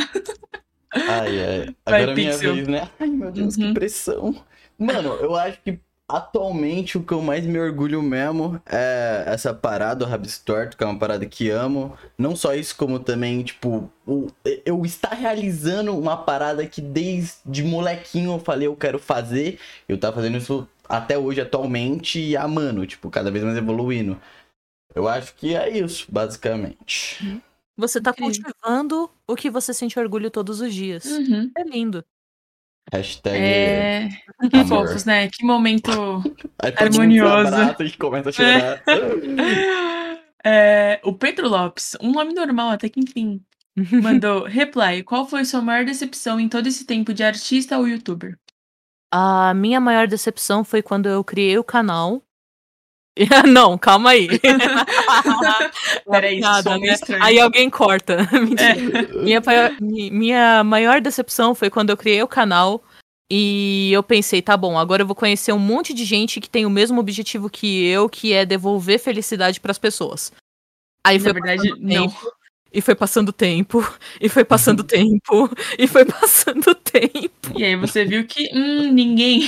Ai, 0.93 1.41
ai. 1.45 1.77
Vai, 1.89 2.03
Agora 2.03 2.13
é 2.13 2.15
minha 2.15 2.31
Pixel. 2.33 2.55
vez, 2.55 2.69
né? 2.69 2.91
Ai, 2.99 3.09
meu 3.09 3.31
Deus, 3.31 3.57
Uhum. 3.57 3.69
que 3.69 3.75
pressão. 3.75 4.35
Mano, 4.79 5.11
eu 5.15 5.37
acho 5.37 5.61
que 5.63 5.79
atualmente 6.09 6.99
o 6.99 7.05
que 7.05 7.13
eu 7.13 7.23
mais 7.23 7.47
me 7.47 7.59
orgulho 7.61 8.03
mesmo 8.03 8.61
é 8.67 9.23
essa 9.27 9.55
parada, 9.55 10.05
o 10.05 10.09
Rabistorto, 10.09 10.77
que 10.77 10.83
é 10.83 10.87
uma 10.87 10.99
parada 10.99 11.25
que 11.27 11.49
amo. 11.51 11.97
Não 12.19 12.35
só 12.35 12.53
isso, 12.55 12.77
como 12.77 12.99
também, 12.99 13.43
tipo, 13.45 13.89
o, 14.07 14.27
eu 14.67 14.85
estar 14.85 15.15
realizando 15.15 15.97
uma 15.97 16.17
parada 16.17 16.67
que 16.67 16.81
desde 16.81 17.63
molequinho 17.63 18.33
eu 18.33 18.39
falei 18.41 18.67
eu 18.67 18.75
quero 18.77 18.99
fazer. 18.99 19.59
Eu 19.89 19.97
tava 19.99 20.17
fazendo 20.17 20.39
isso 20.39 20.69
até 20.91 21.17
hoje, 21.19 21.41
atualmente, 21.41 22.19
e 22.21 22.37
amando, 22.37 22.87
tipo, 22.87 23.11
cada 23.11 23.31
vez 23.31 23.45
mais 23.45 23.57
evoluindo. 23.57 24.21
Eu 24.95 25.07
acho 25.09 25.35
que 25.37 25.55
é 25.55 25.71
isso, 25.79 26.07
basicamente. 26.11 27.41
Você 27.77 28.01
tá 28.01 28.11
Incrível. 28.11 28.43
cultivando 28.45 29.11
o 29.27 29.37
que 29.37 29.49
você 29.49 29.73
sente 29.73 29.99
orgulho 29.99 30.31
todos 30.31 30.61
os 30.61 30.75
dias. 30.75 31.05
Uhum. 31.05 31.51
É 31.57 31.63
lindo. 31.65 32.05
Hashtag 32.93 33.37
É. 33.39 34.09
amor. 34.53 34.67
Fofos, 34.89 35.05
né? 35.05 35.29
Que 35.29 35.45
momento. 35.45 35.91
Harmonioso. 36.77 37.55
abraça 37.55 37.85
e 37.85 37.97
começa 37.97 38.29
a 38.31 38.33
chorar. 38.33 38.83
É, 40.43 40.99
o 41.05 41.13
Pedro 41.13 41.51
Lopes, 41.51 41.97
um 42.01 42.13
nome 42.13 42.33
normal, 42.33 42.71
até 42.71 42.89
que 42.89 42.99
enfim, 42.99 43.43
mandou 44.03 44.45
reply. 44.45 45.03
Qual 45.03 45.29
foi 45.29 45.45
sua 45.45 45.61
maior 45.61 45.85
decepção 45.85 46.41
em 46.41 46.49
todo 46.49 46.67
esse 46.67 46.87
tempo 46.87 47.13
de 47.13 47.23
artista 47.23 47.77
ou 47.79 47.87
youtuber? 47.87 48.39
A 49.13 49.53
minha 49.55 49.81
maior 49.81 50.07
decepção 50.07 50.65
foi 50.65 50.83
quando 50.83 51.09
eu 51.09 51.25
criei 51.25 51.59
o 51.59 51.65
canal. 51.65 52.23
Não, 53.53 53.77
calma 53.77 54.11
aí. 54.11 54.29
Peraí, 56.09 56.41
Nada, 56.41 56.79
né? 56.79 56.95
Aí 57.21 57.41
alguém 57.41 57.69
corta. 57.69 58.19
Mentira. 58.33 59.13
Minha, 59.23 60.11
minha 60.11 60.65
maior 60.65 61.01
decepção 61.01 61.55
foi 61.55 61.69
quando 61.69 61.91
eu 61.91 61.97
criei 61.97 62.23
o 62.23 62.29
canal 62.29 62.83
e 63.31 63.91
eu 63.93 64.03
pensei, 64.03 64.41
tá 64.43 64.57
bom, 64.57 64.79
agora 64.79 65.03
eu 65.03 65.07
vou 65.07 65.15
conhecer 65.15 65.53
um 65.53 65.59
monte 65.59 65.95
de 65.95 66.05
gente 66.05 66.41
que 66.41 66.51
tem 66.51 66.67
o 66.67 66.71
mesmo 66.71 67.01
objetivo 67.01 67.51
que 67.51 67.87
eu, 67.87 68.09
que 68.09 68.33
é 68.33 68.45
devolver 68.45 68.99
felicidade 68.99 69.61
pras 69.61 69.79
pessoas. 69.79 70.33
Aí 71.07 71.19
Na 71.19 71.25
foi 71.25 71.33
verdade, 71.33 71.71
não. 71.79 72.09
tempo, 72.09 72.33
e 72.73 72.81
foi 72.81 72.95
passando 72.95 73.33
tempo, 73.33 73.85
e 74.21 74.29
foi 74.29 74.45
passando 74.45 74.83
tempo, 74.85 75.51
e 75.79 75.87
foi 75.87 76.05
passando 76.05 76.75
tempo. 76.75 77.53
E 77.57 77.65
aí 77.65 77.77
você 77.77 78.05
viu 78.05 78.27
que, 78.27 78.51
hum, 78.55 78.93
ninguém. 78.93 79.43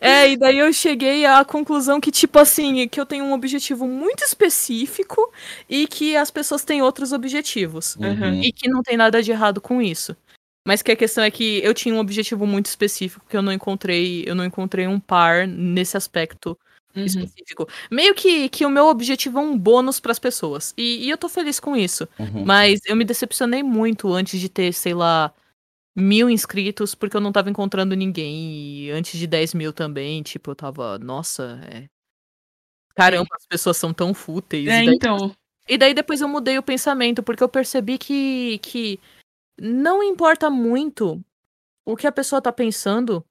É, 0.00 0.30
e 0.30 0.36
daí 0.36 0.58
eu 0.58 0.72
cheguei 0.72 1.26
à 1.26 1.44
conclusão 1.44 2.00
que, 2.00 2.10
tipo 2.10 2.38
assim, 2.38 2.88
que 2.88 2.98
eu 2.98 3.04
tenho 3.04 3.24
um 3.24 3.32
objetivo 3.32 3.86
muito 3.86 4.24
específico 4.24 5.30
e 5.68 5.86
que 5.86 6.16
as 6.16 6.30
pessoas 6.30 6.64
têm 6.64 6.80
outros 6.80 7.12
objetivos. 7.12 7.96
Uhum. 7.96 8.42
E 8.42 8.50
que 8.50 8.68
não 8.68 8.82
tem 8.82 8.96
nada 8.96 9.22
de 9.22 9.30
errado 9.30 9.60
com 9.60 9.82
isso. 9.82 10.16
Mas 10.66 10.80
que 10.80 10.90
a 10.90 10.96
questão 10.96 11.22
é 11.22 11.30
que 11.30 11.60
eu 11.62 11.74
tinha 11.74 11.94
um 11.94 11.98
objetivo 11.98 12.46
muito 12.46 12.66
específico 12.66 13.26
que 13.28 13.36
eu 13.36 13.42
não 13.42 13.52
encontrei, 13.52 14.24
eu 14.26 14.34
não 14.34 14.44
encontrei 14.44 14.86
um 14.86 14.98
par 14.98 15.46
nesse 15.46 15.96
aspecto 15.96 16.58
Uhum. 16.96 17.04
específico. 17.04 17.68
Meio 17.90 18.14
que, 18.14 18.48
que 18.48 18.64
o 18.64 18.70
meu 18.70 18.86
objetivo 18.86 19.38
é 19.38 19.42
um 19.42 19.58
bônus 19.58 19.98
pras 19.98 20.18
pessoas. 20.18 20.72
E, 20.76 21.04
e 21.06 21.10
eu 21.10 21.18
tô 21.18 21.28
feliz 21.28 21.58
com 21.58 21.76
isso. 21.76 22.08
Uhum. 22.18 22.44
Mas 22.44 22.80
eu 22.86 22.94
me 22.94 23.04
decepcionei 23.04 23.62
muito 23.62 24.12
antes 24.12 24.40
de 24.40 24.48
ter, 24.48 24.72
sei 24.72 24.94
lá, 24.94 25.34
mil 25.96 26.30
inscritos, 26.30 26.94
porque 26.94 27.16
eu 27.16 27.20
não 27.20 27.32
tava 27.32 27.50
encontrando 27.50 27.96
ninguém. 27.96 28.84
E 28.84 28.90
antes 28.90 29.18
de 29.18 29.26
10 29.26 29.54
mil 29.54 29.72
também, 29.72 30.22
tipo, 30.22 30.50
eu 30.50 30.54
tava, 30.54 30.98
nossa, 30.98 31.60
é. 31.70 31.88
Caramba, 32.94 33.28
as 33.34 33.46
pessoas 33.46 33.76
são 33.76 33.92
tão 33.92 34.14
fúteis. 34.14 34.68
É, 34.68 34.82
e, 34.82 34.86
daí, 34.86 34.94
então. 34.94 35.34
e 35.68 35.76
daí 35.76 35.94
depois 35.94 36.20
eu 36.20 36.28
mudei 36.28 36.56
o 36.58 36.62
pensamento, 36.62 37.24
porque 37.24 37.42
eu 37.42 37.48
percebi 37.48 37.98
que, 37.98 38.58
que 38.58 39.00
não 39.60 40.00
importa 40.00 40.48
muito 40.48 41.20
o 41.84 41.96
que 41.96 42.06
a 42.06 42.12
pessoa 42.12 42.40
tá 42.40 42.52
pensando 42.52 43.24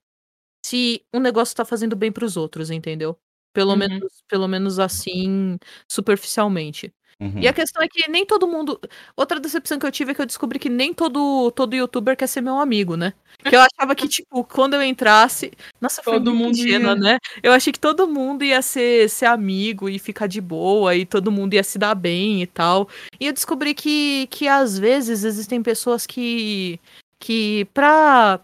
se 0.64 1.02
um 1.12 1.20
negócio 1.20 1.56
tá 1.56 1.64
fazendo 1.64 1.96
bem 1.96 2.12
pros 2.12 2.36
outros, 2.36 2.70
entendeu? 2.70 3.18
Pelo 3.54 3.70
Uhum. 3.70 3.76
menos 3.78 4.12
pelo 4.28 4.46
menos 4.48 4.78
assim, 4.78 5.56
superficialmente. 5.88 6.92
Uhum. 7.20 7.38
E 7.40 7.46
a 7.46 7.52
questão 7.52 7.80
é 7.80 7.86
que 7.88 8.10
nem 8.10 8.26
todo 8.26 8.46
mundo. 8.48 8.78
Outra 9.16 9.38
decepção 9.38 9.78
que 9.78 9.86
eu 9.86 9.92
tive 9.92 10.10
é 10.10 10.14
que 10.14 10.20
eu 10.20 10.26
descobri 10.26 10.58
que 10.58 10.68
nem 10.68 10.92
todo, 10.92 11.50
todo 11.52 11.72
youtuber 11.74 12.16
quer 12.16 12.26
ser 12.26 12.40
meu 12.40 12.58
amigo, 12.58 12.96
né? 12.96 13.14
Que 13.48 13.54
eu 13.54 13.60
achava 13.60 13.94
que, 13.94 14.08
tipo, 14.08 14.42
quando 14.44 14.74
eu 14.74 14.82
entrasse. 14.82 15.52
Nossa, 15.80 16.02
foi 16.02 16.14
Todo 16.14 16.34
muito 16.34 16.56
mundo 16.56 16.58
ingênua, 16.58 16.90
ia- 16.90 16.96
né? 16.96 17.18
Eu 17.42 17.52
achei 17.52 17.72
que 17.72 17.78
todo 17.78 18.08
mundo 18.08 18.42
ia 18.44 18.60
ser, 18.60 19.08
ser 19.08 19.26
amigo 19.26 19.88
e 19.88 20.00
ficar 20.00 20.26
de 20.26 20.40
boa, 20.40 20.96
e 20.96 21.06
todo 21.06 21.30
mundo 21.30 21.54
ia 21.54 21.62
se 21.62 21.78
dar 21.78 21.94
bem 21.94 22.42
e 22.42 22.46
tal. 22.48 22.88
E 23.20 23.26
eu 23.26 23.32
descobri 23.32 23.72
que, 23.74 24.26
que 24.28 24.48
às 24.48 24.76
vezes 24.76 25.22
existem 25.22 25.62
pessoas 25.62 26.04
que. 26.06 26.80
que 27.20 27.64
pra. 27.72 28.40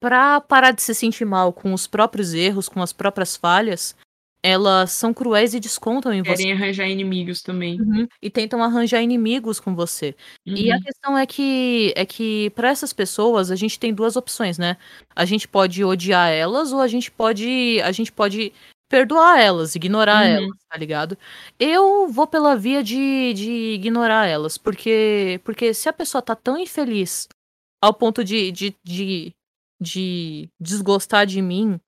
pra 0.00 0.40
parar 0.40 0.70
de 0.72 0.80
se 0.82 0.94
sentir 0.94 1.26
mal 1.26 1.52
com 1.52 1.74
os 1.74 1.86
próprios 1.86 2.32
erros, 2.32 2.68
com 2.70 2.82
as 2.82 2.92
próprias 2.92 3.36
falhas, 3.36 3.94
elas 4.42 4.92
são 4.92 5.14
cruéis 5.14 5.54
e 5.54 5.60
descontam 5.60 6.12
em 6.12 6.22
você. 6.22 6.44
Querem 6.44 6.52
arranjar 6.52 6.88
inimigos 6.88 7.42
também. 7.42 7.80
Uhum. 7.80 8.06
E 8.20 8.30
tentam 8.30 8.62
arranjar 8.62 9.00
inimigos 9.02 9.58
com 9.60 9.74
você. 9.74 10.14
E 10.54 10.70
a 10.70 10.76
Uhum. 10.76 10.82
questão 10.82 11.18
é 11.18 11.26
que 11.26 11.92
é 11.96 12.04
que 12.04 12.50
para 12.50 12.68
essas 12.68 12.92
pessoas 12.92 13.50
a 13.50 13.56
gente 13.56 13.78
tem 13.78 13.94
duas 13.94 14.16
opções, 14.16 14.58
né? 14.58 14.76
A 15.16 15.24
gente 15.24 15.48
pode 15.48 15.82
odiar 15.84 16.30
elas 16.30 16.72
ou 16.72 16.80
a 16.80 16.88
gente 16.88 17.10
pode 17.10 17.80
a 17.82 17.90
gente 17.92 18.12
pode 18.12 18.52
perdoar 18.90 19.40
elas, 19.40 19.74
ignorar 19.74 20.26
Uhum. 20.26 20.34
elas, 20.36 20.58
tá 20.68 20.76
ligado? 20.76 21.16
Eu 21.58 22.08
vou 22.08 22.26
pela 22.26 22.54
via 22.56 22.82
de, 22.84 23.32
de 23.34 23.50
ignorar 23.74 24.26
elas, 24.26 24.58
porque 24.58 25.40
porque 25.44 25.72
se 25.72 25.88
a 25.88 25.92
pessoa 25.92 26.20
tá 26.22 26.36
tão 26.36 26.58
infeliz 26.58 27.26
ao 27.82 27.94
ponto 27.94 28.22
de, 28.24 28.52
de, 28.52 28.76
de, 28.84 29.32
de 29.80 30.48
desgostar 30.60 31.26
de 31.26 31.40
mim, 31.42 31.80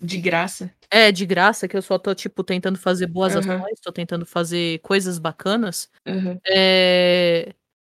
De 0.00 0.18
graça. 0.18 0.72
É 0.92 1.12
de 1.12 1.26
graça 1.26 1.68
que 1.68 1.76
eu 1.76 1.82
só 1.82 1.98
tô 1.98 2.14
tipo 2.14 2.44
tentando 2.44 2.78
fazer 2.78 3.08
boas 3.08 3.36
Aham. 3.36 3.36
ações, 3.36 3.80
tô 3.82 3.92
tentando 3.92 4.26
fazer 4.26 4.80
coisas 4.80 5.18
bacanas, 5.18 5.90
Uhum. 6.06 6.42
é, 6.48 7.54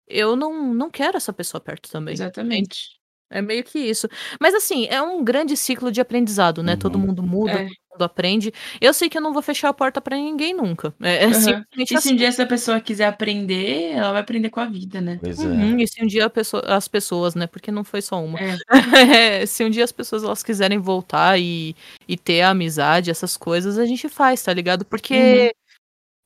eu 0.08 0.36
não, 0.36 0.74
não 0.74 0.90
quero 0.90 1.16
essa 1.18 1.32
pessoa 1.32 1.60
perto 1.60 1.90
também. 1.90 2.22
Exatamente. 2.22 2.98
É 3.30 3.42
meio 3.42 3.64
que 3.64 3.78
isso. 3.78 4.08
Mas 4.40 4.54
assim, 4.54 4.86
é 4.86 5.00
um 5.02 5.24
grande 5.24 5.56
ciclo 5.56 5.90
de 5.90 6.00
aprendizado, 6.00 6.62
né? 6.62 6.76
Todo 6.76 6.98
Uhum. 6.98 7.06
mundo 7.06 7.22
muda, 7.22 7.60
É. 7.60 7.62
todo 7.62 7.74
mundo 7.94 8.02
aprende. 8.04 8.52
Eu 8.80 8.92
sei 8.92 9.08
que 9.08 9.16
eu 9.16 9.22
não 9.22 9.32
vou 9.32 9.40
fechar 9.42 9.68
a 9.70 9.72
porta 9.74 10.00
pra 10.00 10.16
ninguém 10.16 10.52
nunca. 10.54 10.94
É, 11.00 11.24
é 11.24 11.24
Aham. 11.26 11.34
simplesmente 11.34 11.82
E 11.82 11.86
se 11.86 11.94
um 11.94 11.98
assim. 11.98 12.16
dia 12.16 12.28
essa 12.28 12.46
pessoa 12.46 12.80
quiser 12.80 13.06
aprender, 13.06 13.92
ela 13.92 14.12
vai 14.12 14.20
aprender 14.20 14.50
com 14.50 14.60
a 14.60 14.66
vida, 14.66 15.00
né? 15.00 15.18
Pois 15.22 15.40
é. 15.40 15.46
Uhum, 15.46 15.78
e 15.78 15.86
se 15.88 16.02
um 16.02 16.06
dia 16.06 16.26
a 16.26 16.30
pessoa- 16.30 16.62
as 16.66 16.86
pessoas, 16.88 17.34
né? 17.34 17.46
Porque 17.46 17.70
não 17.70 17.84
foi 17.84 18.02
só 18.02 18.22
uma. 18.22 18.38
É. 18.40 18.58
Se 19.46 19.64
um 19.64 19.70
dia 19.70 19.84
as 19.84 19.92
pessoas 19.92 20.22
elas 20.24 20.42
quiserem 20.42 20.78
voltar 20.78 21.38
e, 21.40 21.74
e 22.08 22.16
ter 22.16 22.42
a 22.42 22.50
amizade, 22.50 23.10
essas 23.10 23.36
coisas, 23.36 23.78
a 23.78 23.86
gente 23.86 24.08
faz, 24.08 24.42
tá 24.42 24.52
ligado? 24.52 24.84
Porque. 24.84 25.14
Uhum. 25.14 25.50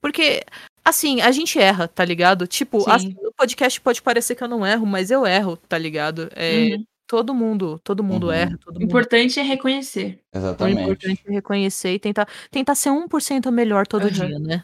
Porque, 0.00 0.44
assim, 0.84 1.20
a 1.20 1.32
gente 1.32 1.58
erra, 1.58 1.88
tá 1.88 2.04
ligado? 2.04 2.46
Tipo, 2.46 2.80
Sim. 2.82 2.90
assim, 2.90 3.16
no 3.20 3.32
podcast 3.32 3.80
pode 3.80 4.00
parecer 4.00 4.36
que 4.36 4.44
eu 4.44 4.48
não 4.48 4.64
erro, 4.66 4.86
mas 4.86 5.10
eu 5.10 5.26
erro, 5.26 5.56
tá 5.68 5.76
ligado? 5.76 6.30
É, 6.36 6.76
Uhum. 6.76 6.84
Todo 7.08 7.34
mundo, 7.34 7.78
todo 7.82 8.04
mundo 8.04 8.26
Uhum. 8.26 8.32
erra, 8.32 8.58
todo 8.58 8.78
O 8.78 8.82
mundo. 8.82 8.84
importante 8.84 9.40
é 9.40 9.42
reconhecer. 9.42 10.22
O 10.60 10.68
Exatamente. 10.68 10.68
importante 10.68 11.22
é 11.26 11.32
reconhecer 11.32 11.94
e 11.94 11.98
tentar, 11.98 12.28
tentar 12.50 12.74
ser 12.74 12.90
1% 12.90 13.50
melhor 13.50 13.86
todo 13.86 14.04
Aham. 14.04 14.10
dia, 14.10 14.38
né? 14.38 14.62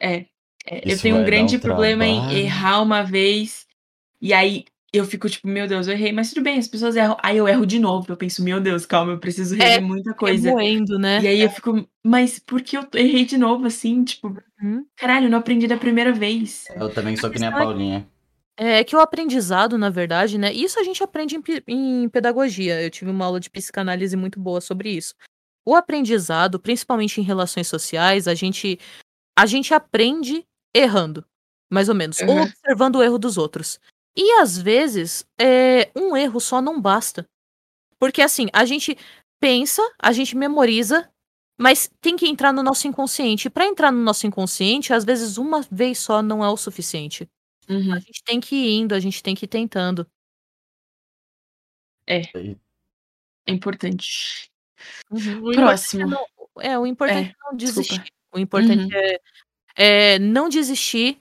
É. 0.00 0.26
É, 0.66 0.92
eu 0.92 1.00
tenho 1.00 1.16
um 1.16 1.24
grande 1.24 1.56
um 1.56 1.60
problema 1.60 2.06
em 2.06 2.24
errar 2.30 2.80
uma 2.82 3.02
vez. 3.02 3.66
E 4.20 4.32
aí 4.34 4.64
eu 4.92 5.04
fico 5.06 5.28
tipo, 5.30 5.48
meu 5.48 5.68
Deus, 5.68 5.88
eu 5.88 5.94
errei, 5.94 6.12
mas 6.12 6.30
tudo 6.30 6.42
bem, 6.44 6.58
as 6.58 6.68
pessoas 6.68 6.96
erram. 6.96 7.16
Aí 7.22 7.38
eu 7.38 7.48
erro 7.48 7.66
de 7.66 7.78
novo. 7.80 8.12
Eu 8.12 8.16
penso, 8.16 8.42
meu 8.44 8.60
Deus, 8.60 8.86
calma, 8.86 9.12
eu 9.12 9.20
preciso 9.20 9.54
rever 9.56 9.78
É, 9.78 9.80
muita 9.82 10.14
coisa. 10.14 10.48
Remoendo, 10.48 10.98
né? 10.98 11.20
E 11.22 11.28
aí 11.28 11.40
eu 11.42 11.50
fico, 11.50 11.88
mas 12.04 12.38
por 12.40 12.62
que 12.62 12.76
eu 12.78 12.88
errei 12.94 13.24
de 13.26 13.38
novo 13.38 13.66
assim? 13.66 14.04
Tipo, 14.04 14.36
Uhum. 14.60 14.86
caralho, 14.96 15.26
eu 15.26 15.30
não 15.30 15.38
aprendi 15.40 15.66
da 15.68 15.76
primeira 15.78 16.12
vez. 16.12 16.68
Eu 16.76 16.92
também 16.92 17.16
sou 17.16 17.30
que 17.30 17.38
nem 17.38 17.48
a 17.48 17.52
é 17.52 17.56
Paulinha. 17.56 18.11
É 18.56 18.84
que 18.84 18.94
o 18.94 19.00
aprendizado, 19.00 19.78
na 19.78 19.88
verdade, 19.90 20.36
né? 20.38 20.52
Isso 20.52 20.78
a 20.78 20.82
gente 20.84 21.02
aprende 21.02 21.36
em, 21.36 21.42
em 22.04 22.08
pedagogia. 22.08 22.82
Eu 22.82 22.90
tive 22.90 23.10
uma 23.10 23.24
aula 23.24 23.40
de 23.40 23.50
psicanálise 23.50 24.16
muito 24.16 24.38
boa 24.38 24.60
sobre 24.60 24.90
isso. 24.90 25.14
O 25.66 25.74
aprendizado, 25.74 26.60
principalmente 26.60 27.20
em 27.20 27.24
relações 27.24 27.68
sociais, 27.68 28.28
a 28.28 28.34
gente 28.34 28.78
a 29.38 29.46
gente 29.46 29.74
aprende 29.74 30.46
errando, 30.74 31.24
mais 31.72 31.88
ou 31.88 31.94
menos, 31.94 32.22
ou 32.22 32.28
Uhum. 32.28 32.42
observando 32.42 32.96
o 32.96 33.02
erro 33.02 33.18
dos 33.18 33.38
outros. 33.38 33.80
E 34.16 34.32
às 34.40 34.58
vezes, 34.58 35.26
é, 35.40 35.90
um 35.96 36.16
erro 36.16 36.40
só 36.40 36.60
não 36.62 36.80
basta. 36.80 37.26
Porque 38.00 38.22
assim, 38.22 38.48
a 38.52 38.64
gente 38.64 38.96
pensa, 39.40 39.82
a 40.00 40.12
gente 40.12 40.36
memoriza, 40.36 41.08
mas 41.60 41.90
tem 42.00 42.16
que 42.16 42.28
entrar 42.28 42.52
no 42.52 42.62
nosso 42.62 42.88
inconsciente. 42.88 43.48
E 43.48 43.50
para 43.50 43.66
entrar 43.66 43.92
no 43.92 44.00
nosso 44.02 44.26
inconsciente, 44.26 44.92
às 44.92 45.04
vezes 45.04 45.38
uma 45.38 45.62
vez 45.70 45.98
só 45.98 46.22
não 46.22 46.44
é 46.44 46.48
o 46.50 46.56
suficiente. 46.56 47.28
Uhum. 47.68 47.92
A 47.94 47.98
gente 48.00 48.22
tem 48.24 48.40
que 48.40 48.54
ir 48.56 48.78
indo, 48.80 48.94
a 48.94 49.00
gente 49.00 49.22
tem 49.22 49.34
que 49.34 49.44
ir 49.44 49.48
tentando. 49.48 50.06
É 52.06 52.22
importante. 53.52 54.50
Uhum. 55.10 55.48
O 55.48 55.52
Próximo. 55.52 56.02
importante 56.02 56.02
é, 56.02 56.06
não, 56.06 56.72
é, 56.74 56.78
o 56.78 56.86
importante 56.86 57.30
é, 57.30 57.44
não 57.50 57.56
desculpa. 57.56 57.88
desistir. 57.88 58.12
O 58.34 58.38
importante 58.38 58.82
Uhum. 58.94 59.00
é, 59.76 60.14
é 60.14 60.18
não 60.18 60.48
desistir 60.48 61.20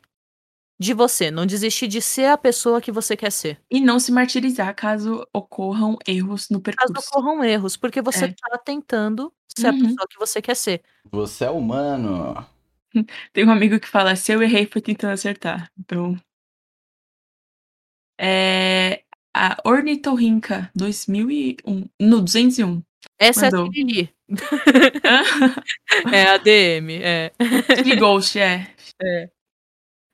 de 0.79 0.93
você, 0.93 1.31
não 1.31 1.45
desistir 1.45 1.87
de 1.87 2.01
ser 2.01 2.25
a 2.27 2.37
pessoa 2.37 2.81
que 2.81 2.91
você 2.91 3.15
quer 3.17 3.31
ser. 3.31 3.61
E 3.71 3.79
não 3.81 3.99
se 3.99 4.11
martirizar 4.11 4.75
caso 4.75 5.27
ocorram 5.33 5.97
erros 6.07 6.49
no 6.49 6.61
Caso 6.61 6.77
percurso. 6.93 7.09
ocorram 7.11 7.43
erros, 7.43 7.77
porque 7.77 8.01
você 8.01 8.25
É. 8.25 8.33
tá 8.33 8.57
tentando 8.59 9.33
ser 9.57 9.67
a 9.67 9.71
Uhum. 9.71 9.81
pessoa 9.81 10.07
que 10.09 10.19
você 10.19 10.41
quer 10.41 10.55
ser. 10.55 10.83
Você 11.11 11.45
é 11.45 11.49
humano. 11.51 12.45
Tem 13.33 13.45
um 13.45 13.51
amigo 13.51 13.79
que 13.79 13.87
fala, 13.87 14.15
se 14.15 14.31
eu 14.33 14.41
errei 14.43 14.65
foi 14.65 14.81
tentando 14.81 15.13
acertar. 15.13 15.71
Então. 15.79 16.17
É. 18.21 19.03
A 19.33 19.57
Ornitorrinca 19.65 20.69
2001. 20.75 21.89
No 21.99 22.21
201. 22.21 22.83
Essa 23.17 23.45
Mandou. 23.45 23.65
é 23.65 23.69
a 23.69 23.71
Siri. 23.71 24.15
É 26.13 26.23
a 26.27 26.37
DM, 26.37 27.01
é. 27.01 27.31
Chili 27.77 27.95
Ghost, 27.95 28.37
é. 28.39 28.73
É. 29.01 29.29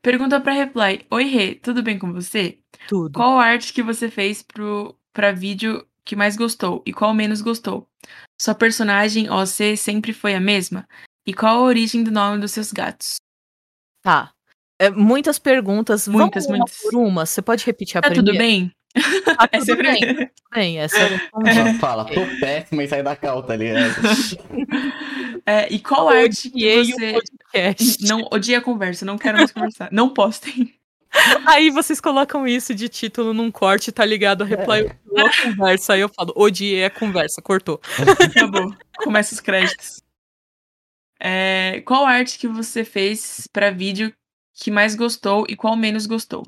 Pergunta 0.04 0.40
pra 0.40 0.54
Reply. 0.54 1.06
Oi, 1.12 1.24
Rê, 1.26 1.56
tudo 1.56 1.82
bem 1.84 1.98
com 1.98 2.14
você? 2.14 2.60
Tudo. 2.88 3.14
Qual 3.14 3.40
arte 3.40 3.74
que 3.74 3.84
você 3.84 4.10
fez 4.10 4.42
pro, 4.44 4.96
pra 5.14 5.32
vídeo 5.32 5.86
que 6.06 6.16
mais 6.16 6.38
gostou 6.38 6.84
e 6.86 6.94
qual 6.94 7.14
menos 7.14 7.42
gostou? 7.42 7.90
Sua 8.40 8.56
personagem 8.56 9.30
OC 9.30 9.76
sempre 9.76 10.14
foi 10.14 10.34
a 10.36 10.40
mesma? 10.40 10.88
E 11.26 11.34
qual 11.34 11.58
a 11.58 11.62
origem 11.64 12.04
do 12.04 12.12
nome 12.12 12.40
dos 12.40 12.52
seus 12.52 12.72
gatos? 12.72 13.16
Tá. 14.02 14.32
É, 14.80 14.90
muitas 14.90 15.40
perguntas. 15.40 16.08
Muitas, 16.08 16.46
Vamos 16.46 16.48
uma 16.48 16.58
muitas. 16.66 16.78
por 16.82 16.96
uma. 16.96 17.26
Você 17.26 17.42
pode 17.42 17.66
repetir 17.66 17.98
a 17.98 18.02
Tá 18.02 18.10
primeira? 18.10 18.32
tudo 18.32 18.38
bem? 18.38 18.72
Tá 19.26 19.48
É 19.52 19.58
tudo 19.58 19.66
sempre- 19.66 19.92
bem. 19.92 20.02
Tudo 20.48 20.62
bem. 20.62 20.80
Essa. 20.80 20.98
Ela 20.98 21.74
fala, 21.80 22.06
tô 22.06 22.22
péssima 22.40 22.84
e 22.84 22.88
sai 22.88 23.04
da 23.04 23.16
cal, 23.16 23.44
tá 23.44 23.56
ligado? 23.56 23.94
É, 25.46 25.72
e 25.72 25.80
qual 25.80 26.10
arte 26.10 26.50
que 26.50 26.84
você. 26.84 27.14
podcast. 27.14 28.04
Não, 28.06 28.28
odiei 28.34 28.58
a 28.58 28.62
conversa, 28.62 29.06
não 29.06 29.18
quero 29.18 29.38
mais 29.38 29.52
conversar. 29.52 29.88
Não 29.94 30.10
postem. 30.10 30.74
Aí 31.46 31.70
vocês 31.70 32.02
colocam 32.02 32.46
isso 32.46 32.76
de 32.76 32.90
título 32.90 33.34
num 33.34 33.50
corte, 33.50 33.90
tá 33.92 34.04
ligado? 34.04 34.42
A 34.42 34.46
reply 34.46 34.88
a 35.16 35.44
conversa. 35.44 35.94
Aí 35.94 36.02
eu 36.02 36.10
falo, 36.10 36.34
odiei 36.36 36.84
a 36.84 36.90
conversa, 36.90 37.42
cortou. 37.42 37.80
Acabou. 38.30 38.74
Começa 38.98 39.34
os 39.34 39.40
créditos. 39.40 40.02
É, 41.20 41.82
qual 41.86 42.06
arte 42.06 42.38
que 42.38 42.48
você 42.48 42.84
fez 42.84 43.48
pra 43.54 43.72
vídeo 43.72 44.12
que 44.58 44.72
mais 44.72 44.96
gostou 44.96 45.46
e 45.48 45.56
qual 45.56 45.76
menos 45.76 46.08
gostou? 46.08 46.44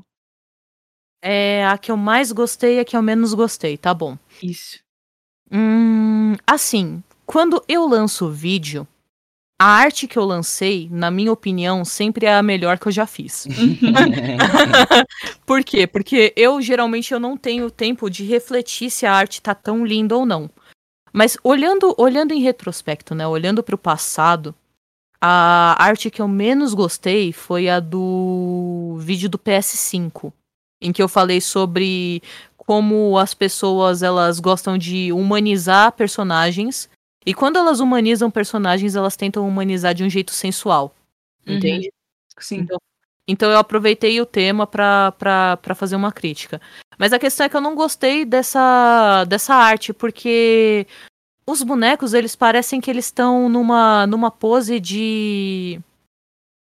É 1.22 1.66
a 1.66 1.78
que 1.78 1.92
eu 1.92 1.98
mais 1.98 2.32
gostei 2.32 2.78
e 2.78 2.80
a 2.80 2.86
que 2.86 2.98
eu 2.98 3.02
menos 3.02 3.34
gostei, 3.34 3.78
tá 3.78 3.94
bom. 3.94 4.18
Isso. 4.42 4.80
Hum, 5.52 6.36
assim, 6.46 7.04
quando 7.26 7.64
eu 7.68 7.88
lanço 7.88 8.30
vídeo, 8.30 8.88
a 9.60 9.66
arte 9.66 10.08
que 10.08 10.18
eu 10.18 10.26
lancei, 10.26 10.88
na 10.90 11.12
minha 11.12 11.32
opinião, 11.32 11.86
sempre 11.86 12.26
é 12.26 12.34
a 12.34 12.42
melhor 12.42 12.80
que 12.80 12.88
eu 12.88 12.92
já 12.92 13.06
fiz. 13.06 13.46
Por 15.46 15.64
quê? 15.64 15.86
Porque 15.86 16.34
eu 16.36 16.62
geralmente 16.62 17.14
eu 17.14 17.20
não 17.20 17.38
tenho 17.38 17.70
tempo 17.70 18.10
de 18.10 18.24
refletir 18.24 18.90
se 18.90 19.06
a 19.06 19.14
arte 19.14 19.42
tá 19.42 19.54
tão 19.54 19.86
linda 19.86 20.18
ou 20.18 20.26
não. 20.26 20.50
Mas 21.14 21.38
olhando, 21.44 21.94
olhando 21.98 22.34
em 22.34 22.42
retrospecto, 22.42 23.14
né, 23.14 23.28
olhando 23.28 23.62
pro 23.62 23.78
passado, 23.78 24.56
a 25.22 25.76
arte 25.84 26.10
que 26.10 26.22
eu 26.22 26.28
menos 26.28 26.74
gostei 26.74 27.32
foi 27.32 27.70
a 27.70 27.80
do 27.80 28.98
vídeo 29.00 29.30
do 29.30 29.38
PS5, 29.38 30.32
em 30.82 30.92
que 30.92 31.02
eu 31.02 31.10
falei 31.10 31.42
sobre 31.42 32.22
como 32.58 33.18
as 33.18 33.34
pessoas 33.34 34.04
elas 34.04 34.40
gostam 34.40 34.78
de 34.78 35.12
humanizar 35.12 35.92
personagens 35.92 36.90
e 37.26 37.34
quando 37.34 37.58
elas 37.58 37.80
humanizam 37.80 38.32
personagens, 38.32 38.96
elas 38.96 39.16
tentam 39.16 39.48
humanizar 39.48 39.94
de 39.94 40.04
um 40.04 40.10
jeito 40.10 40.32
sensual. 40.32 40.96
Uhum. 41.46 41.58
Entende? 41.58 41.92
Sim. 42.40 42.62
Então, 42.62 42.78
então 43.28 43.52
eu 43.52 43.58
aproveitei 43.58 44.20
o 44.22 44.26
tema 44.26 44.66
pra 44.66 45.14
fazer 45.76 45.96
uma 45.96 46.12
crítica. 46.12 46.62
Mas 46.98 47.14
a 47.14 47.20
questão 47.20 47.46
é 47.46 47.50
que 47.50 47.56
eu 47.56 47.62
não 47.62 47.76
gostei 47.76 48.26
dessa, 48.26 49.26
dessa 49.26 49.54
arte, 49.54 49.94
porque 49.94 50.88
os 51.52 51.64
bonecos, 51.64 52.14
eles 52.14 52.36
parecem 52.36 52.80
que 52.80 52.90
eles 52.90 53.06
estão 53.06 53.50
numa, 53.50 54.06
numa 54.08 54.30
pose 54.32 54.80
de. 54.80 55.80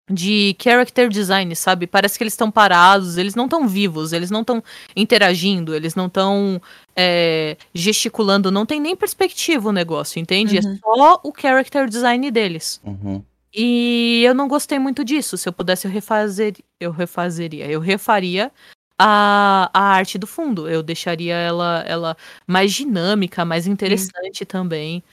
de 0.10 0.56
character 0.62 1.10
design, 1.10 1.56
sabe? 1.56 1.88
Parece 1.88 2.18
que 2.18 2.24
eles 2.24 2.34
estão 2.34 2.52
parados, 2.52 3.18
eles 3.18 3.36
não 3.36 3.46
estão 3.46 3.68
vivos, 3.68 4.14
eles 4.14 4.30
não 4.30 4.42
estão 4.42 4.64
interagindo, 4.96 5.76
eles 5.76 5.96
não 5.96 6.08
estão 6.08 6.62
é, 6.96 7.58
gesticulando, 7.74 8.52
não 8.52 8.66
tem 8.66 8.80
nem 8.80 8.96
perspectiva 8.96 9.70
o 9.70 9.74
negócio, 9.74 10.20
entende? 10.20 10.60
Uhum. 10.60 10.74
É 10.74 10.78
só 10.78 11.22
o 11.24 11.34
character 11.36 11.88
design 11.88 12.30
deles. 12.32 12.80
Uhum. 12.84 13.24
E 13.58 14.22
eu 14.26 14.34
não 14.34 14.50
gostei 14.50 14.78
muito 14.78 15.06
disso. 15.06 15.38
Se 15.38 15.48
eu 15.48 15.54
pudesse, 15.54 15.88
eu 15.88 15.92
refazer, 15.92 16.56
eu 16.78 16.92
refazeria, 16.92 17.66
eu 17.68 17.80
refaria 17.80 18.52
a, 19.00 19.70
a 19.74 19.80
arte 19.96 20.18
do 20.18 20.28
fundo. 20.28 20.70
Eu 20.70 20.82
deixaria 20.84 21.36
ela, 21.36 21.84
ela 21.88 22.18
mais 22.48 22.74
dinâmica, 22.74 23.44
mais 23.46 23.68
interessante 23.68 24.46
também. 24.46 25.04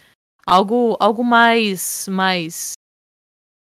Algo, 0.47 0.97
algo 1.01 1.23
mais, 1.25 2.07
mais 2.09 2.73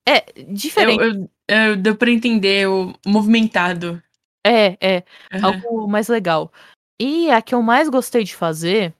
é 0.08 0.20
diferente. 0.48 1.00
Eu, 1.00 1.12
eu, 1.14 1.30
eu- 1.48 1.76
deu 1.76 1.96
pra 1.96 2.10
entender 2.10 2.68
o 2.68 2.94
movimentado. 3.06 4.02
É, 4.44 4.76
é 4.80 5.04
Aham. 5.32 5.46
algo 5.54 5.86
mais 5.88 6.08
legal. 6.08 6.52
E 7.00 7.30
a 7.30 7.40
que 7.40 7.54
eu 7.54 7.62
mais 7.62 7.88
gostei 7.88 8.24
de 8.24 8.34
fazer 8.34 8.94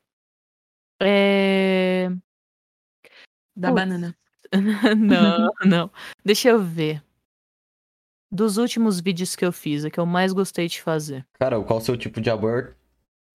é 1.01 2.09
Da 3.57 3.69
Putz. 3.69 3.75
banana. 3.83 4.17
não, 4.97 5.51
não. 5.65 5.91
Deixa 6.25 6.49
eu 6.51 6.63
ver. 6.63 7.03
Dos 8.35 8.57
últimos 8.57 8.99
vídeos 8.99 9.37
que 9.37 9.45
eu 9.45 9.53
fiz, 9.53 9.85
a 9.85 9.91
que 9.91 10.01
eu 10.01 10.07
mais 10.07 10.33
gostei 10.33 10.67
de 10.67 10.81
fazer. 10.81 11.27
Cara, 11.39 11.61
qual 11.61 11.79
o 11.79 11.83
seu 11.83 11.97
tipo 11.99 12.19
de 12.21 12.31
amor 12.31 12.75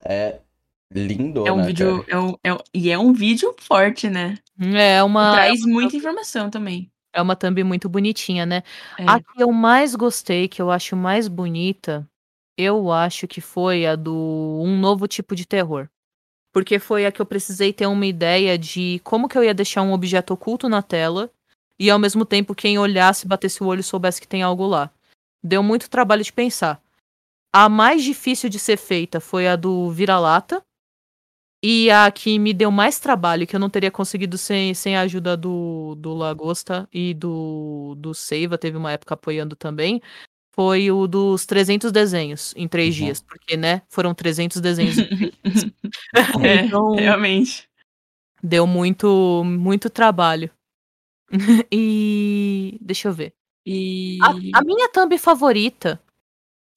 é 0.03 0.39
lindo, 0.91 1.45
É 1.47 1.51
um 1.51 1.57
né, 1.57 1.65
vídeo. 1.67 2.03
É 2.07 2.17
um, 2.17 2.35
é 2.43 2.53
um- 2.53 2.57
e 2.73 2.89
é 2.89 2.97
um 2.97 3.13
vídeo 3.13 3.53
forte, 3.59 4.09
né? 4.09 4.37
É 4.59 5.03
uma, 5.03 5.33
Traz 5.33 5.61
muita 5.65 5.95
informação 5.95 6.49
também. 6.49 6.89
é 7.13 7.21
uma 7.21 7.35
thumb 7.35 7.63
muito 7.63 7.87
bonitinha, 7.87 8.45
né? 8.45 8.63
É. 8.97 9.03
A 9.07 9.19
que 9.19 9.41
eu 9.43 9.51
mais 9.51 9.93
gostei, 9.95 10.47
que 10.47 10.61
eu 10.61 10.71
acho 10.71 10.95
mais 10.95 11.27
bonita, 11.27 12.07
eu 12.57 12.91
acho 12.91 13.27
que 13.27 13.39
foi 13.39 13.85
a 13.85 13.95
do 13.95 14.59
Um 14.63 14.79
Novo 14.79 15.07
Tipo 15.07 15.35
de 15.35 15.45
Terror. 15.45 15.87
Porque 16.51 16.79
foi 16.79 17.05
a 17.05 17.11
que 17.11 17.21
eu 17.21 17.25
precisei 17.25 17.71
ter 17.71 17.85
uma 17.85 18.05
ideia 18.05 18.57
de 18.57 18.99
como 19.03 19.27
que 19.27 19.37
eu 19.37 19.43
ia 19.43 19.53
deixar 19.53 19.83
um 19.83 19.93
objeto 19.93 20.33
oculto 20.33 20.67
na 20.67 20.81
tela 20.81 21.29
e 21.79 21.89
ao 21.89 21.99
mesmo 21.99 22.25
tempo 22.25 22.55
quem 22.55 22.77
olhasse, 22.79 23.27
batesse 23.27 23.61
o 23.63 23.67
olho 23.67 23.83
soubesse 23.83 24.19
que 24.21 24.27
tem 24.27 24.41
algo 24.43 24.65
lá. 24.65 24.89
Deu 25.43 25.61
muito 25.61 25.89
trabalho 25.89 26.23
de 26.23 26.33
pensar. 26.33 26.81
A 27.53 27.69
mais 27.69 28.03
difícil 28.03 28.49
de 28.49 28.59
ser 28.59 28.77
feita 28.77 29.19
foi 29.19 29.47
a 29.47 29.55
do 29.55 29.89
vira-lata. 29.91 30.61
E 31.63 31.89
a 31.89 32.09
que 32.11 32.37
me 32.37 32.53
deu 32.53 32.69
mais 32.69 32.99
trabalho, 32.99 33.47
que 33.47 33.55
eu 33.55 33.59
não 33.59 33.69
teria 33.69 33.89
conseguido 33.89 34.37
sem, 34.37 34.75
sem 34.75 34.95
a 34.95 35.01
ajuda 35.01 35.35
do, 35.35 35.95
do 35.95 36.13
Lagosta 36.13 36.87
e 36.93 37.15
do, 37.15 37.95
do 37.97 38.13
Seiva, 38.13 38.59
teve 38.59 38.77
uma 38.77 38.91
época 38.91 39.15
apoiando 39.15 39.55
também, 39.55 39.99
foi 40.53 40.91
o 40.91 41.07
dos 41.07 41.47
300 41.47 41.91
desenhos 41.91 42.53
em 42.55 42.67
três 42.67 42.95
Uhum. 42.99 43.05
dias. 43.05 43.21
Porque, 43.23 43.57
né, 43.57 43.81
foram 43.89 44.13
300 44.13 44.61
desenhos. 44.61 44.99
em 44.99 45.07
É, 46.45 46.65
Então- 46.65 46.91
realmente. 46.95 47.67
deu 48.41 48.67
muito, 48.67 49.43
muito 49.43 49.89
trabalho. 49.89 50.51
e. 51.71 52.77
Deixa 52.81 53.07
eu 53.07 53.13
ver. 53.13 53.33
E. 53.65 54.17
A, 54.21 54.59
a 54.59 54.63
minha 54.63 54.89
thumb 54.89 55.17
favorita. 55.17 55.99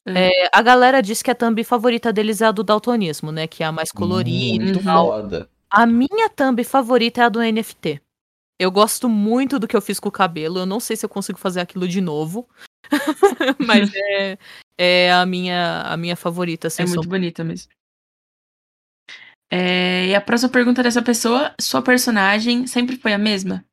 Hum. 0.07 0.15
é, 0.17 0.49
a 0.53 0.62
galera 0.62 1.03
diz 1.03 1.20
que 1.20 1.31
a 1.31 1.35
thumb 1.35 1.62
favorita 1.62 2.12
deles 2.12 2.41
é 2.41 2.47
a 2.47 2.53
do 2.53 2.65
daltonismo, 2.65 3.31
né? 3.31 3.47
Que 3.47 3.62
é 3.62 3.67
a 3.67 3.73
mais 3.73 3.93
colorida 3.93 4.65
Muito 4.65 4.81
e 4.81 4.83
tal. 4.83 5.07
foda. 5.07 5.51
A 5.70 5.87
minha 5.87 6.29
thumb 6.29 6.65
favorita 6.65 7.20
é 7.20 7.25
a 7.25 7.29
do 7.29 7.41
NFT. 7.41 8.01
Eu 8.59 8.70
gosto 8.70 9.09
muito 9.09 9.59
do 9.59 9.69
que 9.69 9.77
eu 9.77 9.81
fiz 9.81 10.01
com 10.01 10.09
o 10.09 10.12
cabelo. 10.12 10.59
Eu 10.59 10.67
não 10.67 10.81
sei 10.81 10.97
se 10.97 11.05
eu 11.05 11.09
consigo 11.09 11.39
fazer 11.39 11.61
aquilo 11.61 11.87
de 11.89 12.01
novo. 12.01 12.49
Mas 13.59 13.91
é, 13.95 14.39
é 14.77 15.12
a, 15.12 15.25
minha, 15.25 15.83
a 15.83 15.97
minha 15.97 16.17
favorita, 16.17 16.67
É 16.67 16.70
sem 16.70 16.87
muito 16.87 17.09
bonita 17.09 17.45
mesmo. 17.45 17.73
É, 19.51 20.07
e 20.07 20.15
a 20.15 20.20
próxima 20.20 20.51
pergunta 20.51 20.83
dessa 20.83 21.03
pessoa: 21.03 21.55
sua 21.61 21.83
personagem 21.83 22.67
sempre 22.67 22.97
foi 22.97 23.12
a 23.12 23.19
mesma? 23.19 23.65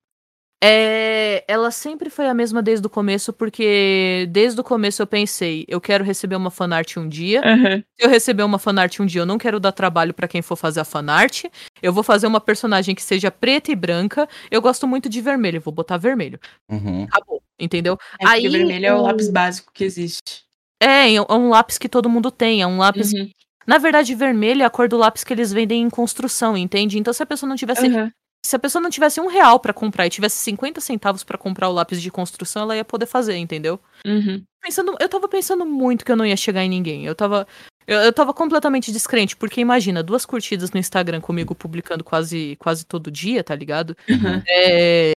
É, 0.63 1.45
ela 1.47 1.69
sempre 1.69 2.09
foi 2.09 2.27
a 2.27 2.33
mesma 2.33 2.63
desde 2.63 2.85
o 2.87 2.89
começo, 2.89 3.31
porque 3.31 4.27
desde 4.31 4.59
o 4.59 4.63
começo 4.63 5.01
eu 5.01 5.07
pensei, 5.07 5.63
eu 5.67 5.79
quero 5.79 6.03
receber 6.03 6.35
uma 6.35 6.49
fanart 6.49 6.97
um 6.97 7.07
dia. 7.07 7.41
Aham. 7.45 7.83
Se 7.99 8.05
eu 8.05 8.09
receber 8.09 8.43
uma 8.43 8.57
fanart 8.57 8.99
um 8.99 9.05
dia, 9.05 9.21
eu 9.21 9.25
não 9.25 9.37
quero 9.37 9.59
dar 9.59 9.71
trabalho 9.71 10.13
pra 10.13 10.27
quem 10.27 10.41
for 10.41 10.55
fazer 10.55 10.79
a 10.79 10.85
fanart. 10.85 11.45
Eu 11.81 11.93
vou 11.93 12.03
fazer 12.03 12.25
uma 12.25 12.41
personagem 12.41 12.95
que 12.95 13.03
seja 13.03 13.29
preta 13.29 13.71
e 13.71 13.75
branca. 13.75 14.27
Eu 14.49 14.61
gosto 14.61 14.87
muito 14.87 15.07
de 15.07 15.21
vermelho, 15.21 15.61
vou 15.61 15.73
botar 15.73 15.97
vermelho. 15.97 16.39
Uhum. 16.69 17.03
Acabou, 17.03 17.41
entendeu? 17.59 17.93
É 18.19 18.25
porque 18.25 18.47
Aí, 18.47 18.49
vermelho 18.49 18.85
é 18.85 18.95
o 18.95 19.01
lápis 19.01 19.29
básico 19.29 19.71
que 19.71 19.83
existe. 19.83 20.43
É, 20.81 21.13
é 21.13 21.21
um 21.33 21.49
lápis 21.49 21.77
que 21.77 21.89
todo 21.89 22.09
mundo 22.09 22.31
tem, 22.31 22.63
é 22.63 22.67
um 22.67 22.79
lápis. 22.79 23.13
Uhum. 23.13 23.29
Na 23.67 23.77
verdade, 23.77 24.15
vermelho 24.15 24.63
é 24.63 24.65
a 24.65 24.69
cor 24.69 24.87
do 24.87 24.97
lápis 24.97 25.23
que 25.23 25.33
eles 25.33 25.51
vendem 25.51 25.83
em 25.83 25.89
construção, 25.89 26.57
entende? 26.57 26.97
Então, 26.97 27.13
se 27.13 27.21
a 27.21 27.25
pessoa 27.25 27.47
não 27.49 27.55
tivesse, 27.55 27.85
Aham. 27.85 28.11
Se 28.47 28.55
a 28.55 28.59
pessoa 28.59 28.81
não 28.81 28.89
tivesse 28.89 29.19
um 29.19 29.27
real 29.27 29.59
pra 29.59 29.73
comprar 29.73 30.07
e 30.07 30.09
tivesse 30.09 30.37
50 30.37 30.79
centavos 30.79 31.21
pra 31.21 31.37
comprar 31.37 31.67
o 31.67 31.73
lápis 31.73 32.01
de 32.01 32.09
construção, 32.09 32.61
ela 32.61 32.77
ia 32.77 32.85
poder 32.85 33.05
fazer, 33.05 33.35
entendeu? 33.35 33.77
Uhum. 34.05 34.41
Pensando, 34.61 34.95
eu 35.01 35.09
tava 35.09 35.27
pensando 35.27 35.65
muito 35.65 36.05
que 36.05 36.11
eu 36.13 36.15
não 36.15 36.25
ia 36.25 36.37
chegar 36.37 36.63
em 36.63 36.69
ninguém. 36.69 37.05
Eu 37.05 37.13
tava, 37.13 37.45
eu, 37.85 37.99
eu 37.99 38.13
tava 38.13 38.33
completamente 38.33 38.89
descrente, 38.89 39.35
porque 39.35 39.59
imagina, 39.59 40.01
duas 40.01 40.25
curtidas 40.25 40.71
no 40.71 40.79
Instagram 40.79 41.19
comigo 41.19 41.53
publicando 41.53 42.05
quase, 42.05 42.55
quase 42.55 42.85
todo 42.85 43.11
dia, 43.11 43.43
tá 43.43 43.53
ligado? 43.53 43.97
Uhum. 44.09 44.41
É, 44.47 45.11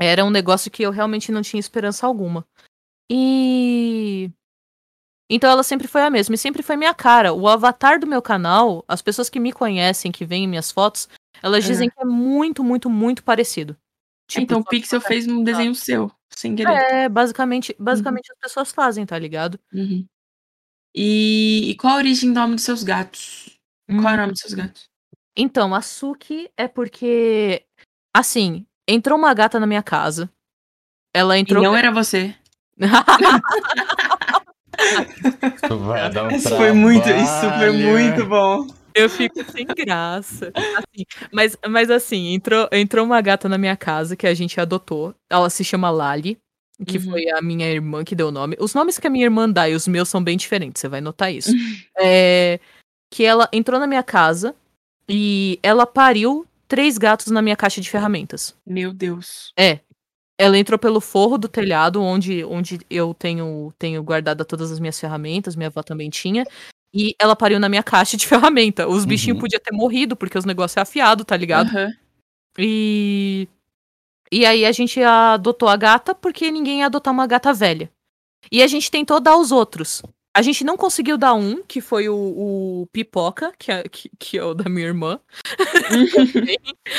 era 0.00 0.24
um 0.24 0.30
negócio 0.30 0.70
que 0.70 0.84
eu 0.84 0.92
realmente 0.92 1.32
não 1.32 1.42
tinha 1.42 1.58
esperança 1.58 2.06
alguma. 2.06 2.46
E. 3.10 4.30
Então 5.28 5.50
ela 5.50 5.64
sempre 5.64 5.88
foi 5.88 6.02
a 6.02 6.10
mesma, 6.10 6.36
e 6.36 6.38
sempre 6.38 6.62
foi 6.62 6.76
minha 6.76 6.94
cara. 6.94 7.32
O 7.32 7.48
avatar 7.48 7.98
do 7.98 8.06
meu 8.06 8.22
canal, 8.22 8.84
as 8.86 9.02
pessoas 9.02 9.28
que 9.28 9.40
me 9.40 9.52
conhecem, 9.52 10.12
que 10.12 10.24
veem 10.24 10.46
minhas 10.46 10.70
fotos, 10.70 11.08
elas 11.42 11.64
Uhum. 11.64 11.70
dizem 11.70 11.90
que 11.90 12.00
é 12.00 12.04
muito, 12.04 12.62
muito, 12.64 12.88
muito 12.90 13.22
parecido. 13.24 13.76
Tipo, 14.28 14.42
então 14.44 14.60
o 14.60 14.64
Pixel 14.64 15.00
fez 15.00 15.26
um 15.26 15.42
desenho 15.42 15.74
seu, 15.74 16.10
sem 16.30 16.54
querer. 16.54 16.70
É, 16.72 17.08
basicamente, 17.08 17.74
basicamente 17.78 18.30
as 18.32 18.38
pessoas 18.38 18.70
fazem, 18.72 19.04
tá 19.04 19.18
ligado? 19.18 19.58
Uhum. 19.72 20.06
E, 20.94 21.70
e 21.70 21.74
qual 21.76 21.94
a 21.94 21.96
origem 21.98 22.32
do 22.32 22.38
nome 22.40 22.54
dos 22.54 22.64
seus 22.64 22.82
gatos? 22.84 23.58
Qual 23.88 24.08
é 24.08 24.14
o 24.14 24.16
nome 24.16 24.32
dos 24.32 24.40
seus 24.40 24.54
gatos? 24.54 24.88
Então, 25.36 25.74
a 25.74 25.80
Suki 25.80 26.48
é 26.56 26.66
porque. 26.68 27.64
Assim, 28.14 28.66
entrou 28.88 29.18
uma 29.18 29.32
gata 29.34 29.58
na 29.60 29.66
minha 29.66 29.82
casa. 29.82 30.30
Ela 31.14 31.36
E 31.36 31.40
entrou. 31.40 31.62
não 31.62 31.76
era 31.76 31.90
você. 31.90 32.34
Isso 35.56 35.78
vai 35.78 36.10
dar 36.10 36.24
um 36.24 36.30
Isso 36.30 36.48
foi 36.56 36.72
muito, 36.72 37.08
isso 37.08 37.50
foi 37.58 37.72
muito 37.72 38.26
bom. 38.26 38.66
Eu 38.94 39.08
fico 39.08 39.42
sem 39.50 39.66
graça. 39.66 40.52
Assim, 40.54 41.04
mas, 41.32 41.56
mas 41.68 41.90
assim, 41.90 42.34
entrou, 42.34 42.68
entrou 42.72 43.04
uma 43.04 43.20
gata 43.20 43.48
na 43.48 43.58
minha 43.58 43.76
casa 43.76 44.16
que 44.16 44.26
a 44.26 44.34
gente 44.34 44.60
adotou. 44.60 45.14
Ela 45.30 45.48
se 45.50 45.62
chama 45.64 45.90
Lali, 45.90 46.38
que 46.86 46.96
Uhum. 46.98 47.04
foi 47.10 47.28
a 47.30 47.42
minha 47.42 47.66
irmã 47.70 48.02
que 48.04 48.14
deu 48.14 48.28
o 48.28 48.32
nome. 48.32 48.56
Os 48.58 48.74
nomes 48.74 48.98
que 48.98 49.06
a 49.06 49.10
minha 49.10 49.24
irmã 49.26 49.48
dá 49.48 49.68
e 49.68 49.74
os 49.74 49.86
meus 49.86 50.08
são 50.08 50.22
bem 50.22 50.36
diferentes, 50.36 50.80
você 50.80 50.88
vai 50.88 51.00
notar 51.00 51.32
isso. 51.32 51.50
É, 51.98 52.58
que 53.12 53.24
ela 53.24 53.48
entrou 53.52 53.78
na 53.78 53.86
minha 53.86 54.02
casa 54.02 54.54
e 55.08 55.58
ela 55.62 55.84
pariu 55.86 56.46
três 56.68 56.96
gatos 56.96 57.26
na 57.26 57.42
minha 57.42 57.56
caixa 57.56 57.80
de 57.80 57.90
ferramentas. 57.90 58.54
Meu 58.66 58.92
Deus. 58.92 59.52
É. 59.58 59.80
Ela 60.38 60.56
entrou 60.56 60.78
pelo 60.78 61.00
forro 61.02 61.36
do 61.36 61.48
telhado, 61.48 62.00
onde, 62.00 62.42
onde 62.44 62.78
eu 62.88 63.12
tenho, 63.12 63.70
tenho 63.78 64.02
guardado 64.02 64.42
todas 64.44 64.72
as 64.72 64.80
minhas 64.80 64.98
ferramentas, 64.98 65.54
minha 65.54 65.66
avó 65.66 65.82
também 65.82 66.08
tinha. 66.08 66.46
E 66.92 67.14
ela 67.20 67.36
pariu 67.36 67.60
na 67.60 67.68
minha 67.68 67.82
caixa 67.82 68.16
de 68.16 68.26
ferramenta. 68.28 68.88
Os 68.88 69.04
bichinhos 69.04 69.36
Uhum. 69.36 69.40
podiam 69.42 69.60
ter 69.60 69.72
morrido, 69.72 70.16
porque 70.16 70.36
os 70.38 70.44
negócios 70.44 70.76
é 70.76 70.80
afiado, 70.80 71.24
tá 71.24 71.36
ligado? 71.36 71.68
Aham. 71.68 71.92
E. 72.58 73.48
E 74.32 74.46
aí 74.46 74.64
a 74.64 74.72
gente 74.72 75.02
adotou 75.02 75.68
a 75.68 75.76
gata 75.76 76.14
porque 76.14 76.50
ninguém 76.52 76.80
ia 76.80 76.86
adotar 76.86 77.12
uma 77.12 77.26
gata 77.26 77.52
velha. 77.52 77.90
E 78.50 78.62
a 78.62 78.66
gente 78.66 78.90
tentou 78.90 79.20
dar 79.20 79.36
os 79.36 79.50
outros. 79.52 80.02
A 80.32 80.42
gente 80.42 80.62
não 80.62 80.76
conseguiu 80.76 81.18
dar 81.18 81.34
um, 81.34 81.60
que 81.64 81.80
foi 81.80 82.08
o, 82.08 82.14
o 82.14 82.86
Pipoca, 82.92 83.52
que 83.58 83.72
é, 83.72 83.82
que, 83.88 84.08
que 84.16 84.38
é 84.38 84.44
o 84.44 84.54
da 84.54 84.70
minha 84.70 84.86
irmã. 84.86 85.18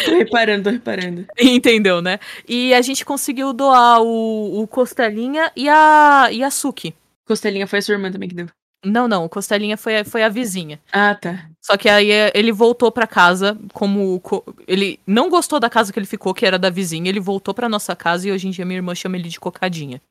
Tô 0.06 0.12
reparando, 0.18 0.64
tô 0.66 0.70
reparando. 0.72 1.26
Entendeu, 1.40 2.02
né? 2.02 2.20
E 2.48 2.74
a 2.74 2.82
gente 2.82 3.06
conseguiu 3.06 3.54
doar 3.54 4.02
o, 4.02 4.62
o 4.62 4.68
Costelinha 4.68 5.52
e 5.56 5.70
a, 5.70 6.28
e 6.32 6.44
a 6.44 6.52
Suki. 6.52 6.94
Costelinha 7.26 7.66
foi 7.68 7.80
a 7.80 7.82
sua 7.82 7.94
irmã 7.94 8.12
também 8.12 8.28
que 8.28 8.36
deu. 8.36 8.48
Não, 8.84 9.08
não, 9.08 9.26
o 9.26 9.30
Costelinha 9.30 9.78
foi, 9.78 9.98
a- 10.00 10.06
foi 10.06 10.24
a 10.24 10.30
vizinha. 10.30 10.80
Ah, 10.92 11.14
tá. 11.14 11.46
Só 11.62 11.78
que 11.78 11.88
aí 11.88 12.10
é, 12.12 12.32
ele 12.34 12.52
voltou 12.52 12.92
pra 12.92 13.06
casa 13.06 13.58
como. 13.74 14.20
co- 14.22 14.44
Ele 14.68 15.00
não 15.06 15.30
gostou 15.30 15.60
da 15.60 15.70
casa 15.70 15.94
que 15.94 16.00
ele 16.00 16.08
ficou, 16.08 16.34
que 16.34 16.46
era 16.46 16.58
da 16.58 16.70
vizinha. 16.72 17.08
Ele 17.08 17.20
voltou 17.20 17.54
pra 17.54 17.70
nossa 17.70 17.96
casa 17.96 18.28
e 18.28 18.32
hoje 18.32 18.48
em 18.48 18.52
dia 18.52 18.66
minha 18.66 18.80
irmã 18.80 18.96
chama 18.96 19.18
ele 19.18 19.30
de 19.30 19.40
Cocadinha. 19.40 20.02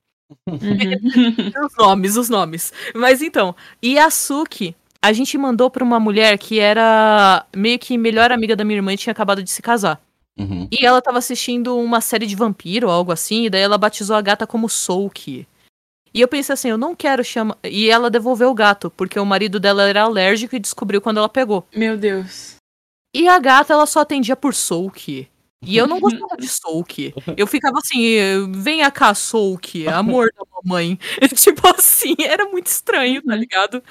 Uhum. 0.49 0.59
Os 1.67 1.77
nomes, 1.77 2.17
os 2.17 2.29
nomes. 2.29 2.73
Mas 2.95 3.21
então, 3.21 3.55
e 3.83 3.99
a 3.99 4.09
Suki 4.11 4.77
a 5.03 5.13
gente 5.13 5.37
mandou 5.37 5.69
pra 5.71 5.83
uma 5.83 5.99
mulher 5.99 6.39
que 6.39 6.61
era 6.61 7.45
meio 7.57 7.79
que 7.79 7.99
melhor 7.99 8.31
amiga 8.31 8.55
da 8.55 8.63
minha 8.65 8.79
irmã 8.79 8.93
e 8.93 8.97
tinha 8.97 9.13
acabado 9.13 9.43
de 9.43 9.51
se 9.51 9.61
casar. 9.63 10.01
Uhum. 10.39 10.69
E 10.71 10.87
ela 10.87 11.03
tava 11.03 11.19
assistindo 11.19 11.77
uma 11.77 12.01
série 12.01 12.27
de 12.27 12.37
vampiro 12.37 12.87
ou 12.87 12.93
algo 12.93 13.11
assim, 13.11 13.47
e 13.47 13.51
daí 13.51 13.63
ela 13.63 13.77
batizou 13.79 14.15
a 14.15 14.21
gata 14.23 14.47
como 14.47 14.69
Soulki. 14.69 15.47
E 16.13 16.21
eu 16.21 16.29
pensei 16.29 16.53
assim, 16.53 16.69
eu 16.69 16.79
não 16.79 16.95
quero 16.95 17.23
chamar. 17.23 17.57
E 17.65 17.89
ela 17.89 18.11
devolveu 18.11 18.51
o 18.51 18.55
gato, 18.55 18.91
porque 18.91 19.19
o 19.19 19.25
marido 19.25 19.61
dela 19.61 19.89
era 19.89 20.03
alérgico 20.03 20.57
e 20.57 20.61
descobriu 20.61 21.01
quando 21.01 21.19
ela 21.19 21.29
pegou. 21.29 21.67
Meu 21.75 21.97
Deus. 21.97 22.57
E 23.15 23.29
a 23.29 23.39
gata, 23.39 23.73
ela 23.73 23.87
só 23.87 24.01
atendia 24.01 24.37
por 24.37 24.55
Soulki. 24.55 25.29
E 25.65 25.77
eu 25.77 25.87
não 25.87 26.01
gostava 26.01 26.37
de 26.37 26.49
Soulki. 26.49 27.15
Eu 27.37 27.47
ficava 27.47 27.79
assim, 27.79 28.17
venha 28.53 28.91
cá, 28.91 29.15
Soulki, 29.15 29.87
amor 29.87 30.33
da 30.37 30.45
mamãe. 30.63 30.99
tipo 31.35 31.63
assim, 31.69 32.17
era 32.19 32.47
muito 32.47 32.67
estranho, 32.67 33.23
tá 33.23 33.35
ligado? 33.37 33.83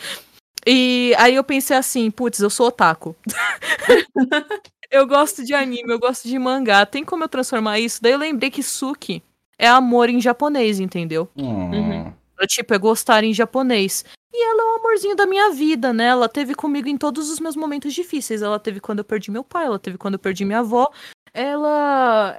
E 0.67 1.13
aí 1.17 1.35
eu 1.35 1.43
pensei 1.43 1.77
assim, 1.77 2.11
putz, 2.11 2.39
eu 2.39 2.49
sou 2.49 2.67
otaku. 2.67 3.15
eu 4.91 5.07
gosto 5.07 5.45
de 5.45 5.53
anime, 5.53 5.91
eu 5.91 5.99
gosto 5.99 6.27
de 6.27 6.37
mangá. 6.37 6.85
Tem 6.85 7.03
como 7.03 7.23
eu 7.23 7.29
transformar 7.29 7.79
isso? 7.79 8.01
Daí 8.01 8.11
eu 8.11 8.17
lembrei 8.19 8.51
que 8.51 8.61
Suki 8.61 9.23
é 9.59 9.67
amor 9.67 10.09
em 10.09 10.21
japonês, 10.21 10.79
entendeu? 10.79 11.29
Hum. 11.37 12.13
É, 12.39 12.47
Tipo, 12.47 12.73
é 12.73 12.77
gostar 12.77 13.23
em 13.25 13.33
japonês. 13.33 14.05
E 14.33 14.43
ela 14.43 14.61
é 14.61 14.65
o 14.65 14.79
amorzinho 14.79 15.15
da 15.15 15.25
minha 15.25 15.51
vida, 15.51 15.91
né? 15.91 16.05
Ela 16.05 16.29
teve 16.29 16.55
comigo 16.55 16.87
em 16.87 16.97
todos 16.97 17.29
os 17.29 17.39
meus 17.39 17.55
momentos 17.57 17.93
difíceis. 17.93 18.41
Ela 18.41 18.57
teve 18.57 18.79
quando 18.79 18.99
eu 18.99 19.05
perdi 19.05 19.29
meu 19.29 19.43
pai, 19.43 19.65
ela 19.65 19.77
teve 19.77 19.97
quando 19.97 20.13
eu 20.13 20.19
perdi 20.19 20.45
minha 20.45 20.59
avó. 20.59 20.89
Ela. 21.33 22.37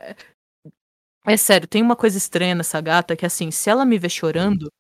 É 1.26 1.36
sério, 1.36 1.68
tem 1.68 1.82
uma 1.82 1.94
coisa 1.94 2.16
estranha 2.16 2.55
nessa 2.55 2.81
gata 2.81 3.15
que, 3.15 3.26
assim, 3.26 3.50
se 3.50 3.68
ela 3.68 3.84
me 3.84 3.99
ver 3.99 4.08
chorando, 4.08 4.73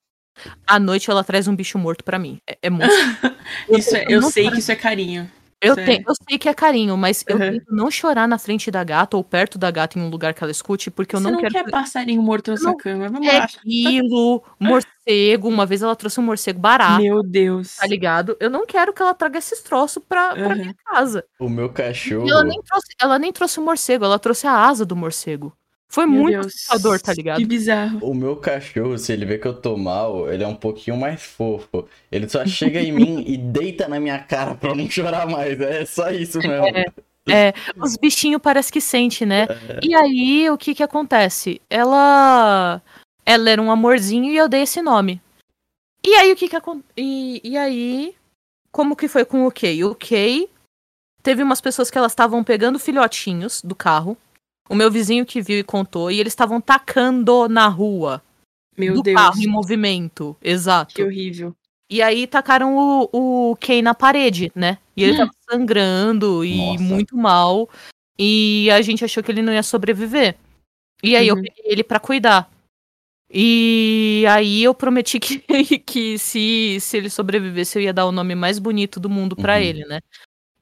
à 0.66 0.78
noite 0.80 1.10
ela 1.10 1.22
traz 1.22 1.46
um 1.46 1.54
bicho 1.54 1.78
morto 1.78 2.02
pra 2.02 2.18
mim. 2.18 2.38
É, 2.48 2.58
é 2.62 2.70
muito. 2.70 2.88
Isso 3.68 3.94
é, 3.94 4.06
eu 4.08 4.22
sei 4.22 4.50
que 4.50 4.58
isso 4.58 4.72
é 4.72 4.76
carinho. 4.76 5.30
Eu, 5.62 5.76
tenho, 5.76 6.00
eu 6.08 6.14
sei 6.28 6.38
que 6.38 6.48
é 6.48 6.54
carinho, 6.54 6.96
mas 6.96 7.22
eu 7.28 7.36
Uhum. 7.36 7.40
tento 7.40 7.64
não 7.68 7.90
chorar 7.90 8.26
na 8.26 8.38
frente 8.38 8.70
da 8.70 8.82
gata 8.82 9.16
ou 9.16 9.22
perto 9.22 9.58
da 9.58 9.70
gata 9.70 9.98
em 9.98 10.02
um 10.02 10.08
lugar 10.08 10.32
que 10.32 10.42
ela 10.42 10.50
escute, 10.50 10.90
porque 10.90 11.14
eu 11.14 11.20
Você 11.20 11.30
não, 11.30 11.32
não 11.32 11.38
quero. 11.38 11.52
quer 11.52 11.68
passarinho 11.68 12.22
morto 12.22 12.50
na 12.50 12.56
sua 12.56 12.72
Não 12.72 12.76
cama. 12.76 13.08
Vamos 13.08 13.28
É 13.28 13.32
lá. 13.32 13.44
aquilo, 13.44 14.42
morcego. 14.58 15.48
Uma 15.48 15.66
vez 15.66 15.82
ela 15.82 15.94
trouxe 15.96 16.18
um 16.20 16.22
morcego 16.22 16.58
barato, 16.60 17.02
Meu 17.02 17.22
Deus. 17.22 17.76
tá 17.76 17.86
ligado? 17.86 18.36
Eu 18.40 18.50
não 18.50 18.66
quero 18.66 18.92
que 18.94 19.02
ela 19.02 19.14
traga 19.14 19.38
esses 19.38 19.62
troços 19.62 20.02
pra, 20.08 20.36
pra 20.38 20.54
Uhum. 20.54 20.56
minha 20.56 20.74
casa. 20.86 21.26
O 21.38 21.48
meu 21.48 21.72
cachorro. 21.72 22.26
E 22.28 22.30
ela 22.32 22.44
nem, 22.44 22.62
trouxe, 22.62 22.88
ela 23.00 23.18
nem 23.18 23.32
trouxe 23.32 23.60
o 23.60 23.62
morcego, 23.64 24.04
ela 24.04 24.18
trouxe 24.18 24.46
a 24.46 24.52
asa 24.68 24.84
do 24.86 24.96
morcego. 24.96 25.56
Foi 25.90 26.06
Meu 26.06 26.20
muito 26.20 26.40
Deus. 26.40 26.46
assustador, 26.46 27.00
tá 27.00 27.12
ligado? 27.12 27.38
Que 27.38 27.44
bizarro. 27.44 27.98
O 28.00 28.14
meu 28.14 28.36
cachorro, 28.36 28.96
se 28.96 29.12
ele 29.12 29.26
vê 29.26 29.38
que 29.38 29.48
eu 29.48 29.52
tô 29.52 29.76
mal, 29.76 30.32
ele 30.32 30.44
é 30.44 30.46
um 30.46 30.54
pouquinho 30.54 30.96
mais 30.96 31.20
fofo. 31.20 31.88
Ele 32.12 32.28
só 32.28 32.46
chega 32.46 32.80
em 32.80 32.92
mim 32.92 33.24
e 33.26 33.36
deita 33.36 33.88
na 33.88 33.98
minha 33.98 34.20
cara 34.20 34.54
pra 34.54 34.70
eu 34.70 34.76
não 34.76 34.88
chorar 34.88 35.26
mais. 35.26 35.60
É 35.60 35.84
só 35.84 36.12
isso 36.12 36.38
mesmo. 36.38 36.64
É, 37.28 37.52
os 37.76 37.96
bichinhos 37.96 38.40
parece 38.40 38.72
que 38.72 38.80
sente, 38.80 39.26
né? 39.26 39.48
É. 39.68 39.80
E 39.82 39.92
aí, 39.92 40.48
o 40.48 40.56
que 40.56 40.76
que 40.76 40.82
acontece? 40.82 41.60
Ela 41.68 42.80
ela 43.26 43.50
era 43.50 43.60
um 43.60 43.70
amorzinho 43.72 44.30
e 44.30 44.36
eu 44.36 44.48
dei 44.48 44.62
esse 44.62 44.80
nome. 44.80 45.20
E 46.06 46.14
aí, 46.14 46.32
o 46.32 46.36
que 46.36 46.48
que 46.48 46.56
acontece? 46.56 46.86
E, 46.96 47.40
e 47.42 47.58
aí, 47.58 48.14
como 48.70 48.94
que 48.94 49.08
foi 49.08 49.24
com 49.24 49.44
o 49.44 49.50
Kay? 49.50 49.82
O 49.84 49.96
Kay 49.96 50.48
teve 51.20 51.42
umas 51.42 51.60
pessoas 51.60 51.90
que 51.90 51.98
elas 51.98 52.12
estavam 52.12 52.44
pegando 52.44 52.78
filhotinhos 52.78 53.60
do 53.60 53.74
carro. 53.74 54.16
O 54.70 54.74
meu 54.76 54.88
vizinho 54.90 55.26
que 55.26 55.42
viu 55.42 55.58
e 55.58 55.64
contou, 55.64 56.10
e 56.12 56.20
eles 56.20 56.32
estavam 56.32 56.60
tacando 56.60 57.48
na 57.48 57.66
rua 57.66 58.22
Meu 58.78 58.94
do 58.94 59.02
Deus. 59.02 59.16
carro 59.16 59.40
em 59.42 59.48
movimento. 59.48 60.36
Exato. 60.40 60.94
Que 60.94 61.02
horrível. 61.02 61.52
E 61.90 62.00
aí 62.00 62.24
tacaram 62.26 62.76
o, 63.12 63.50
o 63.50 63.56
Kay 63.56 63.82
na 63.82 63.94
parede, 63.94 64.52
né? 64.54 64.78
E 64.96 65.02
ele 65.02 65.14
Hum. 65.14 65.16
tava 65.16 65.30
sangrando 65.50 66.44
e 66.44 66.56
Nossa. 66.56 66.82
muito 66.84 67.16
mal. 67.16 67.68
E 68.16 68.70
a 68.70 68.80
gente 68.80 69.04
achou 69.04 69.24
que 69.24 69.32
ele 69.32 69.42
não 69.42 69.52
ia 69.52 69.62
sobreviver. 69.64 70.36
E 71.02 71.16
aí 71.16 71.26
eu 71.26 71.34
Uhum. 71.34 71.42
peguei 71.42 71.64
ele 71.66 71.82
pra 71.82 71.98
cuidar. 71.98 72.48
E 73.32 74.24
aí 74.28 74.62
eu 74.62 74.72
prometi 74.74 75.18
que, 75.18 75.38
que 75.80 76.18
se, 76.18 76.78
se 76.80 76.96
ele 76.96 77.10
sobrevivesse, 77.10 77.78
eu 77.78 77.82
ia 77.82 77.92
dar 77.92 78.06
o 78.06 78.12
nome 78.12 78.34
mais 78.36 78.58
bonito 78.60 79.00
do 79.00 79.10
mundo 79.10 79.34
pra 79.34 79.54
Uhum. 79.56 79.62
ele, 79.62 79.84
né? 79.86 80.00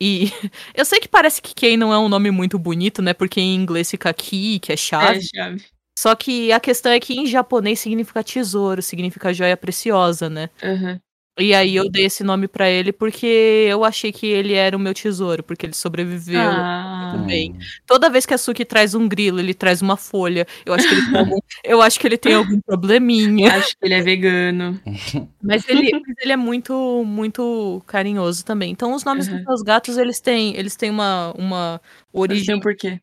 E 0.01 0.31
eu 0.75 0.85
sei 0.85 1.01
que 1.01 1.09
parece 1.09 1.43
que 1.43 1.55
Kay 1.55 1.77
não 1.77 1.93
é 1.93 1.99
um 1.99 2.09
nome 2.09 2.31
muito 2.31 2.59
bonito, 2.59 3.03
né? 3.03 3.13
Porque 3.13 3.41
em 3.41 3.55
inglês 3.55 3.91
fica 3.91 4.13
Ki, 4.13 4.59
que 4.61 4.73
é 4.73 4.77
chave. 4.77 5.19
É, 5.19 5.23
chave. 5.23 5.65
Só 5.99 6.15
que 6.15 6.53
a 6.53 6.61
questão 6.61 6.93
é 6.93 7.01
que 7.01 7.15
em 7.15 7.27
japonês 7.27 7.81
significa 7.81 8.23
tesouro, 8.23 8.81
significa 8.81 9.35
joia 9.35 9.57
preciosa, 9.57 10.31
né? 10.31 10.49
Aham. 10.63 11.01
E 11.41 11.55
aí 11.55 11.77
eu 11.77 11.89
dei 11.89 12.07
esse 12.07 12.25
nome 12.25 12.49
pra 12.49 12.69
ele 12.69 12.93
porque 12.93 13.27
eu 13.69 13.85
achei 13.85 14.11
que 14.13 14.27
ele 14.27 14.55
era 14.55 14.77
o 14.77 14.81
meu 14.81 14.93
tesouro, 14.93 15.43
porque 15.43 15.65
ele 15.67 15.73
sobreviveu. 15.75 16.41
Ah, 16.41 17.23
bem. 17.27 17.57
Toda 17.87 18.11
vez 18.11 18.27
que 18.27 18.35
a 18.35 18.39
Suki 18.39 18.65
traz 18.65 18.95
um 18.95 19.09
grilo, 19.09 19.39
ele 19.39 19.55
traz 19.55 19.81
uma 19.81 19.97
folha. 19.97 20.47
Eu 20.67 20.75
acho 20.75 20.89
que 20.89 20.95
ele 20.95 21.03
tem 21.07 21.19
algum, 21.19 21.39
eu 21.65 21.83
acho 21.83 22.01
que 22.01 22.07
ele 22.07 22.19
tem 22.19 22.35
algum 22.35 22.61
probleminha. 22.61 23.55
acho 23.55 23.71
que 23.79 23.85
ele 23.87 23.95
é 23.95 24.03
vegano. 24.03 24.81
Mas 25.43 25.67
ele, 25.69 25.91
mas 25.93 26.17
ele 26.21 26.33
é 26.33 26.37
muito, 26.37 27.05
muito 27.07 27.83
carinhoso 27.87 28.45
também. 28.45 28.71
Então 28.73 28.93
os 28.95 29.05
nomes 29.05 29.29
Uhum. 29.29 29.37
dos 29.37 29.45
meus 29.45 29.63
gatos, 29.63 29.97
eles 29.97 30.21
têm, 30.21 30.57
eles 30.57 30.75
têm 30.77 30.91
uma, 30.91 31.33
uma 31.39 31.81
Origem. 32.13 32.55
origem. 32.55 32.55
um 32.57 32.61
porquê. 32.61 33.01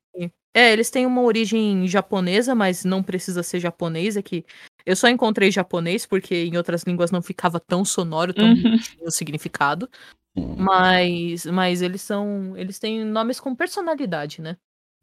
É, 0.56 0.72
eles 0.72 0.90
têm 0.90 1.06
uma 1.06 1.22
origem 1.22 1.86
japonesa, 1.86 2.56
mas 2.56 2.86
não 2.86 3.04
precisa 3.04 3.44
ser 3.44 3.60
japonês. 3.60 4.16
É 4.16 4.22
que 4.22 4.46
eu 4.86 4.96
só 4.96 5.10
encontrei 5.10 5.52
japonês 5.52 6.06
porque 6.06 6.46
em 6.46 6.56
outras 6.56 6.84
línguas 6.84 7.12
não 7.12 7.22
ficava 7.22 7.60
tão 7.60 7.84
sonoro, 7.84 8.34
tão 8.34 8.48
Uhum. 8.54 8.80
o 9.02 9.12
significado. 9.12 9.90
Hum. 10.36 10.56
Mas, 10.58 11.46
mas 11.46 11.82
eles 11.82 12.02
são. 12.02 12.56
Eles 12.58 12.80
têm 12.80 13.04
nomes 13.04 13.40
com 13.40 13.54
personalidade, 13.56 14.42
né? 14.42 14.56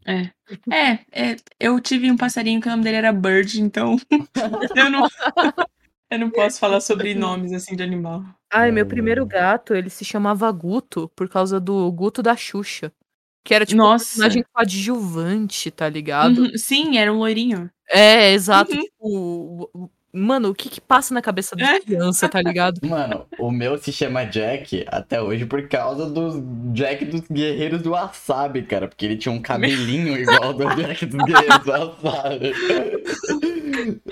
É. 0.06 0.30
É, 0.70 0.92
é, 1.12 1.36
eu 1.60 1.78
tive 1.80 2.10
um 2.10 2.16
passarinho 2.16 2.60
que 2.60 2.66
o 2.66 2.70
nome 2.70 2.82
dele 2.82 2.96
era 2.96 3.12
Bird, 3.12 3.60
então 3.62 3.96
eu 4.76 4.90
não, 4.90 5.06
eu 6.10 6.18
não 6.18 6.30
posso 6.30 6.58
falar 6.58 6.80
sobre 6.80 7.14
nomes 7.14 7.52
assim 7.52 7.76
de 7.76 7.82
animal. 7.82 8.24
Ai, 8.52 8.70
meu 8.72 8.84
Hum. 8.84 8.88
primeiro 8.88 9.24
gato, 9.26 9.74
ele 9.74 9.88
se 9.90 10.04
chamava 10.04 10.50
Guto 10.50 11.10
por 11.14 11.28
causa 11.28 11.60
do 11.60 11.90
Guto 11.92 12.22
da 12.22 12.36
Xuxa. 12.36 12.92
Que 13.44 13.54
era 13.54 13.66
tipo 13.66 13.80
um 13.80 13.84
Nossa. 13.84 14.04
personagem 14.04 14.44
coadjuvante, 14.52 15.70
tá 15.70 15.88
ligado? 15.88 16.38
Uhum, 16.42 16.56
Sim, 16.56 16.98
era 16.98 17.12
um 17.12 17.18
loirinho. 17.18 17.68
É, 17.90 18.32
exato. 18.32 18.72
Uhum. 18.72 18.80
Tipo, 18.82 19.90
mano, 20.12 20.50
o 20.50 20.54
que 20.54 20.68
que 20.68 20.80
passa 20.80 21.12
na 21.12 21.20
cabeça 21.20 21.56
da 21.56 21.74
É. 21.76 21.80
criança, 21.80 22.28
tá 22.28 22.40
ligado? 22.40 22.78
Mano, 22.86 23.26
o 23.38 23.50
meu 23.50 23.76
se 23.78 23.92
chama 23.92 24.24
Jack 24.24 24.84
até 24.88 25.20
hoje 25.20 25.44
por 25.46 25.66
causa 25.68 26.08
dos 26.08 26.36
Jack 26.72 27.04
dos 27.06 27.22
Guerreiros 27.28 27.82
do 27.82 27.90
Wasabi, 27.90 28.62
cara. 28.62 28.86
Porque 28.88 29.04
ele 29.06 29.16
tinha 29.16 29.32
um 29.32 29.40
cabelinho 29.42 30.16
igual 30.20 30.44
ao 30.44 30.54
do 30.54 30.64
Jack 30.76 31.04
dos 31.06 31.24
Guerreiros 31.24 31.58
do 31.64 31.70
Wasabi. 31.70 32.52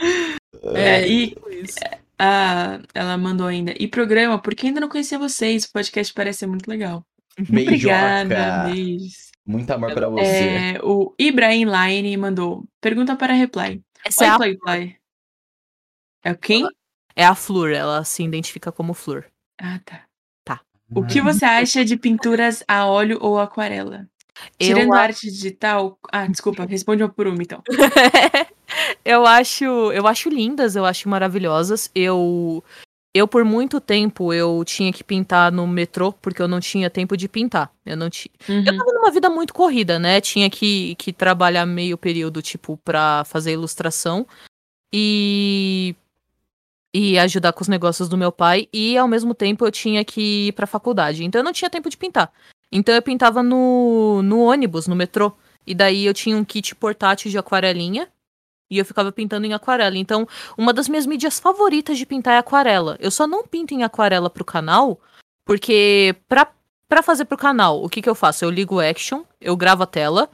É, 0.74 1.08
e 1.08 1.34
isso. 1.62 1.78
ah, 2.18 2.80
ela 2.94 3.16
mandou 3.16 3.46
ainda. 3.46 3.72
E 3.78 3.88
programa, 3.88 4.38
porque 4.38 4.66
ainda 4.66 4.80
não 4.80 4.88
conhecia 4.90 5.18
vocês. 5.18 5.64
O 5.64 5.72
podcast 5.72 6.12
parece 6.12 6.40
ser 6.40 6.46
muito 6.46 6.68
legal. 6.68 7.02
Beijoca. 7.48 7.94
Obrigada, 8.24 8.68
beijos. 8.70 9.30
Muito 9.46 9.70
amor 9.70 9.92
pra 9.94 10.08
você. 10.08 10.22
É, 10.76 10.80
o 10.82 11.14
Ibrahim 11.18 11.64
Line 11.66 12.16
mandou. 12.16 12.64
Pergunta 12.80 13.16
para 13.16 13.32
reply. 13.32 13.82
Essa 14.04 14.24
é 14.24 14.28
Oi, 14.28 14.34
a, 14.34 14.36
Play 14.38 14.58
Play. 14.58 14.96
É 16.24 16.32
o 16.32 16.38
quem? 16.38 16.66
é 17.16 17.24
a 17.24 17.34
Flor, 17.34 17.70
ela 17.72 18.04
se 18.04 18.22
identifica 18.22 18.70
como 18.70 18.94
Flor. 18.94 19.26
Ah, 19.60 19.80
tá. 19.84 20.04
Tá. 20.44 20.60
O 20.94 21.04
que 21.04 21.20
você 21.20 21.44
acha 21.44 21.84
de 21.84 21.96
pinturas 21.96 22.62
a 22.68 22.86
óleo 22.86 23.18
ou 23.20 23.38
aquarela? 23.38 24.08
Eu 24.58 24.68
Tirando 24.68 24.94
a- 24.94 25.00
arte 25.00 25.26
digital. 25.30 25.98
Ah, 26.10 26.26
desculpa, 26.26 26.64
responde 26.64 27.02
uma 27.02 27.08
por 27.10 27.26
uma 27.26 27.42
então. 27.42 27.62
eu 29.04 29.26
acho, 29.26 29.64
eu 29.64 30.06
acho 30.06 30.28
lindas, 30.30 30.76
eu 30.76 30.84
acho 30.84 31.08
maravilhosas. 31.08 31.90
Eu 31.94 32.62
eu 33.12 33.26
por 33.26 33.44
muito 33.44 33.80
tempo 33.80 34.32
eu 34.32 34.62
tinha 34.64 34.92
que 34.92 35.02
pintar 35.02 35.50
no 35.50 35.66
metrô 35.66 36.12
porque 36.12 36.40
eu 36.40 36.46
não 36.48 36.60
tinha 36.60 36.88
tempo 36.88 37.16
de 37.16 37.28
pintar. 37.28 37.72
Eu 37.84 37.96
não 37.96 38.08
tinha 38.08 38.30
Eu 38.48 38.54
Uhum. 38.56 38.64
tava 38.78 38.92
numa 38.92 39.10
vida 39.10 39.28
muito 39.28 39.52
corrida, 39.52 39.98
né? 39.98 40.20
Tinha 40.20 40.48
que, 40.48 40.94
que 40.96 41.12
trabalhar 41.12 41.66
meio 41.66 41.98
período, 41.98 42.40
tipo, 42.40 42.76
pra 42.84 43.24
fazer 43.24 43.52
ilustração 43.52 44.26
e. 44.92 45.94
e 46.94 47.18
ajudar 47.18 47.52
com 47.52 47.62
os 47.62 47.68
negócios 47.68 48.08
do 48.08 48.16
meu 48.16 48.30
pai. 48.32 48.68
E 48.72 48.96
ao 48.96 49.08
mesmo 49.08 49.34
tempo 49.34 49.64
eu 49.66 49.70
tinha 49.72 50.04
que 50.04 50.48
ir 50.48 50.52
pra 50.52 50.66
faculdade. 50.66 51.24
Então 51.24 51.40
eu 51.40 51.44
não 51.44 51.52
tinha 51.52 51.70
tempo 51.70 51.88
de 51.90 51.96
pintar. 51.96 52.32
Então 52.72 52.94
eu 52.94 53.02
pintava 53.02 53.42
no, 53.42 54.22
no 54.22 54.40
ônibus, 54.40 54.86
no 54.86 54.94
metrô. 54.96 55.32
E 55.66 55.74
daí 55.74 56.04
eu 56.06 56.14
tinha 56.14 56.36
um 56.36 56.44
kit 56.44 56.74
portátil 56.74 57.30
de 57.30 57.38
aquarelinha. 57.38 58.08
E 58.70 58.78
eu 58.78 58.84
ficava 58.84 59.10
pintando 59.10 59.46
em 59.46 59.52
aquarela. 59.52 59.98
Então, 59.98 60.28
uma 60.56 60.72
das 60.72 60.88
minhas 60.88 61.06
mídias 61.06 61.40
favoritas 61.40 61.98
de 61.98 62.06
pintar 62.06 62.34
é 62.34 62.38
aquarela. 62.38 62.96
Eu 63.00 63.10
só 63.10 63.26
não 63.26 63.44
pinto 63.44 63.74
em 63.74 63.82
aquarela 63.82 64.30
pro 64.30 64.44
canal, 64.44 65.00
porque 65.44 66.14
pra 66.28 66.46
Pra 66.88 67.04
fazer 67.04 67.24
pro 67.24 67.38
canal, 67.38 67.84
o 67.84 67.88
que 67.88 68.02
que 68.02 68.08
eu 68.08 68.16
faço? 68.16 68.44
Eu 68.44 68.50
ligo 68.50 68.74
o 68.74 68.80
Action, 68.80 69.22
eu 69.40 69.56
gravo 69.56 69.84
a 69.84 69.86
tela, 69.86 70.28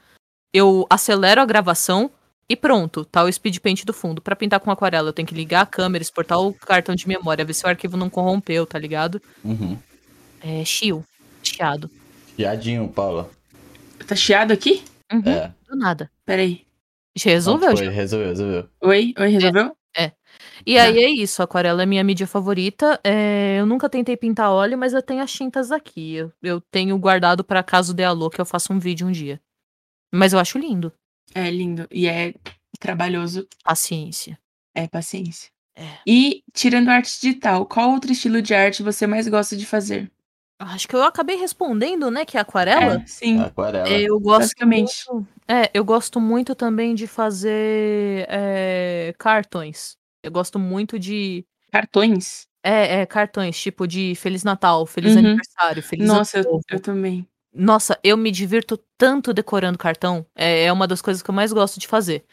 eu 0.55 0.87
acelero 0.89 1.39
a 1.39 1.45
gravação 1.45 2.11
e 2.49 2.57
pronto, 2.57 3.05
tá 3.05 3.23
o 3.23 3.31
speed 3.31 3.59
paint 3.59 3.85
do 3.85 3.93
fundo. 3.93 4.23
Pra 4.23 4.35
pintar 4.35 4.59
com 4.61 4.71
aquarela, 4.71 5.11
eu 5.11 5.13
tenho 5.13 5.29
que 5.29 5.35
ligar 5.35 5.61
a 5.61 5.67
câmera, 5.67 6.01
exportar 6.01 6.41
o 6.41 6.55
cartão 6.55 6.95
de 6.95 7.07
memória, 7.07 7.45
ver 7.45 7.53
se 7.53 7.63
o 7.67 7.69
arquivo 7.69 7.99
não 7.99 8.09
corrompeu, 8.09 8.65
tá 8.67 8.79
ligado? 8.79 9.21
Uhum. 9.45 9.77
É 10.41 10.65
chio. 10.65 11.05
Chiado. 11.43 11.91
Chiadinho, 12.37 12.89
Paula. 12.89 13.29
Tá 14.07 14.17
chiado 14.17 14.51
aqui? 14.51 14.83
Uhum, 15.13 15.23
É. 15.27 15.53
Do 15.69 15.77
nada. 15.77 16.11
Peraí. 16.25 16.66
Resolveu, 17.19 17.70
Não, 17.70 17.77
foi, 17.77 17.86
já. 17.86 17.91
resolveu, 17.91 18.28
resolveu. 18.28 18.69
Oi? 18.83 19.15
Oi, 19.19 19.28
resolveu? 19.28 19.77
E 20.67 20.75
Tá. 20.75 20.83
aí 20.83 20.99
é 20.99 21.09
isso, 21.11 21.43
aquarela 21.43 21.83
é 21.83 21.86
minha 21.86 22.05
mídia 22.05 22.27
favorita. 22.27 23.01
É, 23.05 23.57
eu 23.59 23.65
nunca 23.67 23.89
tentei 23.89 24.17
pintar 24.17 24.51
óleo, 24.51 24.77
mas 24.77 24.93
eu 24.93 25.01
tenho 25.03 25.23
as 25.23 25.33
tintas 25.33 25.70
aqui. 25.73 26.15
Eu, 26.17 26.33
eu 26.43 26.61
tenho 26.61 26.99
guardado 26.99 27.43
pra 27.45 27.62
caso 27.62 27.95
dê 27.95 28.05
alô 28.05 28.28
que 28.28 28.41
eu 28.41 28.45
faça 28.45 28.73
um 28.73 28.78
vídeo 28.78 29.07
um 29.07 29.12
dia. 29.12 29.41
Mas 30.15 30.33
eu 30.33 30.39
acho 30.39 30.59
lindo. 30.59 30.93
É 31.35 31.51
lindo. 31.51 31.86
E 31.91 32.07
é 32.07 32.35
trabalhoso. 32.78 33.47
Paciência. 33.65 34.39
É 34.75 34.86
paciência. 34.86 35.51
É. 35.75 35.85
E, 36.07 36.43
tirando 36.53 36.89
arte 36.91 37.19
digital, 37.20 37.65
qual 37.67 37.91
outro 37.93 38.12
estilo 38.12 38.43
de 38.43 38.55
arte 38.55 38.83
você 38.83 39.07
mais 39.07 39.27
gosta 39.28 39.57
de 39.57 39.65
fazer? 39.65 40.11
Acho 40.59 40.89
que 40.89 40.97
eu 40.97 41.02
acabei 41.02 41.36
respondendo, 41.36 42.10
né, 42.10 42.25
que 42.25 42.36
é 42.39 42.41
aquarela. 42.41 42.97
É, 42.97 43.07
sim. 43.07 43.41
Aquarela. 43.41 43.89
Eu 43.91 44.18
gosto 44.18 44.41
basicamente. 44.41 45.05
muito. 45.10 45.28
É, 45.47 45.70
eu 45.75 45.85
gosto 45.85 46.18
muito 46.20 46.55
também 46.55 46.94
de 46.94 47.07
fazer 47.07 48.26
é, 48.28 49.15
cartões. 49.18 49.97
Eu 50.23 50.31
gosto 50.33 50.59
muito 50.59 50.99
de. 50.99 51.44
Cartões? 51.70 52.47
É, 52.65 53.01
é, 53.02 53.07
cartões, 53.07 53.60
tipo 53.60 53.86
de 53.86 54.15
Feliz 54.17 54.43
Natal, 54.43 54.86
Feliz 54.86 55.12
Uhum. 55.12 55.18
aniversário, 55.20 55.83
Feliz 55.83 56.09
Nossa, 56.09 56.39
Ano 56.39 56.47
eu, 56.49 56.52
Novo. 56.52 56.65
eu 56.70 56.81
também. 56.81 57.28
Nossa, 57.55 57.99
eu 58.02 58.17
me 58.17 58.31
divirto 58.31 58.78
tanto 58.99 59.33
decorando 59.33 59.78
cartão. 59.78 60.26
É, 60.35 60.65
é 60.65 60.73
uma 60.73 60.86
das 60.86 61.01
coisas 61.02 61.23
que 61.23 61.31
eu 61.31 61.35
mais 61.35 61.52
gosto 61.52 61.78
de 61.78 61.86
fazer. 61.86 62.25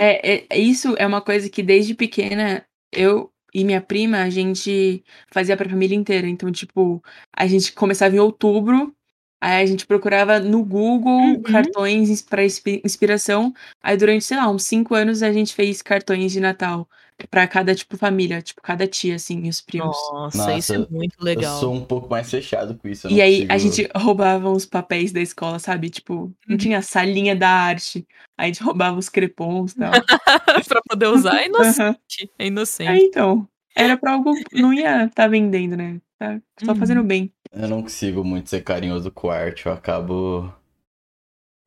É, 0.00 0.46
é- 0.54 0.58
isso 0.58 0.94
é 0.96 1.06
uma 1.06 1.20
coisa 1.20 1.50
que 1.50 1.62
desde 1.62 1.94
pequena 1.94 2.64
eu 2.92 3.30
e 3.54 3.64
minha 3.64 3.80
prima 3.80 4.22
a 4.22 4.30
gente 4.30 5.04
fazia 5.32 5.56
pra 5.56 5.68
família 5.68 5.94
inteira. 5.96 6.26
Então, 6.28 6.50
tipo, 6.52 7.02
a 7.36 7.46
gente 7.46 7.72
começava 7.72 8.14
em 8.16 8.18
outubro, 8.18 8.94
aí 9.40 9.62
a 9.62 9.66
gente 9.66 9.86
procurava 9.86 10.40
no 10.40 10.64
Google 10.64 11.36
Uhum. 11.36 11.42
cartões 11.42 12.08
inspi- 12.10 12.82
inspiração. 12.84 13.52
Aí 13.82 13.96
durante, 13.96 14.24
sei 14.24 14.36
lá, 14.36 14.50
uns 14.50 14.64
cinco 14.64 14.94
anos 14.94 15.22
a 15.22 15.32
gente 15.32 15.54
fez 15.54 15.80
cartões 15.82 16.32
de 16.32 16.40
Natal 16.40 16.88
pra 17.30 17.46
cada, 17.46 17.74
tipo, 17.74 17.96
família, 17.96 18.42
tipo, 18.42 18.60
cada 18.60 18.86
tia, 18.86 19.14
assim, 19.16 19.44
e 19.44 19.48
os 19.48 19.60
primos. 19.60 19.96
Nossa, 20.12 20.54
isso 20.56 20.74
é 20.74 20.78
Nossa, 20.78 20.90
muito 20.92 21.16
Eu 21.20 21.24
legal. 21.24 21.60
sou 21.60 21.72
um 21.74 21.84
pouco 21.84 22.08
mais 22.10 22.28
fechado 22.30 22.74
com 22.76 22.88
isso. 22.88 23.06
eu 23.06 23.10
E 23.12 23.22
aí 23.22 23.44
a 23.44 23.54
consigo- 23.54 23.74
gente 23.76 23.90
roubava 23.96 24.50
os 24.50 24.66
papéis 24.66 25.12
da 25.12 25.20
escola, 25.20 25.58
sabe? 25.58 25.90
Tipo, 25.90 26.32
não 26.46 26.54
Uhum. 26.54 26.56
tinha 26.56 26.82
salinha 26.82 27.36
da 27.36 27.48
arte. 27.48 28.06
Aí 28.36 28.44
a 28.50 28.52
gente 28.52 28.62
roubava 28.62 28.98
os 28.98 29.08
crepons 29.08 29.72
e 29.72 29.76
tal. 29.78 29.92
pra 30.68 30.80
poder 30.88 31.06
usar 31.06 31.40
é 31.40 31.46
inocente. 31.46 32.30
É 32.38 32.44
É, 32.44 32.46
inocente. 32.48 33.02
então. 33.04 33.48
Era 33.76 33.96
pra 33.96 34.12
algo. 34.12 34.32
Não 34.52 34.72
ia 34.72 35.08
tá 35.14 35.26
vendendo, 35.28 35.76
né? 35.76 36.00
Tá 36.18 36.40
só 36.64 36.72
Uhum. 36.72 36.78
fazendo 36.78 37.02
bem. 37.02 37.32
Eu 37.52 37.68
não 37.68 37.82
consigo 37.82 38.24
muito 38.24 38.50
ser 38.50 38.62
carinhoso 38.62 39.10
com 39.12 39.30
arte, 39.30 39.66
eu 39.66 39.72
acabo 39.72 40.52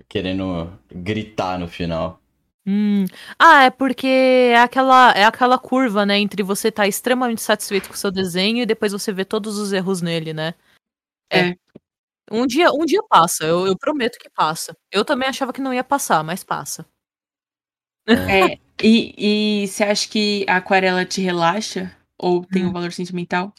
querendo 0.09 0.71
gritar 0.93 1.57
no 1.59 1.67
final. 1.67 2.21
Hum. 2.67 3.05
Ah, 3.39 3.63
é 3.63 3.69
porque 3.69 4.05
é 4.05 4.59
aquela, 4.59 5.11
é 5.11 5.23
aquela 5.23 5.57
curva, 5.57 6.05
né? 6.05 6.19
Entre 6.19 6.43
você 6.43 6.67
estar 6.67 6.85
extremamente 6.85 7.41
satisfeito 7.41 7.87
com 7.87 7.95
o 7.95 7.97
seu 7.97 8.11
desenho 8.11 8.61
e 8.61 8.65
depois 8.65 8.91
você 8.91 9.13
vê 9.13 9.23
todos 9.23 9.57
os 9.57 9.71
erros 9.71 10.01
nele, 10.01 10.33
né? 10.33 10.53
É. 11.31 11.55
Um 12.29 12.45
dia, 12.45 12.69
um 12.71 12.85
dia 12.85 13.01
passa, 13.07 13.45
eu, 13.45 13.65
eu 13.67 13.77
prometo 13.77 14.19
que 14.19 14.29
passa. 14.29 14.75
Eu 14.91 15.05
também 15.05 15.29
achava 15.29 15.53
que 15.53 15.61
não 15.61 15.73
ia 15.73 15.83
passar, 15.83 16.23
mas 16.25 16.43
passa. 16.43 16.85
É, 18.05 18.57
e, 18.83 19.61
e 19.63 19.67
você 19.67 19.85
acha 19.85 20.09
que 20.09 20.45
a 20.47 20.57
aquarela 20.57 21.05
te 21.05 21.21
relaxa? 21.21 21.95
Ou 22.17 22.43
tem 22.45 22.65
Hum. 22.65 22.69
um 22.69 22.73
valor 22.73 22.91
sentimental? 22.91 23.53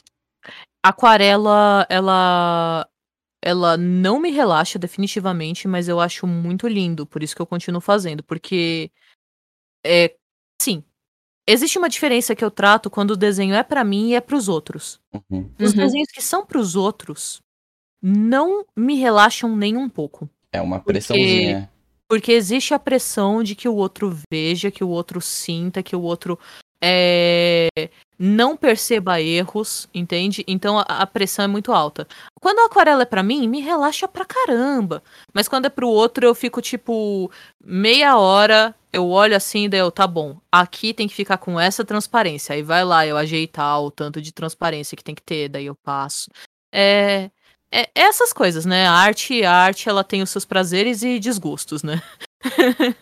Aquarela, 0.83 1.85
ela 1.89 2.88
ela 3.41 3.77
não 3.77 4.19
me 4.19 4.31
relaxa 4.31 4.77
definitivamente, 4.77 5.67
mas 5.67 5.87
eu 5.87 5.99
acho 5.99 6.27
muito 6.27 6.67
lindo, 6.67 7.05
por 7.05 7.23
isso 7.23 7.35
que 7.35 7.41
eu 7.41 7.45
continuo 7.45 7.79
fazendo, 7.81 8.21
porque 8.23 8.91
é, 9.85 10.13
sim, 10.61 10.83
existe 11.47 11.77
uma 11.77 11.87
diferença 11.89 12.35
que 12.35 12.43
eu 12.43 12.51
trato 12.51 12.89
quando 12.89 13.11
o 13.11 13.17
desenho 13.17 13.55
é 13.55 13.63
pra 13.63 13.83
mim 13.83 14.09
e 14.09 14.15
é 14.15 14.21
pros 14.21 14.47
outros. 14.49 14.99
Uhum. 15.13 15.49
Os 15.59 15.71
Uhum. 15.71 15.77
desenhos 15.77 16.11
que 16.11 16.21
são 16.21 16.45
pros 16.45 16.75
outros 16.75 17.41
não 18.01 18.65
me 18.75 18.95
relaxam 18.95 19.55
nem 19.55 19.77
um 19.77 19.87
pouco. 19.89 20.29
É 20.51 20.61
uma 20.61 20.77
Porque- 20.79 20.93
pressãozinha. 20.93 21.71
Porque 22.09 22.31
existe 22.31 22.73
a 22.73 22.79
pressão 22.79 23.43
de 23.43 23.53
que 23.55 23.69
o 23.69 23.75
outro 23.75 24.17
veja, 24.31 24.71
que 24.71 24.83
o 24.83 24.89
outro 24.89 25.21
sinta, 25.21 25.83
que 25.83 25.95
o 25.95 26.01
outro 26.01 26.39
é, 26.81 27.67
não 28.17 28.55
perceba 28.57 29.21
erros, 29.21 29.87
entende? 29.93 30.43
Então 30.47 30.77
a, 30.79 30.83
a 30.83 31.07
pressão 31.07 31.45
é 31.45 31.47
muito 31.47 31.71
alta. 31.71 32.07
Quando 32.41 32.59
a 32.59 32.65
aquarela 32.65 33.03
é 33.03 33.05
pra 33.05 33.23
mim, 33.23 33.47
me 33.47 33.61
relaxa 33.61 34.07
pra 34.07 34.25
caramba. 34.25 35.01
Mas 35.33 35.47
quando 35.47 35.65
é 35.65 35.69
pro 35.69 35.87
outro, 35.89 36.25
eu 36.25 36.35
fico 36.35 36.61
tipo 36.61 37.31
meia 37.63 38.17
hora, 38.17 38.75
eu 38.91 39.07
olho 39.09 39.35
assim, 39.35 39.69
daí 39.69 39.79
eu, 39.79 39.91
tá 39.91 40.07
bom, 40.07 40.39
aqui 40.51 40.93
tem 40.93 41.07
que 41.07 41.13
ficar 41.15 41.37
com 41.37 41.59
essa 41.59 41.83
transparência. 41.85 42.53
Aí 42.55 42.61
vai 42.63 42.83
lá, 42.83 43.05
eu 43.05 43.17
ajeitar 43.17 43.81
o 43.81 43.91
tanto 43.91 44.21
de 44.21 44.31
transparência 44.33 44.95
que 44.97 45.03
tem 45.03 45.15
que 45.15 45.23
ter, 45.23 45.49
daí 45.49 45.65
eu 45.65 45.75
passo. 45.83 46.29
É, 46.73 47.29
é 47.71 47.89
essas 47.95 48.33
coisas, 48.33 48.65
né? 48.65 48.87
A 48.87 48.93
arte, 48.93 49.43
a 49.43 49.53
arte, 49.53 49.89
ela 49.89 50.03
tem 50.03 50.21
os 50.21 50.29
seus 50.29 50.45
prazeres 50.45 51.03
e 51.03 51.19
desgostos, 51.19 51.83
né? 51.83 52.01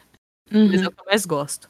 Mas 0.51 0.81
é 0.81 0.85
Uhum. 0.85 0.87
o 0.87 0.91
que 0.91 1.01
eu 1.01 1.05
mais 1.05 1.25
gosto. 1.25 1.69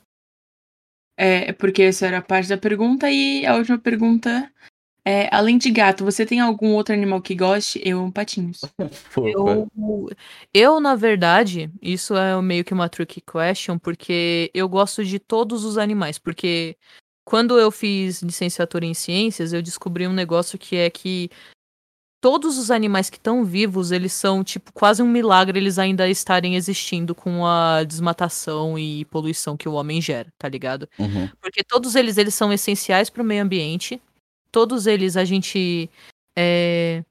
É, 1.17 1.51
porque 1.53 1.81
essa 1.81 2.05
era 2.05 2.19
a 2.19 2.21
parte 2.21 2.47
da 2.47 2.57
pergunta. 2.57 3.09
E 3.09 3.45
a 3.45 3.55
última 3.55 3.79
pergunta 3.79 4.49
é: 5.03 5.27
além 5.33 5.57
de 5.57 5.71
gato, 5.71 6.03
você 6.03 6.25
tem 6.25 6.39
algum 6.39 6.73
outro 6.73 6.93
animal 6.93 7.21
que 7.21 7.33
goste? 7.33 7.81
Eu 7.83 7.99
amo 7.99 8.11
patinhos. 8.11 8.61
Eu, 9.17 9.67
eu, 10.53 10.79
na 10.79 10.95
verdade, 10.95 11.71
isso 11.81 12.15
é 12.15 12.39
meio 12.41 12.63
que 12.63 12.73
uma 12.73 12.87
tricky 12.87 13.19
question, 13.21 13.79
porque 13.79 14.51
eu 14.53 14.69
gosto 14.69 15.03
de 15.03 15.17
todos 15.17 15.65
os 15.65 15.77
animais. 15.77 16.19
Porque 16.19 16.77
quando 17.25 17.59
eu 17.59 17.71
fiz 17.71 18.21
licenciatura 18.21 18.85
em 18.85 18.93
ciências, 18.93 19.53
eu 19.53 19.61
descobri 19.61 20.07
um 20.07 20.13
negócio 20.13 20.57
que 20.57 20.75
é 20.75 20.89
que 20.89 21.29
todos 22.19 22.57
os 22.57 22.71
animais 22.71 23.09
que 23.09 23.17
estão 23.17 23.43
vivos, 23.43 23.91
eles 23.91 24.13
são, 24.13 24.43
tipo, 24.43 24.71
quase 24.73 25.01
um 25.01 25.07
milagre 25.07 25.59
eles 25.59 25.77
ainda 25.77 26.09
estarem 26.09 26.55
existindo 26.55 27.13
com 27.13 27.45
a 27.45 27.83
desmatação 27.83 28.77
e 28.77 29.05
poluição 29.05 29.55
que 29.55 29.69
o 29.69 29.73
homem 29.73 30.01
gera, 30.01 30.31
tá 30.37 30.49
ligado? 30.49 30.89
Uhum. 30.97 31.29
Porque 31.41 31.63
todos 31.63 31.95
eles, 31.95 32.17
eles 32.17 32.33
são 32.33 32.51
essenciais 32.51 33.09
para 33.09 33.21
o 33.21 33.25
meio 33.25 33.43
ambiente. 33.43 34.01
Todos 34.51 34.87
eles 34.87 35.15
a 35.15 35.23
gente 35.23 35.89
é, 36.37 37.03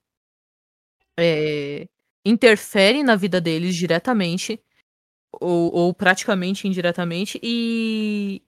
é, 1.18 1.86
interfere 2.24 3.02
na 3.02 3.16
vida 3.16 3.40
deles 3.40 3.74
diretamente 3.76 4.60
ou, 5.40 5.72
ou 5.72 5.94
praticamente 5.94 6.66
indiretamente 6.66 7.38
e 7.42 8.42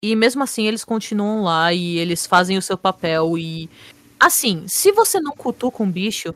e 0.00 0.14
mesmo 0.14 0.44
assim 0.44 0.66
eles 0.66 0.84
continuam 0.84 1.42
lá 1.42 1.72
e 1.72 1.98
eles 1.98 2.24
fazem 2.24 2.56
o 2.56 2.62
seu 2.62 2.78
papel 2.78 3.36
e 3.36 3.68
assim, 4.20 4.66
se 4.68 4.92
você 4.92 5.20
não 5.20 5.32
cutuca 5.32 5.82
um 5.82 5.90
bicho, 5.90 6.34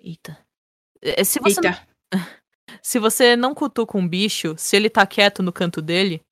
eita, 0.00 0.38
É, 1.02 1.24
se 1.24 1.40
você 1.40 1.60
não 1.60 1.70
Eita. 1.70 1.88
se 2.82 2.98
você 2.98 3.36
não 3.36 3.54
cutuca 3.54 3.98
um 3.98 4.08
bicho, 4.08 4.54
se 4.58 4.76
ele 4.76 4.90
tá 4.90 5.06
quieto 5.06 5.42
no 5.42 5.52
canto 5.52 5.82
dele, 5.82 6.22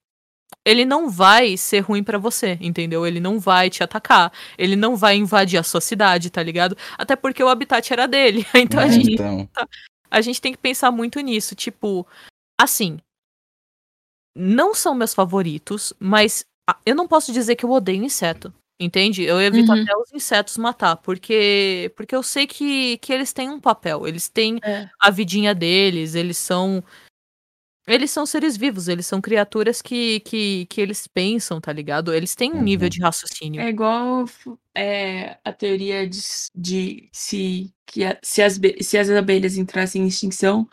ele 0.67 0.85
não 0.85 1.09
vai 1.11 1.57
ser 1.57 1.81
ruim 1.81 2.05
pra 2.05 2.19
você, 2.19 2.59
entendeu? 2.61 3.07
Ele 3.07 3.21
não 3.21 3.41
vai 3.41 3.71
te 3.71 3.83
atacar, 3.83 4.33
ele 4.59 4.77
não 4.77 4.97
vai 4.97 5.17
invadir 5.17 5.59
a 5.59 5.63
sua 5.63 5.81
cidade, 5.81 6.31
tá 6.31 6.43
ligado? 6.43 6.77
Até 6.99 7.17
porque 7.17 7.43
o 7.43 7.49
habitat 7.49 7.93
era 7.93 8.07
dele. 8.09 8.45
Então 8.55 8.81
a 8.81 8.87
É, 8.87 8.91
gente, 8.91 9.13
então, 9.15 9.69
a 10.11 10.21
gente 10.21 10.41
tem 10.41 10.53
que 10.53 10.59
pensar 10.59 10.91
muito 10.91 11.21
nisso, 11.21 11.55
tipo, 11.55 12.07
assim, 12.61 12.99
não 14.37 14.75
são 14.75 14.95
meus 14.95 15.15
favoritos, 15.15 15.93
mas 15.99 16.45
ah, 16.69 16.77
eu 16.87 16.95
não 16.95 17.09
posso 17.09 17.33
dizer 17.33 17.57
que 17.57 17.65
eu 17.65 17.71
odeio 17.71 18.05
inseto. 18.05 18.53
Entende? 18.81 19.23
Eu 19.23 19.39
evito 19.41 19.71
Uhum. 19.71 19.83
até 19.83 19.95
os 19.95 20.11
insetos 20.13 20.57
matar, 20.57 20.97
porque 20.97 21.93
porque 21.95 22.17
eu 22.17 22.23
sei 22.23 22.47
que, 22.47 22.97
que 22.99 23.13
eles 23.13 23.31
têm 23.31 23.51
um 23.51 23.61
papel, 23.61 24.09
eles 24.09 24.27
têm 24.27 24.59
É. 24.63 24.89
a 24.99 25.11
vidinha 25.11 25.55
deles, 25.55 26.15
eles 26.15 26.39
são. 26.39 26.83
Eles 27.87 28.11
são 28.11 28.25
seres 28.25 28.57
vivos, 28.57 28.89
eles 28.89 29.07
são 29.07 29.21
criaturas 29.21 29.83
que, 29.83 30.21
que, 30.21 30.65
que 30.67 30.81
eles 30.81 31.07
pensam, 31.09 31.61
tá 31.61 31.73
ligado? 31.73 32.13
Eles 32.15 32.35
têm 32.37 32.53
um 32.53 32.63
nível 32.63 32.87
Uhum. 32.87 32.91
de 32.91 33.01
raciocínio. 33.03 33.61
É 33.61 33.69
igual 33.69 34.25
é, 34.77 35.39
a 35.45 35.53
teoria 35.53 36.07
de, 36.09 36.21
de 36.55 37.09
se, 37.13 37.73
que 37.87 38.05
a- 38.05 38.19
se, 38.23 38.43
as, 38.43 38.61
se 38.83 38.97
as 38.97 39.11
abelhas 39.11 39.57
entrassem 39.57 40.03
em 40.03 40.07
extinção, 40.07 40.69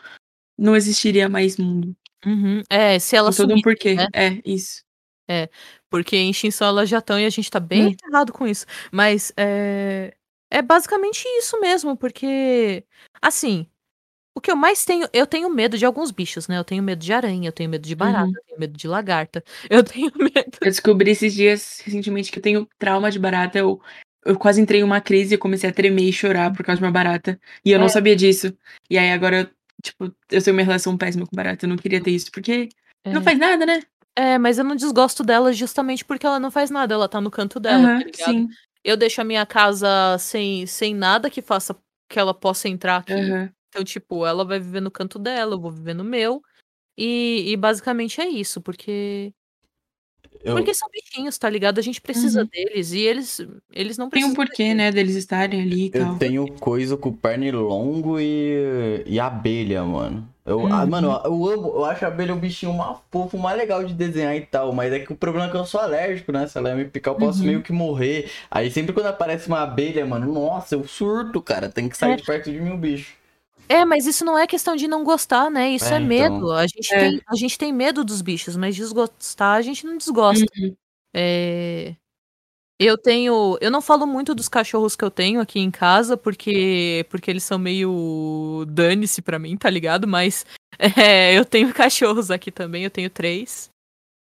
não 0.56 0.76
existiria 0.76 1.28
mais 1.28 1.56
mundo. 1.56 1.94
Uhum. 2.24 2.62
É, 2.70 2.98
se 2.98 3.16
ela 3.16 3.30
Tem 3.32 3.36
todo 3.46 3.54
um 3.56 3.62
porquê. 3.62 3.94
né? 3.94 4.06
É, 4.14 4.40
isso. 4.44 4.82
Porque 5.90 6.16
em 6.16 6.30
extinção 6.30 6.68
elas 6.68 6.88
já 6.88 6.98
estão 6.98 7.18
e 7.18 7.24
a 7.24 7.30
gente 7.30 7.50
tá 7.50 7.60
bem 7.60 7.86
Hum. 7.88 7.96
errado 8.10 8.32
com 8.32 8.46
isso. 8.46 8.66
Mas 8.92 9.32
é, 9.36 10.14
é 10.50 10.62
basicamente 10.62 11.24
isso 11.38 11.58
mesmo, 11.60 11.96
porque, 11.96 12.84
assim, 13.22 13.66
o 14.36 14.40
que 14.40 14.50
eu 14.50 14.56
mais 14.56 14.84
tenho, 14.84 15.08
eu 15.12 15.26
tenho 15.26 15.50
medo 15.50 15.78
de 15.78 15.84
alguns 15.86 16.10
bichos, 16.10 16.46
né? 16.48 16.58
Eu 16.58 16.64
tenho 16.64 16.82
medo 16.82 17.00
de 17.00 17.12
aranha, 17.12 17.48
eu 17.48 17.52
tenho 17.52 17.70
medo 17.70 17.86
de 17.86 17.94
barata, 17.96 18.26
Uhum. 18.26 18.32
eu 18.36 18.44
tenho 18.46 18.60
medo 18.60 18.76
de 18.76 18.88
lagarta, 18.88 19.44
eu 19.70 19.82
tenho 19.84 20.12
medo. 20.16 20.58
Eu 20.60 20.68
descobri 20.70 21.10
esses 21.10 21.34
dias, 21.34 21.80
recentemente, 21.84 22.30
que 22.32 22.38
eu 22.38 22.42
tenho 22.42 22.68
trauma 22.78 23.10
de 23.10 23.18
barata. 23.18 23.58
Eu, 23.58 23.80
eu 24.24 24.38
quase 24.38 24.60
entrei 24.60 24.80
em 24.80 24.84
uma 24.84 25.00
crise 25.00 25.34
e 25.34 25.38
comecei 25.38 25.70
a 25.70 25.72
tremer 25.72 26.04
e 26.08 26.12
chorar 26.12 26.52
por 26.52 26.64
causa 26.64 26.78
de 26.80 26.84
uma 26.84 26.92
barata. 26.92 27.40
E 27.64 27.70
eu 27.72 27.78
É. 27.78 27.80
não 27.80 27.88
sabia 27.88 28.14
disso. 28.14 28.56
E 28.90 28.98
aí 28.98 29.10
agora, 29.10 29.50
tipo, 29.82 30.04
eu 30.30 30.42
tenho 30.42 30.56
uma 30.56 30.62
relação 30.62 30.96
péssima 30.98 31.26
com 31.26 31.34
barata. 31.34 31.64
Eu 31.64 31.70
não 31.70 31.76
queria 31.76 32.02
ter 32.02 32.10
isso, 32.10 32.30
porque 32.30 32.68
não 33.06 33.20
É. 33.20 33.24
faz 33.24 33.38
nada, 33.38 33.64
né? 33.66 33.82
É, 34.16 34.36
mas 34.38 34.58
eu 34.58 34.64
não 34.64 34.74
desgosto 34.74 35.22
dela 35.22 35.52
justamente 35.52 36.04
porque 36.04 36.26
ela 36.26 36.40
não 36.40 36.50
faz 36.50 36.70
nada, 36.70 36.94
ela 36.94 37.08
tá 37.08 37.20
no 37.20 37.30
canto 37.30 37.60
dela, 37.60 37.82
tá 37.84 37.98
Aham, 37.98 38.04
ligado? 38.04 38.32
sim. 38.34 38.48
Eu 38.82 38.96
deixo 38.96 39.20
a 39.20 39.24
minha 39.24 39.44
casa 39.46 40.16
sem, 40.18 40.66
sem 40.66 40.94
nada 40.94 41.30
que 41.30 41.42
faça 41.42 41.76
que 42.08 42.18
ela 42.18 42.32
possa 42.34 42.68
entrar 42.68 42.96
aqui. 42.96 43.12
Aham. 43.12 43.50
Então, 43.68 43.84
tipo, 43.84 44.24
ela 44.26 44.44
vai 44.44 44.58
viver 44.58 44.80
no 44.80 44.90
canto 44.90 45.18
dela, 45.18 45.54
eu 45.54 45.60
vou 45.60 45.70
viver 45.70 45.94
no 45.94 46.02
meu. 46.02 46.42
E, 46.96 47.52
e 47.52 47.56
basicamente 47.56 48.20
é 48.20 48.28
isso, 48.28 48.60
porque. 48.60 49.32
Eu, 50.42 50.54
Porque 50.54 50.72
são 50.74 50.88
bichinhos, 50.90 51.36
tá 51.36 51.48
ligado? 51.48 51.78
A 51.78 51.82
gente 51.82 52.00
precisa 52.00 52.40
Uhum. 52.40 52.48
deles 52.50 52.92
e 52.92 53.00
eles, 53.00 53.40
eles 53.70 53.98
não 53.98 54.08
Tem 54.08 54.22
precisam. 54.22 54.32
um 54.32 54.34
porquê, 54.34 54.74
né, 54.74 54.90
deles 54.90 55.14
estarem 55.16 55.60
ali 55.62 55.86
e 55.86 55.90
eu 55.90 56.06
tal. 56.06 56.18
tenho 56.18 56.48
coisa 56.58 56.96
com 56.96 57.12
pernilongo 57.12 58.18
e, 58.18 59.02
e 59.06 59.20
abelha, 59.20 59.84
mano. 59.84 60.28
Eu, 60.48 60.66
ah, 60.66 60.80
Uhum. 60.82 60.86
mano, 60.88 61.20
eu 61.24 61.46
amo, 61.48 61.68
eu 61.76 61.84
acho 61.84 62.04
a 62.04 62.08
abelha 62.08 62.34
um 62.34 62.38
bichinho 62.38 62.72
mais 62.72 62.96
fofo, 63.10 63.36
mais 63.38 63.56
legal 63.58 63.84
de 63.84 63.92
desenhar 63.94 64.34
e 64.34 64.40
tal, 64.46 64.72
mas 64.72 64.92
é 64.92 64.98
que 65.00 65.12
o 65.12 65.16
problema 65.16 65.46
é 65.46 65.50
que 65.50 65.56
eu 65.56 65.64
sou 65.66 65.80
alérgico, 65.80 66.32
né? 66.32 66.46
Se 66.46 66.56
ela 66.56 66.74
me 66.74 66.84
picar, 66.84 67.14
eu 67.14 67.18
posso 67.18 67.40
Uhum. 67.40 67.46
meio 67.46 67.62
que 67.62 67.72
morrer. 67.72 68.30
Aí 68.50 68.70
sempre 68.70 68.92
quando 68.92 69.06
aparece 69.06 69.46
uma 69.48 69.60
abelha, 69.62 70.04
mano, 70.06 70.32
nossa, 70.32 70.74
eu 70.74 70.86
surto, 70.88 71.40
cara. 71.42 71.68
Tem 71.68 71.88
que 71.88 71.96
sair 71.96 72.12
É. 72.12 72.16
de 72.16 72.22
perto 72.24 72.50
de 72.50 72.60
mim 72.60 72.70
o 72.72 72.76
bicho. 72.78 73.16
É, 73.68 73.84
mas 73.84 74.06
isso 74.06 74.24
não 74.24 74.38
é 74.38 74.46
questão 74.46 74.74
de 74.74 74.88
não 74.88 75.04
gostar, 75.04 75.50
né? 75.50 75.68
Isso 75.70 75.92
É, 75.92 75.96
é, 75.96 76.00
medo. 76.00 76.36
então. 76.36 76.52
A 76.52 76.66
gente, 76.66 76.94
É. 76.94 76.98
tem, 76.98 77.20
a 77.28 77.36
gente 77.36 77.58
tem 77.58 77.72
medo 77.72 78.02
dos 78.02 78.22
bichos, 78.22 78.56
mas 78.56 78.74
desgostar 78.74 79.56
a 79.56 79.62
gente 79.62 79.84
não 79.84 79.98
desgosta. 79.98 80.46
Uhum. 80.58 80.74
É, 81.14 81.94
Eu 82.80 82.96
tenho. 82.96 83.58
Eu 83.60 83.70
não 83.70 83.80
falo 83.82 84.06
muito 84.06 84.34
dos 84.34 84.48
cachorros 84.48 84.94
que 84.94 85.04
eu 85.04 85.10
tenho 85.10 85.40
aqui 85.40 85.58
em 85.58 85.70
casa, 85.70 86.16
porque, 86.16 87.04
porque 87.10 87.30
eles 87.30 87.42
são 87.42 87.58
meio 87.58 88.64
dane-se 88.68 89.20
pra 89.20 89.38
mim, 89.38 89.56
tá 89.56 89.68
ligado? 89.68 90.06
Mas 90.06 90.46
é, 90.78 91.36
eu 91.36 91.44
tenho 91.44 91.72
cachorros 91.74 92.30
aqui 92.30 92.52
também, 92.52 92.84
eu 92.84 92.90
tenho 92.90 93.10
três. 93.10 93.68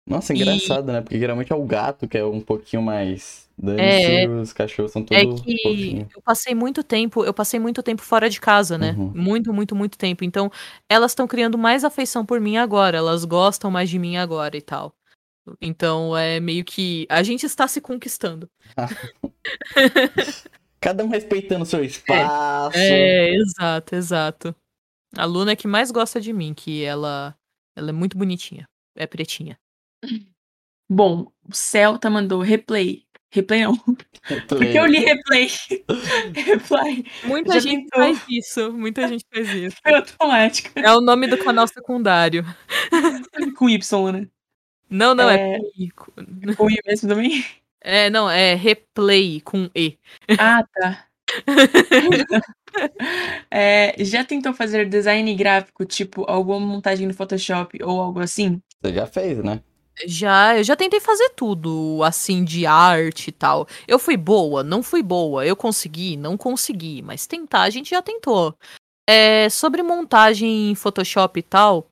Nossa, 0.08 0.34
E- 0.34 0.36
engraçado, 0.36 0.92
né? 0.92 1.00
Porque 1.00 1.18
geralmente 1.18 1.52
é 1.52 1.56
o 1.56 1.64
gato 1.64 2.08
que 2.08 2.18
é 2.18 2.24
um 2.24 2.40
pouquinho 2.40 2.82
mais 2.82 3.48
dane 3.56 3.81
É. 3.81 4.28
os 4.28 4.52
cachorros 4.52 4.90
são 4.92 5.06
É 5.10 5.24
todos 5.24 5.40
que 5.42 5.56
fofinhos. 5.62 6.08
eu 6.14 6.20
passei 6.22 6.55
muito 6.55 6.82
tempo, 6.82 7.24
eu 7.24 7.32
passei 7.32 7.60
muito 7.60 7.82
tempo 7.82 8.02
fora 8.02 8.28
de 8.28 8.40
casa, 8.40 8.76
né? 8.76 8.97
Uhum. 8.98 9.12
Muito, 9.14 9.52
muito, 9.52 9.74
muito 9.76 9.97
tempo. 9.97 10.24
Então, 10.24 10.50
elas 10.90 11.12
estão 11.12 11.26
criando 11.28 11.56
mais 11.56 11.84
afeição 11.84 12.26
por 12.26 12.40
mim 12.40 12.56
agora, 12.56 12.98
elas 12.98 13.24
gostam 13.24 13.70
mais 13.70 13.89
de 13.89 13.98
mim 13.98 14.16
agora 14.16 14.56
e 14.56 14.60
tal. 14.60 14.92
Então, 15.60 16.16
é 16.16 16.38
meio 16.40 16.64
que 16.64 17.06
a 17.08 17.22
gente 17.22 17.44
está 17.44 17.66
se 17.66 17.80
conquistando. 17.80 18.48
Cada 20.80 21.04
um 21.04 21.08
respeitando 21.08 21.62
o 21.62 21.66
seu 21.66 21.84
espaço. 21.84 22.76
É, 22.76 23.34
exato, 23.34 23.94
exato. 23.94 24.56
A 25.16 25.24
Luna 25.24 25.52
é 25.52 25.56
que 25.56 25.68
mais 25.68 25.90
gosta 25.90 26.20
de 26.20 26.32
mim, 26.32 26.54
que 26.54 26.82
ela 26.82 27.36
ela 27.76 27.90
é 27.90 27.92
muito 27.92 28.16
bonitinha. 28.16 28.68
É 28.96 29.06
pretinha. 29.06 29.58
Bom, 30.90 31.32
o 31.48 31.54
Celta 31.54 32.10
mandou 32.10 32.40
replay. 32.40 33.04
Replay 33.32 33.62
não. 33.62 33.74
Porque 34.46 34.78
eu 34.78 34.84
li 34.84 34.98
replay. 34.98 35.48
replay. 36.34 37.04
Muita 37.24 37.54
Já 37.54 37.60
gente 37.60 37.88
tentou. 37.88 38.00
faz 38.00 38.24
isso, 38.28 38.72
muita 38.74 39.08
gente 39.08 39.24
faz 39.32 39.48
isso. 39.48 39.76
Foi 39.82 39.94
automática. 39.94 40.78
É 40.78 40.92
o 40.92 41.00
nome 41.00 41.26
do 41.28 41.38
canal 41.38 41.66
secundário. 41.66 42.44
Com 43.56 43.70
Y, 43.70 44.12
né? 44.12 44.28
Não, 44.92 45.14
não, 45.14 45.28
é, 45.28 45.56
É. 45.56 45.58
Pico. 45.74 46.12
Com 46.56 46.70
I 46.70 46.78
mesmo 46.86 47.08
também? 47.08 47.44
É, 47.84 48.08
não, 48.10 48.30
é 48.30 48.54
replay 48.54 49.40
com 49.40 49.68
E. 49.74 49.98
Ah, 50.38 50.64
tá. 50.72 51.04
É, 53.50 53.94
já 54.02 54.24
tentou 54.24 54.54
fazer 54.54 54.88
design 54.88 55.34
gráfico, 55.34 55.84
tipo 55.84 56.24
alguma 56.30 56.58
montagem 56.60 57.06
no 57.06 57.12
Photoshop 57.12 57.82
ou 57.82 58.00
algo 58.00 58.20
assim? 58.20 58.62
Você 58.80 58.94
já 58.94 59.04
fez, 59.06 59.42
né? 59.42 59.60
Já, 60.06 60.56
eu 60.56 60.64
já 60.64 60.74
tentei 60.74 61.00
fazer 61.00 61.30
tudo, 61.30 62.00
assim, 62.02 62.44
de 62.44 62.64
arte 62.64 63.28
e 63.28 63.32
tal. 63.32 63.66
Eu 63.86 63.98
fui 63.98 64.16
boa, 64.16 64.62
não 64.62 64.82
fui 64.82 65.02
boa. 65.02 65.44
Eu 65.44 65.54
consegui, 65.54 66.16
não 66.16 66.36
consegui. 66.36 67.02
Mas 67.02 67.26
tentar, 67.26 67.62
a 67.62 67.70
gente 67.70 67.90
já 67.90 68.00
tentou. 68.00 68.56
É, 69.06 69.50
sobre 69.50 69.82
montagem 69.82 70.70
em 70.70 70.74
Photoshop 70.74 71.38
e 71.38 71.42
tal, 71.42 71.90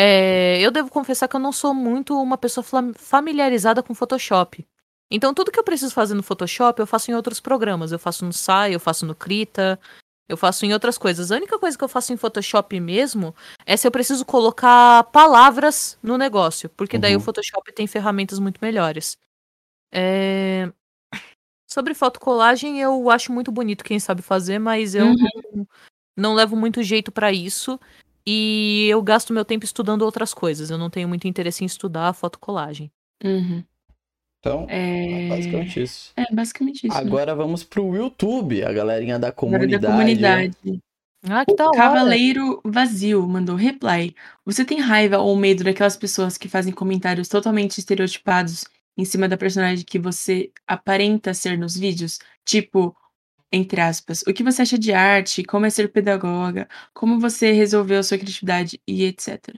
é, 0.00 0.58
eu 0.60 0.70
devo 0.70 0.90
confessar 0.90 1.28
que 1.28 1.36
eu 1.36 1.40
não 1.40 1.52
sou 1.52 1.74
muito 1.74 2.20
uma 2.20 2.38
pessoa 2.38 2.64
familiarizada 2.96 3.82
com 3.82 3.94
Photoshop. 3.94 4.66
Então, 5.10 5.34
tudo 5.34 5.50
que 5.50 5.58
eu 5.58 5.64
preciso 5.64 5.92
fazer 5.92 6.14
no 6.14 6.22
Photoshop, 6.22 6.78
eu 6.80 6.86
faço 6.86 7.10
em 7.10 7.14
outros 7.14 7.40
programas. 7.40 7.90
Eu 7.92 7.98
faço 7.98 8.24
no 8.24 8.32
Sai, 8.32 8.74
eu 8.74 8.80
faço 8.80 9.04
no 9.04 9.14
Krita, 9.14 9.78
eu 10.28 10.36
faço 10.36 10.64
em 10.64 10.72
outras 10.72 10.96
coisas. 10.96 11.32
A 11.32 11.36
única 11.36 11.58
coisa 11.58 11.76
que 11.76 11.82
eu 11.82 11.88
faço 11.88 12.12
em 12.12 12.16
Photoshop 12.16 12.78
mesmo 12.78 13.34
é 13.66 13.76
se 13.76 13.86
eu 13.86 13.90
preciso 13.90 14.24
colocar 14.24 15.02
palavras 15.04 15.98
no 16.02 16.16
negócio, 16.16 16.68
porque 16.70 16.96
daí 16.96 17.14
Uhum. 17.14 17.18
o 17.20 17.24
Photoshop 17.24 17.72
tem 17.72 17.86
ferramentas 17.88 18.38
muito 18.38 18.58
melhores. 18.62 19.18
É, 19.92 20.70
Sobre 21.68 21.94
fotocolagem, 21.94 22.80
eu 22.80 23.08
acho 23.10 23.32
muito 23.32 23.52
bonito 23.52 23.84
quem 23.84 24.00
sabe 24.00 24.22
fazer, 24.22 24.58
mas 24.58 24.94
eu 24.96 25.06
Uhum. 25.06 25.16
não, 25.54 25.66
não 26.16 26.34
levo 26.34 26.56
muito 26.56 26.82
jeito 26.82 27.12
pra 27.12 27.32
isso. 27.32 27.78
E 28.26 28.86
eu 28.88 29.02
gasto 29.02 29.32
meu 29.32 29.44
tempo 29.44 29.64
estudando 29.64 30.02
outras 30.02 30.32
coisas. 30.34 30.70
Eu 30.70 30.78
não 30.78 30.90
tenho 30.90 31.08
muito 31.08 31.26
interesse 31.26 31.62
em 31.64 31.66
estudar 31.66 32.12
fotocolagem. 32.12 32.90
Uhum. 33.24 33.64
Então, 34.38 34.66
é 34.68 35.26
É... 35.26 35.28
basicamente 35.28 35.82
isso. 35.82 36.12
é 36.16 36.34
basicamente 36.34 36.86
isso. 36.86 36.94
né? 36.96 37.00
Agora 37.00 37.34
vamos 37.34 37.62
pro 37.62 37.94
YouTube, 37.94 38.64
a 38.64 38.72
galerinha 38.72 39.18
da 39.18 39.30
comunidade. 39.30 39.78
da 39.82 39.90
comunidade. 39.90 40.56
Ah, 41.28 41.44
que 41.44 41.52
hora. 41.62 41.76
Cavaleiro 41.76 42.60
Vazio 42.64 43.26
mandou 43.28 43.54
reply. 43.54 44.14
Você 44.46 44.64
tem 44.64 44.80
raiva 44.80 45.18
ou 45.18 45.36
medo 45.36 45.62
daquelas 45.62 45.94
pessoas 45.96 46.38
que 46.38 46.48
fazem 46.48 46.72
comentários 46.72 47.28
totalmente 47.28 47.76
estereotipados 47.76 48.64
em 48.96 49.04
cima 49.04 49.28
da 49.28 49.36
personagem 49.36 49.84
que 49.84 49.98
você 49.98 50.50
aparenta 50.66 51.34
ser 51.34 51.58
nos 51.58 51.76
vídeos? 51.76 52.18
Tipo, 52.46 52.96
entre 53.52 53.80
aspas, 53.80 54.22
o 54.22 54.32
que 54.32 54.44
você 54.44 54.62
acha 54.62 54.78
de 54.78 54.92
arte? 54.92 55.42
Como 55.42 55.66
é 55.66 55.70
ser 55.70 55.90
pedagoga? 55.90 56.68
Como 56.94 57.18
você 57.18 57.52
resolveu 57.52 58.02
sua 58.02 58.18
criatividade 58.18 58.80
e 58.86 59.04
etc. 59.04 59.56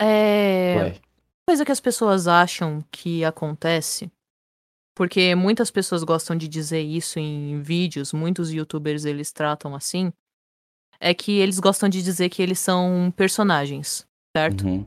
É. 0.00 0.76
Ué, 0.76 1.00
coisa 1.48 1.64
que 1.64 1.72
as 1.72 1.80
pessoas 1.80 2.28
acham 2.28 2.84
que 2.90 3.24
acontece, 3.24 4.10
porque 4.94 5.34
muitas 5.34 5.70
pessoas 5.70 6.04
gostam 6.04 6.36
de 6.36 6.46
dizer 6.46 6.82
isso 6.82 7.18
em 7.18 7.60
vídeos, 7.60 8.12
muitos 8.12 8.52
youtubers 8.52 9.04
eles 9.04 9.32
tratam 9.32 9.74
assim, 9.74 10.12
é 11.00 11.12
que 11.14 11.38
eles 11.38 11.58
gostam 11.58 11.88
de 11.88 12.02
dizer 12.02 12.28
que 12.28 12.42
eles 12.42 12.58
são 12.58 13.12
personagens, 13.16 14.06
certo? 14.36 14.66
uhum. 14.66 14.86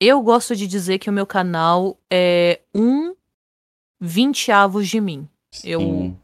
Eu 0.00 0.22
gosto 0.22 0.54
de 0.54 0.66
dizer 0.68 0.98
que 0.98 1.10
o 1.10 1.12
meu 1.12 1.26
canal 1.26 1.98
é 2.10 2.60
um 2.72 3.16
vinteavos 4.00 4.86
de 4.86 5.00
mim. 5.00 5.28
Sim. 5.52 5.68
Eu 5.68 6.16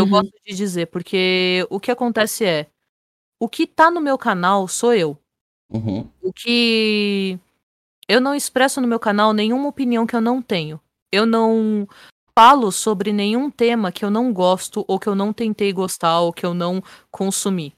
Uhum. 0.00 0.08
gosto 0.08 0.32
de 0.46 0.54
dizer, 0.54 0.86
porque 0.86 1.66
o 1.68 1.78
que 1.78 1.90
acontece 1.90 2.44
é, 2.44 2.66
o 3.38 3.48
que 3.48 3.66
tá 3.66 3.90
no 3.90 4.00
meu 4.00 4.16
canal 4.16 4.66
sou 4.66 4.94
eu. 4.94 5.18
Uhum. 5.70 6.08
O 6.22 6.32
que 6.32 7.38
eu 8.08 8.20
não 8.20 8.34
expresso 8.34 8.80
no 8.80 8.88
meu 8.88 8.98
canal 8.98 9.32
nenhuma 9.32 9.68
opinião 9.68 10.06
que 10.06 10.16
eu 10.16 10.20
não 10.20 10.40
tenho. 10.40 10.80
Eu 11.10 11.26
não 11.26 11.86
falo 12.34 12.72
sobre 12.72 13.12
nenhum 13.12 13.50
tema 13.50 13.92
que 13.92 14.04
eu 14.04 14.10
não 14.10 14.32
gosto, 14.32 14.84
ou 14.88 14.98
que 14.98 15.08
eu 15.08 15.14
não 15.14 15.32
tentei 15.32 15.72
gostar, 15.72 16.20
ou 16.20 16.32
que 16.32 16.44
eu 16.44 16.54
não 16.54 16.82
consumi. 17.10 17.74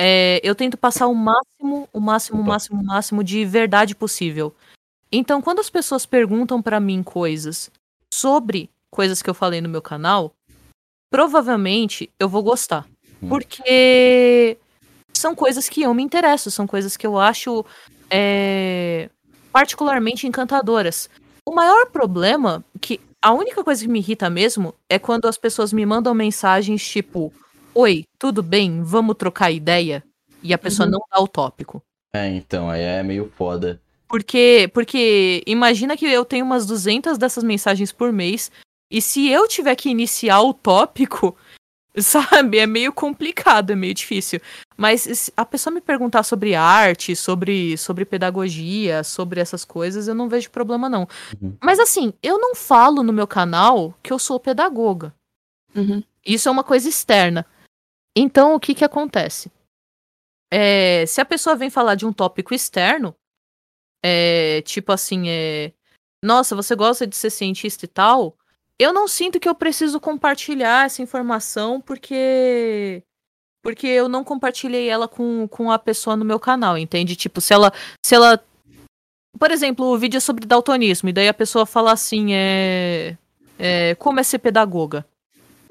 É, 0.00 0.40
eu 0.42 0.54
tento 0.54 0.76
passar 0.76 1.06
o 1.06 1.14
máximo, 1.14 1.88
o 1.92 2.00
máximo, 2.00 2.40
o 2.40 2.44
máximo, 2.44 2.80
o 2.80 2.84
máximo 2.84 3.22
de 3.22 3.44
verdade 3.44 3.94
possível. 3.94 4.54
Então, 5.10 5.42
quando 5.42 5.60
as 5.60 5.68
pessoas 5.68 6.06
perguntam 6.06 6.62
pra 6.62 6.80
mim 6.80 7.02
coisas 7.02 7.70
sobre 8.12 8.70
coisas 8.90 9.22
que 9.22 9.30
eu 9.30 9.34
falei 9.34 9.60
no 9.60 9.68
meu 9.68 9.82
canal, 9.82 10.34
provavelmente 11.12 12.10
eu 12.18 12.28
vou 12.28 12.42
gostar. 12.42 12.86
Hum. 13.22 13.28
Porque 13.28 14.56
são 15.12 15.34
coisas 15.34 15.68
que 15.68 15.82
eu 15.82 15.94
me 15.94 16.02
interesso, 16.02 16.50
são 16.50 16.66
coisas 16.66 16.96
que 16.96 17.06
eu 17.06 17.18
acho 17.20 17.64
é, 18.10 19.08
particularmente 19.52 20.26
encantadoras. 20.26 21.08
O 21.46 21.54
maior 21.54 21.86
problema, 21.90 22.64
que 22.80 22.98
a 23.20 23.32
única 23.32 23.62
coisa 23.62 23.82
que 23.84 23.88
me 23.90 23.98
irrita 24.00 24.28
mesmo, 24.30 24.74
é 24.88 24.98
quando 24.98 25.26
as 25.28 25.36
pessoas 25.36 25.72
me 25.72 25.84
mandam 25.84 26.14
mensagens 26.14 26.84
tipo: 26.88 27.32
Oi, 27.74 28.04
tudo 28.18 28.42
bem? 28.42 28.82
Vamos 28.82 29.16
trocar 29.16 29.50
ideia? 29.52 30.02
E 30.42 30.52
a 30.52 30.58
pessoa 30.58 30.86
Uhum. 30.86 30.92
não 30.92 31.00
dá 31.12 31.20
o 31.20 31.28
tópico. 31.28 31.82
É, 32.14 32.28
então, 32.28 32.68
aí 32.68 32.80
é 32.82 33.02
meio 33.02 33.30
foda. 33.36 33.80
Porque, 34.08 34.68
porque 34.74 35.42
imagina 35.46 35.96
que 35.96 36.04
eu 36.04 36.24
tenho 36.24 36.44
umas 36.44 36.66
200 36.66 37.16
dessas 37.16 37.42
mensagens 37.44 37.92
por 37.92 38.12
mês, 38.12 38.50
e 38.92 39.00
se 39.00 39.26
eu 39.28 39.48
tiver 39.48 39.74
que 39.74 39.88
iniciar 39.88 40.42
o 40.42 40.52
tópico, 40.52 41.34
sabe, 41.96 42.58
é 42.58 42.66
meio 42.66 42.92
complicado, 42.92 43.70
é 43.70 43.74
meio 43.74 43.94
difícil. 43.94 44.38
Mas 44.76 45.02
se 45.02 45.32
a 45.34 45.46
pessoa 45.46 45.72
me 45.72 45.80
perguntar 45.80 46.22
sobre 46.22 46.54
arte, 46.54 47.16
sobre, 47.16 47.78
sobre 47.78 48.04
pedagogia, 48.04 49.02
sobre 49.02 49.40
essas 49.40 49.64
coisas, 49.64 50.08
eu 50.08 50.14
não 50.14 50.28
vejo 50.28 50.50
problema 50.50 50.90
não. 50.90 51.08
Uhum. 51.40 51.56
Mas 51.62 51.80
assim, 51.80 52.12
eu 52.22 52.38
não 52.38 52.54
falo 52.54 53.02
no 53.02 53.12
meu 53.12 53.26
canal 53.26 53.94
que 54.02 54.12
eu 54.12 54.18
sou 54.18 54.38
pedagoga. 54.38 55.14
Uhum. 55.74 56.02
Isso 56.24 56.48
é 56.48 56.52
uma 56.52 56.64
coisa 56.64 56.88
externa. 56.88 57.46
Então, 58.14 58.54
o 58.54 58.60
que 58.60 58.74
que 58.74 58.84
acontece? 58.84 59.50
É, 60.52 61.06
se 61.06 61.18
a 61.18 61.24
pessoa 61.24 61.56
vem 61.56 61.70
falar 61.70 61.94
de 61.94 62.04
um 62.04 62.12
tópico 62.12 62.52
externo, 62.52 63.14
é, 64.04 64.60
tipo 64.62 64.92
assim, 64.92 65.30
é, 65.30 65.72
nossa, 66.22 66.54
você 66.54 66.76
gosta 66.76 67.06
de 67.06 67.16
ser 67.16 67.30
cientista 67.30 67.86
e 67.86 67.88
tal, 67.88 68.36
eu 68.82 68.92
não 68.92 69.06
sinto 69.06 69.40
que 69.40 69.48
eu 69.48 69.54
preciso 69.54 70.00
compartilhar 70.00 70.86
essa 70.86 71.02
informação 71.02 71.80
porque 71.80 73.02
porque 73.62 73.86
eu 73.86 74.08
não 74.08 74.24
compartilhei 74.24 74.88
ela 74.88 75.06
com, 75.06 75.46
com 75.46 75.70
a 75.70 75.78
pessoa 75.78 76.16
no 76.16 76.24
meu 76.24 76.40
canal, 76.40 76.76
entende? 76.76 77.14
Tipo, 77.14 77.40
se 77.40 77.54
ela 77.54 77.72
se 78.04 78.14
ela 78.14 78.42
por 79.38 79.50
exemplo, 79.50 79.86
o 79.86 79.98
vídeo 79.98 80.18
é 80.18 80.20
sobre 80.20 80.46
daltonismo 80.46 81.08
e 81.08 81.12
daí 81.12 81.28
a 81.28 81.34
pessoa 81.34 81.64
fala 81.64 81.92
assim, 81.92 82.34
é, 82.34 83.16
é 83.58 83.94
como 83.94 84.20
é 84.20 84.22
ser 84.22 84.38
pedagoga 84.38 85.06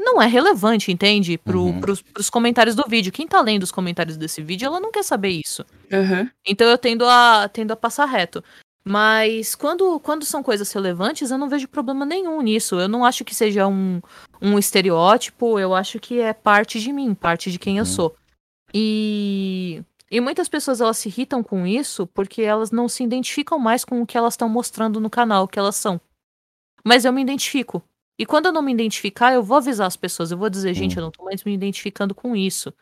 não 0.02 0.22
é 0.22 0.26
relevante, 0.26 0.92
entende? 0.92 1.38
Pro, 1.38 1.62
uhum. 1.62 1.80
pros, 1.80 2.02
pros 2.02 2.30
comentários 2.30 2.76
do 2.76 2.84
vídeo. 2.88 3.12
Quem 3.12 3.28
tá 3.28 3.40
lendo 3.40 3.64
os 3.64 3.72
comentários 3.72 4.18
desse 4.18 4.42
vídeo, 4.42 4.66
ela 4.66 4.80
não 4.80 4.92
quer 4.92 5.04
saber 5.04 5.30
isso. 5.30 5.66
Uhum. 5.92 6.30
Então 6.46 6.68
eu 6.68 6.78
tendo 6.78 7.06
a, 7.06 7.48
tendo 7.48 7.72
a 7.72 7.76
passar 7.76 8.06
reto. 8.06 8.44
Mas 8.84 9.54
quando, 9.54 10.00
quando 10.00 10.26
são 10.26 10.42
coisas 10.42 10.72
relevantes, 10.72 11.30
eu 11.30 11.38
não 11.38 11.48
vejo 11.48 11.68
problema 11.68 12.04
nenhum 12.04 12.42
nisso. 12.42 12.80
Eu 12.80 12.88
não 12.88 13.06
acho 13.06 13.24
que 13.24 13.36
seja 13.36 13.68
um, 13.68 14.02
um 14.42 14.58
estereótipo, 14.58 15.60
eu 15.60 15.76
acho 15.76 16.00
que 16.00 16.20
é 16.20 16.34
parte 16.34 16.80
de 16.80 16.92
mim, 16.92 17.14
parte 17.14 17.52
de 17.52 17.60
quem 17.60 17.74
uhum. 17.74 17.80
eu 17.80 17.86
sou. 17.86 18.16
E, 18.74 19.84
e 20.10 20.20
muitas 20.20 20.50
pessoas 20.50 20.82
elas 20.82 20.98
se 20.98 21.10
irritam 21.10 21.44
com 21.44 21.68
isso 21.68 22.08
porque 22.08 22.42
elas 22.42 22.72
não 22.72 22.90
se 22.90 23.04
identificam 23.04 23.60
mais 23.60 23.86
com 23.86 24.02
o 24.02 24.06
que 24.06 24.18
elas 24.18 24.34
estão 24.34 24.50
mostrando 24.50 25.00
no 25.00 25.10
canal, 25.10 25.44
o 25.44 25.48
que 25.48 25.60
elas 25.60 25.76
são. 25.76 26.02
Mas 26.84 27.06
eu 27.06 27.14
me 27.14 27.22
identifico. 27.22 27.84
E 28.18 28.26
quando 28.26 28.48
eu 28.48 28.52
não 28.52 28.62
me 28.62 28.72
identificar, 28.72 29.34
eu 29.34 29.44
vou 29.44 29.58
avisar 29.58 29.88
as 29.88 29.96
pessoas. 29.96 30.32
Eu 30.32 30.38
vou 30.38 30.50
dizer, 30.50 30.74
gente, 30.74 30.98
eu 30.98 31.04
não 31.04 31.12
tô 31.12 31.24
mais 31.24 31.44
me 31.44 31.54
identificando 31.54 32.16
com 32.16 32.36
isso. 32.36 32.74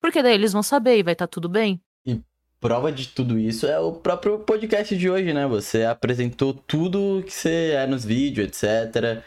Porque 0.00 0.22
daí 0.22 0.34
eles 0.34 0.52
vão 0.52 0.62
saber 0.62 0.98
e 0.98 1.02
vai 1.02 1.14
estar 1.14 1.26
tá 1.26 1.30
tudo 1.30 1.48
bem. 1.48 1.80
Prova 2.60 2.90
de 2.90 3.08
tudo 3.08 3.38
isso 3.38 3.66
é 3.66 3.78
o 3.78 3.92
próprio 3.92 4.40
podcast 4.40 4.96
de 4.96 5.08
hoje, 5.08 5.32
né? 5.32 5.46
Você 5.46 5.84
apresentou 5.84 6.52
tudo 6.52 7.22
que 7.24 7.32
você 7.32 7.70
é 7.70 7.86
nos 7.86 8.04
vídeos, 8.04 8.48
etc. 8.48 9.22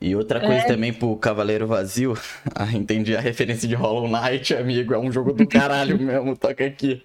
E 0.00 0.14
outra 0.14 0.38
coisa 0.38 0.62
é... 0.62 0.66
também 0.66 0.92
pro 0.92 1.16
Cavaleiro 1.16 1.66
Vazio. 1.66 2.14
ah, 2.54 2.70
entendi 2.72 3.16
a 3.16 3.20
referência 3.20 3.66
de 3.66 3.74
Hollow 3.74 4.06
Knight, 4.06 4.54
amigo. 4.54 4.92
É 4.92 4.98
um 4.98 5.10
jogo 5.10 5.32
do 5.32 5.46
caralho 5.48 5.96
mesmo. 6.00 6.36
Toca 6.36 6.66
aqui. 6.66 7.02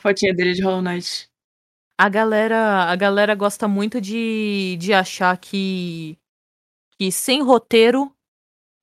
Fotinha 0.00 0.32
dele 0.32 0.52
de 0.52 0.62
Hollow 0.62 0.82
Knight. 0.82 1.28
A 1.98 2.08
galera, 2.08 2.84
a 2.84 2.94
galera 2.94 3.34
gosta 3.34 3.66
muito 3.66 4.00
de, 4.00 4.76
de 4.78 4.92
achar 4.92 5.36
que 5.38 6.16
que 6.98 7.12
sem 7.12 7.42
roteiro 7.42 8.10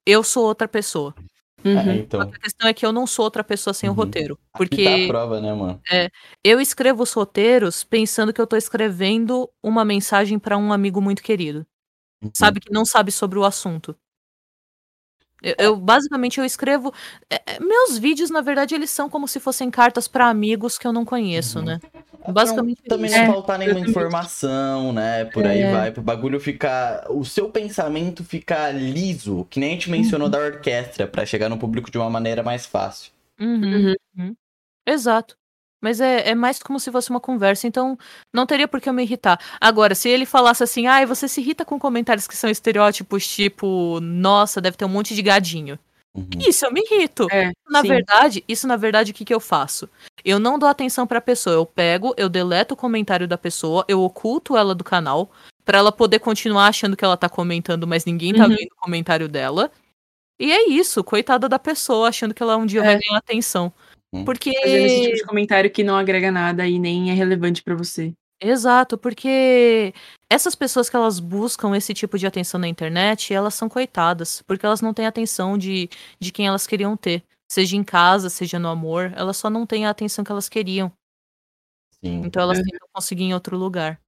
eu 0.06 0.24
sou 0.24 0.46
outra 0.46 0.68
pessoa. 0.68 1.16
Uhum. 1.66 1.80
É, 1.80 1.96
então. 1.96 2.22
A 2.22 2.28
questão 2.28 2.68
é 2.68 2.74
que 2.74 2.86
eu 2.86 2.92
não 2.92 3.08
sou 3.08 3.26
outra 3.26 3.44
pessoa 3.44 3.74
sem 3.74 3.90
uhum. 3.90 3.96
o 3.96 3.98
roteiro. 3.98 4.38
Porque. 4.54 4.86
Aqui 4.88 5.00
tá 5.00 5.06
a 5.06 5.08
prova, 5.08 5.42
né, 5.42 5.54
mano? 5.54 5.82
É, 5.92 6.10
eu 6.44 6.60
escrevo 6.60 7.04
os 7.04 7.14
roteiros 7.14 7.84
pensando 7.84 8.34
que 8.34 8.42
eu 8.42 8.48
tô 8.48 8.56
escrevendo 8.56 9.50
uma 9.62 9.86
mensagem 9.86 10.38
para 10.38 10.58
um 10.58 10.74
amigo 10.74 11.02
muito 11.02 11.24
querido. 11.24 11.66
Uhum. 12.22 12.32
Sabe, 12.34 12.60
que 12.60 12.72
não 12.72 12.86
sabe 12.86 13.12
sobre 13.12 13.38
o 13.40 13.44
assunto. 13.44 13.96
Eu, 15.44 15.56
eu, 15.58 15.76
basicamente 15.76 16.40
eu 16.40 16.46
escrevo 16.46 16.94
é, 17.30 17.36
é, 17.46 17.60
meus 17.60 17.98
vídeos 17.98 18.30
na 18.30 18.40
verdade 18.40 18.74
eles 18.74 18.90
são 18.90 19.10
como 19.10 19.28
se 19.28 19.42
fossem 19.42 19.70
cartas 19.70 20.08
para 20.08 20.30
amigos 20.30 20.78
que 20.78 20.88
eu 20.88 20.94
não 20.94 21.04
conheço, 21.04 21.60
uhum. 21.60 21.66
né? 21.66 21.80
Basicamente 22.32 22.82
não, 22.88 22.98
também 22.98 23.12
não 23.12 23.34
faltar 23.34 23.60
nenhuma 23.60 23.82
informação, 23.82 24.94
né? 24.94 25.26
Por 25.26 25.46
aí 25.46 25.62
é. 25.62 25.72
vai, 25.72 25.92
pro 25.92 26.02
bagulho 26.02 26.40
ficar, 26.40 27.06
o 27.10 27.26
seu 27.26 27.50
pensamento 27.50 28.24
ficar 28.24 28.74
liso, 28.74 29.46
que 29.50 29.60
nem 29.60 29.72
a 29.72 29.74
gente 29.74 29.90
mencionou 29.92 30.28
uhum. 30.28 30.32
da 30.32 30.40
orquestra, 30.40 31.06
para 31.06 31.26
chegar 31.26 31.50
no 31.50 31.58
público 31.58 31.92
de 31.92 31.98
uma 31.98 32.10
maneira 32.10 32.42
mais 32.42 32.66
fácil. 32.66 33.12
Uhum. 33.38 33.94
uhum. 34.18 34.36
Exato. 34.88 35.36
Mas 35.84 36.00
é, 36.00 36.30
é 36.30 36.34
mais 36.34 36.64
como 36.64 36.80
se 36.80 36.90
fosse 36.90 37.10
uma 37.10 37.20
conversa, 37.20 37.68
então 37.68 38.00
não 38.34 38.46
teria 38.46 38.70
por 38.70 38.80
que 38.80 38.88
eu 38.88 38.94
me 38.94 39.04
irritar. 39.04 39.38
Agora, 39.60 39.94
se 39.94 40.08
ele 40.08 40.26
falasse 40.26 40.64
assim, 40.64 40.88
ai, 40.88 41.04
ah, 41.04 41.06
você 41.06 41.28
se 41.28 41.42
irrita 41.42 41.66
com 41.66 41.78
comentários 41.78 42.26
que 42.26 42.38
são 42.38 42.50
estereótipos, 42.50 43.28
tipo, 43.28 44.00
nossa, 44.00 44.62
deve 44.62 44.78
ter 44.78 44.86
um 44.86 44.90
monte 44.90 45.14
de 45.14 45.22
gadinho. 45.22 45.78
Uhum. 46.16 46.30
Isso 46.40 46.66
eu 46.66 46.72
me 46.72 46.80
irrito. 46.80 47.28
É, 47.30 47.52
na 47.70 47.82
sim. 47.82 47.90
verdade, 47.90 48.46
isso 48.48 48.66
na 48.66 48.78
verdade 48.78 49.12
o 49.12 49.14
que, 49.14 49.26
que 49.26 49.34
eu 49.34 49.42
faço? 49.42 49.90
Eu 50.24 50.40
não 50.40 50.58
dou 50.58 50.70
atenção 50.70 51.06
pra 51.06 51.20
pessoa, 51.20 51.54
eu 51.54 51.66
pego, 51.66 52.14
eu 52.16 52.30
deleto 52.30 52.76
o 52.76 52.78
comentário 52.78 53.28
da 53.28 53.38
pessoa, 53.38 53.84
eu 53.86 54.02
oculto 54.02 54.56
ela 54.56 54.74
do 54.74 54.86
canal, 54.86 55.30
para 55.66 55.80
ela 55.80 55.92
poder 55.92 56.20
continuar 56.20 56.68
achando 56.68 56.96
que 56.96 57.04
ela 57.04 57.18
tá 57.18 57.28
comentando, 57.28 57.86
mas 57.86 58.06
ninguém 58.06 58.34
tá 58.34 58.44
uhum. 58.44 58.56
vendo 58.56 58.72
o 58.72 58.82
comentário 58.82 59.28
dela. 59.28 59.70
E 60.40 60.50
é 60.50 60.70
isso, 60.70 61.04
coitada 61.04 61.50
da 61.50 61.60
pessoa, 61.60 62.08
achando 62.08 62.34
que 62.34 62.42
ela 62.42 62.56
um 62.56 62.66
dia 62.66 62.80
é. 62.80 62.86
vai 62.86 63.00
ganhar 63.00 63.18
atenção. 63.18 63.74
Hum. 64.14 64.24
Porque. 64.24 64.54
Fazendo 64.62 64.86
esse 64.86 65.02
tipo 65.02 65.16
de 65.16 65.26
comentário 65.26 65.72
que 65.72 65.84
não 65.84 65.96
agrega 65.96 66.32
nada 66.32 66.68
e 66.68 66.78
nem 66.78 67.10
é 67.10 67.14
relevante 67.14 67.64
para 67.64 67.76
você. 67.76 68.14
Exato, 68.40 68.98
porque 68.98 69.94
essas 70.30 70.54
pessoas 70.54 70.90
que 70.90 70.96
elas 70.98 71.18
buscam 71.18 71.76
esse 71.78 71.94
tipo 71.94 72.18
de 72.18 72.28
atenção 72.28 72.60
na 72.60 72.68
internet, 72.68 73.34
elas 73.34 73.54
são 73.54 73.70
coitadas, 73.70 74.42
porque 74.42 74.66
elas 74.66 74.82
não 74.82 74.94
têm 74.94 75.06
atenção 75.06 75.58
de, 75.58 75.90
de 76.20 76.32
quem 76.32 76.48
elas 76.48 76.68
queriam 76.68 76.98
ter. 76.98 77.24
Seja 77.50 77.78
em 77.78 77.84
casa, 77.84 78.30
seja 78.30 78.60
no 78.60 78.68
amor, 78.68 79.14
elas 79.16 79.38
só 79.38 79.50
não 79.50 79.66
têm 79.66 79.86
a 79.86 79.90
atenção 79.90 80.26
que 80.26 80.32
elas 80.32 80.50
queriam. 80.50 80.92
Sim. 82.04 82.22
Então 82.26 82.42
elas 82.42 82.60
é. 82.60 82.64
tentam 82.64 82.88
conseguir 82.92 83.24
em 83.24 83.34
outro 83.34 83.58
lugar. 83.58 84.03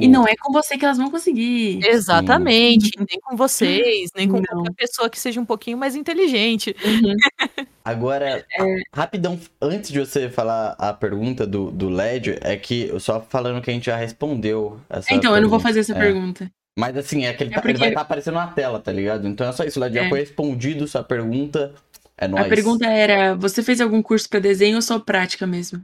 E 0.00 0.06
não 0.06 0.26
é 0.26 0.36
com 0.36 0.52
você 0.52 0.78
que 0.78 0.84
elas 0.84 0.98
vão 0.98 1.10
conseguir. 1.10 1.84
Exatamente, 1.84 2.86
Sim. 2.86 3.06
nem 3.10 3.20
com 3.20 3.36
vocês, 3.36 4.10
nem 4.14 4.28
com 4.28 4.36
não. 4.36 4.44
qualquer 4.44 4.74
pessoa 4.74 5.10
que 5.10 5.18
seja 5.18 5.40
um 5.40 5.44
pouquinho 5.44 5.76
mais 5.76 5.96
inteligente. 5.96 6.74
Uhum. 6.84 7.14
Agora, 7.84 8.44
é... 8.50 8.82
rapidão, 8.94 9.38
antes 9.60 9.90
de 9.90 9.98
você 9.98 10.30
falar 10.30 10.76
a 10.78 10.92
pergunta 10.92 11.46
do, 11.46 11.70
do 11.70 11.88
LED, 11.88 12.38
é 12.40 12.56
que, 12.56 12.92
só 13.00 13.20
falando 13.20 13.60
que 13.60 13.70
a 13.70 13.74
gente 13.74 13.86
já 13.86 13.96
respondeu 13.96 14.80
essa 14.88 15.08
Então, 15.08 15.32
pergunta. 15.32 15.38
eu 15.38 15.42
não 15.42 15.50
vou 15.50 15.60
fazer 15.60 15.80
essa 15.80 15.92
é. 15.92 15.98
pergunta. 15.98 16.50
Mas 16.78 16.96
assim, 16.96 17.24
é 17.24 17.32
que 17.32 17.44
ele, 17.44 17.52
é 17.52 17.54
porque... 17.54 17.70
ele 17.70 17.78
vai 17.78 17.88
estar 17.88 18.00
tá 18.00 18.06
aparecendo 18.06 18.34
na 18.34 18.48
tela, 18.48 18.80
tá 18.80 18.92
ligado? 18.92 19.26
Então 19.28 19.46
é 19.48 19.52
só 19.52 19.64
isso, 19.64 19.78
LED, 19.80 19.94
já 19.94 20.04
é. 20.04 20.08
foi 20.08 20.20
respondido 20.20 20.86
sua 20.86 21.02
pergunta, 21.02 21.72
é 22.16 22.28
nóis. 22.28 22.46
A 22.46 22.48
pergunta 22.48 22.86
era, 22.86 23.34
você 23.34 23.62
fez 23.62 23.80
algum 23.80 24.02
curso 24.02 24.28
para 24.28 24.40
desenho 24.40 24.76
ou 24.76 24.82
só 24.82 24.98
prática 24.98 25.46
mesmo? 25.46 25.82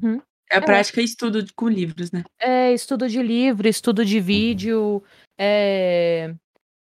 Uhum. 0.00 0.20
É 0.50 0.56
a 0.56 0.58
é. 0.58 0.60
prática 0.60 1.00
e 1.00 1.04
estudo 1.04 1.44
com 1.54 1.68
livros, 1.68 2.10
né? 2.10 2.24
É, 2.40 2.72
estudo 2.72 3.08
de 3.08 3.22
livro, 3.22 3.68
estudo 3.68 4.04
de 4.04 4.20
vídeo. 4.20 5.02
É... 5.38 6.34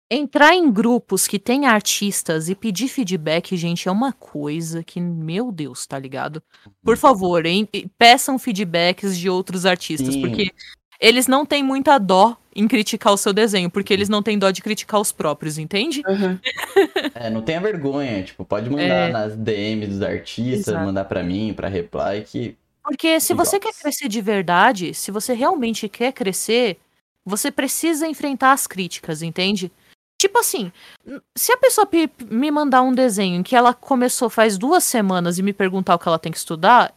Entrar 0.08 0.54
em 0.54 0.70
grupos 0.70 1.26
que 1.26 1.36
tem 1.36 1.66
artistas 1.66 2.48
e 2.48 2.54
pedir 2.54 2.86
feedback, 2.86 3.56
gente, 3.56 3.88
é 3.88 3.90
uma 3.90 4.12
coisa 4.12 4.84
que, 4.84 5.00
meu 5.00 5.50
Deus, 5.50 5.84
tá 5.84 5.98
ligado? 5.98 6.40
Por 6.80 6.94
uhum. 6.94 6.96
favor, 6.96 7.44
hein, 7.44 7.68
peçam 7.98 8.38
feedbacks 8.38 9.18
de 9.18 9.28
outros 9.28 9.66
artistas, 9.66 10.14
Sim. 10.14 10.20
porque 10.20 10.52
eles 11.00 11.26
não 11.26 11.44
têm 11.44 11.60
muita 11.60 11.98
dó 11.98 12.36
em 12.54 12.68
criticar 12.68 13.12
o 13.12 13.16
seu 13.16 13.32
desenho, 13.32 13.68
porque 13.68 13.92
eles 13.92 14.08
não 14.08 14.22
têm 14.22 14.38
dó 14.38 14.50
de 14.50 14.62
criticar 14.62 15.00
os 15.00 15.10
próprios, 15.10 15.58
entende? 15.58 16.02
Uhum. 16.06 16.38
é, 17.12 17.28
não 17.28 17.42
tenha 17.42 17.60
vergonha, 17.60 18.22
tipo, 18.22 18.44
pode 18.44 18.70
mandar 18.70 19.08
é... 19.08 19.12
nas 19.12 19.36
DMs 19.36 19.88
dos 19.88 20.02
artistas, 20.02 20.68
Exato. 20.68 20.86
mandar 20.86 21.04
para 21.04 21.22
mim, 21.22 21.52
para 21.52 21.68
reply, 21.68 22.24
que 22.24 22.56
porque 22.86 23.18
se 23.18 23.34
você 23.34 23.58
quer 23.58 23.74
crescer 23.74 24.06
de 24.06 24.20
verdade, 24.20 24.94
se 24.94 25.10
você 25.10 25.34
realmente 25.34 25.88
quer 25.88 26.12
crescer, 26.12 26.78
você 27.24 27.50
precisa 27.50 28.06
enfrentar 28.06 28.52
as 28.52 28.64
críticas, 28.64 29.22
entende? 29.22 29.72
Tipo 30.16 30.38
assim, 30.38 30.70
se 31.34 31.50
a 31.52 31.56
pessoa 31.56 31.88
me 32.30 32.48
mandar 32.48 32.82
um 32.82 32.94
desenho 32.94 33.40
em 33.40 33.42
que 33.42 33.56
ela 33.56 33.74
começou 33.74 34.30
faz 34.30 34.56
duas 34.56 34.84
semanas 34.84 35.36
e 35.36 35.42
me 35.42 35.52
perguntar 35.52 35.96
o 35.96 35.98
que 35.98 36.06
ela 36.06 36.18
tem 36.18 36.30
que 36.30 36.38
estudar, 36.38 36.94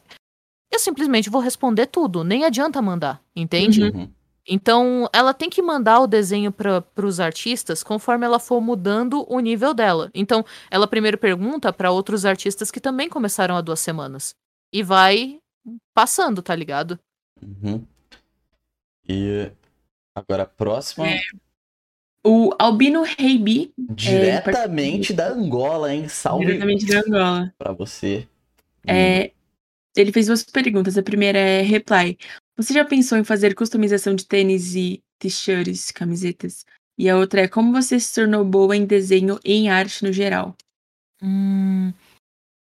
eu 0.72 0.78
simplesmente 0.78 1.28
vou 1.28 1.42
responder 1.42 1.88
tudo. 1.88 2.24
Nem 2.24 2.46
adianta 2.46 2.80
mandar, 2.84 3.20
entende? 3.36 3.86
Uhum. 3.86 4.12
Então, 4.48 5.10
ela 5.12 5.34
tem 5.34 5.50
que 5.50 5.62
mandar 5.62 6.02
o 6.02 6.08
desenho 6.08 6.52
para 6.52 6.84
os 7.04 7.20
artistas 7.20 7.82
conforme 7.82 8.28
ela 8.28 8.38
for 8.38 8.62
mudando 8.62 9.26
o 9.28 9.40
nível 9.40 9.74
dela. 9.74 10.12
Então, 10.14 10.46
ela 10.70 10.88
primeiro 10.88 11.18
pergunta 11.18 11.74
para 11.74 11.90
outros 11.90 12.26
artistas 12.26 12.70
que 12.70 12.80
também 12.80 13.10
começaram 13.10 13.56
há 13.56 13.62
duas 13.62 13.80
semanas. 13.80 14.36
E 14.72 14.84
vai 14.84 15.39
passando, 15.94 16.42
tá 16.42 16.56
ligado? 16.56 17.00
Uhum. 17.42 17.86
E 19.08 19.52
agora 20.16 20.44
a 20.44 20.48
próxima. 20.48 21.08
É. 21.08 21.20
O 22.24 22.54
Albino 22.60 23.04
Reibi. 23.04 23.74
Diretamente 23.78 25.14
é, 25.14 25.16
da 25.16 25.30
Angola, 25.30 25.94
hein? 25.94 26.08
Salve. 26.08 26.46
Diretamente 26.46 26.86
da 26.86 27.00
Angola. 27.00 27.54
Pra 27.58 27.72
você. 27.72 28.28
É, 28.86 29.32
ele 29.96 30.12
fez 30.12 30.28
duas 30.28 30.44
perguntas. 30.44 30.98
A 30.98 31.04
primeira 31.04 31.40
é 31.40 31.62
reply. 31.62 32.18
Você 32.58 32.74
já 32.74 32.84
pensou 32.84 33.18
em 33.18 33.24
fazer 33.24 33.56
customização 33.56 34.14
de 34.14 34.26
tênis 34.26 34.76
e 34.76 35.02
t-shirts, 35.18 35.92
camisetas? 35.92 36.66
E 36.98 37.10
a 37.10 37.18
outra 37.18 37.42
é 37.42 37.48
como 37.48 37.72
você 37.72 38.00
se 38.00 38.14
tornou 38.14 38.44
boa 38.44 38.76
em 38.76 38.86
desenho 38.86 39.40
e 39.44 39.54
em 39.54 39.70
arte 39.70 40.04
no 40.04 40.12
geral? 40.12 40.56
Hum, 41.22 41.94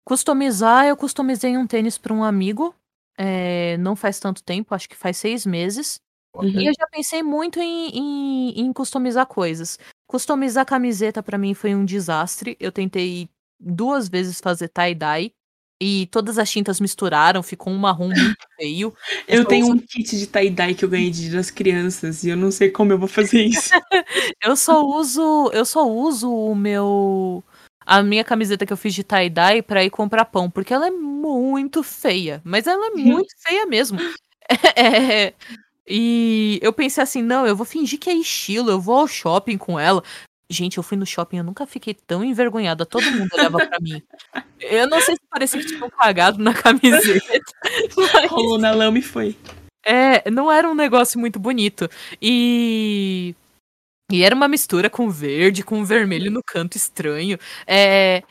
customizar, 0.06 0.86
eu 0.86 0.96
customizei 0.96 1.56
um 1.56 1.66
tênis 1.66 1.98
para 1.98 2.14
um 2.14 2.24
amigo 2.24 2.74
é, 3.22 3.76
não 3.78 3.94
faz 3.94 4.18
tanto 4.18 4.42
tempo, 4.42 4.74
acho 4.74 4.88
que 4.88 4.96
faz 4.96 5.16
seis 5.16 5.46
meses. 5.46 6.00
Uhum. 6.34 6.48
E 6.48 6.66
eu 6.66 6.72
já 6.78 6.86
pensei 6.90 7.22
muito 7.22 7.60
em, 7.60 7.88
em, 7.90 8.60
em 8.62 8.72
customizar 8.72 9.26
coisas. 9.26 9.78
Customizar 10.06 10.64
camiseta 10.66 11.22
para 11.22 11.38
mim 11.38 11.54
foi 11.54 11.74
um 11.74 11.84
desastre. 11.84 12.56
Eu 12.58 12.72
tentei 12.72 13.28
duas 13.60 14.08
vezes 14.08 14.40
fazer 14.40 14.68
tie-dye. 14.68 15.32
E 15.84 16.06
todas 16.12 16.38
as 16.38 16.48
tintas 16.48 16.78
misturaram, 16.78 17.42
ficou 17.42 17.72
um 17.72 17.76
marrom 17.76 18.06
muito 18.06 18.36
feio. 18.56 18.94
Eu 19.26 19.42
só 19.42 19.48
tenho 19.48 19.64
uso- 19.64 19.74
um 19.74 19.78
kit 19.80 20.16
de 20.16 20.26
tie-dye 20.28 20.74
que 20.76 20.84
eu 20.84 20.88
ganhei 20.88 21.10
de 21.10 21.28
das 21.28 21.50
crianças 21.50 22.22
e 22.22 22.28
eu 22.28 22.36
não 22.36 22.52
sei 22.52 22.70
como 22.70 22.92
eu 22.92 22.98
vou 22.98 23.08
fazer 23.08 23.42
isso. 23.42 23.70
Eu 24.40 24.54
só 24.56 24.80
uso, 24.84 25.50
eu 25.52 25.64
só 25.64 25.84
uso 25.88 26.32
o 26.32 26.54
meu 26.54 27.42
a 27.86 28.02
minha 28.02 28.24
camiseta 28.24 28.64
que 28.66 28.72
eu 28.72 28.76
fiz 28.76 28.94
de 28.94 29.02
tie-dye 29.04 29.62
pra 29.62 29.84
ir 29.84 29.90
comprar 29.90 30.24
pão, 30.26 30.50
porque 30.50 30.72
ela 30.74 30.86
é 30.86 30.90
muito 30.90 31.82
feia, 31.82 32.40
mas 32.44 32.66
ela 32.66 32.86
é 32.88 32.90
muito 32.90 33.32
feia 33.38 33.66
mesmo. 33.66 33.98
É, 34.76 35.32
e 35.88 36.58
eu 36.62 36.72
pensei 36.72 37.02
assim, 37.02 37.22
não, 37.22 37.46
eu 37.46 37.56
vou 37.56 37.64
fingir 37.64 37.98
que 37.98 38.10
é 38.10 38.14
estilo, 38.14 38.70
eu 38.70 38.80
vou 38.80 38.96
ao 38.96 39.06
shopping 39.08 39.56
com 39.56 39.78
ela. 39.80 40.02
Gente, 40.50 40.76
eu 40.76 40.82
fui 40.82 40.98
no 40.98 41.06
shopping, 41.06 41.38
eu 41.38 41.44
nunca 41.44 41.66
fiquei 41.66 41.94
tão 41.94 42.22
envergonhada, 42.22 42.84
todo 42.84 43.10
mundo 43.10 43.30
olhava 43.32 43.58
pra 43.66 43.78
mim. 43.80 44.02
Eu 44.60 44.86
não 44.88 45.00
sei 45.00 45.14
se 45.14 45.20
parecia 45.30 45.60
que 45.60 45.66
tinham 45.66 45.88
cagado 45.90 46.42
na 46.42 46.52
camiseta, 46.52 47.40
mas 48.12 48.30
Rolou 48.30 48.58
na 48.58 48.72
lama 48.72 48.98
e 48.98 49.02
foi. 49.02 49.36
é, 49.86 50.30
não 50.30 50.50
era 50.52 50.68
um 50.68 50.74
negócio 50.74 51.18
muito 51.18 51.38
bonito. 51.40 51.88
E. 52.20 53.34
E 54.12 54.22
era 54.22 54.34
uma 54.34 54.48
mistura 54.48 54.90
com 54.90 55.08
verde, 55.10 55.62
com 55.62 55.84
vermelho 55.84 56.30
no 56.30 56.42
canto 56.46 56.76
estranho. 56.76 57.38
É, 57.66 58.22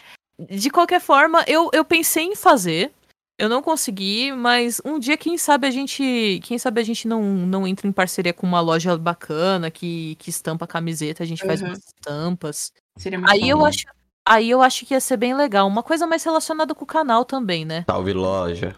de 0.50 0.70
qualquer 0.70 1.02
forma, 1.02 1.44
eu, 1.48 1.70
eu 1.74 1.84
pensei 1.84 2.24
em 2.26 2.36
fazer. 2.36 2.92
Eu 3.40 3.50
não 3.50 3.62
consegui, 3.64 4.32
mas 4.32 4.80
um 4.86 5.00
dia, 5.00 5.18
quem 5.18 5.36
sabe, 5.38 5.66
a 5.66 5.72
gente. 5.72 6.40
Quem 6.44 6.60
sabe 6.60 6.80
a 6.80 6.84
gente 6.84 7.08
não, 7.08 7.24
não 7.24 7.68
entra 7.68 7.88
em 7.88 7.92
parceria 7.92 8.34
com 8.34 8.46
uma 8.46 8.62
loja 8.62 8.96
bacana 8.98 9.72
que, 9.72 10.16
que 10.20 10.30
estampa 10.30 10.68
camiseta, 10.68 11.24
a 11.24 11.26
gente 11.26 11.44
faz 11.44 11.60
Uhum. 11.62 11.70
umas 11.70 11.80
estampas. 11.80 12.72
Seria 13.00 13.18
muito 13.18 13.32
Aí 13.32 13.50
eu 13.50 13.58
bom. 13.58 13.66
acho. 13.66 13.86
Aí 14.28 14.48
eu 14.52 14.62
acho 14.62 14.86
que 14.86 14.94
ia 14.94 15.00
ser 15.00 15.18
bem 15.18 15.34
legal. 15.34 15.68
Uma 15.68 15.82
coisa 15.82 16.06
mais 16.06 16.24
relacionada 16.24 16.76
com 16.76 16.84
o 16.84 16.88
canal 16.88 17.26
também, 17.26 17.66
né? 17.66 17.84
Salve 17.90 18.14
loja. 18.14 18.76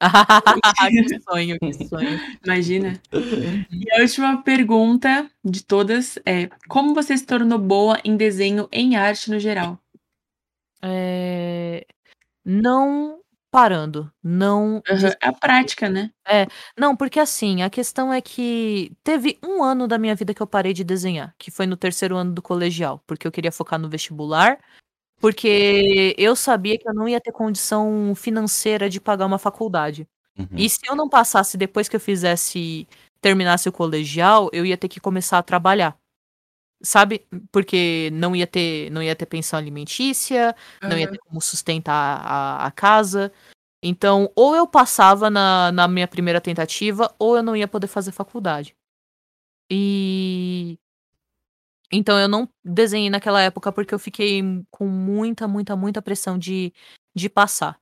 que 1.08 1.20
sonho, 1.20 1.58
que 1.58 1.72
sonho. 1.88 2.20
Imagina. 2.44 3.00
E 3.12 3.92
a 3.92 4.02
última 4.02 4.42
pergunta 4.42 5.30
de 5.44 5.64
todas 5.64 6.18
é: 6.26 6.48
Como 6.68 6.94
você 6.94 7.16
se 7.16 7.26
tornou 7.26 7.58
boa 7.58 7.98
em 8.04 8.16
desenho 8.16 8.68
em 8.72 8.96
arte 8.96 9.30
no 9.30 9.38
geral? 9.38 9.78
É, 10.82 11.86
Não 12.44 13.20
parando, 13.50 14.12
não. 14.22 14.82
É 15.22 15.28
a 15.28 15.32
prática, 15.32 15.88
né? 15.90 16.10
Não, 16.78 16.96
porque 16.96 17.20
assim, 17.20 17.62
a 17.62 17.70
questão 17.70 18.12
é 18.12 18.20
que 18.20 18.92
teve 19.04 19.38
um 19.44 19.62
ano 19.62 19.88
da 19.88 19.98
minha 19.98 20.14
vida 20.14 20.34
que 20.34 20.42
eu 20.42 20.46
parei 20.46 20.72
de 20.72 20.84
desenhar, 20.84 21.34
que 21.38 21.50
foi 21.50 21.66
no 21.66 21.76
terceiro 21.76 22.16
ano 22.16 22.32
do 22.32 22.42
colegial, 22.42 23.02
porque 23.06 23.26
eu 23.26 23.32
queria 23.32 23.52
focar 23.52 23.78
no 23.78 23.88
vestibular, 23.90 24.58
porque 25.20 26.14
eu 26.16 26.34
sabia 26.34 26.78
que 26.78 26.88
eu 26.88 26.94
não 26.94 27.06
ia 27.06 27.20
ter 27.20 27.30
condição 27.30 28.14
financeira 28.16 28.88
de 28.88 29.00
pagar 29.00 29.26
uma 29.26 29.38
faculdade. 29.38 30.08
Uhum. 30.38 30.48
E 30.56 30.68
se 30.68 30.80
eu 30.88 30.96
não 30.96 31.08
passasse 31.08 31.58
depois 31.58 31.88
que 31.88 31.96
eu 31.96 32.00
fizesse, 32.00 32.88
terminasse 33.20 33.68
o 33.68 33.72
colegial, 33.72 34.48
eu 34.52 34.64
ia 34.64 34.78
ter 34.78 34.88
que 34.88 34.98
começar 34.98 35.38
a 35.38 35.42
trabalhar. 35.42 35.96
Sabe? 36.82 37.26
Porque 37.52 38.08
não 38.14 38.34
ia 38.34 38.46
ter, 38.46 38.90
não 38.90 39.02
ia 39.02 39.14
ter 39.14 39.26
pensão 39.26 39.58
alimentícia, 39.58 40.56
não 40.80 40.96
ia 40.96 41.10
ter 41.10 41.18
como 41.18 41.40
sustentar 41.42 42.22
a, 42.24 42.66
a 42.66 42.70
casa. 42.70 43.30
Então, 43.82 44.32
ou 44.34 44.56
eu 44.56 44.66
passava 44.66 45.28
na, 45.28 45.70
na 45.70 45.86
minha 45.86 46.08
primeira 46.08 46.40
tentativa, 46.40 47.14
ou 47.18 47.36
eu 47.36 47.42
não 47.42 47.54
ia 47.54 47.68
poder 47.68 47.86
fazer 47.86 48.12
faculdade. 48.12 48.74
E. 49.70 50.78
Então, 51.92 52.18
eu 52.18 52.28
não 52.28 52.48
desenhei 52.64 53.10
naquela 53.10 53.40
época 53.40 53.72
porque 53.72 53.92
eu 53.94 53.98
fiquei 53.98 54.42
com 54.70 54.86
muita, 54.86 55.48
muita, 55.48 55.74
muita 55.74 56.00
pressão 56.00 56.38
de, 56.38 56.72
de 57.14 57.28
passar. 57.28 57.78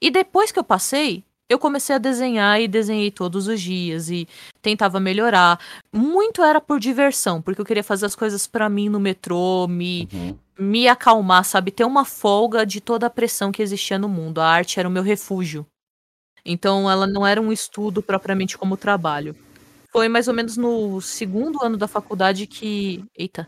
E 0.00 0.10
depois 0.10 0.50
que 0.50 0.58
eu 0.58 0.64
passei, 0.64 1.24
eu 1.48 1.58
comecei 1.58 1.94
a 1.94 1.98
desenhar 1.98 2.60
e 2.60 2.66
desenhei 2.66 3.10
todos 3.10 3.46
os 3.46 3.60
dias 3.60 4.10
e 4.10 4.26
tentava 4.60 4.98
melhorar. 4.98 5.60
Muito 5.92 6.42
era 6.42 6.60
por 6.60 6.80
diversão, 6.80 7.40
porque 7.40 7.60
eu 7.60 7.64
queria 7.64 7.84
fazer 7.84 8.06
as 8.06 8.16
coisas 8.16 8.46
pra 8.46 8.68
mim 8.68 8.88
no 8.88 8.98
metrô, 8.98 9.68
me, 9.68 10.08
Uhum. 10.12 10.38
me 10.58 10.88
acalmar, 10.88 11.44
sabe? 11.44 11.70
Ter 11.70 11.84
uma 11.84 12.04
folga 12.04 12.66
de 12.66 12.80
toda 12.80 13.06
a 13.06 13.10
pressão 13.10 13.52
que 13.52 13.62
existia 13.62 13.98
no 13.98 14.08
mundo. 14.08 14.40
A 14.40 14.46
arte 14.48 14.80
era 14.80 14.88
o 14.88 14.92
meu 14.92 15.02
refúgio. 15.02 15.66
Então 16.44 16.90
ela 16.90 17.06
não 17.06 17.24
era 17.24 17.40
um 17.40 17.52
estudo 17.52 18.02
propriamente 18.02 18.58
como 18.58 18.76
trabalho. 18.76 19.36
Foi 19.92 20.08
mais 20.08 20.26
ou 20.26 20.34
menos 20.34 20.56
no 20.56 21.00
segundo 21.02 21.62
ano 21.62 21.76
da 21.76 21.86
faculdade 21.86 22.46
que. 22.46 23.04
Eita. 23.14 23.46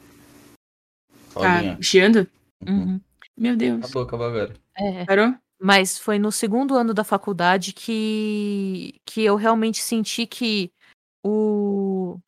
Tá 1.32 1.76
chiando? 1.80 2.28
Uhum. 2.66 2.82
Uhum. 2.82 3.00
Meu 3.36 3.56
Deus. 3.56 3.84
Acabou, 3.84 4.02
acabou 4.02 4.26
agora. 4.26 4.54
É. 4.76 5.04
Parou? 5.06 5.34
Mas 5.58 5.98
foi 5.98 6.18
no 6.18 6.30
segundo 6.30 6.76
ano 6.76 6.92
da 6.92 7.02
faculdade 7.02 7.72
que, 7.72 9.00
que 9.06 9.22
eu 9.22 9.36
realmente 9.36 9.80
senti 9.80 10.26
que 10.26 10.70
o 11.24 12.18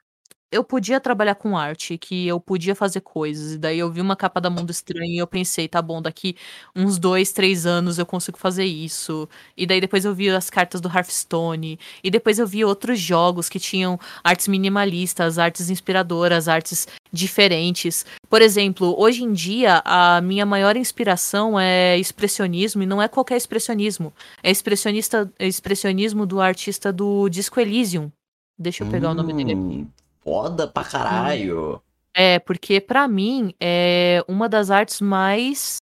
eu 0.50 0.62
podia 0.62 1.00
trabalhar 1.00 1.34
com 1.34 1.56
arte, 1.56 1.98
que 1.98 2.26
eu 2.26 2.40
podia 2.40 2.74
fazer 2.74 3.00
coisas. 3.00 3.54
E 3.54 3.58
daí 3.58 3.78
eu 3.78 3.90
vi 3.90 4.00
uma 4.00 4.16
capa 4.16 4.40
da 4.40 4.48
Mundo 4.48 4.70
Estranho 4.70 5.12
e 5.12 5.18
eu 5.18 5.26
pensei, 5.26 5.68
tá 5.68 5.82
bom, 5.82 6.00
daqui 6.00 6.36
uns 6.74 6.98
dois, 6.98 7.32
três 7.32 7.66
anos 7.66 7.98
eu 7.98 8.06
consigo 8.06 8.38
fazer 8.38 8.64
isso. 8.64 9.28
E 9.56 9.66
daí 9.66 9.80
depois 9.80 10.04
eu 10.04 10.14
vi 10.14 10.30
as 10.30 10.48
cartas 10.48 10.80
do 10.80 10.88
Hearthstone. 10.88 11.78
E 12.02 12.10
depois 12.10 12.38
eu 12.38 12.46
vi 12.46 12.64
outros 12.64 12.98
jogos 12.98 13.48
que 13.48 13.58
tinham 13.58 13.98
artes 14.22 14.48
minimalistas, 14.48 15.38
artes 15.38 15.68
inspiradoras, 15.68 16.48
artes 16.48 16.86
diferentes. 17.12 18.06
Por 18.28 18.40
exemplo, 18.40 18.94
hoje 18.98 19.24
em 19.24 19.32
dia, 19.32 19.82
a 19.84 20.20
minha 20.20 20.46
maior 20.46 20.76
inspiração 20.76 21.58
é 21.58 21.98
expressionismo, 21.98 22.82
e 22.82 22.86
não 22.86 23.02
é 23.02 23.08
qualquer 23.08 23.36
expressionismo. 23.36 24.12
É 24.42 24.50
expressionista, 24.50 25.30
é 25.38 25.46
expressionismo 25.46 26.26
do 26.26 26.40
artista 26.40 26.92
do 26.92 27.28
Disco 27.28 27.60
Elysium. 27.60 28.10
Deixa 28.58 28.84
eu 28.84 28.90
pegar 28.90 29.10
o 29.10 29.14
nome 29.14 29.32
dele. 29.34 29.54
Hum, 29.54 29.86
Foda 30.26 30.66
pra 30.66 30.82
caralho. 30.82 31.80
É, 32.12 32.40
porque 32.40 32.80
pra 32.80 33.06
mim 33.06 33.54
é 33.60 34.24
uma 34.26 34.48
das 34.48 34.72
artes 34.72 35.00
mais 35.00 35.76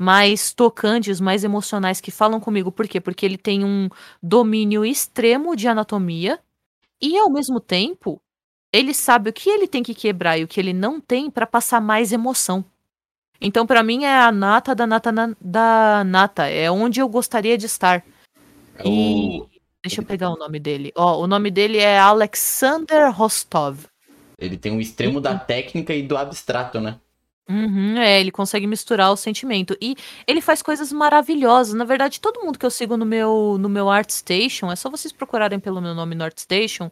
mais 0.00 0.52
tocantes, 0.54 1.20
mais 1.20 1.44
emocionais 1.44 2.00
que 2.00 2.10
falam 2.10 2.40
comigo. 2.40 2.72
Por 2.72 2.88
quê? 2.88 2.98
Porque 3.00 3.26
ele 3.26 3.36
tem 3.36 3.62
um 3.62 3.88
domínio 4.22 4.84
extremo 4.86 5.54
de 5.54 5.68
anatomia 5.68 6.40
e 7.00 7.18
ao 7.18 7.30
mesmo 7.30 7.60
tempo 7.60 8.20
ele 8.72 8.94
sabe 8.94 9.28
o 9.30 9.32
que 9.32 9.50
ele 9.50 9.68
tem 9.68 9.82
que 9.82 9.94
quebrar 9.94 10.38
e 10.38 10.44
o 10.44 10.48
que 10.48 10.58
ele 10.58 10.72
não 10.72 10.98
tem 11.00 11.30
pra 11.30 11.46
passar 11.46 11.80
mais 11.80 12.10
emoção. 12.10 12.64
Então 13.40 13.66
pra 13.66 13.82
mim 13.82 14.04
é 14.04 14.18
a 14.18 14.32
nata 14.32 14.74
da 14.74 14.86
nata 14.86 15.12
na- 15.12 15.36
da 15.40 16.02
nata, 16.04 16.46
é 16.48 16.70
onde 16.70 17.00
eu 17.00 17.08
gostaria 17.08 17.58
de 17.58 17.66
estar. 17.66 18.02
É 18.78 18.88
E 18.88 19.40
o- 19.40 19.46
deixa 19.84 20.00
eu 20.00 20.04
pegar 20.04 20.30
o 20.30 20.36
nome 20.36 20.58
dele. 20.58 20.90
Ó, 20.96 21.20
o 21.20 21.26
nome 21.26 21.50
dele 21.50 21.78
é 21.78 21.98
Alexander 21.98 23.12
Rostov. 23.12 23.84
Ele 24.38 24.56
tem 24.56 24.72
um 24.72 24.80
extremo 24.80 25.20
da 25.20 25.38
técnica 25.38 25.94
e 25.94 26.02
do 26.02 26.16
abstrato, 26.16 26.80
né? 26.80 26.98
Uhum, 27.48 27.98
é, 27.98 28.18
ele 28.18 28.30
consegue 28.30 28.66
misturar 28.66 29.12
o 29.12 29.16
sentimento. 29.16 29.76
E 29.80 29.94
ele 30.26 30.40
faz 30.40 30.62
coisas 30.62 30.90
maravilhosas. 30.90 31.74
Na 31.74 31.84
verdade, 31.84 32.18
todo 32.18 32.42
mundo 32.42 32.58
que 32.58 32.64
eu 32.64 32.70
sigo 32.70 32.96
no 32.96 33.04
meu, 33.04 33.58
no 33.60 33.68
meu 33.68 33.90
ArtStation, 33.90 34.72
é 34.72 34.76
só 34.76 34.88
vocês 34.88 35.12
procurarem 35.12 35.60
pelo 35.60 35.82
meu 35.82 35.94
nome 35.94 36.14
no 36.14 36.24
ArtStation, 36.24 36.90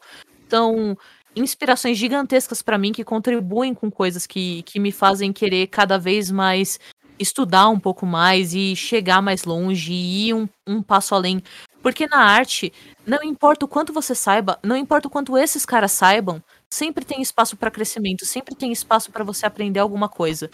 são 0.49 0.97
inspirações 1.35 1.97
gigantescas 1.97 2.61
pra 2.61 2.77
mim 2.77 2.93
que 2.93 3.03
contribuem 3.03 3.73
com 3.73 3.91
coisas 3.91 4.27
que, 4.27 4.63
que 4.65 4.79
me 4.79 4.93
fazem 4.93 5.33
querer 5.33 5.69
cada 5.69 5.99
vez 5.99 6.31
mais 6.31 6.79
estudar 7.19 7.69
um 7.69 7.79
pouco 7.79 8.07
mais 8.07 8.55
e 8.55 8.75
chegar 8.75 9.23
mais 9.23 9.45
longe 9.45 9.93
e 9.93 10.29
ir 10.29 10.35
um, 10.35 10.49
um 10.67 10.83
passo 10.83 11.15
além. 11.15 11.43
Porque 11.83 12.07
na 12.07 12.19
arte, 12.19 12.73
não 13.07 13.23
importa 13.23 13.65
o 13.65 13.69
quanto 13.69 13.93
você 13.93 14.15
saiba, 14.15 14.59
não 14.63 14.77
importa 14.77 15.09
o 15.09 15.11
quanto 15.11 15.37
esses 15.37 15.67
caras 15.67 15.93
saibam, 15.93 16.43
sempre 16.71 17.05
tem 17.05 17.21
espaço 17.21 17.57
para 17.57 17.71
crescimento, 17.71 18.25
sempre 18.25 18.55
tem 18.55 18.73
espaço 18.73 19.11
para 19.11 19.25
você 19.25 19.47
aprender 19.47 19.81
alguma 19.81 20.09
coisa. 20.09 20.51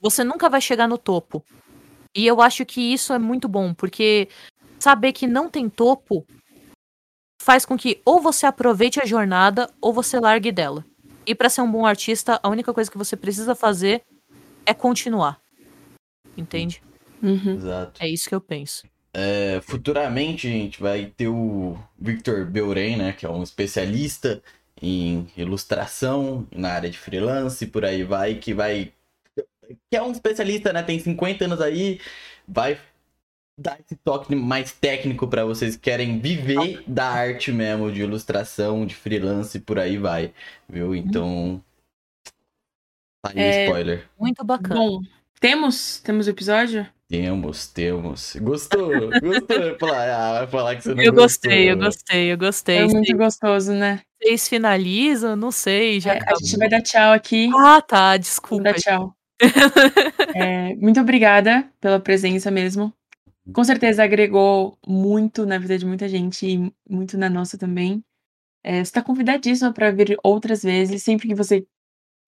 Você 0.00 0.24
nunca 0.24 0.48
vai 0.48 0.60
chegar 0.60 0.88
no 0.88 0.96
topo. 0.96 1.44
E 2.16 2.26
eu 2.26 2.40
acho 2.40 2.64
que 2.64 2.80
isso 2.80 3.12
é 3.12 3.18
muito 3.18 3.46
bom, 3.46 3.74
porque 3.74 4.28
saber 4.78 5.12
que 5.12 5.26
não 5.26 5.50
tem 5.50 5.68
topo 5.68 6.26
faz 7.42 7.64
com 7.64 7.76
que 7.76 8.00
ou 8.04 8.20
você 8.20 8.46
aproveite 8.46 9.00
a 9.00 9.06
jornada 9.06 9.70
ou 9.80 9.92
você 9.92 10.18
largue 10.18 10.50
dela. 10.50 10.84
E 11.26 11.34
para 11.34 11.48
ser 11.48 11.60
um 11.62 11.70
bom 11.70 11.86
artista, 11.86 12.40
a 12.42 12.48
única 12.48 12.72
coisa 12.72 12.90
que 12.90 12.98
você 12.98 13.16
precisa 13.16 13.54
fazer 13.54 14.02
é 14.66 14.74
continuar. 14.74 15.38
Entende? 16.40 16.82
Uhum. 17.22 17.54
Exato. 17.54 18.02
É 18.02 18.08
isso 18.08 18.28
que 18.28 18.34
eu 18.34 18.40
penso. 18.40 18.86
É, 19.12 19.60
futuramente 19.62 20.46
a 20.46 20.50
gente 20.50 20.80
vai 20.80 21.06
ter 21.06 21.28
o 21.28 21.76
Victor 21.98 22.46
Beuren, 22.46 22.96
né? 22.96 23.12
Que 23.12 23.26
é 23.26 23.30
um 23.30 23.42
especialista 23.42 24.42
em 24.80 25.28
ilustração 25.36 26.46
na 26.54 26.70
área 26.72 26.88
de 26.88 26.98
freelance, 26.98 27.66
por 27.66 27.84
aí 27.84 28.02
vai, 28.02 28.36
que 28.36 28.54
vai. 28.54 28.92
Que 29.90 29.96
é 29.96 30.02
um 30.02 30.12
especialista, 30.12 30.72
né? 30.72 30.82
Tem 30.82 30.98
50 30.98 31.44
anos 31.44 31.60
aí, 31.60 32.00
vai 32.46 32.80
dar 33.58 33.78
esse 33.78 33.94
toque 33.96 34.34
mais 34.34 34.72
técnico 34.72 35.28
para 35.28 35.44
vocês 35.44 35.76
que 35.76 35.82
querem 35.82 36.18
viver 36.18 36.82
da 36.86 37.06
arte 37.08 37.52
mesmo, 37.52 37.92
de 37.92 38.00
ilustração, 38.00 38.86
de 38.86 38.94
freelance, 38.94 39.60
por 39.60 39.78
aí 39.78 39.98
vai, 39.98 40.32
viu? 40.68 40.94
Então. 40.94 41.62
Tá 43.22 43.32
aí 43.34 43.36
o 43.36 43.40
É, 43.40 43.64
spoiler. 43.64 44.08
Muito 44.18 44.42
bacana. 44.44 44.80
Bom, 44.80 45.02
temos, 45.40 46.00
temos 46.00 46.28
episódio? 46.28 46.86
Temos, 47.08 47.66
temos. 47.66 48.36
Gostou? 48.36 48.90
Gostou? 49.20 49.78
Falar, 49.80 50.10
ah, 50.14 50.32
vai 50.40 50.46
falar 50.46 50.76
que 50.76 50.82
você 50.82 50.94
não 50.94 51.02
Eu 51.02 51.12
gostei, 51.12 51.70
eu 51.70 51.76
gostou. 51.76 51.90
gostei, 51.90 52.32
eu 52.32 52.38
gostei. 52.38 52.76
É 52.76 52.86
muito 52.86 53.16
gostoso, 53.16 53.72
né? 53.72 54.00
Vocês 54.22 54.48
finalizam? 54.48 55.34
Não 55.34 55.50
sei, 55.50 55.98
já 55.98 56.14
É, 56.14 56.18
a 56.18 56.34
gente 56.40 56.56
vai 56.56 56.68
dar 56.68 56.82
tchau 56.82 57.12
aqui. 57.12 57.50
Ah, 57.56 57.82
tá, 57.82 58.16
desculpa. 58.16 58.64
dar 58.64 58.74
tchau. 58.74 59.14
É, 60.36 60.76
muito 60.76 61.00
obrigada 61.00 61.68
pela 61.80 61.98
presença 61.98 62.50
mesmo. 62.50 62.94
Com 63.52 63.64
certeza 63.64 64.04
agregou 64.04 64.78
muito 64.86 65.44
na 65.44 65.58
vida 65.58 65.76
de 65.76 65.84
muita 65.84 66.08
gente 66.08 66.46
e 66.46 66.72
muito 66.88 67.18
na 67.18 67.28
nossa 67.28 67.58
também. 67.58 68.04
É, 68.62 68.74
você 68.74 68.82
está 68.82 69.02
convidadíssima 69.02 69.72
para 69.72 69.90
vir 69.90 70.16
outras 70.22 70.62
vezes, 70.62 71.02
sempre 71.02 71.26
que 71.26 71.34
você 71.34 71.66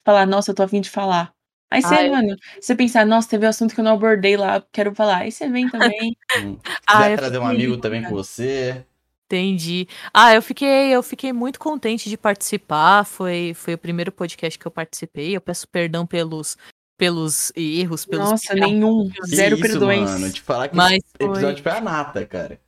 falar, 0.05 0.27
nossa, 0.27 0.51
eu 0.51 0.55
tô 0.55 0.63
afim 0.65 0.81
de 0.81 0.91
falar. 0.91 1.33
Aí 1.73 1.81
você, 1.81 1.95
Ah, 1.95 2.11
mano, 2.11 2.37
você 2.61 2.77
pensar, 2.77 3.07
nossa, 3.07 3.31
teve 3.31 3.47
um 3.47 3.49
assunto 3.49 3.75
que 3.75 3.81
eu 3.81 3.85
não 3.85 3.95
abordei 3.95 4.37
lá, 4.37 4.63
quero 4.71 4.95
falar. 4.95 5.19
Aí 5.23 5.33
você 5.33 5.49
vem 5.49 5.69
também. 5.69 6.15
Hum. 6.35 6.57
Ah, 6.87 7.03
Quiser 7.05 7.17
trazer 7.19 7.39
um 7.39 7.47
amigo 7.47 7.77
também 7.77 8.03
com 8.03 8.11
você. 8.11 8.85
Entendi. 9.27 9.87
Ah, 10.13 10.35
eu 10.35 10.41
fiquei, 10.41 10.91
eu 10.91 11.03
fiquei 11.03 11.31
muito 11.31 11.59
contente 11.59 12.09
de 12.09 12.17
participar. 12.17 13.05
Foi, 13.05 13.53
foi 13.55 13.75
o 13.75 13.79
primeiro 13.79 14.11
podcast 14.11 14.59
que 14.59 14.67
eu 14.67 14.71
participei. 14.71 15.37
Eu 15.37 15.41
peço 15.43 15.69
perdão 15.69 16.07
pelos, 16.07 16.57
pelos 16.97 17.53
erros, 17.55 18.07
pelos 18.07 18.31
Nossa, 18.31 18.55
nenhum. 18.55 19.11
Que 19.11 19.35
Zero 19.37 19.57
isso, 19.57 19.63
perdões. 19.63 20.11
mano. 20.11 20.31
Te 20.31 20.41
falar 20.41 20.69
que 20.69 20.77
Mas 20.77 20.93
esse 20.95 21.31
episódio 21.31 21.63
foi 21.63 21.73
a 21.73 21.81
nata, 21.81 22.25
cara. 22.27 22.59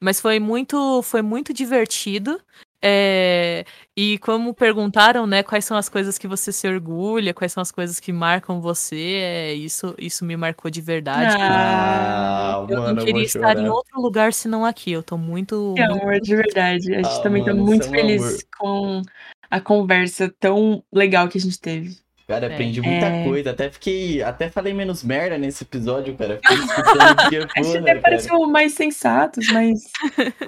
Mas 0.00 0.20
foi 0.20 0.38
muito, 0.40 1.02
foi 1.02 1.22
muito 1.22 1.52
divertido. 1.52 2.40
É, 2.86 3.64
e 3.96 4.18
como 4.18 4.52
perguntaram, 4.52 5.26
né, 5.26 5.42
quais 5.42 5.64
são 5.64 5.74
as 5.74 5.88
coisas 5.88 6.18
que 6.18 6.28
você 6.28 6.52
se 6.52 6.68
orgulha, 6.68 7.32
quais 7.32 7.50
são 7.50 7.62
as 7.62 7.72
coisas 7.72 7.98
que 7.98 8.12
marcam 8.12 8.60
você, 8.60 9.20
é, 9.22 9.54
isso, 9.54 9.94
isso 9.96 10.22
me 10.22 10.36
marcou 10.36 10.70
de 10.70 10.82
verdade. 10.82 11.34
Ah, 11.40 12.66
eu 12.68 12.76
mano, 12.76 12.82
não 12.82 12.90
eu 12.90 12.96
queria 13.06 13.12
vou 13.12 13.22
estar 13.22 13.52
em 13.52 13.56
chorar. 13.60 13.72
outro 13.72 14.00
lugar 14.02 14.34
senão 14.34 14.66
aqui. 14.66 14.92
Eu 14.92 15.02
tô 15.02 15.16
muito, 15.16 15.74
muito 15.78 15.80
amor, 15.82 16.20
de 16.20 16.36
verdade. 16.36 16.92
A 16.94 17.02
gente 17.02 17.18
Ah, 17.18 17.22
também 17.22 17.42
tá 17.42 17.54
mano, 17.54 17.64
muito 17.64 17.84
você 17.84 17.88
é 17.88 18.00
feliz 18.00 18.22
amor. 18.22 18.38
com 18.58 19.02
a 19.50 19.60
conversa 19.60 20.34
tão 20.38 20.84
legal 20.92 21.26
que 21.28 21.38
a 21.38 21.40
gente 21.40 21.58
teve. 21.58 22.03
Cara, 22.26 22.46
É. 22.46 22.52
aprendi 22.54 22.80
muita 22.80 23.06
É. 23.06 23.24
coisa. 23.24 23.50
Até 23.50 23.70
fiquei. 23.70 24.22
Até 24.22 24.48
falei 24.48 24.72
menos 24.72 25.02
merda 25.04 25.36
nesse 25.36 25.62
episódio, 25.64 26.16
cara. 26.16 26.40
Fiquei 26.42 26.56
escutando 26.64 27.16
porra, 27.54 27.78
até 27.78 27.84
cara. 27.84 28.00
pareceu 28.00 28.46
mais 28.46 28.72
sensatos, 28.72 29.46
mais 29.52 29.82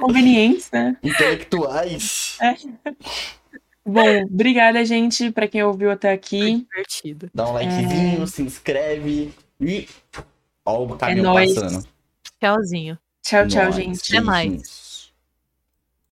convenientes, 0.00 0.70
né? 0.72 0.96
Intelectuais. 1.02 2.38
Bom, 3.84 4.22
obrigada, 4.24 4.84
gente, 4.84 5.30
pra 5.30 5.46
quem 5.46 5.62
ouviu 5.62 5.90
até 5.90 6.08
foi 6.08 6.14
aqui. 6.16 6.66
divertido. 6.68 7.30
Dá 7.34 7.48
um 7.48 7.52
likezinho, 7.52 8.26
se 8.26 8.42
inscreve 8.42 9.32
e. 9.60 9.86
Ó 10.64 10.82
o 10.84 10.96
caminhão 10.96 11.34
nóis. 11.34 11.54
passando. 11.54 11.86
Tchauzinho. 12.40 12.98
Tchau, 13.22 13.46
tchau, 13.46 13.64
Nóis. 13.64 13.74
gente. 13.76 14.16
Até 14.16 14.24
mais. 14.24 14.85